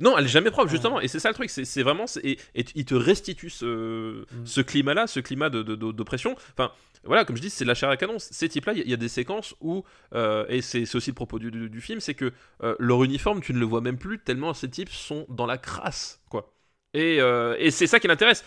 Non, 0.01 0.16
elle 0.16 0.24
est 0.24 0.28
jamais 0.28 0.51
propre, 0.51 0.70
justement. 0.70 1.01
Et 1.01 1.09
c'est 1.09 1.19
ça 1.19 1.28
le 1.28 1.35
truc. 1.35 1.51
C'est 1.51 1.82
vraiment. 1.82 2.07
Et, 2.24 2.39
et 2.55 2.65
il 2.74 2.85
te 2.86 2.94
restitue 2.94 3.51
ce, 3.51 4.23
Mm. 4.23 4.47
ce 4.47 4.61
climat-là, 4.62 5.07
ce 5.07 5.20
climat 5.20 5.51
de- 5.51 5.62
de- 5.62 5.74
de- 5.77 5.93
d'oppression. 5.93 6.36
Enfin, 6.57 6.73
voilà, 7.05 7.24
comme 7.27 7.36
je 7.36 7.43
dis, 7.43 7.51
c'est 7.51 7.66
la 7.66 7.74
chair 7.74 7.90
à 7.90 7.97
canon. 7.98 8.19
Ces 8.19 8.48
types-là, 8.48 8.73
il 8.73 8.78
y 8.78 8.81
a- 8.81 8.85
il 8.85 8.90
y, 8.90 8.94
a 8.94 8.97
des 8.97 9.09
séquences 9.09 9.55
où. 9.61 9.85
euh, 10.15 10.47
et 10.48 10.62
c'est 10.62 10.94
aussi 10.94 11.11
le 11.11 11.15
propos 11.15 11.39
du, 11.39 11.51
du- 11.51 11.69
du 11.69 11.81
film, 11.82 12.01
c'est 12.01 12.15
que 12.15 12.32
euh, 12.62 12.74
leur 12.78 13.05
uniforme, 13.05 13.43
tu 13.43 13.52
ne 13.52 13.59
le 13.59 13.66
vois 13.66 13.82
même 13.82 13.98
plus, 13.98 14.19
tellement 14.19 14.55
ces 14.55 14.70
types 14.70 14.89
sont 14.90 15.27
dans 15.28 15.47
la 15.47 15.59
crasse, 15.59 16.20
quoi. 16.31 16.55
Et, 16.94 17.20
euh, 17.20 17.55
et 17.59 17.70
c'est 17.70 17.86
ça 17.86 18.01
qui 18.01 18.09
l'intéresse. 18.09 18.43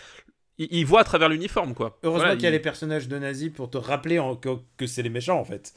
Ils, 0.58 0.68
ils 0.72 0.84
voient 0.86 1.00
à 1.00 1.04
travers 1.04 1.28
l'uniforme, 1.28 1.74
quoi. 1.74 1.98
Heureusement 2.02 2.18
Voilà, 2.24 2.34
qu'il 2.34 2.44
y 2.44 2.48
a 2.48 2.50
les 2.50 2.58
personnages 2.60 3.06
de 3.08 3.16
nazis 3.18 3.50
pour 3.50 3.70
te 3.70 3.78
rappeler 3.78 4.18
en- 4.18 4.34
que, 4.36 4.50
que 4.76 4.86
c'est 4.88 5.02
les 5.02 5.08
méchants, 5.08 5.38
en 5.38 5.44
fait. 5.44 5.72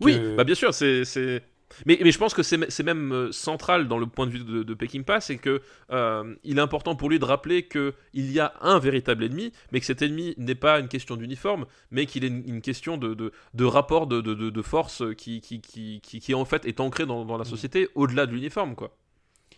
Oui, 0.00 0.18
bah 0.36 0.44
bien 0.44 0.54
sûr, 0.54 0.72
c'est. 0.74 1.42
Mais, 1.86 1.98
mais 2.02 2.10
je 2.12 2.18
pense 2.18 2.34
que 2.34 2.42
c'est 2.42 2.82
même 2.82 3.12
euh, 3.12 3.32
central 3.32 3.88
dans 3.88 3.98
le 3.98 4.06
point 4.06 4.26
de 4.26 4.32
vue 4.32 4.40
de, 4.40 4.62
de 4.62 4.74
Peking 4.74 5.04
Pass, 5.04 5.26
c'est 5.26 5.38
que 5.38 5.60
euh, 5.90 6.34
il 6.44 6.58
est 6.58 6.60
important 6.60 6.96
pour 6.96 7.10
lui 7.10 7.18
de 7.18 7.24
rappeler 7.24 7.64
que 7.64 7.94
il 8.14 8.30
y 8.32 8.40
a 8.40 8.54
un 8.60 8.78
véritable 8.78 9.24
ennemi, 9.24 9.52
mais 9.72 9.80
que 9.80 9.86
cet 9.86 10.02
ennemi 10.02 10.34
n'est 10.38 10.54
pas 10.54 10.78
une 10.80 10.88
question 10.88 11.16
d'uniforme, 11.16 11.66
mais 11.90 12.06
qu'il 12.06 12.24
est 12.24 12.28
une, 12.28 12.42
une 12.48 12.60
question 12.62 12.96
de, 12.96 13.14
de, 13.14 13.32
de 13.54 13.64
rapport 13.64 14.06
de, 14.06 14.20
de, 14.20 14.34
de- 14.34 14.50
de 14.50 14.62
force 14.62 15.02
qui, 15.16 15.40
qui, 15.40 15.60
qui, 15.60 16.00
qui, 16.02 16.20
qui, 16.20 16.34
en 16.34 16.44
fait 16.44 16.64
est 16.66 16.80
ancré 16.80 17.06
dans, 17.06 17.24
dans 17.24 17.38
la 17.38 17.44
société 17.44 17.88
au-delà 17.94 18.26
de 18.26 18.32
l'uniforme, 18.32 18.74
quoi. 18.74 18.96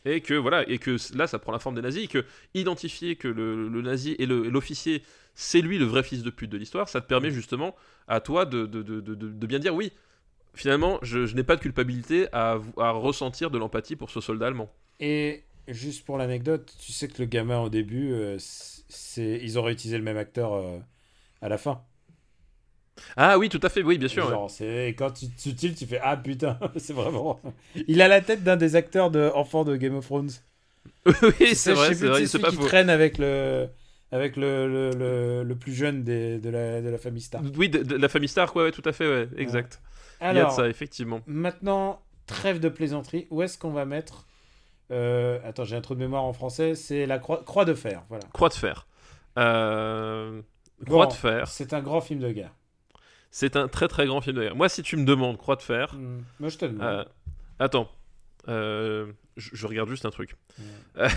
Et 0.06 0.20
que 0.20 0.34
voilà, 0.34 0.68
et 0.68 0.78
que 0.78 0.96
là 1.16 1.26
ça 1.26 1.38
prend 1.38 1.52
la 1.52 1.58
forme 1.58 1.76
des 1.76 1.82
nazis, 1.82 2.04
et 2.04 2.08
que 2.08 2.24
identifier 2.52 3.16
que 3.16 3.28
le, 3.28 3.68
le 3.68 3.82
nazi 3.82 4.14
et 4.18 4.26
l'officier 4.26 5.02
c'est 5.34 5.62
lui 5.62 5.78
le 5.78 5.86
vrai 5.86 6.02
fils 6.02 6.22
de 6.22 6.30
pute 6.30 6.50
de 6.50 6.58
l'histoire, 6.58 6.88
ça 6.88 7.00
te 7.00 7.06
permet 7.06 7.30
justement 7.30 7.74
à 8.06 8.20
toi 8.20 8.44
de, 8.44 8.66
de, 8.66 8.82
de, 8.82 9.00
de, 9.00 9.14
de 9.14 9.46
bien 9.46 9.58
dire 9.58 9.74
oui, 9.74 9.92
finalement, 10.54 10.98
je, 11.02 11.26
je 11.26 11.34
n'ai 11.36 11.42
pas 11.44 11.56
de 11.56 11.60
culpabilité 11.60 12.28
à, 12.32 12.58
à 12.78 12.90
ressentir 12.90 13.50
de 13.50 13.58
l'empathie 13.58 13.96
pour 13.96 14.10
ce 14.10 14.20
soldat 14.20 14.46
allemand. 14.48 14.70
Et 15.00 15.44
juste 15.68 16.04
pour 16.04 16.18
l'anecdote, 16.18 16.74
tu 16.80 16.92
sais 16.92 17.08
que 17.08 17.20
le 17.22 17.26
gamin 17.26 17.60
au 17.60 17.68
début, 17.68 18.12
euh, 18.12 18.36
c'est 18.38 19.38
ils 19.42 19.58
auraient 19.58 19.72
utilisé 19.72 19.98
le 19.98 20.04
même 20.04 20.16
acteur 20.16 20.52
euh, 20.54 20.78
à 21.42 21.48
la 21.48 21.58
fin. 21.58 21.84
Ah 23.16 23.38
oui, 23.38 23.48
tout 23.48 23.60
à 23.62 23.68
fait, 23.68 23.82
oui, 23.82 23.98
bien 23.98 24.08
sûr. 24.08 24.24
ouais. 24.26 24.30
Genre, 24.30 24.50
c'est 24.50 24.88
quand 24.98 25.10
tu 25.10 25.28
tu 25.30 25.54
tu 25.54 25.86
fais 25.86 26.00
ah 26.02 26.16
putain, 26.16 26.58
c'est 26.76 26.92
vraiment. 26.92 27.40
Il 27.88 28.00
a 28.02 28.08
la 28.08 28.20
tête 28.20 28.42
d'un 28.44 28.56
des 28.56 28.76
acteurs 28.76 29.10
de 29.10 29.30
enfants 29.34 29.64
de 29.64 29.76
Game 29.76 29.94
of 29.96 30.04
Thrones. 30.06 30.30
oui, 31.40 31.54
c'est 31.54 31.72
vrai, 31.74 31.94
c'est 31.94 32.06
vrai, 32.08 32.26
c'est 32.26 32.38
pas 32.38 32.50
qui 32.50 32.56
faux. 32.56 32.62
traîne 32.66 32.90
avec 32.90 33.18
le 33.18 33.68
avec 34.12 34.36
le, 34.36 34.68
le, 34.68 34.90
le, 34.94 35.42
le 35.44 35.56
plus 35.58 35.72
jeune 35.74 36.04
des, 36.04 36.38
de, 36.38 36.48
la, 36.50 36.80
de 36.80 36.88
la 36.88 36.98
famille 36.98 37.20
Stark. 37.22 37.44
Oui, 37.56 37.68
de, 37.68 37.82
de 37.82 37.96
la 37.96 38.08
famille 38.08 38.28
Stark, 38.28 38.54
ouais, 38.56 38.64
ouais, 38.64 38.72
tout 38.72 38.82
à 38.84 38.92
fait, 38.92 39.08
ouais, 39.08 39.28
exact. 39.36 39.80
Il 40.20 40.24
y 40.24 40.28
a 40.28 40.32
de 40.34 40.38
Alors, 40.38 40.52
ça, 40.52 40.68
effectivement. 40.68 41.20
maintenant, 41.26 42.00
trêve 42.26 42.60
de 42.60 42.68
plaisanterie. 42.68 43.26
Où 43.30 43.42
est-ce 43.42 43.58
qu'on 43.58 43.72
va 43.72 43.84
mettre 43.84 44.26
euh, 44.90 45.38
Attends, 45.44 45.64
j'ai 45.64 45.76
un 45.76 45.80
trou 45.80 45.94
de 45.94 46.00
mémoire 46.00 46.24
en 46.24 46.32
français. 46.32 46.74
C'est 46.74 47.06
la 47.06 47.18
croix, 47.18 47.42
croix 47.44 47.64
de 47.64 47.74
fer. 47.74 48.02
Voilà. 48.08 48.24
Croix 48.32 48.48
de 48.48 48.54
fer. 48.54 48.86
Euh, 49.38 50.40
Croix 50.86 51.06
Bon, 51.06 51.10
de 51.10 51.16
fer. 51.16 51.48
C'est 51.48 51.72
un 51.72 51.80
grand 51.80 52.00
film 52.00 52.20
de 52.20 52.30
guerre. 52.32 52.52
C'est 53.30 53.56
un 53.56 53.68
très 53.68 53.88
très 53.88 54.06
grand 54.06 54.20
film 54.20 54.36
de 54.36 54.42
guerre. 54.42 54.56
Moi, 54.56 54.68
si 54.68 54.82
tu 54.82 54.96
me 54.96 55.04
demandes 55.04 55.36
Croix 55.38 55.56
de 55.56 55.62
fer, 55.62 55.94
Hmm, 55.94 56.20
Moi, 56.40 56.48
je 56.50 56.58
te 56.58 56.64
le 56.66 56.72
demande. 56.72 56.86
euh, 56.86 57.04
attends, 57.58 57.88
Euh, 58.48 59.10
je, 59.36 59.50
je 59.52 59.66
regarde 59.66 59.88
juste 59.88 60.06
un 60.06 60.10
truc. 60.10 60.36
Euh, 60.96 61.08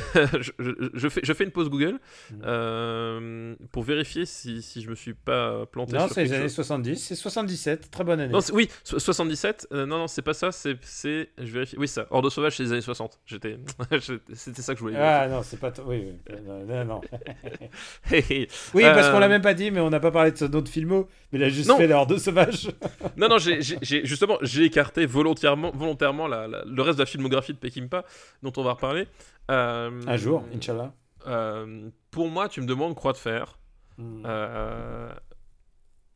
je, 0.96 1.08
fais, 1.08 1.22
je 1.24 1.34
fais 1.34 1.44
une 1.44 1.52
pause 1.52 1.70
Google 1.70 2.00
euh, 2.44 3.56
pour 3.72 3.84
vérifier 3.84 4.26
si, 4.26 4.64
si 4.64 4.82
je 4.82 4.90
me 4.90 4.96
suis 4.96 5.14
pas 5.14 5.68
planté. 5.68 5.94
non, 5.96 6.08
c'est 6.08 6.24
les 6.24 6.34
années 6.34 6.44
chose. 6.44 6.56
70. 6.56 6.96
C'est 6.98 7.14
77. 7.16 7.92
Très 7.92 8.04
bonne 8.04 8.20
année. 8.20 8.34
Non, 8.34 8.40
oui, 8.54 8.70
so- 8.84 8.98
77. 8.98 9.68
euh, 9.72 9.86
non, 9.86 10.00
non, 10.00 10.08
c'est 10.08 10.24
pas 10.24 10.34
ça. 10.34 10.52
C'est, 10.52 10.78
je 11.38 11.52
vérifie. 11.52 11.76
Oui, 11.78 11.88
ça. 11.88 12.08
Hors 12.10 12.24
de 12.24 12.30
sauvage, 12.32 12.58
c'est 12.58 12.64
les 12.64 12.72
années 12.72 12.82
60. 12.82 13.20
J'étais, 13.28 13.60
c'était 14.34 14.62
ça 14.64 14.74
que 14.74 14.80
je 14.80 14.84
voulais. 14.84 14.98
ah 14.98 15.28
non, 15.28 15.44
c'est 15.44 15.60
pas. 15.60 15.72
Oui, 15.86 16.06
oui. 16.08 16.36
Non, 16.68 16.86
non. 16.86 17.02
Oui, 18.12 18.48
parce 18.84 19.08
Euh, 19.08 19.12
qu'on 19.12 19.20
l'a 19.20 19.28
même 19.28 19.42
pas 19.42 19.54
dit, 19.54 19.72
mais 19.72 19.80
on 19.80 19.90
n'a 19.90 20.00
pas 20.00 20.12
parlé 20.12 20.32
de 20.32 20.38
ce 20.38 20.46
d'autres 20.46 20.72
filmo. 20.72 21.08
Mais 21.32 21.40
il 21.40 21.44
a 21.44 21.50
juste 21.50 21.70
Non. 21.70 21.78
fait 21.78 21.88
de 21.88 22.18
sauvage. 22.18 22.70
non, 23.18 23.28
non, 23.30 23.38
j'ai- 23.38 23.62
justement, 23.62 24.38
j'ai 24.42 24.64
écarté 24.64 25.06
volontairement, 25.06 25.72
volontairement 25.74 26.28
la- 26.28 26.48
la- 26.48 26.64
le 26.66 26.82
reste 26.82 26.98
de 26.98 27.04
la 27.04 27.06
filmographie 27.06 27.54
de 27.54 27.58
Peckinpah, 27.60 28.04
dont 28.44 28.54
on 28.58 28.64
va 28.64 28.74
reparler. 28.74 29.08
Euh, 29.52 30.02
Un 30.08 30.18
jour, 30.18 30.44
Inch'Allah. 30.54 30.94
euh, 31.28 31.90
pour 32.12 32.30
moi, 32.30 32.50
tu 32.50 32.62
me 32.62 32.66
demandes 32.68 32.96
Croix 32.96 33.14
de 33.14 33.18
fer. 33.18 33.58
Hmm. 33.98 34.24
Euh, 34.26 35.14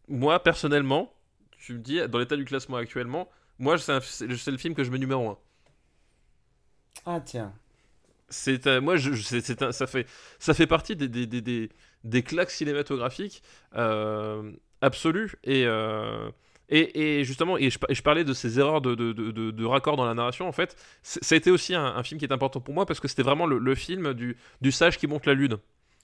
moi, 0.08 0.42
personnellement, 0.44 1.14
tu 1.58 1.74
me 1.74 1.80
dis, 1.80 2.00
dans 2.10 2.20
l'état 2.20 2.36
du 2.36 2.46
classement 2.46 2.78
actuellement, 2.78 3.30
moi, 3.60 3.78
c'est, 3.78 4.26
le- 4.28 4.58
film 4.58 4.74
que 4.76 4.84
je 4.84 4.92
mets 4.92 4.98
numéro 5.00 5.30
1. 5.30 5.38
Ah 7.06 7.22
tiens. 7.24 7.54
C'est, 8.30 8.68
euh, 8.68 8.80
moi, 8.82 8.96
je, 8.98 9.14
c'est, 9.14 9.42
ça, 9.72 9.88
fait, 9.88 10.08
ça 10.40 10.54
fait 10.54 10.68
partie 10.68 10.96
des, 10.96 11.08
des, 11.08 11.26
des, 11.28 11.42
des, 11.42 11.70
des 12.04 12.24
claques 12.24 12.52
cinématographiques 12.52 13.44
euh, 13.76 14.52
absolues. 14.82 15.34
Et, 15.44 15.66
euh, 15.66 16.30
et, 16.72 17.20
et 17.20 17.24
justement, 17.24 17.58
et 17.58 17.70
je, 17.70 18.02
parlais 18.02 18.24
de 18.24 18.34
ces 18.34 18.60
erreurs 18.60 18.82
de, 18.82 18.96
de, 18.96 19.12
de, 19.14 19.32
de- 19.32 19.52
de 19.52 19.66
raccord 19.66 19.98
dans 19.98 20.06
la 20.06 20.14
narration. 20.14 20.48
En 20.48 20.52
fait, 20.52 20.76
c'est- 21.04 21.24
ça 21.24 21.36
a 21.36 21.38
été 21.38 21.52
aussi 21.52 21.76
un, 21.76 21.86
un 21.86 22.04
film 22.04 22.18
qui 22.20 22.26
est 22.26 22.32
important 22.34 22.60
pour 22.62 22.74
moi 22.74 22.86
parce 22.86 23.00
que 23.00 23.08
c'était 23.08 23.24
vraiment 23.24 23.46
le, 23.46 23.58
le 23.60 23.76
film 23.76 24.14
du, 24.14 24.38
du 24.62 24.72
sage 24.72 24.98
qui 24.98 25.06
monte 25.08 25.26
la 25.26 25.34
lune. 25.34 25.58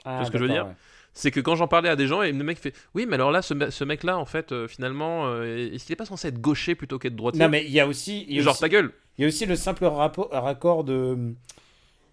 Ah, 0.06 0.24
ce 0.26 0.30
que 0.32 0.38
je 0.38 0.44
veux 0.44 0.50
dire 0.50 0.66
ouais. 0.68 0.74
c'est 1.14 1.32
que 1.32 1.40
quand 1.40 1.56
j'en 1.56 1.68
parlais 1.68 1.90
à 1.90 1.96
des 1.96 2.06
gens, 2.08 2.22
et 2.22 2.32
le 2.32 2.44
mec 2.44 2.60
fait 2.60 2.74
Oui, 2.94 3.06
mais 3.08 3.16
alors 3.16 3.32
là, 3.32 3.42
ce, 3.42 3.54
me- 3.54 3.70
ce 3.72 3.84
mec-là, 3.84 4.18
en 4.18 4.26
fait, 4.26 4.52
euh, 4.52 4.68
finalement, 4.68 5.26
euh, 5.28 5.72
est-ce 5.74 5.86
qu'il 5.86 5.94
est 5.94 5.98
pas 5.98 6.06
censé 6.06 6.28
être 6.28 6.40
gaucher 6.40 6.76
plutôt 6.76 7.00
qu'être 7.00 7.16
droitier 7.16 7.42
Non, 7.42 7.50
mais 7.50 7.64
il 7.66 7.72
y 7.72 7.80
a 7.80 7.88
aussi. 7.88 8.26
il 8.30 8.36
y 8.36 8.40
a 8.40 8.44
Genre 8.44 8.52
aussi- 8.54 8.62
ta 8.62 8.70
gueule 8.70 8.92
Il 9.18 9.22
y 9.24 9.26
a 9.26 9.28
aussi 9.28 9.46
le 9.46 9.56
simple 9.56 9.86
raccord 9.86 10.84
de. 10.84 11.18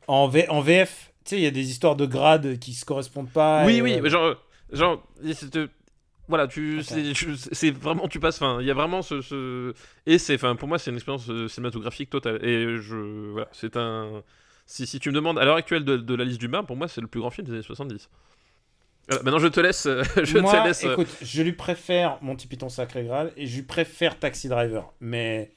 En, 0.06 0.28
V- 0.28 0.47
en 0.48 0.60
VF, 0.60 1.12
tu 1.24 1.31
sais, 1.31 1.36
il 1.39 1.43
y 1.43 1.47
a 1.47 1.51
des 1.51 1.70
histoires 1.70 1.97
de 1.97 2.06
grades 2.06 2.59
qui 2.59 2.72
se 2.74 2.85
correspondent 2.85 3.31
pas. 3.31 3.64
Oui, 3.66 3.76
et, 3.76 3.82
oui, 3.82 3.94
euh, 3.94 4.01
mais 4.02 4.10
genre. 4.10 4.24
euh, 4.24 4.35
genre 4.72 5.02
c'est- 5.32 5.56
voilà, 6.29 6.47
tu, 6.49 6.83
c'est, 6.83 7.71
vraiment, 7.71 8.09
tu 8.09 8.19
passes, 8.21 8.37
enfin, 8.41 8.59
il 8.61 8.67
y 8.67 8.71
a 8.71 8.75
vraiment 8.75 9.03
ce, 9.03 9.21
ce- 9.21 9.75
et 10.07 10.19
c'est, 10.19 10.35
enfin, 10.37 10.57
pour 10.57 10.69
moi, 10.69 10.79
c'est 10.79 10.91
une 10.91 10.97
expérience 10.97 11.29
euh, 11.29 11.49
cinématographique 11.49 12.11
totale. 12.11 12.45
Et 12.45 12.79
je, 12.81 12.97
voilà, 13.33 13.49
c'est 13.53 13.77
un, 13.77 14.23
si, 14.67 14.87
si 14.87 15.01
tu 15.01 15.11
me 15.11 15.15
demandes 15.15 15.39
à 15.39 15.45
l'heure 15.45 15.57
actuelle 15.57 15.85
de, 15.85 15.97
de 15.99 16.15
la 16.15 16.25
liste 16.25 16.41
du 16.41 16.49
bain, 16.49 16.65
pour 16.65 16.77
moi, 16.77 16.89
c'est 16.89 17.03
le 17.03 17.09
plus 17.09 17.21
grand 17.21 17.31
film 17.31 17.47
des 17.47 17.53
années 17.53 17.63
70. 17.63 18.09
Voilà, 19.09 19.23
maintenant, 19.23 19.39
je 19.41 19.49
te 19.49 19.61
laisse, 19.61 19.87
euh, 19.87 20.03
je 20.25 20.39
Moi, 20.39 20.53
te 20.53 20.67
laisse. 20.67 20.85
euh, 20.85 20.93
écoute, 20.93 21.09
je 21.21 21.43
lui 21.43 21.53
préfère 21.53 22.19
Monty 22.23 22.47
Python 22.47 22.69
Sacré 22.69 23.05
Graal 23.05 23.33
et 23.37 23.47
je 23.47 23.57
lui 23.57 23.63
préfère 23.63 24.19
Taxi 24.19 24.49
Driver. 24.49 24.93
Mais. 25.01 25.53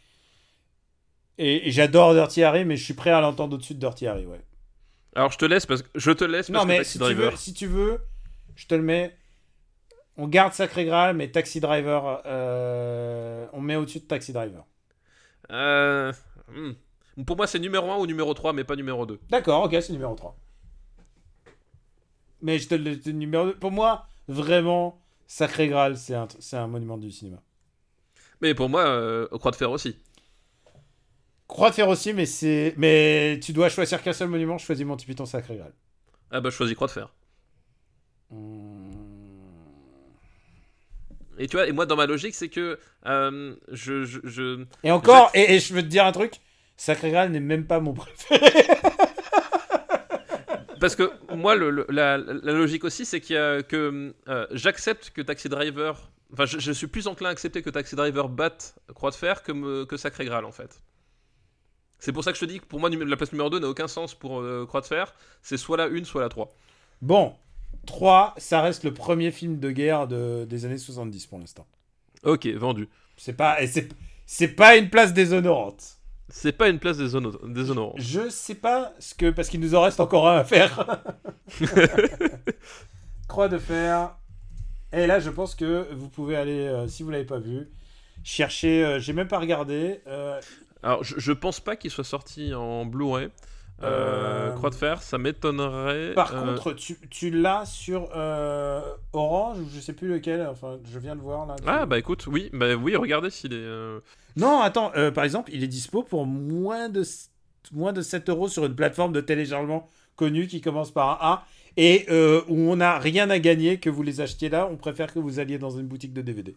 Et, 1.39 1.67
et 1.67 1.71
j'adore 1.71 2.13
Dirty 2.13 2.43
Harry, 2.43 2.63
mais 2.65 2.77
je 2.77 2.83
suis 2.83 2.93
prêt 2.93 3.09
à 3.11 3.21
l'entendre 3.21 3.55
au-dessus 3.55 3.73
de 3.75 3.79
Dirty 3.79 4.05
Harry, 4.07 4.25
ouais. 4.27 4.41
Alors, 5.15 5.31
je 5.31 5.37
te 5.37 5.45
laisse 5.45 5.65
parce 5.65 5.81
que 5.81 5.89
je 5.95 6.11
te 6.11 6.23
laisse 6.23 6.49
parce 6.49 6.63
Non, 6.63 6.65
que 6.65 6.67
mais 6.69 6.77
Taxi 6.77 6.93
si 6.93 6.99
tu, 6.99 7.13
veux, 7.15 7.35
si 7.35 7.53
tu 7.53 7.67
veux, 7.67 7.99
je 8.55 8.67
te 8.67 8.75
le 8.75 8.81
mets. 8.83 9.16
On 10.17 10.27
garde 10.27 10.53
Sacré 10.53 10.85
Graal, 10.85 11.15
mais 11.15 11.29
Taxi 11.29 11.59
Driver, 11.59 12.21
euh, 12.25 13.45
on 13.53 13.61
met 13.61 13.75
au-dessus 13.75 13.99
de 13.99 14.05
Taxi 14.05 14.33
Driver. 14.33 14.65
Euh, 15.51 16.11
hmm. 16.49 17.23
Pour 17.23 17.37
moi, 17.37 17.47
c'est 17.47 17.59
numéro 17.59 17.89
1 17.91 17.97
ou 17.97 18.07
numéro 18.07 18.33
3, 18.33 18.53
mais 18.53 18.63
pas 18.63 18.75
numéro 18.75 19.05
2. 19.05 19.19
D'accord, 19.29 19.63
ok, 19.63 19.77
c'est 19.79 19.93
numéro 19.93 20.15
3. 20.15 20.35
Mais 22.41 22.59
je 22.59 22.67
te 22.67 22.75
le 22.75 22.99
le 23.05 23.11
numéro 23.11 23.45
2. 23.45 23.55
Pour 23.57 23.71
moi, 23.71 24.07
vraiment, 24.27 25.01
Sacré 25.27 25.67
Graal, 25.67 25.97
c'est 25.97 26.15
un, 26.15 26.27
c'est 26.39 26.57
un 26.57 26.67
monument 26.67 26.97
du 26.97 27.11
cinéma. 27.11 27.41
Mais 28.41 28.53
pour 28.53 28.69
moi, 28.69 28.85
euh, 28.87 29.27
Croix 29.37 29.51
de 29.51 29.55
Fer 29.55 29.71
aussi. 29.71 29.97
Croix 31.47 31.69
de 31.69 31.75
fer 31.75 31.87
aussi, 31.87 32.13
mais 32.13 32.25
c'est. 32.25 32.73
Mais 32.77 33.39
tu 33.41 33.53
dois 33.53 33.69
choisir 33.69 34.01
qu'un 34.01 34.13
seul 34.13 34.27
monument, 34.27 34.57
je 34.57 34.65
choisis 34.65 34.85
Monty 34.85 35.05
Python 35.05 35.25
Sacré 35.25 35.55
Graal. 35.55 35.73
Ah 36.29 36.41
bah, 36.41 36.49
je 36.49 36.55
choisis 36.55 36.75
Croix 36.75 36.87
de 36.87 36.91
Fer. 36.91 37.13
Hmm. 38.29 38.76
Et 41.39 41.47
tu 41.47 41.57
vois, 41.57 41.67
et 41.67 41.71
moi, 41.71 41.85
dans 41.85 41.95
ma 41.95 42.05
logique, 42.05 42.35
c'est 42.35 42.49
que 42.49 42.79
euh, 43.05 43.55
je, 43.71 44.03
je, 44.05 44.19
je- 44.23 44.65
Et 44.83 44.91
encore, 44.91 45.29
et, 45.33 45.55
et 45.55 45.59
je 45.59 45.73
veux 45.73 45.81
te 45.81 45.87
dire 45.87 46.05
un 46.05 46.11
truc, 46.11 46.33
Sacré 46.77 47.11
Graal 47.11 47.31
n'est 47.31 47.39
même 47.39 47.65
pas 47.65 47.79
mon 47.79 47.93
préféré. 47.93 48.65
Parce 50.79 50.95
que 50.95 51.11
moi, 51.35 51.55
le- 51.55 51.71
le- 51.71 51.85
la, 51.89 52.17
la 52.17 52.53
logique 52.53 52.83
aussi, 52.83 53.05
c'est 53.05 53.19
que 53.21 53.63
euh, 54.27 54.47
j'accepte 54.51 55.09
que 55.11 55.21
Taxi 55.21 55.49
Driver. 55.49 56.11
Enfin, 56.33 56.45
je, 56.45 56.59
je 56.59 56.71
suis 56.71 56.87
plus 56.87 57.07
enclin 57.07 57.29
à 57.29 57.31
accepter 57.31 57.61
que 57.61 57.69
Taxi 57.69 57.95
Driver 57.95 58.29
batte 58.29 58.75
Croix 58.93 59.09
de 59.11 59.15
Fer 59.15 59.41
que, 59.43 59.51
me- 59.51 59.85
que 59.85 59.97
Sacré 59.97 60.25
Graal, 60.25 60.45
en 60.45 60.51
fait. 60.51 60.81
C'est 61.99 62.11
pour 62.11 62.23
ça 62.23 62.31
que 62.31 62.37
je 62.37 62.45
te 62.45 62.49
dis 62.51 62.59
que 62.59 62.65
pour 62.65 62.79
moi, 62.79 62.89
la 62.91 63.15
place 63.17 63.31
numéro 63.31 63.49
2 63.49 63.57
n'a 63.59 63.67
aucun 63.69 63.87
sens 63.87 64.13
pour 64.13 64.41
euh, 64.41 64.65
Croix 64.67 64.81
de 64.81 64.85
Fer. 64.85 65.13
C'est 65.41 65.57
soit 65.57 65.77
la 65.77 65.85
1, 65.85 66.03
soit 66.03 66.21
la 66.21 66.29
3. 66.29 66.49
Bon, 67.01 67.35
3, 67.87 68.35
ça 68.37 68.61
reste 68.61 68.83
le 68.83 68.93
premier 68.93 69.31
film 69.31 69.59
de 69.59 69.71
guerre 69.71 70.07
de- 70.07 70.45
des 70.47 70.65
années 70.65 70.77
70 70.77 71.25
pour 71.25 71.39
l'instant. 71.39 71.65
Ok, 72.23 72.45
vendu. 72.47 72.87
C'est 73.17 73.33
pas, 73.33 73.61
et 73.61 73.67
c'est, 73.67 73.89
c'est 74.27 74.49
pas 74.49 74.77
une 74.77 74.89
place 74.91 75.13
déshonorante. 75.13 75.95
C'est 76.29 76.51
pas 76.51 76.67
une 76.69 76.77
place 76.77 76.97
déshono- 76.97 77.39
déshonorante. 77.51 77.95
Je 77.99 78.29
sais 78.29 78.55
pas 78.55 78.93
ce 78.99 79.15
que. 79.15 79.29
Parce 79.31 79.47
qu'il 79.49 79.61
nous 79.61 79.73
en 79.75 79.81
reste 79.81 79.99
encore 80.01 80.27
un 80.27 80.37
à 80.37 80.43
faire. 80.43 81.01
Croix 83.27 83.47
de 83.47 83.57
fer. 83.57 84.15
Et 84.93 85.07
là, 85.07 85.19
je 85.19 85.29
pense 85.29 85.55
que 85.55 85.87
vous 85.93 86.09
pouvez 86.09 86.35
aller, 86.35 86.67
euh, 86.67 86.87
si 86.87 87.03
vous 87.03 87.09
l'avez 87.11 87.25
pas 87.25 87.39
vu, 87.39 87.67
chercher. 88.23 88.83
euh, 88.85 88.99
j'ai 88.99 89.13
même 89.13 89.27
pas 89.27 89.39
regardé. 89.39 90.01
euh, 90.07 90.39
Alors, 90.83 91.03
je, 91.03 91.15
je 91.17 91.31
pense 91.31 91.59
pas 91.59 91.75
qu'il 91.75 91.91
soit 91.91 92.03
sorti 92.03 92.53
en 92.53 92.85
Blu-ray. 92.85 93.29
Euh, 93.83 94.49
Euh, 94.49 94.51
Croix 94.53 94.69
de 94.71 94.75
Fer, 94.75 95.01
ça 95.03 95.17
m'étonnerait. 95.17 96.13
par 96.15 96.33
Euh, 96.33 96.55
contre, 96.55 96.73
tu, 96.73 96.97
tu 97.09 97.29
l'as 97.29 97.65
sur 97.65 98.09
euh, 98.15 98.81
Orange 99.13 99.59
ou 99.59 99.67
je 99.73 99.79
sais 99.79 99.93
plus 99.93 100.07
lequel. 100.07 100.47
Enfin, 100.49 100.77
je 100.91 100.97
viens 100.99 101.15
de 101.15 101.21
voir 101.21 101.45
là. 101.45 101.55
Ah 101.65 101.85
bah 101.85 101.99
écoute, 101.99 102.25
oui, 102.27 102.49
bah 102.53 102.73
oui, 102.75 102.95
regardez 102.95 103.29
s'il 103.29 103.53
est. 103.53 103.57
euh, 103.57 103.99
Non, 104.35 104.61
attends. 104.61 104.91
euh, 104.95 105.11
par 105.11 105.23
exemple, 105.25 105.51
il 105.53 105.63
est 105.63 105.67
dispo 105.67 106.01
pour 106.03 106.25
moins 106.25 106.89
de 106.89 107.03
moins 107.73 107.91
de 107.93 108.01
7 108.01 108.29
euros 108.29 108.47
sur 108.47 108.65
une 108.65 108.75
plateforme 108.75 109.11
de 109.13 109.21
téléchargement 109.21 109.87
connue 110.15 110.47
qui 110.47 110.61
commence 110.61 110.89
par 110.91 111.09
un 111.21 111.33
A 111.33 111.45
et 111.75 112.05
euh, 112.09 112.41
où 112.47 112.55
on 112.71 112.77
n'a 112.77 112.97
rien 112.97 113.29
à 113.29 113.37
gagner 113.39 113.77
que 113.79 113.89
vous 113.89 114.01
les 114.03 114.21
achetiez 114.21 114.49
là. 114.49 114.67
On 114.71 114.77
préfère 114.77 115.13
que 115.13 115.19
vous 115.19 115.39
alliez 115.39 115.57
dans 115.59 115.69
une 115.71 115.85
boutique 115.85 116.13
de 116.13 116.21
DVD. 116.21 116.55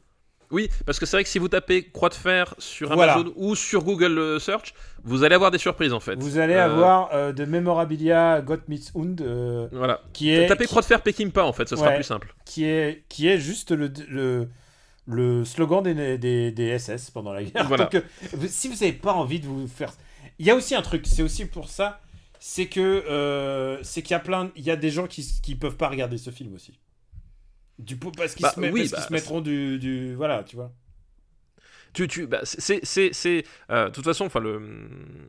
Oui, 0.50 0.68
parce 0.84 0.98
que 0.98 1.06
c'est 1.06 1.16
vrai 1.16 1.22
que 1.24 1.30
si 1.30 1.38
vous 1.38 1.48
tapez 1.48 1.84
Croix 1.90 2.08
de 2.08 2.14
Fer 2.14 2.54
sur 2.58 2.92
Voilà. 2.92 3.14
Amazon 3.14 3.32
ou 3.36 3.54
sur 3.54 3.84
Google 3.84 4.18
euh, 4.18 4.38
Search, 4.40 4.74
vous 5.04 5.22
allez 5.22 5.34
avoir 5.36 5.50
des 5.50 5.58
surprises 5.58 5.92
en 5.92 6.00
fait. 6.00 6.16
Vous 6.20 6.38
allez 6.38 6.54
Euh, 6.54 6.64
avoir 6.64 7.10
euh, 7.14 7.32
de 7.32 7.44
Memorabilia 7.44 8.40
Gott 8.40 8.62
Meets 8.68 8.90
Hund 8.96 9.20
euh, 9.20 9.68
Voilà. 9.72 10.00
qui 10.12 10.32
est 10.32 10.46
Tapez 10.48 10.64
qui, 10.64 10.70
Croix 10.70 10.82
de 10.82 10.86
Fer 10.86 11.00
Peckinpah 11.02 11.44
en 11.44 11.52
fait, 11.52 11.68
ce 11.68 11.76
sera 11.76 11.92
plus 11.92 12.02
simple. 12.04 12.34
qui 12.44 12.64
est 12.64 13.04
qui 13.08 13.28
est 13.28 13.38
juste 13.38 13.70
le, 13.70 13.92
le 14.08 14.48
le 15.06 15.44
slogan 15.44 15.82
des, 15.82 16.18
des, 16.18 16.52
des 16.52 16.78
SS 16.78 17.10
pendant 17.10 17.32
la 17.32 17.42
guerre. 17.42 17.66
Voilà. 17.66 17.84
Donc, 17.92 18.02
si 18.48 18.68
vous 18.68 18.74
n'avez 18.74 18.92
pas 18.92 19.12
envie 19.12 19.40
de 19.40 19.46
vous 19.46 19.66
faire, 19.66 19.92
il 20.38 20.46
y 20.46 20.50
a 20.50 20.54
aussi 20.54 20.74
un 20.74 20.82
truc. 20.82 21.06
C'est 21.06 21.22
aussi 21.22 21.46
pour 21.46 21.68
ça, 21.68 22.00
c'est 22.38 22.66
que 22.66 23.78
c'est 23.82 24.02
qu'il 24.02 24.12
y 24.12 24.14
a 24.14 24.20
plein, 24.20 24.50
il 24.56 24.64
y 24.64 24.70
a 24.70 24.76
des 24.76 24.90
gens 24.90 25.06
qui 25.06 25.24
qui 25.42 25.54
peuvent 25.54 25.76
pas 25.76 25.88
regarder 25.88 26.18
ce 26.18 26.30
film 26.30 26.54
aussi. 26.54 26.78
Du 27.80 27.98
coup, 27.98 28.10
parce 28.12 28.34
qu'ils 28.34 28.42
Bah, 28.42 28.52
se, 28.54 28.60
met- 28.60 28.70
oui, 28.70 28.80
parce 28.88 29.02
bah, 29.02 29.08
se 29.08 29.12
mettront 29.12 29.40
du, 29.40 29.78
du 29.78 30.14
voilà, 30.14 30.42
tu 30.44 30.56
vois. 30.56 30.72
Tu, 31.92 32.06
tu, 32.06 32.26
bah, 32.28 32.40
c'est, 32.44 32.84
c'est, 32.84 33.10
c'est, 33.12 33.44
euh, 33.70 33.86
de 33.86 33.90
toute 33.92 34.04
façon, 34.04 34.24
enfin 34.26 34.38
le, 34.38 34.60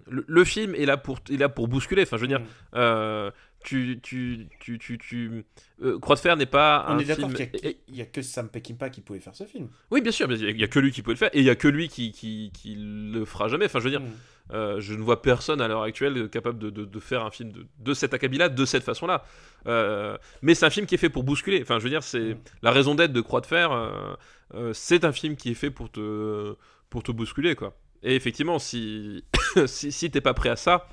le, 0.08 0.24
le 0.28 0.44
film 0.44 0.76
est 0.76 0.86
là 0.86 0.96
pour, 0.98 1.20
est 1.32 1.38
là 1.38 1.50
pour 1.50 1.68
bousculer. 1.68 2.04
Enfin, 2.04 2.18
je 2.18 2.22
veux 2.22 2.28
dire, 2.28 2.42
Mm. 2.42 2.46
euh, 2.76 3.32
tu, 3.64 4.00
tu, 4.04 4.48
tu, 4.60 4.78
tu, 4.78 4.98
tu- 5.00 5.44
euh, 5.82 5.98
Croix 6.00 6.16
de 6.16 6.20
fer 6.22 6.36
n'est 6.38 6.46
pas 6.46 6.86
On 6.88 6.92
un 6.94 7.00
est 7.00 7.06
d'accord 7.06 7.32
film. 7.32 7.48
qu'il 7.50 7.62
y 7.64 7.66
a- 7.66 7.70
et- 7.72 7.78
il 7.88 7.96
y, 7.96 8.02
a 8.02 8.06
que 8.06 8.22
Sam 8.22 8.48
Peckinpah 8.50 8.90
qui 8.92 9.02
pouvait 9.02 9.20
faire 9.20 9.36
ce 9.36 9.46
film. 9.46 9.70
Oui, 9.90 10.02
bien 10.02 10.12
sûr, 10.12 10.32
il 10.32 10.56
y 10.56 10.60
y 10.60 10.64
a 10.64 10.68
que 10.68 10.80
lui 10.80 10.92
qui 10.92 11.02
peut 11.02 11.12
le 11.12 11.18
faire, 11.18 11.30
et 11.34 11.40
il 11.40 11.46
y 11.46 11.50
a 11.50 11.56
que 11.56 11.68
lui 11.68 11.88
qui, 11.88 12.12
qui, 12.12 12.52
qui 12.54 12.76
le 12.78 13.26
fera 13.26 13.48
jamais. 13.48 13.66
Enfin, 13.66 13.80
je 13.80 13.86
veux 13.86 13.90
dire, 13.92 14.02
Mm. 14.02 14.12
Euh, 14.54 14.80
je 14.80 14.94
ne 14.94 15.02
vois 15.02 15.22
personne 15.22 15.62
à 15.62 15.68
l'heure 15.68 15.84
actuelle 15.84 16.30
capable 16.30 16.60
de, 16.60 16.70
de, 16.70 16.86
de 16.86 17.00
faire 17.00 17.24
un 17.24 17.32
film 17.32 17.52
de, 17.52 17.66
de 17.80 17.94
cet 17.94 18.14
acabit-là, 18.14 18.50
de 18.50 18.66
cette 18.66 18.84
façon-là. 18.84 19.24
Euh, 19.68 20.18
mais 20.42 20.54
c'est 20.56 20.66
un 20.66 20.70
film 20.70 20.86
qui 20.86 20.96
est 20.96 20.98
fait 20.98 21.10
pour 21.10 21.24
bousculer. 21.24 21.60
Enfin, 21.62 21.80
je 21.80 21.84
veux 21.84 21.90
dire, 21.90 22.04
c'est 22.04 22.34
Mm. 22.36 22.38
la 22.62 22.72
raison 22.72 22.96
d'être 22.96 23.14
de 23.14 23.22
Croix 23.22 23.42
de 23.42 23.46
fer. 23.46 23.72
euh, 23.72 24.14
euh, 24.56 24.74
c'est 24.74 25.06
un 25.06 25.12
film 25.14 25.36
qui 25.36 25.52
est 25.52 25.56
fait 25.56 25.72
pour 25.72 25.90
te, 25.92 26.56
pour 26.90 27.04
te 27.04 27.12
bousculer, 27.12 27.56
quoi. 27.56 27.78
Et 28.04 28.16
effectivement, 28.16 28.60
si, 28.60 29.24
si, 29.68 29.92
si 29.92 30.12
t'es 30.12 30.22
pas 30.22 30.34
prêt 30.34 30.50
à 30.50 30.56
ça, 30.56 30.88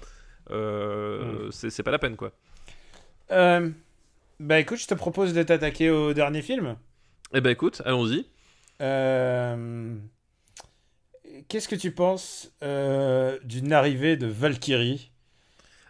euh, 0.50 1.48
c'est 1.50 1.70
c'est 1.70 1.82
pas 1.82 1.90
la 1.90 1.98
peine, 1.98 2.16
quoi. 2.16 2.32
Euh, 3.30 3.68
bah 4.40 4.60
écoute, 4.60 4.78
je 4.78 4.86
te 4.86 4.94
propose 4.94 5.34
de 5.34 5.42
t'attaquer 5.42 5.90
au 5.90 6.12
dernier 6.14 6.42
film. 6.42 6.76
Eh 7.34 7.40
ben, 7.40 7.50
écoute, 7.50 7.82
allons-y. 7.84 8.26
Euh, 8.80 9.96
Qu'est-ce 11.48 11.68
que 11.68 11.76
tu 11.76 11.90
penses 11.92 12.50
euh, 12.62 13.38
d'une 13.44 13.72
arrivée 13.72 14.16
de 14.16 14.26
Valkyrie 14.26 15.10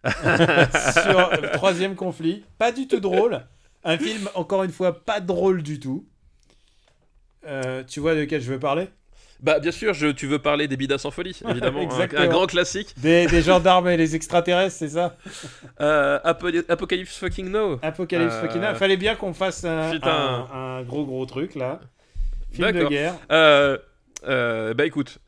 sur 0.05 1.30
le 1.40 1.51
troisième 1.52 1.94
conflit? 1.97 2.44
Pas 2.59 2.70
du 2.72 2.86
tout 2.86 3.01
drôle. 3.01 3.40
Un 3.85 3.98
film, 3.98 4.28
encore 4.35 4.62
une 4.64 4.72
fois, 4.72 5.05
pas 5.05 5.20
drôle 5.20 5.62
du 5.62 5.80
tout. 5.80 6.06
Euh, 7.47 7.82
tu 7.85 8.01
vois 8.01 8.14
de 8.14 8.24
quel 8.24 8.40
je 8.40 8.52
veux 8.52 8.59
parler? 8.59 8.89
Bah, 9.40 9.60
bien 9.60 9.70
sûr, 9.70 9.94
je, 9.94 10.09
tu 10.09 10.26
veux 10.26 10.40
parler 10.40 10.66
des 10.66 10.76
bidas 10.76 10.98
sans 10.98 11.10
folie, 11.12 11.40
évidemment. 11.48 11.78
un, 11.80 11.82
Exactement. 11.85 12.22
un 12.22 12.26
grand 12.26 12.47
classique. 12.47 12.93
des, 12.97 13.26
des 13.26 13.43
gendarmes 13.43 13.89
et 13.89 13.97
les 13.97 14.14
extraterrestres, 14.16 14.76
c'est 14.76 14.89
ça? 14.90 15.16
Euh, 15.80 16.18
Apo- 16.24 16.64
Apocalypse 16.68 17.16
fucking 17.16 17.48
no. 17.48 17.78
Apocalypse 17.82 18.35
Euh, 18.35 18.40
fucking 18.43 18.62
hell. 18.62 18.74
Fallait 18.76 18.97
bien 18.97 19.14
qu'on 19.14 19.32
fasse 19.35 19.64
un, 19.64 19.93
un- 20.02 20.47
un 20.52 20.82
gros 20.82 21.05
gros 21.05 21.24
truc 21.26 21.55
là. 21.55 21.80
Film 22.52 22.72
de 22.72 22.85
guerre. 22.86 23.14
Euh, 23.30 24.74
bah 24.74 24.85
écoute, 24.85 25.18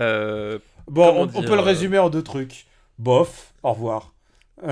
euh, 0.00 0.58
Bon, 0.88 1.28
on, 1.34 1.42
peut 1.42 1.54
le 1.54 1.58
euh, 1.58 1.60
résumer 1.60 1.98
en 1.98 2.10
deux 2.10 2.22
trucs. 2.22 2.66
Bof, 2.98 3.52
au 3.62 3.72
revoir. 3.72 4.12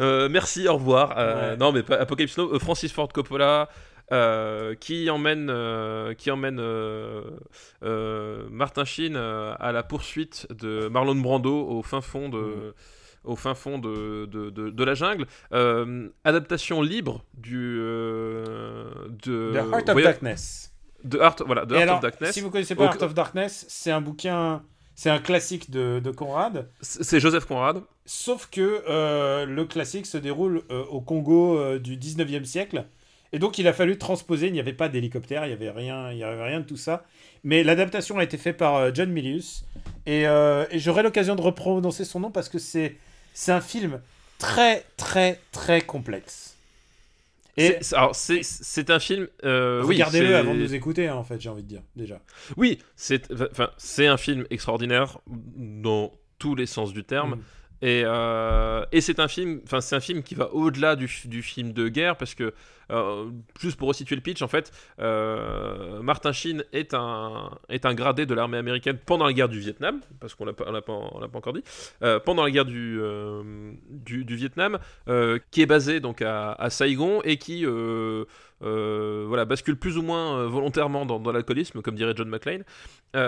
euh, 0.00 0.28
merci, 0.30 0.68
au 0.68 0.74
revoir. 0.74 1.14
Euh, 1.18 1.50
Ouais. 1.52 1.56
Non, 1.56 1.72
mais 1.72 1.82
pas 1.82 1.96
Apocalypse 1.96 2.36
Now, 2.38 2.58
Francis 2.58 2.92
Ford 2.92 3.08
Coppola. 3.12 3.68
qui 4.80 5.08
emmène, 5.10 5.52
qui 6.16 6.30
emmène 6.30 6.60
Martin 8.50 8.84
Sheen 8.84 9.16
à 9.16 9.72
la 9.72 9.82
poursuite 9.82 10.46
de 10.52 10.88
Marlon 10.88 11.14
Brando 11.16 11.54
au 11.66 11.82
fin 11.82 12.00
fond 12.00 12.28
de, 12.28 12.38
Mhm. 12.38 12.72
au 13.24 13.36
fin 13.36 13.54
fond 13.54 13.78
de, 13.78 14.26
de, 14.26 14.50
de- 14.50 14.70
de 14.70 14.84
la 14.84 14.94
jungle. 14.94 15.26
Euh, 15.52 16.08
adaptation 16.24 16.82
libre 16.82 17.24
du 17.34 17.78
euh, 17.80 18.86
de 19.24 19.52
The 19.52 19.72
Heart 19.72 19.88
of 19.90 20.02
Darkness. 20.02 20.71
De 21.04 21.18
Heart, 21.18 21.42
voilà, 21.46 21.62
Heart 21.62 21.72
alors, 21.72 21.96
of 21.96 22.02
Darkness. 22.02 22.32
si 22.32 22.40
vous 22.40 22.50
connaissez 22.50 22.74
pas 22.74 22.84
Heart 22.84 23.02
of 23.02 23.14
Darkness, 23.14 23.64
c'est 23.68 23.90
un 23.90 24.00
bouquin, 24.00 24.62
c'est 24.94 25.10
un 25.10 25.18
classique 25.18 25.70
de, 25.70 26.00
de 26.02 26.10
Conrad. 26.10 26.68
C'est 26.80 27.20
Joseph 27.20 27.44
Conrad. 27.46 27.82
Sauf 28.04 28.48
que 28.50 28.82
euh, 28.88 29.46
le 29.46 29.64
classique 29.64 30.06
se 30.06 30.18
déroule 30.18 30.62
euh, 30.70 30.84
au 30.86 31.00
Congo 31.00 31.58
euh, 31.58 31.78
du 31.78 31.96
19e 31.96 32.44
siècle. 32.44 32.84
Et 33.32 33.38
donc 33.38 33.56
il 33.58 33.66
a 33.66 33.72
fallu 33.72 33.96
transposer, 33.96 34.48
il 34.48 34.52
n'y 34.52 34.60
avait 34.60 34.72
pas 34.74 34.88
d'hélicoptère, 34.88 35.44
il 35.46 35.48
n'y 35.48 35.54
avait, 35.54 35.70
rien- 35.70 36.10
il 36.12 36.18
y 36.18 36.24
avait 36.24 36.44
rien 36.44 36.60
de 36.60 36.66
tout 36.66 36.76
ça. 36.76 37.04
Mais 37.44 37.64
l'adaptation 37.64 38.18
a 38.18 38.24
été 38.24 38.36
faite 38.36 38.58
par 38.58 38.94
John 38.94 39.10
Milius. 39.10 39.64
Et, 40.04 40.22
et 40.24 40.78
j'aurai 40.78 41.02
l'occasion 41.02 41.34
de 41.34 41.40
reprononcer 41.40 42.04
son 42.04 42.20
nom 42.20 42.30
parce 42.30 42.48
que 42.50 42.58
c'est 42.58 42.98
un 43.48 43.60
film 43.62 44.00
très 44.38 44.84
très 44.98 45.40
très 45.50 45.80
complexe. 45.80 46.51
Et 47.56 47.76
alors, 47.92 48.14
c'est 48.14 48.90
un 48.90 48.98
film. 48.98 49.28
euh, 49.44 49.82
oui, 49.82 49.94
regardez-le 49.96 50.28
c'est- 50.28 50.34
avant 50.34 50.54
de 50.54 50.60
nous 50.60 50.74
écouter, 50.74 51.08
hein, 51.08 51.16
en 51.16 51.24
fait, 51.24 51.40
j'ai 51.40 51.48
envie 51.50 51.62
de 51.62 51.68
dire, 51.68 51.82
déjà. 51.96 52.20
Oui, 52.56 52.78
c'est 52.96 53.30
enfin, 53.32 53.70
c'est 53.76 54.06
un 54.06 54.16
film 54.16 54.46
extraordinaire 54.50 55.18
dans 55.26 56.12
tous 56.38 56.54
les 56.54 56.66
sens 56.66 56.92
du 56.92 57.04
terme. 57.04 57.36
Mm. 57.36 57.40
Et, 57.84 58.02
euh, 58.04 58.84
et 58.92 59.00
c'est 59.00 59.18
un 59.18 59.26
film, 59.26 59.60
enfin 59.64 59.80
c'est 59.80 59.96
un 59.96 60.00
film 60.00 60.22
qui 60.22 60.36
va 60.36 60.52
au-delà 60.54 60.94
du, 60.94 61.10
du 61.24 61.42
film 61.42 61.72
de 61.72 61.88
guerre 61.88 62.16
parce 62.16 62.34
que 62.36 62.54
euh, 62.90 63.30
juste 63.60 63.76
pour 63.76 63.88
resituer 63.88 64.16
le 64.16 64.22
pitch 64.22 64.42
en 64.42 64.48
fait, 64.48 64.72
euh, 65.00 66.02
Martin 66.02 66.32
Sheen 66.32 66.64
est 66.72 66.94
un 66.94 67.50
est 67.68 67.86
un 67.86 67.94
gradé 67.94 68.26
de 68.26 68.34
l'armée 68.34 68.58
américaine 68.58 68.98
pendant 69.04 69.26
la 69.26 69.32
guerre 69.32 69.48
du 69.48 69.60
Vietnam 69.60 70.00
parce 70.20 70.34
qu'on 70.34 70.44
on 70.44 70.72
l'a 70.72 70.82
pas, 70.82 71.28
pas 71.28 71.38
encore 71.38 71.52
dit 71.52 71.64
euh, 72.02 72.18
pendant 72.18 72.44
la 72.44 72.50
guerre 72.50 72.64
du 72.64 73.00
du, 73.90 74.36
Vietnam 74.36 74.78
qui 75.50 75.62
est 75.62 75.66
basé 75.66 76.00
donc 76.00 76.22
à, 76.22 76.70
Saigon 76.70 77.20
et 77.22 77.36
qui 77.36 77.64
voilà, 78.60 79.44
bascule 79.44 79.76
plus 79.76 79.98
ou 79.98 80.02
moins 80.02 80.46
volontairement 80.46 81.06
dans, 81.06 81.32
l'alcoolisme, 81.32 81.82
comme 81.82 81.94
dirait 81.94 82.14
John 82.16 82.28
McClane, 82.28 82.64
et 83.14 83.18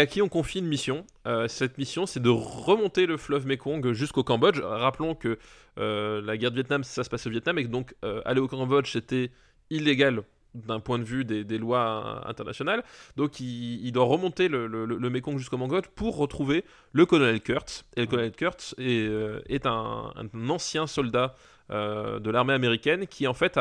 à 0.00 0.06
qui 0.06 0.22
on 0.22 0.28
confie 0.28 0.60
une 0.60 0.66
mission. 0.66 1.04
Cette 1.48 1.78
mission, 1.78 2.06
c'est 2.06 2.20
de 2.20 2.30
remonter 2.30 3.06
le 3.06 3.16
fleuve 3.16 3.46
Mekong 3.46 3.92
jusqu'au 3.92 4.24
Cambodge. 4.24 4.60
Rappelons 4.60 5.14
que 5.14 5.38
la 5.76 6.36
guerre 6.36 6.50
du 6.50 6.56
Vietnam, 6.56 6.84
ça 6.84 7.04
se 7.04 7.10
passe 7.10 7.26
au 7.26 7.30
Vietnam, 7.30 7.58
et 7.58 7.64
donc 7.64 7.94
euh, 8.04 8.22
aller 8.24 8.40
au 8.40 8.48
Cambodge, 8.48 8.92
c'était 8.92 9.30
illégal 9.70 10.22
d'un 10.54 10.80
point 10.80 10.98
de 10.98 11.04
vue 11.04 11.24
des, 11.24 11.58
lois 11.58 12.22
euh, 12.24 12.28
internationales. 12.28 12.84
Donc 13.16 13.40
il, 13.40 13.90
doit 13.92 14.04
remonter 14.04 14.48
le, 14.48 14.66
le, 14.66 15.10
Mekong 15.10 15.38
jusqu'au 15.38 15.58
Cambodge 15.58 15.86
pour 15.94 16.16
retrouver 16.16 16.64
le 16.92 17.06
colonel 17.06 17.40
Kurtz. 17.40 17.84
Et 17.96 18.02
le 18.02 18.06
colonel 18.06 18.32
Kurtz 18.32 18.74
est, 18.78 19.06
euh, 19.08 19.40
un, 19.64 20.48
ancien 20.48 20.86
soldat 20.86 21.34
euh, 21.70 22.20
de 22.20 22.30
l'armée 22.30 22.52
américaine 22.52 23.06
qui 23.06 23.26
en 23.26 23.34
fait 23.34 23.58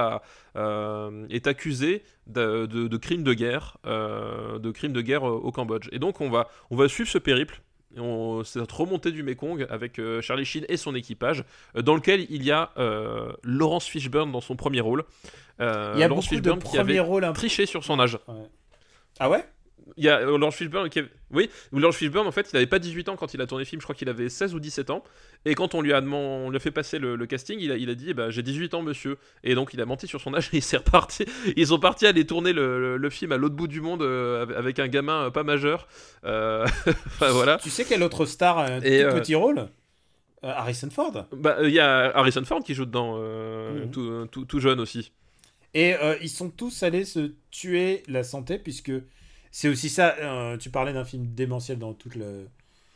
euh, 0.56 1.28
est 1.30 1.48
accusé 1.48 2.04
de, 2.28 2.98
crimes 2.98 3.24
de 3.24 3.34
guerre, 3.34 3.78
euh, 3.86 4.60
de 4.60 4.72
crimes 4.72 4.94
de 4.94 5.02
guerre 5.02 5.24
au, 5.24 5.52
Cambodge. 5.52 5.90
Et 5.92 6.00
donc 6.00 6.22
on 6.22 6.30
va 6.30 6.48
suivre 6.88 7.10
ce 7.10 7.18
périple. 7.18 7.62
Cette 8.44 8.72
remontée 8.72 9.12
du 9.12 9.24
Mekong 9.24 9.68
avec 9.70 10.00
euh, 10.00 10.22
Charlie 10.22 10.46
Sheen 10.46 10.66
et 10.68 10.78
son 10.78 10.96
équipage, 10.96 11.44
euh, 11.76 11.82
dans 11.82 11.96
lequel 11.96 12.26
il 12.30 12.44
y 12.44 12.52
a 12.52 12.72
euh, 12.78 13.32
Laurence 13.44 13.86
Fishburne 13.86 14.32
dans 14.32 14.42
son 14.42 14.56
premier 14.56 14.82
rôle. 14.82 15.04
Il 15.60 15.66
y 15.66 15.68
a 15.68 16.08
Laurence 16.08 16.26
beaucoup 16.26 16.42
de 16.42 16.50
Fishburne 16.50 16.60
qui 16.60 16.78
avait 16.78 17.00
rôles 17.00 17.32
triché 17.34 17.66
sur 17.66 17.84
son 17.84 18.00
âge. 18.00 18.18
Ah 19.20 19.30
ouais? 19.30 19.46
Il 19.98 20.04
y 20.06 20.10
a 20.10 20.20
euh, 20.20 20.38
Laurence 20.38 20.56
Fishburne 20.56 20.90
qui 20.90 21.00
avait... 21.00 21.10
Oui, 21.32 21.50
Laurence 21.72 21.98
Fishburne, 21.98 22.26
en 22.28 22.32
fait, 22.32 22.50
il 22.52 22.56
n'avait 22.56 22.68
pas 22.68 22.80
18 22.80 23.10
ans 23.10 23.16
quand 23.16 23.34
il 23.34 23.42
a 23.42 23.48
tourné 23.48 23.64
le 23.64 23.68
film, 23.68 23.82
je 23.82 23.86
crois 23.86 23.96
qu'il 23.96 24.08
avait 24.10 24.30
16 24.30 24.54
ou 24.56 24.60
17 24.60 24.90
ans. 24.92 25.04
Et 25.46 25.56
quand 25.56 25.76
on 25.76 25.82
lui 25.82 25.92
a, 25.94 26.00
demandé, 26.02 26.26
on 26.26 26.50
lui 26.50 26.58
a 26.58 26.60
fait 26.60 26.72
passer 26.72 27.00
le, 27.00 27.16
le 27.16 27.26
casting, 27.26 27.60
il 27.60 27.72
a, 27.72 27.76
il 27.76 27.90
a 27.90 27.96
dit 27.96 28.08
eh 28.10 28.14
ben, 28.14 28.30
J'ai 28.30 28.44
18 28.44 28.74
ans, 28.76 28.82
monsieur. 28.82 29.18
Et 29.44 29.56
donc, 29.56 29.74
il 29.74 29.82
a 29.82 29.86
menti 29.86 30.08
sur 30.08 30.22
son 30.22 30.34
âge 30.34 30.50
et 30.54 30.58
il 30.58 30.62
s'est 30.64 30.78
reparti. 30.78 31.26
Ils 31.58 31.68
sont 31.68 31.80
partis 31.80 32.08
aller 32.08 32.26
tourner 32.26 32.54
le, 32.54 32.80
le- 32.80 32.98
le 32.98 33.10
film 33.10 33.32
à 33.34 33.38
l'autre 33.38 33.56
bout 33.56 33.68
du 33.68 33.82
monde 33.82 34.02
euh, 34.04 34.46
avec- 34.58 34.80
un 34.80 34.88
gamin 34.88 35.26
euh, 35.26 35.30
pas 35.32 35.44
majeur. 35.44 35.88
Euh, 36.24 36.66
Enfin, 37.08 37.32
voilà. 37.32 37.58
Tu 37.58 37.70
sais 37.70 37.84
quel 37.84 38.04
autre 38.04 38.26
star 38.26 38.58
a 38.60 38.66
un 38.68 38.82
Et, 38.82 39.04
tout 39.04 39.16
petit 39.16 39.36
rôle? 39.36 39.68
Harrison 40.42 40.90
Ford. 40.90 41.26
Bah, 41.32 41.58
Il 41.64 41.70
y 41.72 41.80
a 41.80 42.16
Harrison 42.18 42.44
Ford 42.44 42.64
qui 42.64 42.74
joue 42.74 42.86
dedans, 42.86 43.18
Mhm. 43.18 43.92
tout, 43.92 44.28
tout- 44.32 44.46
tout 44.46 44.60
jeune 44.60 44.80
aussi. 44.80 45.12
Et 45.74 45.96
ils 46.22 46.30
sont 46.30 46.50
tous 46.50 46.84
allés 46.84 47.06
se 47.06 47.32
tuer 47.50 48.04
la 48.08 48.24
santé, 48.24 48.60
puisque 48.60 48.92
c'est 49.54 49.68
aussi 49.70 49.88
ça. 49.88 50.16
euh, 50.20 50.58
tu 50.58 50.70
parlais 50.72 50.92
d'un 50.94 51.06
film 51.06 51.28
démentiel 51.34 51.78
dans 51.78 51.94
toute, 51.94 52.16
le, 52.16 52.48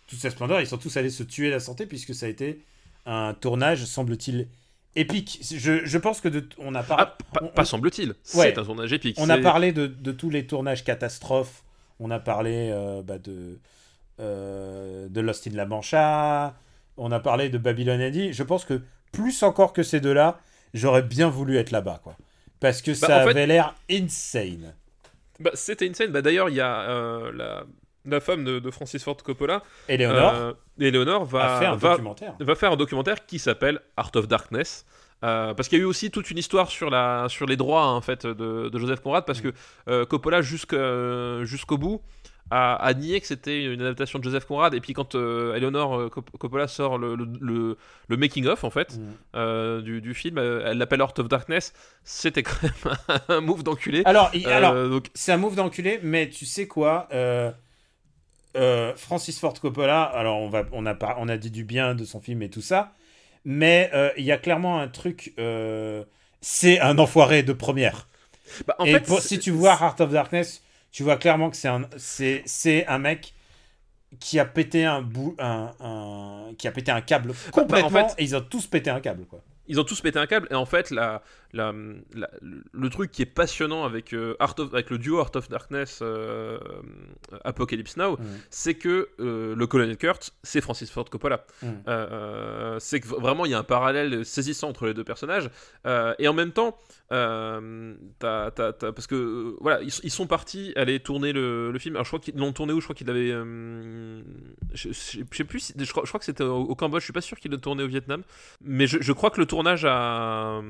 toute 0.07 0.17
sa 0.19 0.31
splendeur. 0.31 0.59
Ils 0.59 0.65
sont 0.67 0.77
tous 0.79 0.97
allés 0.97 1.11
se 1.11 1.21
tuer 1.23 1.49
la 1.51 1.59
santé, 1.59 1.85
puisque 1.85 2.13
ça 2.15 2.25
a 2.25 2.29
été 2.29 2.59
un 3.05 3.33
tournage, 3.33 3.85
semble-t-il, 3.85 4.47
épique. 4.95 5.39
Je, 5.43 5.85
je 5.85 5.97
pense 5.99 6.19
que 6.19 6.27
de, 6.29 6.49
on 6.57 6.73
a, 6.75 6.81
par- 6.83 6.99
Ah, 6.99 7.17
pas, 7.33 7.47
pas 7.47 7.63
semble-t-il. 7.65 8.09
Ouais. 8.09 8.15
C'est 8.51 8.57
un 8.57 8.63
tournage 8.65 8.91
épique. 8.91 9.15
on 9.19 9.29
a 9.29 9.37
parlé 9.37 9.71
de, 9.71 9.85
de 9.87 10.11
tous 10.11 10.29
les 10.31 10.45
tournages 10.47 10.83
catastrophes. 10.83 11.63
On 11.99 12.09
a 12.11 12.19
parlé 12.19 12.69
euh, 12.73 13.01
bah, 13.03 13.17
de, 13.19 13.59
euh, 14.19 15.07
de 15.09 15.21
Lost 15.21 15.47
in 15.47 15.51
La 15.51 15.65
Mancha. 15.65 16.55
On 16.97 17.11
a 17.11 17.19
parlé 17.19 17.49
de 17.49 17.57
Babylon 17.57 17.99
AD. 18.01 18.31
Je 18.31 18.43
pense 18.43 18.65
que 18.65 18.81
plus 19.11 19.43
encore 19.43 19.73
que 19.73 19.83
ces 19.83 19.99
deux-là, 19.99 20.39
j'aurais 20.73 21.03
bien 21.03 21.29
voulu 21.29 21.57
être 21.57 21.71
là-bas, 21.71 22.01
quoi. 22.03 22.17
Parce 22.59 22.81
que 22.81 22.93
ça 22.95 23.07
Bah, 23.07 23.21
en 23.21 23.23
fait- 23.25 23.29
avait 23.31 23.47
l'air 23.47 23.75
insane. 23.91 24.73
Bah, 25.39 25.51
C'était 25.53 25.89
insane. 25.89 26.11
Bah, 26.11 26.21
D'ailleurs, 26.21 26.49
il 26.49 26.55
y 26.55 26.61
a 26.61 26.81
euh, 26.89 27.31
la, 27.33 27.63
la 28.05 28.19
femme 28.19 28.43
de, 28.43 28.59
de 28.59 28.71
Francis 28.71 29.03
Ford 29.03 29.17
Coppola, 29.17 29.63
Eleanor 29.87 30.33
euh, 30.35 30.53
Eleanor, 30.79 31.25
va, 31.25 31.71
un 31.71 31.75
va, 31.75 31.97
va 32.39 32.55
faire 32.55 32.71
un 32.71 32.75
documentaire 32.77 33.25
qui 33.25 33.39
s'appelle 33.39 33.79
Art 33.95 34.11
of 34.15 34.27
Darkness. 34.27 34.85
Euh, 35.23 35.55
parce 35.55 35.67
qu'il 35.67 35.79
y 35.79 35.81
a 35.81 35.83
eu 35.83 35.87
aussi 35.87 36.11
toute 36.11 36.29
une 36.29 36.37
histoire 36.37 36.69
sur, 36.69 36.91
la, 36.91 37.25
sur 37.27 37.47
les 37.47 37.57
droits 37.57 37.87
en 37.87 38.01
fait, 38.01 38.27
de, 38.27 38.69
de 38.69 38.79
Joseph 38.79 38.99
Conrad, 38.99 39.25
parce 39.25 39.39
Mm. 39.39 39.51
que 39.51 39.57
euh, 39.89 40.05
Coppola, 40.05 40.41
jusqu'au 40.43 41.77
bout, 41.77 42.01
a 42.51 42.93
nié 42.93 43.19
que 43.19 43.27
c'était 43.27 43.63
une 43.65 43.81
adaptation 43.81 44.19
de 44.19 44.23
Joseph 44.23 44.45
Conrad. 44.45 44.73
Et 44.73 44.79
puis 44.79 44.93
quand 44.93 45.15
euh, 45.15 45.55
Eleanor 45.55 45.99
euh, 45.99 46.09
Cop- 46.09 46.29
Coppola 46.37 46.67
sort 46.67 46.97
le, 46.97 47.15
le, 47.15 47.25
le- 47.41 47.77
le 48.07 48.17
making-of, 48.17 48.63
en 48.63 48.69
fait, 48.69 48.97
Mm. 48.97 49.01
euh, 49.35 49.81
du, 49.81 50.01
du 50.01 50.13
film, 50.13 50.37
elle 50.37 50.77
l'appelle 50.77 51.01
Art 51.01 51.13
of 51.17 51.27
Darkness, 51.27 51.73
c'était 52.03 52.43
quand 52.43 52.61
même 52.63 52.95
un 53.29 53.41
move 53.41 53.63
d'enculé. 53.63 54.01
Alors, 54.05 54.31
alors 54.45 54.89
donc, 54.89 55.07
c'est 55.13 55.31
un 55.31 55.37
move 55.37 55.55
d'enculé, 55.55 55.99
mais 56.03 56.29
tu 56.29 56.45
sais 56.45 56.67
quoi 56.67 57.07
Francis 58.95 59.39
Ford 59.39 59.53
Coppola, 59.59 60.03
alors 60.03 60.37
on, 60.37 60.49
va, 60.49 60.63
on, 60.71 60.85
a, 60.85 60.95
par- 60.95 61.17
on 61.19 61.27
a 61.29 61.37
dit 61.37 61.51
du 61.51 61.63
bien 61.63 61.93
de 61.95 62.05
son 62.05 62.19
film 62.19 62.41
et 62.41 62.49
tout 62.49 62.61
ça, 62.61 62.93
mais 63.45 63.91
il 64.17 64.23
y 64.23 64.31
a 64.31 64.37
clairement 64.37 64.79
un 64.79 64.87
truc. 64.87 65.33
c'est 66.41 66.79
un 66.79 66.97
enfoiré 66.97 67.43
de 67.43 67.53
première. 67.53 68.07
Bah, 68.65 68.75
en 68.79 68.85
Et 68.85 68.93
fait, 68.93 69.01
pour- 69.01 69.19
si 69.19 69.39
tu 69.39 69.51
vois 69.51 69.73
Heart 69.79 70.01
of 70.01 70.11
Darkness, 70.11 70.63
tu 70.91 71.03
vois 71.03 71.17
clairement 71.17 71.49
que 71.49 71.57
c'est 71.57 71.67
un, 71.67 71.83
c'est, 71.97 72.43
c'est 72.45 72.85
un 72.87 72.97
mec 72.99 73.33
qui 74.19 74.39
a 74.39 74.45
pété 74.45 74.85
un 74.85 75.01
bout, 75.01 75.35
un, 75.39 75.73
un- 75.79 76.53
qui 76.57 76.67
a 76.67 76.71
pété 76.71 76.91
un 76.91 77.01
câble 77.01 77.33
complètement. 77.51 77.87
En 77.87 77.89
fait- 78.09 78.15
et 78.19 78.23
ils 78.23 78.35
ont 78.35 78.41
tous 78.41 78.67
pété 78.67 78.89
un 78.89 79.01
câble, 79.01 79.25
quoi. 79.25 79.41
Ils 79.67 79.79
ont 79.79 79.83
tous 79.83 80.01
pété 80.01 80.19
un 80.19 80.27
câble 80.27 80.47
et 80.51 80.55
en 80.55 80.65
fait 80.65 80.91
la, 80.91 81.21
la, 81.53 81.73
la- 82.15 82.29
le 82.73 82.89
truc 82.89 83.11
qui 83.11 83.21
est 83.21 83.25
passionnant 83.25 83.83
avec, 83.85 84.13
euh, 84.13 84.35
Art 84.39 84.55
of- 84.59 84.73
avec 84.73 84.89
le 84.89 84.97
duo 84.97 85.19
Art 85.19 85.31
of 85.35 85.49
Darkness 85.49 85.99
euh, 86.01 86.57
Apocalypse 87.43 87.97
Now 87.97 88.17
Mm. 88.17 88.23
c'est 88.49 88.75
que 88.75 89.09
euh, 89.19 89.55
le 89.55 89.67
colonel 89.67 89.97
Kurt 89.97 90.31
c'est 90.43 90.61
Francis 90.61 90.89
Ford 90.91 91.09
Coppola. 91.09 91.45
Mm. 91.61 91.67
C'est 92.79 92.99
que 92.99 93.07
vraiment 93.07 93.45
il 93.45 93.51
y 93.51 93.53
a 93.53 93.59
un 93.59 93.63
parallèle 93.63 94.25
saisissant 94.25 94.69
entre 94.69 94.85
les 94.87 94.93
deux 94.93 95.03
personnages. 95.03 95.49
Et 96.19 96.27
en 96.27 96.33
même 96.33 96.51
temps 96.51 96.77
t'as- 98.19 98.51
t'as- 98.51 98.73
t'as- 98.73 98.91
parce 98.91 99.07
que 99.07 99.55
voilà 99.61 99.81
ils, 99.81 99.91
ils 100.03 100.11
sont 100.11 100.27
partis 100.27 100.73
aller 100.75 100.99
tourner 100.99 101.33
le, 101.33 101.71
le 101.71 101.79
film. 101.79 101.95
Alors 101.95 102.05
je 102.05 102.09
crois 102.09 102.19
qu'ils 102.19 102.35
l'ont 102.37 102.53
tourné 102.53 102.73
où? 102.73 102.79
Je 102.79 102.85
crois 102.85 102.95
qu'ils 102.95 103.07
l'avaient 103.07 103.29
je, 104.73 104.91
je- 104.91 104.91
je 105.31 105.37
sais 105.37 105.43
plus 105.43 105.59
si- 105.59 105.73
je 105.77 105.91
crois, 105.91 106.03
je 106.05 106.09
crois 106.09 106.19
que 106.19 106.25
c'était 106.25 106.43
au, 106.43 106.57
au 106.61 106.75
Cambodge. 106.75 107.01
Je 107.01 107.05
suis 107.05 107.13
pas 107.13 107.21
sûr 107.21 107.39
qu'ils 107.39 107.51
l'ont 107.51 107.57
tourné 107.59 107.83
au 107.83 107.87
Vietnam. 107.87 108.23
Mais 108.61 108.87
je, 108.87 108.97
je 109.01 109.11
crois 109.13 109.29
que 109.29 109.39
le 109.39 109.45
tournage 109.57 109.85
a 109.85 110.61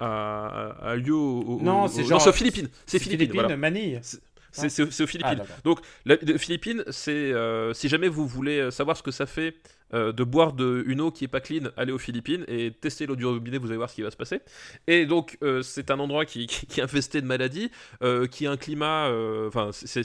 a, 0.00 0.94
lieu 0.96 1.14
au, 1.14 1.40
au- 1.40 1.60
Non, 1.62 1.88
c'est 1.88 2.04
genre- 2.04 2.34
Philippines 2.34 2.68
c'est 2.86 2.98
Philippines, 2.98 3.30
voilà. 3.34 3.56
Manille. 3.56 4.00
C'est- 4.02 4.20
aux 4.82 5.06
Philippines 5.06 5.42
Ah, 5.42 5.60
donc, 5.62 5.78
les 6.06 6.36
Philippines, 6.38 6.82
c'est 6.90 7.12
euh, 7.12 7.72
si 7.72 7.88
jamais 7.88 8.08
vous 8.08 8.26
voulez 8.26 8.58
euh, 8.58 8.70
savoir 8.72 8.96
ce 8.96 9.02
que 9.02 9.12
ça 9.12 9.24
fait 9.26 9.54
euh, 9.94 10.10
de 10.12 10.24
boire 10.24 10.52
de, 10.54 10.82
une 10.86 11.00
eau 11.00 11.10
qui 11.12 11.24
est 11.24 11.28
pas 11.28 11.40
clean, 11.40 11.68
allez 11.76 11.92
aux 11.92 11.98
Philippines 11.98 12.44
et 12.48 12.72
testez 12.72 13.06
l'eau 13.06 13.14
du 13.16 13.24
robinet, 13.26 13.58
vous 13.58 13.68
allez 13.68 13.76
voir 13.76 13.90
ce 13.90 13.94
qui 13.94 14.02
va 14.02 14.10
se 14.10 14.16
passer. 14.16 14.40
Et 14.88 15.06
donc, 15.06 15.38
euh, 15.44 15.62
c'est 15.62 15.90
un 15.92 16.00
endroit 16.00 16.24
qui, 16.24 16.46
qui, 16.48 16.66
qui 16.66 16.80
est 16.80 16.82
infesté 16.82 17.20
de 17.20 17.26
maladies, 17.26 17.70
euh, 18.02 18.26
qui 18.26 18.46
a 18.46 18.50
un 18.50 18.56
climat, 18.56 19.08
enfin, 19.46 19.70
c'est- 19.72 20.02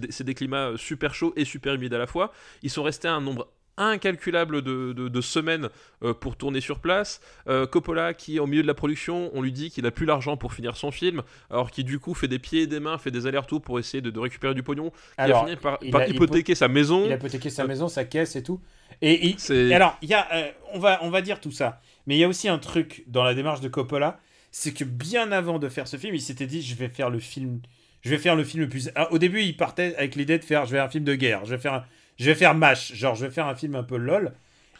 des, 0.00 0.24
des 0.24 0.34
climats 0.34 0.72
super 0.76 1.14
chauds 1.14 1.32
et 1.36 1.44
super 1.44 1.74
humides 1.74 1.94
à 1.94 1.98
la 1.98 2.06
fois. 2.08 2.32
Ils 2.62 2.70
sont 2.70 2.82
restés 2.82 3.08
un 3.08 3.20
nombre 3.20 3.48
incalculable 3.76 4.62
de, 4.62 4.92
de- 4.92 5.08
de 5.08 5.20
semaines 5.20 5.68
euh, 6.02 6.14
pour 6.14 6.36
tourner 6.36 6.60
sur 6.60 6.78
place. 6.78 7.20
Euh, 7.48 7.66
Coppola, 7.66 8.14
qui 8.14 8.38
au 8.38 8.46
milieu 8.46 8.62
de 8.62 8.66
la 8.66 8.74
production, 8.74 9.30
on 9.34 9.42
lui 9.42 9.52
dit 9.52 9.70
qu'il 9.70 9.84
a 9.86 9.90
plus 9.90 10.06
l'argent 10.06 10.36
pour 10.36 10.52
finir 10.54 10.76
son 10.76 10.90
film, 10.90 11.22
alors 11.50 11.70
qui 11.70 11.84
du 11.84 11.98
coup 11.98 12.14
fait 12.14 12.28
des 12.28 12.38
pieds 12.38 12.62
et 12.62 12.66
des 12.66 12.80
mains, 12.80 12.98
fait 12.98 13.10
des 13.10 13.26
allers-retours 13.26 13.62
pour 13.62 13.78
essayer 13.78 14.00
de, 14.00 14.10
de 14.10 14.18
récupérer 14.20 14.54
du 14.54 14.62
pognon, 14.62 14.90
qui 14.90 14.96
Alors, 15.18 15.42
a 15.42 15.46
fini 15.46 15.56
par, 15.56 15.78
il 15.82 15.90
par 15.90 16.00
a- 16.02 16.06
il 16.06 16.14
hypothéquer 16.14 16.54
sa 16.54 16.68
maison. 16.68 17.04
Il 17.06 17.12
a 17.12 17.16
hypothéqué 17.16 17.50
sa 17.50 17.66
maison, 17.66 17.88
sa 17.88 18.04
caisse 18.04 18.36
et 18.36 18.42
tout. 18.42 18.60
Et, 19.02 19.28
il- 19.28 19.52
et 19.52 19.74
alors, 19.74 19.96
il 20.02 20.08
y 20.08 20.14
a, 20.14 20.28
euh, 20.34 20.50
on, 20.72 20.78
va, 20.78 20.98
on 21.02 21.10
va 21.10 21.20
dire 21.22 21.40
tout 21.40 21.50
ça. 21.50 21.80
Mais 22.06 22.16
il 22.16 22.18
y 22.18 22.24
a 22.24 22.28
aussi 22.28 22.48
un 22.48 22.58
truc 22.58 23.04
dans 23.08 23.24
la 23.24 23.34
démarche 23.34 23.60
de 23.60 23.68
Coppola, 23.68 24.20
c'est 24.50 24.72
que 24.72 24.84
bien 24.84 25.32
avant 25.32 25.58
de 25.58 25.68
faire 25.68 25.88
ce 25.88 25.96
film, 25.96 26.14
il 26.14 26.20
s'était 26.20 26.46
dit 26.46 26.62
je 26.62 26.74
vais 26.76 26.88
faire 26.88 27.10
le 27.10 27.18
film, 27.18 27.60
je 28.02 28.10
vais 28.10 28.18
faire 28.18 28.36
le 28.36 28.44
film 28.44 28.62
le 28.62 28.68
plus. 28.68 28.90
Ah, 28.94 29.10
au 29.10 29.18
début, 29.18 29.42
il 29.42 29.56
partait 29.56 29.96
avec 29.96 30.14
l'idée 30.14 30.38
de 30.38 30.44
faire, 30.44 30.64
je 30.66 30.70
vais 30.72 30.76
faire 30.76 30.84
un 30.84 30.88
film 30.90 31.02
de 31.04 31.14
guerre, 31.16 31.44
je 31.44 31.50
vais 31.54 31.60
faire, 31.60 31.74
un- 31.74 31.84
je 32.18 32.26
vais 32.26 32.34
faire 32.34 32.54
Mash, 32.54 32.94
genre 32.94 33.14
je 33.14 33.26
vais 33.26 33.32
faire 33.32 33.46
un 33.46 33.54
film 33.54 33.74
un 33.74 33.82
peu 33.82 33.96
lol. 33.96 34.32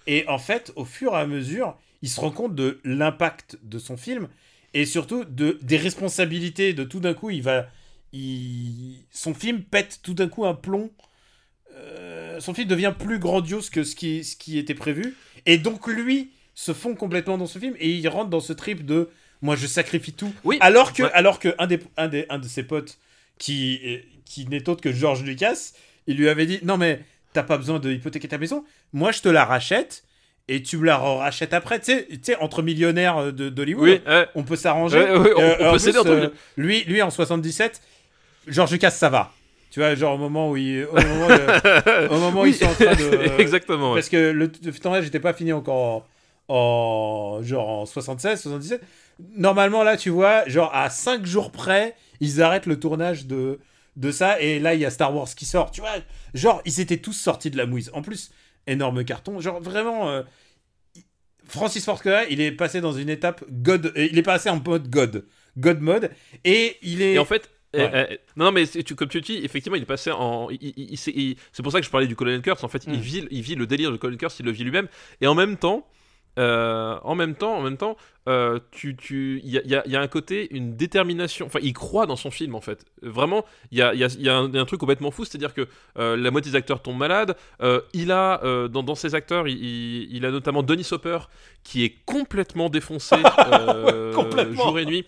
Et 0.07 0.25
en 0.29 0.39
fait, 0.39 0.73
au 0.77 0.85
fur 0.85 1.15
et 1.15 1.19
à 1.21 1.27
mesure, 1.27 1.77
il 2.03 2.09
se 2.09 2.21
rend 2.21 2.31
compte 2.31 2.55
de 2.55 2.81
l'impact 2.85 3.59
de 3.63 3.79
son 3.79 3.97
film 3.97 4.29
et 4.75 4.85
surtout 4.85 5.25
de 5.25 5.59
des 5.63 5.77
responsabilités. 5.77 6.75
De 6.75 6.85
tout 6.85 7.01
d'un 7.01 7.15
coup, 7.15 7.31
il 7.31 7.43
va, 7.43 7.67
il, 8.13 9.05
son 9.11 9.35
film 9.35 9.63
pète 9.63 10.01
tout 10.03 10.15
d'un 10.15 10.29
coup 10.29 10.45
un 10.45 10.55
plomb. 10.55 10.91
Euh, 11.77 12.41
son 12.41 12.55
film 12.55 12.69
devient 12.69 12.93
plus 12.97 13.19
grandiose 13.19 13.71
que 13.71 13.83
ce 13.83 13.97
qui, 13.97 14.23
ce 14.23 14.37
qui 14.37 14.59
était 14.59 14.75
prévu. 14.75 15.17
Et 15.47 15.59
donc 15.59 15.87
lui 15.87 16.31
se 16.55 16.73
fond 16.73 16.95
complètement 16.95 17.37
dans 17.37 17.47
ce 17.47 17.59
film 17.59 17.75
et 17.79 17.91
il 17.91 18.07
rentre 18.09 18.31
dans 18.31 18.41
ce 18.41 18.53
trip 18.53 18.87
de 18.87 19.11
moi 19.43 19.57
je 19.57 19.67
sacrifie 19.67 20.13
tout. 20.13 20.33
Oui, 20.45 20.57
Alors 20.61 20.93
que, 20.93 21.03
ouais. 21.03 21.11
alors 21.13 21.39
que 21.39 21.55
un, 21.59 21.67
des, 21.67 21.81
un, 21.97 22.09
des, 22.09 22.27
un 22.29 22.39
de 22.39 22.47
ses 22.47 22.63
potes 22.63 22.99
qui, 23.39 23.81
qui 24.25 24.47
n'est 24.47 24.69
autre 24.69 24.81
que 24.81 24.93
George 24.93 25.25
Lucas, 25.25 25.73
il 26.07 26.17
lui 26.17 26.29
avait 26.29 26.47
dit 26.47 26.61
non 26.63 26.79
mais 26.79 27.05
t'as 27.35 27.43
pas 27.43 27.59
besoin 27.59 27.79
de 27.79 27.91
hypothéquer 27.93 28.29
ta 28.29 28.39
maison, 28.39 28.65
moi 28.95 29.13
je 29.13 29.21
te 29.21 29.29
la 29.29 29.45
rachète 29.45 30.05
et 30.49 30.63
tu 30.63 30.79
me 30.79 30.87
la 30.87 30.97
rachètes 30.97 31.53
après. 31.53 31.81
Tu 31.81 31.93
sais- 32.23 32.37
entre 32.37 32.63
millionnaires 32.63 33.19
euh, 33.19 33.33
de- 33.33 33.49
d'Hollywood, 33.51 34.03
Oui, 34.07 34.13
on 34.35 34.43
peut 34.43 34.57
s'arranger. 34.57 35.01
On- 35.11 35.25
Euh, 35.25 35.55
on 35.61 35.73
peut 35.73 35.79
s'aider 35.79 35.99
euh, 36.07 36.31
lui, 36.57 36.85
lui 36.85 37.03
en 37.03 37.11
77, 37.11 37.83
George 38.47 38.73
Lucas 38.73 38.91
ça 38.91 39.09
va. 39.11 39.33
Tu 39.71 39.81
vois, 39.81 39.95
genre 39.97 40.15
au 40.15 40.19
moment 40.19 40.51
où, 40.51 40.57
il, 40.57 40.85
au 40.85 40.93
moment, 40.95 41.27
de- 41.29 42.09
au 42.15 42.19
moment 42.21 42.41
où 42.41 42.45
Oui. 42.45 42.51
ils 42.51 42.55
sont 42.55 42.67
en 42.67 42.75
train 42.75 42.95
de. 42.95 43.31
Exactement. 43.41 43.95
Parce 43.95 44.09
que 44.09 44.31
le, 44.31 44.51
le 44.63 44.73
tournage 44.73 45.05
n'était 45.05 45.19
pas 45.21 45.33
fini 45.33 45.53
encore 45.53 46.07
en, 46.49 46.55
en- 46.55 47.43
genre 47.43 47.69
en 47.69 47.87
76, 47.87 48.41
77. 48.41 48.81
Normalement, 49.37 49.83
là, 49.83 49.97
tu 49.97 50.11
vois, 50.11 50.47
genre 50.49 50.71
à 50.75 50.91
5 50.91 51.25
jours 51.27 51.51
près, 51.51 51.95
ils 52.21 52.43
arrêtent 52.43 52.67
le 52.67 52.79
tournage 52.79 53.27
de, 53.27 53.59
de 53.97 54.11
ça. 54.11 54.41
Et 54.41 54.59
là, 54.59 54.75
il 54.75 54.81
y 54.81 54.85
a 54.85 54.91
Star 54.91 55.15
Wars 55.15 55.29
qui 55.35 55.45
sort. 55.45 55.71
Tu 55.71 55.81
vois, 55.81 55.93
genre, 56.35 56.61
ils 56.65 56.81
étaient 56.81 56.97
tous 56.99 57.13
sortis 57.13 57.51
de 57.51 57.57
la 57.57 57.67
mouise. 57.67 57.91
En 57.95 58.03
plus, 58.03 58.31
énorme 58.67 59.05
carton. 59.05 59.41
Genre, 59.41 59.61
vraiment. 59.61 60.09
euh, 60.11 60.23
Francis 61.47 61.85
Ford 61.85 61.97
Coppola, 61.97 62.25
il 62.29 62.41
est 62.41 62.53
passé 62.53 62.81
dans 62.81 62.93
une 62.93 63.11
étape 63.11 63.45
God. 63.51 63.93
euh, 63.97 64.09
Il 64.11 64.19
est 64.19 64.23
passé 64.23 64.49
en 64.51 64.61
mode 64.65 64.89
God. 64.89 65.27
God 65.59 65.81
mode. 65.81 66.11
Et 66.45 66.77
il 66.83 67.03
est. 67.03 67.15
Et 67.15 67.19
en 67.19 67.25
fait, 67.25 67.51
Ouais. 67.75 67.81
euh, 67.93 68.07
euh, 68.13 68.17
non, 68.37 68.53
mais 68.53 68.67
tu, 68.67 68.95
comme 68.95 69.09
tu 69.09 69.21
dis, 69.21 69.37
effectivement, 69.45 69.77
il 69.77 69.83
est 69.83 69.87
passé 69.87 70.11
en. 70.13 70.49
c'est 70.49 71.63
pour 71.63 71.73
ça 71.73 71.81
que 71.81 71.87
je 71.87 71.91
parlais 71.91 72.07
du 72.07 72.17
Colonel 72.17 72.41
Kurtz. 72.41 72.63
En 72.65 72.69
fait, 72.69 72.87
Mm. 72.87 72.95
il, 72.95 73.01
vit, 73.01 73.25
il 73.31 73.43
vit 73.43 73.57
le 73.57 73.67
délire 73.67 73.91
du 73.93 73.99
Colonel 73.99 74.19
Kurtz, 74.19 74.37
il 74.39 74.47
le 74.47 74.53
vit 74.53 74.65
lui-même. 74.65 74.89
Et 75.21 75.27
en 75.27 75.35
même 75.35 75.57
temps, 75.57 75.87
euh, 76.39 76.99
en 77.03 77.15
même 77.15 77.35
temps, 77.35 77.57
en 77.57 77.63
même 77.63 77.77
temps, 77.77 77.97
euh, 78.29 78.59
tu, 78.71 78.97
tu, 78.97 79.41
il 79.45 79.51
y 79.51 79.59
a, 79.59 79.87
y 79.87 79.91
y 79.91 79.97
un 79.97 80.09
côté, 80.09 80.49
une 80.55 80.77
détermination. 80.77 81.47
Enfin, 81.47 81.59
il 81.63 81.73
croit 81.75 82.07
dans 82.07 82.17
son 82.17 82.31
film, 82.31 82.55
en 82.55 82.61
fait. 82.61 82.85
Vraiment, 83.03 83.45
il 83.71 83.79
y 83.79 83.83
a, 83.83 83.95
y 83.95 84.03
a- 84.03 84.09
il 84.19 84.23
y 84.23 84.29
a 84.29 84.37
un, 84.37 84.49
il 84.49 84.55
y 84.55 84.59
a 84.59 84.61
un 84.61 84.65
truc 84.65 84.81
complètement 84.81 85.11
fou, 85.11 85.25
c'est-à-dire 85.25 85.53
que 85.55 85.69
euh, 85.99 86.17
la 86.17 86.31
moitié 86.31 86.51
des 86.51 86.57
acteurs 86.57 86.81
tombent 86.83 86.97
malades. 86.99 87.37
Il 87.93 88.11
a, 88.13 88.41
dans, 88.69 88.83
dans 88.83 88.95
ses 88.95 89.15
acteurs, 89.15 89.47
il, 89.49 89.57
il- 89.63 90.17
il 90.17 90.27
a 90.27 90.31
notamment 90.31 90.63
Denis 90.63 90.89
Hopper, 90.91 91.19
qui 91.63 91.85
est 91.85 91.97
complètement 92.07 92.69
défoncé 92.71 93.17
complètement. 94.15 94.65
jour 94.65 94.79
et 94.79 94.87
nuit. 94.87 95.05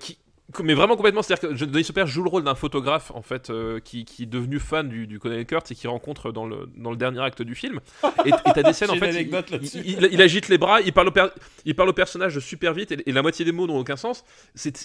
qui, 0.00 0.18
mais 0.62 0.72
vraiment 0.74 0.96
complètement, 0.96 1.22
c'est-à-dire 1.22 1.50
que 1.50 1.64
Denis 1.66 1.86
Hopper 1.90 2.06
joue 2.06 2.22
le 2.22 2.30
rôle 2.30 2.42
d'un 2.44 2.54
photographe 2.54 3.10
en 3.14 3.20
fait 3.22 3.50
euh, 3.50 3.80
qui, 3.80 4.04
qui 4.06 4.22
est 4.22 4.26
devenu 4.26 4.58
fan 4.58 4.88
du, 4.88 5.06
du 5.06 5.18
Colonel 5.18 5.44
Kurtz 5.44 5.70
et 5.70 5.74
qui 5.74 5.86
rencontre 5.86 6.32
dans 6.32 6.46
le, 6.46 6.68
dans 6.76 6.90
le 6.90 6.96
dernier 6.96 7.20
acte 7.20 7.42
du 7.42 7.54
film. 7.54 7.80
Et 8.24 8.30
t'as 8.54 8.62
des 8.62 8.72
scènes 8.72 8.90
en 8.92 8.94
fait, 8.96 9.10
il, 9.10 9.16
anecdote 9.16 9.44
il- 9.48 9.52
là-dessus. 9.52 9.78
il- 9.84 10.08
il 10.10 10.22
agite 10.22 10.48
les 10.48 10.56
bras, 10.56 10.80
il 10.80 10.92
parle 10.92 11.08
au, 11.08 11.12
per- 11.12 11.28
il 11.66 11.74
parle 11.74 11.90
au 11.90 11.92
personnage 11.92 12.38
super 12.38 12.72
vite 12.72 12.92
et, 12.92 13.02
et 13.08 13.12
la 13.12 13.20
moitié 13.22 13.44
des 13.44 13.52
mots 13.52 13.66
n'ont 13.66 13.78
aucun 13.78 13.96
sens. 13.96 14.24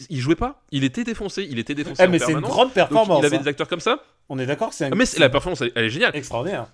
Il 0.10 0.20
jouait 0.20 0.36
pas, 0.36 0.62
il 0.72 0.84
était 0.84 1.04
défoncé, 1.06 1.48
il 1.50 1.58
était 1.60 1.76
défoncé. 1.76 2.04
Eh, 2.04 2.08
mais 2.10 2.20
c'est 2.20 2.34
une 2.34 2.42
grande 2.42 2.68
Donc, 2.68 2.74
performance. 2.74 3.20
il 3.22 3.26
avait 3.26 3.38
hein. 3.38 3.42
des 3.42 3.48
acteurs 3.48 3.68
comme 3.70 3.80
ça. 3.80 4.04
On 4.30 4.38
est 4.40 4.46
d'accord 4.46 4.74
c'est 4.74 4.86
un. 4.86 4.90
Ah, 4.92 4.96
mais 4.96 5.06
la 5.18 5.30
performance, 5.30 5.62
elle, 5.62 5.72
elle 5.76 5.86
est 5.86 5.90
géniale. 5.90 6.12
extraordinaire. 6.16 6.68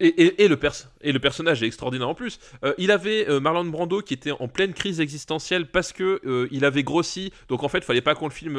Et, 0.00 0.06
et- 0.06 0.44
et 0.44 0.48
le 0.48 0.58
et 1.00 1.10
le 1.12 1.18
personnage 1.18 1.62
est 1.62 1.66
extraordinaire 1.66 2.08
en 2.08 2.14
plus. 2.14 2.38
Euh, 2.64 2.72
il 2.78 2.90
avait 2.92 3.28
euh, 3.28 3.40
Marlon 3.40 3.64
Brando 3.64 4.00
qui 4.00 4.14
était 4.14 4.30
en 4.30 4.46
pleine 4.46 4.72
crise 4.72 5.00
existentielle 5.00 5.66
parce 5.66 5.92
que 5.92 6.20
euh, 6.24 6.46
il 6.52 6.64
avait 6.64 6.84
grossi. 6.84 7.32
Donc 7.48 7.64
en 7.64 7.68
fait, 7.68 7.82
fallait 7.84 8.00
pas 8.00 8.14
qu'on 8.14 8.26
le 8.28 8.32
filme 8.32 8.56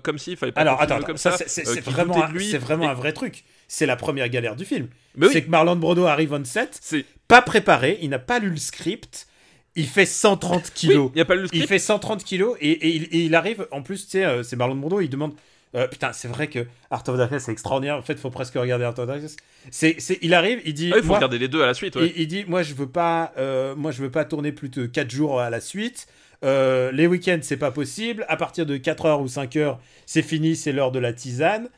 comme 0.00 0.18
si, 0.18 0.36
fallait 0.36 0.52
pas 0.52 0.60
Alors 0.60 0.74
le 0.74 0.86
filme 0.86 0.92
attends, 0.96 1.06
comme 1.06 1.16
ça, 1.16 1.32
ça. 1.32 1.44
c'est- 1.48 1.80
vraiment, 1.80 2.22
un- 2.24 2.30
lui. 2.30 2.52
vraiment 2.56 2.88
un 2.88 2.94
vrai 2.94 3.12
truc. 3.12 3.44
C'est 3.68 3.86
la 3.86 3.96
première 3.96 4.28
galère 4.28 4.54
du 4.54 4.64
film. 4.64 4.86
Oui, 5.18 5.28
C'est 5.32 5.42
que 5.42 5.50
Marlon 5.50 5.74
Brando 5.76 6.04
arrive 6.04 6.32
on 6.32 6.44
set, 6.44 6.78
c'est. 6.80 7.04
pas 7.26 7.42
préparé, 7.42 7.98
il 8.02 8.10
n'a 8.10 8.20
pas 8.20 8.38
lu 8.38 8.50
le 8.50 8.56
script, 8.56 9.26
il 9.74 9.86
fait 9.88 10.06
130 10.06 10.72
kilos. 10.72 11.06
Oui, 11.06 11.12
il 11.16 11.20
a 11.20 11.24
pas 11.24 11.34
le 11.34 11.42
il 11.46 11.48
script. 11.48 11.66
fait 11.68 11.78
130 11.80 12.22
kilos 12.22 12.56
et, 12.60 12.94
il, 12.94 13.08
il 13.12 13.34
arrive, 13.34 13.66
en 13.72 13.82
plus, 13.82 14.06
c'est 14.08 14.54
Marlon 14.56 14.76
Brando, 14.76 15.00
il 15.00 15.08
demande. 15.10 15.34
Euh, 15.76 15.86
putain, 15.88 16.12
c'est 16.12 16.28
vrai 16.28 16.48
que 16.48 16.66
Art 16.90 17.04
of 17.08 17.16
Darkness 17.18 17.44
c'est 17.44 17.52
extraordinaire. 17.52 17.96
En 17.96 18.02
fait, 18.02 18.18
faut 18.18 18.30
presque 18.30 18.54
regarder 18.54 18.84
Art 18.84 18.98
of 18.98 19.06
Darkness. 19.06 19.36
C'est, 19.70 19.96
c'est, 19.98 20.18
il 20.22 20.32
arrive, 20.34 20.60
il 20.64 20.74
dit. 20.74 20.90
Ah, 20.92 20.96
il 20.96 21.02
faut 21.02 21.08
moi- 21.08 21.16
regarder 21.18 21.38
les 21.38 21.48
deux 21.48 21.62
à 21.62 21.66
la 21.66 21.74
suite. 21.74 21.96
ouais. 21.96 22.12
il, 22.16 22.22
il 22.22 22.26
dit 22.28 22.44
moi 22.48 22.62
je 22.62 22.74
veux 22.74 22.88
pas 22.88 23.32
euh, 23.38 23.74
moi 23.76 23.90
je 23.92 24.00
veux 24.02 24.10
pas 24.10 24.24
tourner 24.24 24.52
plus 24.52 24.68
de 24.70 24.86
4 24.86 25.10
jours 25.10 25.40
à 25.40 25.50
la 25.50 25.60
suite 25.60 26.06
Euh, 26.44 26.92
les 26.92 27.06
week-ends 27.06 27.38
c'est 27.42 27.56
pas 27.56 27.70
possible 27.70 28.24
à 28.28 28.36
partir 28.36 28.66
de 28.66 28.76
4 28.76 29.06
heures 29.06 29.20
ou 29.22 29.28
5 29.28 29.56
heures 29.56 29.80
c'est 30.04 30.20
fini 30.22 30.54
c'est 30.54 30.70
l'heure 30.72 30.92
de 30.92 30.98
la 30.98 31.12
tisane 31.14 31.68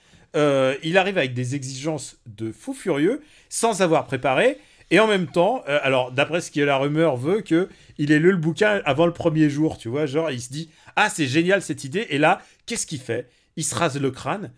il 0.83 0.99
arrive 0.99 1.16
avec 1.19 1.33
des 1.33 1.55
exigences 1.55 2.16
de 2.27 2.53
fou 2.53 2.75
furieux 2.75 3.23
sans 3.49 3.83
avoir 3.83 4.05
préparé 4.07 4.59
et 4.91 4.99
en 5.01 5.07
même 5.07 5.27
temps 5.27 5.62
euh, 5.69 5.79
alors 5.83 6.11
d'après 6.12 6.41
ce 6.41 6.51
que 6.51 6.61
la 6.61 6.77
rumeur 6.77 7.16
veut 7.16 7.41
que 7.41 7.69
il 7.99 8.11
ait 8.12 8.19
lu 8.19 8.31
le 8.33 8.37
bouquin 8.37 8.81
avant 8.85 9.07
le 9.07 9.12
premier 9.12 9.49
jour 9.49 9.79
tu 9.79 9.89
vois 9.89 10.07
genre 10.07 10.31
il 10.31 10.41
se 10.41 10.51
dit 10.51 10.70
ah 10.97 11.09
c'est 11.09 11.27
génial 11.27 11.62
cette 11.62 11.85
idée 11.85 12.07
et 12.11 12.19
là 12.19 12.41
qu'est-ce 12.66 12.87
qu'il 12.87 13.01
fait? 13.01 13.29
Il 13.59 13.64
se 13.64 13.74
rase 13.74 14.01
le 14.01 14.10
crâne 14.10 14.52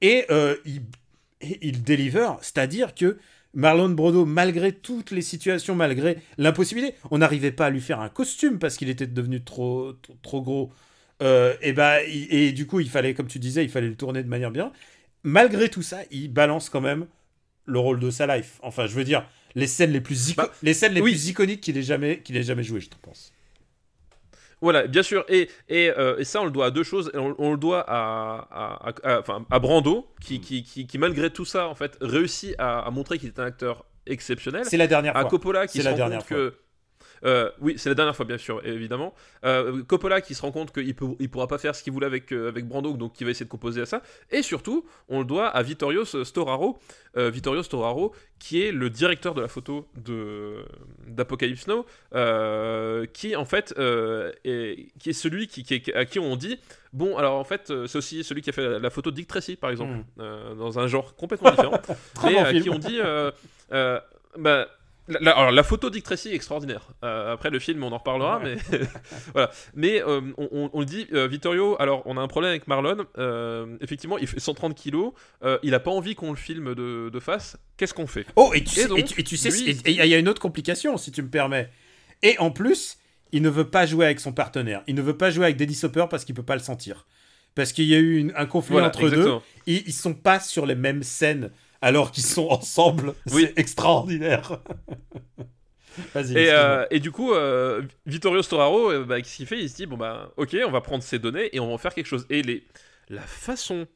et 0.00 0.24
euh, 0.30 0.56
il, 0.64 0.82
il 1.60 1.82
deliver 1.82 2.26
c'est-à-dire 2.40 2.94
que 2.94 3.18
Marlon 3.52 3.90
Brando, 3.90 4.24
malgré 4.24 4.72
toutes 4.72 5.10
les 5.10 5.22
situations, 5.22 5.74
malgré 5.74 6.18
l'impossibilité, 6.38 6.94
on 7.10 7.18
n'arrivait 7.18 7.52
pas 7.52 7.66
à 7.66 7.70
lui 7.70 7.80
faire 7.80 8.00
un 8.00 8.08
costume 8.08 8.58
parce 8.58 8.76
qu'il 8.76 8.88
était 8.88 9.06
devenu 9.06 9.42
trop, 9.44 9.92
trop, 10.02 10.16
trop 10.22 10.42
gros. 10.42 10.72
Euh, 11.22 11.54
et, 11.62 11.72
bah, 11.72 12.02
et 12.02 12.50
du 12.52 12.66
coup, 12.66 12.80
il 12.80 12.90
fallait, 12.90 13.14
comme 13.14 13.28
tu 13.28 13.38
disais, 13.38 13.62
il 13.64 13.70
fallait 13.70 13.88
le 13.88 13.94
tourner 13.96 14.22
de 14.24 14.28
manière 14.28 14.50
bien. 14.50 14.72
Malgré 15.22 15.68
tout 15.68 15.82
ça, 15.82 16.00
il 16.10 16.32
balance 16.32 16.68
quand 16.68 16.80
même 16.80 17.06
le 17.66 17.78
rôle 17.78 18.00
de 18.00 18.10
sa 18.10 18.26
life. 18.36 18.58
Enfin, 18.62 18.86
je 18.86 18.94
veux 18.94 19.04
dire, 19.04 19.24
les 19.54 19.68
scènes 19.68 19.92
les 19.92 20.00
plus, 20.00 20.30
ico- 20.30 20.36
Bah, 20.42 20.50
les 20.62 20.74
scènes 20.74 20.92
les 20.94 21.00
oui. 21.00 21.12
plus 21.12 21.28
iconiques 21.28 21.60
qu'il 21.60 21.78
ait 21.78 21.82
jamais, 21.82 22.20
qu'il 22.22 22.36
ait 22.36 22.42
jamais 22.42 22.64
joué, 22.64 22.80
je 22.80 22.88
pense. 23.02 23.32
Voilà, 24.64 24.86
bien 24.86 25.02
sûr, 25.02 25.24
et, 25.28 25.48
et, 25.68 25.90
euh, 25.90 26.16
et 26.18 26.24
ça 26.24 26.40
on 26.40 26.46
le 26.46 26.50
doit 26.50 26.66
à 26.66 26.70
deux 26.70 26.82
choses. 26.82 27.10
On, 27.14 27.34
on 27.38 27.52
le 27.52 27.58
doit 27.58 27.84
à, 27.86 28.48
à, 28.50 28.90
à- 29.04 29.18
à- 29.18 29.38
à 29.50 29.58
Brando, 29.58 30.06
qui, 30.20 30.40
qui, 30.40 30.62
qui, 30.64 30.86
qui, 30.86 30.98
malgré 30.98 31.28
tout 31.30 31.44
ça, 31.44 31.68
en 31.68 31.74
fait, 31.74 31.96
réussit 32.00 32.54
à, 32.58 32.80
à 32.80 32.90
montrer 32.90 33.18
qu'il 33.18 33.28
est 33.28 33.38
un 33.38 33.44
acteur 33.44 33.84
exceptionnel. 34.06 34.64
C'est 34.64 34.76
la 34.76 34.86
dernière 34.86 35.16
À 35.16 35.20
fois. 35.20 35.30
Coppola 35.30 35.66
qui 35.66 35.78
se 35.78 35.84
la 35.84 35.90
rend 35.90 35.96
dernière 35.96 36.18
compte 36.20 36.28
que. 36.28 36.54
Euh, 37.24 37.50
oui, 37.60 37.74
c'est 37.76 37.88
la 37.88 37.94
dernière 37.94 38.14
fois, 38.16 38.24
bien 38.24 38.38
sûr, 38.38 38.60
évidemment. 38.66 39.14
Euh, 39.44 39.82
Coppola 39.84 40.20
qui 40.20 40.34
se 40.34 40.42
rend 40.42 40.52
compte 40.52 40.72
qu'il 40.72 40.86
ne 40.88 41.14
il 41.20 41.30
pourra 41.30 41.46
pas 41.48 41.58
faire 41.58 41.74
ce 41.74 41.82
qu'il 41.82 41.92
voulait 41.92 42.06
avec, 42.06 42.32
euh, 42.32 42.48
avec 42.48 42.66
Brando, 42.66 42.96
donc 42.96 43.20
il 43.20 43.24
va 43.24 43.30
essayer 43.30 43.44
de 43.46 43.50
composer 43.50 43.80
à 43.82 43.86
ça. 43.86 44.02
Et 44.30 44.42
surtout, 44.42 44.84
on 45.08 45.20
le 45.20 45.24
doit 45.24 45.46
à 45.48 45.62
Vittorio 45.62 46.04
Storaro, 46.04 46.78
Vittorio 47.16 47.62
Storaro, 47.62 48.12
qui 48.40 48.62
est 48.62 48.72
le 48.72 48.90
directeur 48.90 49.34
de 49.34 49.40
la 49.40 49.48
photo 49.48 49.86
d'Apocalypse 51.06 51.66
Now, 51.68 51.86
qui 53.12 53.36
en 53.36 53.44
fait 53.44 53.74
est, 54.44 54.88
qui 54.98 55.10
est 55.10 55.12
celui 55.12 55.46
qui, 55.46 55.62
qui 55.62 55.74
est- 55.74 55.94
à 55.94 56.04
qui 56.04 56.18
on 56.18 56.36
dit 56.36 56.58
bon 56.92 57.16
alors 57.16 57.34
en 57.38 57.44
fait 57.44 57.72
c'est 57.86 57.98
aussi 57.98 58.22
celui 58.24 58.42
qui 58.42 58.50
a 58.50 58.52
fait 58.52 58.78
la, 58.78 58.90
photo 58.90 59.10
de 59.10 59.16
Dick 59.16 59.26
Tracy 59.28 59.56
par 59.56 59.70
exemple 59.70 59.92
Mm. 59.94 60.04
euh, 60.20 60.54
dans 60.54 60.78
un 60.78 60.86
genre 60.86 61.14
complètement 61.14 61.50
différent 61.50 61.78
mais 62.24 62.32
bon 62.34 62.40
à 62.40 62.44
film. 62.46 62.62
qui 62.62 62.70
on 62.70 62.78
dit 62.78 62.98
bah, 64.38 64.68
la, 65.08 65.32
alors, 65.32 65.50
la 65.52 65.62
photo 65.62 65.90
Dick 65.90 66.02
Tracy 66.04 66.30
est 66.30 66.34
extraordinaire. 66.34 66.88
Euh, 67.04 67.34
après 67.34 67.50
le 67.50 67.58
film, 67.58 67.82
on 67.84 67.92
en 67.92 67.98
reparlera, 67.98 68.40
mais 68.42 68.56
voilà. 69.32 69.50
Mais 69.74 70.02
euh, 70.02 70.20
on, 70.38 70.78
le 70.80 70.86
dit, 70.86 71.06
euh, 71.12 71.26
Vittorio. 71.26 71.76
Alors, 71.78 72.02
on 72.06 72.16
a 72.16 72.20
un 72.20 72.28
problème 72.28 72.50
avec 72.50 72.66
Marlon. 72.68 73.04
Effectivement, 73.80 74.18
il 74.18 74.26
fait 74.26 74.40
130 74.40 74.74
kilos. 74.74 75.12
Il 75.62 75.74
a 75.74 75.80
pas 75.80 75.90
envie 75.90 76.14
qu'on 76.14 76.30
le 76.30 76.36
filme 76.36 76.74
de, 76.74 77.10
de 77.10 77.20
face. 77.20 77.58
Qu'est-ce 77.76 77.92
qu'on 77.94 78.06
fait? 78.06 78.26
Oh, 78.36 78.52
et 78.54 78.62
tu, 78.64 78.78
Et 78.78 78.82
sais, 78.82 78.88
donc, 78.88 78.98
et 78.98 79.04
tu, 79.04 79.20
et 79.20 79.24
tu 79.24 79.36
sais, 79.36 79.50
il 79.50 79.92
y 79.92 80.14
a 80.14 80.18
une 80.18 80.28
autre 80.28 80.40
complication, 80.40 80.96
si 80.96 81.12
tu 81.12 81.22
me 81.22 81.28
permets. 81.28 81.68
Et 82.22 82.38
en 82.38 82.50
plus, 82.50 82.96
il 83.32 83.42
ne 83.42 83.50
veut 83.50 83.68
pas 83.68 83.84
jouer 83.86 84.06
avec 84.06 84.20
son 84.20 84.32
partenaire. 84.32 84.82
Il 84.86 84.94
ne 84.94 85.02
veut 85.02 85.16
pas 85.16 85.30
jouer 85.30 85.44
avec 85.44 85.56
Dennis 85.56 85.80
Hopper 85.82 86.06
parce 86.08 86.24
qu'il 86.24 86.34
peut 86.34 86.42
pas 86.42 86.54
le 86.54 86.62
sentir. 86.62 87.06
Parce 87.54 87.72
qu'il 87.72 87.84
y 87.86 87.94
a 87.94 87.98
eu 87.98 88.16
une- 88.16 88.32
un 88.36 88.46
conflit 88.46 88.72
Voilà, 88.72 88.88
entre 88.88 89.00
deux. 89.02 89.06
exactement. 89.08 89.42
Ils, 89.66 89.82
ils 89.86 89.92
sont 89.92 90.14
pas 90.14 90.40
sur 90.40 90.66
les 90.66 90.74
mêmes 90.74 91.02
scènes 91.02 91.50
alors 91.84 92.10
qu'ils 92.10 92.24
sont 92.24 92.48
ensemble. 92.48 93.14
Oui. 93.30 93.46
C'est 93.46 93.60
extraordinaire. 93.60 94.58
Et, 96.16 96.50
euh, 96.50 96.84
et 96.90 96.98
du 96.98 97.12
coup, 97.12 97.32
euh, 97.34 97.82
Vittorio 98.04 98.42
Storaro, 98.42 98.90
euh, 98.90 99.04
bah, 99.04 99.20
qu'est-ce 99.20 99.36
qu'il 99.36 99.46
fait? 99.46 99.60
Il 99.60 99.70
se 99.70 99.76
dit 99.76 99.86
bon 99.86 99.96
bah 99.96 100.32
ok, 100.36 100.56
on 100.66 100.72
va 100.72 100.80
prendre 100.80 101.04
ces 101.04 101.20
données 101.20 101.50
et 101.52 101.60
on 101.60 101.68
va 101.68 101.74
en 101.74 101.78
faire 101.78 101.94
quelque 101.94 102.08
chose. 102.08 102.26
Et 102.30 102.42
les, 102.42 102.64
la 103.08 103.20
façon 103.20 103.86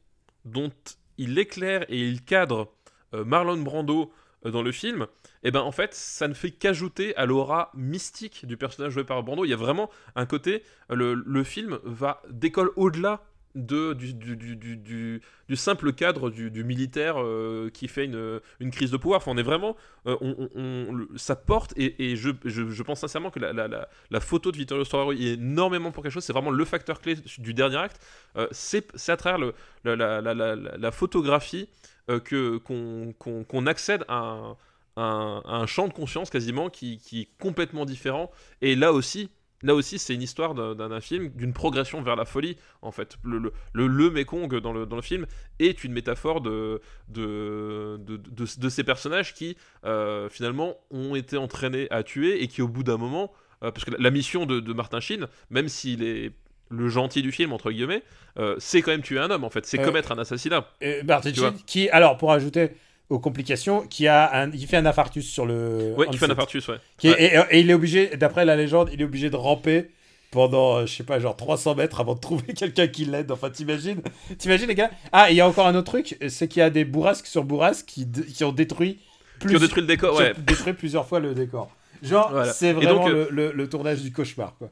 dont 0.45 0.71
il 1.17 1.37
éclaire 1.37 1.85
et 1.89 1.99
il 1.99 2.23
cadre 2.23 2.71
Marlon 3.11 3.57
Brando 3.57 4.13
dans 4.45 4.61
le 4.61 4.71
film, 4.71 5.07
et 5.43 5.51
ben 5.51 5.59
en 5.59 5.73
fait, 5.73 5.93
ça 5.93 6.29
ne 6.29 6.33
fait 6.33 6.51
qu'ajouter 6.51 7.13
à 7.17 7.25
l'aura 7.25 7.69
mystique 7.75 8.45
du 8.45 8.55
personnage 8.55 8.93
joué 8.93 9.03
par 9.03 9.21
Brando. 9.21 9.43
Il 9.43 9.49
y 9.49 9.53
a 9.53 9.57
vraiment 9.57 9.89
un 10.15 10.25
côté, 10.25 10.63
le, 10.89 11.15
le 11.15 11.43
film 11.43 11.79
va 11.83 12.21
décolle 12.29 12.71
au-delà 12.77 13.21
du, 13.55 15.21
simple 15.55 15.93
cadre 15.93 16.29
du, 16.29 16.63
militaire 16.63 17.15
euh, 17.17 17.69
qui 17.69 17.87
fait 17.87 18.05
une, 18.05 18.71
crise 18.71 18.91
de 18.91 18.97
pouvoir. 18.97 19.17
Enfin, 19.17 19.31
on 19.31 19.37
est 19.37 19.43
vraiment 19.43 19.75
euh, 20.07 21.05
ça 21.15 21.35
porte 21.35 21.73
et, 21.77 22.15
je, 22.15 22.83
pense 22.83 22.99
sincèrement 22.99 23.31
que 23.31 23.39
la, 23.39 24.19
photo 24.19 24.51
de 24.51 24.57
Vittorio 24.57 24.83
Storaro 24.85 25.13
est 25.13 25.33
énormément 25.33 25.91
pour 25.91 26.03
quelque 26.03 26.13
chose. 26.13 26.23
C'est 26.23 26.33
vraiment 26.33 26.51
le 26.51 26.65
facteur 26.65 27.01
clé 27.01 27.15
du 27.37 27.53
dernier 27.53 27.77
acte. 27.77 27.99
Euh, 28.37 28.47
c'est 28.51 29.09
à 29.09 29.17
travers 29.17 29.53
la, 29.83 30.91
photographie 30.91 31.69
qu'on 32.07 33.65
accède 33.65 34.05
à 34.07 34.55
un, 34.95 35.65
champ 35.65 35.87
de 35.87 35.93
conscience 35.93 36.29
quasiment 36.29 36.69
qui 36.69 37.01
est 37.13 37.29
complètement 37.41 37.85
différent. 37.85 38.31
Et 38.61 38.75
là 38.75 38.93
aussi. 38.93 39.29
Là 39.61 39.75
aussi, 39.75 39.99
c'est 39.99 40.13
une 40.13 40.21
histoire 40.21 40.53
d'un 40.55 41.01
film, 41.01 41.29
d'une 41.35 41.51
progression 41.53 42.01
vers 42.01 42.15
la 42.15 42.23
folie, 42.25 42.55
en 42.81 42.91
fait. 42.91 43.17
Le, 43.23 43.39
le, 43.39 43.51
le, 43.73 43.87
le 43.87 44.09
Mekong 44.09 44.59
dans 44.61 44.71
le, 44.71 44.85
dans 44.85 44.95
le 44.95 45.01
film 45.01 45.25
est 45.59 45.83
une 45.83 45.91
métaphore 45.91 46.39
de, 46.39 46.81
de, 47.09 47.97
de, 47.99 48.17
de- 48.17 48.59
de 48.59 48.69
ces 48.69 48.83
personnages 48.83 49.33
qui, 49.33 49.57
euh, 49.85 50.29
finalement, 50.29 50.75
ont 50.91 51.13
été 51.15 51.35
entraînés 51.37 51.87
à 51.91 52.03
tuer 52.03 52.41
et 52.41 52.47
qui, 52.47 52.61
au 52.61 52.67
bout 52.69 52.83
d'un 52.83 52.97
moment, 52.97 53.33
euh, 53.63 53.71
parce 53.71 53.83
que 53.83 53.91
la, 53.91 53.97
la 53.99 54.11
mission 54.11 54.45
de, 54.45 54.61
de 54.61 54.73
Martin 54.73 55.01
Sheen, 55.01 55.27
même 55.49 55.67
s'il 55.67 56.03
est 56.03 56.31
le 56.69 56.87
gentil 56.87 57.21
du 57.21 57.31
film, 57.31 57.51
entre 57.51 57.71
guillemets, 57.71 58.03
euh, 58.37 58.55
c'est 58.59 58.81
quand 58.81 58.91
même 58.91 59.01
tuer 59.01 59.19
un 59.19 59.29
homme, 59.31 59.43
en 59.43 59.49
fait. 59.49 59.65
C'est 59.65 59.79
commettre 59.79 60.11
un 60.11 60.19
assassinat. 60.19 60.67
Et 60.81 61.03
Martin. 61.03 61.33
Sheen, 61.33 61.53
qui, 61.65 61.89
alors 61.89 62.15
pour 62.17 62.31
ajouter 62.31 62.71
aux 63.09 63.19
complications, 63.19 63.81
qui 63.87 64.07
a 64.07 64.31
un, 64.43 64.51
il 64.51 64.67
fait 64.67 64.77
un 64.77 64.85
infarctus 64.85 65.27
sur 65.27 65.45
le. 65.45 65.93
Ouais, 65.97 66.07
qui 66.07 66.17
fait 66.17 66.25
un 66.27 66.31
infarctus, 66.31 66.67
ouais. 66.67 66.77
Qui 66.97 67.07
est- 67.07 67.11
Ouais. 67.37 67.45
et, 67.51 67.57
et 67.57 67.59
il 67.61 67.69
est 67.69 67.73
obligé, 67.73 68.07
d'après 68.17 68.45
la 68.45 68.55
légende, 68.55 68.89
il 68.93 69.01
est 69.01 69.05
obligé 69.05 69.29
de 69.29 69.35
ramper 69.35 69.89
pendant, 70.31 70.77
euh, 70.77 70.85
je 70.85 70.93
sais 70.93 71.03
pas, 71.03 71.19
genre 71.19 71.35
300 71.35 71.73
mètres 71.75 71.99
avant 71.99 72.13
de 72.13 72.19
trouver 72.19 72.53
quelqu'un 72.53 72.87
qui 72.87 73.05
l'aide. 73.05 73.31
Enfin, 73.31 73.49
t'imagines 73.49 74.01
T'imagines, 74.37 74.67
les 74.67 74.75
gars 74.75 74.91
Ah, 75.11 75.31
il 75.31 75.35
y 75.37 75.41
a 75.41 75.47
encore 75.47 75.65
un 75.65 75.73
autre 75.75 75.91
truc, 75.91 76.17
c'est 76.27 76.47
qu'il 76.47 76.59
y 76.59 76.63
a 76.63 76.69
des 76.69 76.85
bourrasques 76.85 77.25
sur 77.25 77.43
bourrasques 77.43 77.87
qui, 77.87 78.07
qui 78.11 78.43
ont 78.43 78.51
détruit 78.51 78.99
plus, 79.39 79.49
Qui 79.49 79.55
ont 79.55 79.59
détruit 79.59 79.81
le 79.81 79.87
décor, 79.87 80.11
qui 80.15 80.21
ont 80.21 80.25
ouais. 80.25 80.33
détruit 80.37 80.73
plusieurs 80.73 81.07
fois 81.07 81.19
le 81.19 81.33
décor. 81.33 81.71
Genre, 82.03 82.29
Voilà. 82.31 82.53
c'est 82.53 82.73
vraiment 82.73 83.05
donc, 83.05 83.09
euh, 83.09 83.27
le, 83.31 83.47
le- 83.47 83.51
le 83.53 83.69
tournage 83.69 84.01
du 84.01 84.11
cauchemar, 84.11 84.55
quoi. 84.59 84.69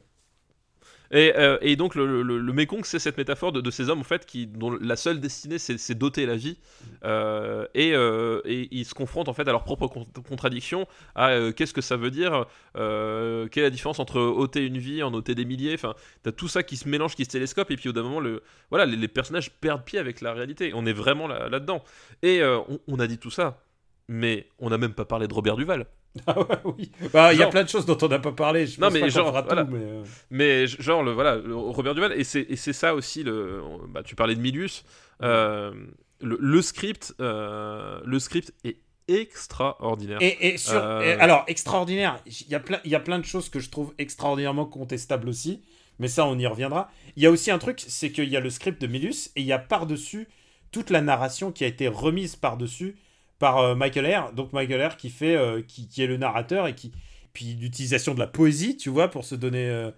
Et, 1.10 1.32
euh, 1.36 1.56
et 1.62 1.76
donc 1.76 1.94
le, 1.94 2.22
le, 2.22 2.66
c'est 2.84 2.98
cette 2.98 3.16
métaphore 3.16 3.52
de, 3.52 3.70
ces 3.70 3.88
hommes 3.88 4.00
en 4.00 4.04
fait 4.04 4.26
dont 4.52 4.70
la 4.80 4.96
seule 4.96 5.20
destinée 5.20 5.58
c'est 5.58 5.94
d'ôter 5.94 6.26
la 6.26 6.36
vie. 6.36 6.58
Euh, 7.04 7.66
et, 7.74 7.92
euh, 7.94 8.40
et 8.44 8.68
ils 8.70 8.84
se 8.84 8.94
confrontent 8.94 9.28
en 9.28 9.32
fait 9.32 9.48
à 9.48 9.52
leur 9.52 9.64
propre 9.64 9.86
con- 9.86 10.06
contradiction 10.28 10.86
à 11.14 11.52
qu'est-ce 11.56 11.72
que 11.72 11.80
ça 11.80 11.96
veut 11.96 12.10
dire 12.10 12.46
quelle 12.74 13.48
est 13.54 13.60
la 13.62 13.70
différence 13.70 13.98
entre 14.00 14.20
ôter 14.20 14.66
une 14.66 14.78
vie 14.78 15.02
en 15.02 15.12
ôter 15.14 15.34
des 15.34 15.44
milliers 15.44 15.74
enfin 15.74 15.94
t'as 16.22 16.32
tout 16.32 16.48
ça 16.48 16.62
qui 16.62 16.76
se 16.76 16.88
mélange 16.88 17.14
qui 17.14 17.24
se 17.24 17.30
télescope 17.30 17.70
et 17.70 17.76
puis 17.76 17.88
au 17.88 17.92
d'un 17.92 18.02
moment 18.02 18.20
le 18.20 18.42
voilà 18.70 18.86
les, 18.86 19.08
personnages 19.08 19.50
perdent 19.50 19.84
pied 19.84 19.98
avec 19.98 20.20
la 20.20 20.32
réalité. 20.32 20.72
On 20.74 20.84
est 20.86 20.92
vraiment 20.92 21.26
là 21.26 21.48
dedans 21.58 21.82
et 22.22 22.42
on, 22.44 22.78
on 22.86 22.98
a 23.00 23.06
dit 23.06 23.18
tout 23.18 23.30
ça 23.30 23.62
mais 24.08 24.48
on 24.58 24.70
n'a 24.70 24.78
même 24.78 24.94
pas 24.94 25.04
parlé 25.04 25.28
de 25.28 25.34
Robert 25.34 25.56
Duval 25.56 25.86
Ah 26.26 26.38
ouais, 26.40 26.46
oui. 26.64 26.90
Bah, 27.12 27.32
il 27.32 27.38
y 27.38 27.42
a 27.42 27.46
plein 27.48 27.62
de 27.62 27.68
choses 27.68 27.86
dont 27.86 27.96
on 28.02 28.08
n'a 28.08 28.18
pas 28.18 28.32
parlé. 28.32 28.66
Je 28.66 28.80
Non, 28.80 28.86
pense 28.88 28.94
mais 28.94 29.00
pas 29.00 29.08
genre, 29.08 29.28
fera 29.28 29.42
voilà. 29.42 29.64
tout, 29.64 29.70
mais. 29.72 29.78
euh, 29.82 30.04
Mais 30.30 30.66
genre 30.66 31.02
le 31.02 31.12
voilà 31.12 31.36
le 31.36 31.54
Robert 31.54 31.94
Duval 31.94 32.12
et 32.18 32.24
c'est 32.24 32.40
et 32.48 32.56
c'est 32.56 32.72
ça 32.72 32.94
aussi 32.94 33.22
le 33.22 33.62
bah, 33.88 34.02
tu 34.02 34.14
parlais 34.16 34.34
de 34.34 34.40
Milius 34.40 34.84
euh, 35.22 35.72
le, 36.20 36.36
le 36.40 36.62
script 36.62 37.14
euh, 37.20 38.00
le 38.04 38.18
script 38.18 38.52
est 38.64 38.78
extraordinaire. 39.06 40.18
Et, 40.20 40.48
et 40.48 40.58
sur, 40.58 40.74
Euh, 40.74 41.00
et 41.00 41.12
alors, 41.12 41.44
extraordinaire, 41.46 42.20
il 42.26 42.48
y, 42.48 42.54
a 42.54 42.60
plein, 42.60 42.78
il 42.84 42.90
y 42.90 42.94
a 42.94 43.00
plein 43.00 43.18
de 43.18 43.24
choses 43.24 43.48
que 43.48 43.58
je 43.58 43.70
trouve 43.70 43.94
extraordinairement 43.96 44.66
contestables 44.66 45.28
aussi, 45.30 45.62
mais 45.98 46.08
ça, 46.08 46.26
on 46.26 46.38
y 46.38 46.46
reviendra. 46.46 46.90
Il 47.16 47.22
y 47.22 47.26
a 47.26 47.30
aussi 47.30 47.50
un 47.50 47.58
truc, 47.58 47.82
c'est 47.86 48.12
qu'il 48.12 48.28
y 48.28 48.36
a 48.36 48.40
le 48.40 48.50
script 48.50 48.80
de 48.82 48.86
Milus, 48.86 49.28
et 49.34 49.40
il 49.40 49.46
y 49.46 49.52
a 49.52 49.58
par-dessus 49.58 50.28
toute 50.72 50.90
la 50.90 51.00
narration 51.00 51.52
qui 51.52 51.64
a 51.64 51.66
été 51.68 51.88
remise 51.88 52.36
par-dessus 52.36 52.96
par 53.38 53.58
euh, 53.58 53.74
Michael 53.74 54.06
Eyre. 54.06 54.32
Donc 54.32 54.52
Michael 54.52 54.80
Eyre 54.80 54.96
qui, 54.96 55.10
fait, 55.10 55.36
euh, 55.36 55.62
qui, 55.62 55.88
est 56.02 56.06
le 56.06 56.16
narrateur, 56.16 56.66
et 56.66 56.74
qui 56.74 56.92
puis 57.32 57.56
l'utilisation 57.60 58.14
de 58.14 58.18
la 58.18 58.26
poésie, 58.26 58.76
tu 58.76 58.88
vois, 58.90 59.08
pour 59.08 59.24
se 59.24 59.34
donner... 59.34 59.68
euh, 59.68 59.90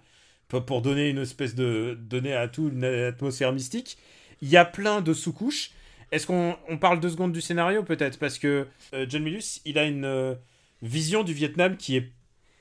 pour, 0.47 0.81
donner 0.81 1.09
une 1.09 1.19
espèce 1.19 1.55
de... 1.55 1.97
donner 1.99 2.33
à 2.33 2.47
tout 2.47 2.69
une 2.69 2.83
atmosphère 2.83 3.53
mystique. 3.53 3.97
Il 4.41 4.49
y 4.49 4.57
a 4.57 4.65
plein 4.65 5.01
de 5.01 5.13
sous-couches. 5.13 5.71
Est-ce 6.11 6.27
qu'on 6.27 6.57
on 6.67 6.77
parle 6.77 6.99
deux 6.99 7.09
secondes 7.09 7.31
du 7.31 7.41
scénario 7.41 7.83
peut-être? 7.83 8.19
Parce 8.19 8.37
que 8.37 8.67
John 9.07 9.23
Milius, 9.23 9.61
il 9.63 9.77
a 9.79 9.85
une 9.85 10.35
vision 10.81 11.23
du 11.23 11.33
Vietnam 11.33 11.77
qui 11.77 11.95
est 11.95 12.09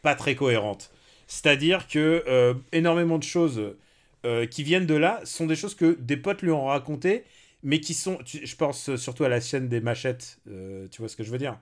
pas 0.03 0.15
très 0.15 0.37
cohérente. 0.37 0.93
C'est-à-dire 1.27 1.89
que 1.89 2.55
énormément 2.71 3.19
de 3.19 3.25
choses 3.25 3.75
qui 4.51 4.63
viennent 4.63 4.87
de 4.87 4.95
là 4.95 5.21
sont 5.25 5.47
des 5.47 5.57
choses 5.57 5.75
que 5.75 5.97
des 5.99 6.17
potes 6.17 6.43
lui 6.43 6.53
ont 6.53 6.67
racontées, 6.67 7.25
mais 7.63 7.81
qui 7.81 7.95
sont, 7.95 8.17
tu- 8.25 8.47
je 8.47 8.57
pense 8.57 8.97
surtout 8.97 9.25
à 9.25 9.29
la 9.29 9.41
chaîne 9.41 9.69
des 9.69 9.81
machettes, 9.81 10.41
euh, 10.49 10.89
tu 10.89 11.01
vois 11.03 11.09
ce 11.09 11.17
que 11.17 11.25
je 11.25 11.31
veux 11.31 11.39
dire? 11.39 11.59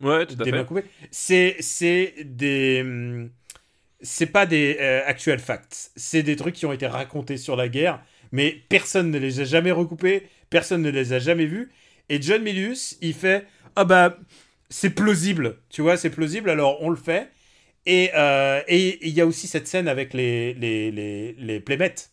Ouais, 0.00 0.26
tout 0.26 0.36
à 0.42 0.46
des 0.46 0.52
fait. 0.52 0.66
C'est 1.10 1.56
c'est 1.60 2.14
des 2.24 2.80
hum, 2.82 3.30
c'est 4.02 4.26
pas 4.28 4.46
des 4.46 4.78
euh, 4.80 5.02
actual 5.06 5.40
facts. 5.40 5.92
C'est 5.96 6.22
des 6.24 6.36
trucs 6.36 6.54
qui 6.56 6.66
ont 6.66 6.72
été 6.74 6.86
racontés 6.88 7.38
sur 7.38 7.56
la 7.56 7.68
guerre, 7.68 8.02
mais 8.32 8.52
personne 8.70 9.10
ne 9.10 9.18
les 9.18 9.40
a 9.40 9.44
jamais 9.44 9.72
recoupés, 9.72 10.28
personne 10.50 10.82
ne 10.82 10.90
les 10.90 11.12
a 11.14 11.20
jamais 11.20 11.46
vus. 11.46 11.72
Et 12.10 12.22
John 12.22 12.42
Milius, 12.42 12.98
il 13.02 13.14
fait 13.14 13.46
ah 13.76 13.84
bah 13.86 14.18
c'est 14.70 14.90
plausible, 14.90 15.58
tu 15.70 15.82
vois, 15.82 15.96
c'est 15.98 16.10
plausible, 16.10 16.50
alors 16.50 16.82
on 16.82 16.90
le 16.90 16.96
fait. 16.96 17.30
Et 17.86 18.10
euh, 18.16 18.62
et 18.68 19.06
il 19.08 19.14
y 19.14 19.22
a 19.22 19.26
aussi 19.26 19.48
cette 19.48 19.68
scène 19.68 19.88
avec 19.88 20.14
les 20.14 20.54
les 20.54 20.92
les, 20.92 21.34
les 21.34 21.60
playmates. 21.60 22.11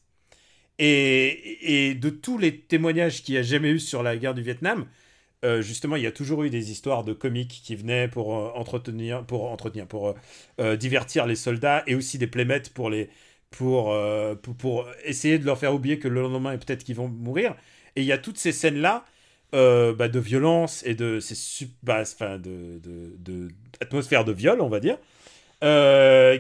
Et, 0.80 1.96
de 1.96 2.10
tous 2.10 2.38
les 2.38 2.58
témoignages 2.58 3.24
qu'il 3.24 3.36
y 3.36 3.38
a 3.38 3.42
jamais 3.44 3.70
eu 3.70 3.80
sur 3.80 4.02
la 4.02 4.16
guerre 4.18 4.34
du 4.34 4.42
Vietnam, 4.42 4.88
euh, 5.46 5.62
justement, 5.62 5.96
il 5.96 6.04
y 6.04 6.08
a 6.08 6.12
toujours 6.12 6.44
eu 6.44 6.50
des 6.50 6.72
histoires 6.72 7.04
de 7.04 7.14
comiques 7.14 7.62
qui 7.64 7.76
venaient 7.76 8.08
pour 8.08 8.36
euh, 8.36 8.52
entretenir, 8.56 9.26
pour 9.26 9.50
entretenir, 9.52 9.88
pour 9.88 10.16
euh, 10.60 10.76
divertir 10.76 11.26
les 11.26 11.36
soldats 11.36 11.84
et 11.88 11.96
aussi 11.96 12.18
des 12.18 12.28
playmates 12.28 12.70
pour 12.72 12.90
les, 12.90 13.10
pour, 13.52 13.96
pour, 14.60 14.88
essayer 15.06 15.40
de 15.40 15.46
leur 15.46 15.58
faire 15.58 15.74
oublier 15.74 16.00
que 16.00 16.08
le 16.08 16.22
lendemain 16.22 16.58
peut-être 16.58 16.84
qu'ils 16.84 16.96
vont 16.96 17.08
mourir. 17.08 17.56
Et 17.96 18.02
il 18.02 18.08
y 18.08 18.12
a 18.12 18.18
toutes 18.18 18.38
ces 18.38 18.52
scènes 18.52 18.80
là 18.80 19.06
bah, 19.52 20.08
de 20.08 20.20
violence 20.20 20.84
et 20.86 20.96
de, 20.96 21.20
c'est 21.20 21.36
su- 21.36 21.70
bah, 21.84 22.02
enfin, 22.02 22.38
de, 22.38 22.80
de, 22.80 23.16
de- 23.18 23.48
atmosphère 23.82 24.26
de 24.26 24.32
viol, 24.34 24.62
on 24.62 24.70
va 24.70 24.80
dire, 24.80 24.98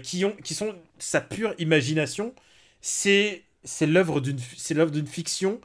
qui, 0.03 0.25
ont, 0.25 0.35
qui 0.43 0.53
sont 0.53 0.75
sa 0.99 1.21
pure 1.21 1.53
imagination. 1.57 2.33
C'est 2.81 3.43
c'est 3.63 3.85
l'œuvre 3.85 4.21
d'une 4.21 5.07
fiction 5.07 5.59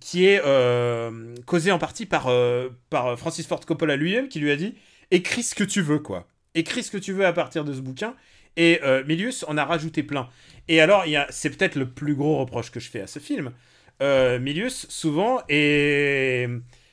qui 0.00 0.26
est 0.26 0.40
euh, 0.44 1.34
causée 1.46 1.70
en 1.70 1.78
partie 1.78 2.06
par, 2.06 2.28
euh, 2.28 2.70
par 2.90 3.18
Francis 3.18 3.46
Ford 3.46 3.60
Coppola 3.60 3.96
lui-même 3.96 4.28
qui 4.28 4.40
lui 4.40 4.50
a 4.50 4.56
dit 4.56 4.74
écris 5.10 5.42
ce 5.42 5.54
que 5.54 5.64
tu 5.64 5.82
veux 5.82 5.98
quoi. 5.98 6.26
Écris 6.54 6.82
ce 6.82 6.90
que 6.90 6.98
tu 6.98 7.12
veux 7.12 7.26
à 7.26 7.32
partir 7.32 7.64
de 7.64 7.72
ce 7.72 7.80
bouquin. 7.80 8.14
Et 8.56 8.80
euh, 8.82 9.02
Milius 9.06 9.44
en 9.48 9.56
a 9.56 9.64
rajouté 9.64 10.02
plein. 10.02 10.28
Et 10.68 10.80
alors 10.80 11.04
c'est 11.30 11.50
peut-être 11.50 11.76
le 11.76 11.88
plus 11.88 12.14
gros 12.14 12.38
reproche 12.38 12.70
que 12.70 12.80
je 12.80 12.90
fais 12.90 13.00
à 13.00 13.06
ce 13.06 13.18
film. 13.18 13.52
Euh, 14.02 14.38
Milius 14.38 14.86
souvent 14.88 15.40
et 15.48 16.46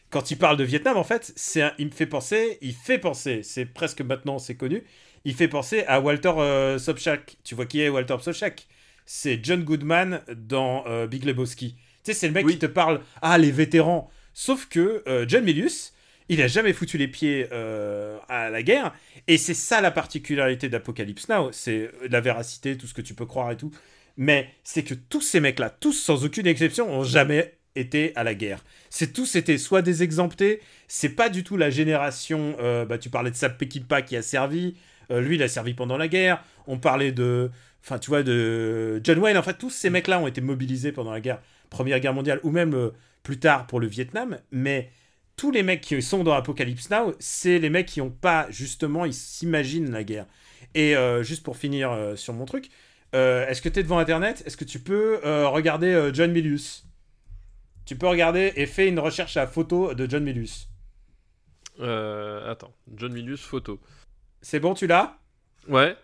quand 0.10 0.32
il 0.32 0.38
parle 0.38 0.58
de 0.58 0.64
Vietnam 0.64 0.98
en 0.98 1.04
fait 1.04 1.32
c'est 1.36 1.64
il 1.78 1.88
me 1.88 1.92
fait 1.92 2.06
penser 2.06 2.58
il 2.62 2.74
fait 2.74 2.98
penser 3.00 3.42
c'est 3.42 3.66
presque 3.66 4.02
maintenant 4.02 4.38
c'est 4.38 4.56
connu 4.56 4.84
il 5.26 5.34
fait 5.34 5.48
penser 5.48 5.84
à 5.88 6.00
Walter 6.02 6.78
Sobchak. 6.78 7.38
Tu 7.44 7.56
vois 7.56 7.66
qui 7.66 7.82
est 7.82 7.90
Walter 7.90 8.18
Sobchak? 8.22 8.68
C'est 9.12 9.40
John 9.44 9.64
Goodman 9.64 10.22
dans 10.36 10.84
euh, 10.88 11.08
Big 11.08 11.26
Lebowski 11.26 11.74
tu 11.74 11.80
sais 12.04 12.14
c'est 12.14 12.28
le 12.28 12.34
mec 12.34 12.46
Oui. 12.46 12.54
qui 12.54 12.60
te 12.60 12.68
parle 12.68 13.02
ah 13.24 13.40
les 13.40 13.52
vétérans 13.52 14.12
sauf 14.36 14.68
que 14.68 15.02
euh, 15.08 15.26
John 15.28 15.44
Milius 15.44 15.94
il 16.30 16.44
a 16.44 16.48
jamais 16.48 16.74
foutu 16.74 17.00
les 17.00 17.08
pieds 17.08 17.48
euh, 17.52 18.20
à 18.30 18.52
la 18.52 18.62
guerre 18.62 18.94
et 19.28 19.40
c'est 19.40 19.56
ça 19.56 19.82
la 19.82 19.90
particularité 19.90 20.70
d'Apocalypse 20.70 21.28
Now 21.28 21.50
c'est 21.52 21.90
la 22.08 22.22
véracité 22.22 22.78
tout 22.78 22.86
ce 22.86 22.94
que 22.94 23.02
tu 23.02 23.16
peux 23.16 23.26
croire 23.26 23.50
et 23.52 23.58
tout 23.58 23.72
mais 24.16 24.50
c'est 24.64 24.84
que 24.84 24.94
tous 24.94 25.22
ces 25.22 25.40
mecs-là, 25.40 25.70
tous 25.70 25.94
sans 25.94 26.26
aucune 26.26 26.46
exception, 26.46 26.92
ont 26.92 27.04
jamais 27.06 27.58
été 27.76 28.12
à 28.18 28.26
la 28.26 28.34
guerre. 28.36 28.66
C'est 28.90 29.14
tous 29.14 29.36
été 29.38 29.58
soit 29.58 29.82
des 29.82 30.04
exemptés, 30.04 30.60
c'est 30.90 31.16
pas 31.16 31.30
du 31.30 31.46
tout 31.46 31.56
la 31.56 31.70
génération. 31.70 32.56
euh, 32.60 32.84
bah, 32.86 32.98
tu 32.98 33.10
parlais 33.10 33.32
de 33.32 33.38
Sam 33.38 33.56
Peckinpah 33.58 34.02
qui 34.02 34.18
a 34.18 34.22
servi, 34.22 34.76
euh, 35.10 35.22
lui 35.22 35.36
il 35.36 35.44
a 35.44 35.48
servi 35.48 35.74
pendant 35.74 35.96
la 35.98 36.10
guerre. 36.10 36.44
On 36.68 36.78
parlait 36.80 37.14
de, 37.14 37.50
enfin 37.84 38.00
tu 38.00 38.10
vois 38.10 38.24
de 38.24 39.02
John 39.04 39.20
Wayne. 39.20 39.38
En 39.38 39.44
fait, 39.44 39.58
tous 39.58 39.70
ces 39.70 39.90
mecs-là 39.90 40.20
ont 40.20 40.28
été 40.28 40.42
mobilisés 40.42 40.92
pendant 40.92 41.12
la 41.12 41.22
guerre, 41.22 41.42
Première 41.70 42.00
Guerre 42.00 42.14
mondiale 42.14 42.40
ou 42.44 42.52
même 42.52 42.74
euh, 42.74 42.92
plus 43.24 43.40
tard 43.40 43.68
pour 43.68 43.80
le 43.80 43.88
Vietnam. 43.88 44.40
Mais 44.52 44.92
tous 45.36 45.52
les 45.52 45.64
mecs 45.64 45.82
qui 45.82 46.02
sont 46.02 46.24
dans 46.24 46.34
Apocalypse 46.34 46.90
Now, 46.90 47.14
c'est 47.20 47.60
les 47.60 47.70
mecs 47.70 47.86
qui 47.88 48.02
ont 48.02 48.10
pas 48.10 48.48
justement, 48.50 49.06
ils 49.06 49.14
s'imaginent 49.14 49.92
la 49.92 50.04
guerre. 50.04 50.26
Et 50.76 50.96
euh, 50.96 51.24
juste 51.24 51.44
pour 51.44 51.58
finir 51.58 51.92
euh, 51.92 52.16
sur 52.16 52.34
mon 52.34 52.46
truc, 52.46 52.70
est-ce 53.14 53.62
que 53.62 53.70
tu 53.70 53.80
es 53.80 53.84
devant 53.84 53.98
Internet? 53.98 54.44
Est-ce 54.46 54.58
que 54.58 54.66
tu 54.66 54.80
peux 54.80 55.20
regarder 55.24 56.12
John 56.14 56.32
Milius? 56.32 56.86
Tu 57.86 57.96
peux 57.96 58.06
regarder 58.08 58.54
et 58.56 58.68
fais 58.68 58.88
une 58.88 59.00
recherche 59.00 59.36
à 59.36 59.48
photo 59.48 59.96
de 59.96 60.08
John 60.08 60.24
Milius. 60.24 60.70
Attends, 61.80 62.72
John 62.96 63.12
Milius, 63.14 63.42
photo. 63.42 63.80
C'est 64.44 64.60
bon, 64.60 64.76
tu 64.76 64.86
l'as? 64.86 65.18
Ouais, 65.68 65.96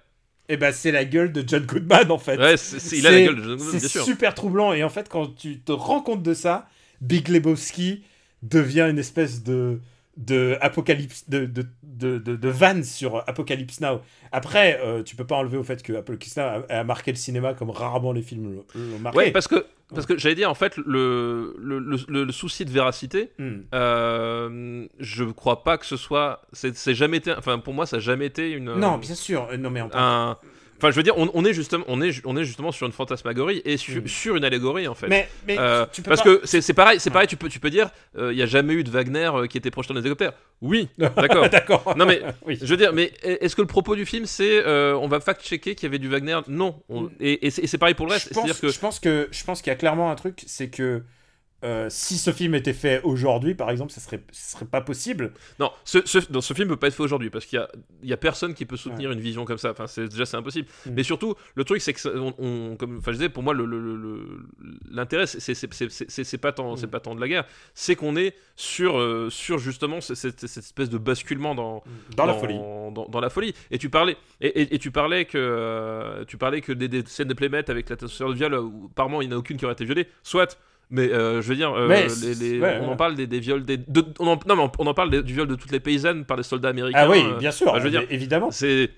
Eh 0.47 0.57
ben, 0.57 0.71
c'est 0.71 0.91
la 0.91 1.05
gueule 1.05 1.31
de 1.31 1.43
John 1.47 1.65
Goodman 1.65 2.11
en 2.11 2.17
fait. 2.19 2.37
ouais 2.37 2.57
c'est- 2.57 2.79
c'est- 2.79 2.97
il 2.97 3.07
a 3.07 3.11
la 3.11 3.17
C'est- 3.17 3.25
gueule 3.25 3.35
de 3.37 3.41
John 3.43 3.55
Goodman, 3.57 3.71
C'est 3.71 3.79
bien 3.79 3.87
sûr. 3.89 4.03
super 4.05 4.33
troublant 4.35 4.73
et 4.73 4.83
en 4.83 4.89
fait, 4.89 5.09
quand 5.09 5.35
tu 5.35 5.59
te 5.59 5.71
rends 5.71 6.01
compte 6.01 6.21
de 6.23 6.33
ça, 6.33 6.67
Big 7.01 7.27
Lebowski 7.29 8.03
devient 8.43 8.87
une 8.89 8.99
espèce 8.99 9.43
de 9.43 9.79
de 10.17 10.57
apocalypse 10.61 11.29
de 11.29 11.45
de, 11.45 11.65
de, 11.83 12.17
de, 12.17 12.35
de 12.35 12.49
vanne 12.49 12.83
sur 12.83 13.17
Apocalypse 13.27 13.81
Now. 13.81 14.01
Après, 14.31 14.79
euh, 14.83 15.03
tu 15.03 15.15
peux 15.15 15.25
pas 15.25 15.35
enlever 15.35 15.57
au 15.57 15.63
fait 15.63 15.83
que 15.83 15.93
Apocalypse 15.93 16.37
Now 16.37 16.43
a, 16.43 16.63
a 16.69 16.83
marqué 16.83 17.11
le 17.11 17.17
cinéma 17.17 17.53
comme 17.53 17.69
rarement 17.69 18.11
les 18.13 18.21
films 18.21 18.63
l'ont- 18.75 18.99
marqué. 18.99 19.17
Ouais, 19.17 19.31
parce 19.31 19.47
que, 19.47 19.65
parce 19.93 20.05
que 20.05 20.17
j'allais 20.17 20.35
dire, 20.35 20.49
en 20.49 20.55
fait, 20.55 20.77
le, 20.77 21.55
le, 21.59 21.79
le- 21.79 22.23
le 22.23 22.31
souci 22.31 22.63
de 22.65 22.71
véracité, 22.71 23.31
Hmm. 23.39 23.61
euh, 23.73 24.87
je 24.99 25.23
crois 25.25 25.63
pas 25.63 25.77
que 25.77 25.85
ce 25.85 25.97
soit. 25.97 26.41
C'est 26.53 26.75
c'est 26.75 26.95
jamais 26.95 27.17
été. 27.17 27.33
Enfin, 27.33 27.59
pour 27.59 27.73
moi, 27.73 27.85
ça 27.85 27.97
a 27.97 27.99
jamais 27.99 28.25
été 28.25 28.51
une. 28.51 28.73
Non, 28.75 28.97
bien 28.97 29.15
sûr. 29.15 29.47
Non, 29.57 29.69
mais 29.69 29.81
parle- 29.81 29.91
un. 29.93 30.37
Enfin, 30.77 30.91
je 30.91 30.95
veux 30.95 31.03
dire, 31.03 31.17
on, 31.17 31.29
on 31.33 31.45
est 31.45 31.53
justement, 31.53 31.85
on 31.87 32.01
est, 32.01 32.21
on 32.25 32.35
est 32.35 32.43
justement 32.43 32.71
sur 32.71 32.85
une 32.85 32.91
fantasmagorie 32.91 33.61
et 33.65 33.77
su- 33.77 34.01
Mm. 34.01 34.07
sur 34.07 34.35
une 34.35 34.43
allégorie 34.43 34.87
en 34.87 34.93
fait. 34.95 35.07
Mais, 35.07 35.29
mais 35.47 35.57
Euh, 35.57 35.85
tu 35.91 36.01
peux 36.01 36.09
parce 36.09 36.21
pas- 36.21 36.35
que 36.37 36.41
c'est 36.43 36.59
c'est 36.61 36.73
pareil, 36.73 36.99
c'est 36.99 37.09
pareil. 37.11 37.27
Tu 37.27 37.37
peux, 37.37 37.47
tu 37.49 37.59
peux 37.59 37.69
dire, 37.69 37.89
il 38.19 38.29
n'y 38.35 38.41
a 38.41 38.45
jamais 38.45 38.73
eu 38.73 38.83
de 38.83 38.89
Wagner 38.91 39.29
euh, 39.33 39.47
qui 39.47 39.57
était 39.57 39.71
projeté 39.71 39.93
dans 39.93 39.99
les 39.99 40.05
hélicoptères. 40.05 40.33
Oui, 40.61 40.89
d'accord. 40.97 41.49
D'accord. 41.49 41.93
Non 41.97 42.05
mais 42.05 42.21
oui. 42.45 42.57
je 42.61 42.65
veux 42.65 42.77
dire, 42.77 42.91
mais 42.93 43.13
est-ce 43.23 43.55
que 43.55 43.61
le 43.61 43.67
propos 43.67 43.95
du 43.95 44.05
film 44.05 44.25
c'est 44.25 44.65
euh, 44.65 44.95
on 44.97 45.07
va 45.07 45.19
fact-checker 45.19 45.75
qu'il 45.75 45.83
y 45.83 45.89
avait 45.89 45.99
du 45.99 46.09
Wagner? 46.09 46.39
Non. 46.47 46.81
On- 46.89 47.09
et 47.19 47.47
et 47.47 47.49
c'est 47.51 47.77
pareil 47.77 47.95
pour 47.95 48.05
le 48.07 48.13
reste. 48.13 48.29
je 48.29 48.33
pense, 48.33 48.59
que 48.59 48.69
je 48.69 48.79
pense 48.79 48.99
que 48.99 49.27
je 49.31 49.43
pense 49.45 49.61
qu'il 49.61 49.71
y 49.71 49.73
a 49.73 49.77
clairement 49.77 50.11
un 50.11 50.15
truc, 50.15 50.41
c'est 50.45 50.69
que 50.69 51.03
euh, 51.63 51.87
si 51.89 52.17
ce 52.17 52.31
film 52.31 52.53
était 52.53 52.73
fait 52.73 53.01
aujourd'hui, 53.03 53.55
par 53.55 53.71
exemple, 53.71 53.91
ça 53.91 53.99
serait, 54.01 54.21
ce 54.31 54.51
serait 54.51 54.65
pas 54.65 54.81
possible. 54.81 55.31
non, 55.59 55.71
ce, 55.83 55.99
ce, 56.05 56.19
dans 56.29 56.41
ce 56.41 56.53
film 56.53 56.67
peut 56.67 56.75
pas 56.75 56.87
être 56.87 56.93
fait 56.93 57.01
aujourd'hui 57.03 57.29
parce 57.31 57.45
qu'il 57.45 57.57
y 57.57 57.61
a, 57.61 57.69
il 58.03 58.09
y 58.09 58.13
a 58.13 58.17
personne 58.17 58.53
qui 58.53 58.65
peut 58.65 58.77
soutenir 58.77 59.11
une 59.11 59.19
vision 59.19 59.45
comme 59.45 59.57
ça. 59.57 59.71
Enfin, 59.71 59.87
c'est 59.87 60.07
déjà 60.09 60.25
c'est 60.25 60.37
impossible. 60.37 60.67
Mm. 60.85 60.89
Mais 60.95 61.03
surtout, 61.03 61.33
le 61.55 61.63
truc 61.63 61.81
c'est 61.81 61.93
que 61.93 62.17
on, 62.19 62.33
on- 62.37 62.75
comme, 62.75 63.01
je 63.03 63.11
disais, 63.11 63.29
pour 63.29 63.41
moi, 63.41 63.53
le- 63.53 63.65
le- 63.65 63.79
le- 63.79 63.95
le- 63.95 64.77
l'intérêt 64.91 65.25
c'est- 65.27 65.39
c'est 65.39 65.55
c'est- 65.55 65.89
c'est- 65.89 66.09
c'est- 66.09 66.23
c'est 66.23 66.37
pas 66.37 66.51
tant, 66.51 66.73
Mm. 66.73 66.77
c'est 66.77 66.87
pas 66.87 66.99
tant 66.99 67.15
de 67.15 67.21
la 67.21 67.27
guerre, 67.27 67.45
c'est 67.73 67.95
qu'on 67.95 68.15
est 68.15 68.35
sur, 68.55 68.99
euh, 68.99 69.29
sur 69.31 69.57
justement 69.57 70.01
ce- 70.01 70.13
cette, 70.13 70.43
espèce 70.43 70.89
de 70.89 70.97
basculement 70.97 71.55
dans 71.55 71.83
Dans 72.15 72.25
la 72.25 72.33
folie. 72.35 72.55
dans, 72.57 73.07
dans 73.09 73.19
la 73.19 73.29
folie. 73.29 73.53
Et 73.71 73.77
tu 73.79 73.89
parlais, 73.89 74.17
et, 74.41 74.47
et- 74.61 74.75
et 74.75 74.77
tu 74.79 74.91
parlais 74.91 75.25
que, 75.25 75.37
euh, 75.37 76.25
tu 76.25 76.37
parlais 76.37 76.61
que 76.61 76.73
des, 76.73 76.87
des 76.89 77.03
scènes 77.05 77.27
de 77.29 77.33
Playmat 77.33 77.63
avec 77.69 77.89
la 77.89 77.95
de 77.95 78.33
viol, 78.33 78.53
où, 78.55 78.89
apparemment 78.91 79.21
il 79.21 79.29
n'y 79.29 79.33
en 79.33 79.37
a 79.37 79.39
aucune 79.39 79.57
qui 79.57 79.65
aurait 79.65 79.73
été 79.73 79.85
violée, 79.85 80.07
soit. 80.21 80.57
Mais 80.89 81.11
euh, 81.11 81.41
je 81.41 81.47
veux 81.49 81.55
dire, 81.55 81.73
euh, 81.73 81.87
Mais 81.87 82.07
les- 82.21 82.35
les- 82.35 82.59
ouais, 82.59 82.77
on 82.81 82.85
ouais. 82.87 82.93
en 82.93 82.95
parle 82.95 83.15
des, 83.15 83.27
des 83.27 83.39
viols, 83.39 83.63
des, 83.65 83.77
de- 83.77 84.05
on 84.19 84.27
en, 84.27 84.39
non 84.47 84.55
mais 84.55 84.61
on, 84.63 84.71
on 84.79 84.87
en 84.87 84.93
parle 84.93 85.09
des- 85.09 85.23
du 85.23 85.33
viol 85.33 85.47
de 85.47 85.55
toutes 85.55 85.71
les 85.71 85.79
paysannes 85.79 86.25
par 86.25 86.37
des 86.37 86.43
soldats 86.43 86.69
américains. 86.69 86.99
Ah 87.01 87.09
oui, 87.09 87.23
euh, 87.25 87.37
bien 87.37 87.51
sûr. 87.51 87.75
je 87.77 87.83
veux 87.83 87.89
dire, 87.89 88.03
évidemment. 88.09 88.51
c'est 88.51 88.89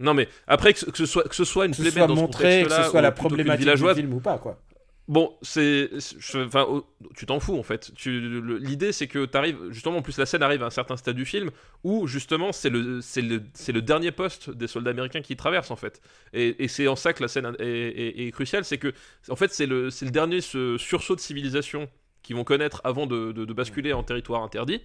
non 0.00 0.12
mais 0.14 0.28
après 0.48 0.72
que 0.72 0.78
ce, 0.80 0.86
que 0.86 0.96
ce 0.96 1.06
soit 1.06 1.22
que 1.28 1.34
ce 1.36 1.44
soit 1.44 1.66
une 1.66 1.72
Que 1.72 1.82
ce 1.84 1.90
soit 1.90 2.06
montré, 2.08 2.64
que 2.66 2.70
ce 2.72 2.82
soit 2.84 3.00
la 3.02 3.12
problématique 3.12 3.68
du 3.68 3.94
film 3.94 4.14
ou 4.14 4.20
pas, 4.20 4.38
quoi. 4.38 4.58
Bon, 5.06 5.36
c'est. 5.42 5.90
Enfin, 6.34 6.82
tu 7.14 7.26
t'en 7.26 7.38
fous 7.38 7.58
en 7.58 7.62
fait. 7.62 7.92
L'idée, 8.06 8.90
c'est 8.90 9.06
que 9.06 9.26
tu 9.26 9.36
arrives. 9.36 9.58
Justement, 9.70 9.98
en 9.98 10.02
plus, 10.02 10.16
la 10.16 10.24
scène 10.24 10.42
arrive 10.42 10.62
à 10.62 10.66
un 10.66 10.70
certain 10.70 10.96
stade 10.96 11.14
du 11.14 11.26
film 11.26 11.50
où, 11.82 12.06
justement, 12.06 12.52
c'est 12.52 12.70
le, 12.70 13.00
le, 13.16 13.42
le 13.72 13.82
dernier 13.82 14.12
poste 14.12 14.48
des 14.48 14.66
soldats 14.66 14.92
américains 14.92 15.20
qui 15.20 15.36
traversent 15.36 15.70
en 15.70 15.76
fait. 15.76 16.00
Et, 16.32 16.68
c'est 16.68 16.88
en 16.88 16.96
ça 16.96 17.12
que 17.12 17.22
la 17.22 17.28
scène 17.28 17.54
est, 17.58 18.32
cruciale. 18.32 18.64
C'est 18.64 18.78
que, 18.78 18.94
en 19.28 19.36
fait, 19.36 19.52
c'est 19.52 19.66
le, 19.66 19.90
le 20.00 20.10
dernier 20.10 20.40
sursaut 20.40 21.14
de 21.16 21.20
civilisation 21.20 21.90
qu'ils 22.22 22.36
vont 22.36 22.44
connaître 22.44 22.80
avant 22.84 23.06
de, 23.06 23.32
de- 23.32 23.44
de 23.44 23.52
basculer 23.52 23.92
en 23.92 24.02
territoire 24.02 24.42
interdit. 24.42 24.80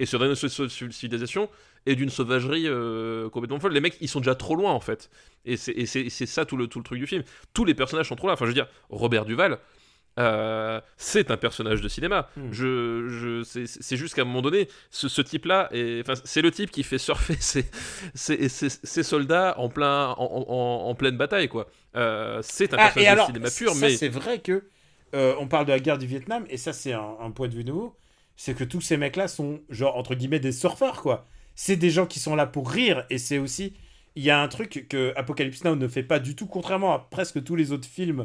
Et 0.00 0.06
ce 0.06 0.16
dernier 0.16 0.34
sursaut 0.34 0.64
de 0.64 0.68
civilisation 0.90 1.48
est 1.86 1.94
d'une 1.94 2.10
sauvagerie 2.10 2.64
euh, 2.66 3.28
complètement 3.30 3.58
folle. 3.60 3.72
Les 3.72 3.80
mecs, 3.80 3.96
ils 4.00 4.08
sont 4.08 4.20
déjà 4.20 4.34
trop 4.34 4.56
loin 4.56 4.72
en 4.72 4.80
fait. 4.80 5.10
Et 5.44 5.56
c'est 5.56 5.72
et 5.72 5.86
ça 6.10 6.44
tout 6.44 6.56
le, 6.56 6.66
tout 6.66 6.78
le 6.78 6.84
truc 6.84 6.98
du 6.98 7.06
film. 7.06 7.22
Tous 7.54 7.64
les 7.64 7.74
personnages 7.74 8.08
sont 8.08 8.16
trop 8.16 8.26
là. 8.28 8.34
Enfin, 8.34 8.44
je 8.44 8.50
veux 8.50 8.54
dire, 8.54 8.68
Robert 8.90 9.24
Duval, 9.24 9.58
euh, 10.18 10.80
c'est 10.96 11.30
un 11.30 11.36
personnage 11.36 11.80
de 11.80 11.88
cinéma. 11.88 12.28
Hmm. 12.36 12.52
Je, 12.52 13.08
je, 13.08 13.42
c'est- 13.66 13.96
juste 13.96 14.14
qu'à 14.14 14.22
un 14.22 14.24
moment 14.26 14.42
donné, 14.42 14.68
ce, 14.90 15.08
ce 15.08 15.22
type-là, 15.22 15.70
c'est 16.24 16.42
le 16.42 16.50
type 16.50 16.70
qui 16.70 16.82
fait 16.82 16.98
surfer 16.98 17.36
ses, 17.40 17.64
ses- 18.14 18.48
ses- 18.48 18.68
ses 18.70 19.02
soldats 19.02 19.54
en, 19.58 19.68
plein, 19.68 20.10
en, 20.18 20.44
en- 20.48 20.88
en 20.90 20.94
pleine 20.94 21.16
bataille, 21.16 21.48
quoi. 21.48 21.68
Euh, 21.96 22.40
c'est 22.42 22.74
un 22.74 22.76
Ah, 22.78 22.90
personnage 22.92 23.04
et 23.04 23.08
alors, 23.08 23.26
de 23.28 23.32
cinéma 23.32 23.50
pur, 23.50 23.72
ça, 23.72 23.80
mais 23.80 23.96
c'est 23.96 24.08
vrai 24.08 24.40
que 24.40 24.64
euh, 25.14 25.34
on 25.38 25.48
parle 25.48 25.66
de 25.66 25.72
la 25.72 25.80
guerre 25.80 25.98
du 25.98 26.06
Vietnam, 26.06 26.44
et 26.50 26.56
ça, 26.56 26.72
c'est 26.72 26.92
un, 26.92 27.16
un 27.20 27.30
point 27.30 27.48
de 27.48 27.54
vue 27.54 27.64
nouveau. 27.64 27.96
C'est 28.36 28.54
que 28.54 28.64
tous 28.64 28.80
ces 28.80 28.96
mecs-là 28.96 29.28
sont, 29.28 29.60
genre, 29.68 29.96
entre 29.96 30.14
guillemets, 30.14 30.40
des 30.40 30.52
surfeurs, 30.52 31.02
quoi. 31.02 31.26
C'est 31.62 31.76
des 31.76 31.90
gens 31.90 32.06
qui 32.06 32.20
sont 32.20 32.34
là 32.34 32.46
pour 32.46 32.70
rire, 32.70 33.04
et 33.10 33.18
c'est 33.18 33.36
aussi. 33.36 33.74
Il 34.16 34.24
y 34.24 34.30
a 34.30 34.40
un 34.40 34.48
truc 34.48 34.86
que 34.88 35.12
Apocalypse 35.14 35.62
Now 35.62 35.76
ne 35.76 35.88
fait 35.88 36.02
pas 36.02 36.18
du 36.18 36.34
tout, 36.34 36.46
contrairement 36.46 36.94
à 36.94 36.98
presque 37.10 37.44
tous 37.44 37.54
les 37.54 37.70
autres 37.70 37.86
films 37.86 38.24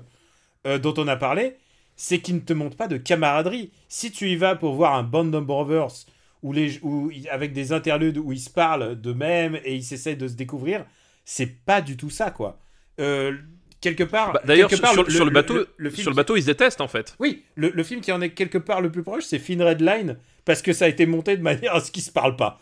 euh, 0.65 0.77
dont 0.79 0.93
on 0.95 1.05
a 1.09 1.17
parlé, 1.17 1.57
c'est 1.97 2.19
qu'il 2.19 2.35
ne 2.35 2.39
te 2.39 2.53
montre 2.53 2.77
pas 2.77 2.87
de 2.87 2.95
camaraderie. 2.95 3.71
Si 3.89 4.09
tu 4.09 4.29
y 4.29 4.37
vas 4.37 4.55
pour 4.55 4.75
voir 4.75 4.93
un 4.95 5.03
Band 5.03 5.33
of 5.33 5.43
Brothers, 5.45 6.05
où 6.43 6.53
les, 6.53 6.79
où, 6.81 7.11
avec 7.29 7.51
des 7.51 7.73
interludes 7.73 8.17
où 8.19 8.31
ils 8.31 8.39
se 8.39 8.49
parlent 8.49 8.95
d'eux-mêmes 8.95 9.59
et 9.65 9.75
ils 9.75 9.83
s'essayent 9.83 10.15
de 10.15 10.29
se 10.29 10.35
découvrir, 10.35 10.85
c'est 11.25 11.57
pas 11.65 11.81
du 11.81 11.97
tout 11.97 12.09
ça, 12.09 12.31
quoi. 12.31 12.57
Euh, 13.01 13.35
quelque 13.81 14.05
part. 14.05 14.31
Bah, 14.31 14.43
d'ailleurs, 14.45 14.69
sur, 14.69 14.87
sur- 14.87 15.11
sur 15.11 15.25
le, 15.25 15.31
bateau, 15.31 15.65
le 15.75 15.89
film 15.89 16.03
sur 16.03 16.11
le 16.11 16.15
bateau, 16.15 16.37
ils 16.37 16.41
se 16.43 16.47
détestent 16.47 16.79
en 16.79 16.87
fait. 16.87 17.17
Oui, 17.19 17.43
le, 17.55 17.67
le 17.69 17.83
film 17.83 17.99
qui 17.99 18.13
en 18.13 18.21
est 18.21 18.29
quelque 18.29 18.59
part 18.59 18.79
le 18.79 18.89
plus 18.93 19.03
proche, 19.03 19.25
c'est 19.25 19.39
Finn 19.39 19.61
Red 19.61 19.81
Line, 19.81 20.15
parce 20.45 20.61
que 20.61 20.71
ça 20.73 20.85
a 20.85 20.87
été 20.87 21.05
monté 21.05 21.35
de 21.37 21.41
manière 21.41 21.75
à 21.75 21.81
ce 21.81 21.91
qu'ils 21.91 22.03
se 22.03 22.11
parlent 22.11 22.35
pas. 22.37 22.59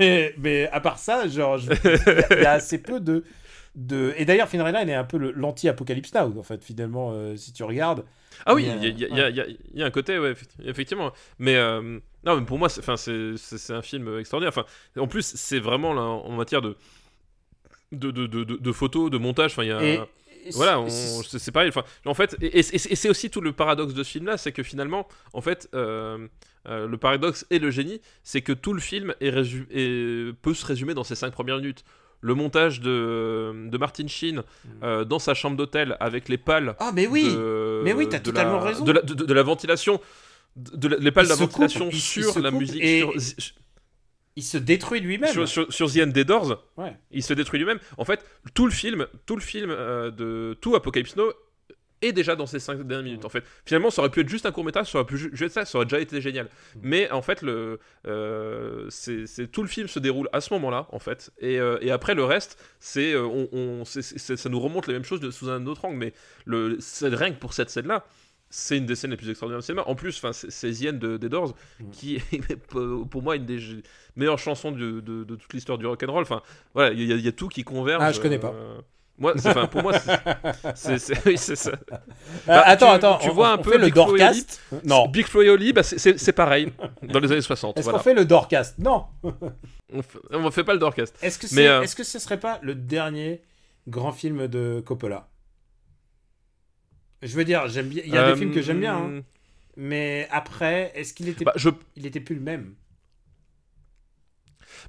Mais, 0.00 0.34
mais 0.38 0.68
à 0.72 0.80
part 0.80 0.98
ça, 0.98 1.28
genre, 1.28 1.58
il 1.58 1.66
y 1.66 1.70
a- 1.70 2.36
il 2.36 2.42
y, 2.42 2.46
a 2.46 2.52
assez 2.52 2.78
peu 2.78 2.98
de. 3.00 3.24
de... 3.74 4.14
Et 4.16 4.24
d'ailleurs, 4.24 4.48
Line 4.52 4.88
est 4.88 4.94
un 4.94 5.04
peu 5.04 5.18
l'anti-Apocalypse 5.18 6.12
Now, 6.14 6.38
en 6.38 6.42
fait, 6.42 6.64
finalement, 6.64 7.10
euh, 7.12 7.36
si 7.36 7.52
tu 7.52 7.62
regardes. 7.62 8.04
Ah 8.44 8.54
oui, 8.54 8.66
il 8.82 8.98
y, 8.98 9.04
a- 9.04 9.08
y 9.30 9.40
a- 9.40 9.46
y 9.74 9.82
a- 9.82 9.86
un 9.86 9.90
côté, 9.90 10.18
ouais, 10.18 10.32
effecti- 10.32 10.56
effectivement. 10.64 11.12
Mais 11.38 11.56
euh, 11.56 11.98
non, 12.24 12.36
mais 12.38 12.44
pour 12.44 12.58
moi, 12.58 12.68
c'est, 12.68 12.82
un 13.72 13.82
film 13.82 14.18
extraordinaire. 14.18 14.52
Enfin, 14.56 14.66
en 15.00 15.06
plus, 15.06 15.24
c'est 15.34 15.58
vraiment 15.58 15.92
là, 15.94 16.02
en 16.02 16.30
matière 16.32 16.62
de 16.62 16.76
de, 17.92 18.10
de, 18.10 18.26
de, 18.26 18.72
photos, 18.72 19.10
de 19.10 19.18
montage. 19.18 19.52
Enfin, 19.52 19.62
il 19.62 19.68
y 19.68 19.72
a. 19.72 19.82
Et, 19.82 20.00
Voilà, 20.52 20.78
c'est- 20.90 21.50
pareil. 21.50 21.68
Enfin, 21.70 21.82
en 22.04 22.14
fait, 22.14 22.36
et, 22.40 22.58
et- 22.58 22.74
et 22.74 22.96
c'est 22.96 23.08
aussi 23.08 23.30
tout 23.30 23.40
le 23.40 23.52
paradoxe 23.52 23.94
de 23.94 24.02
ce 24.04 24.10
film-là, 24.10 24.36
c'est 24.36 24.52
que 24.52 24.62
finalement, 24.62 25.08
en 25.32 25.40
fait, 25.40 25.68
euh, 25.74 26.28
euh, 26.68 26.86
le 26.86 26.96
paradoxe 26.96 27.46
et 27.50 27.58
le 27.58 27.70
génie, 27.70 28.00
c'est 28.22 28.40
que 28.42 28.52
tout 28.52 28.72
le 28.72 28.80
film 28.80 29.14
est 29.20 29.30
résu- 29.30 29.66
est- 29.70 30.32
peut 30.42 30.54
se 30.54 30.64
résumer 30.66 30.94
dans 30.94 31.04
ces 31.04 31.14
cinq 31.14 31.32
premières 31.32 31.56
minutes. 31.58 31.84
Le 32.22 32.34
montage 32.34 32.80
de, 32.80 33.68
de 33.68 33.78
Martin 33.78 34.06
Sheen 34.08 34.42
euh, 34.82 35.04
dans 35.04 35.18
sa 35.18 35.34
chambre 35.34 35.56
d'hôtel 35.56 35.96
avec 36.00 36.28
les 36.28 36.38
pales. 36.38 36.74
Ah, 36.78 36.90
mais 36.94 37.06
oui 37.06 37.24
de- 37.30 37.82
Mais 37.84 37.92
oui, 37.92 38.08
t'as 38.08 38.20
totalement 38.20 38.56
la- 38.58 38.64
raison. 38.64 38.84
De 38.84 38.92
la, 38.92 39.02
de- 39.02 39.34
la 39.34 39.42
ventilation, 39.42 40.00
de, 40.56 40.88
la- 40.88 40.96
les 40.96 41.12
pales 41.12 41.26
de 41.26 41.30
la 41.30 41.36
ventilation 41.36 41.84
coupe, 41.84 41.92
il- 41.94 41.96
il 41.98 42.24
sur 42.24 42.40
la 42.40 42.50
musique, 42.50 42.82
et- 42.82 43.00
sur, 43.00 43.52
Il 44.38 44.42
se 44.42 44.58
détruit 44.58 45.00
lui-même. 45.00 45.30
sur, 45.32 45.46
sur, 45.48 45.72
sur 45.72 45.90
The 45.92 45.98
End 45.98 46.06
des 46.08 46.24
Doors, 46.24 46.62
Ouais. 46.76 46.94
il 47.10 47.22
se 47.22 47.32
détruit 47.32 47.58
lui-même. 47.58 47.78
En 47.96 48.04
fait, 48.04 48.24
tout 48.54 48.66
le 48.66 48.72
film, 48.72 49.06
tout 49.24 49.36
le 49.36 49.42
film 49.42 49.70
euh, 49.70 50.10
de 50.10 50.56
tout 50.60 50.74
Apocalypse 50.74 51.16
Now 51.16 51.32
est 52.02 52.12
déjà 52.12 52.36
dans 52.36 52.46
ces 52.46 52.58
5 52.58 52.82
dernières 52.82 53.04
minutes. 53.04 53.24
En 53.24 53.28
fait, 53.28 53.42
finalement, 53.64 53.90
ça 53.90 54.02
aurait 54.02 54.10
pu 54.10 54.20
être 54.20 54.28
juste 54.28 54.46
un 54.46 54.52
court 54.52 54.64
métrage, 54.64 54.90
ça 54.90 54.98
aurait 54.98 55.06
pu 55.06 55.16
ju- 55.16 55.30
juste 55.32 55.54
ça, 55.54 55.64
ça 55.64 55.78
aurait 55.78 55.86
déjà 55.86 55.98
été 56.00 56.20
génial. 56.20 56.48
Mais 56.82 57.10
en 57.10 57.22
fait, 57.22 57.42
le, 57.42 57.78
euh, 58.06 58.86
c'est 58.90 59.50
tout 59.50 59.62
le 59.62 59.68
film 59.68 59.88
se 59.88 59.98
déroule 59.98 60.28
à 60.32 60.40
ce 60.40 60.52
moment-là, 60.54 60.86
en 60.92 60.98
fait. 60.98 61.30
Et, 61.38 61.58
euh, 61.58 61.78
et 61.80 61.90
après, 61.90 62.14
le 62.14 62.24
reste, 62.24 62.58
c'est 62.80 63.12
euh, 63.14 63.24
on, 63.52 63.84
ça 63.84 64.48
nous 64.48 64.60
remonte 64.60 64.86
les 64.86 64.92
mêmes 64.94 65.04
choses 65.04 65.20
de, 65.20 65.30
sous 65.30 65.48
un 65.50 65.66
autre 65.66 65.84
angle. 65.84 65.96
Mais 65.96 66.12
le, 66.44 66.78
rien 67.02 67.30
que 67.32 67.38
pour 67.38 67.52
cette 67.52 67.70
scène-là. 67.70 68.04
C'est 68.48 68.78
une 68.78 68.86
des 68.86 68.94
scènes 68.94 69.10
les 69.10 69.16
plus 69.16 69.28
extraordinaires 69.28 69.58
du 69.58 69.66
cinéma. 69.66 69.82
En 69.88 69.96
plus, 69.96 70.16
enfin, 70.22 70.32
c'est 70.32 70.70
End 70.88 70.92
de, 70.92 71.16
des 71.16 71.28
Doors, 71.28 71.56
qui 71.90 72.14
est 72.14 72.56
pour 73.10 73.20
moi 73.20 73.34
une 73.34 73.44
des 73.44 73.58
meilleures 74.14 74.38
chansons 74.38 74.70
de, 74.70 75.00
de- 75.00 75.24
de 75.24 75.34
toute 75.34 75.52
l'histoire 75.52 75.78
du 75.78 75.84
rock'n'roll. 75.86 76.22
Enfin, 76.22 76.42
voilà, 76.72 76.92
il 76.92 77.02
y, 77.02 77.12
a- 77.12 77.16
il 77.16 77.24
y 77.24 77.28
a 77.28 77.32
tout 77.32 77.48
qui 77.48 77.64
converge. 77.64 78.00
Ah, 78.04 78.12
je 78.12 78.20
connais 78.20 78.38
pas. 78.38 78.52
euh, 78.54 78.78
moi, 79.18 79.34
enfin, 79.36 79.66
pour 79.66 79.82
moi, 79.82 79.92
c'est- 80.74 81.26
oui, 81.26 81.38
ça. 81.38 81.72
Bah, 82.46 82.62
attends, 82.66 82.86
tu- 82.88 82.92
attends, 82.94 83.18
tu 83.18 83.30
on- 83.30 83.34
vois 83.34 83.50
on 83.50 83.54
un 83.54 83.58
peu 83.58 83.72
fait 83.72 83.78
le 83.78 83.90
Doorcast? 83.90 84.60
Non. 84.84 85.08
Big 85.08 85.26
Flo 85.26 85.42
et 85.42 85.50
Oli, 85.50 85.72
bah, 85.72 85.82
c'est- 85.82 86.32
pareil, 86.32 86.72
dans 87.02 87.18
les 87.20 87.32
années 87.32 87.40
60. 87.40 87.78
Est-ce 87.78 87.84
Voilà. 87.84 87.98
qu'on 87.98 88.04
fait 88.04 88.14
le 88.14 88.24
Doorcast? 88.24 88.78
Non. 88.78 89.06
On 89.92 90.02
fait, 90.02 90.18
on 90.32 90.50
fait 90.50 90.64
pas 90.64 90.72
le 90.72 90.78
Doorcast. 90.78 91.16
Est-ce 91.22 91.38
que, 91.38 91.46
euh, 91.60 91.82
est-ce 91.82 91.94
que 91.96 92.04
ce 92.04 92.18
serait 92.18 92.40
pas 92.40 92.58
le 92.62 92.74
dernier 92.74 93.42
grand 93.88 94.12
film 94.12 94.48
de 94.48 94.82
Coppola? 94.84 95.28
Je 97.22 97.34
veux 97.36 97.44
dire, 97.44 97.66
j'aime 97.68 97.88
bien. 97.88 98.02
Il 98.04 98.12
y 98.12 98.18
a 98.18 98.22
Euh, 98.26 98.32
des 98.32 98.38
films 98.38 98.52
que 98.52 98.60
j'aime 98.62 98.80
bien, 98.80 98.96
hein. 98.96 99.22
mais 99.76 100.28
après, 100.30 100.92
est-ce 100.94 101.14
qu'il 101.14 101.28
était, 101.28 101.44
bah, 101.44 101.52
je, 101.56 101.70
il 101.96 102.04
était 102.06 102.20
plus 102.20 102.34
le 102.34 102.42
même? 102.42 102.74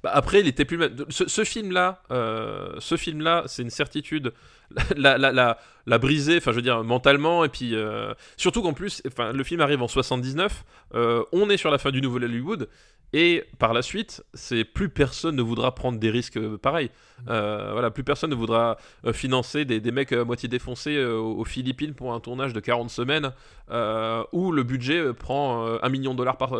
Bah, 0.02 0.10
après, 0.12 0.40
il 0.40 0.46
était 0.48 0.64
plus. 0.64 0.78
Ce, 1.10 1.44
film-là, 1.44 2.02
euh, 2.10 2.74
ce 2.78 2.96
film-là, 2.96 3.44
c'est 3.46 3.62
une 3.62 3.70
certitude. 3.70 4.32
La, 4.96 5.16
la, 5.16 5.32
la, 5.32 5.56
la 5.86 5.98
briser, 5.98 6.36
enfin, 6.36 6.50
je 6.50 6.56
veux 6.56 6.62
dire, 6.62 6.84
mentalement, 6.84 7.42
et 7.42 7.48
puis 7.48 7.74
euh, 7.74 8.12
surtout 8.36 8.60
qu'en 8.60 8.74
plus, 8.74 9.02
le 9.18 9.42
film 9.42 9.62
arrive 9.62 9.80
en 9.80 9.88
79. 9.88 10.62
euh, 10.94 11.24
on 11.32 11.48
est 11.48 11.56
sur 11.56 11.70
la 11.70 11.78
fin 11.78 11.90
du 11.90 12.02
nouvel 12.02 12.24
Hollywood, 12.24 12.68
et 13.12 13.44
par 13.58 13.72
la 13.72 13.82
suite, 13.82 14.22
c'est 14.34 14.64
plus 14.64 14.88
personne 14.88 15.36
ne 15.36 15.42
voudra 15.42 15.74
prendre 15.74 15.98
des 15.98 16.10
risques 16.10 16.36
euh, 16.36 16.58
pareils. 16.58 16.90
Euh, 17.28 17.70
voilà, 17.72 17.90
plus 17.90 18.04
personne 18.04 18.30
ne 18.30 18.34
voudra 18.34 18.76
euh, 19.06 19.12
financer 19.12 19.64
des, 19.64 19.80
des 19.80 19.90
mecs 19.92 20.12
à 20.12 20.24
moitié 20.24 20.48
défoncés 20.48 21.02
aux 21.02 21.44
Philippines 21.44 21.94
pour 21.94 22.12
un 22.12 22.20
tournage 22.20 22.52
de 22.52 22.60
40 22.60 22.90
semaines, 22.90 23.32
euh, 23.70 24.22
où 24.32 24.52
le 24.52 24.62
budget 24.62 25.12
prend 25.14 25.66
un 25.82 25.88
million 25.88 26.12
de 26.12 26.18
dollars 26.18 26.36
par, 26.36 26.56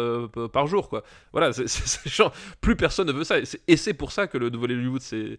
par 0.52 0.66
jour, 0.66 0.88
quoi. 0.88 1.02
Voilà, 1.32 1.52
c'est, 1.52 1.68
c'est- 1.68 1.86
c'est 1.86 2.10
genre, 2.10 2.32
plus 2.60 2.76
personne 2.76 3.06
ne 3.08 3.12
veut 3.12 3.24
ça. 3.24 3.38
Et 3.38 3.44
c'est, 3.44 3.60
et 3.68 3.76
c'est 3.76 3.94
pour 3.94 4.12
ça 4.12 4.26
que 4.26 4.38
le 4.38 4.50
nouvel 4.50 4.72
Hollywood 4.72 5.00
s'est, 5.02 5.38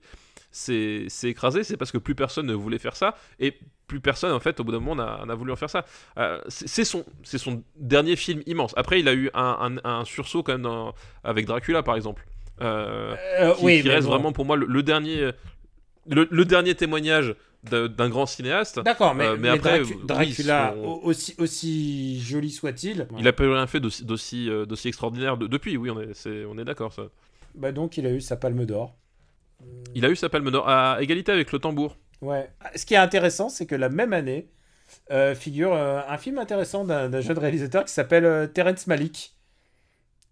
s'est, 0.51 1.05
s'est 1.09 1.29
écrasé, 1.29 1.63
c'est 1.63 1.77
parce 1.77 1.91
que 1.91 1.97
plus 1.97 2.15
personne 2.15 2.45
ne 2.45 2.53
voulait 2.53 2.79
faire 2.79 2.95
ça, 2.95 3.15
et 3.39 3.59
plus 3.89 3.99
personne, 3.99 4.31
en 4.31 4.39
fait, 4.39 4.59
au 4.59 4.63
bout 4.63 4.71
d'un 4.71 4.79
moment, 4.79 4.95
n'a, 4.95 5.25
n'a 5.25 5.35
voulu 5.35 5.51
en 5.51 5.57
faire 5.57 5.69
ça. 5.69 5.83
Euh, 6.17 6.39
c'est, 6.47 6.85
son, 6.85 7.03
son 7.23 7.61
dernier 7.75 8.15
film 8.15 8.41
immense. 8.45 8.73
Après, 8.77 8.99
il 9.01 9.07
a 9.09 9.13
eu 9.13 9.29
un, 9.33 9.77
un- 9.83 9.89
un 9.89 10.05
sursaut 10.05 10.43
quand 10.43 10.53
même 10.53 10.61
dans- 10.61 10.93
avec 11.25 11.45
Dracula, 11.45 11.83
par 11.83 11.95
exemple. 11.97 12.25
Euh, 12.61 13.15
Euh, 13.41 13.53
qui, 13.55 13.65
Oui, 13.65 13.81
qui 13.81 13.89
reste 13.89 14.07
bon. 14.07 14.13
vraiment 14.13 14.31
pour 14.31 14.45
moi 14.45 14.55
le, 14.55 14.65
le 14.65 14.83
dernier, 14.83 15.31
le, 16.07 16.27
le 16.29 16.45
dernier 16.45 16.75
témoignage 16.75 17.35
d'un 17.63 18.07
grand 18.09 18.25
cinéaste. 18.25 18.79
D'accord, 18.83 19.13
mais, 19.15 19.25
Euh, 19.25 19.31
mais 19.33 19.37
mais 19.37 19.49
après, 19.49 19.81
Dracu- 19.81 19.93
oui, 19.95 20.05
Dracula, 20.05 20.73
son- 20.81 20.99
aussi, 21.03 21.35
aussi 21.39 22.21
joli 22.21 22.51
soit-il, 22.51 23.07
Il 23.17 23.27
a 23.27 23.33
pas 23.33 23.43
rien 23.43 23.67
fait 23.67 23.81
d'aussi, 23.81 24.49
extraordinaire 24.85 25.35
de- 25.37 25.47
depuis, 25.47 25.75
oui, 25.77 25.89
on 25.89 25.99
est, 25.99 26.45
on 26.49 26.57
est 26.57 26.63
d'accord. 26.65 26.93
Ça. 26.93 27.03
bah 27.55 27.71
donc 27.73 27.97
il 27.97 28.05
a 28.05 28.11
eu 28.11 28.21
sa 28.21 28.37
palme 28.37 28.65
d'or. 28.65 28.95
Il 29.93 30.05
a 30.05 30.09
eu 30.09 30.15
sa 30.15 30.29
palme 30.29 30.49
d'or 30.51 30.69
à 30.69 31.01
égalité 31.01 31.31
avec 31.33 31.51
le 31.51 31.59
tambour. 31.59 31.97
Ouais. 32.21 32.49
Ce 32.75 32.85
qui 32.85 32.93
est 32.93 32.97
intéressant, 32.97 33.49
c'est 33.49 33.65
que 33.65 33.75
la 33.75 33.89
même 33.89 34.13
année 34.13 34.49
euh, 35.11 35.35
figure 35.35 35.73
euh, 35.73 36.01
un 36.07 36.17
film 36.17 36.37
intéressant 36.37 36.83
d'un 36.85 37.21
jeune 37.21 37.37
réalisateur 37.37 37.85
qui 37.85 37.93
s'appelle 37.93 38.25
euh, 38.25 38.47
Terrence 38.47 38.87
Malick. 38.87 39.35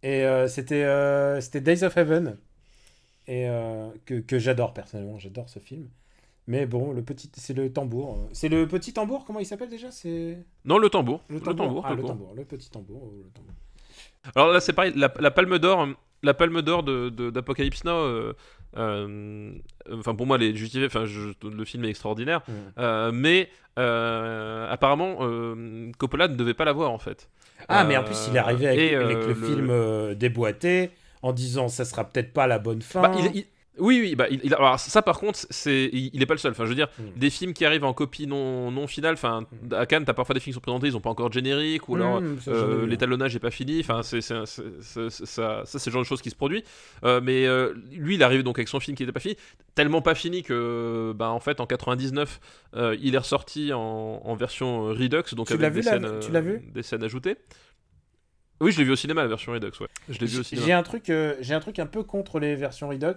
Et 0.03 0.25
euh, 0.25 0.47
c'était 0.47 0.83
euh, 0.83 1.39
c'était 1.41 1.61
Days 1.61 1.83
of 1.83 1.95
Heaven. 1.97 2.37
Et 3.27 3.49
euh, 3.49 3.89
que, 4.05 4.15
que 4.15 4.39
j'adore 4.39 4.73
personnellement, 4.73 5.19
j'adore 5.19 5.49
ce 5.49 5.59
film. 5.59 5.89
Mais 6.49 6.65
bon, 6.65 6.93
le 6.93 7.03
petit, 7.03 7.29
c'est 7.35 7.53
le 7.53 7.73
tambour. 7.73 8.29
C'est 8.31 8.47
le 8.47 8.67
petit 8.67 8.93
tambour, 8.93 9.25
comment 9.25 9.39
il 9.39 9.45
s'appelle 9.45 9.69
déjà? 9.69 9.91
C'est 9.91 10.37
Non, 10.63 10.77
le 10.77 10.89
tambour. 10.89 11.21
le 11.27 11.35
Le 11.35 11.41
tambour. 11.41 11.65
tambour. 11.65 11.85
ah, 11.85 11.93
le 11.93 12.03
tambour, 12.03 12.33
le 12.35 12.45
petit 12.45 12.69
tambour. 12.69 13.01
oh, 13.03 13.13
le 13.25 13.29
tambour. 13.31 13.53
Alors 14.35 14.53
là, 14.53 14.59
c'est 14.61 14.71
pareil. 14.73 14.93
La, 14.95 15.13
la 15.19 15.31
palme 15.31 15.57
d'or, 15.59 15.87
la 16.23 16.33
palme 16.33 16.61
d'or 16.61 16.83
de- 16.83 17.09
d'Apocalypse 17.31 17.83
Now. 17.83 17.91
euh, 17.91 18.33
euh, 18.77 19.51
Enfin, 19.91 20.15
pour 20.15 20.25
moi, 20.27 20.37
elle 20.37 20.43
est 20.43 20.55
justifiée. 20.55 20.85
Enfin, 20.87 21.05
je- 21.05 21.29
le 21.47 21.65
film 21.65 21.85
est 21.85 21.89
extraordinaire. 21.89 22.41
Mm. 22.47 22.51
Euh, 22.79 23.11
mais 23.13 23.49
euh, 23.79 24.69
apparemment, 24.71 25.17
Coppola 25.97 26.27
ne 26.27 26.35
devait 26.35 26.53
pas 26.53 26.65
l'avoir 26.65 26.91
en 26.91 26.97
fait. 26.97 27.29
Ah, 27.69 27.83
mais 27.83 27.97
en 27.97 28.03
plus, 28.03 28.27
il 28.29 28.35
est 28.35 28.39
arrivé 28.39 28.67
avec, 28.67 28.79
et, 28.79 28.95
avec 28.95 29.17
le, 29.17 29.27
le- 29.27 29.33
film 29.35 30.15
déboîté 30.15 30.91
en 31.21 31.33
disant 31.33 31.67
ça 31.67 31.85
sera 31.85 32.03
peut-être 32.03 32.33
pas 32.33 32.47
la 32.47 32.59
bonne 32.59 32.81
fin. 32.81 33.01
Bah, 33.01 33.11
il- 33.17 33.35
il- 33.37 33.45
oui, 33.79 33.99
oui, 34.01 34.15
bah, 34.15 34.27
il, 34.29 34.39
il- 34.43 34.53
alors 34.53 34.79
ça 34.79 35.01
par 35.01 35.19
contre, 35.19 35.39
c'est, 35.49 35.89
il, 35.93 36.09
il 36.13 36.21
est 36.21 36.25
pas 36.25 36.33
le 36.33 36.39
seul. 36.39 36.51
Enfin, 36.51 36.65
je 36.65 36.69
veux 36.69 36.75
dire, 36.75 36.87
Mm. 36.99 37.03
des 37.19 37.29
films 37.29 37.53
qui 37.53 37.65
arrivent 37.65 37.83
en 37.85 37.93
copie 37.93 38.27
non, 38.27 38.71
non 38.71 38.87
finale. 38.87 39.13
Enfin, 39.13 39.45
à 39.71 39.85
Cannes, 39.85 40.05
t'as 40.05 40.13
parfois 40.13 40.33
des 40.33 40.39
films 40.39 40.51
qui 40.53 40.55
sont 40.55 40.61
présentés, 40.61 40.87
ils 40.87 40.97
ont 40.97 41.01
pas 41.01 41.09
encore 41.09 41.29
de 41.29 41.33
générique, 41.33 41.87
ou 41.89 41.95
alors 41.95 42.21
Mmh, 42.21 42.39
ça, 42.41 42.51
euh, 42.51 42.81
vu. 42.83 42.87
l'étalonnage 42.87 43.35
est 43.35 43.39
pas 43.39 43.51
fini. 43.51 43.79
Enfin, 43.81 44.03
c'est, 44.03 44.21
ça, 44.21 44.43
c'est 44.45 45.85
le 45.87 45.91
genre 45.91 46.01
de 46.01 46.07
choses 46.07 46.21
qui 46.21 46.29
se 46.29 46.35
produit. 46.35 46.63
Euh, 47.03 47.21
mais 47.23 47.45
euh, 47.45 47.73
lui, 47.91 48.15
il 48.15 48.23
arrive 48.23 48.43
donc 48.43 48.57
avec 48.59 48.67
son 48.67 48.79
film 48.79 48.95
qui 48.97 49.03
était 49.03 49.11
pas 49.11 49.19
fini, 49.19 49.35
tellement 49.75 50.01
pas 50.01 50.15
fini 50.15 50.43
que, 50.43 51.13
bah, 51.15 51.29
en 51.29 51.39
fait, 51.39 51.59
en 51.59 51.65
99, 51.67 52.39
euh, 52.75 52.95
il 53.01 53.15
est 53.15 53.19
ressorti 53.19 53.73
en, 53.73 53.79
en 54.23 54.35
version 54.35 54.85
Redux, 54.87 55.33
donc 55.35 55.47
Tu 55.47 55.53
avec 55.53 55.61
l'as 55.61 55.69
des 55.69 55.79
vu, 55.81 55.85
la- 55.85 55.91
scènes, 55.91 56.19
tu 56.19 56.41
vu? 56.41 56.61
des 56.73 56.83
scènes 56.83 57.03
ajoutées. 57.03 57.35
Oui, 58.59 58.71
je 58.71 58.79
l'ai 58.79 58.85
vu 58.85 58.91
au 58.91 58.95
cinéma 58.95 59.21
la 59.21 59.27
version 59.27 59.51
Redux. 59.51 59.71
Ouais, 59.79 59.87
je 60.09 60.17
l'ai 60.19 60.25
vu 60.25 60.35
au 60.39 60.41
J'ai 60.41 60.43
cinéma. 60.43 60.65
j'ai 60.65 60.73
un 60.73 60.83
truc, 60.83 61.11
j'ai 61.41 61.53
un 61.53 61.59
truc 61.59 61.77
un 61.79 61.85
peu 61.85 62.01
contre 62.03 62.39
les 62.39 62.55
versions 62.55 62.89
Redux, 62.89 63.13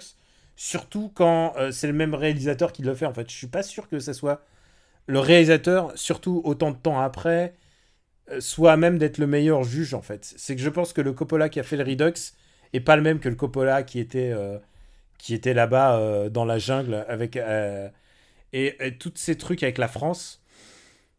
surtout 0.57 1.11
quand 1.15 1.55
euh, 1.57 1.71
c'est 1.73 1.87
le 1.87 1.93
même 1.93 2.15
réalisateur 2.15 2.73
qui 2.73 2.83
le 2.83 2.95
fait. 2.95 3.07
En 3.07 3.15
fait, 3.15 3.31
je 3.31 3.37
suis 3.37 3.47
pas 3.49 3.63
sûr 3.63 3.89
que 3.89 3.99
ça 3.99 4.15
soit 4.15 4.45
le 5.07 5.21
réalisateur, 5.21 5.93
surtout 5.97 6.43
autant 6.45 6.71
de 6.73 6.77
temps 6.79 7.01
après, 7.01 7.55
euh, 8.31 8.41
soit 8.41 8.73
à 8.73 8.77
même 8.79 8.99
d'être 8.99 9.19
le 9.19 9.27
meilleur 9.27 9.65
juge. 9.65 9.95
En 9.95 10.03
fait, 10.03 10.35
c'est 10.37 10.57
que 10.57 10.63
je 10.63 10.71
pense 10.71 10.93
que 10.93 11.01
le 11.03 11.13
Coppola 11.13 11.49
qui 11.49 11.61
a 11.61 11.65
fait 11.65 11.77
le 11.77 11.85
Redux 11.85 12.15
est 12.73 12.81
pas 12.81 12.97
le 12.97 13.03
même 13.03 13.21
que 13.21 13.29
le 13.29 13.37
Coppola 13.37 13.83
qui 13.85 14.01
était 14.01 14.33
euh, 14.33 14.59
qui 15.19 15.35
était 15.35 15.55
là-bas 15.55 15.99
euh, 15.99 16.31
dans 16.31 16.45
la 16.47 16.59
jungle 16.59 17.05
avec 17.09 17.37
et, 18.53 18.75
et 18.87 18.97
tous 18.99 19.13
ces 19.17 19.37
trucs 19.37 19.63
avec 19.63 19.79
la 19.79 19.89
France. 19.89 20.43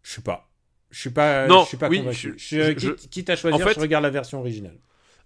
Je 0.04 0.14
sais 0.14 0.22
pas. 0.22 0.50
Je 0.90 1.00
suis 1.00 1.10
pas, 1.10 1.48
Non, 1.48 1.64
je 1.64 1.68
suis 1.70 1.78
pas 1.78 1.88
oui, 1.90 2.00
convaincu. 2.00 2.34
je- 2.38 2.58
Je- 2.58 2.80
je- 2.80 2.92
quitte, 2.92 3.10
quitte 3.10 3.30
à 3.30 3.36
choisir, 3.36 3.66
en 3.66 3.70
fait- 3.70 3.76
je 3.76 3.80
regarde 3.80 4.04
la 4.04 4.10
version 4.10 4.40
originale. 4.40 4.78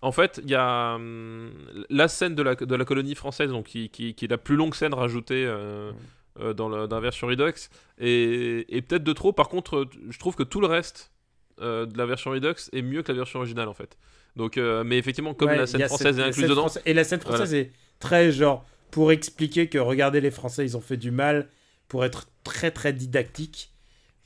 En 0.05 0.11
fait, 0.11 0.39
il 0.43 0.51
y 0.51 0.55
a 0.55 0.95
hum, 0.95 1.51
la 1.89 2.07
scène 2.07 2.35
de 2.35 2.43
la, 2.43 2.53
de 2.53 2.75
la 2.75 2.85
colonie 2.85 3.15
française, 3.15 3.49
donc 3.49 3.65
qui, 3.65 3.89
qui, 3.89 4.13
qui 4.13 4.25
est 4.25 4.27
la 4.27 4.37
plus 4.37 4.55
longue 4.55 4.75
scène 4.75 4.93
rajoutée 4.93 5.43
euh, 5.45 5.91
euh, 6.39 6.53
dans, 6.53 6.69
la, 6.69 6.85
dans 6.85 6.97
la 6.97 7.01
version 7.01 7.25
Redux, 7.25 7.53
et, 7.97 8.65
et 8.77 8.81
peut-être 8.83 9.03
de 9.03 9.13
trop. 9.13 9.33
Par 9.33 9.49
contre, 9.49 9.87
je 10.09 10.19
trouve 10.19 10.35
que 10.35 10.43
tout 10.43 10.61
le 10.61 10.67
reste 10.67 11.11
euh, 11.59 11.87
de 11.87 11.97
la 11.97 12.05
version 12.05 12.29
Redux 12.29 12.53
est 12.71 12.83
mieux 12.83 13.01
que 13.01 13.11
la 13.11 13.17
version 13.17 13.39
originale, 13.39 13.67
en 13.67 13.73
fait. 13.73 13.97
Donc, 14.35 14.57
mais 14.57 14.97
effectivement, 14.97 15.33
comme 15.33 15.49
Ouais, 15.49 15.57
la 15.57 15.65
scène 15.65 15.87
française 15.87 16.17
cette- 16.17 16.25
est 16.25 16.27
incluse 16.29 16.49
dedans, 16.49 16.67
Et 16.85 16.93
la 16.93 17.03
scène 17.03 17.21
française 17.21 17.53
est 17.53 17.71
très 17.99 18.31
genre 18.31 18.63
pour 18.91 19.11
expliquer 19.11 19.69
que 19.69 19.77
regardez 19.79 20.21
les 20.21 20.29
Français 20.29 20.65
ils 20.65 20.77
ont 20.77 20.81
fait 20.81 20.97
du 20.97 21.09
mal 21.09 21.47
pour 21.87 22.05
être 22.05 22.27
très 22.43 22.69
très 22.69 22.93
didactique. 22.93 23.71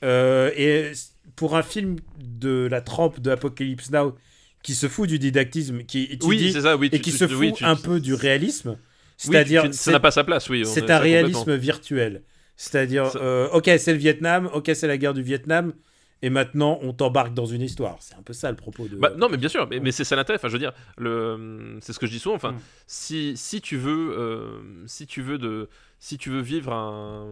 Et 0.02 0.92
pour 1.36 1.56
un 1.56 1.62
film 1.62 1.96
de 2.18 2.68
la 2.70 2.80
trempe 2.80 3.20
de 3.20 3.30
Apocalypse 3.30 3.90
Now 3.90 4.14
qui 4.62 4.74
se 4.74 4.88
fout 4.88 5.08
du 5.08 5.18
didactisme, 5.18 5.84
qui 5.84 6.06
oui, 6.22 6.36
étudie 6.36 6.52
c'est 6.52 6.60
ça, 6.62 6.76
oui, 6.76 6.88
et 6.92 7.00
qui 7.00 7.10
tu- 7.12 7.16
se 7.18 7.26
fout 7.26 7.36
oui, 7.38 7.52
tu- 7.54 7.64
un 7.64 7.76
peu 7.76 8.00
du 8.00 8.14
réalisme, 8.14 8.70
oui, 8.70 8.76
c'est-à-dire 9.16 9.72
ça 9.72 9.90
n'a 9.92 10.00
pas 10.00 10.10
sa 10.10 10.24
place, 10.24 10.48
oui. 10.50 10.64
c'est 10.66 10.90
un 10.90 10.98
réalisme 10.98 11.54
virtuel. 11.56 12.22
C'est-à-dire, 12.56 13.10
euh, 13.16 13.48
ok, 13.52 13.70
c'est 13.78 13.92
le 13.92 13.98
Vietnam, 13.98 14.50
ok, 14.52 14.70
c'est 14.74 14.86
la 14.86 14.98
guerre 14.98 15.14
du 15.14 15.22
Vietnam, 15.22 15.72
et 16.20 16.28
maintenant 16.28 16.78
on 16.82 16.92
t'embarque 16.92 17.32
dans 17.32 17.46
une 17.46 17.62
histoire. 17.62 17.96
C'est 18.00 18.14
un 18.16 18.22
peu 18.22 18.34
ça 18.34 18.50
le 18.50 18.56
propos 18.56 18.86
de. 18.86 18.96
Bah, 18.96 19.12
non, 19.16 19.30
mais 19.30 19.38
bien 19.38 19.48
sûr, 19.48 19.66
mais, 19.70 19.80
mais 19.80 19.92
c'est 19.92 20.04
ça 20.04 20.14
l'intérêt. 20.14 20.36
Enfin, 20.38 20.48
je 20.48 20.52
veux 20.52 20.58
dire, 20.58 20.72
le, 20.98 21.78
c'est 21.80 21.94
ce 21.94 21.98
que 21.98 22.06
je 22.06 22.12
dis 22.12 22.18
souvent. 22.18 22.34
Enfin, 22.36 22.52
Mm. 22.52 22.58
si, 22.86 23.32
si 23.38 23.62
tu 23.62 23.78
veux, 23.78 24.14
euh, 24.18 24.60
si 24.86 25.06
tu 25.06 25.22
veux 25.22 25.38
de, 25.38 25.70
si 25.98 26.18
tu 26.18 26.28
veux 26.28 26.42
vivre 26.42 26.74
un, 26.74 27.28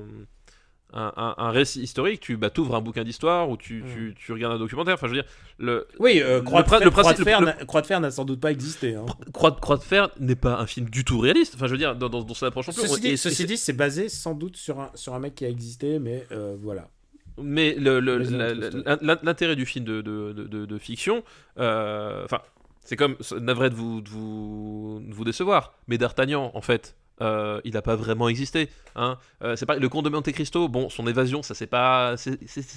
un, 0.93 1.13
un- 1.17 1.35
un 1.37 1.51
récit 1.51 1.83
historique, 1.83 2.21
tu 2.21 2.37
bah, 2.37 2.51
ouvres 2.59 2.75
un 2.75 2.81
bouquin 2.81 3.05
d'histoire 3.05 3.51
ou 3.51 3.57
tu, 3.57 3.83
Mm. 3.83 3.87
tu, 3.95 4.15
tu 4.17 4.33
regardes 4.33 4.55
un 4.55 4.59
documentaire. 4.59 4.95
Enfin, 4.95 5.07
je 5.07 5.13
veux 5.15 5.21
dire, 5.23 5.31
le, 5.59 5.87
Oui, 5.99 6.21
euh, 6.23 6.37
Le 6.37 6.43
Croix, 6.43 6.63
de 6.63 6.69
Fer, 6.69 6.81
le 6.81 6.91
Croix 6.91 7.03
de 7.03 7.09
principe- 7.09 7.25
Fer 7.25 7.41
le- 7.43 7.65
Croix 7.67 7.81
de 7.83 7.87
Fer 7.87 8.01
n'a 8.01 8.11
sans 8.11 8.25
doute 8.25 8.41
pas 8.41 8.51
existé. 8.51 8.95
hein. 8.95 9.05
Croix, 9.33 9.51
de- 9.51 9.61
Croix 9.61 9.77
de 9.77 9.83
Fer 9.83 10.09
n'est 10.19 10.35
pas 10.35 10.59
un 10.59 10.67
film 10.67 10.89
du 10.89 11.05
tout 11.05 11.19
réaliste. 11.19 11.55
Enfin, 11.57 11.67
je 11.67 11.73
veux 11.73 11.79
dire, 11.79 11.95
dans, 11.95 12.09
dans, 12.09 12.23
dans 12.23 12.35
son 12.35 12.47
approche. 12.47 12.67
Ceci 12.71 12.95
Et- 12.97 13.01
dit, 13.01 13.09
et 13.09 13.17
ceci 13.19 13.35
c'est- 13.37 13.45
dit, 13.47 13.57
c'est 13.59 13.73
basé 13.75 14.09
sans 14.09 14.35
doute 14.35 14.57
sur 14.57 14.81
un, 14.81 14.91
sur 14.95 15.15
un 15.15 15.19
mec 15.19 15.35
qui 15.35 15.45
a 15.45 15.49
existé, 15.51 15.99
mais 15.99 16.27
euh, 16.33 16.57
voilà. 16.61 16.89
Mais 17.41 17.77
l'intérêt 19.23 19.57
du 19.57 19.67
film 19.67 19.85
de, 19.85 20.01
de, 20.01 20.33
de- 20.33 20.45
de- 20.45 20.67
de 20.67 20.79
fiction, 20.79 21.23
euh, 21.59 22.25
enfin, 22.25 22.41
c'est 22.83 22.97
comme, 22.97 23.17
navré 23.41 23.71
de 23.71 23.75
vous, 23.75 24.01
de, 24.01 24.09
vous, 24.09 25.03
de 25.07 25.15
vous 25.15 25.25
décevoir, 25.25 25.75
mais 25.87 25.99
D'Artagnan, 25.99 26.51
en 26.55 26.61
fait, 26.61 26.97
euh, 27.21 27.61
il 27.65 27.75
n'a 27.75 27.83
pas 27.83 27.97
vraiment 27.97 28.29
existé. 28.29 28.69
Hein. 28.97 29.19
Euh, 29.43 29.55
c'est 29.57 29.67
pas 29.67 29.77
le 29.77 29.89
comte 29.89 30.05
de 30.05 30.11
Monte 30.11 30.31
Cristo. 30.33 30.69
Bon, 30.69 30.89
son 30.89 31.07
évasion, 31.07 31.43
ça 31.43 31.55
c'est 31.55 31.67
pas, 31.67 32.17
ça 32.17 32.31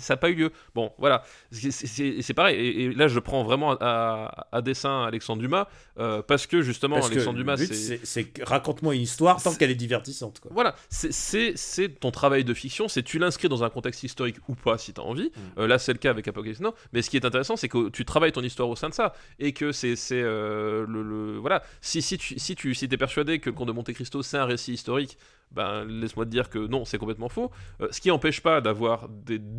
n'a 0.09 0.17
pas 0.17 0.29
eu 0.29 0.35
lieu. 0.35 0.51
Bon, 0.75 0.91
voilà, 0.97 1.23
c'est- 1.51 2.33
pareil. 2.33 2.55
Et, 2.59 2.83
et 2.83 2.93
là, 2.93 3.07
je 3.07 3.19
prends 3.19 3.43
vraiment 3.43 3.75
à, 3.79 4.47
à 4.51 4.61
dessein 4.61 5.03
Alexandre 5.03 5.41
Dumas 5.41 5.67
euh, 5.99 6.21
parce 6.21 6.47
que 6.47 6.61
justement, 6.61 6.95
Parce 6.95 7.07
Alexandre 7.11 7.37
le 7.37 7.43
Dumas, 7.43 7.57
c'est 8.03 8.43
raconte-moi 8.43 8.95
une 8.95 9.01
histoire 9.01 9.41
tant 9.41 9.53
qu'elle 9.55 9.71
est 9.71 9.75
divertissante. 9.75 10.39
Quoi. 10.39 10.51
voilà, 10.53 10.75
c'est- 10.89 11.89
ton 11.99 12.11
travail 12.11 12.43
de 12.43 12.53
fiction, 12.53 12.87
c'est 12.87 13.03
tu 13.03 13.19
l'inscris 13.19 13.49
dans 13.49 13.63
un 13.63 13.69
contexte 13.69 14.03
historique 14.03 14.37
ou 14.47 14.55
pas 14.55 14.77
si 14.77 14.93
tu 14.93 15.01
as 15.01 15.03
envie. 15.03 15.31
Mm. 15.57 15.65
Là, 15.65 15.79
c'est 15.79 15.93
le 15.93 15.99
cas 15.99 16.09
avec 16.11 16.27
Apocalypse 16.27 16.59
Now. 16.61 16.73
Mais 16.93 17.01
ce 17.01 17.09
qui 17.09 17.17
est 17.17 17.25
intéressant, 17.25 17.55
c'est 17.55 17.67
que 17.69 17.89
tu 17.89 18.05
travailles 18.05 18.31
ton 18.31 18.41
histoire 18.43 18.69
au 18.69 18.75
sein 18.75 18.89
de 18.89 18.93
ça 18.93 19.13
et 19.39 19.51
que 19.53 19.71
c'est 19.71 19.95
c'est, 19.95 20.21
le, 20.21 20.85
le- 20.85 21.37
voilà. 21.37 21.63
Si 21.81 22.01
si 22.01 22.17
tu 22.17 22.39
si 22.39 22.55
tu 22.55 22.73
si 22.73 22.87
t'es 22.87 22.97
persuadé 22.97 23.39
que 23.39 23.49
le 23.49 23.55
Comte 23.55 23.67
de 23.67 23.73
Monte 23.73 23.91
Cristo 23.93 24.21
c'est 24.31 24.37
un 24.37 24.45
récit 24.45 24.73
historique, 24.73 25.17
ben 25.51 25.83
laisse-moi 25.83 26.25
te 26.25 26.29
dire 26.29 26.49
que 26.49 26.59
non, 26.59 26.85
c'est 26.85 26.97
complètement 26.97 27.29
faux. 27.29 27.51
Euh, 27.81 27.87
ce 27.91 27.99
qui 27.99 28.07
n'empêche 28.07 28.41
pas 28.41 28.61
d'avoir 28.61 29.09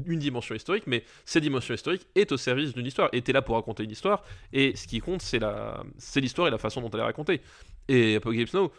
une 0.07 0.19
dimension 0.19 0.55
historique, 0.55 0.85
mais 0.87 1.05
cette 1.27 1.43
dimension 1.43 1.75
historique 1.75 2.07
est 2.15 2.33
au 2.33 2.37
service 2.37 2.73
d'une 2.75 2.87
histoire. 2.87 3.11
Et 3.13 3.21
t'es 3.23 3.33
là 3.33 3.43
pour 3.43 3.57
raconter 3.57 3.85
une 3.85 3.91
histoire. 3.91 4.23
Et 4.53 4.75
ce 4.75 4.87
qui 4.87 5.01
compte, 5.01 5.23
c'est 5.23 6.21
l'histoire 6.21 6.49
et 6.49 6.51
la 6.51 6.59
façon 6.59 6.81
dont 6.81 6.91
elle 6.91 7.01
est 7.01 7.05
racontée. 7.05 7.43
Et 7.89 8.17
Apocalypse 8.17 8.55
Now, 8.55 8.73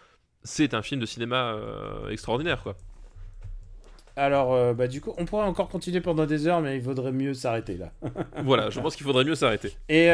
c'est 0.43 0.73
un 0.73 0.81
film 0.81 0.99
de 0.99 1.05
cinéma 1.05 1.53
euh, 1.53 2.09
extraordinaire, 2.09 2.63
quoi. 2.63 2.75
Alors, 4.15 4.53
euh, 4.53 4.73
bah, 4.73 4.87
du 4.87 5.01
coup, 5.01 5.13
on 5.17 5.25
pourrait 5.25 5.45
encore 5.45 5.69
continuer 5.69 6.01
pendant 6.01 6.25
des 6.25 6.47
heures, 6.47 6.61
mais 6.61 6.77
il 6.77 6.81
vaudrait 6.81 7.11
mieux 7.11 7.33
s'arrêter 7.33 7.77
là. 7.77 7.91
voilà, 8.43 8.69
je 8.69 8.79
pense 8.79 8.95
qu'il 8.95 9.05
faudrait 9.05 9.23
mieux 9.23 9.35
s'arrêter. 9.35 9.71
Et 9.89 10.09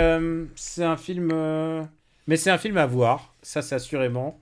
c'est 0.55 0.83
un 0.83 0.97
film. 0.97 1.31
Mais 2.27 2.35
c'est 2.37 2.51
un 2.51 2.57
film 2.57 2.77
à 2.77 2.85
voir, 2.85 3.33
ça, 3.41 3.61
c'est 3.61 3.75
assurément. 3.75 4.39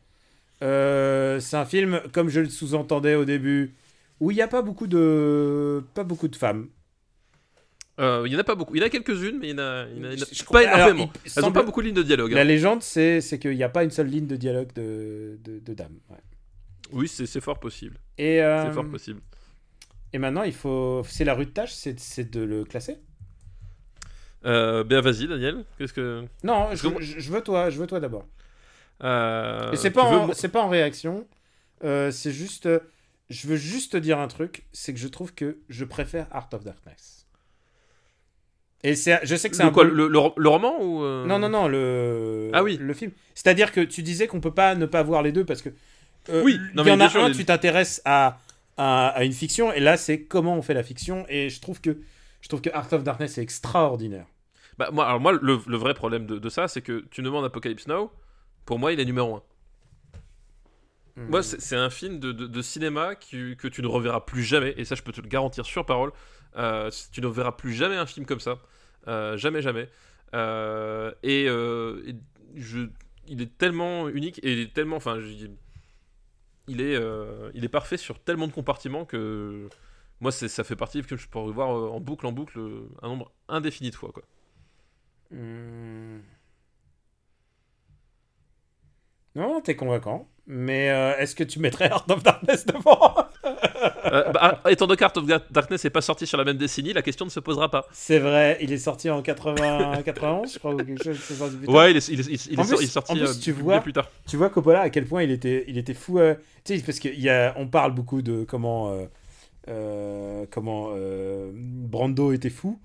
Euh, 0.63 1.39
c'est 1.39 1.57
un 1.57 1.65
film, 1.65 2.01
comme 2.13 2.29
je 2.29 2.39
le 2.39 2.49
sous-entendais 2.49 3.15
au 3.15 3.25
début, 3.25 3.75
où 4.19 4.31
il 4.31 4.35
n'y 4.35 4.41
a 4.41 4.47
pas 4.47 4.61
beaucoup 4.61 4.87
de. 4.87 5.83
Pas 5.93 6.03
beaucoup 6.03 6.27
de 6.27 6.35
femmes. 6.35 6.69
Euh, 7.99 8.23
il 8.27 8.33
y 8.33 8.35
en 8.35 8.39
a 8.39 8.43
pas 8.43 8.55
beaucoup. 8.55 8.75
Il 8.75 8.79
y 8.79 8.83
en 8.83 8.85
a 8.85 8.89
quelques-unes, 8.89 9.39
mais 9.39 9.49
il 9.49 9.51
y 9.51 9.53
en 9.53 9.57
a, 9.59 9.85
il 9.91 9.97
y 9.97 10.01
en 10.01 10.09
a- 10.09 10.13
il 10.13 10.19
y 10.19 10.21
en 10.21 10.25
a 10.25 10.51
pas 10.51 10.63
énormément. 10.63 11.11
Elles 11.25 11.31
ont 11.39 11.41
semble- 11.41 11.53
pas 11.53 11.63
beaucoup 11.63 11.81
de 11.81 11.87
lignes 11.87 11.95
de 11.95 12.03
dialogue. 12.03 12.31
hein. 12.31 12.35
La 12.35 12.43
légende, 12.43 12.81
c'est 12.83 13.21
c'est 13.21 13.39
qu'il 13.39 13.55
n'y 13.55 13.63
a 13.63 13.69
pas 13.69 13.83
une 13.83 13.89
seule 13.91 14.07
ligne 14.07 14.27
de 14.27 14.35
dialogue 14.35 14.71
de, 14.73 15.39
de, 15.43 15.61
ouais. 16.09 16.17
Oui, 16.91 17.07
c'est 17.07 17.25
c'est 17.25 17.41
fort 17.41 17.59
possible. 17.59 17.97
Et, 18.19 18.41
euh, 18.41 18.67
C'est 18.67 18.73
fort 18.73 18.85
possible. 18.87 19.19
et 20.13 20.19
maintenant, 20.19 20.43
il 20.43 20.53
faut. 20.53 21.03
C'est 21.07 21.25
la 21.25 21.33
rue 21.33 21.45
de 21.47 21.51
tâche, 21.51 21.73
c'est 21.73 22.29
de 22.31 22.41
le 22.41 22.63
classer? 22.65 22.97
Euh, 24.45 24.83
ben 24.83 25.01
vas-y, 25.01 25.27
Daniel. 25.27 25.65
Qu'est-ce 25.77 25.93
que. 25.93 26.23
Non, 26.43 26.69
je- 26.73 26.87
je 27.01 27.31
veux 27.31 27.41
toi, 27.41 27.69
je 27.71 27.79
veux 27.79 27.87
toi 27.87 27.99
d'abord. 27.99 28.27
Euh, 29.03 29.71
Et 29.71 29.75
c'est 29.77 29.91
pas, 29.91 30.03
en- 30.03 30.27
pas 30.29 30.61
en 30.61 30.69
réaction. 30.69 31.27
euh, 31.83 32.11
c'est 32.11 32.31
juste. 32.31 32.65
euh, 32.65 32.79
Je 33.29 33.47
veux 33.47 33.57
juste 33.57 33.91
te 33.91 33.97
dire 33.97 34.19
un 34.19 34.27
truc, 34.27 34.63
c'est 34.71 34.93
que 34.93 34.99
je 34.99 35.07
trouve 35.07 35.33
que 35.33 35.57
je 35.69 35.83
préfère 35.85 36.27
Art 36.31 36.49
of 36.53 36.63
Darkness. 36.63 37.27
Et 38.83 38.95
c'est, 38.95 39.19
je 39.23 39.35
sais 39.35 39.49
que 39.49 39.55
c'est 39.55 39.63
un 39.63 39.71
quoi, 39.71 39.83
le, 39.83 40.07
le, 40.07 40.19
le 40.37 40.49
roman 40.49 40.79
ou 40.81 41.03
euh, 41.03 41.25
Non, 41.25 41.39
non, 41.39 41.49
non, 41.49 41.67
le. 41.67 42.49
Ah 42.53 42.63
oui. 42.63 42.77
Le 42.79 42.93
film. 42.93 43.11
C'est-à-dire 43.33 43.71
que 43.71 43.81
tu 43.81 44.01
disais 44.03 44.27
qu'on 44.27 44.39
peut 44.39 44.53
pas 44.53 44.75
ne 44.75 44.85
pas 44.85 45.03
voir 45.03 45.21
les 45.23 45.31
deux 45.31 45.45
parce 45.45 45.61
que. 45.61 45.69
Oui, 46.29 46.59
il 46.59 46.75
non, 46.75 46.83
y 46.83 46.85
mais 46.87 46.91
en 46.91 46.99
a 46.99 47.09
sûr, 47.09 47.23
un, 47.23 47.29
les- 47.29 47.35
tu 47.35 47.45
t'intéresses 47.45 48.01
à, 48.05 48.37
à, 48.77 49.07
à 49.09 49.23
une 49.23 49.31
fiction, 49.33 49.71
et 49.73 49.79
là, 49.79 49.97
c'est 49.97 50.21
comment 50.23 50.55
on 50.55 50.61
fait 50.61 50.73
la 50.73 50.83
fiction, 50.83 51.25
et 51.29 51.49
je 51.49 51.59
trouve 51.61 51.81
que. 51.81 51.97
Je 52.41 52.49
trouve 52.49 52.61
que 52.61 52.69
Art 52.71 52.91
of 52.93 53.03
Darkness 53.03 53.37
est 53.39 53.41
extraordinaire. 53.41 54.27
Bah, 54.77 54.89
moi, 54.93 55.07
alors 55.07 55.19
moi, 55.19 55.31
le, 55.33 55.59
le 55.65 55.77
vrai 55.77 55.93
problème 55.95 56.27
de, 56.27 56.37
de 56.37 56.49
ça, 56.49 56.67
c'est 56.67 56.81
que 56.81 57.03
tu 57.09 57.21
demandes 57.23 57.43
Apocalypse 57.45 57.87
Now. 57.87 58.11
Pour 58.67 58.79
moi, 58.79 58.93
il 58.93 58.99
est 58.99 59.05
numéro 59.05 59.37
1. 59.37 59.43
Hmm. 61.15 61.29
Moi, 61.29 61.43
c'est 61.43 61.75
un 61.75 61.89
film 61.89 62.19
de, 62.19 62.31
de- 62.31 62.47
de 62.47 62.61
cinéma 62.61 63.15
qui- 63.15 63.55
que 63.57 63.67
tu 63.67 63.81
ne 63.81 63.87
reverras 63.87 64.21
plus 64.21 64.43
jamais, 64.43 64.73
et 64.77 64.85
ça, 64.85 64.95
je 64.95 65.01
peux 65.01 65.11
te 65.11 65.21
le 65.21 65.27
garantir 65.27 65.65
sur 65.65 65.85
parole. 65.85 66.11
Euh, 66.57 66.91
tu 67.11 67.21
ne 67.21 67.27
verras 67.27 67.53
plus 67.53 67.73
jamais 67.73 67.95
un 67.95 68.05
film 68.05 68.25
comme 68.25 68.39
ça. 68.39 68.59
Euh, 69.07 69.37
jamais, 69.37 69.61
jamais. 69.63 69.89
Euh, 70.35 71.11
et, 71.23 71.45
et 71.45 72.15
je, 72.55 72.89
il 73.27 73.41
est 73.41 73.57
tellement 73.57 74.09
unique, 74.09 74.39
et 74.43 74.53
il 74.53 74.59
est 74.59 74.73
tellement. 74.73 74.97
Enfin, 74.97 75.19
je- 75.19 75.47
il 76.67 76.81
est, 76.81 76.99
il 77.53 77.63
est 77.63 77.69
parfait 77.69 77.97
sur 77.97 78.19
tellement 78.19 78.47
de 78.47 78.53
compartiments 78.53 79.05
que. 79.05 79.69
Moi, 80.19 80.31
ça 80.31 80.63
fait 80.63 80.75
partie 80.75 81.03
que 81.03 81.15
je 81.15 81.27
pourrais 81.27 81.51
voir 81.53 81.77
euh, 81.77 81.89
en 81.89 81.99
boucle, 81.99 82.25
en 82.25 82.31
boucle, 82.31 82.59
un 83.03 83.07
nombre 83.09 83.31
indéfini 83.47 83.91
de 83.91 83.95
fois, 83.95 84.11
quoi. 84.11 84.23
Hmm. 85.31 86.19
Non, 89.37 89.61
t'es 89.61 89.75
convaincant. 89.75 90.27
Mais 90.49 90.89
euh, 90.89 91.17
est-ce 91.17 91.35
que 91.35 91.43
tu 91.43 91.59
mettrais 91.59 91.89
Art 91.89 92.05
of 92.09 92.23
Darkness 92.23 92.65
devant 92.65 93.15
Euh, 94.05 94.31
bah, 94.31 94.61
ah, 94.63 94.71
étant 94.71 94.87
donné 94.87 94.97
qu'Art 94.97 95.11
of 95.17 95.25
Darkness 95.51 95.83
n'est 95.83 95.89
pas 95.89 96.01
sorti 96.01 96.25
sur 96.25 96.37
la 96.37 96.45
même 96.45 96.55
décennie, 96.57 96.93
la 96.93 97.01
question 97.01 97.25
ne 97.25 97.29
se 97.29 97.39
posera 97.41 97.69
pas. 97.69 97.85
C'est 97.91 98.19
vrai, 98.19 98.57
il 98.61 98.71
est 98.71 98.77
sorti 98.77 99.09
en 99.09 99.21
80, 99.21 100.01
91, 100.03 100.53
je 100.53 100.59
crois, 100.59 100.73
ou 100.73 100.77
quelque 100.77 101.03
chose. 101.03 101.19
Ouais, 101.67 101.91
il 101.91 101.97
est, 101.97 102.07
il 102.07 102.19
est- 102.21 102.25
il 102.27 102.33
est- 102.35 102.45
il 102.47 102.53
est 102.53 102.59
En 102.59 102.63
sor- 102.63 102.77
plus- 102.77 102.85
il 102.85 102.87
est 102.87 102.91
sorti 102.91 103.11
en 103.11 103.15
plus, 103.15 103.23
euh, 103.27 103.33
tu 103.41 103.51
vois- 103.51 103.79
plus 103.81 103.91
tard. 103.93 104.09
Tu 104.27 104.37
vois 104.37 104.49
Coppola 104.49 104.81
à 104.81 104.89
quel 104.89 105.05
point 105.05 105.23
il 105.23 105.31
était, 105.31 105.65
il 105.67 105.77
était 105.77 105.93
fou. 105.93 106.19
euh, 106.19 106.35
tu 106.63 106.77
sais, 106.77 106.83
parce 106.83 106.99
qu'on 107.01 107.67
parle 107.67 107.91
beaucoup 107.93 108.21
de 108.21 108.45
comment, 108.45 108.97
comment 110.51 110.89
Brando 111.53 112.31
était 112.31 112.49
fou. 112.49 112.79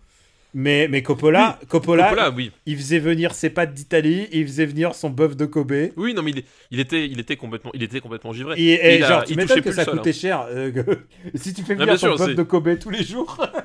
Mais, 0.54 0.86
mais 0.86 1.02
Coppola, 1.02 1.58
Coppola, 1.68 2.10
Coppola, 2.10 2.30
oui. 2.30 2.52
il 2.66 2.76
faisait 2.76 2.98
venir 2.98 3.34
ses 3.34 3.48
pâtes 3.48 3.72
d'Italie, 3.72 4.28
il 4.32 4.46
faisait 4.46 4.66
venir 4.66 4.94
son 4.94 5.08
bœuf 5.08 5.34
de 5.34 5.46
Kobe. 5.46 5.72
Et, 5.72 5.92
Oui, 5.96 6.12
non, 6.12 6.22
mais 6.22 6.32
il, 6.32 6.44
il 6.70 6.78
était, 6.78 7.06
il 7.08 7.18
était 7.20 7.36
complètement, 7.36 7.70
il 7.72 7.82
était 7.82 8.00
complètement 8.00 8.34
givré. 8.34 8.60
et 8.60 8.96
il 8.96 9.04
a- 9.04 9.08
genre, 9.08 9.24
tu 9.24 9.32
il 9.32 9.36
m'étonnes 9.38 9.62
que 9.62 9.72
ça 9.72 9.86
coûtait 9.86 10.12
cher. 10.12 10.46
euh, 10.50 10.70
si 11.34 11.54
tu 11.54 11.62
fais 11.62 11.74
venir 11.74 11.98
ton 11.98 12.16
bœuf 12.16 12.34
de 12.34 12.42
Kobe 12.42 12.78
tous 12.78 12.90
les 12.90 13.02
jours. 13.02 13.38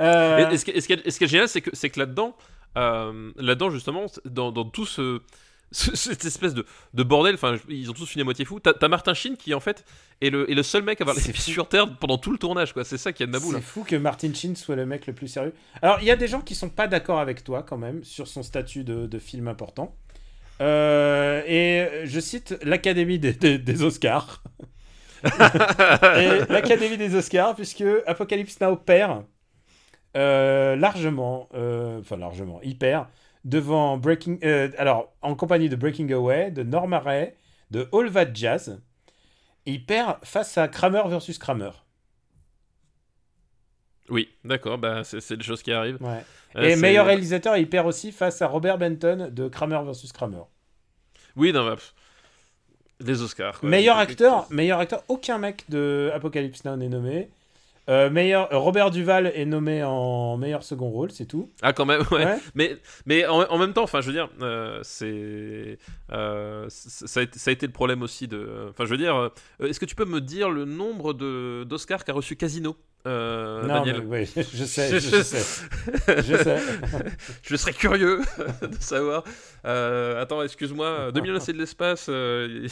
Euh, 0.00 0.48
Et, 0.50 0.54
et 0.54 0.58
ce, 0.58 0.64
qui, 0.64 0.70
et 0.70 0.76
est- 0.76 1.06
et 1.06 1.10
ce 1.10 1.18
qui 1.18 1.24
est 1.24 1.28
génial, 1.28 1.48
c'est 1.48 1.60
que, 1.60 1.70
c'est 1.72 1.90
que 1.90 1.98
là-dedans, 1.98 2.36
euh, 2.76 3.32
là-dedans 3.36 3.70
justement, 3.70 4.06
dans, 4.24 4.52
dans 4.52 4.64
tout 4.64 4.86
ce- 4.86 5.20
cette 5.70 6.24
espèce 6.24 6.54
de, 6.54 6.64
de 6.94 7.02
bordel, 7.02 7.34
enfin, 7.34 7.56
ils 7.68 7.90
ont 7.90 7.92
tous 7.92 8.06
fini 8.06 8.22
à 8.22 8.24
moitié 8.24 8.44
fous. 8.44 8.58
T'as, 8.60 8.88
Martin 8.88 9.12
Sheen 9.14 9.36
qui 9.36 9.52
en 9.54 9.60
fait 9.60 9.84
est 10.22 10.30
le, 10.30 10.50
est 10.50 10.54
le 10.54 10.62
seul 10.62 10.82
mec 10.82 11.00
à 11.00 11.04
avoir 11.04 11.16
les 11.16 11.22
pieds 11.22 11.32
fou. 11.34 11.50
sur 11.50 11.68
terre 11.68 11.94
pendant 11.98 12.16
tout 12.18 12.32
le 12.32 12.38
tournage, 12.38 12.72
quoi. 12.72 12.84
C'est 12.84 12.96
ça 12.98 13.12
qui 13.12 13.22
est 13.22 13.26
de 13.26 13.32
ma 13.32 13.38
boule. 13.38 13.56
C'est 13.56 13.60
fou 13.62 13.84
que 13.84 13.96
Martin 13.96 14.32
Sheen 14.32 14.56
soit 14.56 14.76
le 14.76 14.86
mec 14.86 15.06
le 15.06 15.12
plus 15.12 15.28
sérieux. 15.28 15.52
Alors, 15.82 15.98
il 16.00 16.06
y 16.06 16.10
a 16.10 16.16
des 16.16 16.28
gens 16.28 16.40
qui 16.40 16.54
sont 16.54 16.70
pas 16.70 16.86
d'accord 16.88 17.20
avec 17.20 17.44
toi 17.44 17.62
quand 17.62 17.76
même 17.78 18.02
sur 18.04 18.28
son 18.28 18.42
statut 18.42 18.82
de, 18.84 19.06
de 19.06 19.18
film 19.18 19.46
important. 19.48 19.94
Euh, 20.60 21.42
et 21.46 22.06
je 22.06 22.18
cite 22.18 22.56
l'Académie 22.62 23.18
des, 23.18 23.32
des- 23.32 23.58
des 23.58 23.82
Oscars. 23.82 24.42
et 25.24 26.40
l'Académie 26.48 26.96
des 26.96 27.14
Oscars, 27.14 27.54
puisque 27.54 27.84
Apocalypse 28.06 28.60
Now 28.60 28.76
perd 28.76 29.24
euh, 30.16 30.76
largement, 30.76 31.48
euh, 31.54 32.00
enfin 32.00 32.16
largement, 32.16 32.60
il 32.62 32.78
perd 32.78 33.06
devant 33.48 33.96
Breaking. 33.98 34.38
euh, 34.44 34.70
alors, 34.78 35.12
en 35.22 35.34
compagnie 35.34 35.68
de 35.68 35.76
Breaking 35.76 36.10
Away, 36.12 36.50
de 36.50 36.62
Norma 36.62 36.98
Ray, 37.00 37.32
de 37.70 37.88
All 37.92 38.10
That 38.12 38.34
Jazz. 38.34 38.80
Il 39.66 39.84
perd 39.84 40.16
face 40.24 40.56
à 40.56 40.68
Kramer 40.68 41.02
versus 41.08 41.38
Kramer. 41.38 41.70
Oui, 44.08 44.28
d'accord, 44.44 44.78
bah, 44.78 45.04
c'est, 45.04 45.20
c'est 45.20 45.36
des 45.36 45.44
choses 45.44 45.62
qui 45.62 45.72
arrivent. 45.72 45.98
Ouais. 46.00 46.24
Euh, 46.56 46.62
Et 46.70 46.76
meilleur 46.76 47.04
réalisateur, 47.06 47.56
il 47.58 47.68
perd 47.68 47.86
aussi 47.86 48.10
face 48.10 48.40
à 48.40 48.46
Robert 48.46 48.78
Benton 48.78 49.28
de 49.30 49.48
Kramer 49.48 49.80
vs 49.84 50.12
Kramer. 50.14 50.42
Oui, 51.36 51.52
non, 51.52 51.66
bah, 51.66 51.76
les 53.00 53.22
Oscars. 53.22 53.60
quoi. 53.60 53.68
meilleur 53.68 53.98
acteur, 53.98 54.46
meilleur 54.50 54.80
acteur, 54.80 55.04
aucun 55.08 55.38
mec 55.38 55.64
de 55.68 56.10
Apocalypse 56.14 56.64
Now 56.64 56.76
n'est 56.76 56.88
nommé. 56.88 57.28
Euh, 57.88 58.10
meilleur, 58.10 58.52
euh, 58.52 58.58
Robert 58.58 58.90
Duval 58.90 59.32
est 59.34 59.46
nommé 59.46 59.82
en 59.82 60.36
meilleur 60.36 60.62
second 60.62 60.90
rôle, 60.90 61.10
c'est 61.10 61.24
tout. 61.24 61.50
Ah, 61.62 61.72
quand 61.72 61.86
même, 61.86 62.02
ouais. 62.10 62.24
Ouais. 62.24 62.38
Mais, 62.54 62.76
mais 63.06 63.26
en, 63.26 63.42
en 63.42 63.58
même 63.58 63.72
temps, 63.72 63.82
enfin, 63.84 64.00
je 64.00 64.08
veux 64.08 64.12
dire, 64.12 64.28
euh, 64.42 64.80
c'est, 64.82 65.78
euh, 66.12 66.66
ça, 66.68 67.20
a 67.20 67.22
été, 67.22 67.38
ça 67.38 67.50
a 67.50 67.52
été 67.52 67.66
le 67.66 67.72
problème 67.72 68.02
aussi 68.02 68.28
de. 68.28 68.68
Enfin, 68.70 68.84
je 68.84 68.90
veux 68.90 68.98
dire, 68.98 69.30
est-ce 69.60 69.80
que 69.80 69.86
tu 69.86 69.94
peux 69.94 70.04
me 70.04 70.20
dire 70.20 70.50
le 70.50 70.64
nombre 70.64 71.14
de 71.14 71.64
d'Oscars 71.64 72.04
qu'a 72.04 72.12
reçu 72.12 72.36
Casino? 72.36 72.76
Euh, 73.06 73.62
non, 73.62 73.68
Daniel. 73.84 74.02
mais 74.06 74.20
oui, 74.36 74.42
je 74.52 74.64
sais, 74.64 74.88
je, 74.90 74.98
je 74.98 75.22
sais. 75.22 75.64
je 76.22 76.36
sais. 76.36 76.58
Je 77.42 77.56
serais 77.56 77.72
curieux 77.72 78.20
de 78.62 78.74
savoir. 78.80 79.24
Euh, 79.64 80.20
attends, 80.20 80.42
excuse-moi. 80.42 81.12
2001, 81.12 81.40
c'est 81.40 81.52
de 81.52 81.58
l'espace. 81.58 82.06
euh, 82.10 82.66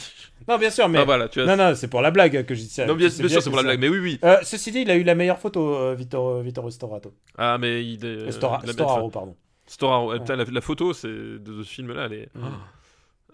Non, 0.47 0.57
bien 0.57 0.69
sûr, 0.69 0.87
mais. 0.89 0.99
Ah 0.99 1.05
voilà, 1.05 1.27
tu 1.29 1.41
as. 1.41 1.45
Non, 1.45 1.55
non, 1.57 1.73
c'est 1.75 1.87
pour 1.87 2.01
la 2.01 2.11
blague 2.11 2.45
que 2.45 2.53
je 2.53 2.61
dis 2.61 2.69
ça. 2.69 2.85
Non, 2.85 2.95
bien, 2.95 3.09
sûr, 3.09 3.29
c'est 3.29 3.49
pour 3.49 3.57
la 3.57 3.63
blague, 3.63 3.79
mais 3.79 3.89
oui, 3.89 3.99
oui. 3.99 4.19
Euh, 4.23 4.37
ceci 4.43 4.71
dit, 4.71 4.81
il 4.81 4.91
a 4.91 4.95
eu 4.95 5.03
la 5.03 5.15
meilleure 5.15 5.39
photo, 5.39 5.75
euh, 5.75 5.95
Vittor, 5.95 6.41
Vittor 6.41 6.71
Storato. 6.71 7.13
Ah, 7.37 7.57
mais 7.57 7.83
il 7.85 8.05
est. 8.05 8.31
Stora- 8.31 8.61
la- 8.65 8.73
Storaro, 8.73 9.09
pardon. 9.09 9.35
Storaro. 9.65 10.13
Putain, 10.19 10.35
la, 10.35 10.43
la 10.45 10.61
photo 10.61 10.93
c'est 10.93 11.07
de 11.07 11.63
ce 11.63 11.67
film-là, 11.69 12.05
elle 12.05 12.13
est. 12.13 12.29
Mhm. 12.35 12.51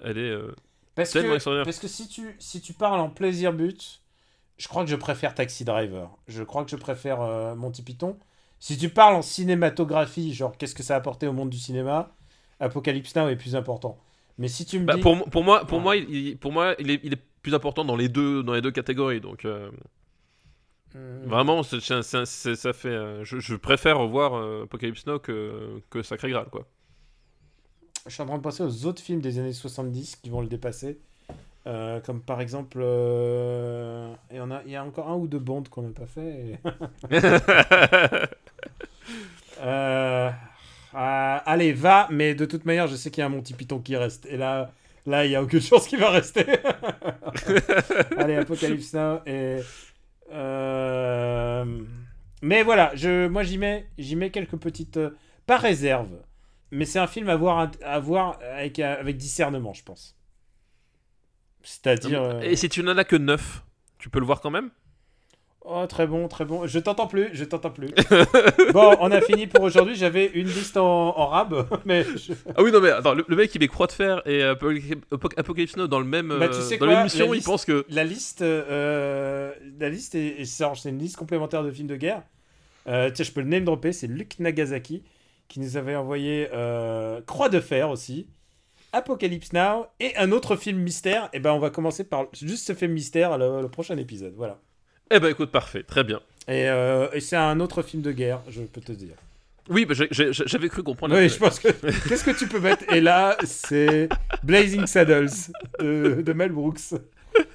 Elle 0.06 0.18
est. 0.18 0.32
euh, 0.32 0.52
Parce 0.96 1.12
Tellement 1.12 1.30
que, 1.32 1.36
extraordinaire. 1.36 1.66
parce 1.66 1.80
que 1.80 1.88
si 1.88 2.08
tu, 2.08 2.36
si 2.40 2.62
tu 2.62 2.74
parles 2.74 3.00
en 3.00 3.10
plaisir 3.10 3.52
but, 3.54 4.02
je 4.64 4.68
crois 4.70 4.84
que 4.84 4.90
je 4.90 4.96
préfère 4.96 5.36
Taxi 5.36 5.66
Driver. 5.66 6.10
Je 6.28 6.44
crois 6.44 6.64
que 6.64 6.72
je 6.72 6.76
préfère 6.78 7.22
euh, 7.22 7.56
Monty 7.56 7.84
Python. 7.84 8.18
Si 8.60 8.78
tu 8.78 8.90
parles 8.90 9.16
en 9.16 9.22
cinématographie, 9.22 10.34
genre 10.34 10.58
qu'est-ce 10.58 10.76
que 10.76 10.84
ça 10.84 10.96
a 10.96 10.98
apporté 10.98 11.28
au 11.28 11.34
monde 11.34 11.50
du 11.50 11.60
cinéma, 11.60 12.16
Apocalypse 12.60 13.16
Now 13.16 13.28
est 13.30 13.36
plus 13.36 13.56
important. 13.56 13.98
Mais 14.38 14.48
si 14.48 14.66
tu 14.66 14.80
me 14.80 14.88
bah, 14.88 14.98
dis... 14.98 15.02
pour, 15.02 15.16
mo- 15.16 15.26
pour 15.26 15.44
moi, 15.44 15.66
pour 15.66 15.80
Ouais. 15.80 15.84
moi, 15.84 15.96
il, 15.98 16.38
pour 16.38 16.52
moi, 16.52 16.76
il 16.80 16.92
est, 16.92 17.00
il 17.04 17.14
est 17.14 17.22
plus 17.42 17.54
important 17.54 17.86
dans 17.86 17.96
les 17.96 18.10
deux, 18.10 18.44
dans 18.44 18.54
les 18.54 18.62
deux 18.62 18.72
catégories. 18.72 19.22
Donc 19.22 19.46
euh, 19.46 19.72
Hmm. 20.94 21.26
vraiment, 21.26 21.64
ça 21.64 22.74
fait. 22.74 22.88
euh, 22.90 23.24
je, 23.24 23.40
je 23.40 23.56
préfère 23.56 23.98
revoir 24.00 24.64
Apocalypse 24.64 25.06
Now 25.06 25.20
que, 25.20 25.82
que 25.90 26.02
Sacré 26.04 26.30
Graal, 26.30 26.48
quoi. 26.50 26.68
Je 28.06 28.12
suis 28.12 28.22
en 28.22 28.26
train 28.26 28.38
de 28.38 28.42
penser 28.44 28.64
aux 28.64 28.86
autres 28.86 29.02
films 29.02 29.22
des 29.22 29.40
années 29.40 29.54
70 29.54 30.16
qui 30.18 30.30
vont 30.30 30.42
le 30.42 30.48
dépasser. 30.48 31.00
Euh, 31.66 32.02
comme 32.02 32.22
par 32.22 32.42
exemple... 32.42 32.80
euh, 32.82 34.14
y 34.32 34.40
en 34.40 34.52
a, 34.52 34.62
il 34.66 34.72
y 34.72 34.76
a 34.76 34.84
encore 34.84 35.10
un 35.10 35.16
ou 35.16 35.28
deux 35.28 35.40
Bonds 35.40 35.64
qu'on 35.70 35.84
n'a 35.84 35.90
pas 35.94 36.06
fait. 36.08 36.58
et- 37.12 37.18
Euh, 39.62 40.30
euh, 40.96 41.38
allez, 41.46 41.74
va, 41.74 42.08
mais 42.12 42.36
de 42.36 42.46
toute 42.46 42.66
manière, 42.66 42.88
je 42.88 42.96
sais 42.96 43.12
qu'il 43.12 43.22
y 43.22 43.24
a 43.24 43.28
un 43.28 43.30
Monty 43.30 43.54
Python 43.54 43.80
qui 43.80 43.96
reste. 43.96 44.26
Et 44.26 44.38
là, 44.38 44.72
là, 45.06 45.26
il 45.26 45.32
y 45.32 45.36
a 45.36 45.44
aucune 45.44 45.62
chance 45.70 45.88
qu'il 45.88 46.00
va 46.00 46.10
rester. 46.10 46.46
allez, 48.18 48.36
Apocalypse 48.36 48.94
Now 48.94 49.20
et. 49.26 49.60
Mais 52.42 52.64
voilà, 52.64 52.92
je, 52.96 53.28
moi 53.28 53.44
j'y 53.44 53.58
mets, 53.58 53.88
mets 54.16 54.30
quelques 54.32 54.58
petites, 54.58 55.00
pas 55.46 55.58
réserve, 55.58 56.10
mais 56.72 56.86
c'est 56.86 57.00
un 57.00 57.08
film 57.08 57.30
à 57.30 57.36
voir, 57.38 57.72
à 57.84 58.00
voir 58.00 58.38
avec, 58.58 58.80
avec 58.80 59.18
discernement, 59.18 59.74
je 59.74 59.84
pense. 59.84 60.16
C'est-à-dire. 61.64 62.22
euh, 62.22 62.42
Et 62.42 62.56
si 62.56 62.70
tu 62.70 62.84
n'en 62.84 62.98
as 62.98 63.04
que 63.06 63.16
9, 63.16 63.64
tu 64.00 64.10
peux 64.10 64.20
le 64.20 64.26
voir 64.26 64.42
quand 64.42 64.52
même 64.52 64.70
Oh, 65.66 65.86
très 65.88 66.06
bon, 66.08 66.28
très 66.28 66.44
bon. 66.44 66.68
Je 66.68 66.78
t'entends 66.78 67.08
plus, 67.08 67.30
je 67.32 67.46
t'entends 67.46 67.70
plus. 67.70 67.88
bon, 68.74 68.98
on 69.00 69.10
a 69.12 69.22
fini 69.22 69.48
pour 69.48 69.64
aujourd'hui. 69.64 69.96
J'avais 69.96 70.26
une 70.34 70.48
liste 70.48 70.76
en, 70.76 71.18
en 71.18 71.28
rab, 71.28 71.66
mais 71.86 72.04
je- 72.04 72.34
Ah 72.54 72.62
oui, 72.62 72.70
non, 72.74 72.82
mais 72.82 72.90
attends, 72.90 73.14
le, 73.14 73.24
le 73.26 73.36
mec 73.38 73.56
il 73.56 73.60
met 73.60 73.70
Croix 73.70 73.88
de 73.88 73.94
Fer 73.94 74.22
et 74.26 74.42
Apoc- 74.42 74.98
Apoc- 75.14 75.40
Apocalypse 75.40 75.78
Now 75.78 75.88
dans, 75.88 76.00
le 76.02 76.06
même, 76.06 76.28
Bah, 76.38 76.50
tu 76.50 76.56
euh, 76.56 76.62
sais 76.62 76.78
dans 76.78 76.86
quoi, 76.86 76.88
la 76.88 76.94
même 76.96 77.04
mission, 77.06 77.28
la 77.28 77.32
il 77.32 77.36
liste- 77.36 77.46
pense 77.48 77.64
que. 77.64 77.86
la 77.88 78.04
liste, 78.04 78.42
euh, 78.42 79.54
la 79.80 79.88
liste 79.90 80.16
est, 80.16 80.42
est- 80.42 80.46
c'est 80.46 80.66
c'est 80.76 80.90
une 80.90 81.00
liste 81.00 81.16
complémentaire 81.16 81.64
de 81.64 81.72
films 81.72 81.88
de 81.88 81.96
guerre. 81.96 82.24
Euh, 82.90 83.10
tiens, 83.14 83.24
je 83.24 83.32
peux 83.32 83.40
le 83.40 83.48
name 83.48 83.64
dropper. 83.64 83.94
C'est 83.94 84.08
Luc 84.08 84.40
Nagasaki 84.40 85.02
qui 85.48 85.62
nous 85.62 85.78
avait 85.78 85.96
envoyé 85.96 86.50
euh, 86.54 87.22
Croix 87.26 87.48
de 87.48 87.62
Fer 87.62 87.90
aussi, 87.90 88.28
Apocalypse 88.94 89.52
Now 89.54 89.88
et 90.00 90.16
un 90.18 90.32
autre 90.32 90.56
film 90.56 90.78
mystère. 90.80 91.30
Et 91.34 91.40
ben, 91.40 91.52
on 91.52 91.60
va 91.60 91.70
commencer 91.70 92.04
par 92.06 92.28
juste 92.34 92.66
ce 92.68 92.74
film 92.74 92.94
mystère 92.94 93.38
le, 93.38 93.62
le 93.62 93.68
prochain 93.70 93.98
épisode. 93.98 94.34
Voilà. 94.38 94.60
Eh 95.12 95.20
ben 95.20 95.28
écoute, 95.30 95.52
parfait, 95.52 95.84
très 95.84 96.04
bien. 96.04 96.22
Et, 96.48 96.70
euh, 96.70 97.08
et 97.14 97.20
c'est 97.20 97.36
un 97.36 97.60
autre 97.60 97.82
film 97.82 98.02
de 98.02 98.12
guerre, 98.12 98.42
je 98.50 98.62
peux 98.62 98.82
te 98.82 98.92
dire. 98.94 99.16
Oui, 99.70 99.86
bah, 99.86 99.94
j'ai- 99.94 100.32
j'avais 100.34 100.68
cru 100.70 100.84
comprendre. 100.84 101.16
Oui, 101.16 101.30
je 101.30 101.38
pense 101.38 101.60
que. 101.60 101.68
Qu'est-ce 102.10 102.24
que 102.26 102.38
tu 102.38 102.48
peux 102.48 102.60
mettre? 102.60 102.84
Et 102.94 103.00
là, 103.02 103.38
c'est 103.46 104.10
Blazing 104.44 104.86
Saddles 104.88 105.30
de, 105.80 106.22
de 106.22 106.34
Mel 106.34 106.52
Brooks. 106.52 106.94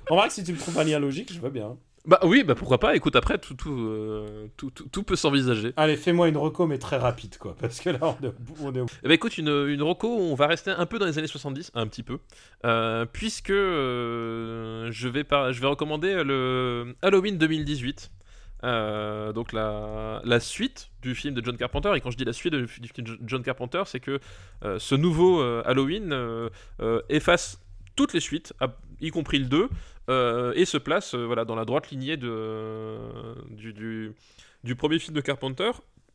Remarque, 0.08 0.30
si 0.32 0.42
tu 0.42 0.52
me 0.52 0.58
trouves 0.58 0.78
un 0.78 0.84
lien 0.84 0.98
logique, 0.98 1.32
je 1.32 1.38
veux 1.40 1.50
bien. 1.50 1.76
Bah 2.06 2.20
oui, 2.22 2.42
bah 2.44 2.54
pourquoi 2.54 2.78
pas. 2.78 2.96
Écoute, 2.96 3.16
après, 3.16 3.36
tout, 3.38 3.54
tout, 3.54 3.70
euh, 3.78 4.46
tout, 4.56 4.70
tout, 4.70 4.88
tout 4.90 5.02
peut 5.02 5.16
s'envisager. 5.16 5.72
Allez, 5.76 5.96
fais-moi 5.96 6.28
une 6.28 6.36
reco, 6.38 6.66
mais 6.66 6.78
très 6.78 6.96
rapide, 6.96 7.36
quoi. 7.38 7.54
Parce 7.60 7.80
que 7.80 7.90
là, 7.90 7.98
on 8.02 8.24
est 8.24 8.28
au 8.28 8.32
bout- 8.38 8.56
on 8.62 8.72
est 8.74 8.80
Eh 9.02 9.08
ben 9.08 9.14
écoute, 9.14 9.36
une, 9.36 9.48
une 9.68 9.82
roco, 9.82 10.08
on 10.08 10.34
va 10.34 10.46
rester 10.46 10.70
un 10.70 10.86
peu 10.86 10.98
dans 10.98 11.06
les 11.06 11.18
années 11.18 11.26
70, 11.26 11.70
un 11.74 11.86
petit 11.86 12.02
peu, 12.02 12.18
euh, 12.64 13.04
puisque 13.12 13.50
euh, 13.50 14.88
je, 14.90 15.08
vais 15.08 15.24
par- 15.24 15.52
je 15.52 15.60
vais 15.60 15.66
recommander 15.66 16.22
le 16.24 16.94
Halloween 17.02 17.36
2018. 17.38 18.10
Euh, 18.64 19.32
donc 19.32 19.52
la, 19.52 20.20
la 20.24 20.40
suite 20.40 20.90
du 21.00 21.14
film 21.14 21.32
de 21.32 21.44
John 21.44 21.56
Carpenter 21.56 21.92
et 21.94 22.00
quand 22.00 22.10
je 22.10 22.16
dis 22.16 22.24
la 22.24 22.32
suite 22.32 22.52
du 22.56 22.66
film 22.66 23.06
de 23.06 23.16
John 23.24 23.40
Carpenter 23.44 23.82
c'est 23.86 24.00
que 24.00 24.18
euh, 24.64 24.80
ce 24.80 24.96
nouveau 24.96 25.40
euh, 25.40 25.62
Halloween 25.64 26.12
efface 27.08 27.60
toutes 27.94 28.14
les 28.14 28.18
suites 28.20 28.52
y 29.00 29.10
compris 29.10 29.38
le 29.38 29.44
2 29.44 29.68
euh, 30.08 30.52
et 30.56 30.64
se 30.64 30.78
place 30.78 31.14
euh, 31.14 31.24
voilà, 31.24 31.44
dans 31.44 31.54
la 31.54 31.64
droite 31.64 31.90
lignée 31.90 32.16
de, 32.16 32.96
du, 33.50 33.72
du, 33.72 34.12
du 34.64 34.74
premier 34.74 34.98
film 34.98 35.14
de 35.14 35.20
Carpenter 35.20 35.70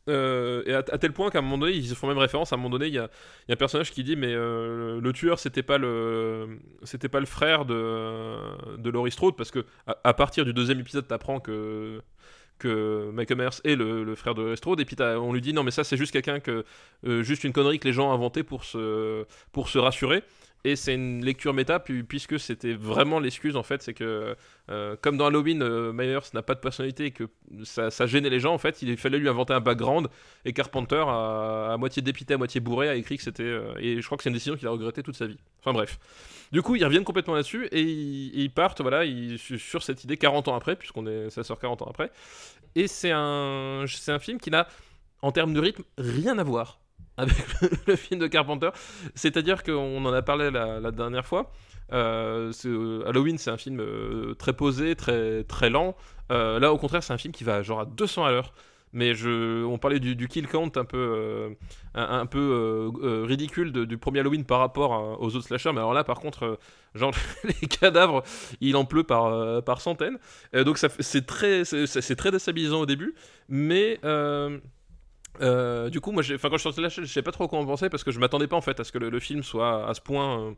euh, 0.08 0.62
et 0.66 0.74
à, 0.74 0.82
tel 0.82 1.12
point 1.12 1.30
qu'à 1.30 1.38
un 1.38 1.42
moment 1.42 1.58
donné, 1.58 1.72
ils 1.72 1.94
font 1.94 2.06
même 2.06 2.18
référence. 2.18 2.52
À 2.52 2.56
un 2.56 2.58
moment 2.58 2.70
donné, 2.70 2.88
il 2.88 2.94
y 2.94 2.98
a, 2.98 3.08
y 3.48 3.52
a 3.52 3.54
un 3.54 3.56
personnage 3.56 3.90
qui 3.90 4.04
dit 4.04 4.16
mais 4.16 4.34
euh, 4.34 5.00
le 5.00 5.12
tueur 5.12 5.38
c'était 5.38 5.62
pas 5.62 5.78
le 5.78 6.58
c'était 6.82 7.08
pas 7.08 7.20
le 7.20 7.26
frère 7.26 7.64
de 7.64 8.76
de 8.76 8.90
Laurie 8.90 9.10
Strode 9.10 9.36
parce 9.36 9.50
que 9.50 9.64
à, 9.86 10.14
partir 10.14 10.44
du 10.44 10.52
deuxième 10.52 10.80
épisode, 10.80 11.08
t'apprends 11.08 11.40
que 11.40 12.02
que 12.58 13.10
Michael 13.12 13.38
Myers 13.38 13.60
est 13.64 13.76
le, 13.76 14.04
le 14.04 14.14
frère 14.14 14.34
de 14.34 14.42
Laurie 14.42 14.56
Strode 14.56 14.80
et 14.80 14.84
puis 14.84 14.96
on 15.00 15.32
lui 15.32 15.40
dit 15.40 15.52
non 15.52 15.64
mais 15.64 15.70
ça 15.70 15.84
c'est 15.84 15.96
juste 15.96 16.12
quelqu'un 16.12 16.38
que 16.40 16.64
euh, 17.06 17.22
juste 17.22 17.44
une 17.44 17.52
connerie 17.52 17.78
que 17.78 17.88
les 17.88 17.94
gens 17.94 18.10
ont 18.10 18.12
inventé 18.12 18.42
pour 18.42 18.64
se 18.64 19.24
pour 19.52 19.68
se 19.68 19.78
rassurer. 19.78 20.22
Et 20.66 20.76
c'est 20.76 20.94
une 20.94 21.22
lecture 21.22 21.52
méta, 21.52 21.78
puis- 21.78 22.02
puisque 22.04 22.40
c'était 22.40 22.72
vraiment 22.72 23.20
l'excuse 23.20 23.54
en 23.54 23.62
fait, 23.62 23.82
c'est 23.82 23.92
que 23.92 24.34
euh, 24.70 24.96
comme 25.02 25.18
dans 25.18 25.26
Halloween, 25.26 25.62
euh, 25.62 25.92
Myers 25.92 26.20
n'a 26.32 26.40
pas 26.42 26.54
de 26.54 26.60
personnalité 26.60 27.04
et 27.04 27.10
que 27.10 27.24
ça, 27.64 27.90
gênait 28.06 28.30
les 28.30 28.40
gens 28.40 28.54
en 28.54 28.58
fait, 28.58 28.80
il 28.80 28.96
fallait 28.96 29.18
lui 29.18 29.28
inventer 29.28 29.52
un 29.52 29.60
background 29.60 30.08
et 30.46 30.54
Carpenter, 30.54 31.04
à, 31.06 31.76
moitié 31.78 32.00
dépité, 32.00 32.32
à 32.32 32.38
moitié 32.38 32.60
bourré, 32.62 32.88
a 32.88 32.94
écrit 32.94 33.18
que 33.18 33.22
c'était. 33.22 33.42
euh, 33.42 33.74
et 33.78 34.00
je 34.00 34.06
crois 34.06 34.16
que 34.16 34.22
c'est 34.24 34.30
une 34.30 34.34
décision 34.34 34.56
qu'il 34.56 34.66
a 34.66 34.70
regretté 34.70 35.02
toute 35.02 35.16
sa 35.16 35.26
vie. 35.26 35.36
Enfin 35.60 35.74
bref. 35.74 35.98
Du 36.50 36.62
coup, 36.62 36.76
ils 36.76 36.84
reviennent 36.84 37.04
complètement 37.04 37.34
là-dessus 37.34 37.66
et 37.66 37.82
ils, 37.82 38.34
ils 38.34 38.50
partent 38.50 38.80
voilà, 38.80 39.04
ils- 39.04 39.38
sur 39.38 39.82
cette 39.82 40.02
idée 40.04 40.16
40 40.16 40.48
ans 40.48 40.54
après, 40.56 40.76
puisqu'on 40.76 41.06
est, 41.06 41.28
ça 41.28 41.42
sort 41.44 41.58
40 41.58 41.82
ans 41.82 41.88
après. 41.90 42.10
Et 42.74 42.86
c'est 42.86 43.10
un, 43.12 43.84
c'est 43.86 44.12
un 44.12 44.18
film 44.18 44.40
qui 44.40 44.50
n'a, 44.50 44.66
en 45.20 45.30
termes 45.30 45.52
de 45.52 45.60
rythme, 45.60 45.82
rien 45.98 46.38
à 46.38 46.42
voir 46.42 46.78
avec 47.16 47.36
le, 47.86 47.96
film 47.96 48.20
de 48.20 48.26
Carpenter. 48.26 48.70
C'est-à-dire 49.14 49.62
qu'on 49.62 50.04
en 50.04 50.12
a 50.12 50.22
parlé 50.22 50.50
la, 50.50 50.90
dernière 50.90 51.26
fois. 51.26 51.52
Euh, 51.92 52.52
euh, 52.64 53.04
Halloween, 53.06 53.38
c'est 53.38 53.50
un 53.50 53.56
film 53.56 53.80
euh, 53.80 54.34
très 54.34 54.52
posé, 54.52 54.96
très, 54.96 55.44
très 55.44 55.70
lent. 55.70 55.96
Là, 56.30 56.72
au 56.72 56.78
contraire, 56.78 57.02
c'est 57.02 57.12
un 57.12 57.18
film 57.18 57.32
qui 57.32 57.44
va 57.44 57.62
genre 57.62 57.80
à 57.80 57.84
200 57.84 58.24
à 58.24 58.30
l'heure. 58.30 58.52
Mais 58.96 59.12
on 59.26 59.76
parlait 59.76 59.98
du, 59.98 60.28
kill 60.28 60.46
count 60.46 60.70
un 60.76 60.84
peu, 60.84 61.56
un, 61.94 62.26
peu 62.26 62.92
ridicule 63.24 63.72
du 63.72 63.98
premier 63.98 64.20
Halloween 64.20 64.44
par 64.44 64.60
rapport 64.60 65.20
aux 65.20 65.34
autres 65.34 65.46
slashers. 65.46 65.72
Mais 65.72 65.80
alors 65.80 65.94
là, 65.94 66.04
par 66.04 66.20
contre, 66.20 66.60
genre 66.94 67.12
les 67.44 67.66
cadavres, 67.66 68.22
il 68.60 68.76
en 68.76 68.84
pleut 68.84 69.02
par, 69.02 69.64
par 69.64 69.80
centaines. 69.80 70.18
Donc 70.52 70.78
c'est 70.78 71.26
très, 71.26 71.64
c'est 71.64 72.16
très 72.16 72.30
déstabilisant 72.30 72.82
au 72.82 72.86
début. 72.86 73.16
Mais 73.48 73.98
euh, 75.40 75.90
du 75.90 76.00
coup, 76.00 76.12
moi, 76.12 76.22
enfin, 76.34 76.48
quand 76.50 76.58
je 76.58 76.68
de 76.68 76.82
là, 76.82 76.88
je 76.88 77.02
je 77.02 77.06
savais 77.06 77.24
pas 77.24 77.32
trop 77.32 77.48
quoi 77.48 77.58
en 77.58 77.66
penser 77.66 77.88
parce 77.88 78.04
que 78.04 78.10
je 78.10 78.20
m'attendais 78.20 78.46
pas 78.46 78.56
en 78.56 78.60
fait 78.60 78.78
à 78.80 78.84
ce 78.84 78.92
que 78.92 78.98
le, 78.98 79.20
film 79.20 79.42
soit 79.42 79.88
à 79.88 79.94
ce 79.94 80.00
point, 80.00 80.54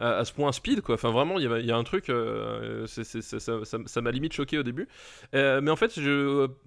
euh, 0.00 0.20
à, 0.20 0.24
ce 0.24 0.32
point 0.32 0.52
speed. 0.52 0.82
Enfin, 0.88 1.10
vraiment, 1.10 1.38
il 1.38 1.44
y, 1.66 1.72
a- 1.72 1.76
un 1.76 1.84
truc, 1.84 2.08
euh, 2.10 2.86
ça 2.86 4.00
m'a 4.00 4.10
limite 4.10 4.32
choqué 4.32 4.58
au 4.58 4.62
début. 4.62 4.88
Mais 5.32 5.70
en 5.70 5.76
fait, 5.76 5.98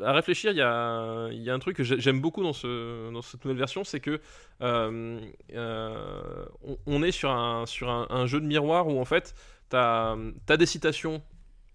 à 0.04 0.14
réfléchir, 0.14 0.52
il 0.52 0.58
y 0.58 0.62
a, 0.62 1.54
un 1.54 1.60
truc 1.60 1.78
que 1.78 1.84
j'ai- 1.84 2.00
j'aime 2.00 2.22
beaucoup 2.22 2.44
dans, 2.44 2.54
ce, 2.54 3.12
dans 3.12 3.22
cette 3.22 3.44
nouvelle 3.46 3.58
version, 3.60 3.84
c'est 3.84 4.00
que 4.00 4.20
on, 4.62 5.20
on 6.86 7.04
est 7.04 7.12
sur 7.12 7.32
un 7.32 8.26
jeu 8.26 8.40
de 8.40 8.46
miroir 8.46 8.88
où 8.88 9.00
en 9.00 9.06
fait, 9.06 9.36
t'as 9.70 10.16
as 10.50 10.58
des 10.58 10.66
citations 10.66 11.22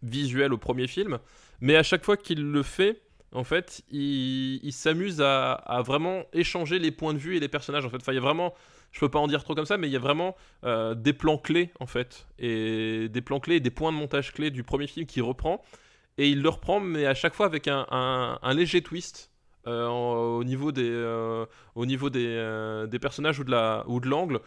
visuelles 0.02 0.52
au 0.52 0.58
premier 0.58 0.86
film, 0.86 1.18
mais 1.60 1.76
à 1.76 1.82
chaque 1.82 2.04
fois 2.04 2.16
qu'il 2.16 2.50
le 2.50 2.62
fait, 2.62 3.00
en 3.32 3.44
fait, 3.44 3.82
il, 3.90 4.60
il 4.64 4.72
s'amuse 4.72 5.20
à, 5.20 5.82
vraiment 5.84 6.24
échanger 6.32 6.78
les 6.78 6.90
points 6.90 7.14
de 7.14 7.18
vue 7.18 7.36
et 7.36 7.40
les 7.40 7.48
personnages. 7.48 7.84
En 7.84 7.90
fait, 7.90 7.98
il 8.08 8.14
y 8.14 8.18
a 8.18 8.20
vraiment, 8.20 8.54
je 8.92 9.00
peux 9.00 9.08
pas 9.08 9.18
en 9.18 9.26
dire 9.26 9.44
trop 9.44 9.54
comme 9.54 9.66
ça, 9.66 9.76
mais 9.76 9.88
il 9.88 9.92
y 9.92 9.96
a 9.96 10.00
vraiment 10.00 10.36
euh, 10.64 10.94
des 10.94 11.12
plans 11.12 11.38
clés 11.38 11.70
en 11.80 11.86
fait, 11.86 12.26
et 12.38 13.08
des 13.08 13.20
plans 13.20 13.40
clés, 13.40 13.56
et 13.56 13.60
des 13.60 13.70
points 13.70 13.92
de 13.92 13.96
montage 13.96 14.32
clés 14.32 14.50
du 14.50 14.62
premier 14.62 14.86
film 14.86 15.06
qu'il 15.06 15.22
reprend, 15.22 15.62
et 16.18 16.28
il 16.28 16.40
le 16.40 16.48
reprend, 16.48 16.80
mais 16.80 17.06
à 17.06 17.14
chaque 17.14 17.34
fois 17.34 17.46
avec 17.46 17.68
un, 17.68 18.38
léger 18.54 18.82
twist. 18.82 19.30
euh, 19.66 19.88
au 19.88 20.44
niveau 20.44 20.70
des 20.70 20.88
euh, 20.88 21.44
au 21.74 21.86
niveau 21.86 22.08
des, 22.08 22.86
des 22.88 22.98
personnages 23.00 23.40
ou 23.40 23.44
de 23.44 23.50
la 23.50 23.84
ou 23.88 24.00
de 24.00 24.08
l'angle 24.08 24.40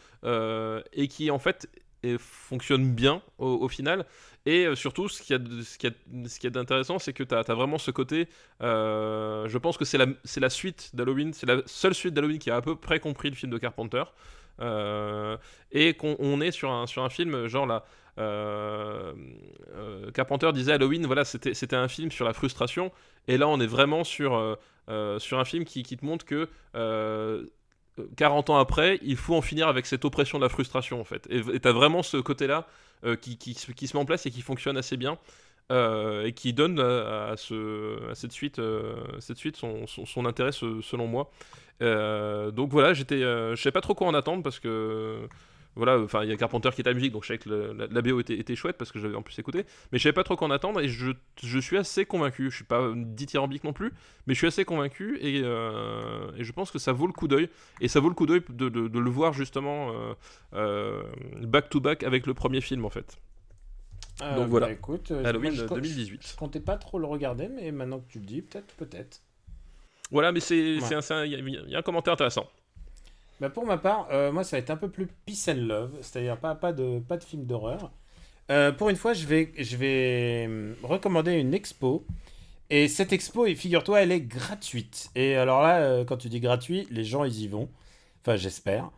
et 0.93 1.08
qui 1.09 1.30
en 1.30 1.40
fait 1.40 1.69
fonctionne 2.17 2.93
bien 2.93 3.22
au 3.38 3.67
final. 3.67 4.06
Et 4.45 4.68
surtout, 4.76 5.09
ce 5.09 5.22
qu'il 5.22 5.35
y 5.35 6.48
a, 6.48 6.50
d'intéressant, 6.50 6.98
c'est 7.00 7.14
que 7.14 7.24
tu 7.24 7.35
as, 7.35 7.43
vraiment 7.53 7.77
ce 7.77 7.92
côté. 7.92 8.27
euh, 8.61 9.48
je 9.48 9.58
pense 9.58 9.77
que 9.77 9.85
c'est 9.85 9.98
la, 9.98 10.08
la 10.38 10.50
suite 10.50 10.92
d'Halloween, 10.95 11.34
c'est 11.34 11.45
la 11.45 11.61
seule 11.66 11.93
suite 11.93 12.14
d'Halloween 12.14 12.40
qui 12.40 12.50
a 12.50 12.56
à 12.58 12.61
peu 12.61 12.76
près 12.76 13.00
compris 13.00 13.30
le 13.30 13.35
film 13.35 13.51
de 13.51 13.58
Carpenter. 13.58 14.03
Euh, 14.61 15.38
et 15.72 15.93
qu'on 15.93 16.16
on 16.19 16.42
est 16.42 16.51
sur 16.51 16.72
un, 16.72 16.88
sur 16.88 17.03
un 17.03 17.09
film, 17.09 17.48
genre 17.48 17.66
là. 17.66 17.85
euh, 18.18 19.14
Carpenter 20.14 20.51
disait 20.53 20.74
Halloween, 20.74 21.06
voilà, 21.06 21.26
c'était 21.26 21.76
un 21.76 21.88
film 21.88 22.11
sur 22.11 22.26
la 22.26 22.34
frustration. 22.34 22.92
Et 23.27 23.38
là, 23.38 23.48
on 23.48 23.59
est 23.59 23.68
vraiment 23.68 24.03
sur, 24.03 24.58
sur 25.19 25.40
un 25.40 25.45
film 25.45 25.66
qui, 25.66 25.84
qui 25.84 25.98
te 25.98 26.06
montre 26.06 26.26
que. 26.26 26.50
euh, 26.76 27.45
40 28.16 28.50
ans 28.50 28.58
après, 28.58 28.98
il 29.01 29.18
faut 29.18 29.35
en 29.35 29.42
finir 29.42 29.68
avec 29.68 29.85
cette 29.85 30.06
oppression 30.06 30.38
de 30.40 30.43
la 30.43 30.50
frustration 30.50 31.01
en 31.01 31.03
fait. 31.03 31.27
Et 31.30 31.59
tu 31.59 31.68
as 31.68 31.72
vraiment 31.74 32.01
ce 32.03 32.18
côté-là 32.18 32.66
qui, 33.16 33.38
qui, 33.38 33.53
se- 33.53 33.72
met 33.95 34.02
en 34.02 34.06
place 34.06 34.26
et 34.26 34.32
qui 34.32 34.42
fonctionne 34.42 34.78
assez 34.78 34.98
bien. 34.98 35.18
euh, 35.72 36.26
et 36.26 36.34
qui 36.34 36.53
donne 36.53 36.80
à, 36.80 37.30
à 37.32 37.38
ce, 37.38 38.10
à 38.11 38.16
cette 38.16 38.32
suite, 38.32 38.60
euh, 38.60 38.95
cette 39.19 39.38
suite 39.38 39.56
son, 39.58 39.86
intérêt 40.26 40.52
se- 40.52 40.82
selon 40.82 41.08
moi. 41.08 41.32
Euh, 41.82 42.52
donc 42.52 42.72
voilà, 42.72 42.94
j'étais, 42.94 43.24
euh, 43.24 43.56
je 43.56 43.61
sais 43.61 43.72
pas 43.72 43.82
trop 43.82 43.95
quoi 43.95 44.08
en 44.08 44.14
attendre 44.16 44.44
parce 44.44 44.60
que 44.60 45.28
voilà, 45.76 46.00
enfin 46.00 46.24
il 46.24 46.30
y 46.30 46.34
a 46.34 46.36
Carpenter 46.38 46.70
qui 46.74 46.82
est 46.82 46.88
à 46.88 46.92
la 46.92 46.96
musique, 46.96 47.14
donc 47.14 47.24
je 47.24 47.28
savais 47.28 47.38
que 47.38 47.48
le- 47.50 47.74
la, 47.74 47.88
la 47.88 48.02
BO 48.02 48.20
était, 48.20 48.38
était 48.38 48.56
chouette 48.56 48.78
parce 48.78 48.92
que 48.92 49.00
j'avais 49.00 49.16
en 49.16 49.22
plus 49.22 49.38
écouté, 49.40 49.66
mais 49.92 49.98
je 50.00 50.04
savais 50.04 50.14
pas 50.14 50.24
trop 50.24 50.36
quoi 50.36 50.48
en 50.48 50.52
attendre 50.52 50.82
et 50.82 50.90
je, 50.90 51.12
je 51.42 51.60
suis 51.60 51.78
assez 51.78 52.06
convaincu. 52.06 52.50
Je 52.52 52.56
suis 52.58 52.66
pas 52.66 52.92
dithyrambique 52.96 53.64
non 53.64 53.72
plus, 53.74 53.92
mais 54.28 54.34
je 54.34 54.40
suis 54.40 54.48
assez 54.48 54.66
convaincu 54.66 55.18
et, 55.22 55.42
euh, 55.44 56.32
et 56.38 56.44
je 56.44 56.52
pense 56.52 56.72
que 56.72 56.80
ça 56.80 56.92
vaut 56.92 57.08
le 57.08 57.14
coup 57.14 57.28
d'œil 57.28 57.50
et 57.82 57.88
ça 57.88 58.00
vaut 58.00 58.10
le 58.10 58.16
coup 58.16 58.26
d'œil 58.26 58.42
de, 58.50 58.68
de- 58.70 58.88
de 58.88 59.00
le 59.00 59.10
voir 59.10 59.32
justement 59.34 59.92
euh, 59.94 60.14
euh, 60.54 61.04
back 61.44 61.70
to 61.70 61.80
back 61.80 62.04
avec 62.04 62.26
le 62.28 62.34
premier 62.34 62.62
film 62.62 62.84
en 62.86 62.90
fait. 62.90 63.18
Euh, 64.22 64.36
Donc 64.36 64.50
voilà. 64.50 64.66
bah, 64.68 64.74
écoute, 64.74 65.12
euh, 65.12 65.24
Halloween 65.24 65.54
moi, 65.56 65.66
je- 65.70 65.74
2018. 65.76 66.22
Je, 66.24 66.28
je 66.32 66.36
comptais 66.36 66.60
pas 66.60 66.76
trop 66.76 67.00
le 67.00 67.06
regarder, 67.06 67.48
mais 67.48 67.72
maintenant 67.72 68.00
que 68.00 68.12
tu 68.12 68.20
le 68.20 68.26
dis, 68.26 68.42
peut-être, 68.42 68.74
peut-être. 68.76 69.22
Voilà, 70.12 70.32
mais 70.34 70.40
c'est, 70.42 70.80
Ouais. 70.82 71.28
y, 71.30 71.34
il 71.34 71.70
y 71.70 71.76
a 71.76 71.80
un 71.80 71.82
commentaire 71.84 72.14
intéressant. 72.14 72.50
Bah 73.40 73.50
pour 73.50 73.66
ma 73.66 73.77
part, 73.77 74.08
euh, 74.11 74.32
moi 74.32 74.43
ça 74.43 74.58
va 74.58 74.59
être 74.59 74.69
un 74.69 74.77
peu 74.77 74.90
plus 74.90 75.08
peace 75.26 75.48
and 75.50 75.61
love, 75.61 75.92
c'est-à-dire 76.01 76.38
pas, 76.38 76.56
pas, 76.56 76.74
de, 76.74 77.00
pas 77.00 77.18
de 77.18 77.24
film 77.24 77.45
d'horreur. 77.45 77.92
Euh, 78.51 78.72
pour 78.72 78.90
une 78.90 78.95
fois, 78.95 79.14
je 79.14 79.26
vais, 79.27 79.51
je 79.58 79.77
vais 79.77 80.45
hum, 80.48 80.76
recommander 80.84 81.34
une 81.34 81.53
expo. 81.53 82.06
Et 82.72 82.88
cette 82.88 83.14
expo, 83.14 83.45
et 83.48 83.56
figure-toi, 83.56 84.01
elle 84.01 84.11
est 84.11 84.22
gratuite. 84.22 85.09
Et 85.16 85.35
alors 85.35 85.61
là, 85.61 85.80
euh, 85.80 86.06
quand 86.06 86.18
tu 86.18 86.30
dis 86.30 86.40
gratuit, 86.40 86.88
les 86.92 87.03
gens 87.03 87.24
ils 87.24 87.42
y 87.42 87.48
vont. 87.48 87.69
Enfin, 88.22 88.35
j'espère. 88.35 88.92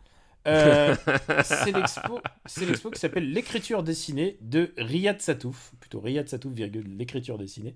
Euh, 0.48 0.96
c'est 1.44 1.72
l'expo, 1.72 2.20
c'est 2.46 2.66
l'expo 2.66 2.90
qui 2.90 3.00
s'appelle 3.00 3.32
L'écriture 3.32 3.84
dessinée 3.84 4.38
de 4.42 4.74
Riyad 4.78 5.22
Satouf, 5.22 5.72
plutôt 5.80 6.00
Riyad 6.02 6.28
Satouf, 6.28 6.52
virgule, 6.52 6.98
l'écriture 6.98 7.38
dessinée. 7.38 7.76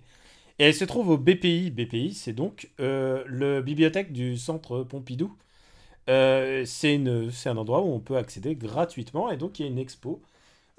Et 0.59 0.65
elle 0.65 0.73
se 0.73 0.85
trouve 0.85 1.09
au 1.09 1.17
BPI. 1.17 1.71
BPI, 1.71 2.13
c'est 2.13 2.33
donc 2.33 2.69
euh, 2.79 3.23
le 3.27 3.61
bibliothèque 3.61 4.11
du 4.11 4.37
centre 4.37 4.83
Pompidou. 4.83 5.35
Euh, 6.09 6.63
c'est 6.65 6.99
un 7.49 7.57
endroit 7.57 7.81
où 7.81 7.91
on 7.93 7.99
peut 7.99 8.17
accéder 8.17 8.55
gratuitement 8.55 9.31
et 9.31 9.37
donc 9.37 9.59
il 9.59 9.63
y 9.63 9.65
a 9.67 9.71
une 9.71 9.79
expo. 9.79 10.21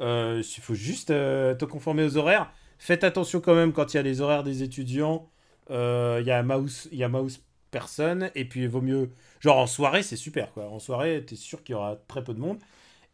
Euh, 0.00 0.42
il 0.42 0.60
faut 0.62 0.74
juste 0.74 1.10
euh, 1.10 1.55
te 1.55 1.64
conformer 1.64 2.05
aux 2.05 2.16
horaires. 2.16 2.50
Faites 2.78 3.05
attention 3.05 3.40
quand 3.40 3.55
même 3.55 3.72
quand 3.72 3.94
il 3.94 3.96
y 3.96 4.00
a 4.00 4.02
les 4.02 4.20
horaires 4.20 4.42
des 4.44 4.62
étudiants. 4.62 5.28
Euh, 5.70 6.18
Il 6.20 6.26
y 6.26 6.30
a 6.30 6.42
mouse, 6.42 6.88
il 6.92 6.98
y 6.98 7.05
a 7.05 7.08
mouse 7.08 7.40
personne 7.70 8.30
et 8.34 8.44
puis 8.44 8.62
il 8.62 8.68
vaut 8.68 8.80
mieux. 8.82 9.10
Genre 9.40 9.56
en 9.58 9.66
soirée, 9.66 10.02
c'est 10.02 10.16
super 10.16 10.52
quoi. 10.52 10.66
En 10.70 10.78
soirée, 10.78 11.24
t'es 11.26 11.36
sûr 11.36 11.62
qu'il 11.64 11.72
y 11.74 11.76
aura 11.76 11.96
très 12.08 12.22
peu 12.22 12.32
de 12.34 12.38
monde. 12.40 12.58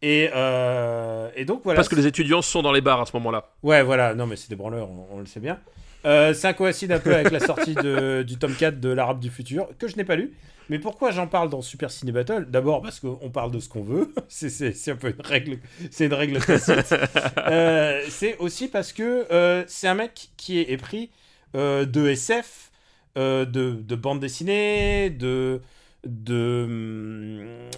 Et, 0.02 0.24
et 1.36 1.44
donc 1.44 1.62
voilà. 1.62 1.76
Parce 1.76 1.88
que 1.88 1.94
les 1.94 2.06
étudiants 2.08 2.42
sont 2.42 2.60
dans 2.62 2.72
les 2.72 2.80
bars 2.80 3.00
à 3.00 3.06
ce 3.06 3.12
moment-là. 3.16 3.52
Ouais, 3.62 3.82
voilà, 3.84 4.14
non, 4.14 4.26
mais 4.26 4.34
c'est 4.36 4.48
des 4.50 4.56
branleurs, 4.56 4.88
on, 4.90 5.06
on 5.16 5.20
le 5.20 5.26
sait 5.26 5.40
bien. 5.40 5.60
Ça 6.04 6.52
coïncide 6.54 6.90
un 6.90 6.98
peu 6.98 7.14
avec 7.14 7.30
la 7.30 7.38
sortie 7.40 7.74
de- 7.74 8.24
du 8.26 8.36
tome 8.36 8.54
4 8.56 8.80
de 8.80 8.88
l'Arabe 8.88 9.20
du 9.20 9.30
futur, 9.30 9.68
que 9.78 9.86
je 9.86 9.96
n'ai 9.96 10.04
pas 10.04 10.16
lu. 10.16 10.32
Mais 10.72 10.78
pourquoi 10.78 11.10
j'en 11.10 11.26
parle 11.26 11.50
dans 11.50 11.60
Super 11.60 11.90
Ciné 11.90 12.12
Battle? 12.12 12.46
D'abord 12.48 12.80
parce 12.80 12.98
qu'on 12.98 13.28
parle 13.30 13.50
de 13.50 13.60
ce 13.60 13.68
qu'on 13.68 13.82
veut, 13.82 14.10
c'est- 14.28 14.88
un 14.90 14.96
peu 14.96 15.10
une 15.10 15.20
règle, 15.22 15.58
c'est 15.90 16.06
une 16.06 16.14
règle 16.14 16.38
tacite. 16.42 16.94
Euh, 17.48 18.00
c'est 18.08 18.38
aussi 18.38 18.68
parce 18.68 18.94
que 18.94 19.26
euh, 19.30 19.64
c'est 19.66 19.86
un 19.86 19.94
mec 19.94 20.30
qui 20.38 20.58
est 20.60 20.70
épris 20.70 21.10
euh, 21.54 21.84
de 21.84 22.08
SF, 22.08 22.70
euh, 23.18 23.44
de, 23.44 23.72
de 23.72 23.94
bande 23.96 24.20
dessinée, 24.20 25.10
de, 25.10 25.60
de, 26.06 26.64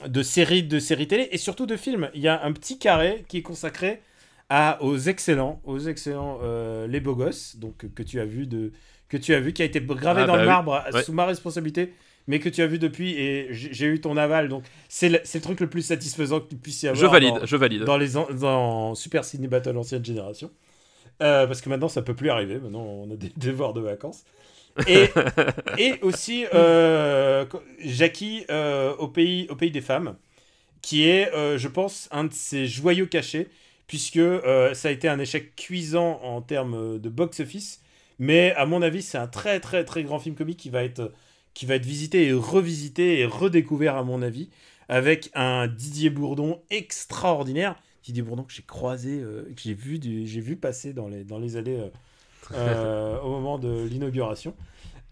hum, 0.04 0.10
de 0.12 0.22
séries 0.22 0.62
de 0.62 0.78
séries 0.78 1.08
télé 1.08 1.28
et 1.32 1.38
surtout 1.38 1.66
de 1.66 1.76
films. 1.76 2.10
Il 2.14 2.20
y 2.20 2.28
a 2.28 2.44
un 2.44 2.52
petit 2.52 2.78
carré 2.78 3.24
qui 3.28 3.38
est 3.38 3.42
consacré 3.42 4.02
à, 4.50 4.80
aux 4.82 4.96
excellents, 4.98 5.60
aux 5.64 5.80
excellents 5.80 6.38
Les 6.86 7.00
Beaux 7.00 7.16
Gosses, 7.16 7.56
donc 7.56 7.92
que 7.92 8.02
tu 8.04 8.20
as 8.20 8.24
vu 8.24 8.46
de 8.46 8.70
que 9.08 9.16
tu 9.16 9.34
as 9.34 9.40
vu 9.40 9.52
qui 9.52 9.62
a 9.62 9.64
été 9.64 9.80
gravé 9.80 10.22
Ah, 10.22 10.26
dans 10.26 10.32
bah 10.34 10.38
le 10.38 10.44
oui. 10.44 10.48
marbre 10.48 10.84
Ouais. 10.92 11.02
sous 11.02 11.12
ma 11.12 11.26
responsabilité, 11.26 11.92
mais 12.26 12.38
que 12.40 12.48
tu 12.48 12.62
as 12.62 12.66
vu 12.66 12.78
depuis 12.78 13.12
et 13.14 13.48
j'ai 13.52 13.86
eu 13.86 14.00
ton 14.00 14.16
aval, 14.16 14.48
donc 14.48 14.64
c'est 14.88 15.08
le, 15.08 15.20
le 15.34 15.40
truc 15.40 15.60
le 15.60 15.68
plus 15.68 15.82
satisfaisant 15.82 16.40
que 16.40 16.48
tu 16.48 16.56
puisses 16.56 16.82
y 16.82 16.88
avoir. 16.88 17.00
Je 17.00 17.06
valide, 17.10 17.34
dans- 17.40 17.46
je 17.46 17.56
valide. 17.56 17.82
dans 17.84 17.96
les 17.96 18.16
an- 18.16 18.28
dans 18.32 18.94
Super 18.94 19.24
Ciné 19.24 19.48
Battle 19.48 19.76
ancienne 19.76 20.04
génération. 20.04 20.50
Euh, 21.22 21.46
parce 21.46 21.60
que 21.60 21.68
maintenant 21.68 21.88
ça 21.88 22.02
peut 22.02 22.14
plus 22.14 22.30
arriver, 22.30 22.58
maintenant 22.58 22.82
on 22.82 23.10
a 23.12 23.16
des 23.16 23.30
devoirs 23.36 23.72
de 23.72 23.80
vacances. 23.80 24.24
Et, 24.88 25.08
et 25.78 25.94
aussi 26.02 26.46
euh, 26.54 27.44
Jackie 27.80 28.44
euh, 28.50 28.94
au, 28.96 29.08
pays, 29.08 29.46
au 29.50 29.56
pays 29.56 29.70
des 29.70 29.80
femmes, 29.80 30.16
qui 30.82 31.08
est, 31.08 31.30
je 31.58 31.68
pense, 31.68 32.08
un 32.12 32.24
de 32.24 32.32
ses 32.32 32.66
joyaux 32.66 33.06
cachés, 33.06 33.48
puisque 33.86 34.20
ça 34.74 34.88
a 34.88 34.90
été 34.90 35.08
un 35.08 35.18
échec 35.18 35.54
cuisant 35.56 36.20
en 36.22 36.42
termes 36.42 36.98
de 36.98 37.08
box-office. 37.08 37.80
Mais 38.18 38.52
à 38.54 38.66
mon 38.66 38.82
avis, 38.82 39.02
c'est 39.02 39.18
un 39.18 39.26
très 39.26 39.60
très 39.60 39.84
très 39.84 40.04
grand 40.04 40.18
film 40.18 40.34
comique 40.36 40.58
qui 40.58 40.70
va 40.70 40.84
être, 40.84 41.12
qui 41.54 41.66
va 41.66 41.76
être 41.76 41.86
visité 41.86 42.26
et 42.26 42.32
revisité 42.32 43.20
et 43.20 43.24
redécouvert, 43.26 43.96
à 43.96 44.02
mon 44.02 44.22
avis, 44.22 44.50
avec 44.88 45.30
un 45.34 45.66
Didier 45.66 46.10
Bourdon 46.10 46.60
extraordinaire. 46.70 47.76
Didier 48.02 48.22
Bourdon 48.22 48.42
que 48.42 48.52
j'ai 48.52 48.62
croisé, 48.62 49.20
euh, 49.20 49.44
que 49.54 49.62
j'ai 49.62 49.72
vu, 49.74 49.98
du- 49.98 50.26
j'ai 50.26 50.40
vu 50.40 50.56
passer 50.56 50.92
dans 50.92 51.08
les, 51.08 51.24
dans 51.24 51.38
les 51.38 51.56
allées 51.56 51.78
euh, 51.78 51.88
euh, 52.52 53.18
au 53.20 53.30
moment 53.30 53.58
de 53.58 53.84
l'inauguration. 53.84 54.54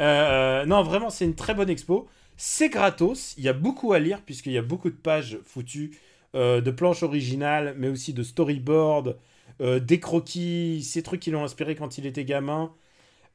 Non, 0.00 0.82
vraiment, 0.82 1.10
c'est 1.10 1.24
une 1.24 1.34
très 1.34 1.54
bonne 1.54 1.70
expo. 1.70 2.08
C'est 2.36 2.68
gratos. 2.68 3.34
Il 3.38 3.44
y 3.44 3.48
a 3.48 3.52
beaucoup 3.52 3.92
à 3.92 3.98
lire 3.98 4.20
puisqu'il 4.20 4.52
y 4.52 4.58
a 4.58 4.62
beaucoup 4.62 4.90
de 4.90 4.96
pages 4.96 5.38
foutues 5.44 5.92
de 6.34 6.70
planches 6.70 7.02
originales, 7.02 7.74
mais 7.78 7.88
aussi 7.88 8.12
de 8.14 8.22
storyboard, 8.22 9.16
euh, 9.60 9.80
des 9.80 10.00
croquis, 10.00 10.82
ces 10.82 11.02
trucs 11.02 11.20
qui 11.20 11.30
l'ont 11.30 11.44
inspiré 11.44 11.74
quand 11.74 11.98
il 11.98 12.06
était 12.06 12.24
gamin. 12.24 12.72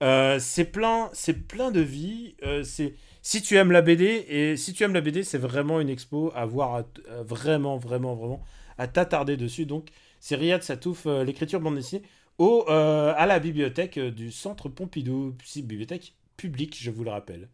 Euh, 0.04 0.38
c'est 0.40 0.66
plein, 0.66 1.10
c'est 1.14 1.34
plein 1.48 1.72
de 1.72 1.80
vie. 1.82 2.36
Euh, 2.44 2.64
c'est 2.64 2.94
si 3.22 3.42
tu 3.42 3.56
aimes 3.58 3.72
la 3.72 3.82
BD 3.82 4.26
et 4.30 4.56
si 4.58 4.74
tu 4.74 4.84
aimes 4.84 4.94
la 4.94 5.02
BD, 5.02 5.24
c'est 5.24 5.38
vraiment 5.38 5.80
une 5.82 5.90
expo 5.90 6.32
à 6.36 6.46
voir, 6.46 6.76
à 6.76 6.80
à 6.80 7.24
vraiment, 7.24 7.78
vraiment, 7.78 8.16
vraiment 8.16 8.44
à 8.78 8.88
t'attarder 8.88 9.38
dessus. 9.38 9.66
Donc, 9.66 9.90
c'est 10.20 10.36
Riyad 10.36 10.62
Satouf, 10.64 11.08
euh, 11.08 11.24
l'écriture 11.24 11.60
bande 11.60 11.76
dessinée, 11.76 12.04
au, 12.38 12.66
euh, 12.70 13.14
à 13.18 13.26
la 13.26 13.40
bibliothèque 13.40 13.98
euh, 13.98 14.12
du 14.12 14.32
Centre 14.32 14.70
Pompidou, 14.70 15.36
bibliothèque 15.58 16.14
publique, 16.38 16.78
je 16.80 16.92
vous 16.92 17.04
le 17.04 17.10
rappelle. 17.10 17.50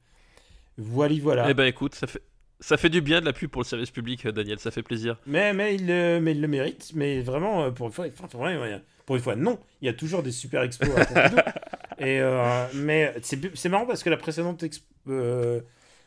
Voilà, 0.77 1.15
voilà. 1.21 1.45
Eh 1.49 1.53
ben 1.53 1.65
écoute, 1.65 1.95
ça 1.95 2.07
fait, 2.07 2.21
ça 2.59 2.75
fait 2.77 2.89
du 2.89 2.99
bien 3.01 3.21
de 3.21 3.25
la 3.25 3.31
pub 3.33 3.49
pour 3.49 3.61
le 3.61 3.67
service 3.67 3.91
public, 3.91 4.25
euh, 4.25 4.31
Daniel, 4.31 4.59
ça 4.59 4.71
fait 4.71 4.83
plaisir. 4.83 5.17
Mais, 5.25 5.53
mais, 5.53 5.75
il, 5.75 5.87
le- 5.87 6.19
mais 6.19 6.31
il 6.31 6.41
le 6.41 6.47
mérite. 6.47 6.91
Mais 6.93 7.21
vraiment, 7.21 7.63
euh, 7.63 7.71
pour 7.71 7.87
une 7.87 7.93
fois, 7.93 8.05
pour 8.29 8.45
une- 8.47 8.81
pour 9.05 9.15
une 9.15 9.21
fois, 9.21 9.35
non. 9.35 9.59
Il 9.81 9.85
y 9.85 9.89
a 9.89 9.93
toujours 9.93 10.23
des 10.23 10.31
super 10.31 10.61
expos 10.63 10.89
à 10.97 11.05
Pompidou. 11.05 11.41
Et, 12.03 12.19
euh, 12.19 12.65
mais 12.75 13.13
c'est 13.21 13.69
marrant 13.69 13.85
parce 13.85 14.03
que 14.03 14.09
la 14.09 14.17
précédente 14.17 14.63
expo, 14.63 14.85
euh, 15.09 15.61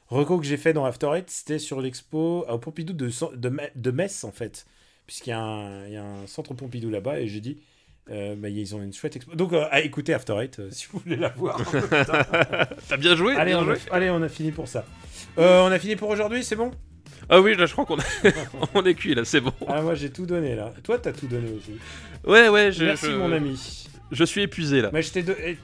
reco 0.08 0.39
que 0.39 0.44
j'ai 0.47 0.57
fait 0.57 0.73
dans 0.73 0.84
After 0.84 1.08
Eight, 1.15 1.31
c'était 1.31 1.58
sur 1.58 1.81
l'expo 1.81 2.44
au 2.49 2.58
Pompidou 2.58 2.92
de, 2.92 3.10
de, 3.36 3.52
de 3.75 3.91
Metz, 3.91 4.25
en 4.25 4.33
fait. 4.33 4.66
Puisqu'il 5.07 5.31
y, 5.31 5.33
a 5.33 5.41
un- 5.41 5.86
il 5.86 5.92
y 5.92 5.97
a 5.97 6.05
un 6.05 6.26
centre 6.26 6.55
Pompidou 6.55 6.91
là-bas. 6.91 7.20
Et 7.20 7.28
j'ai 7.28 7.41
dit, 7.41 7.60
euh, 8.10 8.34
bah, 8.36 8.49
ils 8.49 8.75
ont 8.75 8.83
une 8.83 8.92
chouette 8.92 9.16
expo. 9.16 9.34
Donc, 9.34 9.52
euh, 9.52 9.65
à 9.70 9.81
écouter 9.81 10.12
After 10.15 10.34
Eight 10.41 10.58
euh, 10.58 10.68
si 10.70 10.86
vous 10.91 10.99
voulez 11.00 11.16
la 11.16 11.28
voir. 11.31 11.60
T'as 12.89 12.97
bien 12.97 13.15
joué, 13.16 13.34
allez, 13.36 13.52
bien 13.52 13.60
on 13.60 13.65
joué. 13.65 13.75
a, 13.91 13.94
allez, 13.94 14.10
on 14.10 14.23
a 14.23 14.28
fini 14.28 14.52
pour 14.52 14.68
ça. 14.68 14.84
Euh, 15.39 15.60
on 15.62 15.70
a 15.73 15.78
fini 15.78 15.97
pour 15.97 16.08
aujourd'hui, 16.08 16.44
c'est 16.44 16.57
bon? 16.57 16.70
Ah 17.28 17.41
oui, 17.41 17.57
là 17.57 17.66
je 17.66 17.73
crois 17.73 17.84
qu'on 17.86 17.97
on 18.75 18.84
est 18.84 18.94
cuit 18.94 19.15
là, 19.15 19.25
c'est 19.25 19.41
bon. 19.41 19.52
Ah, 19.66 19.83
moi 19.83 19.94
j'ai 19.97 20.10
tout 20.10 20.26
donné 20.26 20.55
là. 20.55 20.73
Toi, 20.84 20.99
t'as 20.99 21.12
tout 21.12 21.26
donné 21.26 21.50
aussi. 21.50 21.73
Ouais, 22.25 22.49
ouais, 22.49 22.70
je, 22.70 22.84
Merci 22.84 23.07
je- 23.07 23.12
mon 23.16 23.33
ami. 23.33 23.89
Je 24.12 24.25
suis 24.25 24.43
épuisé 24.43 24.81
là. 24.81 24.91
Mais 24.93 25.02
je 25.02 25.12
t'ai 25.12 25.23
do- 25.23 25.35
eh, 25.44 25.57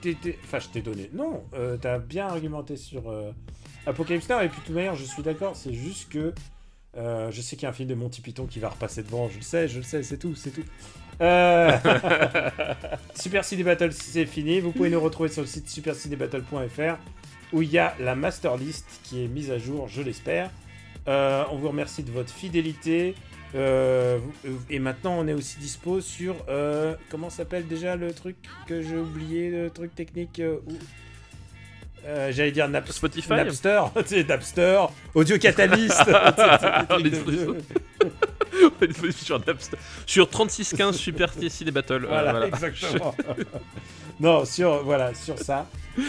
Enfin, 0.44 0.58
je 0.58 0.68
t'ai 0.68 0.80
donné. 0.82 1.10
Non, 1.12 1.44
euh, 1.54 1.76
t'as 1.80 1.98
bien 1.98 2.26
argumenté 2.26 2.76
sur 2.76 3.08
euh, 3.10 3.30
Apocalypse 3.86 4.28
Now, 4.28 4.40
et 4.40 4.48
puis 4.48 4.60
de 4.60 4.66
toute 4.88 4.96
je 4.98 5.04
suis 5.04 5.22
d'accord, 5.22 5.54
c'est 5.56 5.72
juste 5.74 6.08
que 6.10 6.32
euh, 6.96 7.30
je 7.30 7.40
sais 7.40 7.56
qu'il 7.56 7.62
y 7.62 7.66
a 7.66 7.70
un 7.70 7.72
film 7.72 7.88
de 7.88 7.94
Monty 7.94 8.20
Python 8.20 8.46
qui 8.46 8.58
va 8.58 8.68
repasser 8.68 9.02
devant, 9.02 9.28
je 9.28 9.36
le 9.36 9.42
sais, 9.42 9.68
je 9.68 9.78
le 9.78 9.82
sais, 9.84 10.02
c'est 10.02 10.18
tout, 10.18 10.34
c'est 10.34 10.50
tout. 10.50 10.64
Euh, 11.20 11.70
Super 13.14 13.44
Ciné 13.44 13.62
Battle, 13.62 13.92
c'est 13.92 14.26
fini. 14.26 14.60
Vous 14.60 14.72
pouvez 14.72 14.90
nous 14.90 15.00
retrouver 15.00 15.28
sur 15.28 15.42
le 15.42 15.48
site 15.48 15.68
supercinébattle.fr 15.68 16.96
où 17.52 17.62
il 17.62 17.70
y 17.70 17.78
a 17.78 17.94
la 18.00 18.14
master 18.14 18.56
list 18.56 18.86
qui 19.04 19.24
est 19.24 19.28
mise 19.28 19.50
à 19.50 19.58
jour, 19.58 19.86
je 19.88 20.02
l'espère. 20.02 20.50
On 21.06 21.56
vous 21.56 21.68
remercie 21.68 22.02
de 22.02 22.10
votre 22.10 22.30
fidélité. 22.32 23.14
Euh, 23.54 24.18
et 24.70 24.78
maintenant, 24.78 25.16
on 25.18 25.26
est 25.28 25.32
aussi 25.34 25.58
dispo 25.58 26.00
sur. 26.00 26.36
euh, 26.48 26.94
comment 27.10 27.28
s'appelle 27.30 27.66
déjà 27.66 27.96
le 27.96 28.12
truc 28.14 28.36
que 28.66 28.80
j'ai 28.82 28.96
oublié, 28.96 29.50
le 29.50 29.68
truc 29.70 29.94
technique 29.94 30.40
euh, 30.40 30.56
où- 30.66 30.72
Euh, 32.04 32.32
J'allais 32.32 32.50
dire 32.50 32.68
Nap- 32.68 32.90
Spotify 32.90 33.30
Napster, 33.30 33.80
Napster, 34.28 34.86
Audio 35.14 35.38
Catalyst. 35.38 35.98
sur, 39.12 39.38
Napster- 39.40 39.76
sur 40.06 40.28
3615 40.28 40.96
Super 40.96 41.32
TSI 41.32 41.64
des 41.64 41.70
Battles. 41.70 42.04
Voilà, 42.06 42.32
voilà. 42.32 42.46
exactement. 42.48 43.14
non, 44.20 44.44
sur 44.44 44.82
voilà, 44.84 45.14
sur 45.14 45.38
ça. 45.38 45.66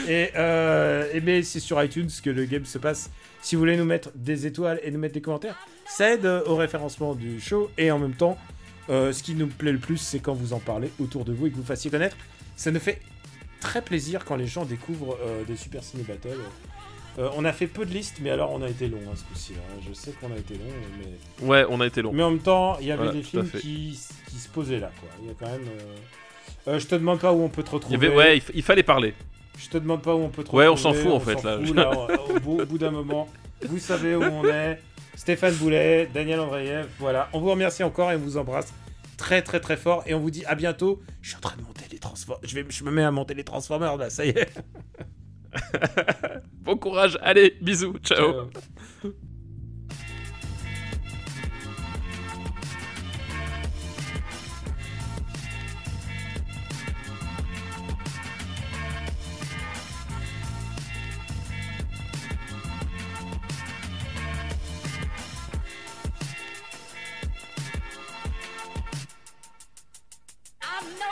Et, 0.08 0.30
euh, 0.36 1.10
et 1.14 1.20
mais 1.22 1.44
c'est 1.44 1.60
sur 1.60 1.82
iTunes 1.84 2.10
que 2.24 2.30
le 2.30 2.46
game 2.46 2.66
se 2.66 2.78
passe. 2.78 3.10
Si 3.42 3.56
vous 3.56 3.60
voulez 3.60 3.76
nous 3.76 3.84
mettre 3.86 4.10
des 4.16 4.46
étoiles 4.48 4.80
et 4.84 4.92
nous 4.92 5.00
mettre 5.00 5.14
des 5.16 5.22
commentaires, 5.22 5.58
ça 5.86 6.14
aide 6.14 6.26
euh, 6.26 6.42
au 6.46 6.56
référencement 6.56 7.14
du 7.16 7.42
show. 7.42 7.70
Et 7.78 7.92
en 7.92 8.00
même 8.00 8.14
temps, 8.14 8.38
euh, 8.90 9.12
ce 9.12 9.22
qui 9.24 9.36
nous 9.36 9.48
plaît 9.48 9.74
le 9.74 9.80
plus, 9.80 9.98
c'est 9.98 10.20
quand 10.20 10.34
vous 10.34 10.54
en 10.54 10.60
parlez 10.60 10.90
autour 11.00 11.26
de 11.26 11.34
vous 11.34 11.48
et 11.48 11.52
que 11.52 11.56
vous 11.58 11.64
fassiez 11.64 11.92
connaître. 11.92 12.16
Ça 12.56 12.72
nous 12.72 12.80
fait 12.80 13.02
très 13.60 13.82
plaisir 13.82 14.24
quand 14.26 14.36
les 14.38 14.48
gens 14.48 14.64
découvrent 14.64 15.18
euh, 15.22 15.44
des 15.44 15.56
Super 15.58 15.84
Ciné 15.84 16.04
Battle. 16.04 16.38
Euh, 17.20 17.30
on 17.36 17.44
a 17.46 17.52
fait 17.54 17.68
peu 17.68 17.86
de 17.86 17.92
listes, 17.94 18.18
mais 18.22 18.30
alors 18.32 18.52
on 18.54 18.62
a 18.62 18.70
été 18.70 18.88
long 18.88 18.98
hein, 19.08 19.14
ce 19.16 19.24
coup-ci. 19.26 19.54
hein. 19.58 19.82
Je 19.88 19.94
sais 19.94 20.12
qu'on 20.14 20.32
a 20.34 20.38
été 20.38 20.54
long, 20.56 20.62
mais 21.00 21.46
Ouais, 21.46 21.66
on 21.70 21.80
a 21.82 21.86
été 21.88 22.02
long. 22.02 22.12
mais 22.14 22.24
en 22.24 22.32
même 22.32 22.40
temps, 22.40 22.78
il 22.80 22.88
y 22.88 22.92
avait 22.92 23.04
Voilà, 23.04 23.12
des 23.20 23.24
films 23.24 23.50
qui, 23.50 24.00
qui 24.30 24.36
se 24.38 24.48
posaient 24.50 24.80
là, 24.80 24.92
quoi. 25.00 25.10
Il 25.22 25.28
y 25.28 25.32
a 25.32 25.34
quand 25.38 25.46
même. 25.52 25.68
Euh, 26.68 26.80
je 26.80 26.88
te 26.88 26.96
demande 26.96 27.20
pas 27.20 27.34
où 27.34 27.42
on 27.42 27.50
peut 27.50 27.64
te 27.64 27.70
Il 27.70 27.74
retrouver. 27.76 28.08
avait, 28.08 28.16
ouais, 28.16 28.38
il, 28.38 28.44
il 28.56 28.64
fallait 28.64 28.84
parler. 28.84 29.14
Je 29.58 29.70
te 29.70 29.78
demande 29.78 30.02
pas 30.02 30.16
où 30.16 30.20
on 30.20 30.30
peut 30.30 30.44
te 30.44 30.56
Ouais, 30.56 30.68
retrouver. 30.68 30.90
on 30.90 30.94
s'en 30.94 31.00
fout, 31.00 31.12
en 31.12 31.20
fait, 31.20 31.44
là. 31.44 31.60
fout, 31.64 31.76
là, 31.76 31.92
au, 32.46 32.66
bout, 32.66 32.78
d'un 32.78 32.92
moment, 32.92 33.28
vous 33.68 33.78
savez 33.80 34.16
où 34.16 34.22
on 34.24 34.46
est. 34.46 34.80
Stéphane 35.16 35.54
Boulet, 35.56 36.10
Daniel 36.12 36.40
Andreev, 36.40 36.88
voilà. 36.98 37.30
On 37.34 37.40
vous 37.40 37.52
remercie 37.52 37.84
encore 37.84 38.12
et 38.12 38.16
on 38.16 38.20
vous 38.20 38.38
embrasse 38.38 38.74
très 39.16 39.44
très 39.44 39.60
très 39.60 39.78
fort 39.78 40.02
et 40.08 40.16
on 40.16 40.20
vous 40.20 40.32
dit 40.32 40.44
à 40.46 40.56
bientôt. 40.56 41.02
Je 41.22 41.30
suis 41.30 41.38
en 41.38 41.40
train 41.40 41.56
de 41.56 41.62
monter 41.62 41.86
les 41.92 42.00
Transformers. 42.00 42.42
Je, 42.44 42.56
vais, 42.56 42.66
je 42.68 42.84
me 42.84 42.90
mets 42.92 43.04
à 43.04 43.12
monter 43.12 43.36
les 43.36 43.44
Transformers 43.44 43.96
là, 43.96 44.10
ça 44.10 44.26
y 44.26 44.30
est. 44.30 44.50
Bon 46.64 46.78
courage, 46.78 47.20
allez, 47.22 47.56
bisous, 47.62 47.94
ciao. 48.04 48.50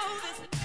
Euh, 0.04 0.61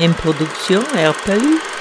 Une 0.00 0.14
production 0.14 0.80
RPU. 0.94 1.77